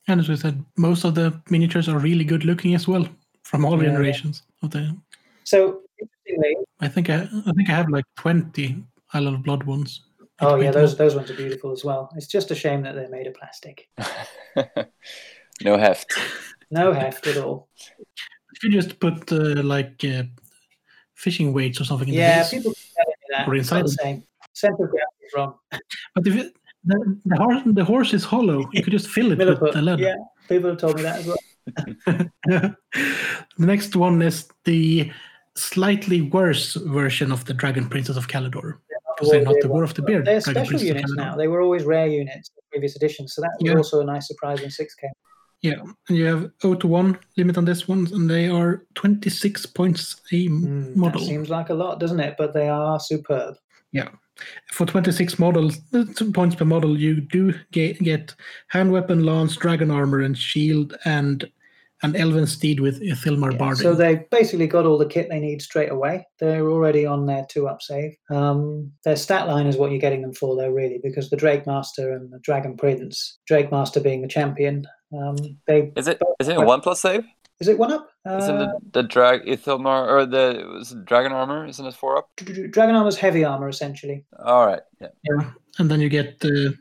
And 0.06 0.20
as 0.20 0.28
we 0.28 0.36
said, 0.36 0.64
most 0.76 1.04
of 1.04 1.14
the 1.16 1.40
miniatures 1.50 1.88
are 1.88 1.98
really 1.98 2.24
good 2.24 2.44
looking 2.44 2.74
as 2.74 2.86
well 2.86 3.08
from 3.42 3.64
all 3.64 3.82
Yeah. 3.82 3.88
generations 3.90 4.42
of 4.62 4.70
the 4.70 4.96
So 5.44 5.80
interestingly, 5.98 6.56
I 6.80 6.88
think 6.88 7.10
I, 7.10 7.22
I 7.46 7.52
think 7.56 7.68
I 7.68 7.72
have 7.72 7.88
like 7.88 8.04
20 8.16 8.84
Isle 9.14 9.28
of 9.28 9.42
Blood 9.42 9.62
ones. 9.64 10.02
oh 10.40 10.56
yeah, 10.56 10.68
It's 10.68 10.76
those 10.76 10.96
those 10.96 11.14
ones 11.14 11.30
are 11.30 11.34
beautiful 11.36 11.70
as 11.72 11.84
well. 11.84 12.10
It's 12.16 12.26
just 12.26 12.50
a 12.50 12.54
shame 12.54 12.82
that 12.82 12.94
they're 12.94 13.08
made 13.08 13.26
of 13.26 13.34
plastic. 13.34 13.88
no 15.62 15.76
heft. 15.78 16.12
No 16.70 16.92
heft 16.92 17.26
at 17.26 17.36
all. 17.36 17.68
If 18.54 18.62
you 18.64 18.70
just 18.70 18.98
put 18.98 19.30
uh, 19.32 19.62
like 19.62 20.04
uh, 20.04 20.24
fishing 21.14 21.52
weights 21.52 21.80
or 21.80 21.84
something 21.84 22.08
in 22.08 22.14
Yeah, 22.14 22.38
the 22.38 22.42
base, 22.42 22.50
people 22.50 22.72
keep 22.72 22.94
telling 22.96 23.14
me 23.20 23.26
that. 23.30 23.48
Or 23.48 23.54
It's 23.54 23.70
the 23.70 23.78
inside 23.78 24.02
same. 24.02 24.24
Center 24.52 24.84
of 24.84 24.90
gravity 24.90 25.24
is 25.26 25.32
wrong. 25.34 25.54
but 26.14 26.26
if 26.26 26.34
it, 26.36 26.52
the, 26.84 27.18
the, 27.24 27.36
horse, 27.36 27.62
the 27.66 27.84
horse 27.84 28.14
is 28.14 28.24
hollow, 28.24 28.68
you 28.72 28.82
could 28.82 28.92
just 28.92 29.08
fill 29.08 29.32
it 29.32 29.38
with 29.38 29.48
Milliput. 29.48 29.72
the 29.72 29.82
lead. 29.82 29.98
Yeah, 30.00 30.14
people 30.48 30.70
have 30.70 30.78
told 30.78 30.96
me 30.96 31.02
that 31.02 31.18
as 31.20 31.26
well. 31.26 31.36
the 32.46 32.76
next 33.58 33.96
one 33.96 34.20
is 34.22 34.48
the 34.64 35.10
slightly 35.56 36.22
worse 36.22 36.74
version 36.74 37.32
of 37.32 37.44
the 37.46 37.54
Dragon 37.54 37.88
Princes 37.88 38.16
of 38.16 38.28
Caledor. 38.28 38.80
Say 39.22 39.40
not 39.42 39.56
the 39.60 39.68
War 39.68 39.84
of 39.84 39.94
the 39.94 40.02
Beard. 40.02 40.24
They're 40.26 40.40
special 40.40 40.80
units 40.80 41.12
now. 41.14 41.36
They 41.36 41.48
were 41.48 41.60
always 41.60 41.84
rare 41.84 42.06
units 42.06 42.50
in 42.56 42.62
previous 42.72 42.96
editions, 42.96 43.34
so 43.34 43.42
that 43.42 43.52
was 43.60 43.70
Yeah. 43.70 43.76
also 43.76 44.00
a 44.00 44.04
nice 44.04 44.26
surprise 44.26 44.62
in 44.62 44.70
6K. 44.70 45.08
Yeah, 45.62 45.80
and 46.08 46.18
you 46.18 46.26
have 46.26 46.50
0 46.60 46.74
to 46.74 46.86
1 46.86 47.18
limit 47.36 47.56
on 47.56 47.64
this 47.64 47.88
one, 47.88 48.06
and 48.12 48.28
they 48.28 48.48
are 48.48 48.84
26 48.96 49.64
points 49.66 50.20
a 50.32 50.48
Mm, 50.48 50.88
that 50.94 50.96
model. 50.96 51.20
seems 51.22 51.48
like 51.48 51.70
a 51.70 51.74
lot, 51.74 52.00
doesn't 52.00 52.20
it? 52.20 52.34
But 52.36 52.52
they 52.52 52.68
are 52.68 53.00
superb. 53.00 53.54
Yeah. 53.92 54.08
For 54.72 54.84
26 54.84 55.38
models, 55.38 55.78
uh, 55.94 56.04
points 56.32 56.56
per 56.56 56.64
model, 56.64 56.98
you 56.98 57.20
do 57.20 57.54
get, 57.70 57.98
get 58.00 58.34
hand 58.68 58.90
weapon, 58.92 59.24
lance, 59.24 59.56
dragon 59.56 59.90
armor, 59.90 60.20
and 60.20 60.36
shield, 60.36 60.96
and 61.04 61.48
an 62.04 62.14
elven 62.16 62.46
steed 62.46 62.80
with 62.80 63.00
Ithilmar 63.00 63.52
Yeah, 63.52 63.58
Barding. 63.58 63.82
So 63.82 63.94
they 63.94 64.26
basically 64.30 64.66
got 64.66 64.84
all 64.86 64.98
the 64.98 65.06
kit 65.06 65.28
they 65.28 65.40
need 65.40 65.62
straight 65.62 65.90
away. 65.90 66.26
They're 66.38 66.68
already 66.68 67.06
on 67.06 67.26
their 67.26 67.46
two 67.48 67.66
up 67.66 67.80
save. 67.82 68.14
Um, 68.30 68.92
their 69.04 69.16
stat 69.16 69.48
line 69.48 69.66
is 69.66 69.76
what 69.76 69.90
you're 69.90 70.00
getting 70.00 70.22
them 70.22 70.34
for, 70.34 70.54
though, 70.54 70.70
really, 70.70 71.00
because 71.02 71.30
the 71.30 71.36
Drake 71.36 71.66
Master 71.66 72.12
and 72.12 72.30
the 72.32 72.38
Dragon 72.40 72.76
Prince, 72.76 73.38
Drake 73.46 73.70
Master 73.72 74.00
being 74.00 74.22
the 74.22 74.28
champion, 74.28 74.86
um, 75.16 75.36
they 75.66 75.92
Is 75.96 76.06
it 76.08 76.20
is 76.40 76.48
it 76.48 76.56
a 76.56 76.60
one 76.60 76.80
plus 76.80 77.00
save? 77.00 77.24
is 77.60 77.68
it 77.68 77.78
one 77.78 77.92
up? 77.92 78.08
Isn't 78.26 78.56
Uh, 78.56 78.58
the, 78.66 78.78
the 78.92 79.02
drag 79.04 79.42
Ithilmar 79.46 80.08
or 80.08 80.26
the 80.26 80.66
was 80.72 80.92
it 80.92 81.04
dragon 81.04 81.30
armor? 81.32 81.66
Isn't 81.66 81.86
it 81.86 81.94
four 81.94 82.18
up? 82.18 82.28
Dragon 82.36 82.96
armor 82.96 83.08
is 83.08 83.16
heavy 83.16 83.44
armor, 83.44 83.68
essentially. 83.68 84.24
All 84.44 84.66
right. 84.66 84.80
Yeah. 85.00 85.08
Yeah, 85.22 85.50
and 85.78 85.90
then 85.90 86.00
you 86.00 86.08
get 86.08 86.40
the 86.40 86.76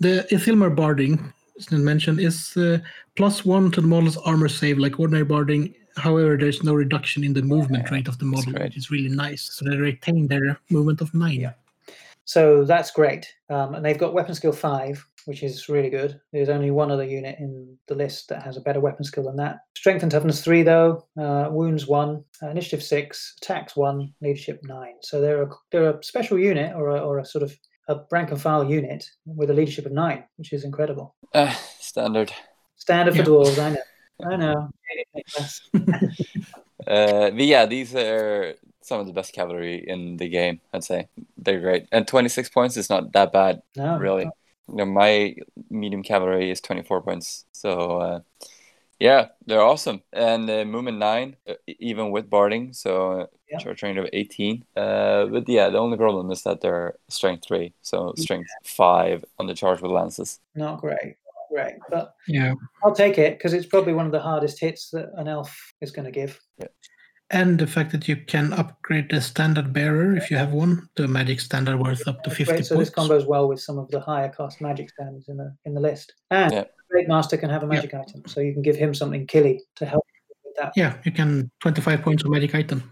the 0.00 0.26
Ithilmar 0.30 0.74
Barding, 0.74 1.32
I 1.72 1.76
mentioned, 1.76 2.20
is 2.20 2.56
uh, 2.56 2.78
plus 3.16 3.44
one 3.44 3.70
to 3.72 3.80
the 3.80 3.86
model's 3.86 4.16
armor 4.18 4.48
save 4.48 4.78
like 4.78 5.00
ordinary 5.00 5.24
Barding. 5.24 5.74
However, 5.96 6.36
there's 6.36 6.62
no 6.62 6.74
reduction 6.74 7.24
in 7.24 7.32
the 7.32 7.42
movement 7.42 7.84
Yeah, 7.86 7.94
rate 7.94 8.08
of 8.08 8.18
the 8.18 8.24
model, 8.24 8.52
which 8.52 8.76
is 8.76 8.90
really 8.90 9.08
nice. 9.08 9.50
So 9.52 9.64
they 9.64 9.76
retain 9.76 10.28
their 10.28 10.60
movement 10.70 11.00
of 11.00 11.12
nine. 11.12 11.40
Yeah. 11.40 11.52
So 12.24 12.64
that's 12.64 12.90
great. 12.90 13.26
Um, 13.48 13.74
and 13.74 13.84
they've 13.84 13.98
got 13.98 14.12
weapon 14.12 14.34
skill 14.34 14.52
five, 14.52 15.04
which 15.24 15.42
is 15.42 15.68
really 15.68 15.88
good. 15.88 16.20
There's 16.30 16.50
only 16.50 16.70
one 16.70 16.90
other 16.90 17.04
unit 17.04 17.38
in 17.38 17.76
the 17.88 17.94
list 17.94 18.28
that 18.28 18.42
has 18.42 18.56
a 18.56 18.60
better 18.60 18.80
weapon 18.80 19.04
skill 19.04 19.24
than 19.24 19.36
that. 19.36 19.60
Strength 19.76 20.02
and 20.02 20.12
toughness 20.12 20.44
three, 20.44 20.62
though. 20.62 21.06
Uh, 21.18 21.48
wounds 21.50 21.86
one. 21.86 22.22
Uh, 22.42 22.48
initiative 22.48 22.82
six. 22.82 23.34
Attacks 23.42 23.76
one. 23.76 24.12
Leadership 24.20 24.60
nine. 24.64 24.94
So 25.00 25.20
they're 25.20 25.42
a, 25.42 25.48
they're 25.72 25.90
a 25.90 26.04
special 26.04 26.38
unit 26.38 26.76
or 26.76 26.90
a, 26.90 27.00
or 27.00 27.18
a 27.18 27.24
sort 27.24 27.42
of 27.42 27.58
a 27.88 28.00
rank 28.10 28.30
and 28.30 28.40
file 28.40 28.64
unit 28.70 29.04
with 29.26 29.50
a 29.50 29.54
leadership 29.54 29.86
of 29.86 29.92
nine, 29.92 30.24
which 30.36 30.52
is 30.52 30.64
incredible. 30.64 31.14
Uh, 31.34 31.54
standard. 31.80 32.32
Standard 32.76 33.12
for 33.16 33.22
Yeah. 33.22 33.26
dwarves, 33.26 33.58
I 33.58 33.70
know. 33.70 33.80
I 34.30 34.36
know. 34.36 34.70
Uh, 36.86 37.30
but 37.30 37.40
yeah, 37.44 37.66
these 37.66 37.94
are 37.94 38.54
some 38.82 39.00
of 39.00 39.06
the 39.06 39.12
best 39.12 39.34
cavalry 39.34 39.84
in 39.86 40.16
the 40.16 40.28
game. 40.28 40.60
I'd 40.72 40.84
say 40.84 41.08
they're 41.36 41.60
great, 41.60 41.86
and 41.92 42.06
26 42.06 42.48
points 42.50 42.76
is 42.76 42.88
not 42.88 43.12
that 43.12 43.32
bad, 43.32 43.62
No, 43.76 43.98
really. 43.98 44.24
You 44.68 44.76
know, 44.76 44.86
my 44.86 45.34
medium 45.70 46.02
cavalry 46.02 46.50
is 46.50 46.60
24 46.60 47.02
points, 47.02 47.44
so 47.52 47.98
uh, 48.00 48.20
yeah, 49.00 49.28
they're 49.46 49.62
awesome. 49.62 50.02
And 50.12 50.48
uh, 50.50 50.64
movement 50.64 50.98
nine, 50.98 51.36
uh, 51.48 51.54
even 51.66 52.10
with 52.10 52.28
barding, 52.30 52.72
so 52.72 53.20
uh, 53.20 53.26
Yeah. 53.50 53.58
charge 53.58 53.82
range 53.82 53.98
of 53.98 54.08
18. 54.12 54.64
Uh, 54.76 55.26
but 55.26 55.48
yeah, 55.48 55.70
the 55.70 55.78
only 55.78 55.96
problem 55.96 56.30
is 56.30 56.42
that 56.42 56.60
they're 56.60 56.94
strength 57.08 57.44
three, 57.46 57.72
so 57.82 58.12
strength 58.16 58.50
five 58.64 59.24
on 59.38 59.46
the 59.46 59.54
charge 59.54 59.80
with 59.80 59.90
lances. 59.92 60.40
not 60.54 60.80
great. 60.80 61.16
Not 61.26 61.48
great. 61.50 61.74
But 61.90 62.14
Yeah. 62.26 62.54
I'll 62.82 62.94
take 62.94 63.18
it 63.18 63.38
because 63.38 63.54
it's 63.54 63.66
probably 63.66 63.94
one 63.94 64.06
of 64.06 64.12
the 64.12 64.20
hardest 64.20 64.60
hits 64.60 64.90
that 64.90 65.10
an 65.16 65.28
elf 65.28 65.72
is 65.80 65.90
going 65.92 66.04
to 66.04 66.10
give. 66.20 66.38
And 67.30 67.58
the 67.58 67.66
fact 67.66 67.92
that 67.92 68.08
you 68.08 68.16
can 68.16 68.54
upgrade 68.54 69.10
the 69.10 69.20
standard 69.20 69.72
bearer 69.72 70.16
if 70.16 70.30
you 70.30 70.38
have 70.38 70.52
one 70.52 70.88
to 70.96 71.04
a 71.04 71.08
magic 71.08 71.40
standard 71.40 71.78
worth 71.78 72.08
up 72.08 72.22
to 72.24 72.30
50 72.30 72.44
Great, 72.44 72.64
so 72.66 72.74
points. 72.76 72.90
this 72.90 72.98
combos 72.98 73.26
well 73.26 73.46
with 73.48 73.60
some 73.60 73.78
of 73.78 73.90
the 73.90 74.00
higher 74.00 74.30
cost 74.30 74.62
magic 74.62 74.88
standards 74.90 75.28
in 75.28 75.36
the 75.36 75.54
in 75.66 75.74
the 75.74 75.80
list. 75.80 76.14
And 76.30 76.52
Yeah. 76.52 76.64
Drake 76.90 77.06
Master 77.08 77.36
can 77.36 77.50
have 77.50 77.62
a 77.62 77.66
Yeah. 77.66 77.74
magic 77.74 77.92
item, 77.92 78.22
so 78.26 78.40
you 78.40 78.54
can 78.54 78.62
give 78.62 78.76
him 78.76 78.94
something 78.94 79.26
killy 79.26 79.60
to 79.76 79.84
help 79.84 80.06
with 80.42 80.56
that. 80.56 80.72
Yeah, 80.74 80.96
you 81.04 81.12
can 81.12 81.50
25 81.60 82.00
points 82.00 82.24
of 82.24 82.30
magic 82.30 82.54
item. 82.54 82.82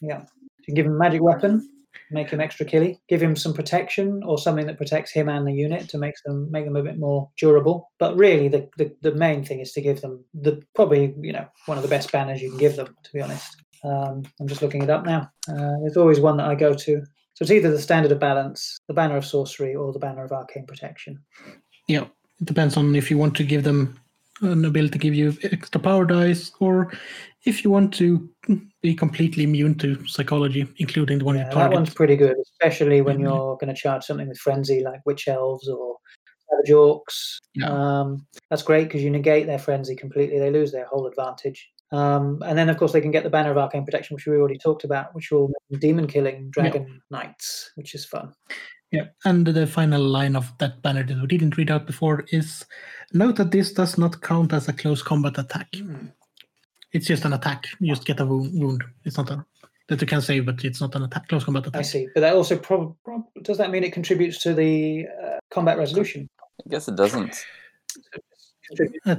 Yeah. 0.00 0.22
You 0.58 0.64
can 0.64 0.74
give 0.74 0.86
him 0.86 0.94
a 0.94 0.98
magic 0.98 1.22
weapon, 1.22 1.68
make 2.10 2.28
him 2.30 2.40
extra 2.40 2.66
killy, 2.66 3.00
give 3.08 3.22
him 3.22 3.36
some 3.36 3.54
protection 3.54 4.20
or 4.24 4.36
something 4.36 4.66
that 4.66 4.78
protects 4.78 5.12
him 5.12 5.28
and 5.28 5.46
the 5.46 5.52
unit 5.52 5.88
to 5.90 5.98
make 5.98 6.16
them 6.24 6.50
make 6.50 6.64
them 6.64 6.74
a 6.74 6.82
bit 6.82 6.98
more 6.98 7.30
durable. 7.38 7.92
But 8.00 8.16
really 8.16 8.48
the, 8.48 8.68
the, 8.78 8.92
the 9.02 9.14
main 9.14 9.44
thing 9.44 9.60
is 9.60 9.70
to 9.74 9.80
give 9.80 10.00
them 10.00 10.24
the 10.34 10.60
probably, 10.74 11.14
you 11.20 11.32
know, 11.32 11.46
one 11.66 11.78
of 11.78 11.82
the 11.84 11.88
best 11.88 12.10
banners 12.10 12.42
you 12.42 12.50
can 12.50 12.58
give 12.58 12.74
them, 12.74 12.88
to 13.04 13.12
be 13.12 13.20
honest. 13.20 13.62
Um, 13.84 14.22
I'm 14.40 14.48
just 14.48 14.62
looking 14.62 14.82
it 14.82 14.90
up 14.90 15.04
now. 15.04 15.30
Uh, 15.48 15.72
there's 15.80 15.96
always 15.96 16.20
one 16.20 16.36
that 16.38 16.48
I 16.48 16.54
go 16.54 16.72
to. 16.74 17.00
So 17.34 17.42
it's 17.42 17.50
either 17.50 17.70
the 17.70 17.78
standard 17.80 18.12
of 18.12 18.18
balance, 18.18 18.78
the 18.88 18.94
banner 18.94 19.16
of 19.16 19.24
sorcery, 19.26 19.74
or 19.74 19.92
the 19.92 19.98
banner 19.98 20.24
of 20.24 20.32
arcane 20.32 20.66
protection. 20.66 21.18
Yeah, 21.86 22.04
it 22.40 22.44
depends 22.44 22.76
on 22.76 22.94
if 22.94 23.10
you 23.10 23.18
want 23.18 23.36
to 23.36 23.44
give 23.44 23.62
them 23.62 24.00
an 24.42 24.64
ability 24.64 24.92
to 24.92 24.98
give 24.98 25.14
you 25.14 25.34
extra 25.44 25.80
power 25.80 26.04
dice 26.04 26.52
or 26.60 26.92
if 27.44 27.64
you 27.64 27.70
want 27.70 27.92
to 27.94 28.28
be 28.82 28.94
completely 28.94 29.44
immune 29.44 29.74
to 29.76 30.04
psychology, 30.06 30.66
including 30.78 31.18
the 31.18 31.24
one 31.24 31.36
Yeah, 31.36 31.42
you 31.42 31.48
that 31.48 31.54
target. 31.54 31.74
one's 31.74 31.94
pretty 31.94 32.16
good, 32.16 32.36
especially 32.52 33.00
when 33.02 33.18
Mhm. 33.18 33.22
you're 33.22 33.56
going 33.56 33.74
to 33.74 33.80
charge 33.80 34.04
something 34.04 34.28
with 34.28 34.38
frenzy 34.38 34.82
like 34.82 35.00
witch 35.06 35.28
elves 35.28 35.68
or 35.68 35.96
savage 36.50 36.70
orcs. 36.70 37.36
Yeah. 37.54 37.68
Um, 37.70 38.26
that's 38.50 38.62
great 38.62 38.84
because 38.84 39.02
you 39.02 39.10
negate 39.10 39.46
their 39.46 39.58
frenzy 39.58 39.94
completely; 39.96 40.38
they 40.38 40.50
lose 40.50 40.72
their 40.72 40.86
whole 40.86 41.06
advantage. 41.06 41.70
Um, 41.92 42.42
and 42.44 42.58
then, 42.58 42.68
of 42.68 42.76
course, 42.76 42.92
they 42.92 43.00
can 43.00 43.12
get 43.12 43.22
the 43.22 43.30
banner 43.30 43.50
of 43.50 43.58
arcane 43.58 43.84
protection, 43.84 44.14
which 44.14 44.26
we 44.26 44.36
already 44.36 44.58
talked 44.58 44.84
about, 44.84 45.14
which 45.14 45.30
will 45.30 45.50
demon 45.78 46.06
killing 46.06 46.50
dragon 46.50 47.00
knights, 47.10 47.70
which 47.76 47.94
is 47.94 48.04
fun. 48.04 48.32
Yeah, 48.92 49.06
and 49.24 49.46
the 49.46 49.66
final 49.66 50.02
line 50.02 50.36
of 50.36 50.56
that 50.58 50.82
banner 50.82 51.02
that 51.02 51.20
we 51.20 51.26
didn't 51.26 51.56
read 51.56 51.70
out 51.70 51.86
before 51.86 52.24
is 52.30 52.64
note 53.12 53.36
that 53.36 53.50
this 53.50 53.72
does 53.72 53.98
not 53.98 54.20
count 54.22 54.52
as 54.52 54.68
a 54.68 54.72
close 54.72 55.02
combat 55.02 55.38
attack. 55.38 55.68
It's 56.92 57.06
just 57.06 57.24
an 57.24 57.32
attack. 57.32 57.66
You 57.80 57.88
just 57.88 58.06
get 58.06 58.20
a 58.20 58.26
wound. 58.26 58.84
It's 59.04 59.16
not 59.16 59.30
a 59.30 59.44
that 59.88 60.00
you 60.00 60.06
can 60.06 60.20
save, 60.20 60.46
but 60.46 60.64
it's 60.64 60.80
not 60.80 60.94
an 60.96 61.04
attack, 61.04 61.28
close 61.28 61.44
combat 61.44 61.66
attack. 61.66 61.80
I 61.80 61.82
see, 61.82 62.08
but 62.14 62.20
that 62.20 62.34
also 62.34 62.58
prob- 62.58 62.96
prob- 63.04 63.26
does 63.42 63.58
that 63.58 63.70
mean 63.70 63.84
it 63.84 63.92
contributes 63.92 64.42
to 64.42 64.54
the 64.54 65.06
uh, 65.22 65.38
combat 65.50 65.78
resolution? 65.78 66.28
I 66.40 66.70
guess 66.70 66.88
it 66.88 66.96
doesn't. 66.96 67.44
Uh, 69.04 69.16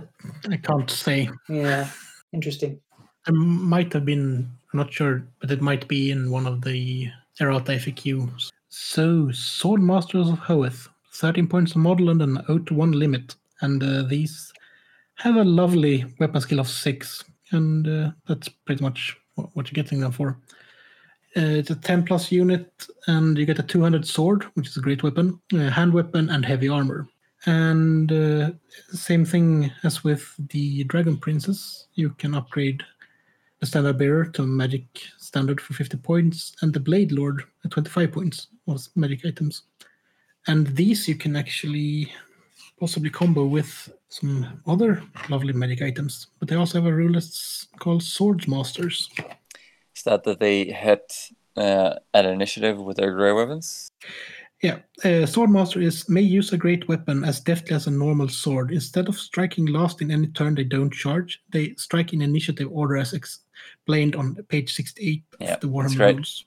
I 0.50 0.58
can't 0.58 0.90
say. 0.90 1.30
Yeah, 1.48 1.90
interesting. 2.34 2.80
It 3.28 3.34
might 3.34 3.92
have 3.94 4.06
been, 4.06 4.50
I'm 4.72 4.78
not 4.78 4.94
sure, 4.94 5.28
but 5.40 5.52
it 5.52 5.62
might 5.62 5.88
be 5.88 6.12
in 6.12 6.32
one 6.32 6.48
of 6.48 6.62
the 6.62 7.10
errata 7.40 7.74
FAQs. 7.74 8.52
So, 8.70 9.32
Sword 9.32 9.82
Masters 9.82 10.30
of 10.30 10.40
Hoeth, 10.40 10.88
13 11.14 11.48
points 11.48 11.72
of 11.72 11.78
model 11.78 12.10
and 12.10 12.22
an 12.22 12.44
0 12.48 12.60
to 12.60 12.74
1 12.74 12.92
limit. 12.92 13.36
And 13.62 13.82
uh, 13.84 14.04
these 14.04 14.54
have 15.16 15.36
a 15.36 15.44
lovely 15.44 16.06
weapon 16.20 16.42
skill 16.42 16.60
of 16.60 16.68
6. 16.68 17.24
And 17.52 17.88
uh, 17.88 18.12
that's 18.28 18.50
pretty 18.50 18.84
much 18.84 19.18
what, 19.36 19.68
you're 19.68 19.84
getting 19.84 20.00
them 20.00 20.12
for. 20.12 20.38
Uh, 21.36 21.60
it's 21.60 21.70
a 21.70 21.76
10 21.76 22.04
plus 22.06 22.32
unit, 22.32 22.88
and 23.08 23.38
you 23.38 23.46
get 23.46 23.60
a 23.60 23.64
200 23.64 24.06
sword, 24.06 24.44
which 24.56 24.68
is 24.68 24.78
a 24.78 24.82
great 24.82 25.04
weapon, 25.04 25.40
hand 25.52 25.94
weapon, 25.94 26.30
and 26.30 26.46
heavy 26.46 26.68
armor. 26.68 27.08
And 27.48 28.12
uh, 28.12 28.52
same 28.90 29.24
thing 29.24 29.72
as 29.84 30.04
with 30.04 30.36
the 30.50 30.84
Dragon 30.84 31.18
Princes, 31.18 31.88
you 31.96 32.10
can 32.12 32.36
upgrade 32.36 32.84
the 33.62 33.66
standard 33.66 33.98
bearer 33.98 34.26
to 34.26 34.46
magic 34.46 34.84
standard 35.18 35.60
for 35.62 35.74
50 35.74 35.98
points, 35.98 36.54
and 36.62 36.74
the 36.74 36.80
blade 36.80 37.12
lord 37.12 37.44
at 37.64 37.72
25 37.72 38.12
points 38.12 38.48
was 38.66 38.90
magic 38.96 39.26
items. 39.26 39.64
And 40.48 40.68
these 40.68 41.08
you 41.08 41.16
can 41.16 41.36
actually 41.38 42.12
possibly 42.80 43.10
combo 43.10 43.46
with 43.46 43.92
some 44.10 44.62
other 44.68 45.02
lovely 45.30 45.54
magic 45.54 45.82
items. 45.82 46.28
But 46.40 46.50
they 46.50 46.56
also 46.56 46.80
have 46.82 46.92
a 46.92 46.96
rule 46.96 47.14
that's 47.14 47.68
called 47.80 48.04
Swords 48.04 48.48
Masters. 48.48 49.10
Is 49.96 50.04
that 50.04 50.24
that 50.26 50.40
they 50.40 50.66
hit 50.66 51.32
uh, 51.56 51.96
at 52.14 52.26
initiative 52.26 52.78
with 52.78 52.98
their 52.98 53.14
grey 53.14 53.32
weapons? 53.32 53.90
Yeah, 54.64 54.80
uh, 55.06 55.26
Sword 55.28 55.52
Master 55.52 55.80
is 55.82 56.10
may 56.10 56.22
use 56.22 56.52
a 56.52 56.58
great 56.58 56.88
weapon 56.88 57.24
as 57.24 57.40
deftly 57.40 57.76
as 57.76 57.86
a 57.86 57.92
normal 57.92 58.28
sword. 58.28 58.72
Instead 58.72 59.08
of 59.08 59.16
striking 59.16 59.68
last 59.68 60.02
in 60.02 60.10
any 60.10 60.28
turn 60.28 60.56
they 60.56 60.64
don't 60.64 60.92
charge, 60.92 61.44
they 61.52 61.76
strike 61.76 62.12
in 62.14 62.22
initiative 62.24 62.68
order 62.72 62.98
as 62.98 63.14
explained 63.14 64.16
on 64.16 64.36
page 64.50 64.74
68 64.74 65.24
Yeah, 65.40 65.54
of 65.54 65.60
the 65.60 65.68
Warhammer 65.68 66.00
right. 66.00 66.16
rules. 66.16 66.46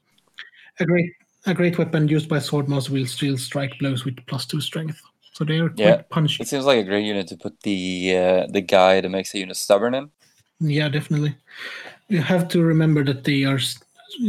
A 0.80 0.84
great 0.84 1.12
a 1.46 1.54
great 1.54 1.78
weapon 1.78 2.08
used 2.08 2.28
by 2.28 2.38
Sword 2.40 2.68
Master 2.68 2.92
will 2.92 3.06
still 3.06 3.38
strike 3.38 3.78
blows 3.78 4.04
with 4.04 4.16
plus 4.26 4.44
two 4.44 4.60
strength. 4.60 5.00
So 5.34 5.44
they 5.44 5.58
are 5.60 5.68
quite 5.68 5.78
Yeah, 5.78 6.02
punchy. 6.10 6.42
It 6.42 6.48
seems 6.48 6.64
like 6.66 6.80
a 6.80 6.84
great 6.88 7.04
unit 7.06 7.28
to 7.28 7.36
put 7.36 7.60
the 7.62 8.16
uh, 8.16 8.46
the 8.50 8.60
guy 8.60 9.00
that 9.00 9.08
makes 9.08 9.32
a 9.34 9.38
unit 9.38 9.56
stubborn 9.56 9.94
in. 9.94 10.10
Yeah, 10.58 10.88
definitely. 10.88 11.36
You 12.08 12.20
have 12.22 12.48
to 12.48 12.60
remember 12.62 13.04
that 13.04 13.22
they 13.24 13.44
are 13.44 13.56
s- 13.56 13.78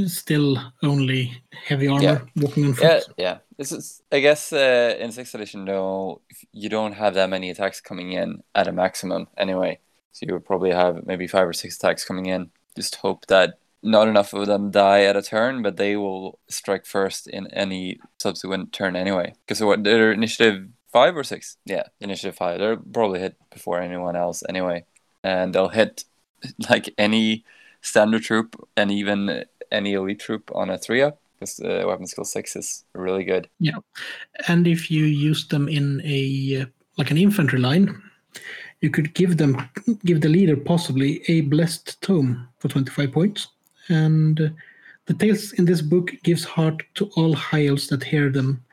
still 0.06 0.58
only 0.84 1.34
heavy 1.66 1.88
armor 1.88 2.04
Yeah. 2.04 2.22
walking 2.44 2.66
on 2.66 2.74
foot. 2.76 2.84
Yeah, 2.86 3.02
yeah. 3.18 3.38
This 3.62 3.72
is, 3.72 4.02
I 4.12 4.22
guess, 4.22 4.52
uh, 4.52 4.96
in 5.00 5.12
sixth 5.12 5.36
edition 5.36 5.66
though, 5.66 6.22
you 6.52 6.68
don't 6.68 6.94
have 6.94 7.14
that 7.14 7.30
many 7.30 7.52
attacks 7.52 7.80
coming 7.80 8.12
in 8.12 8.42
at 8.56 8.68
a 8.68 8.72
maximum 8.72 9.28
anyway. 9.38 9.78
So 10.14 10.26
you 10.26 10.34
would 10.34 10.48
probably 10.48 10.72
have 10.72 11.06
maybe 11.06 11.28
five 11.28 11.48
or 11.48 11.54
six 11.54 11.78
attacks 11.78 12.04
coming 12.04 12.26
in. 12.26 12.50
Just 12.76 12.96
hope 12.96 13.28
that 13.28 13.60
not 13.84 14.08
enough 14.08 14.34
of 14.34 14.48
them 14.48 14.72
die 14.72 15.04
at 15.04 15.16
a 15.16 15.22
turn, 15.22 15.62
but 15.62 15.78
they 15.78 15.96
will 15.96 16.40
strike 16.48 16.88
first 16.88 17.28
in 17.28 17.54
any 17.54 18.00
subsequent 18.18 18.74
turn 18.74 18.96
anyway. 18.96 19.36
Because 19.46 19.62
what 19.62 19.84
they're 19.84 20.12
initiative 20.12 20.70
five 20.92 21.16
or 21.16 21.24
six? 21.24 21.58
Yeah, 21.64 21.84
initiative 22.00 22.38
five. 22.38 22.58
They're 22.58 22.78
probably 22.78 23.20
hit 23.20 23.36
before 23.52 23.80
anyone 23.80 24.16
else 24.16 24.42
anyway, 24.50 24.86
and 25.24 25.54
they'll 25.54 25.70
hit 25.70 26.06
like 26.68 26.92
any 26.98 27.46
standard 27.80 28.24
troop 28.24 28.68
and 28.76 28.90
even 28.90 29.46
any 29.72 29.94
elite 29.94 30.20
troop 30.20 30.50
on 30.56 30.72
a 30.72 30.80
three 30.80 31.04
up. 31.04 31.21
Because 31.42 31.60
uh, 31.60 31.84
weapon 31.88 32.06
skill 32.06 32.24
six 32.24 32.56
is 32.56 32.86
really 32.94 33.24
good. 33.24 33.50
Yeah, 33.60 33.80
and 34.48 34.68
if 34.68 34.92
you 34.92 35.06
use 35.06 35.48
them 35.48 35.68
in 35.68 36.02
a 36.06 36.62
uh, 36.62 36.66
like 36.98 37.10
an 37.10 37.18
infantry 37.18 37.60
line 37.60 38.00
you 38.82 38.90
could 38.90 39.14
give 39.14 39.38
them 39.38 39.70
give 40.06 40.22
the 40.22 40.30
leader 40.30 40.58
possibly 40.58 41.22
a 41.28 41.42
blessed 41.42 42.02
tome 42.02 42.48
for 42.60 42.68
25 42.68 43.12
points. 43.12 43.48
And 43.90 44.42
uh, 44.42 44.50
the 45.06 45.14
tales 45.14 45.54
in 45.54 45.66
this 45.66 45.82
book 45.82 46.12
gives 46.24 46.44
heart 46.44 46.84
to 46.96 47.10
all 47.16 47.34
high 47.34 47.68
elves 47.68 47.88
that 47.88 48.04
hear 48.04 48.30
them. 48.30 48.64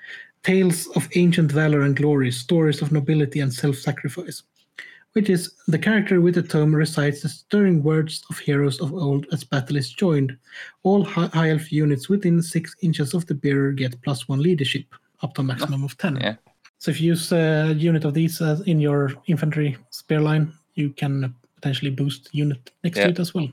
Tales 0.42 0.86
of 0.88 1.08
ancient 1.14 1.52
valor 1.52 1.82
and 1.82 1.96
glory 1.96 2.30
stories 2.30 2.80
of 2.80 2.92
nobility 2.92 3.40
and 3.40 3.52
self-sacrifice 3.52 4.42
which 5.18 5.30
is 5.30 5.52
the 5.66 5.78
character 5.78 6.20
with 6.20 6.36
the 6.36 6.42
tome 6.42 6.72
recites 6.72 7.22
the 7.22 7.28
stirring 7.28 7.82
words 7.82 8.24
of 8.30 8.38
heroes 8.38 8.80
of 8.80 8.92
old 8.94 9.26
as 9.32 9.42
battle 9.42 9.76
is 9.76 9.90
joined 9.92 10.30
all 10.84 11.02
high 11.04 11.50
elf 11.50 11.72
units 11.72 12.08
within 12.08 12.40
six 12.40 12.76
inches 12.82 13.14
of 13.14 13.26
the 13.26 13.34
bearer 13.34 13.72
get 13.72 14.00
plus 14.02 14.28
one 14.28 14.40
leadership 14.40 14.84
up 15.24 15.34
to 15.34 15.40
a 15.40 15.44
maximum 15.44 15.82
of 15.82 15.98
10 15.98 16.18
Yeah. 16.20 16.36
so 16.78 16.92
if 16.92 17.00
you 17.00 17.08
use 17.14 17.32
a 17.32 17.74
unit 17.76 18.04
of 18.04 18.14
these 18.14 18.40
uh, 18.40 18.60
in 18.66 18.78
your 18.78 19.10
infantry 19.26 19.76
spear 19.90 20.20
line 20.20 20.52
you 20.74 20.90
can 20.90 21.34
potentially 21.56 21.90
boost 21.90 22.28
unit 22.32 22.70
next 22.84 22.98
Yeah. 22.98 23.06
to 23.06 23.10
it 23.10 23.18
as 23.18 23.34
well 23.34 23.48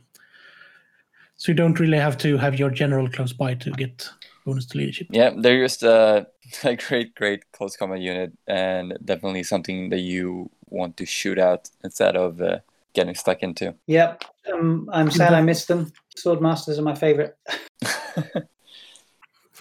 so 1.38 1.52
you 1.52 1.56
don't 1.56 1.80
really 1.80 1.98
have 1.98 2.18
to 2.20 2.38
have 2.38 2.60
your 2.60 2.70
general 2.70 3.10
close 3.10 3.34
by 3.34 3.56
to 3.56 3.72
get 3.72 4.08
bonus 4.46 4.66
to 4.68 4.78
leadership 4.78 5.08
Yeah, 5.12 5.32
they're 5.36 5.62
just 5.64 5.84
uh, 5.84 6.26
a 6.64 6.76
great, 6.76 7.16
great 7.16 7.52
close 7.52 7.76
combat 7.76 8.00
unit, 8.00 8.32
and 8.48 8.98
definitely 9.04 9.44
something 9.44 9.90
that 9.90 10.00
you 10.02 10.50
want 10.70 10.96
to 10.98 11.06
shoot 11.06 11.40
out 11.40 11.70
instead 11.84 12.16
of 12.16 12.42
uh, 12.42 12.60
getting 12.94 13.16
stuck 13.16 13.44
into. 13.44 13.76
Yep. 13.88 14.24
Um, 14.54 14.90
I'm 14.94 15.12
sad 15.12 15.34
I 15.34 15.42
missed 15.42 15.68
them. 15.68 15.92
Sword 16.16 16.42
Masters 16.42 16.80
are 16.80 16.84
my 16.84 16.96
favorite. 16.96 17.36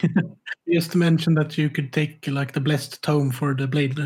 just 0.73 0.93
to 0.93 0.99
mention 0.99 1.35
that 1.35 1.57
you 1.57 1.71
could 1.71 1.93
take 1.93 2.27
like 2.27 2.53
the 2.53 2.61
blessed 2.61 3.03
tome 3.03 3.31
for 3.31 3.55
the 3.55 3.67
blade 3.67 3.99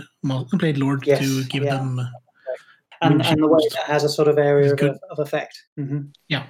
blade 0.53 0.79
lord 0.79 1.07
Yes, 1.07 1.19
to 1.21 1.45
give 1.45 1.65
yeah. 1.65 1.77
them 1.77 1.99
uh, 1.99 2.07
And, 3.03 3.25
and 3.25 3.43
the 3.43 3.47
way 3.47 3.59
boost. 3.63 3.75
that 3.75 3.85
has 3.85 4.05
a 4.05 4.09
sort 4.09 4.29
of 4.29 4.39
area 4.39 4.73
of, 4.73 4.81
of 5.11 5.19
effect. 5.19 5.63
hmm 5.77 6.01
yeah 6.29 6.45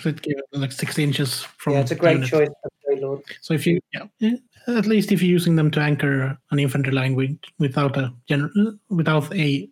so 0.00 0.08
it 0.10 0.22
gives 0.22 0.42
like 0.52 0.72
six 0.72 0.98
inches 0.98 1.42
from 1.42 1.74
Yeah, 1.74 1.80
it's 1.80 1.90
a 1.90 1.96
great 1.96 2.14
unit. 2.14 2.30
choice 2.30 2.48
Lord. 3.00 3.22
So 3.40 3.54
if 3.54 3.66
you, 3.66 3.80
yeah, 3.92 4.06
eh, 4.22 4.36
at 4.68 4.86
least 4.86 5.12
if 5.12 5.22
you're 5.22 5.30
using 5.30 5.56
them 5.56 5.70
to 5.72 5.80
anchor 5.80 6.38
an 6.50 6.58
infantry 6.58 6.92
line 6.92 7.14
with, 7.14 7.36
without 7.58 7.96
a 7.96 8.12
general, 8.28 8.76
without 8.88 9.34
a 9.34 9.68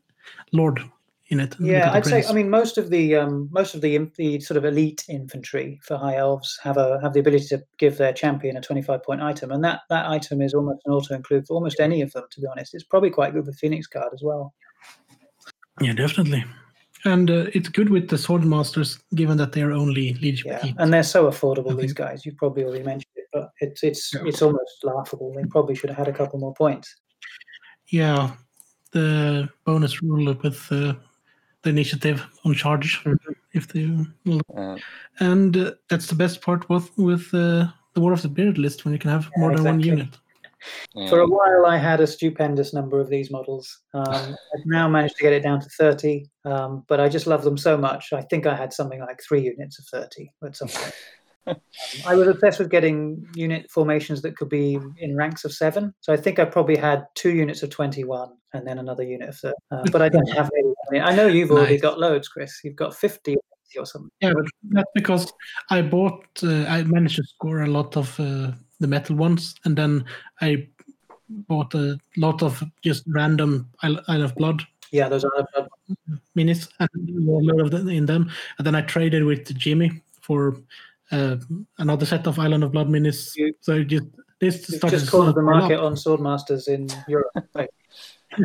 lord 0.52 0.80
in 1.28 1.40
it. 1.40 1.56
Yeah, 1.58 1.90
I'd 1.92 2.04
say. 2.04 2.24
I 2.24 2.32
mean, 2.32 2.50
most 2.50 2.78
of 2.78 2.90
the 2.90 3.16
um, 3.16 3.48
most 3.50 3.74
of 3.74 3.80
the 3.80 4.10
the 4.16 4.40
sort 4.40 4.58
of 4.58 4.64
elite 4.64 5.04
infantry 5.08 5.80
for 5.82 5.96
high 5.96 6.16
elves 6.16 6.58
have 6.62 6.76
a 6.76 7.00
have 7.00 7.14
the 7.14 7.20
ability 7.20 7.46
to 7.48 7.62
give 7.78 7.96
their 7.96 8.12
champion 8.12 8.56
a 8.56 8.60
twenty 8.60 8.82
five 8.82 9.02
point 9.02 9.22
item, 9.22 9.50
and 9.50 9.64
that 9.64 9.80
that 9.88 10.06
item 10.06 10.42
is 10.42 10.52
almost 10.52 10.82
an 10.84 10.92
auto 10.92 11.14
include 11.14 11.46
for 11.46 11.54
almost 11.54 11.80
any 11.80 12.02
of 12.02 12.12
them. 12.12 12.24
To 12.30 12.40
be 12.40 12.46
honest, 12.46 12.74
it's 12.74 12.84
probably 12.84 13.10
quite 13.10 13.32
good 13.32 13.46
with 13.46 13.58
Phoenix 13.58 13.86
Guard 13.86 14.12
as 14.12 14.22
well. 14.22 14.54
yeah, 15.80 15.94
definitely. 15.94 16.44
And 17.04 17.30
uh, 17.30 17.46
it's 17.54 17.68
good 17.68 17.90
with 17.90 18.08
the 18.08 18.18
sword 18.18 18.44
masters, 18.44 18.98
given 19.14 19.36
that 19.38 19.52
they 19.52 19.62
are 19.62 19.72
only 19.72 20.14
leadership 20.14 20.46
Yeah, 20.46 20.60
eight. 20.64 20.74
and 20.78 20.92
they're 20.92 21.02
so 21.02 21.28
affordable. 21.30 21.78
These 21.78 21.92
guys, 21.92 22.24
you 22.26 22.32
probably 22.32 22.64
already 22.64 22.84
mentioned 22.84 23.12
it, 23.16 23.26
but 23.32 23.50
it's 23.60 23.82
it's 23.82 24.12
Yeah. 24.14 24.24
it's 24.26 24.42
almost 24.42 24.84
laughable. 24.84 25.32
They 25.34 25.44
probably 25.44 25.74
should 25.74 25.90
have 25.90 25.98
had 25.98 26.08
a 26.08 26.12
couple 26.12 26.38
more 26.38 26.54
points. 26.54 26.96
Yeah, 27.88 28.30
the 28.92 29.48
bonus 29.64 30.02
rule 30.02 30.34
with 30.42 30.70
uh, 30.72 30.94
the 31.62 31.70
initiative 31.70 32.24
on 32.44 32.54
charge, 32.54 33.02
Mhm. 33.04 33.34
if 33.52 33.68
they, 33.68 33.88
Uh, 34.54 34.78
and 35.20 35.56
uh, 35.56 35.72
that's 35.88 36.06
the 36.06 36.14
best 36.14 36.40
part 36.40 36.68
with 36.68 36.90
with 36.96 37.32
uh, 37.34 37.66
the 37.94 38.00
War 38.00 38.12
of 38.12 38.22
the 38.22 38.28
Beard 38.28 38.58
list 38.58 38.84
when 38.84 38.92
you 38.94 38.98
can 38.98 39.10
have 39.10 39.24
Yeah, 39.36 39.40
more 39.40 39.52
than 39.56 39.64
one 39.64 39.80
exactly. 39.80 40.08
Unit. 40.94 41.10
For 41.10 41.20
a 41.20 41.26
while, 41.26 41.66
I 41.66 41.76
had 41.76 42.00
a 42.00 42.06
stupendous 42.06 42.72
number 42.72 43.00
of 43.00 43.08
these 43.08 43.30
models. 43.30 43.82
Um, 43.94 44.04
I've 44.54 44.66
now 44.66 44.88
managed 44.88 45.16
to 45.16 45.22
get 45.22 45.32
it 45.32 45.42
down 45.42 45.60
to 45.60 45.68
30, 45.78 46.26
um, 46.44 46.84
but 46.88 47.00
I 47.00 47.08
just 47.08 47.26
love 47.26 47.44
them 47.44 47.56
so 47.56 47.76
much. 47.76 48.12
I 48.12 48.22
think 48.22 48.46
I 48.46 48.54
had 48.54 48.72
something 48.72 49.00
like 49.00 49.20
three 49.26 49.42
units 49.42 49.78
of 49.78 49.86
30 49.86 50.32
at 50.44 50.56
some 50.56 50.68
point. 50.68 50.94
Um, 51.44 51.56
I 52.06 52.14
was 52.14 52.28
obsessed 52.28 52.60
with 52.60 52.70
getting 52.70 53.26
unit 53.34 53.68
formations 53.68 54.22
that 54.22 54.36
could 54.36 54.48
be 54.48 54.78
in 54.98 55.16
ranks 55.16 55.44
of 55.44 55.52
seven. 55.52 55.92
So 56.00 56.12
I 56.12 56.16
think 56.16 56.38
I 56.38 56.44
probably 56.44 56.76
had 56.76 57.04
two 57.16 57.30
units 57.30 57.64
of 57.64 57.70
21 57.70 58.30
and 58.52 58.64
then 58.64 58.78
another 58.78 59.02
unit 59.02 59.30
of 59.30 59.36
30. 59.36 59.54
Uh, 59.72 59.82
but 59.90 60.02
I 60.02 60.08
don't 60.08 60.30
have 60.30 60.48
any. 60.56 60.68
I, 60.68 60.92
mean, 60.92 61.02
I 61.02 61.16
know 61.16 61.26
you've 61.26 61.50
already 61.50 61.78
got 61.78 61.98
loads, 61.98 62.28
Chris. 62.28 62.60
You've 62.62 62.76
got 62.76 62.94
50 62.94 63.34
or 63.76 63.86
something. 63.86 64.10
Yeah, 64.20 64.34
but 64.34 64.44
that's 64.70 64.90
because 64.94 65.32
I 65.70 65.82
bought, 65.82 66.24
uh, 66.42 66.64
I 66.68 66.84
managed 66.84 67.16
to 67.16 67.24
score 67.24 67.62
a 67.62 67.66
lot 67.66 67.96
of 67.96 68.18
uh, 68.20 68.52
the 68.82 68.88
metal 68.88 69.16
ones, 69.16 69.54
and 69.64 69.76
then 69.76 70.04
I 70.40 70.68
bought 71.48 71.74
a 71.74 71.98
lot 72.16 72.42
of 72.42 72.62
just 72.82 73.04
random 73.06 73.70
Isle, 73.82 74.22
of 74.22 74.34
Blood 74.34 74.62
Yeah, 74.90 75.08
those 75.08 75.24
are. 75.24 75.30
uh, 75.56 75.66
minis 76.36 76.68
and 76.78 76.90
a 77.08 77.54
lot 77.54 77.60
of 77.64 77.70
them 77.70 77.88
in 77.88 78.04
them, 78.06 78.30
and 78.58 78.66
then 78.66 78.74
I 78.74 78.82
traded 78.82 79.24
with 79.24 79.56
Jimmy 79.56 80.02
for 80.20 80.56
uh, 81.10 81.36
another 81.78 82.04
set 82.06 82.26
of 82.26 82.38
Island 82.38 82.64
of 82.64 82.72
Blood 82.72 82.88
minis. 82.88 83.32
You- 83.36 83.54
so 83.60 83.82
just 83.82 84.04
this 84.40 84.66
just 84.66 85.10
cornered 85.10 85.34
the 85.36 85.40
up. 85.40 85.46
market 85.46 85.78
on 85.80 85.94
Swordmasters 85.94 86.68
in 86.68 86.88
Europe. 87.08 87.30
Right. 87.54 87.70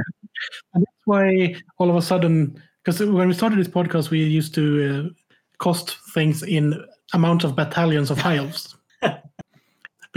And 0.73 0.83
that's 0.83 1.05
why 1.05 1.55
all 1.79 1.89
of 1.89 1.95
a 1.95 2.01
sudden, 2.01 2.61
because 2.83 2.99
when 2.99 3.27
we 3.27 3.33
started 3.33 3.57
this 3.57 3.67
podcast, 3.67 4.11
we 4.11 4.19
used 4.23 4.53
to 4.55 4.63
uh, 5.09 5.13
cost 5.57 5.97
things 6.13 6.43
in 6.43 6.75
amount 7.13 7.43
of 7.43 7.55
battalions 7.55 8.11
of 8.11 8.17
high 8.25 8.35
elves. 8.37 8.75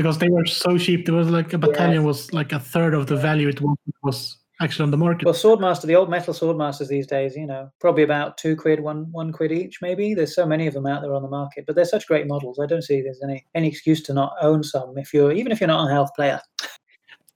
Because 0.01 0.17
they 0.17 0.31
were 0.31 0.47
so 0.47 0.79
cheap. 0.79 1.05
There 1.05 1.15
was 1.15 1.29
like 1.29 1.53
a 1.53 1.59
battalion 1.59 2.05
was 2.05 2.33
like 2.33 2.53
a 2.53 2.59
third 2.59 2.95
of 2.95 3.07
the 3.07 3.17
value 3.17 3.49
it 3.49 3.61
was, 3.61 3.77
it 3.87 3.95
was 4.03 4.39
actually 4.59 4.85
on 4.85 4.91
the 4.91 4.97
market. 4.97 5.27
Well, 5.27 5.35
Swordmaster, 5.35 5.83
the 5.83 5.95
old 5.95 6.09
metal 6.09 6.33
Swordmasters 6.33 6.89
these 6.89 7.07
days, 7.07 7.37
you 7.37 7.47
know, 7.47 7.71
probably 7.81 8.03
about 8.03 8.39
two 8.39 8.57
quid, 8.57 8.81
one 8.81 9.13
one 9.13 9.31
quid 9.31 9.53
each, 9.53 9.83
maybe. 9.83 10.15
There's 10.15 10.35
so 10.35 10.47
many 10.47 10.67
of 10.67 10.73
them 10.73 10.87
out 10.87 11.03
there 11.03 11.13
on 11.13 11.21
the 11.21 11.29
market, 11.29 11.65
but 11.67 11.77
they're 11.77 11.85
such 11.85 12.07
great 12.07 12.27
models. 12.27 12.59
I 12.59 12.65
don't 12.65 12.81
see 12.81 13.03
there's 13.03 13.23
any 13.23 13.45
any 13.55 13.69
excuse 13.69 14.03
to 14.05 14.15
not 14.15 14.33
own 14.41 14.63
some 14.63 14.97
if 14.97 15.13
you're 15.13 15.33
even 15.33 15.53
if 15.53 15.61
you're 15.61 15.69
not 15.69 15.87
a 15.87 15.93
health 15.93 16.11
player. 16.17 16.41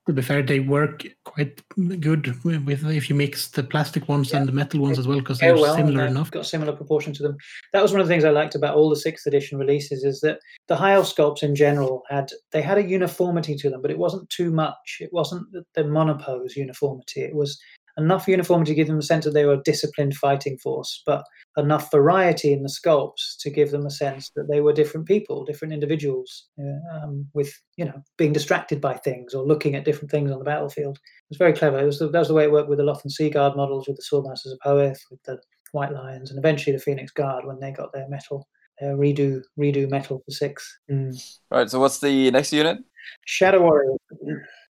To 0.07 0.12
be 0.12 0.23
fair, 0.23 0.42
they 0.42 0.60
work 0.60 1.05
quite 1.24 1.62
good 2.00 2.34
with, 2.44 2.84
if 2.84 3.08
you 3.08 3.16
mix 3.16 3.49
the 3.49 3.62
plastic 3.62 4.07
ones 4.08 4.31
Yeah. 4.31 4.39
and 4.39 4.49
the 4.49 4.52
metal 4.52 4.81
ones 4.81 4.99
as 4.99 5.08
well, 5.08 5.18
because 5.18 5.42
oh, 5.42 5.47
they're 5.47 5.57
well, 5.57 5.74
similar 5.74 6.05
enough. 6.05 6.31
Got 6.31 6.47
similar 6.47 6.73
proportion 6.73 7.12
to 7.15 7.23
them. 7.23 7.36
That 7.73 7.83
was 7.83 7.92
one 7.92 8.00
of 8.00 8.07
the 8.07 8.12
things 8.12 8.24
I 8.24 8.31
liked 8.31 8.55
about 8.55 8.76
all 8.76 8.91
the 8.91 8.97
sixth 8.97 9.26
edition 9.26 9.58
releases 9.58 10.05
is 10.05 10.20
that 10.20 10.41
the 10.68 10.76
high 10.76 10.92
elf 10.92 11.15
sculpts 11.15 11.42
in 11.42 11.55
general 11.55 12.02
had 12.10 12.31
they 12.50 12.60
had 12.60 12.76
a 12.76 12.83
uniformity 12.83 13.57
to 13.57 13.70
them, 13.70 13.81
but 13.81 13.91
it 13.91 13.99
wasn't 13.99 14.28
too 14.28 14.50
much. 14.50 14.99
It 15.00 15.12
wasn't 15.12 15.50
the, 15.52 15.65
the 15.74 15.84
monopose 15.84 16.55
uniformity. 16.55 17.23
It 17.23 17.34
was 17.34 17.58
enough 17.97 18.26
uniformity 18.26 18.73
to 18.73 18.74
give 18.74 18.89
them 18.89 18.98
a 18.98 19.02
sense 19.02 19.24
that 19.24 19.32
they 19.32 19.44
were 19.44 19.55
a 19.55 19.62
disciplined 19.62 20.14
fighting 20.16 20.58
force, 20.58 21.02
but 21.06 21.24
enough 21.56 21.90
variety 21.90 22.52
in 22.52 22.62
the 22.62 22.68
sculpts 22.68 23.36
to 23.40 23.50
give 23.50 23.70
them 23.70 23.86
a 23.86 23.90
sense 23.90 24.31
that 24.34 24.48
they 24.50 24.60
were 24.60 24.73
different 24.73 25.06
people, 25.06 25.44
different 25.44 25.73
individuals, 25.73 26.48
uh, 26.58 26.97
um, 26.97 27.26
with 27.34 27.52
you 27.76 27.84
know 27.84 28.02
being 28.16 28.32
distracted 28.32 28.81
by 28.81 28.94
things 28.94 29.34
or 29.34 29.44
looking 29.44 29.74
at 29.74 29.84
different 29.84 30.10
things 30.10 30.31
on 30.31 30.39
the 30.39 30.44
battlefield. 30.44 30.97
It 30.97 31.31
was 31.31 31.39
very 31.39 31.52
clever. 31.52 31.78
It 31.78 31.86
was 31.86 31.98
the, 31.98 32.08
that 32.08 32.18
was 32.18 32.28
the 32.28 32.34
way 32.34 32.44
it 32.44 32.52
worked 32.52 32.68
with 32.68 32.78
the 32.78 32.84
Lothern 32.84 33.10
Sea 33.10 33.31
Guard 33.31 33.56
models, 33.56 33.86
with 33.86 33.97
the 33.97 34.05
Swordmasters 34.10 34.52
of 34.52 34.58
Hoeth, 34.62 35.00
with 35.10 35.23
the 35.24 35.39
White 35.73 35.92
Lions, 35.92 36.31
and 36.31 36.39
eventually 36.39 36.76
the 36.76 36.82
Phoenix 36.82 37.12
Guard 37.12 37.44
when 37.44 37.60
they 37.60 37.70
got 37.70 37.92
their 37.92 38.08
metal, 38.08 38.48
their 38.81 38.97
redo 38.97 39.40
redo 39.58 39.89
metal 39.89 40.20
for 40.24 40.31
six. 40.31 40.78
Mm. 40.90 41.16
Right. 41.50 41.70
So 41.70 41.78
what's 41.81 42.00
the 42.00 42.31
next 42.31 42.52
unit? 42.52 42.78
Shadow 43.26 43.62
Warriors. 43.62 43.98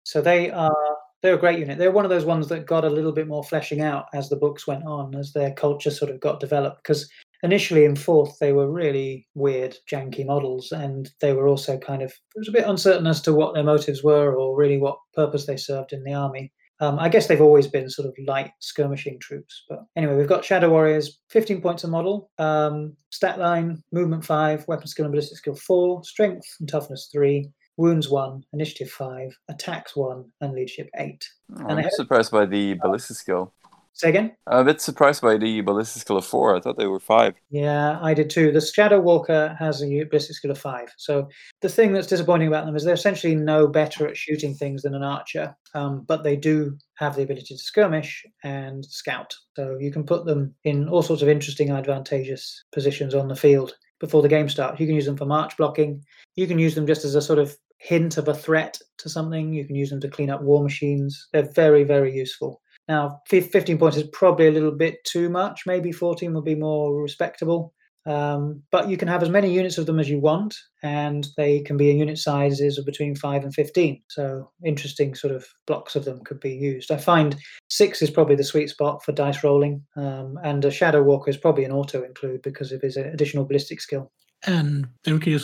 So 0.05 0.21
they 0.21 0.51
are 0.51 0.97
they're 1.23 1.35
a 1.35 1.39
great 1.39 1.59
unit. 1.59 1.79
They're 1.79 1.93
one 1.93 2.05
of 2.05 2.11
those 2.11 2.25
ones 2.25 2.49
that 2.49 2.67
got 2.67 2.85
a 2.85 2.91
little 2.91 3.13
bit 3.13 3.29
more 3.29 3.45
fleshing 3.45 3.81
out 3.81 4.07
as 4.13 4.29
the 4.29 4.37
books 4.37 4.67
went 4.67 4.85
on, 4.85 5.15
as 5.15 5.33
their 5.33 5.53
culture 5.53 5.91
sort 5.91 6.11
of 6.11 6.21
got 6.21 6.41
developed. 6.41 6.83
Because 6.83 7.09
initially 7.43 7.85
in 7.85 7.97
fourth 7.97 8.39
they 8.41 8.53
were 8.53 8.71
really 8.71 9.27
weird, 9.35 9.77
janky 9.91 10.27
models, 10.27 10.73
and 10.73 11.11
they 11.21 11.33
were 11.33 11.47
also 11.49 11.79
kind 11.79 12.03
of 12.03 12.11
it 12.11 12.39
was 12.39 12.49
a 12.49 12.53
bit 12.53 12.67
uncertain 12.67 13.07
as 13.07 13.21
to 13.23 13.33
what 13.33 13.55
their 13.55 13.63
motives 13.63 14.03
were 14.03 14.35
or 14.35 14.57
really 14.57 14.79
what 14.79 14.99
purpose 15.15 15.47
they 15.47 15.57
served 15.57 15.93
in 15.93 16.03
the 16.05 16.15
army. 16.15 16.53
Um, 16.81 16.99
I 16.99 17.09
guess 17.09 17.29
they've 17.29 17.41
always 17.41 17.69
been 17.69 17.89
sort 17.89 18.09
of 18.09 18.15
light 18.27 18.51
skirmishing 18.59 19.21
troops. 19.21 19.65
But 19.69 19.85
anyway, 19.95 20.17
we've 20.17 20.27
got 20.27 20.45
Shadow 20.45 20.69
Warriors, 20.69 21.21
15 21.31 21.61
points 21.61 21.85
a 21.85 21.89
model, 21.89 22.29
um, 22.39 22.97
stat 23.11 23.39
line, 23.39 23.81
movement 23.93 24.25
5, 24.25 24.67
weapon 24.67 24.89
skill 24.89 25.05
and 25.05 25.13
ballistic 25.13 25.39
skill 25.39 25.55
4, 25.55 26.03
strength 26.03 26.45
and 26.59 26.69
toughness 26.69 27.09
3, 27.13 27.49
wounds 27.83 28.09
1, 28.09 28.45
initiative 28.53 28.89
5, 28.91 29.37
attacks 29.49 29.97
1, 29.97 30.25
and 30.41 30.55
leadership 30.55 30.89
8. 30.97 31.29
Oh, 31.59 31.75
they 31.75 31.83
I'm 31.83 31.91
surprised 31.91 32.31
by 32.31 32.47
the 32.47 32.75
ballistic 32.75 33.17
skill. 33.17 33.53
Say 33.95 34.09
again? 34.09 34.37
I'm 34.47 34.61
a 34.61 34.65
bit 34.65 34.81
surprised 34.81 35.21
by 35.21 35.37
the 35.37 35.63
ballistic 35.63 36.03
skill 36.03 36.17
of 36.17 36.25
four. 36.25 36.57
I 36.57 36.61
thought 36.61 36.79
they 36.79 36.87
were 36.87 37.01
five. 37.01 37.35
Yeah, 37.51 37.99
I 38.01 38.15
did 38.15 38.31
too. 38.31 38.53
The 38.53 38.61
Shadow 38.61 39.01
Walker 39.01 39.55
has 39.59 39.83
a 39.83 40.05
ballistic 40.05 40.37
skill 40.37 40.53
of 40.53 40.59
5. 40.59 40.93
So 40.97 41.29
the 41.61 41.69
thing 41.69 41.93
that's 41.93 42.07
disappointing 42.07 42.49
about 42.49 42.67
them 42.67 42.77
is 42.77 42.85
they're 42.85 42.95
essentially 42.95 43.35
no 43.35 43.67
better 43.67 44.07
at 44.07 44.17
shooting 44.17 44.55
things 44.55 44.83
than 44.83 44.95
an 44.95 45.03
archer, 45.03 45.55
um, 45.75 46.05
but 46.07 46.23
they 46.23 46.37
do 46.37 46.79
have 46.95 47.17
the 47.17 47.23
ability 47.23 47.55
to 47.55 47.59
skirmish 47.59 48.25
and 48.45 48.85
scout. 48.87 49.35
So 49.57 49.77
you 49.79 49.91
can 49.91 50.05
put 50.05 50.25
them 50.25 50.55
in 50.63 50.89
all 50.89 51.03
sorts 51.03 51.23
of 51.23 51.29
interesting, 51.29 51.71
advantageous 51.71 52.65
positions 52.73 53.15
on 53.15 53.27
the 53.27 53.37
field 53.37 53.75
before 54.03 54.23
the 54.23 54.29
game 54.29 54.49
starts. 54.49 54.81
You 54.81 54.87
can 54.87 54.97
use 54.97 55.07
them 55.07 55.17
for 55.17 55.27
march 55.27 55.57
blocking. 55.57 56.03
You 56.35 56.47
can 56.47 56.59
use 56.59 56.75
them 56.75 56.87
just 56.87 57.05
as 57.05 57.15
a 57.15 57.23
sort 57.23 57.39
of 57.39 57.57
hint 57.83 58.17
of 58.17 58.29
a 58.29 58.35
threat 58.35 58.79
to 58.99 59.09
something. 59.09 59.53
You 59.53 59.67
can 59.67 59.75
use 59.75 59.91
them 59.91 60.01
to 60.01 60.09
clean 60.09 60.31
up 60.31 60.43
war 60.43 60.63
machines. 60.63 61.29
They're 61.33 61.51
very, 61.53 61.83
very 61.83 62.15
useful. 62.15 62.61
Now, 62.89 63.21
15 63.29 63.79
points 63.79 63.97
is 63.97 64.09
probably 64.13 64.47
a 64.47 64.53
little 64.53 64.73
bit 64.73 65.03
too 65.05 65.29
much. 65.29 65.63
Maybe 65.67 65.93
14 65.93 66.33
would 66.35 66.45
be 66.45 66.55
more 66.55 67.01
respectable. 67.01 67.75
Um, 68.05 68.63
but 68.73 68.89
you 68.89 68.97
can 68.97 69.07
have 69.07 69.23
as 69.23 69.29
many 69.29 69.53
units 69.53 69.79
of 69.79 69.87
them 69.87 70.01
as 70.01 70.11
you 70.11 70.19
want, 70.19 70.57
and 70.83 71.29
they 71.37 71.61
can 71.61 71.77
be 71.77 71.91
in 71.91 71.99
unit 71.99 72.19
sizes 72.19 72.77
of 72.77 72.85
between 72.85 73.15
5 73.15 73.45
and 73.45 73.55
15. 73.55 74.03
So, 74.09 74.51
interesting 74.65 75.15
sort 75.15 75.33
of 75.33 75.47
blocks 75.69 75.95
of 75.95 76.05
them 76.05 76.21
could 76.25 76.41
be 76.41 76.53
used. 76.53 76.91
I 76.91 76.97
find 76.97 77.37
6 77.69 78.03
is 78.03 78.11
probably 78.11 78.35
the 78.35 78.43
sweet 78.43 78.71
spot 78.71 79.05
for 79.05 79.13
dice 79.13 79.45
rolling, 79.45 79.85
um, 79.97 80.37
and 80.43 80.65
a 80.65 80.71
Shadow 80.71 81.03
Walker 81.03 81.31
is 81.31 81.37
probably 81.37 81.65
an 81.65 81.71
auto 81.71 82.03
include 82.03 82.43
because 82.43 82.73
of 82.73 82.81
his 82.83 82.97
additional 82.97 83.45
ballistic 83.45 83.81
skill. 83.81 84.11
And 84.45 84.89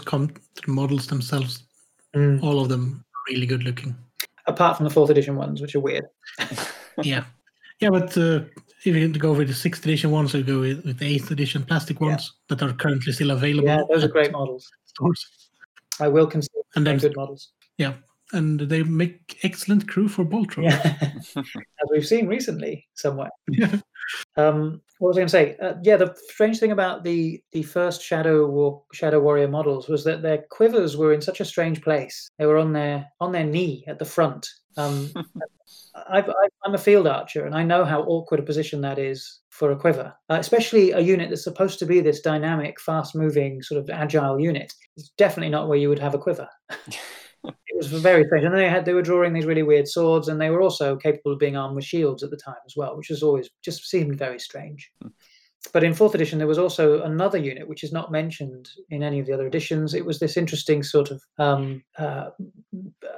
come 0.00 0.28
to 0.28 0.62
the 0.66 0.72
models 0.72 1.06
themselves. 1.06 1.62
All 2.14 2.60
of 2.60 2.68
them 2.68 3.04
really 3.28 3.46
good 3.46 3.62
looking. 3.62 3.94
Apart 4.46 4.76
from 4.76 4.84
the 4.84 4.90
fourth 4.90 5.10
edition 5.10 5.36
ones, 5.36 5.60
which 5.60 5.74
are 5.74 5.80
weird. 5.80 6.06
yeah. 7.02 7.24
Yeah, 7.80 7.90
but 7.90 8.16
uh, 8.16 8.40
if 8.84 8.86
you 8.86 9.08
go 9.10 9.32
with 9.32 9.48
the 9.48 9.54
sixth 9.54 9.84
edition 9.84 10.10
ones, 10.10 10.34
or 10.34 10.42
go 10.42 10.60
with, 10.60 10.84
with 10.84 10.98
the 10.98 11.06
eighth 11.06 11.30
edition 11.30 11.62
plastic 11.64 12.00
Yeah. 12.00 12.08
ones 12.08 12.32
that 12.48 12.62
are 12.62 12.72
currently 12.72 13.12
still 13.12 13.30
available. 13.30 13.68
Yeah, 13.68 13.82
those 13.90 14.04
are 14.04 14.08
great 14.08 14.32
models. 14.32 14.68
Stores. 14.86 15.48
I 16.00 16.08
will 16.08 16.26
consider 16.26 16.60
And 16.74 16.86
them 16.86 16.98
then, 16.98 17.10
good 17.10 17.16
models. 17.16 17.52
yeah, 17.76 17.94
and 18.32 18.58
they 18.60 18.82
make 18.82 19.38
excellent 19.42 19.86
crew 19.88 20.08
for 20.08 20.24
Boltron. 20.24 20.64
Yeah. 20.64 20.96
As 21.36 21.88
we've 21.90 22.06
seen 22.06 22.26
recently 22.26 22.86
somewhere. 22.94 23.30
Yeah. 23.50 23.76
Um, 24.36 24.80
what 24.98 25.08
was 25.08 25.16
I 25.16 25.20
going 25.20 25.28
to 25.28 25.30
say? 25.30 25.56
Uh, 25.62 25.74
yeah, 25.82 25.96
the 25.96 26.14
strange 26.28 26.58
thing 26.58 26.72
about 26.72 27.04
the 27.04 27.42
the 27.52 27.62
first 27.62 28.02
Shadow 28.02 28.46
War, 28.46 28.82
Shadow 28.92 29.20
Warrior 29.20 29.48
models 29.48 29.88
was 29.88 30.04
that 30.04 30.22
their 30.22 30.44
quivers 30.50 30.96
were 30.96 31.12
in 31.12 31.20
such 31.20 31.40
a 31.40 31.44
strange 31.44 31.82
place. 31.82 32.30
They 32.38 32.46
were 32.46 32.58
on 32.58 32.72
their 32.72 33.06
on 33.20 33.32
their 33.32 33.44
knee 33.44 33.84
at 33.86 33.98
the 33.98 34.04
front. 34.04 34.48
Um, 34.76 35.10
I've, 36.10 36.28
I've, 36.28 36.50
I'm 36.64 36.74
a 36.74 36.78
field 36.78 37.06
archer, 37.06 37.44
and 37.44 37.54
I 37.54 37.62
know 37.64 37.84
how 37.84 38.02
awkward 38.02 38.40
a 38.40 38.44
position 38.44 38.80
that 38.82 38.98
is 38.98 39.40
for 39.50 39.72
a 39.72 39.76
quiver, 39.76 40.14
uh, 40.30 40.36
especially 40.38 40.92
a 40.92 41.00
unit 41.00 41.30
that's 41.30 41.42
supposed 41.42 41.80
to 41.80 41.86
be 41.86 42.00
this 42.00 42.20
dynamic, 42.20 42.80
fast-moving, 42.80 43.62
sort 43.62 43.80
of 43.80 43.90
agile 43.90 44.38
unit. 44.38 44.72
It's 44.96 45.10
definitely 45.18 45.50
not 45.50 45.68
where 45.68 45.78
you 45.78 45.88
would 45.88 45.98
have 45.98 46.14
a 46.14 46.18
quiver. 46.18 46.48
it 47.44 47.76
was 47.76 47.86
very 47.88 48.24
strange, 48.24 48.44
and 48.44 48.54
they 48.54 48.68
had 48.68 48.84
they 48.84 48.94
were 48.94 49.02
drawing 49.02 49.32
these 49.32 49.46
really 49.46 49.62
weird 49.62 49.88
swords, 49.88 50.28
and 50.28 50.40
they 50.40 50.50
were 50.50 50.62
also 50.62 50.96
capable 50.96 51.32
of 51.32 51.38
being 51.38 51.56
armed 51.56 51.76
with 51.76 51.84
shields 51.84 52.22
at 52.22 52.30
the 52.30 52.36
time 52.36 52.56
as 52.66 52.74
well, 52.76 52.96
which 52.96 53.10
was 53.10 53.22
always 53.22 53.48
just 53.62 53.84
seemed 53.88 54.18
very 54.18 54.38
strange. 54.38 54.90
But 55.72 55.84
in 55.84 55.92
fourth 55.92 56.14
edition, 56.14 56.38
there 56.38 56.46
was 56.46 56.58
also 56.58 57.02
another 57.02 57.36
unit 57.36 57.68
which 57.68 57.82
is 57.82 57.92
not 57.92 58.12
mentioned 58.12 58.70
in 58.90 59.02
any 59.02 59.18
of 59.18 59.26
the 59.26 59.32
other 59.32 59.46
editions. 59.46 59.92
It 59.92 60.06
was 60.06 60.18
this 60.18 60.36
interesting 60.36 60.82
sort 60.82 61.10
of 61.10 61.20
um, 61.38 61.82
uh, 61.98 62.30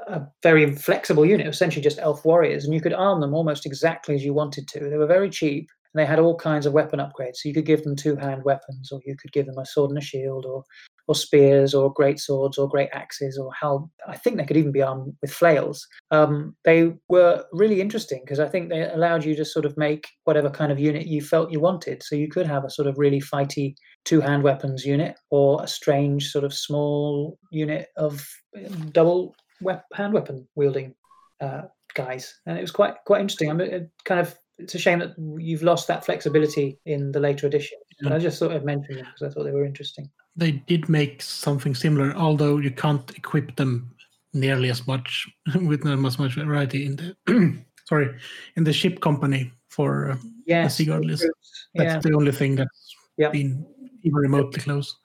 a 0.08 0.22
very 0.42 0.74
flexible 0.74 1.26
unit, 1.26 1.46
essentially 1.46 1.82
just 1.82 1.98
elf 1.98 2.24
warriors, 2.24 2.64
and 2.64 2.74
you 2.74 2.80
could 2.80 2.94
arm 2.94 3.20
them 3.20 3.34
almost 3.34 3.66
exactly 3.66 4.14
as 4.14 4.24
you 4.24 4.34
wanted 4.34 4.68
to. 4.68 4.88
They 4.88 4.96
were 4.96 5.06
very 5.06 5.30
cheap, 5.30 5.68
And 5.92 6.00
they 6.00 6.06
had 6.06 6.18
all 6.18 6.36
kinds 6.36 6.66
of 6.66 6.72
weapon 6.72 6.98
upgrades. 6.98 7.36
So 7.36 7.48
you 7.48 7.54
could 7.54 7.66
give 7.66 7.84
them 7.84 7.94
two 7.94 8.16
hand 8.16 8.42
weapons, 8.44 8.90
or 8.90 9.00
you 9.04 9.16
could 9.16 9.32
give 9.32 9.46
them 9.46 9.58
a 9.58 9.66
sword 9.66 9.90
and 9.90 9.98
a 9.98 10.02
shield, 10.02 10.46
or 10.46 10.64
or 11.10 11.14
spears, 11.16 11.74
or 11.74 11.92
great 11.92 12.20
swords, 12.20 12.56
or 12.56 12.68
great 12.68 12.88
axes, 12.92 13.36
or 13.36 13.50
how 13.52 13.90
I 14.06 14.16
think 14.16 14.36
they 14.36 14.44
could 14.44 14.56
even 14.56 14.70
be 14.70 14.80
armed 14.80 15.12
with 15.20 15.32
flails. 15.32 15.84
Um, 16.12 16.54
they 16.64 16.92
were 17.08 17.44
really 17.52 17.80
interesting 17.80 18.20
because 18.24 18.38
I 18.38 18.46
think 18.46 18.68
they 18.68 18.88
allowed 18.88 19.24
you 19.24 19.34
to 19.34 19.44
sort 19.44 19.64
of 19.64 19.76
make 19.76 20.06
whatever 20.22 20.48
kind 20.48 20.70
of 20.70 20.78
unit 20.78 21.08
you 21.08 21.20
felt 21.20 21.50
you 21.50 21.58
wanted. 21.58 22.04
So 22.04 22.14
you 22.14 22.28
could 22.28 22.46
have 22.46 22.64
a 22.64 22.70
sort 22.70 22.86
of 22.86 22.96
really 22.96 23.20
fighty 23.20 23.74
two 24.04 24.20
hand 24.20 24.44
weapons 24.44 24.86
unit, 24.86 25.18
or 25.30 25.60
a 25.64 25.66
strange 25.66 26.30
sort 26.30 26.44
of 26.44 26.54
small 26.54 27.36
unit 27.50 27.88
of 27.96 28.24
um, 28.56 28.90
double 28.90 29.34
wep- 29.60 29.86
hand 29.92 30.14
weapon 30.14 30.46
wielding 30.54 30.94
uh, 31.40 31.62
guys, 31.94 32.38
and 32.46 32.56
it 32.56 32.60
was 32.60 32.70
quite 32.70 32.94
quite 33.04 33.20
interesting. 33.20 33.50
I 33.50 33.54
mean, 33.54 33.68
it 33.68 33.90
kind 34.04 34.20
of 34.20 34.38
it's 34.58 34.76
a 34.76 34.78
shame 34.78 35.00
that 35.00 35.14
you've 35.40 35.64
lost 35.64 35.88
that 35.88 36.04
flexibility 36.04 36.78
in 36.86 37.10
the 37.10 37.18
later 37.18 37.48
edition. 37.48 37.78
But 38.00 38.12
I 38.12 38.18
just 38.18 38.38
thought 38.38 38.52
I'd 38.52 38.64
mention 38.64 38.94
them 38.94 39.06
because 39.06 39.28
I 39.28 39.34
thought 39.34 39.44
they 39.44 39.52
were 39.52 39.64
interesting. 39.64 40.08
They 40.36 40.52
did 40.52 40.88
make 40.88 41.22
something 41.22 41.74
similar, 41.74 42.14
although 42.14 42.58
you 42.58 42.70
can't 42.70 43.10
equip 43.16 43.56
them 43.56 43.90
nearly 44.32 44.70
as 44.70 44.86
much 44.86 45.28
with 45.62 45.84
not 45.84 46.04
as 46.06 46.18
much 46.18 46.34
variety 46.34 46.86
in 46.86 46.96
the 46.96 47.62
sorry 47.88 48.14
in 48.56 48.64
the 48.64 48.72
ship 48.72 49.00
company 49.00 49.50
for 49.68 50.12
uh, 50.12 50.16
Yes, 50.46 50.76
Sea 50.76 50.84
Guard 50.86 51.04
list. 51.04 51.26
that's 51.74 51.94
yeah. 51.94 51.98
the 52.10 52.16
only 52.16 52.32
thing 52.32 52.56
that's 52.56 52.96
Yep. 53.18 53.32
been 53.32 53.66
even 54.02 54.16
remotely 54.16 54.60
close. 54.62 54.96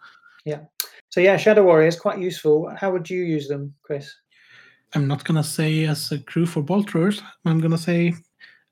Yeah. 0.46 0.62
So 1.10 1.20
yeah, 1.20 1.36
Shadow 1.38 1.64
Warriors 1.64 2.00
quite 2.00 2.20
useful. 2.20 2.70
How 2.78 2.92
would 2.92 3.10
you 3.10 3.24
use 3.24 3.48
them, 3.48 3.74
Chris? 3.84 4.14
I'm 4.94 5.08
not 5.08 5.26
gonna 5.26 5.44
say 5.44 5.86
as 5.86 6.12
a 6.12 6.20
crew 6.20 6.46
for 6.46 6.62
bolt 6.62 6.90
throwers. 6.90 7.22
I'm 7.44 7.60
gonna 7.60 7.78
say 7.78 8.14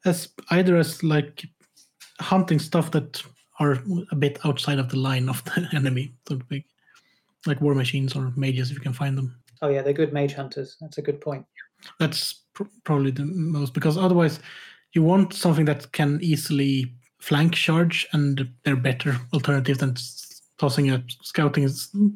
as 0.05 0.29
either 0.51 0.77
as 0.77 1.03
like 1.03 1.45
hunting 2.19 2.59
stuff 2.59 2.91
that 2.91 3.21
are 3.59 3.79
a 4.11 4.15
bit 4.15 4.39
outside 4.45 4.79
of 4.79 4.89
the 4.89 4.97
line 4.97 5.29
of 5.29 5.43
the 5.45 5.67
enemy, 5.73 6.13
so 6.27 6.37
to 6.37 6.45
speak. 6.45 6.65
Like 7.45 7.61
war 7.61 7.75
machines 7.75 8.15
or 8.15 8.31
mages 8.35 8.69
if 8.69 8.75
you 8.75 8.81
can 8.81 8.93
find 8.93 9.17
them. 9.17 9.35
Oh 9.61 9.69
yeah, 9.69 9.81
they're 9.81 9.93
good 9.93 10.13
mage 10.13 10.33
hunters. 10.33 10.77
That's 10.79 10.97
a 10.97 11.01
good 11.01 11.19
point. 11.19 11.45
That's 11.99 12.43
pr- 12.53 12.63
probably 12.83 13.11
the 13.11 13.25
most 13.25 13.73
because 13.73 13.97
otherwise 13.97 14.39
you 14.93 15.03
want 15.03 15.33
something 15.33 15.65
that 15.65 15.91
can 15.91 16.19
easily 16.21 16.93
flank 17.19 17.53
charge, 17.53 18.07
and 18.13 18.49
they're 18.63 18.75
better 18.75 19.17
alternative 19.33 19.77
than 19.77 19.95
tossing 20.57 20.91
a 20.91 21.03
scouting 21.21 21.67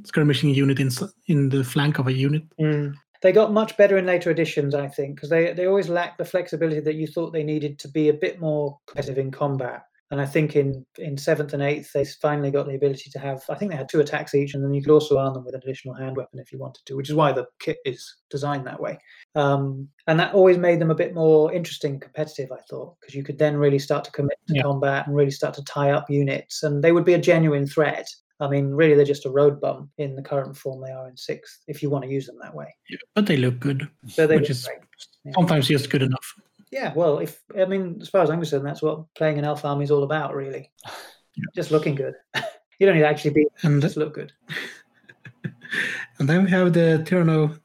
skirmishing 0.05 0.49
unit 0.49 0.79
in 0.79 0.89
in 1.27 1.49
the 1.49 1.63
flank 1.63 1.99
of 1.99 2.07
a 2.07 2.13
unit. 2.13 2.43
Mm. 2.59 2.95
They 3.21 3.31
got 3.31 3.51
much 3.51 3.75
better 3.77 3.97
in 3.97 4.05
later 4.05 4.29
editions, 4.29 4.75
I 4.75 4.87
think, 4.87 5.15
because 5.15 5.29
they, 5.29 5.51
they 5.53 5.65
always 5.65 5.89
lacked 5.89 6.19
the 6.19 6.25
flexibility 6.25 6.81
that 6.81 6.95
you 6.95 7.07
thought 7.07 7.33
they 7.33 7.43
needed 7.43 7.79
to 7.79 7.87
be 7.87 8.09
a 8.09 8.13
bit 8.13 8.39
more 8.39 8.77
aggressive 8.87 9.17
in 9.17 9.31
combat. 9.31 9.85
And 10.09 10.21
I 10.21 10.25
think 10.25 10.55
in 10.55 10.85
in 10.97 11.17
seventh 11.17 11.53
and 11.53 11.61
eighth, 11.61 11.91
they 11.91 12.05
finally 12.05 12.49
got 12.49 12.65
the 12.65 12.75
ability 12.75 13.09
to 13.09 13.19
have. 13.19 13.43
I 13.49 13.55
think 13.55 13.71
they 13.71 13.77
had 13.77 13.89
two 13.89 13.99
attacks 13.99 14.33
each, 14.33 14.53
and 14.53 14.63
then 14.63 14.73
you 14.73 14.81
could 14.81 14.93
also 14.93 15.17
arm 15.17 15.33
them 15.33 15.43
with 15.43 15.53
an 15.53 15.61
additional 15.61 15.95
hand 15.95 16.15
weapon 16.15 16.39
if 16.39 16.51
you 16.51 16.59
wanted 16.59 16.85
to, 16.85 16.95
which 16.95 17.09
is 17.09 17.15
why 17.15 17.33
the 17.33 17.45
kit 17.59 17.77
is 17.83 18.15
designed 18.29 18.65
that 18.67 18.79
way. 18.79 18.97
Um, 19.35 19.89
and 20.07 20.17
that 20.19 20.33
always 20.33 20.57
made 20.57 20.79
them 20.79 20.91
a 20.91 20.95
bit 20.95 21.13
more 21.13 21.51
interesting, 21.51 21.99
competitive. 21.99 22.51
I 22.53 22.61
thought, 22.69 22.95
because 23.01 23.15
you 23.15 23.23
could 23.23 23.37
then 23.37 23.57
really 23.57 23.79
start 23.79 24.05
to 24.05 24.11
commit 24.11 24.37
to 24.47 24.55
Yeah. 24.55 24.61
combat 24.61 25.07
and 25.07 25.15
really 25.15 25.31
start 25.31 25.53
to 25.55 25.63
tie 25.65 25.91
up 25.91 26.09
units, 26.09 26.63
and 26.63 26.81
they 26.81 26.93
would 26.93 27.05
be 27.05 27.13
a 27.15 27.19
genuine 27.19 27.67
threat. 27.67 28.07
I 28.39 28.47
mean, 28.47 28.69
really, 28.69 28.93
they're 28.93 29.03
just 29.03 29.25
a 29.25 29.31
road 29.31 29.59
bump 29.59 29.89
in 29.97 30.15
the 30.15 30.21
current 30.21 30.55
form 30.55 30.79
they 30.81 30.91
are 30.91 31.09
in 31.09 31.17
sixth, 31.17 31.63
if 31.67 31.81
you 31.83 31.89
want 31.89 32.05
to 32.05 32.09
use 32.11 32.27
them 32.27 32.37
that 32.41 32.53
way. 32.55 32.73
But 33.15 33.25
they 33.25 33.35
look 33.35 33.59
good. 33.59 33.89
So 34.07 34.25
they 34.27 34.35
Which 34.35 34.43
look 34.43 34.51
is- 34.51 34.65
great. 34.65 34.77
Yeah. 35.25 35.31
Sometimes 35.35 35.67
just 35.67 35.89
good 35.89 36.03
enough. 36.03 36.33
Yeah, 36.71 36.93
well, 36.95 37.19
if 37.19 37.41
I 37.57 37.65
mean, 37.65 37.99
as 38.01 38.09
far 38.09 38.21
as 38.23 38.29
I'm 38.29 38.39
concerned, 38.39 38.65
that's 38.65 38.81
what 38.81 39.05
playing 39.15 39.37
an 39.39 39.45
elf 39.45 39.63
army 39.63 39.83
is 39.83 39.91
all 39.91 40.03
about, 40.03 40.35
really. 40.35 40.69
Yeah. 41.35 41.43
Just 41.55 41.71
looking 41.71 41.95
good. 41.95 42.15
you 42.79 42.85
don't 42.85 42.95
need 42.95 43.01
to 43.01 43.07
actually 43.07 43.31
be 43.31 43.47
And 43.63 43.81
just 43.81 43.95
look 43.97 44.13
good. 44.13 44.33
and 46.19 46.27
then 46.29 46.43
we 46.43 46.49
have 46.49 46.73
the 46.73 47.03
Tiranoc 47.05 47.59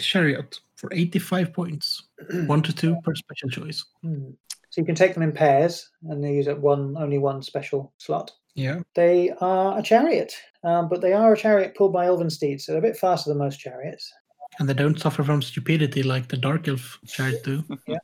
Chariot 0.00 0.58
for 0.76 0.88
85 0.92 1.52
points, 1.52 2.04
one 2.46 2.62
to 2.62 2.72
two 2.72 2.96
per 3.04 3.14
special 3.14 3.48
choice. 3.48 3.84
Hmm. 4.02 4.30
So 4.70 4.80
you 4.82 4.84
can 4.86 4.94
take 4.94 5.14
them 5.14 5.22
in 5.22 5.32
pairs, 5.32 5.88
and 6.08 6.22
they 6.22 6.34
use 6.34 6.46
up 6.48 6.58
one 6.58 6.94
only 6.98 7.18
one 7.18 7.42
special 7.42 7.92
slot. 7.98 8.32
Yeah, 8.54 8.80
They 8.94 9.30
are 9.40 9.78
a 9.78 9.82
chariot, 9.82 10.34
um, 10.64 10.88
but 10.88 11.00
they 11.00 11.12
are 11.12 11.32
a 11.32 11.36
chariot 11.36 11.76
pulled 11.76 11.92
by 11.92 12.06
elven 12.06 12.28
steeds, 12.28 12.66
so 12.66 12.72
they're 12.72 12.80
a 12.80 12.82
bit 12.82 12.96
faster 12.96 13.30
than 13.30 13.38
most 13.38 13.60
chariots. 13.60 14.12
and 14.58 14.68
they 14.68 14.74
don't 14.74 14.98
suffer 14.98 15.22
from 15.22 15.42
stupidity 15.42 16.02
like 16.02 16.26
the 16.26 16.36
Dark 16.36 16.66
Elf 16.66 16.98
Chariot 17.06 17.44
do. 17.44 17.62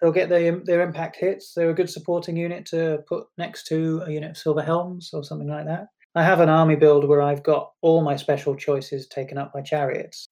They'll 0.00 0.12
get 0.12 0.28
their 0.28 0.56
their 0.60 0.82
impact 0.82 1.16
hits. 1.16 1.54
They're 1.54 1.70
a 1.70 1.74
good 1.74 1.90
supporting 1.90 2.36
unit 2.36 2.66
to 2.66 3.00
put 3.08 3.26
next 3.36 3.66
to 3.68 4.02
a 4.06 4.10
unit 4.10 4.30
of 4.30 4.38
silver 4.38 4.62
helms 4.62 5.10
or 5.12 5.24
something 5.24 5.48
like 5.48 5.66
that. 5.66 5.88
I 6.14 6.22
have 6.22 6.40
an 6.40 6.48
army 6.48 6.76
build 6.76 7.06
where 7.06 7.22
I've 7.22 7.42
got 7.42 7.70
all 7.80 8.02
my 8.02 8.16
special 8.16 8.56
choices 8.56 9.06
taken 9.06 9.38
up 9.38 9.52
by 9.52 9.62
chariots, 9.62 10.28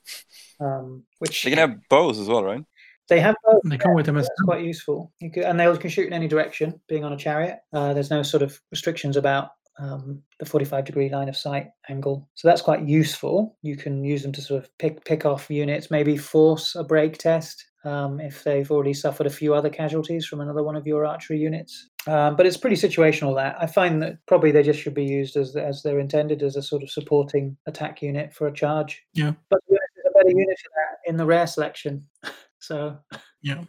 um, 0.61 1.05
which 1.19 1.45
They 1.45 1.51
can 1.51 1.59
have 1.59 1.79
bows 1.89 2.19
as 2.19 2.29
well, 2.29 2.43
right? 2.43 2.65
they 3.09 3.21
have 3.21 3.37
both. 3.45 3.61
They 3.65 3.77
come 3.77 3.95
with 3.95 4.07
them 4.07 4.17
as 4.17 4.29
quite 4.45 4.65
useful. 4.65 5.13
You 5.21 5.31
can, 5.31 5.45
and 5.45 5.61
they 5.61 5.77
can 5.77 5.91
shoot 5.91 6.07
in 6.09 6.13
any 6.13 6.29
direction, 6.29 6.81
being 6.89 7.05
on 7.05 7.13
a 7.13 7.17
chariot. 7.17 7.59
Uh, 7.73 7.95
there's 7.95 8.11
no 8.11 8.23
sort 8.23 8.43
of 8.43 8.61
restrictions 8.73 9.17
about 9.17 9.51
um, 9.79 10.23
the 10.41 10.47
45 10.47 10.85
degree 10.85 11.09
line 11.09 11.29
of 11.29 11.37
sight 11.37 11.69
angle. 11.89 12.29
So 12.35 12.49
that's 12.49 12.63
quite 12.63 12.83
useful. 12.83 13.57
You 13.63 13.77
can 13.77 14.03
use 14.03 14.23
them 14.23 14.33
to 14.33 14.41
sort 14.43 14.63
of 14.63 14.79
pick 14.79 15.05
pick 15.05 15.25
off 15.25 15.51
units, 15.51 15.91
maybe 15.91 16.17
force 16.17 16.75
a 16.75 16.83
break 16.83 17.19
test 17.19 17.65
um, 17.87 18.21
if 18.21 18.43
they've 18.45 18.71
already 18.71 18.93
suffered 18.93 19.27
a 19.27 19.31
few 19.31 19.55
other 19.55 19.71
casualties 19.71 20.27
from 20.27 20.41
another 20.41 20.63
one 20.63 20.77
of 20.77 20.87
your 20.87 21.07
archery 21.07 21.39
units. 21.39 21.89
Um, 22.07 22.37
but 22.37 22.47
it's 22.47 22.57
pretty 22.57 22.77
situational. 22.77 23.35
That 23.37 23.57
I 23.61 23.67
find 23.67 24.03
that 24.03 24.19
probably 24.27 24.51
they 24.51 24.63
just 24.63 24.81
should 24.81 24.95
be 24.95 25.05
used 25.05 25.37
as 25.37 25.57
as 25.57 25.83
they're 25.83 26.01
intended 26.01 26.43
as 26.43 26.57
a 26.57 26.63
sort 26.63 26.83
of 26.83 26.91
supporting 26.91 27.57
attack 27.67 28.03
unit 28.03 28.35
for 28.35 28.47
a 28.47 28.53
charge. 28.53 29.03
Yeah. 29.15 29.33
But 29.49 29.57
to 29.57 29.73
be 29.73 29.77
honest, 29.77 29.93
there's 29.95 30.15
a 30.15 30.19
better 30.19 30.39
unit 30.39 30.59
for 30.59 30.71
that 30.77 31.11
in 31.11 31.17
the 31.17 31.27
rare 31.27 31.47
selection. 31.47 32.07
So 32.59 32.99
yeah. 33.43 33.63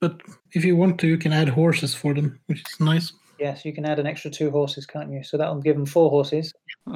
But 0.00 0.22
if 0.52 0.64
you 0.64 0.74
want 0.74 0.98
to, 1.00 1.06
you 1.06 1.18
can 1.18 1.34
add 1.34 1.50
horses 1.50 1.94
for 1.94 2.14
them, 2.14 2.40
which 2.46 2.60
is 2.60 2.80
nice. 2.80 3.12
Yes, 3.38 3.64
you 3.64 3.74
can 3.74 3.84
add 3.84 3.98
an 3.98 4.06
extra 4.06 4.30
two 4.30 4.50
horses, 4.50 4.86
can't 4.86 5.12
you? 5.12 5.22
So 5.22 5.36
that'll 5.36 5.60
give 5.60 5.76
them 5.76 5.86
four 5.86 6.10
horses. 6.10 6.52
Hmm. 6.86 6.94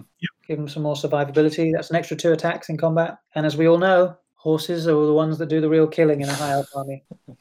Give 0.49 0.57
them 0.57 0.69
some 0.69 0.85
more 0.85 0.95
survivability. 0.95 1.71
That's 1.73 1.91
an 1.91 1.97
extra 1.97 2.17
two 2.17 2.33
attacks 2.33 2.71
in 2.71 2.79
combat. 2.79 3.19
And 3.35 3.45
as 3.45 3.59
we 3.59 3.69
all 3.69 3.77
know, 3.79 4.17
horses 4.43 4.89
are 4.89 5.07
the 5.07 5.15
ones 5.15 5.39
that 5.39 5.49
do 5.49 5.61
the 5.61 5.69
real 5.69 5.87
killing 5.87 6.21
in 6.21 6.29
a 6.29 6.35
high 6.35 6.51
elf 6.51 6.67
army. 6.75 7.05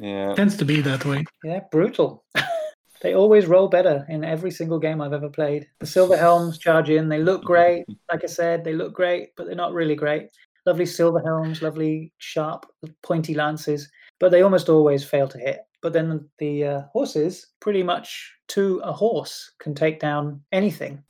Yeah. 0.00 0.34
Tends 0.34 0.56
to 0.56 0.64
be 0.64 0.80
that 0.80 1.04
way. 1.04 1.24
Yeah, 1.44 1.60
brutal. 1.70 2.24
they 3.00 3.14
always 3.14 3.46
roll 3.46 3.68
better 3.68 4.04
in 4.08 4.24
every 4.24 4.50
single 4.50 4.80
game 4.80 5.00
I've 5.00 5.12
ever 5.12 5.28
played. 5.28 5.68
The 5.78 5.86
silver 5.86 6.16
helms 6.16 6.58
charge 6.58 6.90
in. 6.90 7.08
They 7.08 7.20
look 7.20 7.44
great. 7.44 7.84
Like 8.10 8.24
I 8.24 8.26
said, 8.26 8.64
they 8.64 8.72
look 8.72 8.92
great, 8.92 9.36
but 9.36 9.46
they're 9.46 9.54
not 9.54 9.72
really 9.72 9.94
great. 9.94 10.30
Lovely 10.66 10.84
silver 10.84 11.20
helms, 11.20 11.62
lovely 11.62 12.12
sharp, 12.18 12.66
pointy 13.04 13.34
lances, 13.34 13.88
but 14.18 14.32
they 14.32 14.42
almost 14.42 14.68
always 14.68 15.04
fail 15.04 15.28
to 15.28 15.38
hit. 15.38 15.60
But 15.80 15.92
then 15.92 16.28
the 16.38 16.64
uh, 16.64 16.82
horses, 16.92 17.46
pretty 17.60 17.84
much 17.84 18.34
to 18.48 18.80
a 18.82 18.92
horse, 18.92 19.52
can 19.60 19.76
take 19.76 20.00
down 20.00 20.42
anything. 20.50 21.04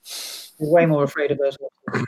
You're 0.59 0.71
way 0.71 0.85
more 0.85 1.05
afraid 1.05 1.31
of 1.31 1.39
those 1.39 1.57
horses. 1.57 2.07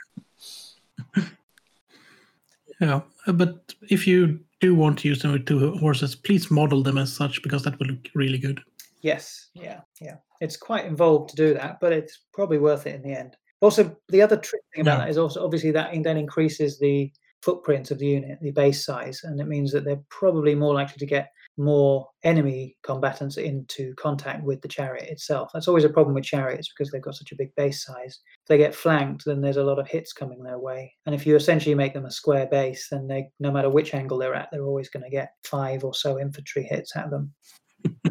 Yeah. 2.80 3.00
Uh, 3.26 3.32
But 3.32 3.74
if 3.90 4.06
you 4.06 4.40
do 4.60 4.74
want 4.74 4.98
to 5.00 5.08
use 5.08 5.22
them 5.22 5.32
with 5.32 5.46
two 5.46 5.72
horses, 5.76 6.14
please 6.14 6.50
model 6.50 6.82
them 6.82 6.98
as 6.98 7.12
such 7.12 7.42
because 7.42 7.62
that 7.64 7.78
will 7.78 7.88
look 7.88 8.08
really 8.14 8.38
good. 8.38 8.60
Yes, 9.02 9.48
yeah, 9.55 9.80
yeah. 10.00 10.16
It's 10.40 10.56
quite 10.56 10.84
involved 10.86 11.30
to 11.30 11.36
do 11.36 11.55
that, 11.55 11.78
but 11.80 11.92
it's 11.92 12.20
probably 12.32 12.58
worth 12.58 12.86
it 12.86 12.94
in 12.94 13.02
the 13.02 13.16
end. 13.18 13.36
Also, 13.60 13.96
the 14.08 14.22
other 14.22 14.36
trick 14.36 14.62
thing 14.74 14.82
about 14.82 14.98
Yeah. 14.98 15.05
that 15.05 15.10
is 15.10 15.18
also 15.18 15.44
obviously 15.44 15.70
that 15.72 15.94
in- 15.94 16.02
then 16.02 16.16
increases 16.16 16.78
the 16.78 17.12
footprint 17.42 17.90
of 17.90 17.98
the 17.98 18.06
unit, 18.06 18.38
the 18.40 18.50
base 18.50 18.84
size, 18.84 19.20
and 19.24 19.40
it 19.40 19.46
means 19.46 19.72
that 19.72 19.84
they're 19.84 20.02
probably 20.08 20.55
more 20.55 20.74
likely 20.74 20.98
to 20.98 21.06
get 21.06 21.30
more 21.57 22.09
enemy 22.23 22.76
combatants 22.83 23.36
into 23.36 23.94
contact 23.94 24.43
with 24.43 24.60
the 24.60 24.68
chariot 24.68 25.09
itself. 25.09 25.51
That's 25.52 25.68
always 25.68 25.85
a 25.85 25.89
problem 25.89 26.15
with 26.15 26.25
chariots 26.25 26.68
because 26.68 26.91
they've 26.91 27.02
got 27.02 27.15
such 27.15 27.33
a 27.33 27.36
big 27.36 27.55
base 27.55 27.85
size. 27.85 28.20
If 28.43 28.49
they 28.49 28.59
get 28.59 28.75
flanked, 28.75 29.25
then 29.25 29.41
there's 29.41 29.57
a 29.57 29.65
lot 29.65 29.78
of 29.78 29.89
hits 29.89 30.12
coming 30.12 30.43
their 30.43 30.59
way. 30.59 30.93
And 31.07 31.15
if 31.15 31.26
you 31.26 31.36
essentially 31.36 31.75
make 31.75 31.94
them 31.94 32.07
a 32.07 32.10
square 32.10 32.47
base, 32.47 32.89
then 32.91 33.07
they, 33.07 33.31
no 33.41 33.51
matter 33.51 33.70
which 33.70 33.94
angle 33.94 34.18
they're 34.18 34.35
at, 34.35 34.49
they're 34.52 34.67
always 34.67 34.89
going 34.89 35.05
to 35.05 35.10
get 35.10 35.31
five 35.44 35.85
or 35.85 35.94
so 35.94 36.18
infantry 36.20 36.65
hits 36.65 36.94
at 36.97 37.10
them. 37.10 37.33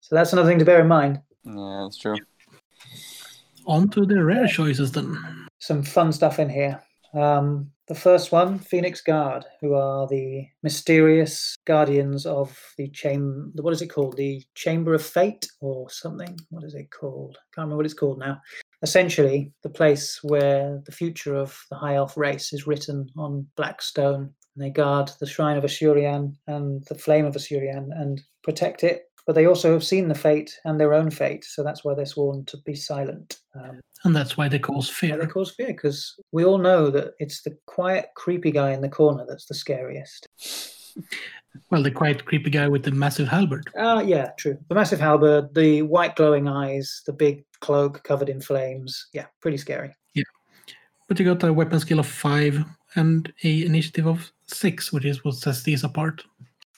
so 0.00 0.14
that's 0.14 0.32
another 0.32 0.48
thing 0.48 0.58
to 0.58 0.64
bear 0.64 0.80
in 0.80 0.88
mind. 0.88 1.20
Yeah, 1.44 1.82
that's 1.84 1.98
true. 1.98 2.16
On 3.66 3.88
to 3.90 4.06
the 4.06 4.22
rare 4.22 4.46
choices 4.46 4.92
then. 4.92 5.48
some 5.58 5.82
fun 5.82 6.12
stuff 6.12 6.38
in 6.38 6.48
here. 6.48 6.80
Um, 7.16 7.70
the 7.88 7.94
first 7.94 8.30
one, 8.30 8.58
Phoenix 8.58 9.00
Guard, 9.00 9.44
who 9.60 9.74
are 9.74 10.06
the 10.06 10.46
mysterious 10.62 11.56
guardians 11.66 12.26
of 12.26 12.58
the 12.76 12.88
chamber. 12.88 13.50
What 13.62 13.72
is 13.72 13.80
it 13.80 13.88
called? 13.88 14.16
The 14.16 14.42
Chamber 14.54 14.92
of 14.92 15.02
Fate 15.02 15.48
or 15.60 15.88
something? 15.88 16.36
What 16.50 16.64
is 16.64 16.74
it 16.74 16.90
called? 16.90 17.36
I 17.38 17.46
Can't 17.54 17.64
remember 17.64 17.76
what 17.76 17.86
it's 17.86 17.94
called 17.94 18.18
now. 18.18 18.40
Essentially, 18.82 19.52
the 19.62 19.70
place 19.70 20.18
where 20.22 20.82
the 20.84 20.92
future 20.92 21.36
of 21.36 21.58
the 21.70 21.76
High 21.76 21.94
Elf 21.94 22.16
race 22.16 22.52
is 22.52 22.66
written 22.66 23.08
on 23.16 23.46
black 23.56 23.80
stone. 23.80 24.34
And 24.54 24.64
they 24.64 24.70
guard 24.70 25.10
the 25.20 25.26
shrine 25.26 25.56
of 25.56 25.64
Asuryan 25.64 26.34
and 26.48 26.84
the 26.86 26.94
flame 26.94 27.24
of 27.24 27.34
Asuryan 27.34 27.88
and 27.98 28.20
protect 28.42 28.84
it 28.84 29.04
but 29.26 29.34
they 29.34 29.46
also 29.46 29.72
have 29.72 29.84
seen 29.84 30.08
the 30.08 30.14
fate 30.14 30.58
and 30.64 30.78
their 30.80 30.94
own 30.94 31.10
fate, 31.10 31.44
so 31.44 31.62
that's 31.64 31.84
why 31.84 31.94
they're 31.94 32.06
sworn 32.06 32.44
to 32.46 32.56
be 32.58 32.74
silent. 32.74 33.38
Um, 33.54 33.80
And 34.04 34.14
that's 34.14 34.36
why 34.36 34.48
they 34.48 34.58
cause 34.60 34.88
fear. 34.88 35.16
they 35.18 35.26
cause 35.26 35.50
fear 35.50 35.66
because 35.68 36.14
we 36.32 36.44
all 36.44 36.58
know 36.58 36.90
that 36.90 37.14
it's 37.18 37.42
the 37.42 37.56
quiet, 37.66 38.06
creepy 38.14 38.52
guy 38.52 38.72
in 38.72 38.80
the 38.80 38.88
corner 38.88 39.24
that's 39.28 39.46
the 39.46 39.54
scariest. 39.54 40.28
Well, 41.70 41.82
the 41.82 41.90
quiet, 41.90 42.24
creepy 42.24 42.50
guy 42.50 42.68
with 42.68 42.84
the 42.84 42.90
massive 42.92 43.28
halberd. 43.28 43.68
Ah, 43.76 44.00
yeah, 44.00 44.30
true. 44.38 44.58
The 44.68 44.74
massive 44.74 45.00
halberd, 45.00 45.54
the 45.54 45.82
white 45.82 46.14
glowing 46.14 46.48
eyes, 46.48 47.02
the 47.06 47.12
big 47.12 47.44
cloak 47.60 48.02
covered 48.04 48.28
in 48.28 48.40
flames. 48.40 49.08
Yeah, 49.12 49.26
pretty 49.40 49.56
scary. 49.56 49.94
Yeah. 50.14 50.24
But 51.08 51.18
you 51.18 51.24
got 51.24 51.42
a 51.48 51.52
weapon 51.52 51.80
skill 51.80 51.98
of 51.98 52.06
five 52.06 52.62
and 52.94 53.32
a 53.42 53.64
initiative 53.64 54.06
of 54.06 54.30
six, 54.46 54.92
which 54.92 55.04
is 55.04 55.24
what 55.24 55.34
sets 55.34 55.62
these 55.62 55.82
apart. 55.82 56.22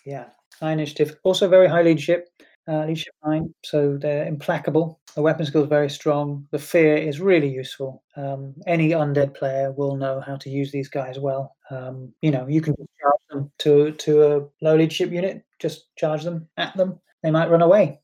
Yeah, 0.04 0.26
high 0.60 0.72
initiative. 0.72 1.16
Also 1.24 1.48
very 1.48 1.68
high 1.68 1.82
leadership. 1.82 2.28
Uh, 2.68 2.84
leadership 2.84 3.14
nine, 3.24 3.54
so 3.64 3.96
they're 3.96 4.26
implacable. 4.26 5.00
The 5.14 5.22
weapon 5.22 5.46
skill 5.46 5.62
is 5.62 5.68
very 5.68 5.88
strong. 5.88 6.46
The 6.50 6.58
fear 6.58 6.96
is 6.96 7.18
really 7.18 7.48
useful. 7.48 8.02
Um, 8.14 8.54
any 8.66 8.90
undead 8.90 9.34
player 9.34 9.72
will 9.72 9.96
know 9.96 10.20
how 10.20 10.36
to 10.36 10.50
use 10.50 10.70
these 10.70 10.88
guys 10.88 11.18
well. 11.18 11.56
Um, 11.70 12.12
you 12.20 12.30
know, 12.30 12.46
you 12.46 12.60
can 12.60 12.74
just 12.76 12.90
charge 13.00 13.20
them 13.30 13.50
to 13.60 13.92
to 13.92 14.22
a 14.22 14.46
low 14.60 14.76
leadership 14.76 15.10
unit. 15.10 15.44
Just 15.58 15.94
charge 15.96 16.24
them 16.24 16.46
at 16.58 16.76
them. 16.76 17.00
They 17.22 17.30
might 17.30 17.50
run 17.50 17.62
away. 17.62 18.00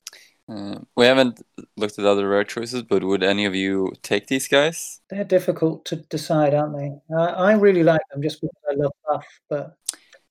Uh, 0.48 0.78
we 0.96 1.06
haven't 1.06 1.42
looked 1.76 1.98
at 1.98 2.04
other 2.04 2.28
rare 2.28 2.44
choices, 2.44 2.82
but 2.82 3.02
would 3.02 3.22
any 3.22 3.44
of 3.44 3.54
you 3.54 3.92
take 4.02 4.26
these 4.26 4.48
guys? 4.48 5.00
They're 5.08 5.24
difficult 5.24 5.84
to 5.86 5.96
decide, 5.96 6.54
aren't 6.54 6.76
they? 6.76 6.92
Uh, 7.14 7.22
I 7.22 7.52
really 7.52 7.82
like 7.82 8.02
them 8.10 8.22
just 8.22 8.40
because 8.40 8.56
I 8.70 8.74
love 8.76 8.92
buff, 9.08 9.26
but 9.48 9.76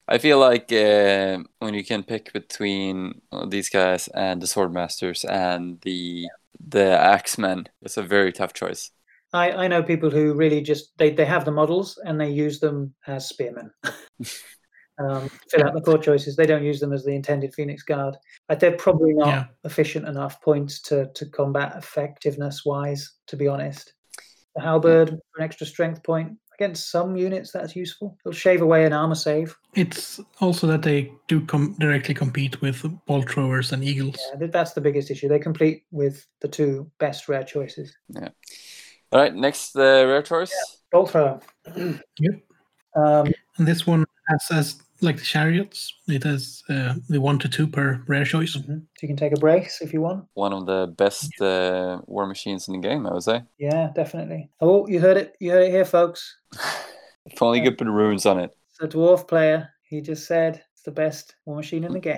I 0.07 0.17
feel 0.17 0.39
like 0.39 0.71
uh, 0.71 1.39
when 1.59 1.73
you 1.73 1.83
can 1.83 2.03
pick 2.03 2.33
between 2.33 3.21
uh, 3.31 3.45
these 3.45 3.69
guys 3.69 4.07
and 4.09 4.41
the 4.41 4.47
Swordmasters 4.47 5.23
and 5.29 5.79
the 5.81 6.27
the 6.65 6.97
Axemen, 6.99 7.67
it's 7.81 7.97
a 7.97 8.03
very 8.03 8.31
tough 8.31 8.53
choice. 8.53 8.91
I, 9.33 9.51
I 9.51 9.67
know 9.67 9.81
people 9.81 10.09
who 10.11 10.33
really 10.33 10.61
just 10.61 10.97
they, 10.97 11.09
they 11.09 11.25
have 11.25 11.45
the 11.45 11.51
models 11.51 11.99
and 12.05 12.19
they 12.19 12.29
use 12.29 12.59
them 12.59 12.93
as 13.07 13.27
spearmen. 13.27 13.71
um, 14.99 15.29
fill 15.49 15.65
out 15.65 15.73
the 15.73 15.81
core 15.81 15.97
choices. 15.97 16.35
They 16.35 16.45
don't 16.45 16.63
use 16.63 16.79
them 16.79 16.93
as 16.93 17.03
the 17.03 17.15
intended 17.15 17.53
Phoenix 17.53 17.81
Guard. 17.83 18.15
But 18.47 18.59
they're 18.59 18.77
probably 18.77 19.13
not 19.13 19.27
Yeah. 19.27 19.45
efficient 19.63 20.07
enough 20.07 20.41
points 20.41 20.81
to 20.83 21.07
to 21.15 21.25
combat 21.27 21.75
effectiveness 21.77 22.65
wise. 22.65 23.13
To 23.27 23.37
be 23.37 23.47
honest, 23.47 23.93
the 24.55 24.61
halberd 24.61 25.09
for 25.09 25.39
an 25.39 25.43
extra 25.45 25.65
strength 25.65 26.03
point 26.03 26.37
against 26.55 26.91
some 26.91 27.15
units 27.15 27.51
that's 27.51 27.75
useful. 27.75 28.17
It'll 28.25 28.33
shave 28.33 28.61
away 28.61 28.85
an 28.85 28.93
armor 28.93 29.15
save. 29.15 29.57
It's 29.75 30.19
also 30.39 30.67
that 30.67 30.81
they 30.81 31.11
do 31.27 31.41
com- 31.45 31.75
directly 31.79 32.13
compete 32.13 32.61
with 32.61 32.85
bolt 33.05 33.29
throwers 33.29 33.71
and 33.71 33.83
eagles. 33.83 34.17
Yeah, 34.39 34.47
that's 34.47 34.73
the 34.73 34.81
biggest 34.81 35.09
issue. 35.11 35.27
They 35.27 35.39
complete 35.39 35.83
with 35.91 36.25
the 36.41 36.47
two 36.47 36.91
best 36.99 37.27
rare 37.27 37.43
choices. 37.43 37.95
Yeah. 38.09 38.29
All 39.11 39.19
right, 39.21 39.33
next 39.33 39.75
uh, 39.75 40.05
rare 40.07 40.21
choice. 40.21 40.53
Bolt 40.91 41.11
thrower. 41.11 41.39
Yep. 41.75 42.33
Um, 42.95 43.31
And 43.57 43.67
this 43.67 43.87
one 43.87 44.05
has, 44.27 44.45
as 44.51 44.82
like 45.03 45.17
the 45.17 45.23
chariots, 45.23 45.93
it 46.07 46.23
has 46.23 46.63
uh, 46.69 46.95
the 47.09 47.19
one 47.19 47.37
to 47.39 47.49
two 47.49 47.67
per 47.67 48.03
rare 48.07 48.25
choice. 48.25 48.55
mhm. 48.55 48.79
So 48.81 48.99
you 49.01 49.07
can 49.07 49.17
take 49.17 49.33
a 49.33 49.39
brace 49.39 49.81
if 49.81 49.93
you 49.93 50.01
want. 50.01 50.25
One 50.33 50.53
of 50.53 50.65
the 50.65 50.87
best 50.97 51.39
uh, 51.41 51.99
war 52.07 52.25
machines 52.25 52.67
in 52.67 52.73
the 52.81 52.87
game, 52.87 53.05
I 53.05 53.13
would 53.13 53.23
say. 53.23 53.41
Yeah, 53.57 53.91
definitely. 53.93 54.49
Oh, 54.59 54.87
you 54.87 54.99
heard 54.99 55.17
it. 55.17 55.35
You 55.39 55.51
heard 55.51 55.63
it 55.67 55.71
here, 55.71 55.85
folks. 55.85 56.37
If 57.25 57.41
only 57.41 57.59
you 57.59 57.63
could 57.69 57.77
put 57.77 57.87
runes 57.87 58.25
on 58.25 58.37
it. 58.37 58.51
The 58.81 58.87
dwarf 58.87 59.29
player. 59.29 59.69
He 59.83 60.01
just 60.01 60.27
said 60.27 60.61
it's 60.73 60.83
the 60.83 60.91
best 60.91 61.35
war 61.45 61.55
machine 61.55 61.85
in 61.85 61.93
the 61.93 61.99
game. 62.11 62.17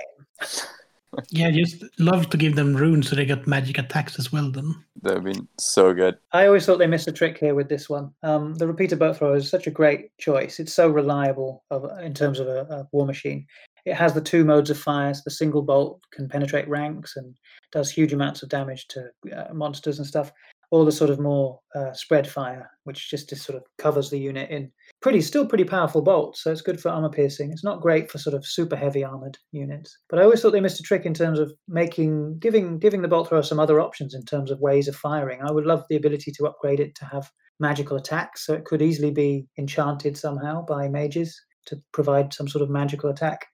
Yeah, 1.29 1.51
just 1.51 1.83
love 1.99 2.29
to 2.29 2.37
give 2.37 2.55
them 2.55 2.75
runes 2.75 3.09
so 3.09 3.15
they 3.15 3.25
get 3.25 3.47
magic 3.47 3.77
attacks 3.77 4.19
as 4.19 4.31
well. 4.31 4.49
Then 4.51 4.75
That 5.01 5.15
would 5.15 5.33
be 5.33 5.41
so 5.59 5.93
good. 5.93 6.17
I 6.31 6.47
always 6.47 6.65
thought 6.65 6.77
they 6.77 6.87
missed 6.87 7.07
a 7.07 7.11
trick 7.11 7.37
here 7.37 7.55
with 7.55 7.69
this 7.69 7.89
one. 7.89 8.11
Um, 8.23 8.55
the 8.55 8.67
repeater 8.67 8.95
bolt 8.95 9.17
thrower 9.17 9.35
is 9.35 9.49
such 9.49 9.67
a 9.67 9.71
great 9.71 10.15
choice. 10.17 10.59
It's 10.59 10.73
so 10.73 10.87
reliable 10.89 11.63
of, 11.71 11.85
in 12.01 12.13
terms 12.13 12.39
of 12.39 12.47
a, 12.47 12.61
a 12.69 12.87
war 12.91 13.05
machine. 13.05 13.45
It 13.85 13.95
has 13.95 14.13
the 14.13 14.21
two 14.21 14.43
modes 14.43 14.69
of 14.69 14.79
fire. 14.79 15.13
So 15.13 15.21
the 15.25 15.31
single 15.31 15.61
bolt 15.61 16.01
can 16.11 16.27
penetrate 16.27 16.67
ranks 16.67 17.17
and 17.17 17.35
does 17.71 17.91
huge 17.91 18.13
amounts 18.13 18.41
of 18.41 18.49
damage 18.49 18.87
to 18.89 19.09
uh, 19.35 19.53
monsters 19.53 19.99
and 19.99 20.07
stuff. 20.07 20.31
All 20.71 20.85
the 20.85 20.91
sort 20.91 21.11
of 21.11 21.19
more 21.19 21.59
uh, 21.75 21.93
spread 21.93 22.27
fire, 22.27 22.69
which 22.85 23.09
just, 23.09 23.29
just 23.29 23.43
sort 23.43 23.57
of 23.57 23.63
covers 23.77 24.09
the 24.09 24.17
unit 24.17 24.49
in 24.49 24.71
pretty, 25.05 25.21
still 25.21 25.45
pretty 25.45 25.63
powerful 25.63 26.01
bolt, 26.01 26.35
So 26.35 26.51
it's 26.51 26.63
good 26.63 26.81
for 26.81 26.89
armor 26.89 27.11
piercing. 27.11 27.51
It's 27.51 27.63
not 27.63 27.79
great 27.79 28.09
for 28.09 28.17
sort 28.17 28.33
of 28.33 28.43
super 28.43 28.75
heavy 28.75 29.03
armored 29.03 29.37
units. 29.51 29.95
But 30.09 30.17
I 30.17 30.23
always 30.23 30.41
thought 30.41 30.49
they 30.49 30.59
missed 30.59 30.79
a 30.79 30.83
trick 30.83 31.05
in 31.05 31.13
terms 31.13 31.37
of 31.37 31.53
making, 31.67 32.39
giving, 32.39 32.79
giving 32.79 33.03
the 33.03 33.07
bolt 33.07 33.29
thrower 33.29 33.43
some 33.43 33.59
other 33.59 33.79
options 33.79 34.15
in 34.15 34.25
terms 34.25 34.49
of 34.49 34.59
ways 34.61 34.87
of 34.87 34.95
firing. 34.95 35.43
I 35.43 35.51
would 35.51 35.67
love 35.67 35.83
the 35.91 35.95
ability 35.95 36.31
to 36.31 36.47
upgrade 36.47 36.79
it 36.79 36.95
to 36.95 37.05
have 37.05 37.29
magical 37.59 37.97
attacks. 37.97 38.47
So 38.47 38.55
it 38.55 38.65
could 38.65 38.81
easily 38.81 39.11
be 39.11 39.45
enchanted 39.59 40.17
somehow 40.17 40.65
by 40.65 40.89
mages 40.89 41.39
to 41.67 41.79
provide 41.91 42.33
some 42.33 42.47
sort 42.47 42.63
of 42.63 42.71
magical 42.71 43.11
attack. 43.11 43.45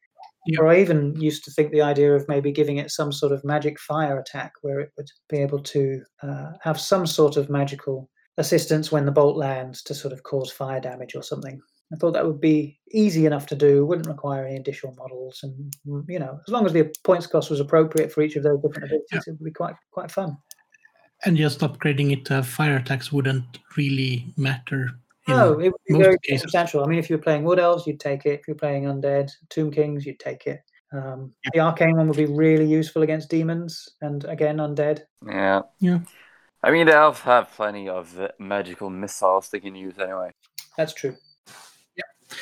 Yeah. 0.46 0.62
Or 0.62 0.70
I 0.70 0.80
even 0.80 1.20
used 1.20 1.44
to 1.44 1.52
think 1.52 1.74
the 1.74 1.82
idea 1.82 2.16
of 2.16 2.30
maybe 2.30 2.54
giving 2.54 2.78
it 2.78 2.92
some 2.92 3.12
sort 3.12 3.34
of 3.34 3.44
magic 3.44 3.78
fire 3.78 4.18
attack 4.18 4.54
where 4.62 4.80
it 4.80 4.92
would 4.96 5.10
be 5.28 5.40
able 5.40 5.60
to 5.64 6.02
uh, 6.24 6.52
have 6.62 6.80
some 6.80 7.06
sort 7.06 7.36
of 7.36 7.50
magical 7.50 8.10
assistance 8.42 8.92
when 8.92 9.06
the 9.06 9.11
bolt 9.11 9.38
lands 9.38 9.82
to 9.84 9.94
sort 9.94 10.11
of 10.14 10.24
cause 10.24 10.52
fire 10.52 10.82
damage 10.82 11.16
or 11.16 11.24
something. 11.24 11.61
I 11.94 11.98
thought 11.98 12.14
that 12.14 12.26
would 12.26 12.40
be 12.42 12.80
easy 12.92 13.26
enough 13.26 13.45
to 13.48 13.56
do, 13.56 13.86
wouldn't 13.86 14.08
require 14.08 14.45
any 14.45 14.56
additional 14.58 14.95
models, 14.95 15.40
and 15.44 15.74
mm, 15.88 16.03
you 16.08 16.20
know, 16.20 16.40
as 16.48 16.52
long 16.52 16.66
as 16.66 16.74
the 16.74 16.94
points 17.03 17.28
cost 17.28 17.50
was 17.50 17.60
appropriate 17.60 18.11
for 18.11 18.22
each 18.22 18.36
of 18.38 18.44
those 18.44 18.61
different 18.61 18.86
abilities, 18.86 19.28
it 19.28 19.32
would 19.32 19.44
be 19.45 19.52
quite 19.52 19.76
quite 19.92 20.11
fun. 20.11 20.38
and 21.26 21.38
just 21.38 21.60
upgrading 21.60 22.11
it 22.11 22.26
to 22.26 22.34
have 22.36 22.48
fire 22.48 22.78
attacks 22.78 23.11
wouldn't 23.11 23.60
really 23.78 24.34
matter. 24.38 24.90
No, 25.28 25.60
it 25.60 25.72
would 25.72 25.82
be 25.88 25.98
very 26.03 26.18
cases. 26.24 26.42
substantial. 26.42 26.84
I 26.84 26.88
mean, 26.88 26.98
if 27.00 27.10
you're 27.10 27.20
playing 27.20 27.44
Wood 27.44 27.60
Elves, 27.60 27.86
you'd 27.86 28.00
take 28.00 28.26
it. 28.26 28.40
If 28.40 28.48
you're 28.48 28.56
playing 28.56 28.86
Undead, 28.86 29.30
Tomb 29.50 29.70
Kings, 29.72 30.06
you'd 30.06 30.20
take 30.20 30.48
it. 30.48 30.61
Um, 30.94 31.34
The 31.53 31.60
Arcane 31.60 31.95
one 31.95 32.08
would 32.08 32.18
be 32.18 32.26
really 32.26 32.66
useful 32.66 33.03
against 33.03 33.30
demons 33.30 33.88
and 34.02 34.26
again 34.26 34.58
Undead. 34.58 35.02
Yeah. 35.28 35.61
Yeah. 35.80 36.00
I 36.64 36.72
mean, 36.72 36.86
the 36.86 36.96
elves 36.96 37.22
have 37.22 37.52
plenty 37.52 37.90
of 37.90 38.20
uh, 38.20 38.30
magical 38.40 38.90
missiles 38.90 39.50
they 39.50 39.60
can 39.60 39.76
use 39.76 39.98
anyway. 40.00 40.32
That's 40.78 40.94
true. 40.94 41.16
Yeah. 41.96 42.38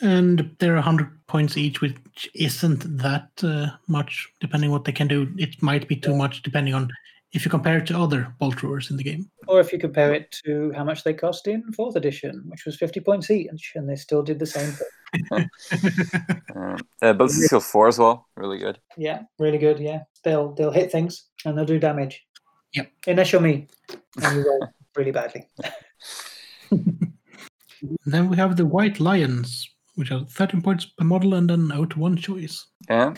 and 0.00 0.56
they're 0.58 0.74
100 0.74 1.26
points 1.26 1.56
each, 1.56 1.80
which 1.80 2.28
isn't 2.34 2.98
that 2.98 3.30
uh, 3.42 3.68
much, 3.86 4.28
depending 4.40 4.70
what 4.70 4.84
they 4.84 4.92
can 4.92 5.08
do. 5.08 5.28
It 5.36 5.62
might 5.62 5.86
be 5.86 5.96
too 5.96 6.14
much, 6.16 6.42
depending 6.42 6.74
on 6.74 6.88
if 7.32 7.44
you 7.44 7.50
compare 7.50 7.76
it 7.78 7.86
to 7.86 7.98
other 7.98 8.34
bolt 8.38 8.58
throwers 8.58 8.90
in 8.90 8.96
the 8.96 9.04
game. 9.04 9.30
Or 9.46 9.60
if 9.60 9.72
you 9.72 9.78
compare 9.78 10.14
it 10.14 10.34
to 10.44 10.72
how 10.72 10.84
much 10.84 11.04
they 11.04 11.12
cost 11.12 11.46
in 11.46 11.70
fourth 11.72 11.96
edition, 11.96 12.42
which 12.46 12.64
was 12.64 12.76
50 12.76 13.00
points 13.00 13.30
each, 13.30 13.72
and 13.74 13.88
they 13.88 13.96
still 13.96 14.22
did 14.22 14.38
the 14.38 14.46
same 14.46 14.72
thing. 14.72 14.88
Um, 16.54 16.76
uh, 17.00 17.12
Bugs 17.14 17.42
Skill 17.44 17.60
4 17.60 17.88
as 17.88 17.98
well. 17.98 18.26
Really 18.36 18.58
good. 18.58 18.78
Yeah, 18.96 19.22
really 19.38 19.56
good. 19.58 19.78
Yeah, 19.78 20.00
they'll 20.24 20.52
they'll 20.54 20.72
hit 20.72 20.90
things 20.90 21.24
and 21.44 21.56
they'll 21.56 21.64
do 21.64 21.78
damage. 21.78 22.26
Yep. 22.74 22.90
Unless 23.06 23.32
you're 23.32 23.40
me, 23.40 23.66
and 24.22 24.36
you 24.36 24.46
roll 24.46 24.68
really 24.96 25.10
badly. 25.12 25.46
then 28.06 28.28
we 28.28 28.36
have 28.36 28.56
the 28.56 28.66
White 28.66 29.00
Lions, 29.00 29.68
which 29.94 30.10
are 30.10 30.24
13 30.26 30.62
points 30.62 30.84
per 30.86 31.04
model 31.04 31.34
and 31.34 31.50
an 31.50 31.72
out 31.72 31.96
one 31.96 32.16
choice. 32.16 32.66
Yeah. 32.88 33.14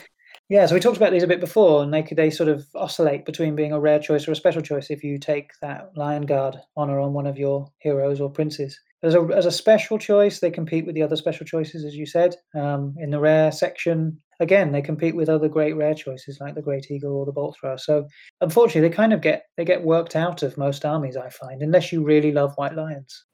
Yeah, 0.48 0.66
so 0.66 0.74
we 0.74 0.80
talked 0.80 0.96
about 0.96 1.12
these 1.12 1.22
a 1.22 1.28
bit 1.28 1.38
before, 1.38 1.84
and 1.84 1.94
they 1.94 2.02
could, 2.02 2.16
they 2.16 2.28
sort 2.28 2.48
of 2.48 2.66
oscillate 2.74 3.24
between 3.24 3.54
being 3.54 3.72
a 3.72 3.78
rare 3.78 4.00
choice 4.00 4.26
or 4.26 4.32
a 4.32 4.36
special 4.36 4.60
choice 4.60 4.90
if 4.90 5.04
you 5.04 5.16
take 5.16 5.52
that 5.62 5.92
Lion 5.96 6.26
Guard 6.26 6.56
honor 6.76 6.98
on 6.98 7.12
one 7.12 7.28
of 7.28 7.38
your 7.38 7.70
heroes 7.78 8.20
or 8.20 8.28
princes. 8.28 8.78
As 9.02 9.14
a, 9.14 9.20
as 9.34 9.46
a 9.46 9.50
special 9.50 9.98
choice, 9.98 10.40
they 10.40 10.50
compete 10.50 10.84
with 10.84 10.94
the 10.94 11.02
other 11.02 11.16
special 11.16 11.46
choices, 11.46 11.84
as 11.84 11.94
you 11.94 12.04
said. 12.04 12.36
Um, 12.54 12.94
in 12.98 13.10
the 13.10 13.18
rare 13.18 13.50
section, 13.50 14.20
again, 14.40 14.72
they 14.72 14.82
compete 14.82 15.16
with 15.16 15.28
other 15.28 15.48
great 15.48 15.74
rare 15.74 15.94
choices 15.94 16.38
like 16.40 16.54
the 16.54 16.62
Great 16.62 16.90
Eagle 16.90 17.16
or 17.16 17.24
the 17.24 17.32
Bolt 17.32 17.56
Thrower. 17.58 17.78
So, 17.78 18.06
unfortunately, 18.42 18.88
they 18.88 18.94
kind 18.94 19.12
of 19.12 19.22
get 19.22 19.44
they 19.56 19.64
get 19.64 19.84
worked 19.84 20.16
out 20.16 20.42
of 20.42 20.58
most 20.58 20.84
armies, 20.84 21.16
I 21.16 21.30
find, 21.30 21.62
unless 21.62 21.92
you 21.92 22.02
really 22.04 22.32
love 22.32 22.52
White 22.56 22.74
Lions. 22.74 23.24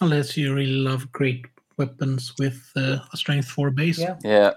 Unless 0.00 0.36
you 0.36 0.54
really 0.54 0.72
love 0.72 1.10
great 1.12 1.44
weapons 1.76 2.34
with 2.38 2.70
uh, 2.76 2.98
a 3.12 3.16
strength 3.16 3.48
4 3.48 3.70
base. 3.70 3.98
Yeah. 3.98 4.16
Yeah. 4.22 4.52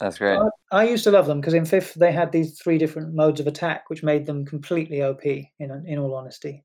That's 0.00 0.18
great. 0.18 0.38
I, 0.38 0.48
I 0.82 0.84
used 0.84 1.04
to 1.04 1.10
love 1.10 1.26
them 1.26 1.40
because 1.40 1.54
in 1.54 1.64
fifth 1.64 1.94
they 1.94 2.12
had 2.12 2.30
these 2.30 2.58
three 2.60 2.78
different 2.78 3.14
modes 3.14 3.40
of 3.40 3.46
attack, 3.46 3.90
which 3.90 4.02
made 4.02 4.26
them 4.26 4.44
completely 4.44 5.02
OP. 5.02 5.24
In 5.24 5.48
in 5.58 5.98
all 5.98 6.14
honesty, 6.14 6.64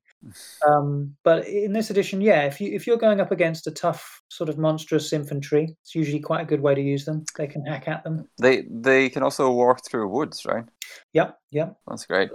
um, 0.66 1.14
but 1.22 1.46
in 1.46 1.72
this 1.72 1.90
edition, 1.90 2.20
yeah, 2.20 2.42
if 2.42 2.60
you 2.60 2.72
if 2.72 2.86
you're 2.86 2.96
going 2.96 3.20
up 3.20 3.30
against 3.30 3.66
a 3.66 3.70
tough 3.70 4.22
sort 4.28 4.48
of 4.48 4.58
monstrous 4.58 5.12
infantry, 5.12 5.76
it's 5.82 5.94
usually 5.94 6.20
quite 6.20 6.42
a 6.42 6.46
good 6.46 6.60
way 6.60 6.74
to 6.74 6.80
use 6.80 7.04
them. 7.04 7.24
They 7.36 7.46
can 7.46 7.64
hack 7.64 7.88
at 7.88 8.04
them. 8.04 8.28
They 8.40 8.64
they 8.70 9.08
can 9.08 9.22
also 9.22 9.50
walk 9.50 9.84
through 9.84 10.08
woods, 10.08 10.44
right? 10.46 10.64
Yep, 11.12 11.38
yep. 11.50 11.76
That's 11.88 12.06
great. 12.06 12.30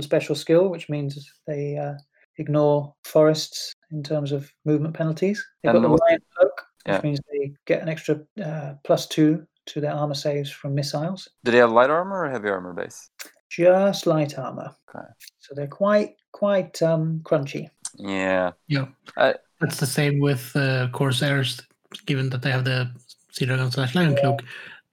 Special 0.00 0.34
skill, 0.34 0.68
which 0.68 0.90
means 0.90 1.30
they 1.46 1.78
uh, 1.78 1.94
ignore 2.36 2.94
forests 3.04 3.72
in 3.90 4.02
terms 4.02 4.32
of 4.32 4.52
movement 4.66 4.94
penalties. 4.94 5.44
They've 5.62 5.72
got 5.72 5.80
the 5.80 5.88
lion 5.88 6.20
cloak, 6.36 6.62
which 6.86 7.02
means 7.02 7.20
they 7.32 7.52
get 7.66 7.80
an 7.80 7.88
extra 7.88 8.20
uh, 8.44 8.74
plus 8.84 9.06
two 9.06 9.46
to 9.66 9.80
their 9.80 9.92
armor 9.92 10.14
saves 10.14 10.50
from 10.50 10.74
missiles. 10.74 11.28
Do 11.44 11.52
they 11.52 11.58
have 11.58 11.72
light 11.72 11.90
armor 11.90 12.24
or 12.24 12.30
heavy 12.30 12.48
armor 12.48 12.72
base? 12.72 13.10
Just 13.48 14.06
light 14.06 14.38
armor. 14.38 14.70
Okay. 14.88 15.06
So 15.38 15.54
they're 15.54 15.66
quite 15.66 16.16
quite 16.32 16.80
um, 16.82 17.20
crunchy. 17.24 17.68
Yeah. 17.96 18.52
Yeah. 18.68 18.86
I- 19.16 19.34
That's 19.60 19.80
the 19.80 19.86
same 19.86 20.20
with 20.20 20.54
uh, 20.54 20.88
Corsairs, 20.92 21.60
given 22.06 22.30
that 22.30 22.42
they 22.42 22.50
have 22.52 22.64
the 22.64 22.88
Sea 23.32 23.46
Dragon 23.46 23.70
slash 23.70 23.94
Lion 23.94 24.14
Cloak. 24.16 24.42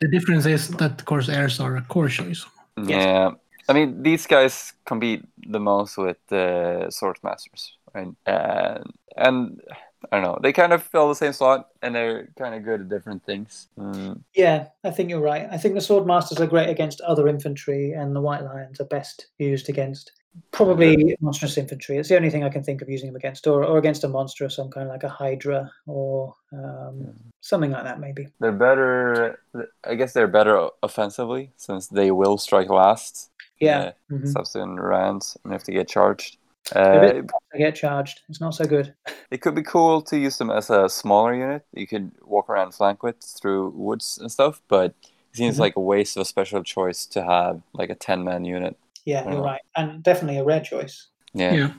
The 0.02 0.08
difference 0.10 0.46
is 0.48 0.70
that 0.78 1.06
Corsairs 1.06 1.60
are 1.60 1.78
a 1.78 1.82
core 1.82 2.10
choice. 2.10 2.46
Yes. 2.78 3.06
Yeah. 3.06 3.32
I 3.70 3.74
mean, 3.74 4.04
these 4.04 4.26
guys 4.28 4.74
compete 4.86 5.24
the 5.50 5.60
most 5.60 5.98
with 5.98 6.18
the 6.30 6.88
Sword 6.90 7.18
Masters, 7.24 7.78
right? 7.94 8.08
And, 8.26 8.84
and 9.18 9.62
I 10.12 10.18
don't 10.18 10.24
know, 10.24 10.40
they 10.42 10.54
kind 10.54 10.74
of 10.74 10.84
fill 10.84 11.10
the 11.10 11.16
same 11.16 11.34
slot 11.34 11.70
and 11.82 11.96
they're 11.96 12.30
kind 12.38 12.56
of 12.56 12.64
good 12.64 12.82
at 12.82 12.90
different 12.90 13.24
things. 13.26 13.68
Mm, 13.78 14.22
Yeah, 14.36 14.68
I 14.84 14.92
think 14.92 15.10
you're 15.10 15.22
right. 15.22 15.48
I 15.52 15.58
think 15.58 15.76
the 15.76 15.82
sword 15.82 16.06
masters 16.06 16.40
are 16.40 16.48
great 16.48 16.70
against 16.70 17.02
other 17.02 17.28
infantry, 17.28 17.92
and 17.94 18.16
the 18.16 18.22
white 18.22 18.44
lions 18.44 18.80
are 18.80 18.86
best 18.86 19.28
used 19.40 19.70
against 19.70 20.12
probably 20.52 21.16
monstrous 21.22 21.58
infantry. 21.58 21.98
It's 21.98 22.10
the 22.10 22.18
only 22.18 22.30
thing 22.30 22.44
I 22.44 22.50
can 22.50 22.62
think 22.64 22.82
of 22.82 22.90
using 22.90 23.08
them 23.08 23.16
against, 23.16 23.48
or, 23.48 23.64
or 23.64 23.78
against 23.78 24.04
a 24.04 24.10
monster 24.10 24.44
of 24.46 24.52
some 24.52 24.70
kind, 24.70 24.90
like 24.90 25.04
a 25.04 25.10
hydra 25.10 25.72
or 25.88 26.36
um, 26.52 27.14
something 27.42 27.72
like 27.72 27.84
that, 27.86 28.00
maybe. 28.00 28.28
they're 28.40 28.52
better, 28.52 29.40
I 29.84 29.96
guess 29.96 30.12
they're 30.14 30.28
better 30.28 30.68
offensively 30.84 31.52
since 31.56 31.88
they 31.88 32.12
will 32.12 32.38
strike 32.38 32.70
last. 32.70 33.32
Yeah, 33.62 33.94
mhm. 34.12 34.28
Substitute 34.28 34.82
rounds 34.82 35.38
and 35.46 35.54
if 35.54 35.64
they 35.64 35.72
get 35.74 35.88
charged. 35.88 36.38
They're 36.74 37.06
Uh, 37.06 37.14
bit- 37.14 37.32
they 37.54 37.60
get 37.60 37.76
charged. 37.76 38.22
It's 38.30 38.42
not 38.42 38.56
so 38.56 38.66
good. 38.66 38.94
It 39.32 39.42
could 39.42 39.56
be 39.56 39.64
cool 39.64 40.02
to 40.04 40.18
use 40.18 40.38
them 40.38 40.50
as 40.50 40.70
a 40.70 40.90
smaller 40.90 41.34
unit. 41.36 41.66
You 41.74 41.88
could 41.88 42.12
walk 42.24 42.50
around 42.50 42.74
flank 42.74 43.04
with 43.04 43.18
through 43.22 43.70
woods 43.76 44.18
and 44.20 44.32
stuff, 44.32 44.62
but 44.68 44.94
it 45.32 45.38
seems 45.38 45.58
Mhm. 45.58 45.60
like 45.60 45.76
a 45.76 45.82
waste 45.82 46.18
of 46.18 46.22
a 46.22 46.26
special 46.26 46.64
choice 46.64 47.06
to 47.08 47.24
have 47.24 47.62
like 47.74 47.90
a 47.92 47.96
10 47.96 48.24
man 48.24 48.46
unit. 48.46 48.78
Yeah, 49.06 49.24
you're 49.26 49.34
Yeah. 49.34 49.52
right, 49.52 49.62
and 49.76 50.02
definitely 50.02 50.40
a 50.40 50.44
rare 50.44 50.62
choice. 50.62 51.08
Yeah. 51.34 51.54
Yeah. 51.54 51.72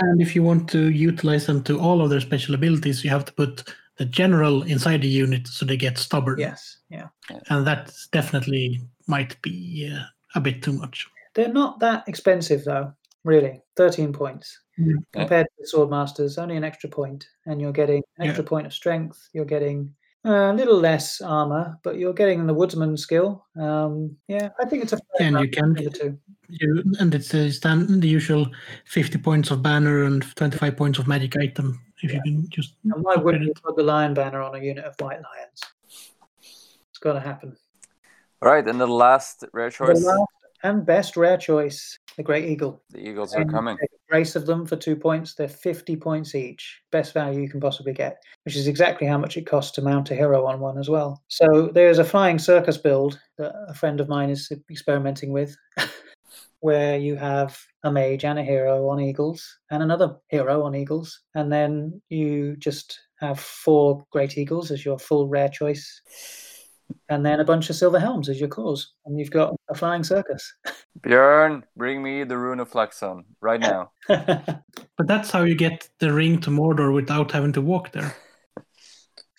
And 0.00 0.22
if 0.22 0.34
you 0.34 0.42
want 0.42 0.70
to 0.70 0.90
utilize 0.90 1.46
them 1.46 1.62
to 1.64 1.78
all 1.80 2.00
of 2.00 2.08
their 2.10 2.20
special 2.20 2.54
abilities, 2.54 3.04
you 3.04 3.10
have 3.10 3.24
to 3.26 3.32
put 3.32 3.74
the 3.96 4.04
general 4.06 4.62
inside 4.62 5.02
the 5.02 5.08
unit 5.08 5.46
so 5.48 5.66
they 5.66 5.76
get 5.76 5.98
stubborn. 5.98 6.38
Yes, 6.38 6.78
yeah. 6.88 7.08
And 7.50 7.66
that 7.66 7.92
definitely 8.12 8.80
might 9.06 9.40
be 9.42 9.92
uh, 9.92 10.04
a 10.34 10.40
bit 10.40 10.62
too 10.62 10.72
much. 10.72 11.06
They're 11.34 11.52
not 11.52 11.80
that 11.80 12.08
expensive 12.08 12.64
though, 12.64 12.92
really. 13.24 13.60
Thirteen 13.76 14.12
points 14.12 14.60
Mm. 14.78 14.86
Yeah. 14.88 15.20
compared 15.20 15.46
to 15.46 15.52
the 15.60 15.66
sword 15.68 15.90
masters, 15.90 16.36
only 16.36 16.56
an 16.56 16.64
extra 16.64 16.90
point, 16.90 17.26
and 17.46 17.60
you're 17.60 17.72
getting 17.72 18.02
an 18.18 18.24
Yeah. 18.24 18.30
extra 18.30 18.44
point 18.44 18.66
of 18.66 18.72
strength. 18.72 19.28
You're 19.32 19.44
getting 19.44 19.94
uh, 20.26 20.50
a 20.52 20.54
little 20.54 20.80
less 20.80 21.20
armor, 21.20 21.78
but 21.84 21.96
you're 21.98 22.14
getting 22.14 22.46
the 22.46 22.54
woodsman 22.54 22.96
skill. 22.96 23.44
Um, 23.56 24.16
yeah, 24.26 24.48
I 24.58 24.64
think 24.64 24.82
it's 24.82 24.94
a 24.94 24.96
fair 24.96 25.26
And 25.28 25.38
you 25.38 25.48
can 25.50 25.74
between 25.74 25.90
the 25.92 25.98
two. 25.98 26.18
you 26.48 26.82
and 26.98 27.14
it's 27.14 27.34
a 27.34 27.50
stand 27.52 28.00
the 28.02 28.08
usual 28.08 28.46
50 28.86 29.18
points 29.18 29.50
of 29.50 29.62
banner 29.62 30.04
and 30.04 30.22
25 30.34 30.76
points 30.78 30.98
of 30.98 31.06
magic 31.06 31.36
item 31.36 31.78
if 32.02 32.12
you 32.14 32.20
can 32.22 32.48
just 32.48 32.74
And 32.84 33.04
why 33.04 33.16
wouldn't 33.16 33.44
you 33.44 33.52
put 33.62 33.76
the 33.76 33.82
lion 33.84 34.14
banner 34.14 34.40
on 34.40 34.54
a 34.54 34.58
unit 34.58 34.84
of 34.86 34.94
white 34.98 35.20
lions? 35.22 35.60
It's 36.88 36.98
got 37.00 37.12
to 37.12 37.20
happen. 37.20 37.56
All 38.42 38.50
right, 38.50 38.66
and 38.66 38.80
the 38.80 38.86
last 38.86 39.44
rare 39.52 39.70
choice, 39.70 40.00
The 40.00 40.06
last 40.06 40.28
and 40.64 40.84
best 40.84 41.16
rare 41.16 41.36
choice, 41.36 41.98
the 42.16 42.22
great 42.22 42.46
eagle. 42.46 42.82
the 42.90 43.06
Eagles 43.06 43.34
are 43.34 43.44
coming. 43.44 43.76
a 43.80 43.86
brace 44.08 44.34
of 44.34 44.46
them 44.46 44.66
for 44.66 44.76
two 44.76 44.96
points. 44.96 45.34
They're 45.34 45.46
50 45.46 45.94
points 45.96 46.34
each. 46.34 46.80
Best 46.90 47.12
value 47.12 47.42
you 47.42 47.50
can 47.50 47.60
possibly 47.60 47.92
get, 47.92 48.22
which 48.44 48.56
is 48.56 48.66
exactly 48.66 49.06
how 49.06 49.18
much 49.18 49.36
it 49.36 49.46
costs 49.46 49.72
to 49.72 49.82
mount 49.82 50.10
a 50.10 50.14
hero 50.14 50.46
on 50.46 50.60
one 50.60 50.78
as 50.78 50.88
well. 50.88 51.22
So 51.28 51.70
there's 51.72 51.98
a 51.98 52.04
flying 52.04 52.38
circus 52.38 52.78
build 52.78 53.20
that 53.36 53.52
a 53.68 53.74
friend 53.74 54.00
of 54.00 54.08
mine 54.08 54.30
is 54.30 54.50
experimenting 54.70 55.32
with, 55.32 55.54
where 56.60 56.96
you 56.96 57.16
have 57.16 57.60
a 57.82 57.92
mage 57.92 58.24
and 58.24 58.38
a 58.38 58.42
hero 58.42 58.88
on 58.88 59.00
eagles 59.00 59.58
and 59.70 59.82
another 59.82 60.16
hero 60.28 60.64
on 60.64 60.74
eagles. 60.74 61.20
And 61.34 61.52
then 61.52 62.00
you 62.08 62.56
just 62.56 62.98
have 63.20 63.38
four 63.38 64.02
great 64.12 64.38
eagles 64.38 64.70
as 64.70 64.82
your 64.82 64.98
full 64.98 65.28
rare 65.28 65.50
choice. 65.50 66.00
And 67.08 67.24
then 67.24 67.40
a 67.40 67.44
bunch 67.44 67.70
of 67.70 67.76
silver 67.76 68.00
helms 68.00 68.28
as 68.28 68.40
your 68.40 68.48
cause. 68.48 68.92
And 69.04 69.18
you've 69.18 69.30
got 69.30 69.54
a 69.68 69.74
flying 69.74 70.04
circus. 70.04 70.52
Björn, 71.00 71.62
bring 71.76 72.02
me 72.02 72.24
the 72.24 72.38
Rune 72.38 72.60
of 72.60 72.70
Flaxon 72.70 73.24
right 73.40 73.60
now. 73.60 73.90
but 74.08 75.06
that's 75.06 75.30
how 75.30 75.42
you 75.42 75.54
get 75.54 75.88
the 75.98 76.12
ring 76.12 76.40
to 76.40 76.50
mordor 76.50 76.94
without 76.94 77.32
having 77.32 77.52
to 77.52 77.60
walk 77.60 77.92
there 77.92 78.14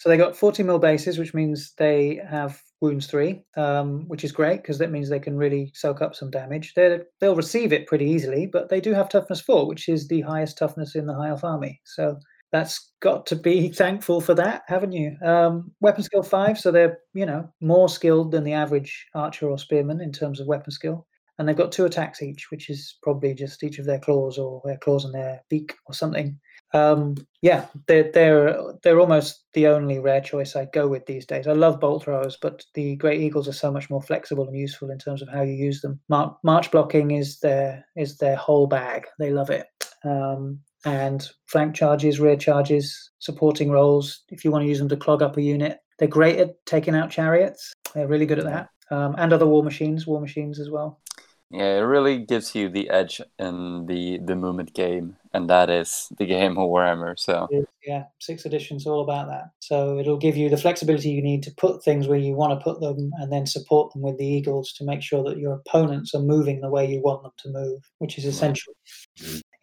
So 0.06 0.10
they 0.10 0.18
got 0.18 0.38
40 0.38 0.62
mil 0.62 0.78
bases, 0.78 1.18
which 1.18 1.34
means 1.34 1.74
they 1.80 2.22
have 2.30 2.62
wounds 2.80 3.08
three, 3.08 3.42
um, 3.58 4.08
which 4.08 4.24
is 4.24 4.32
great 4.32 4.62
because 4.62 4.78
that 4.78 4.92
means 4.92 5.10
they 5.10 5.20
can 5.20 5.36
really 5.36 5.72
soak 5.74 6.00
up 6.00 6.14
some 6.14 6.30
damage. 6.30 6.74
they 6.76 7.00
they'll 7.20 7.36
receive 7.36 7.74
it 7.74 7.88
pretty 7.88 8.06
easily, 8.06 8.46
but 8.46 8.70
they 8.70 8.80
do 8.80 8.94
have 8.94 9.10
toughness 9.10 9.42
four, 9.42 9.68
which 9.68 9.90
is 9.90 10.08
the 10.08 10.22
highest 10.22 10.60
toughness 10.60 10.94
in 10.94 11.08
the 11.08 11.16
High 11.16 11.30
Elf 11.30 11.44
army. 11.44 11.82
So 11.86 12.20
that's 12.56 12.94
got 13.02 13.26
to 13.28 13.36
be 13.36 13.70
thankful 13.84 14.22
for 14.22 14.34
that, 14.36 14.64
haven't 14.68 14.94
you? 14.94 15.18
Um, 15.24 15.72
weapon 15.82 16.04
skill 16.04 16.24
five, 16.24 16.58
so 16.58 16.72
they're 16.72 17.00
you 17.14 17.26
know 17.26 17.50
more 17.62 17.90
skilled 17.90 18.32
than 18.32 18.44
the 18.44 18.54
average 18.54 19.06
archer 19.14 19.50
or 19.50 19.58
spearman 19.58 20.02
in 20.02 20.12
terms 20.12 20.40
of 20.40 20.48
weapon 20.48 20.72
skill. 20.72 21.06
And 21.38 21.48
they've 21.48 21.58
got 21.58 21.74
two 21.74 21.84
attacks 21.84 22.22
each, 22.22 22.50
which 22.50 22.70
is 22.70 22.98
probably 23.04 23.34
just 23.34 23.62
each 23.62 23.78
of 23.78 23.86
their 23.86 24.00
claws 24.00 24.38
or 24.38 24.62
their 24.64 24.78
claws 24.78 25.04
and 25.04 25.14
their 25.14 25.42
beak 25.50 25.76
or 25.86 25.94
something. 25.94 26.40
Um, 26.74 27.16
yeah, 27.42 27.68
they're 27.88 28.12
they're 28.12 28.58
they're 28.84 29.00
almost 29.00 29.46
the 29.54 29.68
only 29.68 30.00
rare 30.00 30.22
choice 30.22 30.56
I 30.56 30.66
go 30.74 30.88
with 30.88 31.06
these 31.06 31.26
days. 31.26 31.48
I 31.48 31.54
love 31.54 31.80
bolt 31.80 32.04
throwers, 32.04 32.38
but 32.42 32.66
the 32.74 32.96
great 32.96 33.22
eagles 33.22 33.48
are 33.48 33.54
so 33.54 33.72
much 33.72 33.90
more 33.90 34.02
flexible 34.02 34.48
and 34.48 34.58
useful 34.58 34.90
in 34.92 34.98
terms 34.98 35.22
of 35.22 35.30
how 35.30 35.42
you 35.42 35.54
use 35.54 35.82
them. 35.82 36.00
Mar- 36.10 36.38
march 36.44 36.72
blocking 36.72 37.12
is 37.12 37.40
their 37.40 37.86
is 37.96 38.18
their 38.18 38.36
whole 38.36 38.68
bag. 38.68 39.06
They 39.20 39.32
love 39.32 39.50
it. 39.50 39.68
Um, 40.04 40.60
and 40.86 41.28
flank 41.48 41.76
charges, 41.76 42.20
rear 42.20 42.38
charges, 42.38 43.12
supporting 43.20 43.72
roles. 43.72 44.24
If 44.30 44.46
you 44.46 44.52
want 44.52 44.64
to 44.64 44.70
use 44.70 44.80
them 44.80 44.90
to 44.90 44.98
clog 44.98 45.22
up 45.22 45.38
a 45.38 45.42
unit, 45.42 45.80
they're 46.00 46.08
great 46.08 46.40
at 46.40 46.66
taking 46.66 46.96
out 46.96 47.10
chariots. 47.10 47.74
They're 47.94 48.08
really 48.08 48.26
good 48.26 48.40
at 48.40 48.46
that, 48.46 48.70
um, 48.92 49.16
and 49.18 49.34
other 49.34 49.48
war 49.48 49.64
machines, 49.64 50.06
war 50.06 50.22
machines 50.22 50.60
as 50.60 50.70
well. 50.70 51.02
Yeah, 51.52 51.78
it 51.78 51.82
really 51.82 52.18
gives 52.18 52.56
you 52.56 52.70
the 52.70 52.90
edge 52.90 53.22
in 53.38 53.86
the 53.86 54.20
the 54.26 54.36
movement 54.36 54.74
game, 54.74 55.16
and 55.32 55.50
that 55.50 55.70
is 55.70 56.10
the 56.18 56.26
game 56.26 56.58
of 56.58 56.68
Warhammer. 56.70 57.18
So 57.18 57.48
yeah, 57.86 58.06
sixth 58.20 58.48
edition's 58.48 58.88
all 58.88 59.02
about 59.02 59.28
that. 59.28 59.52
So 59.60 60.00
it'll 60.00 60.18
give 60.18 60.36
you 60.36 60.50
the 60.50 60.58
flexibility 60.58 61.12
you 61.12 61.22
need 61.22 61.44
to 61.44 61.54
put 61.56 61.84
things 61.84 62.08
where 62.08 62.18
you 62.18 62.34
want 62.34 62.60
to 62.60 62.64
put 62.64 62.82
them 62.82 63.12
and 63.20 63.32
then 63.32 63.46
support 63.46 63.94
them 63.94 64.02
with 64.02 64.18
the 64.18 64.26
eagles 64.26 64.74
to 64.74 64.86
make 64.86 65.04
sure 65.04 65.24
that 65.24 65.38
your 65.38 65.54
opponents 65.54 66.16
are 66.16 66.22
moving 66.22 66.62
the 66.62 66.70
way 66.70 66.92
you 66.92 67.00
want 67.02 67.22
them 67.22 67.32
to 67.38 67.50
move, 67.50 67.80
which 68.00 68.18
is 68.18 68.26
essential. 68.26 68.74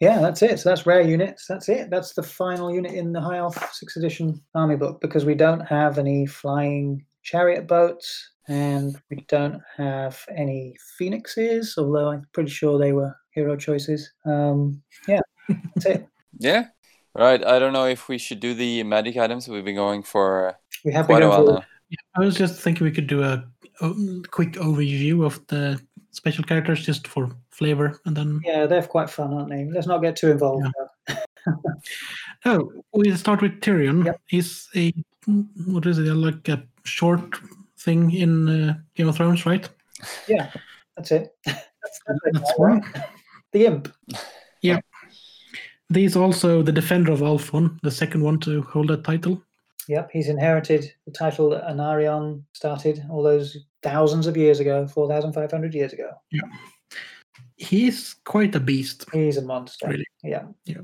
Yeah, 0.03 0.19
that's 0.19 0.41
it. 0.41 0.59
So 0.59 0.67
that's 0.67 0.85
rare 0.85 1.01
units. 1.01 1.47
That's 1.47 1.69
it. 1.69 1.89
That's 1.89 2.13
the 2.13 2.23
final 2.23 2.73
unit 2.73 2.91
in 2.91 3.13
the 3.13 3.21
High 3.21 3.37
Elf 3.37 3.55
sixth 3.73 3.95
edition 3.95 4.41
army 4.53 4.75
book 4.75 4.99
because 4.99 5.23
we 5.23 5.33
don't 5.33 5.61
have 5.61 5.97
any 5.97 6.25
flying 6.25 7.05
chariot 7.23 7.67
boats 7.67 8.31
and 8.49 8.99
we 9.09 9.23
don't 9.29 9.61
have 9.77 10.19
any 10.35 10.75
phoenixes, 10.97 11.75
although 11.77 12.09
I'm 12.09 12.27
pretty 12.33 12.49
sure 12.49 12.77
they 12.77 12.91
were 12.91 13.15
hero 13.31 13.55
choices. 13.55 14.11
Um, 14.25 14.81
yeah, 15.07 15.21
that's 15.47 15.85
it. 15.85 16.07
yeah, 16.37 16.65
right. 17.15 17.41
I 17.41 17.57
don't 17.57 17.71
know 17.71 17.85
if 17.85 18.09
we 18.09 18.17
should 18.17 18.41
do 18.41 18.53
the 18.53 18.83
magic 18.83 19.15
items. 19.15 19.47
We've 19.47 19.63
been 19.63 19.75
going 19.75 20.03
for 20.03 20.59
We 20.83 20.91
have 20.91 21.07
been 21.07 21.15
quite 21.15 21.23
a 21.23 21.29
while 21.29 21.45
for 21.45 21.53
now. 21.53 21.65
i 22.17 22.19
was 22.19 22.35
just 22.35 22.59
thinking 22.59 22.83
we 22.83 22.91
could 22.91 23.07
do 23.07 23.23
a, 23.23 23.45
a 23.79 23.93
quick 24.31 24.53
overview 24.59 25.25
of 25.25 25.39
the 25.47 25.79
special 26.13 26.43
characters 26.43 26.85
just 26.85 27.07
for 27.07 27.29
flavor 27.49 27.99
and 28.05 28.15
then 28.15 28.39
Yeah, 28.45 28.65
they're 28.65 28.83
quite 28.83 29.09
fun, 29.09 29.33
aren't 29.33 29.49
they? 29.49 29.65
Let's 29.65 29.87
not 29.87 30.01
get 30.01 30.15
too 30.15 30.31
involved. 30.31 30.65
though. 31.07 31.15
oh 32.45 32.71
we'll 32.93 33.17
start 33.17 33.41
with 33.41 33.59
tyrion 33.59 34.05
Yep. 34.05 34.21
he's 34.27 34.69
a 34.75 34.93
what 35.67 35.85
is 35.85 35.97
it 35.99 36.03
like 36.13 36.47
a 36.47 36.63
short 36.85 37.35
thing 37.77 38.11
in 38.11 38.47
uh, 38.47 38.75
game 38.95 39.09
of 39.09 39.17
thrones 39.17 39.45
right 39.45 39.67
Yeah, 40.27 40.49
that's 40.95 41.11
it. 41.11 41.35
that's, 41.45 41.99
that's 42.07 42.19
that's 42.31 42.53
one 42.57 42.81
The 43.51 43.65
imp. 43.65 43.93
Yeah. 44.61 44.79
He's 45.93 46.15
also 46.15 46.63
the 46.63 46.71
defender 46.71 47.11
of 47.11 47.19
Ulthuan, 47.19 47.77
the 47.83 47.91
second 47.91 48.23
one 48.23 48.39
to 48.39 48.61
hold 48.63 48.87
that 48.87 49.03
title. 49.03 49.43
Yep, 49.87 50.09
he's 50.13 50.29
inherited 50.29 50.91
the 51.05 51.11
title 51.11 51.49
that 51.49 51.63
Aenarion 51.65 52.43
started 52.53 53.03
all 53.09 53.21
those 53.23 53.57
thousands 53.81 54.27
of 54.27 54.37
years 54.37 54.59
ago, 54.59 54.87
4,500 54.87 55.73
years 55.73 55.93
ago. 55.93 56.09
Yeah. 56.31 56.41
He's 57.57 58.15
quite 58.25 58.55
a 58.55 58.59
beast, 58.59 59.05
He's 59.13 59.37
a 59.37 59.41
monster. 59.41 59.87
Really? 59.87 60.05
Yeah. 60.23 60.45
Yeah. 60.65 60.81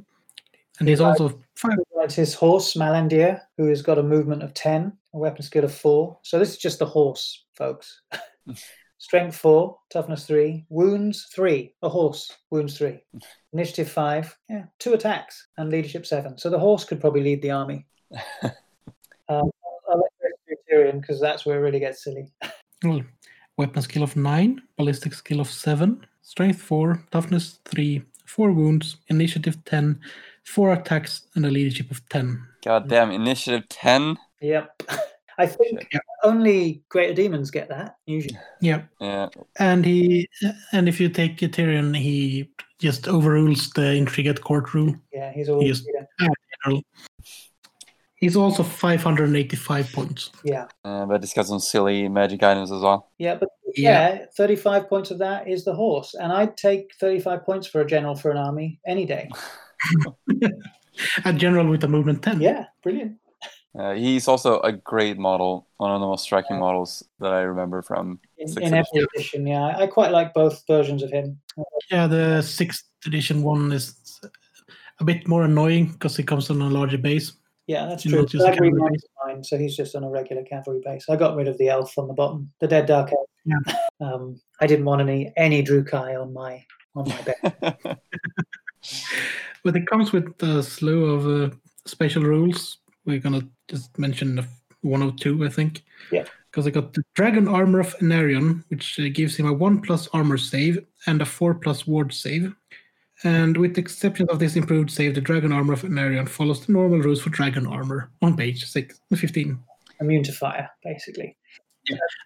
and 0.80 0.88
he's 0.88 1.00
Right. 1.00 1.10
also 1.20 1.40
five. 1.56 1.78
It's 1.98 2.16
his 2.16 2.34
horse, 2.34 2.74
Malhandir, 2.76 3.42
who 3.58 3.68
has 3.68 3.82
got 3.82 3.98
a 3.98 4.04
movement 4.04 4.44
of 4.44 4.54
10, 4.54 4.92
a 5.14 5.18
weapon 5.18 5.44
skill 5.44 5.66
of 5.66 5.74
4. 5.74 6.18
So 6.24 6.40
this 6.40 6.50
is 6.52 6.58
just 6.58 6.80
the 6.80 6.86
horse, 6.86 7.46
folks. 7.56 8.02
Strength 8.98 9.36
4, 9.38 9.78
toughness 9.90 10.26
3, 10.26 10.66
wounds 10.70 11.28
3, 11.34 11.74
a 11.84 11.90
horse, 11.90 12.32
wounds 12.52 12.78
3. 12.78 13.00
Initiative 13.54 13.90
5, 13.90 14.38
yeah, 14.50 14.64
2 14.80 14.94
attacks, 14.94 15.48
and 15.58 15.70
leadership 15.70 16.06
7. 16.06 16.38
So 16.38 16.50
the 16.50 16.60
horse 16.60 16.84
could 16.84 17.00
probably 17.02 17.22
lead 17.24 17.42
the 17.42 17.52
army. 17.52 17.86
Tyrion 20.80 21.02
because 21.02 21.20
that's 21.20 21.46
where 21.46 21.58
it 21.58 21.62
really 21.62 21.80
gets 21.80 22.04
silly. 22.04 22.28
Well, 22.84 23.02
weapon 23.58 23.82
skill 23.82 24.04
of 24.04 24.16
nine, 24.16 24.62
ballistic 24.78 25.14
skill 25.14 25.40
of 25.40 25.50
seven, 25.50 26.06
strength 26.22 26.62
4, 26.62 27.04
toughness 27.12 27.60
3, 27.66 28.04
4 28.26 28.52
wounds, 28.52 28.98
initiative 29.08 29.64
10, 29.66 30.00
4 30.46 30.74
attacks, 30.74 31.28
and 31.36 31.46
a 31.46 31.50
leadership 31.50 31.92
of 31.92 32.08
10. 32.10 32.42
God 32.64 32.88
damn, 32.88 33.12
initiative 33.12 33.68
10? 33.70 34.18
Yep. 34.42 34.84
I 35.38 35.46
think 35.46 35.88
Yeah. 35.94 36.00
only 36.24 36.84
greater 36.90 37.14
demons 37.14 37.50
get 37.50 37.70
that 37.70 37.96
usually. 38.06 38.38
Yeah. 38.62 38.82
Yeah. 39.00 39.30
And 39.58 39.86
he 39.86 40.28
and 40.74 40.90
if 40.90 41.00
you 41.00 41.08
take 41.08 41.38
Tyrion, 41.38 41.96
he 41.96 42.50
just 42.78 43.08
overrules 43.08 43.70
the 43.70 43.96
intricate 43.96 44.42
court 44.42 44.74
rule. 44.74 44.96
Yeah, 45.14 45.32
he's 45.32 45.48
all 45.48 45.64
Yes. 45.64 45.82
yeah. 45.94 46.80
General. 48.22 48.50
He's 48.50 48.58
also 48.60 48.64
585 48.64 49.92
points. 49.94 50.32
yeah. 50.44 50.66
Uh, 50.84 51.06
but 51.06 51.24
it's 51.24 51.34
got 51.34 51.46
some 51.48 51.60
silly 51.60 52.08
magic 52.10 52.44
items 52.44 52.72
as 52.72 52.82
well. 52.82 53.10
Yeah, 53.18 53.36
but 53.36 53.50
Yeah. 53.76 54.16
yeah, 54.16 54.26
35 54.36 54.90
points 54.90 55.12
of 55.12 55.20
that 55.20 55.48
is 55.48 55.64
the 55.66 55.74
horse. 55.74 56.14
And 56.16 56.32
I'd 56.32 56.58
take 56.58 56.92
35 57.00 57.46
points 57.46 57.68
for 57.68 57.82
a 57.82 57.86
general 57.88 58.16
for 58.16 58.32
an 58.32 58.38
army 58.38 58.80
any 58.86 59.06
day. 59.06 59.30
A 61.24 61.32
general 61.32 61.66
with 61.70 61.82
a 61.86 61.88
movement 61.88 62.22
10. 62.24 62.42
Yeah, 62.42 62.66
brilliant. 62.84 63.16
Uh, 63.78 63.94
he's 63.94 64.28
also 64.28 64.60
a 64.62 64.74
great 64.74 65.18
model, 65.18 65.66
one 65.78 65.92
of 65.92 66.02
the 66.02 66.08
most 66.08 66.24
striking 66.24 66.60
models 66.60 67.04
that 67.20 67.32
I 67.32 67.42
remember 67.42 67.82
from. 67.82 68.20
In, 68.38 68.50
in 68.62 68.74
every 68.74 69.06
edition, 69.14 69.48
yeah. 69.48 69.68
I, 69.68 69.84
I 69.84 69.88
quite 69.88 70.12
like 70.12 70.34
both 70.34 70.62
versions 70.68 71.04
of 71.04 71.12
him. 71.12 71.40
Yeah, 71.90 72.08
the 72.08 72.42
sixth 72.42 72.84
edition 73.06 73.44
one 73.44 73.72
is 73.72 74.20
a 75.00 75.06
bit 75.06 75.26
more 75.28 75.44
annoying 75.44 75.92
because 75.94 76.20
it 76.20 76.24
comes 76.28 76.50
on 76.50 76.62
a 76.62 76.68
larger 76.70 76.98
base. 76.98 77.32
Yeah, 77.70 77.86
that's 77.86 78.02
true. 78.02 78.26
cavalry 78.26 78.72
mine, 79.24 79.44
so 79.44 79.56
he's 79.56 79.78
just 79.78 79.96
on 79.96 80.04
a 80.04 80.10
regular 80.10 80.42
cavalry 80.42 80.82
base. 80.84 81.06
I 81.08 81.16
got 81.16 81.36
rid 81.36 81.48
of 81.48 81.56
the 81.60 81.70
elf 81.70 81.96
on 82.00 82.08
the 82.08 82.16
bottom, 82.16 82.52
the 82.60 82.68
dead 82.68 82.88
dark 82.88 83.12
elf. 83.12 83.30
Yeah. 83.46 83.76
Um, 84.02 84.40
I 84.62 84.66
didn't 84.66 84.86
want 84.86 85.02
any 85.02 85.34
any 85.36 85.62
Druchii 85.62 86.22
on 86.22 86.34
my 86.34 86.64
on 86.96 87.10
my 87.10 87.22
bed. 87.22 88.00
But 89.64 89.76
it 89.76 89.88
comes 89.88 90.14
with 90.14 90.42
a 90.42 90.64
slew 90.64 91.14
of 91.14 91.28
uh, 91.28 91.54
special 91.86 92.24
rules. 92.24 92.78
We're 93.06 93.20
gonna 93.20 93.42
just 93.68 94.00
mention 94.00 94.48
one 94.82 95.04
or 95.04 95.12
two, 95.12 95.46
I 95.46 95.50
think. 95.50 95.84
Yeah. 96.14 96.24
Because 96.50 96.66
I 96.66 96.70
got 96.70 96.94
the 96.94 97.04
Dragon 97.14 97.50
Armor 97.50 97.82
of 97.82 97.96
Aenarion, 97.98 98.64
which 98.70 99.00
uh, 99.00 99.10
gives 99.14 99.36
him 99.36 99.48
a 99.48 99.54
one 99.54 99.82
plus 99.82 100.08
armor 100.14 100.38
save 100.38 100.80
and 101.08 101.22
a 101.22 101.26
four 101.26 101.54
plus 101.54 101.86
ward 101.86 102.14
save. 102.14 102.56
And 103.24 103.58
with 103.58 103.76
the 103.76 103.82
exception 103.82 104.28
of 104.30 104.40
this 104.40 104.56
improved 104.56 104.90
save, 104.92 105.16
the 105.16 105.22
Dragon 105.22 105.52
Armor 105.52 105.74
of 105.74 105.82
Aenarion 105.82 106.28
follows 106.28 106.66
the 106.66 106.72
normal 106.72 107.00
rules 107.00 107.22
for 107.22 107.30
Dragon 107.30 107.68
Armor 107.68 108.10
on 108.22 108.38
page 108.38 108.64
six, 108.66 109.00
15. 109.14 109.60
Immune 110.00 110.24
to 110.24 110.32
fire, 110.32 110.70
basically. 110.84 111.36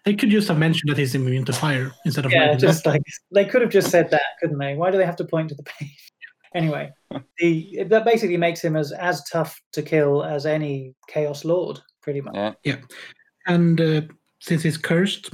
They 0.04 0.14
could 0.14 0.30
just 0.30 0.48
have 0.48 0.58
mentioned 0.58 0.90
that 0.90 0.98
he's 0.98 1.14
immune 1.14 1.44
to 1.46 1.52
fire 1.52 1.90
instead 2.04 2.26
of 2.26 2.32
Yeah, 2.32 2.40
writing 2.46 2.58
just 2.58 2.84
that. 2.84 2.90
like 2.90 3.02
they 3.32 3.44
could 3.44 3.62
have 3.62 3.70
just 3.70 3.90
said 3.90 4.10
that, 4.10 4.22
couldn't 4.40 4.58
they? 4.58 4.74
Why 4.74 4.90
do 4.90 4.98
they 4.98 5.06
have 5.06 5.16
to 5.16 5.24
point 5.24 5.48
to 5.50 5.54
the 5.54 5.62
page? 5.64 5.90
Anyway, 6.56 6.88
the 7.38 7.82
that 7.88 8.04
basically 8.04 8.36
makes 8.36 8.60
him 8.62 8.76
as 8.76 8.92
as 8.92 9.24
tough 9.24 9.60
to 9.72 9.82
kill 9.82 10.22
as 10.22 10.46
any 10.46 10.94
Chaos 11.08 11.44
Lord, 11.44 11.80
pretty 12.00 12.20
much. 12.20 12.54
yeah. 12.62 12.76
And 13.48 13.80
uh, 13.80 14.02
since 14.38 14.62
he's 14.62 14.76
cursed, 14.76 15.30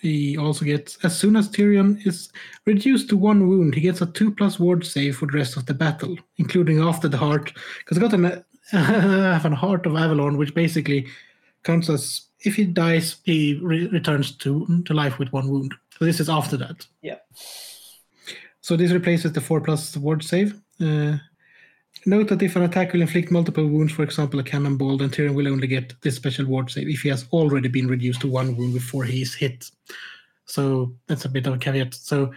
he 0.00 0.36
also 0.36 0.64
gets 0.64 0.98
as 1.04 1.18
soon 1.18 1.36
as 1.36 1.48
Tyrion 1.48 2.06
is 2.06 2.30
reduced 2.66 3.08
to 3.08 3.16
one 3.16 3.48
wound, 3.48 3.74
he 3.74 3.80
gets 3.80 4.00
a 4.00 4.06
two 4.06 4.30
plus 4.30 4.58
ward 4.58 4.84
save 4.84 5.16
for 5.16 5.26
the 5.26 5.38
rest 5.38 5.56
of 5.56 5.66
the 5.66 5.74
battle, 5.74 6.16
including 6.36 6.80
after 6.80 7.08
the 7.08 7.16
heart. 7.16 7.52
Because 7.78 7.98
I 7.98 8.00
got 8.00 8.12
an 8.12 8.44
have 8.70 9.44
an 9.44 9.52
heart 9.52 9.86
of 9.86 9.92
Avelorn, 9.92 10.36
which 10.36 10.54
basically 10.54 11.06
counts 11.62 11.88
as 11.88 12.22
if 12.40 12.56
he 12.56 12.64
dies, 12.64 13.16
he 13.24 13.58
re- 13.62 13.88
returns 13.88 14.32
to 14.32 14.82
to 14.84 14.94
life 14.94 15.18
with 15.18 15.32
one 15.32 15.48
wound. 15.48 15.74
So 15.98 16.04
this 16.04 16.20
is 16.20 16.28
after 16.28 16.56
that. 16.58 16.86
Yeah. 17.02 17.18
So 18.60 18.76
this 18.76 18.92
replaces 18.92 19.32
the 19.32 19.40
four 19.40 19.60
plus 19.60 19.96
ward 19.96 20.22
save. 20.22 20.60
Uh, 20.80 21.16
Note 22.08 22.28
that 22.28 22.42
if 22.42 22.54
an 22.54 22.62
attack 22.62 22.92
will 22.92 23.02
inflict 23.02 23.32
multiple 23.32 23.66
wounds, 23.66 23.92
for 23.92 24.04
example, 24.04 24.38
a 24.38 24.44
cannonball, 24.44 24.96
then 24.96 25.10
Tyrion 25.10 25.34
will 25.34 25.48
only 25.48 25.66
get 25.66 26.00
this 26.02 26.14
special 26.14 26.46
ward 26.46 26.70
save 26.70 26.88
if 26.88 27.00
he 27.00 27.08
has 27.08 27.26
already 27.32 27.68
been 27.68 27.88
reduced 27.88 28.20
to 28.20 28.28
one 28.28 28.56
wound 28.56 28.74
before 28.74 29.02
he 29.04 29.22
is 29.22 29.34
hit. 29.34 29.68
So 30.44 30.94
that's 31.08 31.24
a 31.24 31.28
bit 31.28 31.48
of 31.48 31.54
a 31.54 31.58
caveat. 31.58 31.94
So 31.94 32.32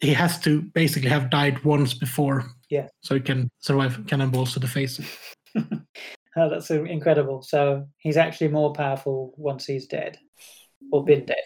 he 0.00 0.12
has 0.12 0.38
to 0.40 0.60
basically 0.60 1.08
have 1.08 1.30
died 1.30 1.64
once 1.64 1.94
before. 1.94 2.44
Yeah. 2.68 2.88
So 3.00 3.14
he 3.14 3.20
can 3.22 3.50
survive 3.60 3.98
cannonballs 4.06 4.52
to 4.52 4.60
the 4.60 4.68
face. 4.68 5.00
Oh, 6.36 6.50
that's 6.50 6.70
incredible. 6.70 7.42
So 7.42 7.86
he's 7.98 8.16
actually 8.16 8.48
more 8.48 8.72
powerful 8.72 9.34
once 9.36 9.66
he's 9.66 9.86
dead 9.86 10.18
or 10.90 11.04
been 11.04 11.24
dead. 11.24 11.44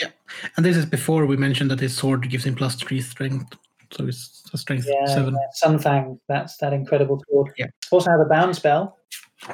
Yeah. 0.00 0.08
And 0.56 0.64
this 0.64 0.76
is 0.76 0.86
before 0.86 1.26
we 1.26 1.36
mentioned 1.36 1.70
that 1.70 1.80
his 1.80 1.94
sword 1.94 2.26
gives 2.30 2.46
him 2.46 2.54
plus 2.54 2.76
three 2.76 3.02
strength. 3.02 3.54
So 3.90 4.06
it's 4.06 4.39
a 4.54 4.58
strength 4.58 4.86
Yeah, 4.88 5.06
seven. 5.06 5.34
yeah, 5.34 5.68
Sunfang, 5.68 6.18
that's 6.28 6.56
that 6.58 6.72
incredible 6.72 7.22
sword. 7.30 7.52
Yeah. 7.56 7.66
Also 7.90 8.10
has 8.10 8.20
a 8.20 8.24
bound 8.28 8.54
spell. 8.56 8.96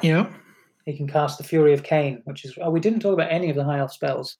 Yeah. 0.01 0.27
He 0.85 0.95
can 0.95 1.07
cast 1.07 1.37
the 1.37 1.43
Fury 1.43 1.73
of 1.73 1.83
Khaine, 1.83 2.21
which 2.25 2.45
is 2.45 2.57
oh, 2.61 2.69
we 2.69 2.79
didn't 2.79 2.99
talk 3.01 3.13
about 3.13 3.31
any 3.31 3.49
of 3.49 3.55
the 3.55 3.63
high 3.63 3.79
elf 3.79 3.91
spells. 3.91 4.37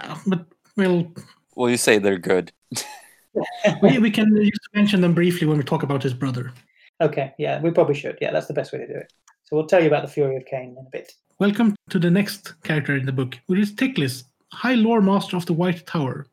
Uh, 0.00 0.16
but 0.26 0.46
well, 0.76 1.12
Well, 1.56 1.70
you 1.70 1.76
say 1.76 1.98
they're 1.98 2.18
good. 2.18 2.52
we, 3.82 3.98
we 3.98 4.10
can 4.10 4.34
just 4.44 4.60
mention 4.74 5.00
them 5.00 5.14
briefly 5.14 5.46
when 5.46 5.58
we 5.58 5.64
talk 5.64 5.82
about 5.82 6.02
his 6.02 6.14
brother. 6.14 6.52
Okay, 7.00 7.32
yeah, 7.38 7.60
we 7.60 7.70
probably 7.70 7.94
should. 7.94 8.16
Yeah, 8.20 8.30
that's 8.30 8.46
the 8.46 8.54
best 8.54 8.72
way 8.72 8.78
to 8.78 8.86
do 8.86 8.94
it. 8.94 9.12
So 9.44 9.56
we'll 9.56 9.66
tell 9.66 9.80
you 9.80 9.88
about 9.88 10.02
the 10.02 10.08
Fury 10.12 10.36
of 10.36 10.44
Khaine 10.44 10.70
in 10.78 10.86
a 10.86 10.90
bit. 10.90 11.12
Welcome 11.38 11.74
to 11.90 11.98
the 11.98 12.10
next 12.10 12.62
character 12.62 12.96
in 12.96 13.04
the 13.06 13.12
book, 13.12 13.38
which 13.46 13.58
is 13.58 13.72
Teclis, 13.74 14.24
High 14.52 14.74
Lore 14.76 15.00
Master 15.02 15.36
of 15.36 15.46
the 15.46 15.52
White 15.52 15.84
Tower, 15.86 16.26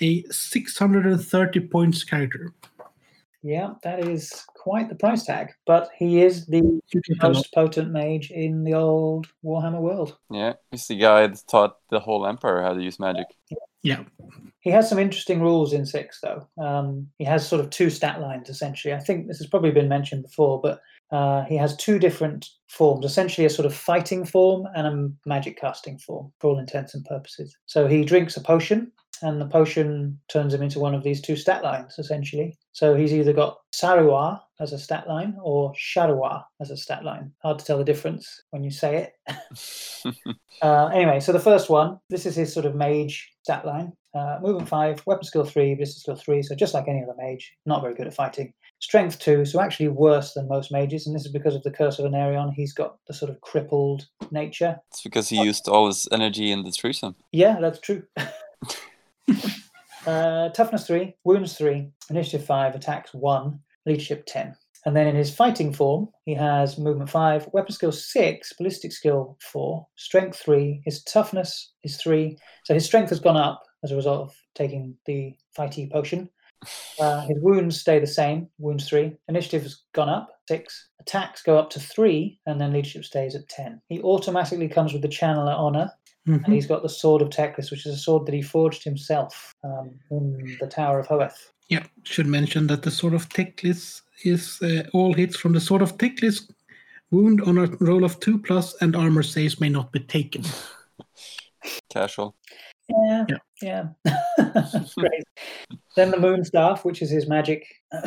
a 0.00 0.22
630 0.30 1.60
points 1.68 2.02
character. 2.04 2.52
Yeah, 3.42 3.74
that 3.82 4.06
is 4.06 4.44
quite 4.54 4.88
the 4.88 4.94
price 4.94 5.24
tag, 5.24 5.48
but 5.66 5.88
he 5.96 6.22
is 6.22 6.46
the 6.46 6.58
You 6.58 7.02
can 7.04 7.18
tell 7.18 7.32
most 7.32 7.52
potent 7.54 7.90
mage 7.90 8.30
in 8.30 8.64
the 8.64 8.74
old 8.74 9.28
Warhammer 9.44 9.80
world. 9.80 10.18
Yeah. 10.30 10.54
He's 10.70 10.86
the 10.86 10.96
guy 10.96 11.26
that 11.26 11.42
taught 11.50 11.76
the 11.90 12.00
whole 12.00 12.26
empire 12.26 12.62
how 12.62 12.74
to 12.74 12.82
use 12.82 12.98
magic. 12.98 13.26
Yeah, 13.82 14.04
He 14.60 14.70
has 14.70 14.88
some 14.88 14.98
interesting 14.98 15.40
rules 15.40 15.72
in 15.72 15.86
six, 15.86 16.20
though. 16.20 16.46
Um, 16.62 17.08
he 17.16 17.24
has 17.24 17.48
sort 17.48 17.62
of 17.62 17.70
two 17.70 17.88
stat 17.88 18.20
lines, 18.20 18.50
essentially. 18.50 18.92
I 18.92 18.98
think 18.98 19.26
this 19.26 19.38
has 19.38 19.46
probably 19.46 19.70
been 19.70 19.88
mentioned 19.88 20.24
before, 20.24 20.60
but 20.60 20.80
uh, 21.10 21.44
he 21.44 21.56
has 21.56 21.76
two 21.76 21.98
different 21.98 22.48
forms 22.68 23.04
essentially, 23.04 23.46
a 23.46 23.50
sort 23.50 23.66
of 23.66 23.74
fighting 23.74 24.24
form 24.24 24.66
and 24.76 24.86
a 24.86 25.28
magic 25.28 25.58
casting 25.58 25.98
form, 25.98 26.32
for 26.38 26.50
all 26.50 26.58
intents 26.58 26.94
and 26.94 27.04
purposes. 27.06 27.56
So 27.66 27.86
he 27.86 28.04
drinks 28.04 28.36
a 28.36 28.40
potion, 28.40 28.92
and 29.22 29.40
the 29.40 29.46
potion 29.46 30.18
turns 30.28 30.54
him 30.54 30.62
into 30.62 30.80
one 30.80 30.94
of 30.94 31.02
these 31.02 31.20
two 31.20 31.36
stat 31.36 31.62
lines, 31.62 31.98
essentially. 31.98 32.56
So 32.72 32.94
he's 32.94 33.12
either 33.12 33.32
got 33.32 33.58
Saruar 33.74 34.40
as 34.60 34.72
a 34.72 34.78
stat 34.78 35.08
line 35.08 35.36
or 35.42 35.72
Sharuar 35.74 36.42
as 36.60 36.70
a 36.70 36.76
stat 36.76 37.04
line. 37.04 37.32
Hard 37.42 37.58
to 37.58 37.64
tell 37.64 37.78
the 37.78 37.84
difference 37.84 38.42
when 38.50 38.64
you 38.64 38.70
say 38.70 39.08
it. 39.26 40.14
Uh, 40.62 40.88
anyway, 40.88 41.18
so 41.20 41.32
the 41.32 41.40
first 41.40 41.70
one, 41.70 41.98
this 42.10 42.26
is 42.26 42.36
his 42.36 42.52
sort 42.52 42.66
of 42.66 42.74
mage 42.74 43.32
stat 43.42 43.64
line. 43.64 43.92
Uh, 44.12 44.38
movement 44.42 44.68
five, 44.68 45.02
weapon 45.06 45.24
skill 45.24 45.44
three, 45.44 45.74
ballistic 45.74 46.02
skill 46.02 46.16
three. 46.16 46.42
So 46.42 46.54
just 46.54 46.74
like 46.74 46.86
any 46.86 47.02
other 47.02 47.14
mage, 47.16 47.54
not 47.64 47.80
very 47.80 47.94
good 47.94 48.06
at 48.06 48.14
fighting. 48.14 48.52
Strength 48.80 49.20
two, 49.20 49.44
so 49.44 49.60
actually 49.60 49.88
worse 49.88 50.34
than 50.34 50.48
most 50.48 50.72
mages, 50.72 51.06
and 51.06 51.14
this 51.14 51.24
is 51.24 51.32
because 51.32 51.54
of 51.54 51.62
the 51.62 51.70
curse 51.70 51.98
of 51.98 52.04
Aenarion. 52.04 52.52
He's 52.52 52.74
got 52.74 52.96
the 53.06 53.14
sort 53.14 53.30
of 53.30 53.40
crippled 53.40 54.06
nature. 54.30 54.76
it's 54.90 55.02
because 55.02 55.28
he 55.28 55.42
used 55.42 55.68
all 55.68 55.86
his 55.86 56.08
energy 56.12 56.50
in 56.50 56.64
the 56.64 56.72
threesome. 56.72 57.14
Yeah, 57.32 57.58
that's 57.60 57.80
true. 57.80 58.02
uh, 60.06 60.48
toughness 60.50 60.86
three, 60.86 61.14
wounds 61.24 61.56
three, 61.56 61.90
initiative 62.08 62.44
five, 62.44 62.74
attacks 62.74 63.12
one, 63.14 63.60
leadership 63.86 64.24
ten. 64.26 64.54
And 64.86 64.96
then 64.96 65.06
in 65.06 65.14
his 65.14 65.34
fighting 65.34 65.72
form, 65.72 66.08
he 66.24 66.34
has 66.34 66.78
movement 66.78 67.10
five, 67.10 67.48
weapon 67.52 67.72
skill 67.72 67.92
six, 67.92 68.52
ballistic 68.54 68.92
skill 68.92 69.36
four, 69.42 69.86
strength 69.96 70.38
three, 70.38 70.80
his 70.84 71.02
toughness 71.04 71.72
is 71.84 71.98
three. 71.98 72.38
So 72.64 72.72
his 72.72 72.86
strength 72.86 73.10
has 73.10 73.20
gone 73.20 73.36
up 73.36 73.62
as 73.84 73.92
a 73.92 73.96
result 73.96 74.22
of 74.22 74.34
taking 74.54 74.96
the 75.04 75.34
fighty 75.56 75.90
potion. 75.90 76.30
Uh, 76.98 77.22
his 77.26 77.38
wounds 77.40 77.80
stay 77.80 77.98
the 77.98 78.06
same, 78.06 78.48
wounds 78.58 78.88
three. 78.88 79.16
Initiative 79.28 79.62
has 79.62 79.82
gone 79.94 80.08
up, 80.08 80.28
six. 80.48 80.88
Attacks 81.00 81.42
go 81.42 81.58
up 81.58 81.70
to 81.70 81.80
three, 81.80 82.38
and 82.46 82.60
then 82.60 82.72
leadership 82.72 83.04
stays 83.04 83.34
at 83.34 83.48
10. 83.48 83.80
He 83.88 84.02
automatically 84.02 84.68
comes 84.68 84.92
with 84.92 85.02
the 85.02 85.08
Channeler 85.08 85.58
Honor, 85.58 85.90
Mhm. 86.30 86.44
and 86.44 86.54
he's 86.54 86.66
got 86.66 86.82
the 86.82 86.88
Sword 86.88 87.22
of 87.22 87.30
Teclis, 87.30 87.70
which 87.70 87.86
is 87.86 87.94
a 87.94 87.98
sword 87.98 88.26
that 88.26 88.34
he 88.34 88.42
forged 88.42 88.84
himself 88.84 89.54
um, 89.64 89.90
in 90.10 90.56
the 90.60 90.66
Tower 90.66 90.98
of 91.00 91.06
Hoeth. 91.06 91.52
yeah. 91.68 91.84
Should 92.02 92.26
mention 92.26 92.66
that 92.68 92.82
the 92.82 92.90
Sword 92.90 93.14
of 93.14 93.28
Teclis 93.28 94.02
is 94.24 94.60
uh, 94.62 94.82
all 94.92 95.12
hits 95.14 95.36
from 95.36 95.52
the 95.52 95.60
Sword 95.60 95.82
of 95.82 95.96
Teclis 95.98 96.50
wound 97.10 97.40
on 97.42 97.58
a 97.58 97.66
roll 97.80 98.04
of 98.04 98.18
two 98.20 98.38
plus 98.38 98.74
and 98.80 98.94
armor 98.96 99.22
saves 99.22 99.60
may 99.60 99.68
not 99.68 99.92
be 99.92 100.00
taken. 100.00 100.44
Casual. 101.88 102.34
Yeah. 102.88 103.26
Yeah. 103.28 103.36
Yeah. 103.62 103.88
Then 105.96 106.10
the 106.10 106.18
moon 106.18 106.44
staff, 106.44 106.84
which 106.84 107.02
is 107.02 107.10
his 107.10 107.28
magic 107.28 107.66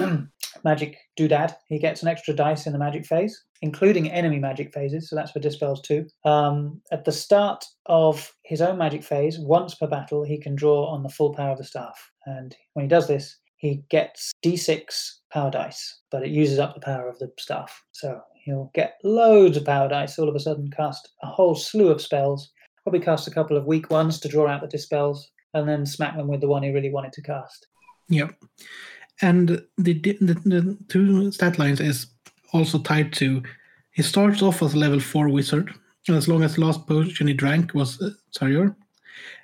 magic 0.64 0.98
doodad, 1.18 1.56
he 1.68 1.80
gets 1.80 2.02
an 2.02 2.08
extra 2.08 2.34
dice 2.34 2.66
in 2.66 2.74
the 2.74 2.80
magic 2.80 3.06
phase, 3.06 3.44
including 3.62 4.10
enemy 4.10 4.40
magic 4.40 4.74
phases. 4.74 5.10
So 5.10 5.16
that's 5.16 5.32
for 5.32 5.40
dispels 5.40 5.82
too. 5.82 6.08
Um, 6.26 6.82
at 6.92 7.06
the 7.06 7.12
start 7.12 7.66
of 7.88 8.34
his 8.44 8.62
own 8.62 8.78
magic 8.78 9.04
phase, 9.04 9.38
once 9.40 9.76
per 9.76 9.88
battle, 9.88 10.24
he 10.24 10.40
can 10.40 10.56
draw 10.56 10.86
on 10.86 11.04
the 11.04 11.10
full 11.10 11.34
power 11.34 11.52
of 11.52 11.58
the 11.58 11.64
staff. 11.64 12.12
And 12.26 12.56
when 12.74 12.86
he 12.86 12.90
does 12.90 13.08
this, 13.08 13.38
he 13.58 13.84
gets 13.90 14.32
d6 14.44 15.12
power 15.32 15.52
dice, 15.52 16.00
but 16.12 16.24
it 16.24 16.30
uses 16.30 16.60
up 16.60 16.74
the 16.74 16.82
power 16.82 17.08
of 17.08 17.20
the 17.20 17.32
staff. 17.38 17.84
So 17.92 18.22
he'll 18.44 18.72
get 18.74 18.98
loads 19.04 19.58
of 19.58 19.66
power 19.66 19.88
dice 19.88 20.18
all 20.20 20.30
of 20.30 20.36
a 20.36 20.40
sudden, 20.40 20.70
cast 20.72 21.10
a 21.22 21.28
whole 21.28 21.56
slew 21.56 21.90
of 21.90 22.02
spells, 22.02 22.52
probably 22.84 23.00
cast 23.00 23.28
a 23.28 23.32
couple 23.32 23.58
of 23.58 23.66
weak 23.66 23.90
ones 23.90 24.20
to 24.20 24.28
draw 24.28 24.48
out 24.48 24.62
the 24.62 24.68
dispels, 24.68 25.32
and 25.54 25.68
then 25.68 25.86
smack 25.86 26.16
them 26.16 26.28
with 26.28 26.42
the 26.42 26.48
one 26.48 26.64
he 26.64 26.72
really 26.72 26.92
wanted 26.92 27.14
to 27.14 27.22
cast. 27.22 27.68
Yep. 28.10 28.36
And 29.22 29.50
the, 29.78 29.94
the, 29.94 30.14
the 30.20 30.78
two 30.90 31.32
stat 31.32 31.60
lines 31.60 31.80
is 31.80 32.08
also 32.52 32.80
tied 32.80 33.14
to 33.14 33.44
he 33.94 34.02
starts 34.02 34.42
off 34.42 34.62
as 34.64 34.74
a 34.74 34.78
level 34.78 35.00
4 35.00 35.30
wizard, 35.30 35.74
and 36.08 36.18
as 36.18 36.28
long 36.28 36.44
as 36.44 36.56
the 36.56 36.62
last 36.62 36.86
potion 36.88 37.28
he 37.28 37.34
drank 37.34 37.74
was 37.74 38.02
uh, 38.02 38.10
Sarior. 38.36 38.76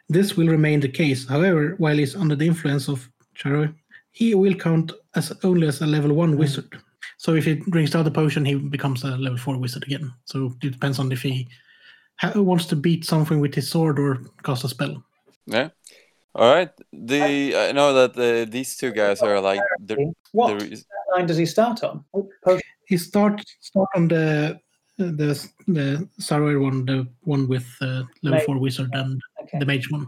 This 0.09 0.35
will 0.35 0.47
remain 0.47 0.79
the 0.79 0.89
case. 0.89 1.27
However, 1.27 1.75
while 1.77 1.95
he's 1.95 2.15
under 2.15 2.35
the 2.35 2.47
influence 2.47 2.89
of 2.89 3.07
Sarior, 3.37 3.73
he 4.11 4.33
will 4.33 4.55
count 4.55 4.91
as 5.15 5.31
only 5.43 5.67
as 5.67 5.81
a 5.81 5.85
level 5.85 6.13
1 6.13 6.35
wizard. 6.35 6.81
So 7.17 7.35
if 7.35 7.45
he 7.45 7.55
drinks 7.55 7.91
the 7.91 7.99
other 7.99 8.09
potion, 8.09 8.43
he 8.43 8.55
becomes 8.55 9.03
a 9.03 9.17
level 9.17 9.37
4 9.37 9.57
wizard 9.57 9.83
again. 9.83 10.11
So 10.25 10.55
it 10.63 10.71
depends 10.71 10.97
on 10.97 11.11
if 11.11 11.21
he 11.21 11.47
ha- 12.17 12.33
wants 12.41 12.65
to 12.67 12.75
beat 12.75 13.05
something 13.05 13.39
with 13.39 13.53
his 13.53 13.69
sword 13.69 13.99
or 13.99 14.23
cast 14.43 14.63
a 14.63 14.69
spell. 14.69 15.03
Yeah. 15.45 15.69
All 16.39 16.53
right. 16.55 16.71
The 16.93 17.55
I 17.57 17.71
know 17.73 17.93
that 17.93 18.13
the, 18.13 18.47
these 18.49 18.77
two 18.77 18.91
guys 18.91 19.21
are 19.21 19.41
like 19.41 19.59
the, 19.85 20.13
What 20.31 20.57
the 20.59 20.83
line 21.15 21.25
does 21.27 21.35
he 21.37 21.45
start 21.45 21.83
on? 21.83 22.05
He 22.87 22.97
start 22.97 23.43
start 23.59 23.89
on 23.95 24.07
the 24.07 24.59
the 24.97 25.49
the 25.67 26.07
Sarware 26.19 26.61
one, 26.61 26.85
the 26.85 27.07
one 27.23 27.47
with 27.49 27.67
uh, 27.81 28.03
level 28.23 28.37
Mage. 28.39 28.45
four 28.45 28.57
wizard 28.57 28.89
and 28.93 29.21
Okay. 29.43 29.59
the 29.59 29.65
mage 29.65 29.91
one. 29.91 30.07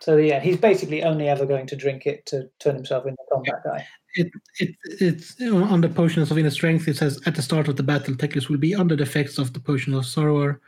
So 0.00 0.16
yeah, 0.16 0.40
he's 0.40 0.56
basically 0.56 1.02
only 1.02 1.28
ever 1.28 1.44
going 1.46 1.66
to 1.66 1.76
drink 1.76 2.06
it 2.06 2.24
to 2.26 2.48
turn 2.58 2.74
himself 2.74 3.06
into 3.06 3.20
a 3.22 3.34
combat 3.34 3.62
guy. 3.64 3.86
It 4.14 4.30
it 4.58 4.70
it's 5.00 5.40
on 5.42 5.80
the 5.82 5.88
potions 5.88 6.30
of 6.30 6.38
inner 6.38 6.50
strength. 6.50 6.88
It 6.88 6.96
says 6.96 7.20
at 7.26 7.34
the 7.34 7.42
start 7.42 7.68
of 7.68 7.76
the 7.76 7.82
battle, 7.82 8.14
Teclis 8.14 8.48
will 8.48 8.58
be 8.58 8.74
under 8.74 8.96
the 8.96 9.02
effects 9.02 9.38
of 9.38 9.52
the 9.52 9.60
potion 9.60 9.94
of 9.94 10.04
Sorrower. 10.04 10.60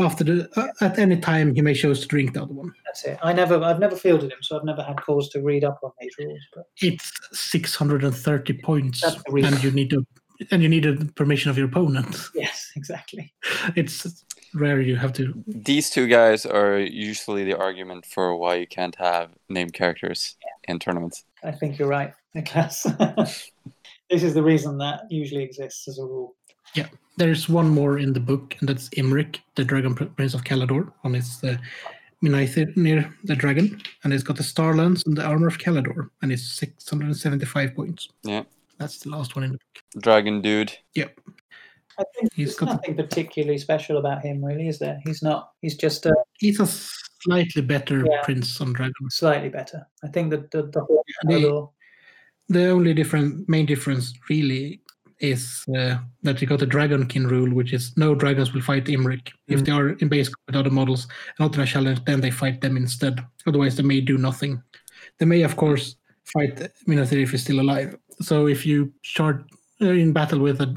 After 0.00 0.24
the 0.24 0.48
uh, 0.56 0.68
at 0.80 0.98
any 0.98 1.18
time, 1.18 1.54
he 1.54 1.60
may 1.60 1.74
choose 1.74 2.00
to 2.00 2.08
drink 2.08 2.32
the 2.32 2.42
other 2.42 2.54
one. 2.54 2.72
That's 2.86 3.04
it. 3.04 3.18
I 3.22 3.32
never, 3.32 3.62
I've 3.62 3.78
never 3.78 3.96
fielded 3.96 4.32
him, 4.32 4.38
so 4.42 4.56
I've 4.56 4.64
never 4.64 4.82
had 4.82 5.00
cause 5.02 5.28
to 5.30 5.42
read 5.42 5.62
up 5.62 5.78
on 5.82 5.92
these 6.00 6.14
rules. 6.18 6.40
But 6.54 6.64
It's 6.80 7.12
six 7.32 7.74
hundred 7.74 8.02
and 8.04 8.14
thirty 8.14 8.54
points, 8.54 9.02
That's 9.02 9.22
the 9.22 9.32
reason. 9.32 9.54
and 9.54 9.62
you 9.62 9.70
need 9.70 9.90
to 9.90 10.06
and 10.50 10.62
you 10.62 10.68
need 10.70 10.84
the 10.84 11.04
permission 11.14 11.50
of 11.50 11.58
your 11.58 11.66
opponent. 11.66 12.16
yes, 12.34 12.72
exactly. 12.76 13.32
It's 13.76 14.24
rare 14.54 14.80
you 14.80 14.96
have 14.96 15.12
to. 15.12 15.34
these 15.46 15.90
two 15.90 16.06
guys 16.08 16.46
are 16.46 16.78
usually 16.78 17.44
the 17.44 17.56
argument 17.56 18.06
for 18.06 18.34
why 18.36 18.54
you 18.54 18.66
can't 18.66 18.96
have 18.96 19.30
named 19.48 19.74
characters 19.74 20.36
in 20.64 20.78
tournaments. 20.78 21.24
I 21.44 21.52
think 21.52 21.78
you're 21.78 21.88
right, 21.88 22.12
Niklas. 22.34 22.82
this 24.10 24.22
is 24.22 24.34
the 24.34 24.42
reason 24.42 24.78
that 24.78 25.02
usually 25.10 25.42
exists 25.44 25.86
as 25.88 25.98
a 25.98 26.04
rule. 26.04 26.34
There's 27.20 27.50
one 27.50 27.68
more 27.68 27.98
in 27.98 28.14
the 28.14 28.18
book, 28.20 28.56
and 28.60 28.66
that's 28.70 28.88
Imric, 28.96 29.40
the 29.54 29.62
Dragon 29.62 29.94
Prince 29.94 30.32
of 30.32 30.42
Caledor, 30.44 30.90
on 31.04 31.12
his 31.12 31.44
uh, 31.44 31.58
Minaithnir 32.24 32.74
near 32.78 33.14
the 33.24 33.36
dragon, 33.36 33.78
and 34.04 34.14
it's 34.14 34.22
got 34.22 34.38
the 34.38 34.42
Star 34.42 34.74
Lance 34.74 35.02
and 35.04 35.18
the 35.18 35.22
Armor 35.22 35.48
of 35.48 35.58
Caledor, 35.58 36.08
and 36.22 36.32
it's 36.32 36.50
675 36.52 37.74
points. 37.74 38.08
Yeah. 38.22 38.44
That's 38.78 39.00
the 39.00 39.10
last 39.10 39.36
one 39.36 39.44
in 39.44 39.52
the 39.52 39.58
book. 39.58 40.02
Dragon 40.02 40.40
dude. 40.40 40.72
Yep. 40.94 41.20
I 41.98 42.04
think 42.18 42.32
He's 42.32 42.46
there's 42.46 42.56
got 42.56 42.66
the- 42.68 42.72
nothing 42.76 42.96
particularly 42.96 43.58
special 43.58 43.98
about 43.98 44.22
him, 44.24 44.42
really, 44.42 44.68
is 44.68 44.78
there? 44.78 44.98
He's 45.04 45.22
not. 45.22 45.50
He's 45.60 45.76
just 45.76 46.06
a. 46.06 46.14
He's 46.38 46.58
a 46.58 46.66
slightly 46.66 47.60
better 47.60 48.02
Yeah. 48.10 48.22
prince 48.22 48.58
on 48.62 48.72
dragon. 48.72 48.94
slightly 49.10 49.50
better. 49.50 49.86
I 50.02 50.08
think 50.08 50.30
that 50.30 50.50
the, 50.52 50.62
the 50.72 50.80
whole 50.80 51.04
The- 51.24 51.68
The 52.48 52.68
only 52.70 52.94
different 52.94 53.46
main 53.46 53.66
difference 53.66 54.14
really 54.30 54.80
is 55.20 55.64
uh, 55.76 55.96
that 56.22 56.40
you 56.40 56.46
got 56.46 56.58
the 56.60 56.66
Dragonkin 56.66 57.30
rule, 57.30 57.52
which 57.54 57.72
is 57.72 57.92
no 57.96 58.14
dragons 58.14 58.52
will 58.52 58.62
fight 58.62 58.84
Imric. 58.86 59.28
If 59.48 59.60
Mm. 59.60 59.64
they 59.66 59.72
are 59.72 59.88
in 59.90 60.08
base 60.08 60.30
with 60.46 60.56
other 60.56 60.70
models 60.70 61.06
and 61.38 61.40
not 61.46 61.54
in 61.54 61.60
a 61.62 61.66
challenge, 61.66 62.00
then 62.06 62.20
they 62.20 62.30
fight 62.30 62.60
them 62.60 62.76
instead. 62.76 63.20
Otherwise, 63.46 63.76
they 63.76 63.82
may 63.82 64.00
do 64.00 64.16
nothing. 64.18 64.62
They 65.18 65.26
may, 65.26 65.42
of 65.42 65.56
course, 65.56 65.96
fight 66.24 66.56
Minaithnir 66.88 67.22
if 67.22 67.30
he's 67.32 67.42
still 67.42 67.60
alive. 67.60 67.96
So 68.20 68.46
if 68.48 68.64
you 68.66 68.92
start 69.02 69.44
uh, 69.82 69.86
in 69.86 70.12
battle 70.12 70.38
with 70.40 70.60
a 70.60 70.74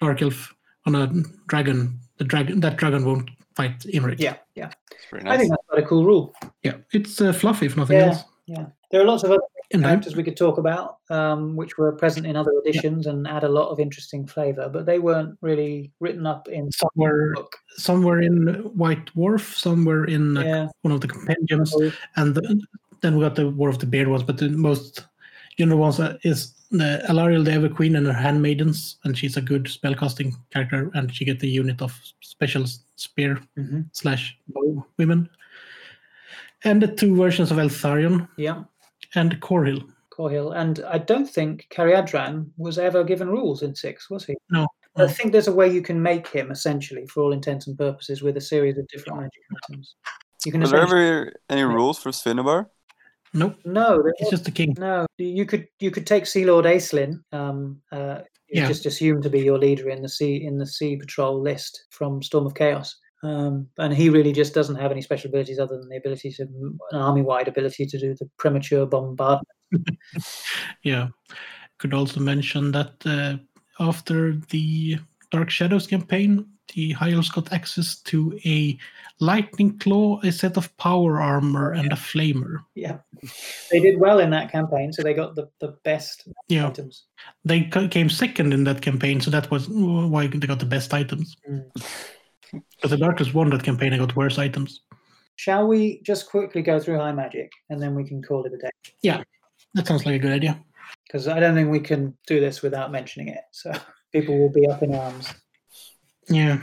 Dark 0.00 0.22
Elf 0.22 0.54
on 0.86 0.94
a 0.94 1.06
dragon, 1.48 1.98
the 2.18 2.24
dragon 2.24 2.60
that 2.60 2.76
dragon 2.76 3.04
won't 3.04 3.30
fight 3.56 3.78
Imric. 3.94 4.18
yeah, 4.20 4.36
yeah. 4.54 4.70
It's 4.92 5.06
pretty 5.10 5.28
I 5.28 5.36
think 5.36 5.50
that's 5.50 5.66
quite 5.68 5.82
a 5.82 5.86
cool 5.86 6.04
rule. 6.04 6.34
yeah, 6.62 6.74
it's 6.92 7.20
uh, 7.20 7.32
fluffy 7.32 7.66
if 7.66 7.76
nothing 7.76 7.96
Yeah. 7.98 8.06
else. 8.06 8.24
Yeah, 8.46 8.66
there 8.90 9.00
are 9.02 9.04
lots 9.04 9.22
of 9.24 9.30
other 9.30 9.42
And 9.72 9.84
characters 9.84 10.16
we 10.16 10.24
could 10.24 10.36
talk 10.36 10.58
about, 10.58 10.98
um, 11.10 11.54
which 11.54 11.78
were 11.78 11.92
present 11.92 12.26
in 12.26 12.34
other 12.34 12.50
editions 12.64 13.06
and 13.06 13.26
add 13.28 13.44
a 13.44 13.48
lot 13.48 13.68
of 13.70 13.78
interesting 13.78 14.26
flavour, 14.26 14.68
but 14.68 14.84
they 14.84 14.98
weren't 14.98 15.38
really 15.42 15.92
written 16.00 16.26
up 16.26 16.48
in 16.48 16.72
some 16.72 16.90
were 16.96 17.32
book. 17.34 17.56
some 17.76 18.02
were 18.02 18.20
in 18.20 18.54
White 18.74 19.06
Dwarf, 19.14 19.54
some 19.56 19.84
were 19.84 20.06
in 20.06 20.36
uh, 20.36 20.42
Yeah, 20.42 20.68
one 20.82 20.92
of 20.92 21.00
the 21.00 21.08
compendiums. 21.08 21.72
and 22.16 22.34
the, 22.34 22.60
then 23.00 23.16
we 23.16 23.22
got 23.22 23.36
the 23.36 23.48
War 23.50 23.68
of 23.68 23.78
the 23.78 23.86
Beard 23.86 24.08
ones, 24.08 24.24
but 24.24 24.38
the 24.38 24.48
most 24.48 25.06
you 25.56 25.66
know, 25.66 25.76
ones 25.76 26.00
is 26.22 26.54
the 26.70 27.02
Alariel, 27.08 27.44
the 27.44 27.52
Ever 27.52 27.68
Queen, 27.68 27.94
and 27.96 28.06
her 28.06 28.12
handmaidens, 28.12 28.96
and 29.04 29.16
she's 29.16 29.36
a 29.36 29.42
good 29.42 29.64
spellcasting 29.64 30.32
character, 30.50 30.90
and 30.94 31.14
she 31.14 31.24
get 31.24 31.38
the 31.38 31.48
unit 31.48 31.82
of 31.82 31.96
special 32.20 32.64
spear 32.96 33.38
mhm, 33.58 33.84
slash 33.92 34.36
bow 34.48 34.84
women, 34.96 35.28
and 36.64 36.82
the 36.82 36.88
two 36.88 37.14
versions 37.14 37.50
of 37.50 37.58
Eltharion. 37.58 38.28
Yeah, 38.36 38.64
and 39.14 39.40
Korhil. 39.40 39.82
Korhil. 40.16 40.56
And 40.56 40.84
I 40.88 40.98
don't 40.98 41.28
think 41.28 41.66
Caradryel 41.70 42.46
was 42.56 42.78
ever 42.78 43.04
given 43.04 43.28
rules 43.28 43.62
in 43.62 43.74
six, 43.74 44.10
was 44.10 44.24
he? 44.24 44.36
No, 44.50 44.66
I 44.96 45.02
no. 45.02 45.08
think 45.08 45.32
there's 45.32 45.48
a 45.48 45.54
way 45.54 45.72
you 45.72 45.82
can 45.82 46.00
make 46.02 46.28
him 46.28 46.50
essentially, 46.50 47.06
for 47.06 47.22
all 47.22 47.32
intents 47.32 47.66
and 47.66 47.78
purposes, 47.78 48.22
with 48.22 48.36
a 48.36 48.40
series 48.40 48.76
of 48.78 48.86
different 48.88 49.20
magic 49.20 49.42
items. 49.64 49.94
You 50.44 50.52
can 50.52 50.60
Were 50.62 50.68
there 50.68 50.82
ever 50.82 51.32
any 51.48 51.62
rules 51.64 51.98
for 51.98 52.10
Finubar? 52.10 52.66
Nope, 53.32 53.56
no, 53.64 54.02
there 54.02 54.12
he's 54.18 54.30
just 54.30 54.44
the 54.44 54.50
king. 54.50 54.74
No, 54.78 55.06
you 55.18 55.46
could 55.46 55.68
you 55.78 55.90
could 55.90 56.06
take 56.06 56.26
Sea 56.26 56.44
Lord 56.44 56.64
Aislinn, 56.64 57.22
um, 57.32 57.80
uh, 57.92 58.22
Yeah. 58.50 58.66
just 58.66 58.86
assumed 58.86 59.22
to 59.22 59.30
be 59.30 59.40
your 59.40 59.58
leader 59.58 59.88
in 59.90 60.02
the 60.02 60.08
sea 60.08 60.44
in 60.44 60.58
the 60.58 60.66
Sea 60.66 60.96
Patrol 60.96 61.40
list 61.40 61.84
from 61.90 62.22
Storm 62.22 62.46
of 62.46 62.54
Chaos, 62.54 62.96
um, 63.22 63.68
and 63.78 63.92
he 63.92 64.08
really 64.08 64.32
just 64.32 64.54
doesn't 64.54 64.76
have 64.76 64.90
any 64.90 65.02
special 65.02 65.28
abilities 65.28 65.58
other 65.58 65.78
than 65.78 65.88
the 65.88 65.96
ability 65.96 66.30
to 66.32 66.42
an 66.42 66.78
army-wide 66.98 67.48
ability 67.48 67.86
to 67.86 67.98
do 67.98 68.14
the 68.14 68.28
premature 68.38 68.86
bombardment. 68.86 69.48
Yeah, 70.82 71.08
could 71.78 71.94
also 71.94 72.20
mention 72.20 72.72
that 72.72 72.94
uh, 73.06 73.36
after 73.78 74.34
the 74.50 74.98
Dark 75.30 75.50
Shadows 75.50 75.86
campaign, 75.86 76.46
the 76.74 76.92
High 76.92 77.12
Elves 77.12 77.30
got 77.30 77.52
access 77.52 78.00
to 78.02 78.38
a 78.44 78.78
Lightning 79.20 79.78
Claw, 79.78 80.20
a 80.22 80.32
set 80.32 80.56
of 80.56 80.74
power 80.76 81.20
armor, 81.20 81.72
and 81.72 81.92
a 81.92 81.96
flamer. 81.96 82.58
Yeah, 82.74 82.98
they 83.70 83.80
did 83.80 84.00
well 84.00 84.18
in 84.18 84.30
that 84.30 84.50
campaign, 84.50 84.92
so 84.92 85.02
they 85.02 85.14
got 85.14 85.34
the, 85.36 85.48
the 85.60 85.76
best 85.84 86.28
Yeah, 86.48 86.68
items. 86.68 87.04
they 87.44 87.62
came 87.62 88.08
second 88.08 88.52
in 88.52 88.64
that 88.64 88.82
campaign, 88.82 89.20
so 89.20 89.30
that 89.30 89.50
was 89.50 89.68
why 89.68 90.26
they 90.26 90.46
got 90.46 90.58
the 90.60 90.66
best 90.66 90.94
items. 90.94 91.36
Mm. 91.48 91.70
But 92.52 92.90
the 92.90 92.96
Darkest 92.96 93.34
won 93.34 93.50
that 93.50 93.62
campaign 93.62 93.92
and 93.92 94.00
got 94.00 94.16
worse 94.16 94.38
items. 94.38 94.80
Shall 95.36 95.66
we 95.66 96.02
just 96.02 96.28
quickly 96.28 96.62
go 96.62 96.78
through 96.78 96.98
High 96.98 97.12
Magic 97.12 97.50
and 97.70 97.80
then 97.80 97.94
we 97.94 98.04
can 98.04 98.22
call 98.22 98.44
it 98.44 98.52
a 98.52 98.58
day? 98.58 98.70
Yeah, 99.02 99.22
that 99.74 99.86
sounds 99.86 100.04
like 100.04 100.16
a 100.16 100.18
good 100.18 100.32
idea. 100.32 100.62
Because 101.06 101.28
I 101.28 101.40
don't 101.40 101.54
think 101.54 101.70
we 101.70 101.80
can 101.80 102.16
do 102.26 102.40
this 102.40 102.62
without 102.62 102.92
mentioning 102.92 103.28
it, 103.28 103.44
so 103.52 103.72
people 104.12 104.38
will 104.38 104.52
be 104.52 104.66
up 104.66 104.82
in 104.82 104.94
arms. 104.94 105.32
Yeah, 106.28 106.60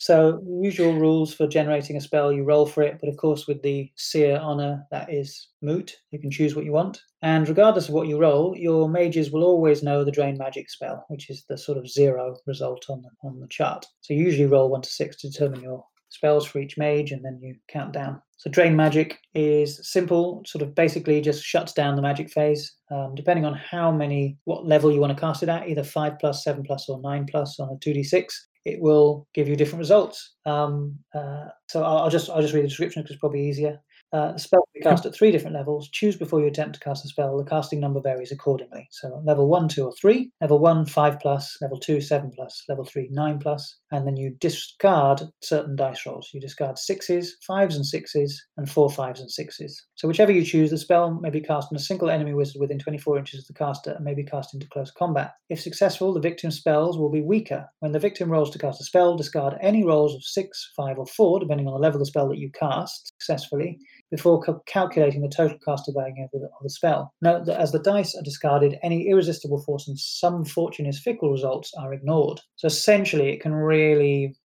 So, 0.00 0.40
usual 0.62 0.94
rules 0.94 1.34
for 1.34 1.48
generating 1.48 1.96
a 1.96 2.00
spell, 2.00 2.32
you 2.32 2.44
roll 2.44 2.66
for 2.66 2.82
it, 2.84 2.98
but 3.00 3.08
of 3.08 3.16
course, 3.16 3.48
with 3.48 3.62
the 3.62 3.90
Seer 3.96 4.38
Honor, 4.40 4.86
that 4.92 5.12
is 5.12 5.48
moot. 5.60 5.96
You 6.12 6.20
can 6.20 6.30
choose 6.30 6.54
what 6.54 6.64
you 6.64 6.70
want. 6.70 7.02
And 7.22 7.48
regardless 7.48 7.88
of 7.88 7.94
what 7.94 8.06
you 8.06 8.16
roll, 8.16 8.56
your 8.56 8.88
mages 8.88 9.32
will 9.32 9.42
always 9.42 9.82
know 9.82 10.04
the 10.04 10.12
Drain 10.12 10.38
Magic 10.38 10.70
spell, 10.70 11.04
which 11.08 11.28
is 11.30 11.44
the 11.48 11.58
sort 11.58 11.78
of 11.78 11.90
zero 11.90 12.36
result 12.46 12.86
on 12.88 13.02
the, 13.02 13.10
on 13.28 13.40
the 13.40 13.48
chart. 13.48 13.86
So, 14.02 14.14
you 14.14 14.22
usually 14.22 14.46
roll 14.46 14.70
one 14.70 14.82
to 14.82 14.88
six 14.88 15.16
to 15.16 15.30
determine 15.30 15.62
your 15.62 15.84
spells 16.10 16.46
for 16.46 16.60
each 16.60 16.78
mage, 16.78 17.10
and 17.10 17.24
then 17.24 17.40
you 17.42 17.56
count 17.66 17.92
down. 17.92 18.22
So, 18.36 18.50
Drain 18.50 18.76
Magic 18.76 19.18
is 19.34 19.80
simple, 19.82 20.44
sort 20.46 20.62
of 20.62 20.76
basically 20.76 21.20
just 21.20 21.42
shuts 21.42 21.72
down 21.72 21.96
the 21.96 22.02
magic 22.02 22.30
phase, 22.30 22.72
um, 22.92 23.16
depending 23.16 23.44
on 23.44 23.54
how 23.54 23.90
many, 23.90 24.38
what 24.44 24.64
level 24.64 24.92
you 24.92 25.00
want 25.00 25.12
to 25.12 25.20
cast 25.20 25.42
it 25.42 25.48
at, 25.48 25.68
either 25.68 25.82
5 25.82 26.20
plus, 26.20 26.44
7 26.44 26.62
plus, 26.62 26.88
or 26.88 27.00
9 27.00 27.26
plus 27.28 27.58
on 27.58 27.70
a 27.70 27.76
2d6 27.78 28.26
it 28.68 28.80
will 28.80 29.26
give 29.34 29.48
you 29.48 29.56
different 29.56 29.80
results. 29.80 30.36
Um, 30.46 30.98
uh, 31.14 31.46
so 31.68 31.82
I'll, 31.82 31.98
I'll 31.98 32.10
just 32.10 32.30
I'll 32.30 32.42
just 32.42 32.54
read 32.54 32.64
the 32.64 32.68
description 32.68 33.02
because 33.02 33.14
it's 33.14 33.20
probably 33.20 33.48
easier. 33.48 33.80
Uh, 34.10 34.32
the 34.32 34.38
spell 34.38 34.60
can 34.72 34.80
be 34.80 34.88
cast 34.88 35.04
at 35.04 35.14
three 35.14 35.30
different 35.30 35.54
levels. 35.54 35.90
Choose 35.90 36.16
before 36.16 36.40
you 36.40 36.46
attempt 36.46 36.74
to 36.74 36.80
cast 36.80 37.04
a 37.04 37.08
spell. 37.08 37.36
The 37.36 37.44
casting 37.44 37.78
number 37.78 38.00
varies 38.00 38.32
accordingly. 38.32 38.88
So 38.90 39.22
level 39.24 39.48
one, 39.48 39.68
two, 39.68 39.84
or 39.84 39.92
three. 39.92 40.30
Level 40.40 40.58
one, 40.58 40.86
five 40.86 41.20
plus. 41.20 41.56
Level 41.60 41.78
two, 41.78 42.00
seven 42.00 42.30
plus. 42.34 42.64
Level 42.68 42.84
three, 42.84 43.08
nine 43.10 43.38
plus. 43.38 43.78
And 43.90 44.06
then 44.06 44.16
you 44.16 44.36
discard 44.40 45.22
certain 45.42 45.76
dice 45.76 46.04
rolls. 46.04 46.30
You 46.32 46.40
discard 46.40 46.78
sixes, 46.78 47.36
fives, 47.46 47.76
and 47.76 47.86
sixes, 47.86 48.44
and 48.56 48.70
four 48.70 48.90
fives 48.90 49.20
and 49.20 49.30
sixes. 49.30 49.82
So 49.94 50.06
whichever 50.06 50.32
you 50.32 50.44
choose, 50.44 50.70
the 50.70 50.78
spell 50.78 51.18
may 51.20 51.30
be 51.30 51.40
cast 51.40 51.68
on 51.72 51.76
a 51.76 51.80
single 51.80 52.10
enemy 52.10 52.34
wizard 52.34 52.60
within 52.60 52.78
24 52.78 53.18
inches 53.18 53.40
of 53.40 53.46
the 53.46 53.54
caster 53.54 53.92
and 53.92 54.04
may 54.04 54.14
be 54.14 54.24
cast 54.24 54.52
into 54.54 54.68
close 54.68 54.90
combat. 54.90 55.32
If 55.48 55.60
successful, 55.60 56.12
the 56.12 56.20
victim's 56.20 56.56
spells 56.56 56.98
will 56.98 57.10
be 57.10 57.22
weaker. 57.22 57.66
When 57.80 57.92
the 57.92 57.98
victim 57.98 58.30
rolls 58.30 58.50
to 58.50 58.58
cast 58.58 58.80
a 58.80 58.84
spell, 58.84 59.16
discard 59.16 59.56
any 59.60 59.84
rolls 59.84 60.14
of 60.14 60.22
six, 60.22 60.70
five, 60.76 60.98
or 60.98 61.06
four, 61.06 61.40
depending 61.40 61.66
on 61.66 61.72
the 61.72 61.80
level 61.80 61.96
of 61.96 62.00
the 62.00 62.06
spell 62.06 62.28
that 62.28 62.38
you 62.38 62.50
cast 62.52 63.12
successfully 63.18 63.78
before 64.10 64.42
cal- 64.42 64.62
calculating 64.66 65.22
the 65.22 65.28
total 65.28 65.58
caster 65.64 65.92
value 65.94 66.24
of 66.24 66.30
the, 66.32 66.46
of 66.46 66.62
the 66.62 66.70
spell. 66.70 67.12
Note 67.20 67.46
that 67.46 67.60
as 67.60 67.72
the 67.72 67.78
dice 67.78 68.14
are 68.14 68.22
discarded, 68.22 68.78
any 68.82 69.08
irresistible 69.08 69.62
force 69.62 69.86
and 69.86 69.98
some 69.98 70.44
fortune's 70.44 70.98
fickle 70.98 71.30
results 71.30 71.72
are 71.78 71.92
ignored. 71.92 72.40
So 72.56 72.66
essentially, 72.66 73.30
it 73.30 73.40
can 73.40 73.52
really 73.52 73.77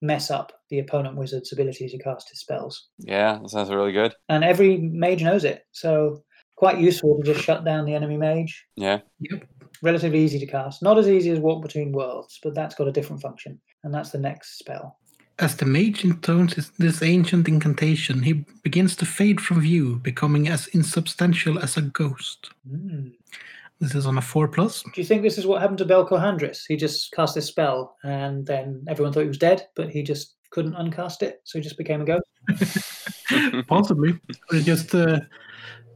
mess 0.01 0.31
up 0.31 0.53
the 0.71 0.79
opponent 0.79 1.17
wizard's 1.17 1.53
ability 1.53 1.89
to 1.89 1.99
cast 1.99 2.31
his 2.31 2.41
spells. 2.41 2.89
Yeah, 2.99 3.39
that 3.41 3.51
sounds 3.51 3.71
really 3.71 3.93
good. 3.93 4.15
And 4.29 4.43
every 4.45 4.79
mage 4.79 5.23
knows 5.23 5.45
it. 5.45 5.67
So 5.73 6.23
quite 6.57 6.79
useful 6.79 7.19
to 7.19 7.25
just 7.25 7.45
shut 7.45 7.65
down 7.65 7.85
the 7.85 7.95
enemy 7.95 8.17
mage. 8.17 8.65
Yeah. 8.77 9.01
Yep. 9.21 9.47
Relatively 9.83 10.21
easy 10.21 10.39
to 10.39 10.47
cast. 10.47 10.83
Not 10.83 10.99
as 10.99 11.09
easy 11.09 11.31
as 11.31 11.41
Walk 11.41 11.61
Between 11.61 11.93
Worlds, 11.93 12.39
but 12.43 12.55
that's 12.55 12.75
got 12.75 12.89
a 12.89 12.93
different 12.93 13.21
function. 13.21 13.61
And 13.83 13.93
that's 13.93 14.11
the 14.11 14.19
next 14.19 14.59
spell. 14.59 14.97
As 15.39 15.57
the 15.57 15.67
mage 15.67 16.05
intones 16.05 16.71
this 16.79 17.03
ancient 17.03 17.49
incantation, 17.49 18.23
he 18.23 18.45
begins 18.63 18.95
to 18.97 19.07
fade 19.07 19.41
from 19.41 19.61
view, 19.61 19.97
becoming 19.97 20.49
as 20.49 20.69
insubstantial 20.69 21.59
as 21.59 21.77
a 21.77 21.83
ghost. 21.83 22.51
Hmm. 22.69 23.09
This 23.83 23.97
is 23.97 24.07
on 24.07 24.17
a 24.17 24.23
4 24.23 24.47
plus. 24.47 24.85
Do 24.85 25.01
you 25.01 25.05
think 25.05 25.23
this 25.23 25.39
is 25.39 25.45
what 25.45 25.61
happened 25.61 25.79
to 25.79 25.85
Bel-Korhadris? 25.85 26.61
He 26.69 26.77
just 26.77 27.11
cast 27.11 27.35
this 27.35 27.47
spell 27.47 27.97
and 28.05 28.47
then 28.47 28.85
everyone 28.89 29.13
thought 29.13 29.23
he 29.23 29.27
was 29.27 29.39
dead, 29.39 29.67
but 29.75 29.91
he 29.91 30.05
just 30.05 30.37
couldn't 30.51 30.75
uncast 30.75 31.23
it, 31.23 31.41
so 31.43 31.59
he 31.59 31.65
just 31.65 31.77
became 31.77 32.01
a 32.01 32.05
ghost. 32.05 33.67
Possibly. 33.67 34.11
Or 34.51 34.59
he 34.59 34.63
just 34.63 34.95
uh, 34.95 35.19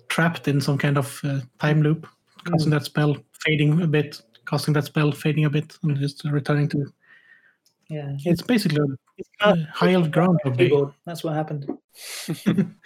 trapped 0.08 0.48
in 0.48 0.60
some 0.60 0.78
kind 0.78 0.98
of 0.98 1.20
uh, 1.22 1.42
time 1.60 1.80
loop, 1.80 2.08
casting 2.50 2.70
that 2.70 2.82
spell, 2.82 3.16
fading 3.44 3.80
a 3.80 3.86
bit, 3.86 4.20
casting 4.48 4.74
that 4.74 4.86
spell, 4.86 5.12
fading 5.12 5.44
a 5.44 5.50
bit, 5.50 5.78
and 5.84 5.96
just 5.96 6.24
returning 6.24 6.68
to. 6.70 6.92
Yeah. 7.88 8.16
It's 8.24 8.42
basically 8.42 8.80
He's 9.16 9.26
a 9.40 9.56
high 9.72 9.92
elf 9.92 10.10
groundhog 10.10 10.56
day. 10.56 10.70
That's 11.04 11.24
what 11.24 11.34
happened. 11.34 11.66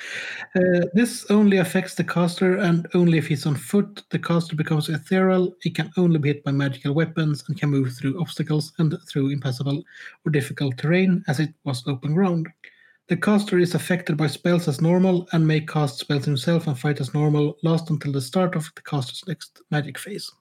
Uh, 0.56 0.80
this 0.94 1.26
only 1.30 1.58
affects 1.58 1.94
the 1.94 2.02
caster, 2.02 2.56
and 2.56 2.88
only 2.94 3.18
if 3.18 3.28
he's 3.28 3.46
on 3.46 3.54
foot, 3.54 4.02
the 4.10 4.18
caster 4.18 4.56
becomes 4.56 4.88
ethereal. 4.88 5.54
He 5.62 5.70
can 5.70 5.92
only 5.96 6.18
be 6.18 6.28
hit 6.28 6.42
by 6.42 6.50
magical 6.50 6.92
weapons 6.92 7.44
and 7.46 7.56
can 7.56 7.70
move 7.70 7.92
through 7.92 8.20
obstacles 8.20 8.72
and 8.78 8.96
through 9.08 9.30
impassable 9.30 9.84
or 10.26 10.32
difficult 10.32 10.76
terrain 10.76 11.22
as 11.28 11.38
it 11.38 11.54
was 11.62 11.86
open 11.86 12.14
ground. 12.14 12.48
The 13.06 13.16
caster 13.16 13.60
is 13.60 13.76
affected 13.76 14.16
by 14.16 14.26
spells 14.26 14.66
as 14.66 14.80
normal 14.80 15.28
and 15.32 15.46
may 15.46 15.60
cast 15.60 16.00
spells 16.00 16.24
himself 16.24 16.66
and 16.66 16.76
fight 16.76 17.00
as 17.00 17.14
normal, 17.14 17.56
last 17.62 17.90
until 17.90 18.10
the 18.10 18.20
start 18.20 18.56
of 18.56 18.68
the 18.74 18.82
caster's 18.82 19.22
next 19.28 19.62
magic 19.70 19.98
phase. 19.98 20.32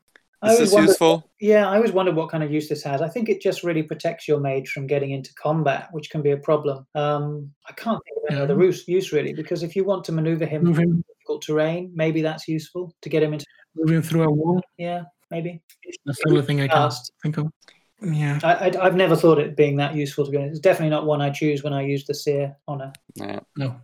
I 0.42 0.48
Is 0.52 0.54
always 0.56 0.60
this 0.70 0.74
wondered- 0.74 0.88
useful? 0.90 1.30
Yeah, 1.42 1.70
I 1.70 1.76
always 1.76 1.92
wondered 1.92 2.16
what 2.16 2.30
kind 2.30 2.44
of 2.44 2.52
use 2.52 2.70
this 2.70 2.82
has. 2.84 3.02
I 3.02 3.10
think 3.10 3.28
it 3.28 3.42
just 3.42 3.64
really 3.64 3.84
protects 3.84 4.28
your 4.28 4.40
mage 4.40 4.70
from 4.70 4.88
getting 4.88 5.12
into 5.12 5.34
combat, 5.34 5.90
which 5.92 6.10
can 6.10 6.22
be 6.22 6.32
a 6.32 6.38
problem. 6.38 6.86
Um, 6.96 7.52
I 7.68 7.74
can't 7.74 8.00
think 8.06 8.18
of 8.18 8.24
any 8.30 8.38
Yeah. 8.38 8.44
other 8.44 8.64
use, 8.64 8.88
use 8.88 9.12
really, 9.12 9.34
because 9.34 9.64
if 9.64 9.76
you 9.76 9.84
want 9.84 10.06
to 10.06 10.12
maneuver 10.14 10.46
him 10.46 10.64
Move 10.64 10.76
through 10.78 11.04
difficult 11.10 11.42
terrain, 11.42 11.92
maybe 11.94 12.22
that's 12.22 12.48
useful 12.48 12.94
to 13.02 13.10
get 13.10 13.22
him 13.22 13.34
into. 13.34 13.46
move 13.76 13.92
him 13.92 14.02
through 14.02 14.24
a 14.24 14.32
wall. 14.32 14.62
Yeah, 14.78 15.04
maybe. 15.30 15.62
That's 16.06 16.20
the 16.24 16.30
only 16.32 16.42
thing 16.44 16.62
I 16.62 16.68
can 16.68 16.78
Cast. 16.78 17.12
think 17.22 17.38
of. 17.38 17.52
Yeah. 18.02 18.40
I, 18.44 18.54
I, 18.70 18.86
I've 18.86 18.96
never 18.96 19.18
thought 19.18 19.40
it 19.40 19.58
being 19.58 19.76
that 19.78 19.94
useful 19.94 20.24
to 20.26 20.32
be 20.32 20.38
honest. 20.38 20.52
It's 20.52 20.60
definitely 20.62 20.90
not 20.92 21.06
one 21.06 21.22
I 21.22 21.30
choose 21.32 21.64
when 21.64 21.74
I 21.74 21.82
use 21.84 22.06
the 22.06 22.14
seer 22.14 22.56
honor. 22.66 22.94
Yeah. 23.16 23.40
No. 23.58 23.76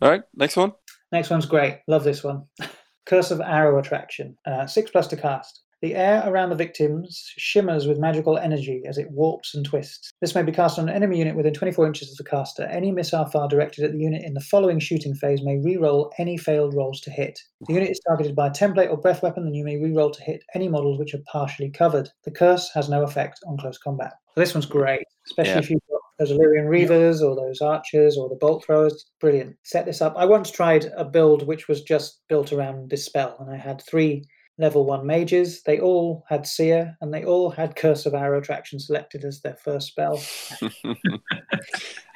All 0.00 0.08
right, 0.10 0.22
next 0.34 0.56
one. 0.56 0.72
Next 1.12 1.28
one's 1.28 1.44
great. 1.44 1.80
Love 1.86 2.02
this 2.04 2.24
one. 2.24 2.44
Curse 3.06 3.30
of 3.30 3.40
Arrow 3.40 3.78
Attraction. 3.78 4.36
Uh, 4.46 4.66
six 4.66 4.90
plus 4.90 5.06
to 5.08 5.16
cast. 5.16 5.62
The 5.82 5.94
air 5.94 6.22
around 6.26 6.50
the 6.50 6.56
victims 6.56 7.32
shimmers 7.38 7.86
with 7.86 7.98
magical 7.98 8.36
energy 8.36 8.82
as 8.86 8.98
it 8.98 9.10
warps 9.12 9.54
and 9.54 9.64
twists. 9.64 10.10
This 10.20 10.34
may 10.34 10.42
be 10.42 10.52
cast 10.52 10.78
on 10.78 10.90
an 10.90 10.94
enemy 10.94 11.18
unit 11.18 11.36
within 11.36 11.54
24 11.54 11.86
inches 11.86 12.10
of 12.10 12.18
the 12.18 12.30
caster. 12.30 12.64
Any 12.64 12.92
missile 12.92 13.24
fire 13.24 13.48
directed 13.48 13.84
at 13.86 13.92
the 13.92 13.98
unit 13.98 14.22
in 14.22 14.34
the 14.34 14.42
following 14.42 14.78
shooting 14.78 15.14
phase 15.14 15.42
may 15.42 15.56
re-roll 15.56 16.12
any 16.18 16.36
failed 16.36 16.74
rolls 16.74 17.00
to 17.00 17.10
hit. 17.10 17.40
The 17.66 17.72
unit 17.72 17.88
is 17.88 18.00
targeted 18.06 18.36
by 18.36 18.48
a 18.48 18.50
template 18.50 18.90
or 18.90 18.98
breath 18.98 19.22
weapon, 19.22 19.44
then 19.44 19.54
you 19.54 19.64
may 19.64 19.78
re-roll 19.78 20.10
to 20.10 20.22
hit 20.22 20.42
any 20.54 20.68
models 20.68 20.98
which 20.98 21.14
are 21.14 21.22
partially 21.32 21.70
covered. 21.70 22.10
The 22.24 22.30
curse 22.30 22.70
has 22.74 22.90
no 22.90 23.02
effect 23.02 23.40
on 23.46 23.56
close 23.56 23.78
combat. 23.78 24.12
So 24.34 24.40
this 24.40 24.52
one's 24.52 24.66
great, 24.66 25.04
especially 25.28 25.52
Yeah. 25.52 25.58
if 25.60 25.70
you've 25.70 25.80
got 25.90 26.00
those 26.20 26.30
Ellyrian 26.30 26.66
Reavers 26.66 27.22
or 27.22 27.34
those 27.34 27.60
archers 27.60 28.16
or 28.16 28.28
the 28.28 28.36
bolt 28.36 28.64
throwers. 28.64 29.06
Brilliant. 29.20 29.56
Set 29.64 29.86
this 29.86 30.02
up. 30.02 30.14
I 30.16 30.26
once 30.26 30.50
tried 30.50 30.92
a 30.96 31.04
build 31.04 31.46
which 31.46 31.66
was 31.66 31.82
just 31.82 32.20
built 32.28 32.52
around 32.52 32.90
this 32.90 33.06
spell, 33.06 33.36
and 33.40 33.50
I 33.50 33.56
had 33.56 33.82
three 33.82 34.24
level 34.60 34.84
one 34.84 35.06
mages. 35.06 35.62
They 35.62 35.80
all 35.80 36.24
had 36.28 36.46
seer, 36.46 36.96
and 37.00 37.12
they 37.12 37.24
all 37.24 37.50
had 37.50 37.76
Curse 37.76 38.06
of 38.06 38.14
Arrow 38.14 38.38
Attraction 38.38 38.78
selected 38.78 39.24
as 39.24 39.40
their 39.40 39.56
first 39.56 39.88
spell. 39.88 40.20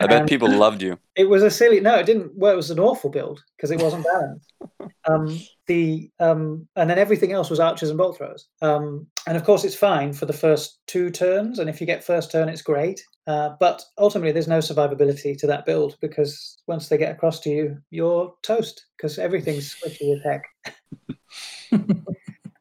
I 0.01 0.07
bet 0.07 0.23
Um, 0.23 0.27
people 0.27 0.51
loved 0.51 0.83
you. 0.83 0.99
It 1.17 1.29
was 1.29 1.43
a 1.43 1.51
silly. 1.51 1.81
No, 1.81 1.97
it 1.97 2.07
didn't. 2.07 2.33
Well, 2.37 2.53
it 2.53 2.57
was 2.57 2.71
an 2.71 2.79
awful 2.79 3.11
build 3.11 3.43
because 3.57 3.71
it 3.71 3.81
wasn't 3.81 4.05
balanced. 4.05 4.53
um, 5.09 5.41
the 5.67 6.11
um, 6.21 6.69
and 6.77 6.91
then 6.91 6.99
everything 6.99 7.33
else 7.33 7.51
was 7.51 7.61
archers 7.61 7.89
and 7.89 7.99
bolt 7.99 8.19
throwers. 8.19 8.49
Um, 8.61 9.07
and 9.27 9.37
of 9.37 9.45
course, 9.45 9.65
it's 9.65 9.75
fine 9.75 10.13
for 10.13 10.27
the 10.27 10.33
first 10.33 10.81
two 10.87 11.11
turns, 11.11 11.59
and 11.59 11.71
if 11.71 11.81
you 11.81 11.87
get 11.87 12.05
first 12.05 12.31
turn, 12.31 12.49
it's 12.49 12.63
great. 12.63 13.03
Uh, 13.27 13.51
but 13.59 13.83
ultimately, 13.97 14.33
there's 14.33 14.49
no 14.49 14.59
survivability 14.59 15.37
to 15.39 15.47
that 15.47 15.65
build 15.65 15.97
because 16.01 16.59
once 16.67 16.89
they 16.89 16.99
get 16.99 17.13
across 17.13 17.41
to 17.41 17.51
you, 17.51 17.79
you're 17.91 18.35
toast 18.43 18.87
because 18.97 19.19
everything's 19.19 19.75
squishy 19.85 20.15
as 20.15 20.23
heck. 20.23 20.45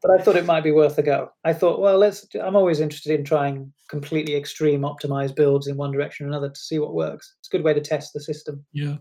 But 0.03 0.11
I 0.11 0.21
thought 0.21 0.35
it 0.35 0.45
might 0.45 0.63
be 0.63 0.71
worth 0.71 0.97
a 0.97 1.03
go. 1.03 1.31
I 1.45 1.53
thought, 1.53 1.79
well, 1.79 1.97
let's. 1.97 2.27
I'm 2.35 2.57
always 2.57 2.81
interested 2.81 3.17
in 3.17 3.25
trying 3.25 3.71
completely 3.87 4.35
extreme 4.35 4.81
optimized 4.81 5.35
builds 5.35 5.67
in 5.67 5.77
one 5.77 5.91
direction 5.91 6.25
or 6.25 6.29
another 6.29 6.49
to 6.49 6.59
see 6.59 6.77
what 6.77 6.93
works. 6.93 7.35
It's 7.39 7.47
a 7.47 7.51
good 7.51 7.63
way 7.63 7.73
to 7.73 7.81
test 7.81 8.13
the 8.13 8.19
system. 8.19 8.63
Yeah. 8.73 8.97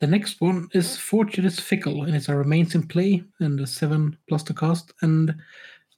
The 0.00 0.08
next 0.08 0.40
one 0.40 0.68
is 0.74 0.98
Fortune 0.98 1.44
is 1.44 1.60
Fickle, 1.60 2.02
and 2.02 2.16
it's 2.16 2.28
a 2.28 2.34
remains 2.34 2.74
in 2.74 2.86
play 2.86 3.22
and 3.38 3.60
a 3.60 3.66
7 3.66 4.16
plus 4.28 4.42
the 4.42 4.52
cost. 4.52 4.92
And 5.02 5.34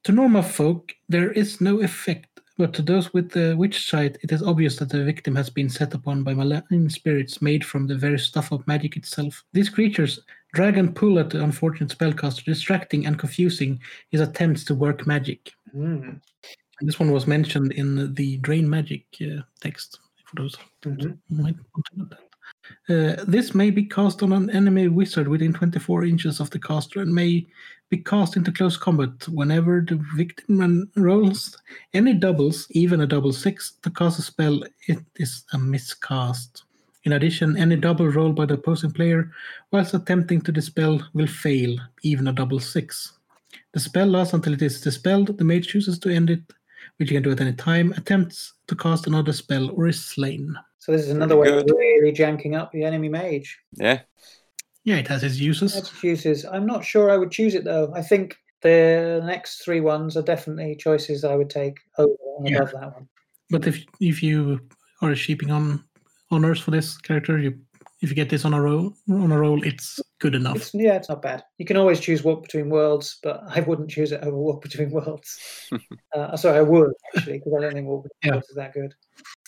to 0.05 0.13
normal 0.13 0.43
folk, 0.43 0.93
there 1.09 1.33
is 1.33 1.61
no 1.61 1.81
effect, 1.81 2.41
but 2.59 2.75
to 2.75 2.83
those 2.83 3.13
with 3.15 3.31
the 3.31 3.57
witch 3.57 3.89
sight, 3.91 4.19
it 4.23 4.33
is 4.33 4.43
obvious 4.43 4.77
that 4.77 4.91
the 4.91 5.03
victim 5.03 5.35
has 5.35 5.49
been 5.49 5.71
set 5.71 5.95
upon 5.95 6.23
by 6.23 6.35
malign 6.35 6.91
spirits 6.91 7.41
made 7.41 7.65
from 7.65 7.87
the 7.87 7.97
very 7.97 8.19
stuff 8.19 8.53
of 8.53 8.67
magic 8.67 8.97
itself. 8.97 9.43
These 9.53 9.71
creatures 9.71 10.21
drag 10.55 10.79
and 10.79 10.95
pull 10.95 11.19
at 11.19 11.31
the 11.31 11.43
unfortunate 11.43 11.91
spellcaster, 11.97 12.45
distracting 12.45 13.07
and 13.07 13.19
confusing 13.19 13.81
his 14.11 14.21
attempts 14.21 14.65
to 14.65 14.75
work 14.75 15.07
magic. 15.07 15.53
Mm. 15.75 16.21
This 16.81 17.01
one 17.01 17.11
was 17.11 17.27
mentioned 17.27 17.73
in 17.73 18.15
the 18.15 18.37
Drain 18.39 18.69
Magic 18.69 19.05
uh, 19.23 19.43
text, 19.61 20.01
for 20.25 20.37
those 20.43 20.57
Mhm. 20.85 21.19
who 21.29 21.43
might 21.43 21.57
want 21.57 21.87
to 21.93 21.99
know 21.99 22.09
that. 22.11 22.21
Uh, 22.89 23.25
this 23.27 23.55
may 23.55 23.71
be 23.71 23.85
cast 23.85 24.23
on 24.23 24.33
an 24.33 24.51
enemy 24.51 24.89
wizard 24.89 25.29
within 25.29 25.53
24 25.53 26.05
inches 26.05 26.41
of 26.41 26.51
the 26.51 26.59
caster 26.59 27.01
and 27.01 27.15
may 27.15 27.47
be 27.91 27.97
cast 27.99 28.37
into 28.37 28.51
close 28.53 28.77
combat 28.77 29.27
whenever 29.29 29.81
the 29.81 30.01
victim 30.17 30.91
rolls 30.97 31.57
any 31.95 32.13
doubles, 32.13 32.67
even 32.71 33.01
a 33.01 33.07
double 33.07 33.33
six, 33.33 33.73
to 33.83 33.91
cast 33.91 34.19
a 34.19 34.23
spell. 34.23 34.63
It 34.89 34.99
is 35.17 35.45
a 35.53 35.59
miscast. 35.59 36.65
In 37.07 37.13
addition, 37.13 37.57
any 37.57 37.77
double 37.77 38.09
roll 38.09 38.33
by 38.33 38.47
the 38.47 38.55
opposing 38.55 38.91
player 38.91 39.31
whilst 39.71 39.95
attempting 39.95 40.41
to 40.41 40.51
dispel 40.51 41.01
will 41.15 41.29
fail, 41.29 41.79
even 42.03 42.27
a 42.27 42.33
double 42.33 42.59
six. 42.59 43.13
The 43.75 43.79
spell 43.79 44.09
lasts 44.09 44.35
until 44.35 44.55
it 44.55 44.63
is 44.63 44.81
dispelled. 44.81 45.39
The 45.39 45.45
mage 45.45 45.69
chooses 45.69 46.01
to 46.01 46.11
end 46.11 46.31
it, 46.31 46.43
which 46.97 47.09
you 47.09 47.17
can 47.17 47.23
do 47.23 47.31
at 47.31 47.41
any 47.41 47.53
time, 47.53 47.93
attempts 47.93 48.55
to 48.67 48.75
cast 48.75 49.07
another 49.07 49.33
spell, 49.33 49.71
or 49.71 49.87
is 49.87 50.05
slain. 50.05 50.57
So 50.79 50.91
this 50.91 51.03
is 51.03 51.11
another 51.11 51.37
way 51.37 51.53
Pretty 51.53 51.71
of 51.71 51.77
really 51.79 52.13
janking 52.13 52.59
up 52.59 52.73
the 52.73 52.83
enemy 52.83 53.09
mage. 53.09 53.57
Yeah. 53.75 54.01
Yeah, 54.83 54.97
it 54.97 55.07
has 55.07 55.23
its 55.23 55.39
uses. 55.39 55.75
That's 55.75 55.93
its 55.93 56.03
uses. 56.03 56.45
I'm 56.45 56.67
not 56.67 56.85
sure 56.85 57.09
I 57.13 57.17
would 57.19 57.31
choose 57.31 57.55
it 57.55 57.63
though. 57.63 57.93
I 57.95 58.03
think 58.03 58.37
the 58.63 59.23
next 59.25 59.59
three 59.63 59.81
ones 59.81 60.17
are 60.17 60.23
definitely 60.23 60.75
choices 60.75 61.23
I 61.23 61.37
would 61.37 61.51
take 61.51 61.79
over 61.99 62.13
and 62.39 62.49
Yeah. 62.49 62.57
above 62.57 62.73
that 62.73 62.95
one. 62.95 63.09
But 63.49 63.69
if 63.69 63.85
if 64.01 64.25
you 64.25 64.61
are 65.03 65.15
sheeping 65.15 65.53
on 65.53 65.85
honors 66.31 66.61
for 66.61 66.71
this 66.71 66.97
character, 66.99 67.39
you 67.39 67.59
if 68.03 68.11
you 68.11 68.15
get 68.15 68.29
this 68.29 68.45
on 68.45 68.53
a 68.53 68.61
roll 68.61 68.93
on 69.09 69.33
a 69.33 69.39
roll, 69.39 69.63
it's 69.63 70.01
good 70.19 70.35
enough. 70.35 70.57
It's, 70.57 70.75
yeah, 70.75 70.97
it's 70.97 71.09
not 71.09 71.23
bad. 71.23 71.45
You 71.59 71.65
can 71.65 71.77
always 71.77 71.99
choose 71.99 72.23
Walk 72.23 72.43
Between 72.43 72.69
Worlds, 72.69 73.19
but 73.23 73.43
I 73.49 73.61
wouldn't 73.61 73.91
choose 73.91 74.13
it 74.13 74.23
over 74.23 74.37
Walk 74.37 74.63
Between 74.63 74.91
Worlds. 74.91 75.39
uh, 76.15 76.37
sorry, 76.37 76.59
I 76.59 76.63
would 76.63 76.93
actually, 77.17 77.39
because 77.39 77.55
I 77.57 77.61
don't 77.63 77.73
think 77.73 77.87
Walk 77.87 78.03
Between 78.05 78.19
Yeah. 78.23 78.31
Worlds 78.33 78.49
is 78.51 78.57
that 78.57 78.75
good. 78.75 78.95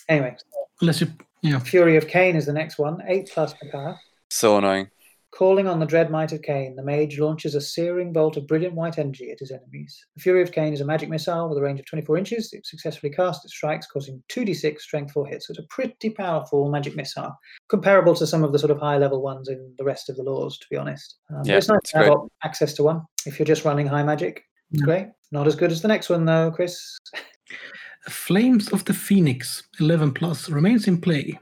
Anyway, 0.07 0.35
Unless 0.81 1.01
you 1.01 1.07
yeah. 1.41 1.59
Fury 1.59 1.95
of 1.95 2.07
Khaine 2.07 2.35
is 2.35 2.45
the 2.45 2.53
next 2.53 2.77
one. 2.77 3.01
Eight 3.07 3.29
plus 3.33 3.53
per 3.53 3.69
card. 3.69 3.95
So 4.29 4.57
annoying. 4.57 4.89
Calling 5.31 5.67
on 5.67 5.79
the 5.79 5.85
Dread 5.85 6.09
Might 6.09 6.31
of 6.31 6.41
Khaine, 6.41 6.75
the 6.75 6.83
mage 6.83 7.19
launches 7.19 7.53
a 7.53 7.61
searing 7.61 8.11
bolt 8.11 8.35
of 8.35 8.47
brilliant 8.47 8.73
white 8.73 8.97
energy 8.97 9.29
at 9.31 9.39
his 9.39 9.51
enemies. 9.51 9.95
The 10.15 10.21
Fury 10.23 10.41
of 10.41 10.49
Khaine 10.51 10.73
is 10.73 10.81
a 10.81 10.85
magic 10.85 11.07
missile 11.07 11.47
with 11.47 11.57
a 11.57 11.61
range 11.61 11.79
of 11.79 11.85
24 11.85 12.17
inches. 12.17 12.51
If 12.51 12.65
successfully 12.65 13.11
cast, 13.13 13.45
it 13.45 13.51
strikes, 13.51 13.85
causing 13.85 14.23
2d6 14.29 14.79
strength 14.81 15.11
4 15.13 15.27
hits. 15.27 15.47
So 15.47 15.51
it's 15.51 15.59
a 15.59 15.67
pretty 15.69 16.09
powerful 16.09 16.69
magic 16.71 16.95
missile, 16.95 17.31
comparable 17.69 18.15
to 18.15 18.25
some 18.25 18.43
of 18.43 18.51
the 18.53 18.59
sort 18.59 18.71
of 18.71 18.79
high 18.79 18.97
level 18.97 19.21
ones 19.21 19.49
in 19.49 19.71
the 19.77 19.83
rest 19.83 20.09
of 20.09 20.15
the 20.17 20.23
laws, 20.23 20.57
to 20.57 20.65
be 20.71 20.77
honest. 20.77 21.19
Um, 21.29 21.43
Yeah, 21.45 21.57
it's 21.57 21.69
nice 21.69 21.79
to 21.91 21.97
have 21.99 22.07
great. 22.07 22.17
access 22.43 22.73
to 22.73 22.83
one 22.83 23.03
if 23.27 23.37
you're 23.37 23.45
just 23.45 23.65
running 23.65 23.85
high 23.85 24.03
magic. 24.03 24.43
It's 24.71 24.81
Yeah. 24.81 24.85
great. 24.85 25.07
Not 25.31 25.45
as 25.45 25.55
good 25.55 25.71
as 25.71 25.83
the 25.83 25.87
next 25.89 26.09
one, 26.09 26.25
though, 26.25 26.49
Chris. 26.49 26.97
Flames 28.09 28.69
of 28.69 28.83
the 28.85 28.93
Phoenix 28.95 29.61
11 29.79 30.13
plus 30.13 30.49
remains 30.49 30.87
in 30.87 30.99
play. 30.99 31.37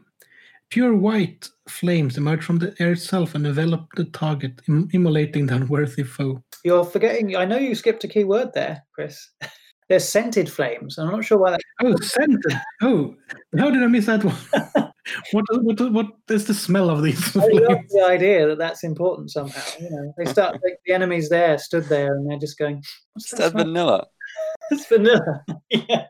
Pure 0.69 0.95
white 0.95 1.49
flames 1.69 2.17
emerge 2.17 2.43
from 2.43 2.59
the 2.59 2.75
air 2.79 2.91
itself 2.91 3.35
and 3.35 3.47
envelop 3.47 3.87
the 3.95 4.05
target, 4.05 4.61
im- 4.67 4.89
immolating 4.91 5.45
the 5.45 5.55
unworthy 5.55 6.03
foe. 6.03 6.43
You're 6.63 6.83
forgetting, 6.83 7.35
I 7.35 7.45
know 7.45 7.57
you 7.57 7.73
skipped 7.73 8.03
a 8.03 8.07
key 8.07 8.25
word 8.25 8.53
there, 8.53 8.83
Chris. 8.93 9.29
They're 9.89 9.99
scented 10.01 10.51
flames. 10.51 10.97
I'm 10.97 11.09
not 11.09 11.23
sure 11.23 11.37
why 11.37 11.51
that. 11.51 11.61
Oh, 11.81 11.95
scented! 12.01 12.59
Oh, 12.81 13.15
how 13.57 13.69
did 13.69 13.81
I 13.81 13.87
miss 13.87 14.07
that 14.07 14.21
one? 14.21 14.35
what, 15.31 15.45
what, 15.63 15.93
what 15.93 16.07
is 16.29 16.45
the 16.45 16.53
smell 16.53 16.89
of 16.89 17.01
these 17.01 17.35
I 17.37 17.39
love 17.39 17.79
the 17.89 18.05
idea 18.05 18.47
that 18.47 18.57
that's 18.57 18.83
important 18.83 19.31
somehow. 19.31 19.61
You 19.79 19.89
know, 19.89 20.13
they 20.17 20.25
start 20.25 20.59
like, 20.63 20.79
the 20.85 20.93
enemies 20.93 21.29
there 21.29 21.57
stood 21.57 21.85
there 21.85 22.15
and 22.15 22.29
they're 22.29 22.37
just 22.37 22.57
going, 22.57 22.83
"What's 23.13 23.31
that?" 23.31 23.37
that 23.37 23.51
smell?" 23.51 23.65
vanilla? 23.65 24.07
It's 24.71 24.85
vanilla. 24.87 25.45
yeah. 25.69 26.07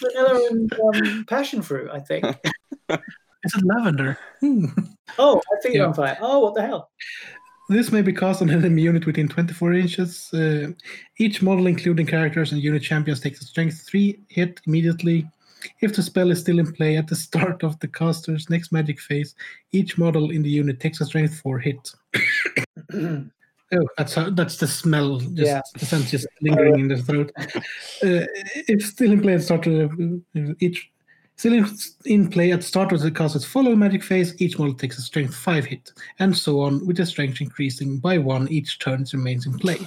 Vanilla 0.00 0.48
and 0.50 0.72
um, 0.72 1.24
passion 1.28 1.62
fruit, 1.62 1.90
I 1.92 2.00
think. 2.00 2.26
Is 3.44 3.54
it 3.54 3.64
lavender? 3.64 4.18
Hmm. 4.40 4.66
Oh, 5.18 5.40
I 5.52 5.60
think 5.62 5.74
Yeah. 5.76 5.86
on 5.86 5.94
fire. 5.94 6.18
Oh, 6.20 6.40
what 6.40 6.54
the 6.54 6.62
hell? 6.62 6.90
This 7.70 7.92
may 7.92 8.02
be 8.02 8.12
cast 8.12 8.40
on 8.42 8.48
an 8.50 8.56
enemy 8.58 8.82
unit 8.82 9.04
within 9.06 9.28
24 9.28 9.74
inches. 9.74 10.32
Uh, 10.32 10.72
each 11.18 11.42
model, 11.42 11.66
including 11.66 12.06
characters 12.06 12.50
and 12.52 12.62
unit 12.62 12.82
champions, 12.82 13.20
takes 13.20 13.42
a 13.42 13.44
strength 13.44 13.82
3 13.86 14.18
hit 14.28 14.60
immediately. 14.66 15.28
If 15.82 15.94
the 15.94 16.02
spell 16.02 16.30
is 16.30 16.40
still 16.40 16.58
in 16.60 16.72
play 16.72 16.96
at 16.96 17.06
the 17.08 17.14
start 17.26 17.62
of 17.62 17.78
the 17.80 17.88
caster's 17.88 18.48
next 18.48 18.72
magic 18.72 18.98
phase, 19.00 19.34
each 19.72 19.98
model 19.98 20.30
in 20.30 20.42
the 20.42 20.48
unit 20.50 20.80
takes 20.80 21.00
a 21.00 21.04
strength 21.06 21.40
4 21.40 21.58
hit. 21.58 21.92
Oh, 23.70 23.86
that's 23.98 24.14
how, 24.14 24.30
that's 24.30 24.56
the 24.56 24.66
smell. 24.66 25.18
Just, 25.18 25.36
Yeah. 25.36 25.60
The 25.78 25.84
scent 25.84 26.06
just 26.06 26.26
lingering 26.40 26.80
in 26.80 26.88
the 26.88 26.96
throat. 27.02 27.30
Uh, 28.02 28.24
if 28.66 28.82
still 28.82 29.12
in 29.12 29.20
play 29.20 29.34
at 29.34 29.40
the 29.40 29.44
start 29.44 29.66
of 29.66 29.94
the, 29.94 30.56
each 30.60 30.88
still 31.38 31.54
in, 31.54 31.66
in 32.04 32.28
play 32.28 32.50
at 32.50 32.60
the 32.60 32.66
start 32.66 32.92
of 32.92 33.00
the 33.00 33.10
caster's 33.10 33.44
follow 33.44 33.74
magic 33.76 34.02
phase, 34.02 34.34
each 34.42 34.58
model 34.58 34.74
takes 34.74 34.98
a 34.98 35.00
strength 35.00 35.34
five 35.34 35.64
hit, 35.64 35.92
and 36.18 36.36
so 36.36 36.60
on, 36.60 36.84
with 36.86 36.96
the 36.96 37.06
strength 37.06 37.40
increasing 37.40 37.98
by 37.98 38.18
one 38.18 38.48
each 38.48 38.78
turn 38.80 39.02
it 39.02 39.12
remains 39.12 39.46
in 39.46 39.56
play. 39.58 39.78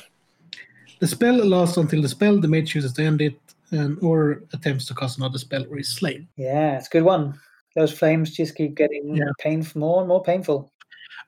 The 0.99 1.07
spell 1.07 1.35
lasts 1.35 1.77
until 1.77 2.01
the 2.01 2.07
spell 2.09 2.39
the 2.39 2.47
mage 2.47 2.71
chooses 2.71 2.93
to 2.93 3.03
end 3.03 3.21
it, 3.21 3.35
and, 3.71 3.97
or 4.01 4.43
attempts 4.53 4.85
to 4.87 4.95
cast 4.95 5.17
another 5.17 5.37
spell 5.37 5.65
or 5.69 5.77
is 5.77 5.89
slain. 5.89 6.27
Yeah, 6.37 6.77
it's 6.77 6.87
a 6.87 6.91
good 6.91 7.03
one. 7.03 7.39
Those 7.75 7.97
flames 7.97 8.31
just 8.31 8.55
keep 8.55 8.75
getting 8.75 9.15
Yeah. 9.15 9.23
painful, 9.39 9.79
more 9.79 9.99
and 9.99 10.07
more 10.07 10.23
painful. 10.23 10.71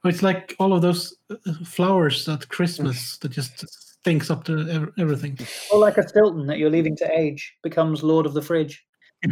It's 0.06 0.24
like 0.24 0.56
all 0.60 0.74
of 0.74 0.82
those 0.82 1.16
uh, 1.30 1.36
flowers 1.66 2.28
at 2.28 2.48
Christmas 2.50 3.18
that 3.20 3.32
just 3.32 3.66
stinks 4.00 4.30
up 4.30 4.44
to 4.46 4.92
everything. 4.98 5.38
Or 5.72 5.80
like 5.80 5.98
a 5.98 6.08
Stilton 6.08 6.46
that 6.48 6.58
you're 6.58 6.70
leaving 6.70 6.96
to 6.98 7.10
age 7.18 7.56
becomes 7.64 8.04
Lord 8.04 8.26
of 8.26 8.34
the 8.34 8.42
Fridge. 8.42 8.86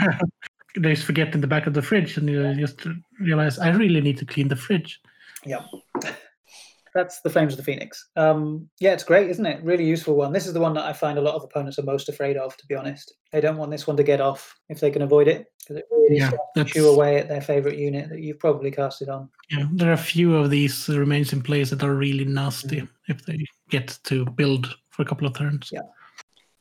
they 0.77 0.93
just 0.93 1.06
forget 1.06 1.33
in 1.33 1.41
the 1.41 1.48
back 1.48 1.67
of 1.67 1.74
the 1.74 1.82
fridge, 1.82 2.17
and 2.17 2.30
you 2.30 2.56
just 2.56 2.85
realize 3.19 3.59
I 3.59 3.69
really 3.69 4.01
need 4.01 4.17
to 4.19 4.25
clean 4.25 4.48
the 4.48 4.56
fridge. 4.56 5.00
Yeah. 5.45 5.64
That's 6.93 7.22
the 7.22 7.30
Flames 7.30 7.53
of 7.53 7.58
the 7.58 7.64
Phoenix. 7.64 8.09
Um, 8.17 8.69
yeah, 8.82 8.91
it's 8.91 9.06
great, 9.06 9.30
isn't 9.30 9.45
it? 9.45 9.64
Really 9.64 9.85
useful 9.85 10.16
one. 10.16 10.33
This 10.33 10.45
is 10.45 10.51
the 10.51 10.59
one 10.59 10.74
that 10.74 10.83
I 10.83 10.91
find 10.91 11.17
a 11.17 11.22
lot 11.22 11.35
of 11.35 11.43
opponents 11.43 11.80
are 11.80 11.83
most 11.83 12.09
afraid 12.09 12.35
of, 12.35 12.58
to 12.58 12.67
be 12.67 12.75
honest. 12.75 13.14
They 13.32 13.40
don't 13.40 13.56
want 13.56 13.72
this 13.72 13.88
one 13.88 13.95
to 13.95 14.03
get 14.03 14.19
off 14.19 14.59
if 14.67 14.82
they 14.82 14.91
can 14.91 15.01
avoid 15.01 15.30
it, 15.30 15.45
because 15.61 15.77
it 15.77 15.85
really 15.90 16.17
Yeah, 16.17 16.27
starts 16.27 16.43
to 16.58 16.66
chew 16.66 16.90
away 16.90 17.16
at 17.17 17.30
their 17.30 17.40
favourite 17.40 17.77
unit 17.77 18.09
that 18.09 18.19
you've 18.19 18.40
probably 18.40 18.72
casted 18.72 19.08
on. 19.08 19.30
yeah. 19.50 19.67
There 19.72 19.90
are 19.90 19.93
a 19.93 19.98
few 19.98 20.35
of 20.35 20.50
these 20.50 20.90
remains 20.90 21.32
in 21.32 21.41
place 21.41 21.69
that 21.69 21.82
are 21.82 21.95
really 21.95 22.25
nasty 22.25 22.85
if 23.08 23.25
they 23.25 23.45
get 23.69 23.98
to 24.03 24.25
build 24.25 24.75
for 24.90 25.03
a 25.03 25.06
couple 25.06 25.25
of 25.25 25.33
turns. 25.33 25.69
Yeah. 25.72 25.83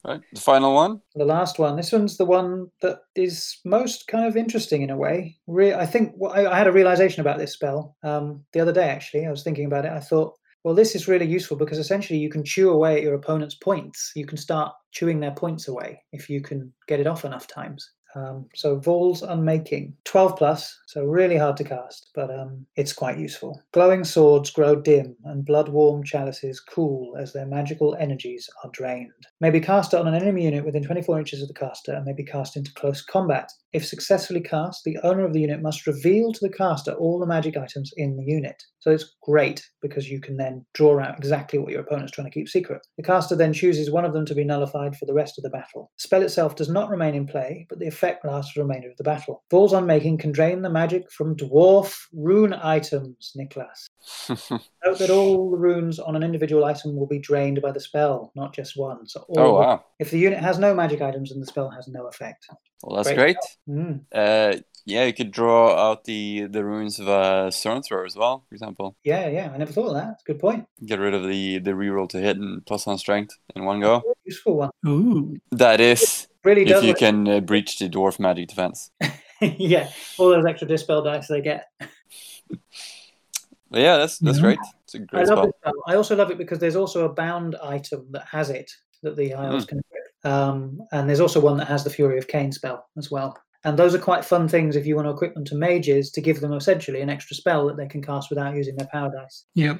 Right. 0.04 0.20
The 0.32 0.40
final 0.40 0.74
one. 0.74 1.00
The 1.14 1.24
last 1.24 1.58
one. 1.58 1.76
This 1.76 1.92
one's 1.92 2.16
the 2.16 2.24
one 2.24 2.68
that 2.80 3.00
is 3.14 3.58
most 3.64 4.06
kind 4.06 4.26
of 4.26 4.36
interesting 4.36 4.82
in 4.82 4.90
a 4.90 4.96
way. 4.96 5.38
Re- 5.46 5.74
I 5.74 5.86
think 5.86 6.14
well, 6.16 6.32
I, 6.32 6.46
I 6.46 6.56
had 6.56 6.66
a 6.66 6.72
realization 6.72 7.20
about 7.20 7.38
this 7.38 7.52
spell 7.52 7.96
um, 8.02 8.44
the 8.52 8.60
other 8.60 8.72
day. 8.72 8.88
Actually, 8.88 9.26
I 9.26 9.30
was 9.30 9.42
thinking 9.42 9.66
about 9.66 9.84
it. 9.84 9.92
I 9.92 10.00
thought, 10.00 10.34
well, 10.64 10.74
this 10.74 10.94
is 10.94 11.08
really 11.08 11.26
useful 11.26 11.56
because 11.56 11.78
essentially 11.78 12.18
you 12.18 12.30
can 12.30 12.44
chew 12.44 12.70
away 12.70 12.96
at 12.96 13.02
your 13.02 13.14
opponent's 13.14 13.54
points. 13.54 14.12
You 14.14 14.26
can 14.26 14.38
start 14.38 14.74
chewing 14.92 15.20
their 15.20 15.32
points 15.32 15.68
away 15.68 16.02
if 16.12 16.28
you 16.28 16.40
can 16.40 16.72
get 16.86 17.00
it 17.00 17.06
off 17.06 17.24
enough 17.24 17.46
times. 17.46 17.90
Um, 18.14 18.46
so 18.54 18.78
Vaul's 18.78 19.22
Unmaking, 19.22 19.94
12 20.04 20.36
plus, 20.36 20.78
so 20.86 21.04
really 21.04 21.36
hard 21.36 21.56
to 21.58 21.64
cast, 21.64 22.10
but 22.14 22.30
um, 22.30 22.66
it's 22.76 22.92
quite 22.92 23.18
useful. 23.18 23.62
Glowing 23.72 24.04
swords 24.04 24.50
grow 24.50 24.74
dim, 24.74 25.16
and 25.24 25.44
blood-warm 25.44 26.02
chalices 26.04 26.60
cool 26.60 27.16
as 27.18 27.32
their 27.32 27.46
magical 27.46 27.96
energies 28.00 28.48
are 28.64 28.70
drained. 28.72 29.12
May 29.40 29.50
be 29.50 29.60
cast 29.60 29.94
on 29.94 30.08
an 30.08 30.14
enemy 30.14 30.44
unit 30.44 30.64
within 30.64 30.82
24 30.82 31.18
inches 31.18 31.42
of 31.42 31.48
the 31.48 31.54
caster, 31.54 31.94
and 31.94 32.04
may 32.04 32.12
be 32.12 32.24
cast 32.24 32.56
into 32.56 32.74
close 32.74 33.02
combat. 33.02 33.50
If 33.72 33.86
successfully 33.86 34.40
cast, 34.40 34.82
the 34.84 34.98
owner 35.04 35.24
of 35.24 35.32
the 35.32 35.40
unit 35.40 35.62
must 35.62 35.86
reveal 35.86 36.32
to 36.32 36.40
the 36.40 36.52
caster 36.52 36.92
all 36.92 37.20
the 37.20 37.26
magic 37.26 37.56
items 37.56 37.92
in 37.96 38.16
the 38.16 38.24
unit. 38.24 38.60
So 38.80 38.90
it's 38.90 39.14
great 39.22 39.64
because 39.80 40.08
you 40.08 40.20
can 40.20 40.36
then 40.36 40.64
draw 40.74 40.98
out 40.98 41.18
exactly 41.18 41.58
what 41.58 41.70
your 41.70 41.82
opponent's 41.82 42.12
trying 42.12 42.26
to 42.26 42.32
keep 42.32 42.48
secret. 42.48 42.84
The 42.96 43.04
caster 43.04 43.36
then 43.36 43.52
chooses 43.52 43.90
one 43.90 44.04
of 44.04 44.12
them 44.12 44.26
to 44.26 44.34
be 44.34 44.42
nullified 44.42 44.96
for 44.96 45.06
the 45.06 45.14
rest 45.14 45.38
of 45.38 45.44
the 45.44 45.50
battle. 45.50 45.92
The 45.98 46.02
spell 46.02 46.22
itself 46.22 46.56
does 46.56 46.68
not 46.68 46.90
remain 46.90 47.14
in 47.14 47.26
play, 47.26 47.66
but 47.68 47.78
the 47.78 47.86
effect 48.00 48.24
lasts 48.24 48.52
for 48.52 48.60
the 48.60 48.64
remainder 48.64 48.88
of 48.90 48.96
the 48.96 49.04
battle. 49.04 49.42
Vaul's 49.50 49.74
Unmaking 49.74 50.16
can 50.16 50.32
drain 50.32 50.62
the 50.62 50.70
magic 50.70 51.10
from 51.12 51.36
dwarf 51.36 52.06
rune 52.14 52.54
items, 52.54 53.36
Niklas. 53.38 53.88
Note 54.84 54.98
that 54.98 55.10
all 55.10 55.50
the 55.50 55.58
runes 55.58 55.98
on 55.98 56.16
an 56.16 56.22
individual 56.22 56.64
item 56.64 56.96
will 56.96 57.06
be 57.06 57.18
drained 57.18 57.60
by 57.60 57.70
the 57.70 57.80
spell, 57.80 58.32
not 58.34 58.54
just 58.54 58.76
one. 58.76 59.06
So 59.06 59.24
all 59.28 59.38
oh 59.38 59.54
wow. 59.54 59.84
if 59.98 60.10
the 60.10 60.18
unit 60.18 60.38
has 60.38 60.58
no 60.58 60.74
magic 60.74 61.02
items, 61.02 61.30
then 61.30 61.40
the 61.40 61.46
spell 61.46 61.68
has 61.70 61.88
no 61.88 62.06
effect. 62.06 62.46
Well, 62.82 62.96
that's 62.96 63.08
Great. 63.08 63.36
great. 63.36 63.36
Mm. 63.68 64.00
Uh, 64.14 64.60
yeah, 64.86 65.04
you 65.04 65.12
could 65.12 65.30
draw 65.30 65.76
out 65.76 66.04
the 66.04 66.46
the 66.46 66.64
runes 66.64 66.98
of 66.98 67.08
a 67.08 67.52
stone 67.52 67.82
thrower 67.82 68.06
as 68.06 68.16
well, 68.16 68.44
for 68.48 68.54
example. 68.54 68.96
Yeah, 69.04 69.28
yeah, 69.28 69.50
I 69.52 69.58
never 69.58 69.72
thought 69.72 69.88
of 69.88 69.94
that. 69.94 70.12
It's 70.12 70.22
a 70.22 70.32
good 70.32 70.40
point. 70.40 70.66
Get 70.84 70.98
rid 70.98 71.12
of 71.12 71.28
the 71.28 71.58
the 71.58 71.72
reroll 71.72 72.08
to 72.10 72.18
hit 72.18 72.38
and 72.38 72.64
plus 72.64 72.86
on 72.86 72.96
strength 72.96 73.36
in 73.54 73.66
one 73.66 73.80
go. 73.80 74.02
Useful 74.24 74.56
one. 74.56 74.70
Ooh, 74.86 75.36
That 75.52 75.80
is 75.80 76.19
Really 76.44 76.62
if 76.62 76.82
you 76.82 76.88
what- 76.90 76.98
can 76.98 77.28
uh, 77.28 77.40
breach 77.40 77.78
the 77.78 77.88
dwarf 77.88 78.18
magic 78.18 78.48
defense. 78.48 78.90
yeah, 79.40 79.90
all 80.18 80.30
those 80.30 80.46
extra 80.46 80.66
dispel 80.68 81.02
dice 81.02 81.28
they 81.28 81.40
get. 81.40 81.66
But 83.70 83.80
yeah, 83.80 83.98
that's 83.98 84.18
that's 84.18 84.38
Yeah. 84.38 84.42
great. 84.42 84.58
It's 84.84 84.94
a 84.94 84.98
I 84.98 85.04
great 85.04 85.26
love 85.28 85.38
spell. 85.38 85.44
it. 85.44 85.54
spell. 85.60 85.72
I 85.86 85.94
also 85.94 86.16
love 86.16 86.30
it 86.30 86.38
because 86.38 86.58
there's 86.58 86.76
also 86.76 87.04
a 87.04 87.12
bound 87.12 87.56
item 87.62 88.06
that 88.10 88.24
has 88.30 88.50
it 88.50 88.70
that 89.02 89.16
the 89.16 89.32
Isles 89.34 89.64
can 89.64 89.78
equip. 89.78 90.32
Um, 90.32 90.80
and 90.92 91.08
there's 91.08 91.20
also 91.20 91.40
one 91.40 91.56
that 91.58 91.68
has 91.68 91.84
the 91.84 91.90
Fury 91.90 92.18
of 92.18 92.26
Khaine 92.26 92.52
spell 92.52 92.86
as 92.98 93.10
well. 93.10 93.38
And 93.64 93.78
those 93.78 93.94
are 93.94 93.98
quite 93.98 94.24
fun 94.24 94.48
things 94.48 94.74
if 94.76 94.86
you 94.86 94.96
want 94.96 95.06
to 95.06 95.10
equip 95.12 95.34
them 95.34 95.44
to 95.46 95.54
mages 95.54 96.10
to 96.12 96.20
give 96.20 96.40
them 96.40 96.52
essentially 96.52 97.00
an 97.00 97.08
extra 97.10 97.36
spell 97.36 97.66
that 97.66 97.76
they 97.76 97.86
can 97.86 98.02
cast 98.02 98.28
without 98.30 98.54
using 98.56 98.74
their 98.76 98.88
power 98.88 99.10
dice. 99.10 99.44
yep. 99.54 99.78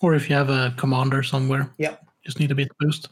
Or 0.00 0.14
if 0.14 0.30
you 0.30 0.34
have 0.36 0.48
a 0.48 0.72
commander 0.78 1.22
somewhere, 1.22 1.70
Yep. 1.78 2.00
just 2.24 2.40
need 2.40 2.50
a 2.50 2.54
bit 2.54 2.68
boost. 2.80 3.10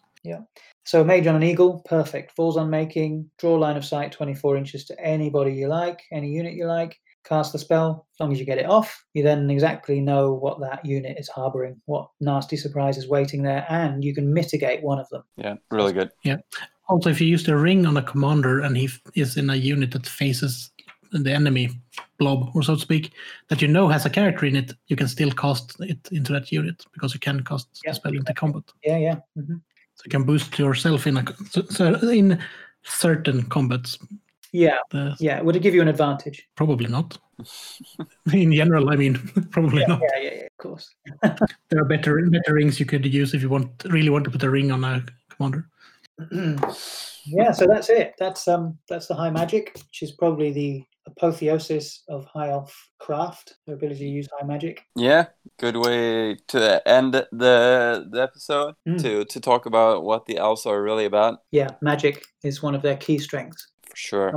So 0.89 1.05
mage 1.05 1.27
on 1.27 1.37
an 1.37 1.43
eagle, 1.43 1.83
perfect. 1.85 2.35
Vaul's 2.35 2.57
Unmaking, 2.57 3.31
draw 3.37 3.57
line 3.57 3.77
of 3.77 3.85
sight 3.85 4.11
24 4.11 4.57
inches 4.57 4.87
to 4.87 4.99
anybody 4.99 5.53
you 5.53 5.69
like, 5.69 6.01
any 6.11 6.31
unit 6.31 6.55
you 6.55 6.65
like. 6.65 6.99
Cast 7.25 7.53
the 7.53 7.59
spell. 7.59 8.07
As 8.15 8.21
long 8.21 8.33
as 8.33 8.41
you 8.41 8.47
get 8.47 8.57
it 8.57 8.65
off, 8.65 9.05
you 9.13 9.23
then 9.23 9.51
exactly 9.51 10.01
know 10.01 10.33
what 10.33 10.61
that 10.61 10.83
unit 10.87 11.19
is 11.19 11.29
harboring, 11.29 11.79
what 11.85 12.09
nasty 12.23 12.57
surprise 12.57 12.97
is 12.97 13.07
waiting 13.07 13.43
there, 13.43 13.67
and 13.69 14.03
you 14.03 14.15
can 14.15 14.33
mitigate 14.33 14.83
one 14.83 14.99
of 14.99 15.07
them. 15.11 15.25
Yeah, 15.37 15.57
really 15.71 15.93
good. 15.93 16.11
Yeah. 16.25 16.39
Also, 16.89 17.11
if 17.11 17.21
you 17.21 17.27
use 17.27 17.45
the 17.45 17.55
ring 17.55 17.85
on 17.85 17.99
a 17.99 18.03
commander 18.03 18.61
and 18.61 18.75
he 18.75 18.89
is 19.15 19.37
in 19.37 19.51
a 19.51 19.57
unit 19.57 19.91
that 19.91 20.07
faces 20.07 20.71
the 21.13 21.35
enemy 21.35 21.69
blob, 22.19 22.51
or 22.55 22.63
so 22.63 22.77
to 22.77 22.81
speak, 22.81 23.13
that 23.49 23.61
you 23.61 23.69
know 23.69 23.89
has 23.89 24.07
a 24.07 24.11
character 24.11 24.47
in 24.47 24.57
it, 24.57 24.73
you 24.87 24.97
can 24.97 25.09
still 25.09 25.33
cast 25.33 25.79
it 25.81 26.09
into 26.13 26.33
that 26.33 26.51
unit 26.51 26.83
because 26.95 27.13
you 27.13 27.21
can 27.21 27.45
cast 27.45 27.69
Yeah. 27.85 27.91
the 27.91 27.97
spell 27.97 28.15
into 28.15 28.33
combat. 28.33 28.65
Yeah, 28.83 28.97
yeah. 28.97 29.17
hmm 29.37 29.57
So 29.99 30.03
you 30.07 30.11
can 30.11 30.23
boost 30.23 30.57
yourself 30.61 31.09
in 31.09 31.17
a 31.17 31.25
in 32.13 32.39
certain 32.85 33.43
combats. 33.49 33.99
Yeah, 34.53 34.79
The, 34.91 35.17
yeah. 35.19 35.41
Would 35.43 35.57
it 35.57 35.63
give 35.63 35.75
you 35.75 35.83
an 35.83 35.89
advantage? 35.89 36.49
Probably 36.55 36.87
not. 36.87 37.19
in 38.33 38.53
general, 38.53 38.91
I 38.91 38.97
mean, 38.97 39.17
probably 39.51 39.81
Yeah, 39.81 39.87
not. 39.89 40.01
yeah, 40.03 40.23
yeah, 40.23 40.31
yeah, 40.37 40.47
of 40.47 40.57
course. 40.57 40.95
There 41.71 41.83
are 41.83 41.85
better 41.85 42.25
better 42.31 42.55
rings 42.55 42.79
you 42.79 42.87
could 42.87 43.05
use 43.05 43.35
if 43.35 43.43
you 43.43 43.49
want 43.51 43.71
really 43.87 44.09
want 44.11 44.25
to 44.25 44.31
put 44.31 44.43
a 44.45 44.51
ring 44.51 44.71
on 44.71 44.85
a 44.85 45.05
commander. 45.31 45.69
yeah, 47.27 47.53
so 47.53 47.67
that's 47.67 47.91
it. 47.91 48.15
That's 48.19 48.47
um 48.49 48.79
that's 48.89 49.07
the 49.09 49.15
high 49.15 49.31
magic, 49.31 49.73
which 49.75 50.03
is 50.03 50.13
probably 50.13 50.53
the 50.53 50.85
apotheosis 51.17 52.03
of 52.09 52.25
high 52.27 52.51
elf 52.51 52.75
craft, 52.99 53.57
their 53.67 53.75
ability 53.77 54.01
to 54.01 54.09
use 54.09 54.29
high 54.39 54.47
magic. 54.47 54.83
Yeah, 54.97 55.27
good 55.59 55.77
way 55.77 56.37
to 56.49 56.89
end 56.89 57.15
the 57.15 58.09
the 58.11 58.23
episode 58.23 58.75
Mm. 58.87 59.01
to 59.03 59.25
to 59.25 59.41
talk 59.41 59.67
about 59.67 60.05
what 60.05 60.27
the 60.27 60.37
elves 60.39 60.67
are 60.67 60.83
really 60.83 61.05
about 61.05 61.41
Yeah, 61.51 61.71
magic 61.83 62.25
is 62.45 62.63
one 62.63 62.75
of 62.75 62.83
their 62.83 62.97
key 62.97 63.19
strengths. 63.19 63.69
for 63.89 63.97
sure. 63.97 64.33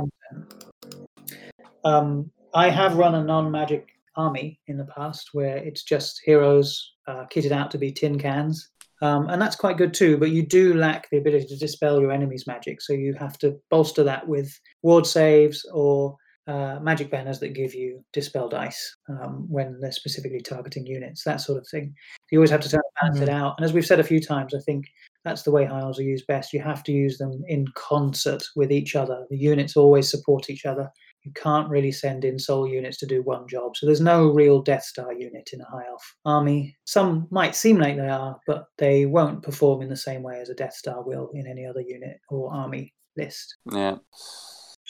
Um, 1.84 2.30
I 2.54 2.68
have 2.70 2.96
run 2.96 3.14
a 3.14 3.24
non-magic 3.24 3.88
army 4.16 4.60
in 4.66 4.76
the 4.76 4.84
past 4.84 5.30
where 5.32 5.56
it's 5.56 5.82
just 5.82 6.20
heroes 6.24 6.92
uh, 7.06 7.24
kitted 7.34 7.50
out 7.52 7.70
to 7.72 7.78
be 7.78 7.90
tin 7.90 8.18
cans, 8.18 8.68
um, 9.00 9.28
and 9.28 9.40
that's 9.42 9.56
quite 9.56 9.76
good 9.78 9.92
too. 9.94 10.16
But 10.16 10.30
you 10.30 10.46
do 10.46 10.74
lack 10.74 11.08
the 11.10 11.18
ability 11.18 11.46
to 11.46 11.56
dispel 11.56 12.00
your 12.00 12.12
enemy's 12.12 12.46
magic, 12.46 12.80
so 12.80 12.92
you 12.92 13.14
have 13.14 13.36
to 13.38 13.58
bolster 13.70 14.04
that 14.04 14.26
with 14.28 14.48
ward 14.82 15.06
saves 15.06 15.64
or 15.72 16.16
uh, 16.46 16.78
magic 16.80 17.10
banners 17.10 17.38
that 17.40 17.54
give 17.54 17.74
you 17.74 18.04
dispel 18.12 18.48
dice 18.48 18.96
um, 19.08 19.46
when 19.48 19.78
they're 19.80 19.92
specifically 19.92 20.40
targeting 20.40 20.86
units, 20.86 21.24
that 21.24 21.40
sort 21.40 21.58
of 21.58 21.68
thing. 21.68 21.94
You 22.30 22.38
always 22.38 22.50
have 22.50 22.60
to 22.62 22.82
balance 23.00 23.20
it 23.20 23.28
out. 23.28 23.54
And 23.58 23.64
as 23.64 23.72
we've 23.72 23.86
said 23.86 24.00
a 24.00 24.04
few 24.04 24.20
times, 24.20 24.54
I 24.54 24.58
think 24.60 24.86
that's 25.24 25.42
the 25.42 25.52
way 25.52 25.64
high 25.64 25.80
elves 25.80 25.98
are 25.98 26.04
used 26.04 26.26
best. 26.26 26.52
You 26.52 26.60
have 26.60 26.82
to 26.84 26.92
use 26.92 27.18
them 27.18 27.42
in 27.46 27.66
concert 27.74 28.42
with 28.56 28.72
each 28.72 28.96
other. 28.96 29.24
The 29.30 29.38
units 29.38 29.76
always 29.76 30.10
support 30.10 30.50
each 30.50 30.64
other 30.66 30.90
you 31.24 31.32
can't 31.34 31.68
really 31.68 31.92
send 31.92 32.24
in 32.24 32.38
soul 32.38 32.66
units 32.66 32.96
to 32.98 33.06
do 33.06 33.22
one 33.22 33.46
job. 33.46 33.76
So 33.76 33.86
there's 33.86 34.00
no 34.00 34.28
real 34.28 34.60
Death 34.60 34.82
Star 34.82 35.12
unit 35.12 35.50
in 35.52 35.60
a 35.60 35.64
High 35.64 35.86
Elf 35.88 36.16
army. 36.24 36.76
Some 36.84 37.28
might 37.30 37.54
seem 37.54 37.78
like 37.78 37.96
they 37.96 38.08
are, 38.08 38.38
but 38.46 38.66
they 38.78 39.06
won't 39.06 39.42
perform 39.42 39.82
in 39.82 39.88
the 39.88 39.96
same 39.96 40.22
way 40.22 40.40
as 40.40 40.48
a 40.48 40.54
Death 40.54 40.74
Star 40.74 41.02
will 41.02 41.30
in 41.34 41.46
any 41.46 41.64
other 41.64 41.80
unit 41.80 42.18
or 42.28 42.52
army 42.52 42.92
list. 43.16 43.56
Yeah. 43.70 43.96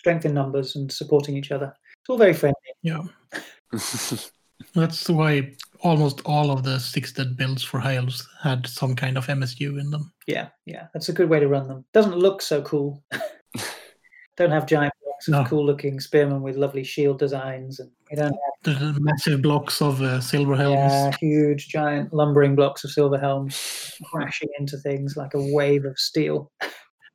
Strength 0.02 0.24
in 0.24 0.34
numbers 0.34 0.74
and 0.74 0.90
supporting 0.90 1.36
each 1.36 1.52
other. 1.52 1.72
It's 2.00 2.10
all 2.10 2.18
very 2.18 2.34
friendly. 2.34 2.56
Yeah, 2.82 3.02
that's 4.74 5.08
why 5.08 5.54
almost 5.82 6.22
all 6.24 6.50
of 6.50 6.64
the 6.64 6.80
six 6.80 7.12
dead 7.12 7.36
builds 7.36 7.62
for 7.62 7.78
high 7.78 7.94
elves 7.94 8.26
had 8.42 8.66
some 8.66 8.96
kind 8.96 9.16
of 9.16 9.28
MSU 9.28 9.80
in 9.80 9.90
them. 9.90 10.12
Yeah, 10.26 10.48
yeah. 10.66 10.88
That's 10.92 11.08
a 11.08 11.12
good 11.12 11.28
way 11.28 11.38
to 11.38 11.46
run 11.46 11.68
them. 11.68 11.84
Doesn't 11.92 12.16
look 12.16 12.42
so 12.42 12.62
cool. 12.62 13.04
don't 14.36 14.50
have 14.50 14.66
giant 14.66 14.92
blocks 15.04 15.28
of 15.28 15.32
No. 15.32 15.44
cool 15.44 15.64
looking 15.64 16.00
spearmen 16.00 16.42
with 16.42 16.56
lovely 16.56 16.82
shield 16.82 17.20
designs 17.20 17.78
and 17.78 17.90
they 18.10 18.16
don't 18.16 18.36
have 18.64 18.80
The 18.80 18.98
massive 19.00 19.42
blocks 19.42 19.80
of 19.80 20.02
uh, 20.02 20.20
silver 20.20 20.56
helms. 20.56 20.76
Yeah, 20.76 21.16
huge, 21.20 21.68
giant, 21.68 22.12
lumbering 22.12 22.56
blocks 22.56 22.82
of 22.82 22.90
silver 22.90 23.18
helms 23.18 23.56
crashing 24.12 24.48
into 24.58 24.78
things 24.78 25.16
like 25.16 25.34
a 25.34 25.52
wave 25.52 25.84
of 25.84 25.98
steel. 25.98 26.50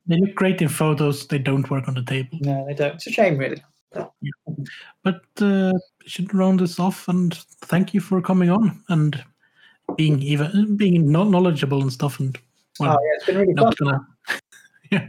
They 0.08 0.16
look 0.16 0.34
great 0.34 0.62
in 0.62 0.68
photos. 0.68 1.26
They 1.26 1.38
don't 1.38 1.70
work 1.70 1.86
on 1.86 1.94
the 1.94 2.02
table. 2.02 2.38
No, 2.40 2.66
they 2.66 2.74
don't. 2.74 2.94
It's 2.94 3.06
a 3.06 3.12
shame, 3.12 3.36
really. 3.36 3.62
But 5.02 5.22
uh, 5.40 5.72
we 6.00 6.08
should 6.08 6.34
round 6.34 6.60
this 6.60 6.78
off 6.78 7.08
and 7.08 7.34
thank 7.62 7.94
you 7.94 8.00
for 8.00 8.20
coming 8.20 8.50
on 8.50 8.82
and 8.88 9.22
being 9.96 10.20
even 10.22 10.76
being 10.76 11.10
kno- 11.10 11.28
knowledgeable 11.28 11.82
and 11.82 11.92
stuff. 11.92 12.20
And 12.20 12.36
well, 12.80 12.98
oh, 12.98 13.04
yeah, 13.04 13.16
it's 13.16 13.26
been 13.26 13.38
really 13.38 13.54
fun. 13.54 13.72
gonna. 13.78 14.06
yeah, 14.90 15.08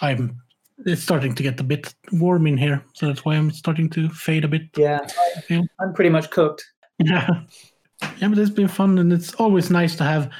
I'm. 0.00 0.40
It's 0.84 1.02
starting 1.02 1.34
to 1.34 1.42
get 1.42 1.60
a 1.60 1.64
bit 1.64 1.94
warm 2.10 2.46
in 2.46 2.56
here, 2.56 2.82
so 2.94 3.06
that's 3.06 3.24
why 3.24 3.36
I'm 3.36 3.52
starting 3.52 3.88
to 3.90 4.08
fade 4.08 4.44
a 4.44 4.48
bit. 4.48 4.62
Yeah, 4.76 5.06
I. 5.48 5.62
I'm 5.80 5.92
pretty 5.94 6.10
much 6.10 6.30
cooked. 6.30 6.64
Yeah, 6.98 7.28
yeah, 8.18 8.28
but 8.28 8.38
it's 8.38 8.50
been 8.50 8.68
fun, 8.68 8.98
and 8.98 9.12
it's 9.12 9.34
always 9.34 9.70
nice 9.70 9.94
to 9.96 10.04
have 10.04 10.30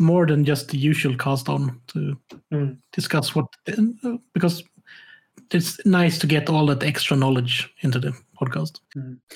more 0.00 0.26
than 0.26 0.44
just 0.44 0.68
the 0.68 0.78
usual 0.78 1.16
cast 1.16 1.48
on 1.48 1.80
to 1.88 2.16
Mm. 2.52 2.78
discuss 2.92 3.34
what 3.34 3.46
because 4.34 4.64
it's 5.52 5.84
nice 5.84 6.18
to 6.18 6.26
get 6.26 6.48
all 6.48 6.66
that 6.66 6.82
extra 6.82 7.16
knowledge 7.16 7.72
into 7.82 7.98
the 8.00 8.12
podcast. 8.40 8.80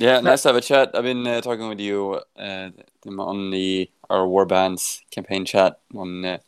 Yeah, 0.01 0.21
nice 0.21 0.43
to 0.43 0.49
have 0.49 0.57
a 0.57 0.61
chat. 0.61 0.91
I've 0.95 1.05
been 1.05 1.27
uh, 1.27 1.41
talking 1.41 1.69
with 1.69 1.81
you 1.81 2.21
uh, 2.39 2.71
on 3.19 3.51
the 3.51 3.91
our 4.11 4.27
Warbands 4.27 5.01
campaign 5.11 5.45
chat. 5.45 5.81
On 5.95 6.25
uh, 6.25 6.39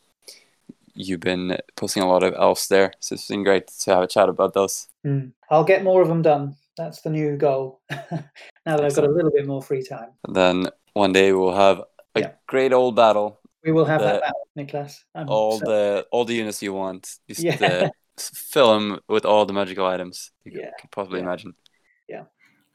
you've 0.94 1.20
been 1.20 1.56
posting 1.76 2.02
a 2.02 2.08
lot 2.08 2.22
of 2.22 2.34
elves 2.34 2.68
there, 2.68 2.92
so 3.00 3.14
it's 3.14 3.28
been 3.28 3.44
great 3.44 3.66
to 3.84 3.94
have 3.94 4.02
a 4.04 4.06
chat 4.06 4.28
about 4.28 4.54
those. 4.54 4.88
Mm. 5.04 5.32
I'll 5.50 5.64
get 5.64 5.84
more 5.84 6.02
of 6.02 6.08
them 6.08 6.22
done. 6.22 6.56
That's 6.76 7.00
the 7.02 7.10
new 7.10 7.36
goal. 7.36 7.80
now 7.90 8.76
that 8.76 8.84
I've 8.84 8.94
got 8.96 9.04
a 9.04 9.10
little 9.10 9.30
bit 9.30 9.46
more 9.46 9.62
free 9.62 9.82
time, 9.82 10.10
And 10.26 10.36
then 10.36 10.70
one 10.94 11.12
day 11.12 11.32
we'll 11.32 11.54
have 11.56 11.82
a 12.14 12.20
Yeah. 12.20 12.32
great 12.46 12.72
old 12.72 12.94
battle. 12.96 13.38
We 13.66 13.72
will 13.72 13.84
have 13.84 14.00
The- 14.00 14.06
that 14.06 14.20
battle, 14.22 14.48
Niklas. 14.56 15.04
I'm 15.14 15.28
All 15.28 15.58
so- 15.58 15.64
the 15.66 16.06
all 16.12 16.24
the 16.24 16.34
units 16.34 16.62
you 16.62 16.72
want. 16.72 17.02
Just 17.28 17.42
Yeah. 17.42 17.88
fill 18.52 18.72
them 18.72 19.00
with 19.08 19.26
all 19.26 19.44
the 19.44 19.52
magical 19.52 19.84
items 19.86 20.30
you 20.44 20.52
c- 20.52 20.58
Yeah, 20.60 20.70
could 20.80 20.90
possibly 20.90 21.18
yeah. 21.20 21.26
imagine. 21.26 21.54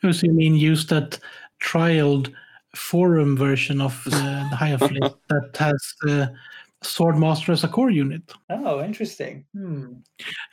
Oh, 0.03 0.11
so 0.11 0.25
you 0.25 0.33
mean 0.33 0.55
use 0.55 0.87
that 0.87 1.19
trialed 1.59 2.33
forum 2.75 3.37
version 3.37 3.79
of 3.79 4.01
uh, 4.07 4.49
the 4.49 4.55
Higher 4.55 4.77
Elf 4.81 5.15
that 5.29 5.55
has 5.57 5.93
uh, 6.09 6.25
Swordmaster 6.83 7.49
as 7.49 7.63
a 7.63 7.67
core 7.67 7.91
unit? 7.91 8.23
Oh, 8.49 8.83
interesting. 8.83 9.45
Hmm. 9.53 9.93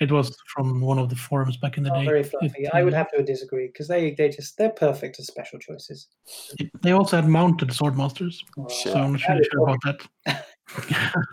It 0.01 0.13
was 0.13 0.37
from 0.55 0.81
one 0.81 0.99
of 0.99 1.09
the 1.09 1.17
forums 1.17 1.57
back 1.57 1.79
in 1.79 1.85
the 1.85 1.89
Not 1.89 2.01
day. 2.01 2.05
very 2.05 2.23
fluffy. 2.23 2.65
It, 2.65 2.71
I 2.75 2.83
would 2.83 2.93
uh, 2.93 2.99
have 2.99 3.11
to 3.13 3.23
disagree 3.23 3.69
because 3.69 3.89
they 3.89 4.13
they 4.13 4.29
just 4.29 4.59
they're 4.59 4.71
perfect 4.71 5.19
as 5.19 5.27
special 5.27 5.59
choices. 5.59 6.09
They 6.83 6.93
also 6.93 7.17
had 7.17 7.29
mounted 7.29 7.71
Swordmasters, 7.71 8.37
Oh, 8.59 8.69
so 8.69 8.93
I'm 8.93 9.13
not 9.13 9.21
that 9.23 9.29
really 9.29 9.41
is 9.41 9.49
sure 9.51 9.69
about 9.69 10.01
that. 10.27 11.15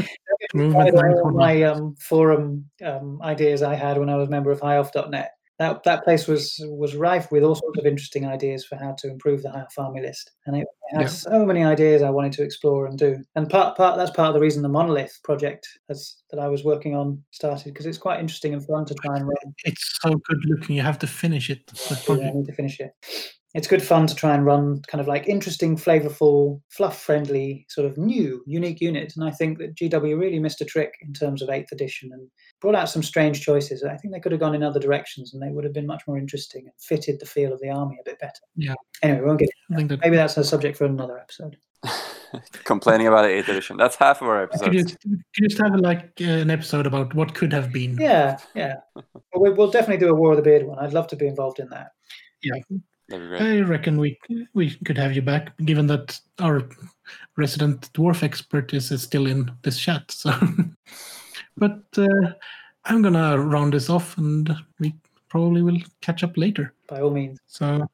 Movement 0.54 0.96
all 0.96 1.30
my 1.30 1.62
um, 1.62 1.94
forum 1.96 2.68
um, 2.84 3.20
ideas 3.22 3.62
I 3.62 3.74
had 3.74 3.98
when 3.98 4.08
I 4.08 4.16
was 4.16 4.28
a 4.28 4.30
member 4.30 4.50
of 4.50 4.60
HighOff.net. 4.60 5.32
That 5.60 5.82
that 5.84 6.04
place 6.04 6.26
was 6.26 6.58
was 6.68 6.96
rife 6.96 7.30
with 7.30 7.42
all 7.44 7.54
sorts 7.54 7.78
of 7.78 7.84
interesting 7.84 8.26
ideas 8.26 8.64
for 8.64 8.76
how 8.76 8.92
to 8.92 9.08
improve 9.10 9.42
the 9.42 9.50
High 9.50 9.60
Off 9.60 9.94
list, 9.94 10.30
and 10.46 10.56
it 10.56 10.66
had 10.90 11.02
Yeah. 11.02 11.06
so 11.06 11.44
many 11.44 11.62
ideas 11.62 12.00
I 12.00 12.08
wanted 12.08 12.32
to 12.32 12.42
explore 12.42 12.86
and 12.86 12.98
do. 12.98 13.22
And 13.36 13.48
part 13.48 13.76
part 13.76 13.98
that's 13.98 14.10
part 14.10 14.28
of 14.28 14.34
the 14.34 14.40
reason 14.40 14.62
the 14.62 14.70
Monolith 14.70 15.20
project 15.22 15.68
has, 15.88 16.16
that 16.30 16.40
I 16.40 16.48
was 16.48 16.64
working 16.64 16.96
on 16.96 17.22
started 17.30 17.74
because 17.74 17.84
it's 17.84 17.98
quite 17.98 18.20
interesting 18.20 18.54
and 18.54 18.64
fun 18.66 18.86
to 18.86 18.94
try 18.94 19.16
and 19.16 19.26
run. 19.26 19.54
It's 19.66 19.98
so 20.00 20.14
good 20.14 20.42
looking. 20.46 20.76
You 20.76 20.82
have 20.82 20.98
to 21.00 21.06
finish 21.06 21.50
it. 21.50 21.70
Yeah, 22.08 22.28
I 22.28 22.30
need 22.30 22.46
to 22.46 22.54
finish 22.54 22.80
it. 22.80 22.94
It's 23.52 23.66
good 23.66 23.82
fun 23.82 24.06
to 24.06 24.14
try 24.14 24.34
and 24.34 24.46
run 24.46 24.80
kind 24.86 25.00
of 25.00 25.08
like 25.08 25.26
interesting, 25.26 25.76
flavorful, 25.76 26.60
fluff-friendly, 26.68 27.66
sort 27.68 27.84
of 27.90 27.98
new, 27.98 28.44
unique 28.46 28.80
units. 28.80 29.16
And 29.16 29.26
I 29.26 29.32
think 29.32 29.58
that 29.58 29.74
GW 29.74 30.16
really 30.18 30.38
missed 30.38 30.60
a 30.60 30.64
trick 30.64 30.94
in 31.02 31.12
terms 31.12 31.42
of 31.42 31.50
Eighth 31.50 31.72
Edition 31.72 32.10
and 32.12 32.28
brought 32.60 32.76
out 32.76 32.88
some 32.88 33.02
strange 33.02 33.40
choices. 33.40 33.82
I 33.82 33.96
think 33.96 34.14
they 34.14 34.20
could 34.20 34.30
have 34.30 34.40
gone 34.40 34.54
in 34.54 34.62
other 34.62 34.78
directions 34.78 35.34
and 35.34 35.42
they 35.42 35.48
would 35.50 35.64
have 35.64 35.72
been 35.72 35.86
much 35.86 36.02
more 36.06 36.16
interesting 36.16 36.62
and 36.66 36.72
fitted 36.78 37.18
the 37.18 37.26
feel 37.26 37.52
of 37.52 37.58
the 37.60 37.70
army 37.70 37.98
a 38.00 38.04
bit 38.08 38.20
better. 38.20 38.40
Yeah. 38.54 38.74
Anyway, 39.02 39.20
we 39.20 39.26
won't 39.26 39.40
get. 39.40 39.48
I 39.72 39.76
think 39.76 39.88
that 39.88 40.00
Maybe 40.00 40.14
that's 40.16 40.36
a 40.36 40.44
subject 40.44 40.76
for 40.78 40.84
another 40.84 41.18
episode. 41.18 41.56
Complaining 42.64 43.08
about 43.08 43.22
the 43.22 43.30
eighth 43.30 43.48
edition. 43.48 43.76
That's 43.76 43.96
half 43.96 44.22
of 44.22 44.28
our 44.28 44.44
episode. 44.44 44.66
could 44.66 44.74
episodes. 44.76 44.92
just, 44.92 45.02
could 45.34 45.48
just 45.50 45.60
have 45.60 45.74
like 45.80 46.12
uh, 46.20 46.24
an 46.24 46.50
episode 46.50 46.86
about 46.86 47.12
what 47.14 47.34
could 47.34 47.52
have 47.52 47.72
been. 47.72 47.96
Yeah, 47.98 48.38
yeah. 48.54 48.74
Well, 48.94 49.04
we- 49.40 49.50
we'll 49.50 49.70
definitely 49.70 50.06
do 50.06 50.12
a 50.12 50.14
War 50.14 50.30
of 50.32 50.36
the 50.36 50.42
Beard 50.42 50.64
one. 50.66 50.78
I'd 50.78 50.92
love 50.92 51.08
to 51.08 51.16
be 51.16 51.26
involved 51.26 51.58
in 51.58 51.68
that. 51.70 51.88
That'd 52.44 52.62
be 52.68 52.74
great. 52.74 52.80
I 53.12 53.60
reckon 53.60 53.98
we 53.98 54.18
we 54.54 54.74
could 54.84 54.98
have 54.98 55.14
you 55.14 55.22
back, 55.22 55.56
given 55.58 55.86
that 55.88 56.18
our 56.38 56.62
resident 57.36 57.92
dwarf 57.92 58.22
expert 58.22 58.72
is, 58.74 58.90
is 58.90 59.02
still 59.02 59.26
in 59.26 59.50
this 59.62 59.78
chat. 59.78 60.10
So, 60.10 60.32
but 61.56 61.82
uh, 61.96 62.32
I'm 62.84 63.02
gonna 63.02 63.38
round 63.38 63.72
this 63.72 63.90
off, 63.90 64.16
and 64.18 64.54
we 64.78 64.94
probably 65.28 65.62
will 65.62 65.78
catch 66.02 66.22
up 66.22 66.36
later. 66.36 66.72
By 66.86 67.00
all 67.00 67.10
means. 67.10 67.38
So, 67.46 67.86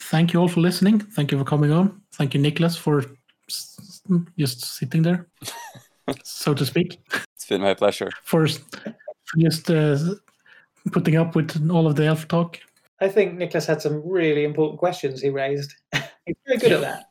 thank 0.00 0.32
you 0.32 0.40
all 0.40 0.48
for 0.48 0.60
listening. 0.60 1.00
Thank 1.00 1.32
you 1.32 1.38
for 1.38 1.44
coming 1.44 1.72
on. 1.72 2.00
Thank 2.12 2.34
you, 2.34 2.40
Niklas, 2.40 2.76
for 2.78 3.04
s- 3.48 4.02
just 4.38 4.64
sitting 4.64 5.02
there, 5.02 5.28
so 6.24 6.54
to 6.54 6.64
speak, 6.64 6.98
It's 7.34 7.46
been 7.46 7.60
my 7.60 7.74
pleasure. 7.74 8.10
for, 8.24 8.48
for 8.48 9.38
just 9.38 9.70
uh, 9.70 9.98
putting 10.92 11.16
up 11.16 11.34
with 11.36 11.70
all 11.70 11.86
of 11.86 11.96
the 11.96 12.06
elf 12.06 12.26
talk. 12.28 12.58
I 13.00 13.08
think 13.08 13.38
Niklas 13.38 13.66
had 13.66 13.80
some 13.80 14.02
really 14.06 14.44
important 14.44 14.78
questions 14.78 15.20
he 15.20 15.30
raised. 15.30 15.74
He's 16.26 16.36
very 16.46 16.58
good 16.58 16.72
at 16.72 16.80
that. 16.80 17.04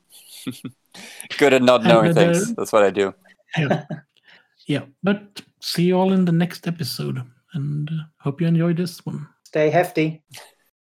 Good 1.37 1.53
at 1.53 1.61
not 1.61 1.81
And 1.81 1.89
knowing 1.89 2.13
things. 2.13 2.55
That's 2.55 2.71
what 2.73 2.83
I 2.83 2.89
do. 2.89 3.13
yeah. 3.57 3.83
yeah. 4.67 4.81
But 5.03 5.41
see 5.59 5.83
you 5.83 5.95
all 5.95 6.11
in 6.13 6.25
the 6.25 6.31
next 6.31 6.67
episode 6.67 7.21
and 7.53 7.89
uh, 7.89 8.03
hope 8.19 8.41
you 8.41 8.47
enjoy 8.47 8.73
this 8.73 9.05
one. 9.05 9.27
Stay 9.43 9.69
hefty. 9.69 10.23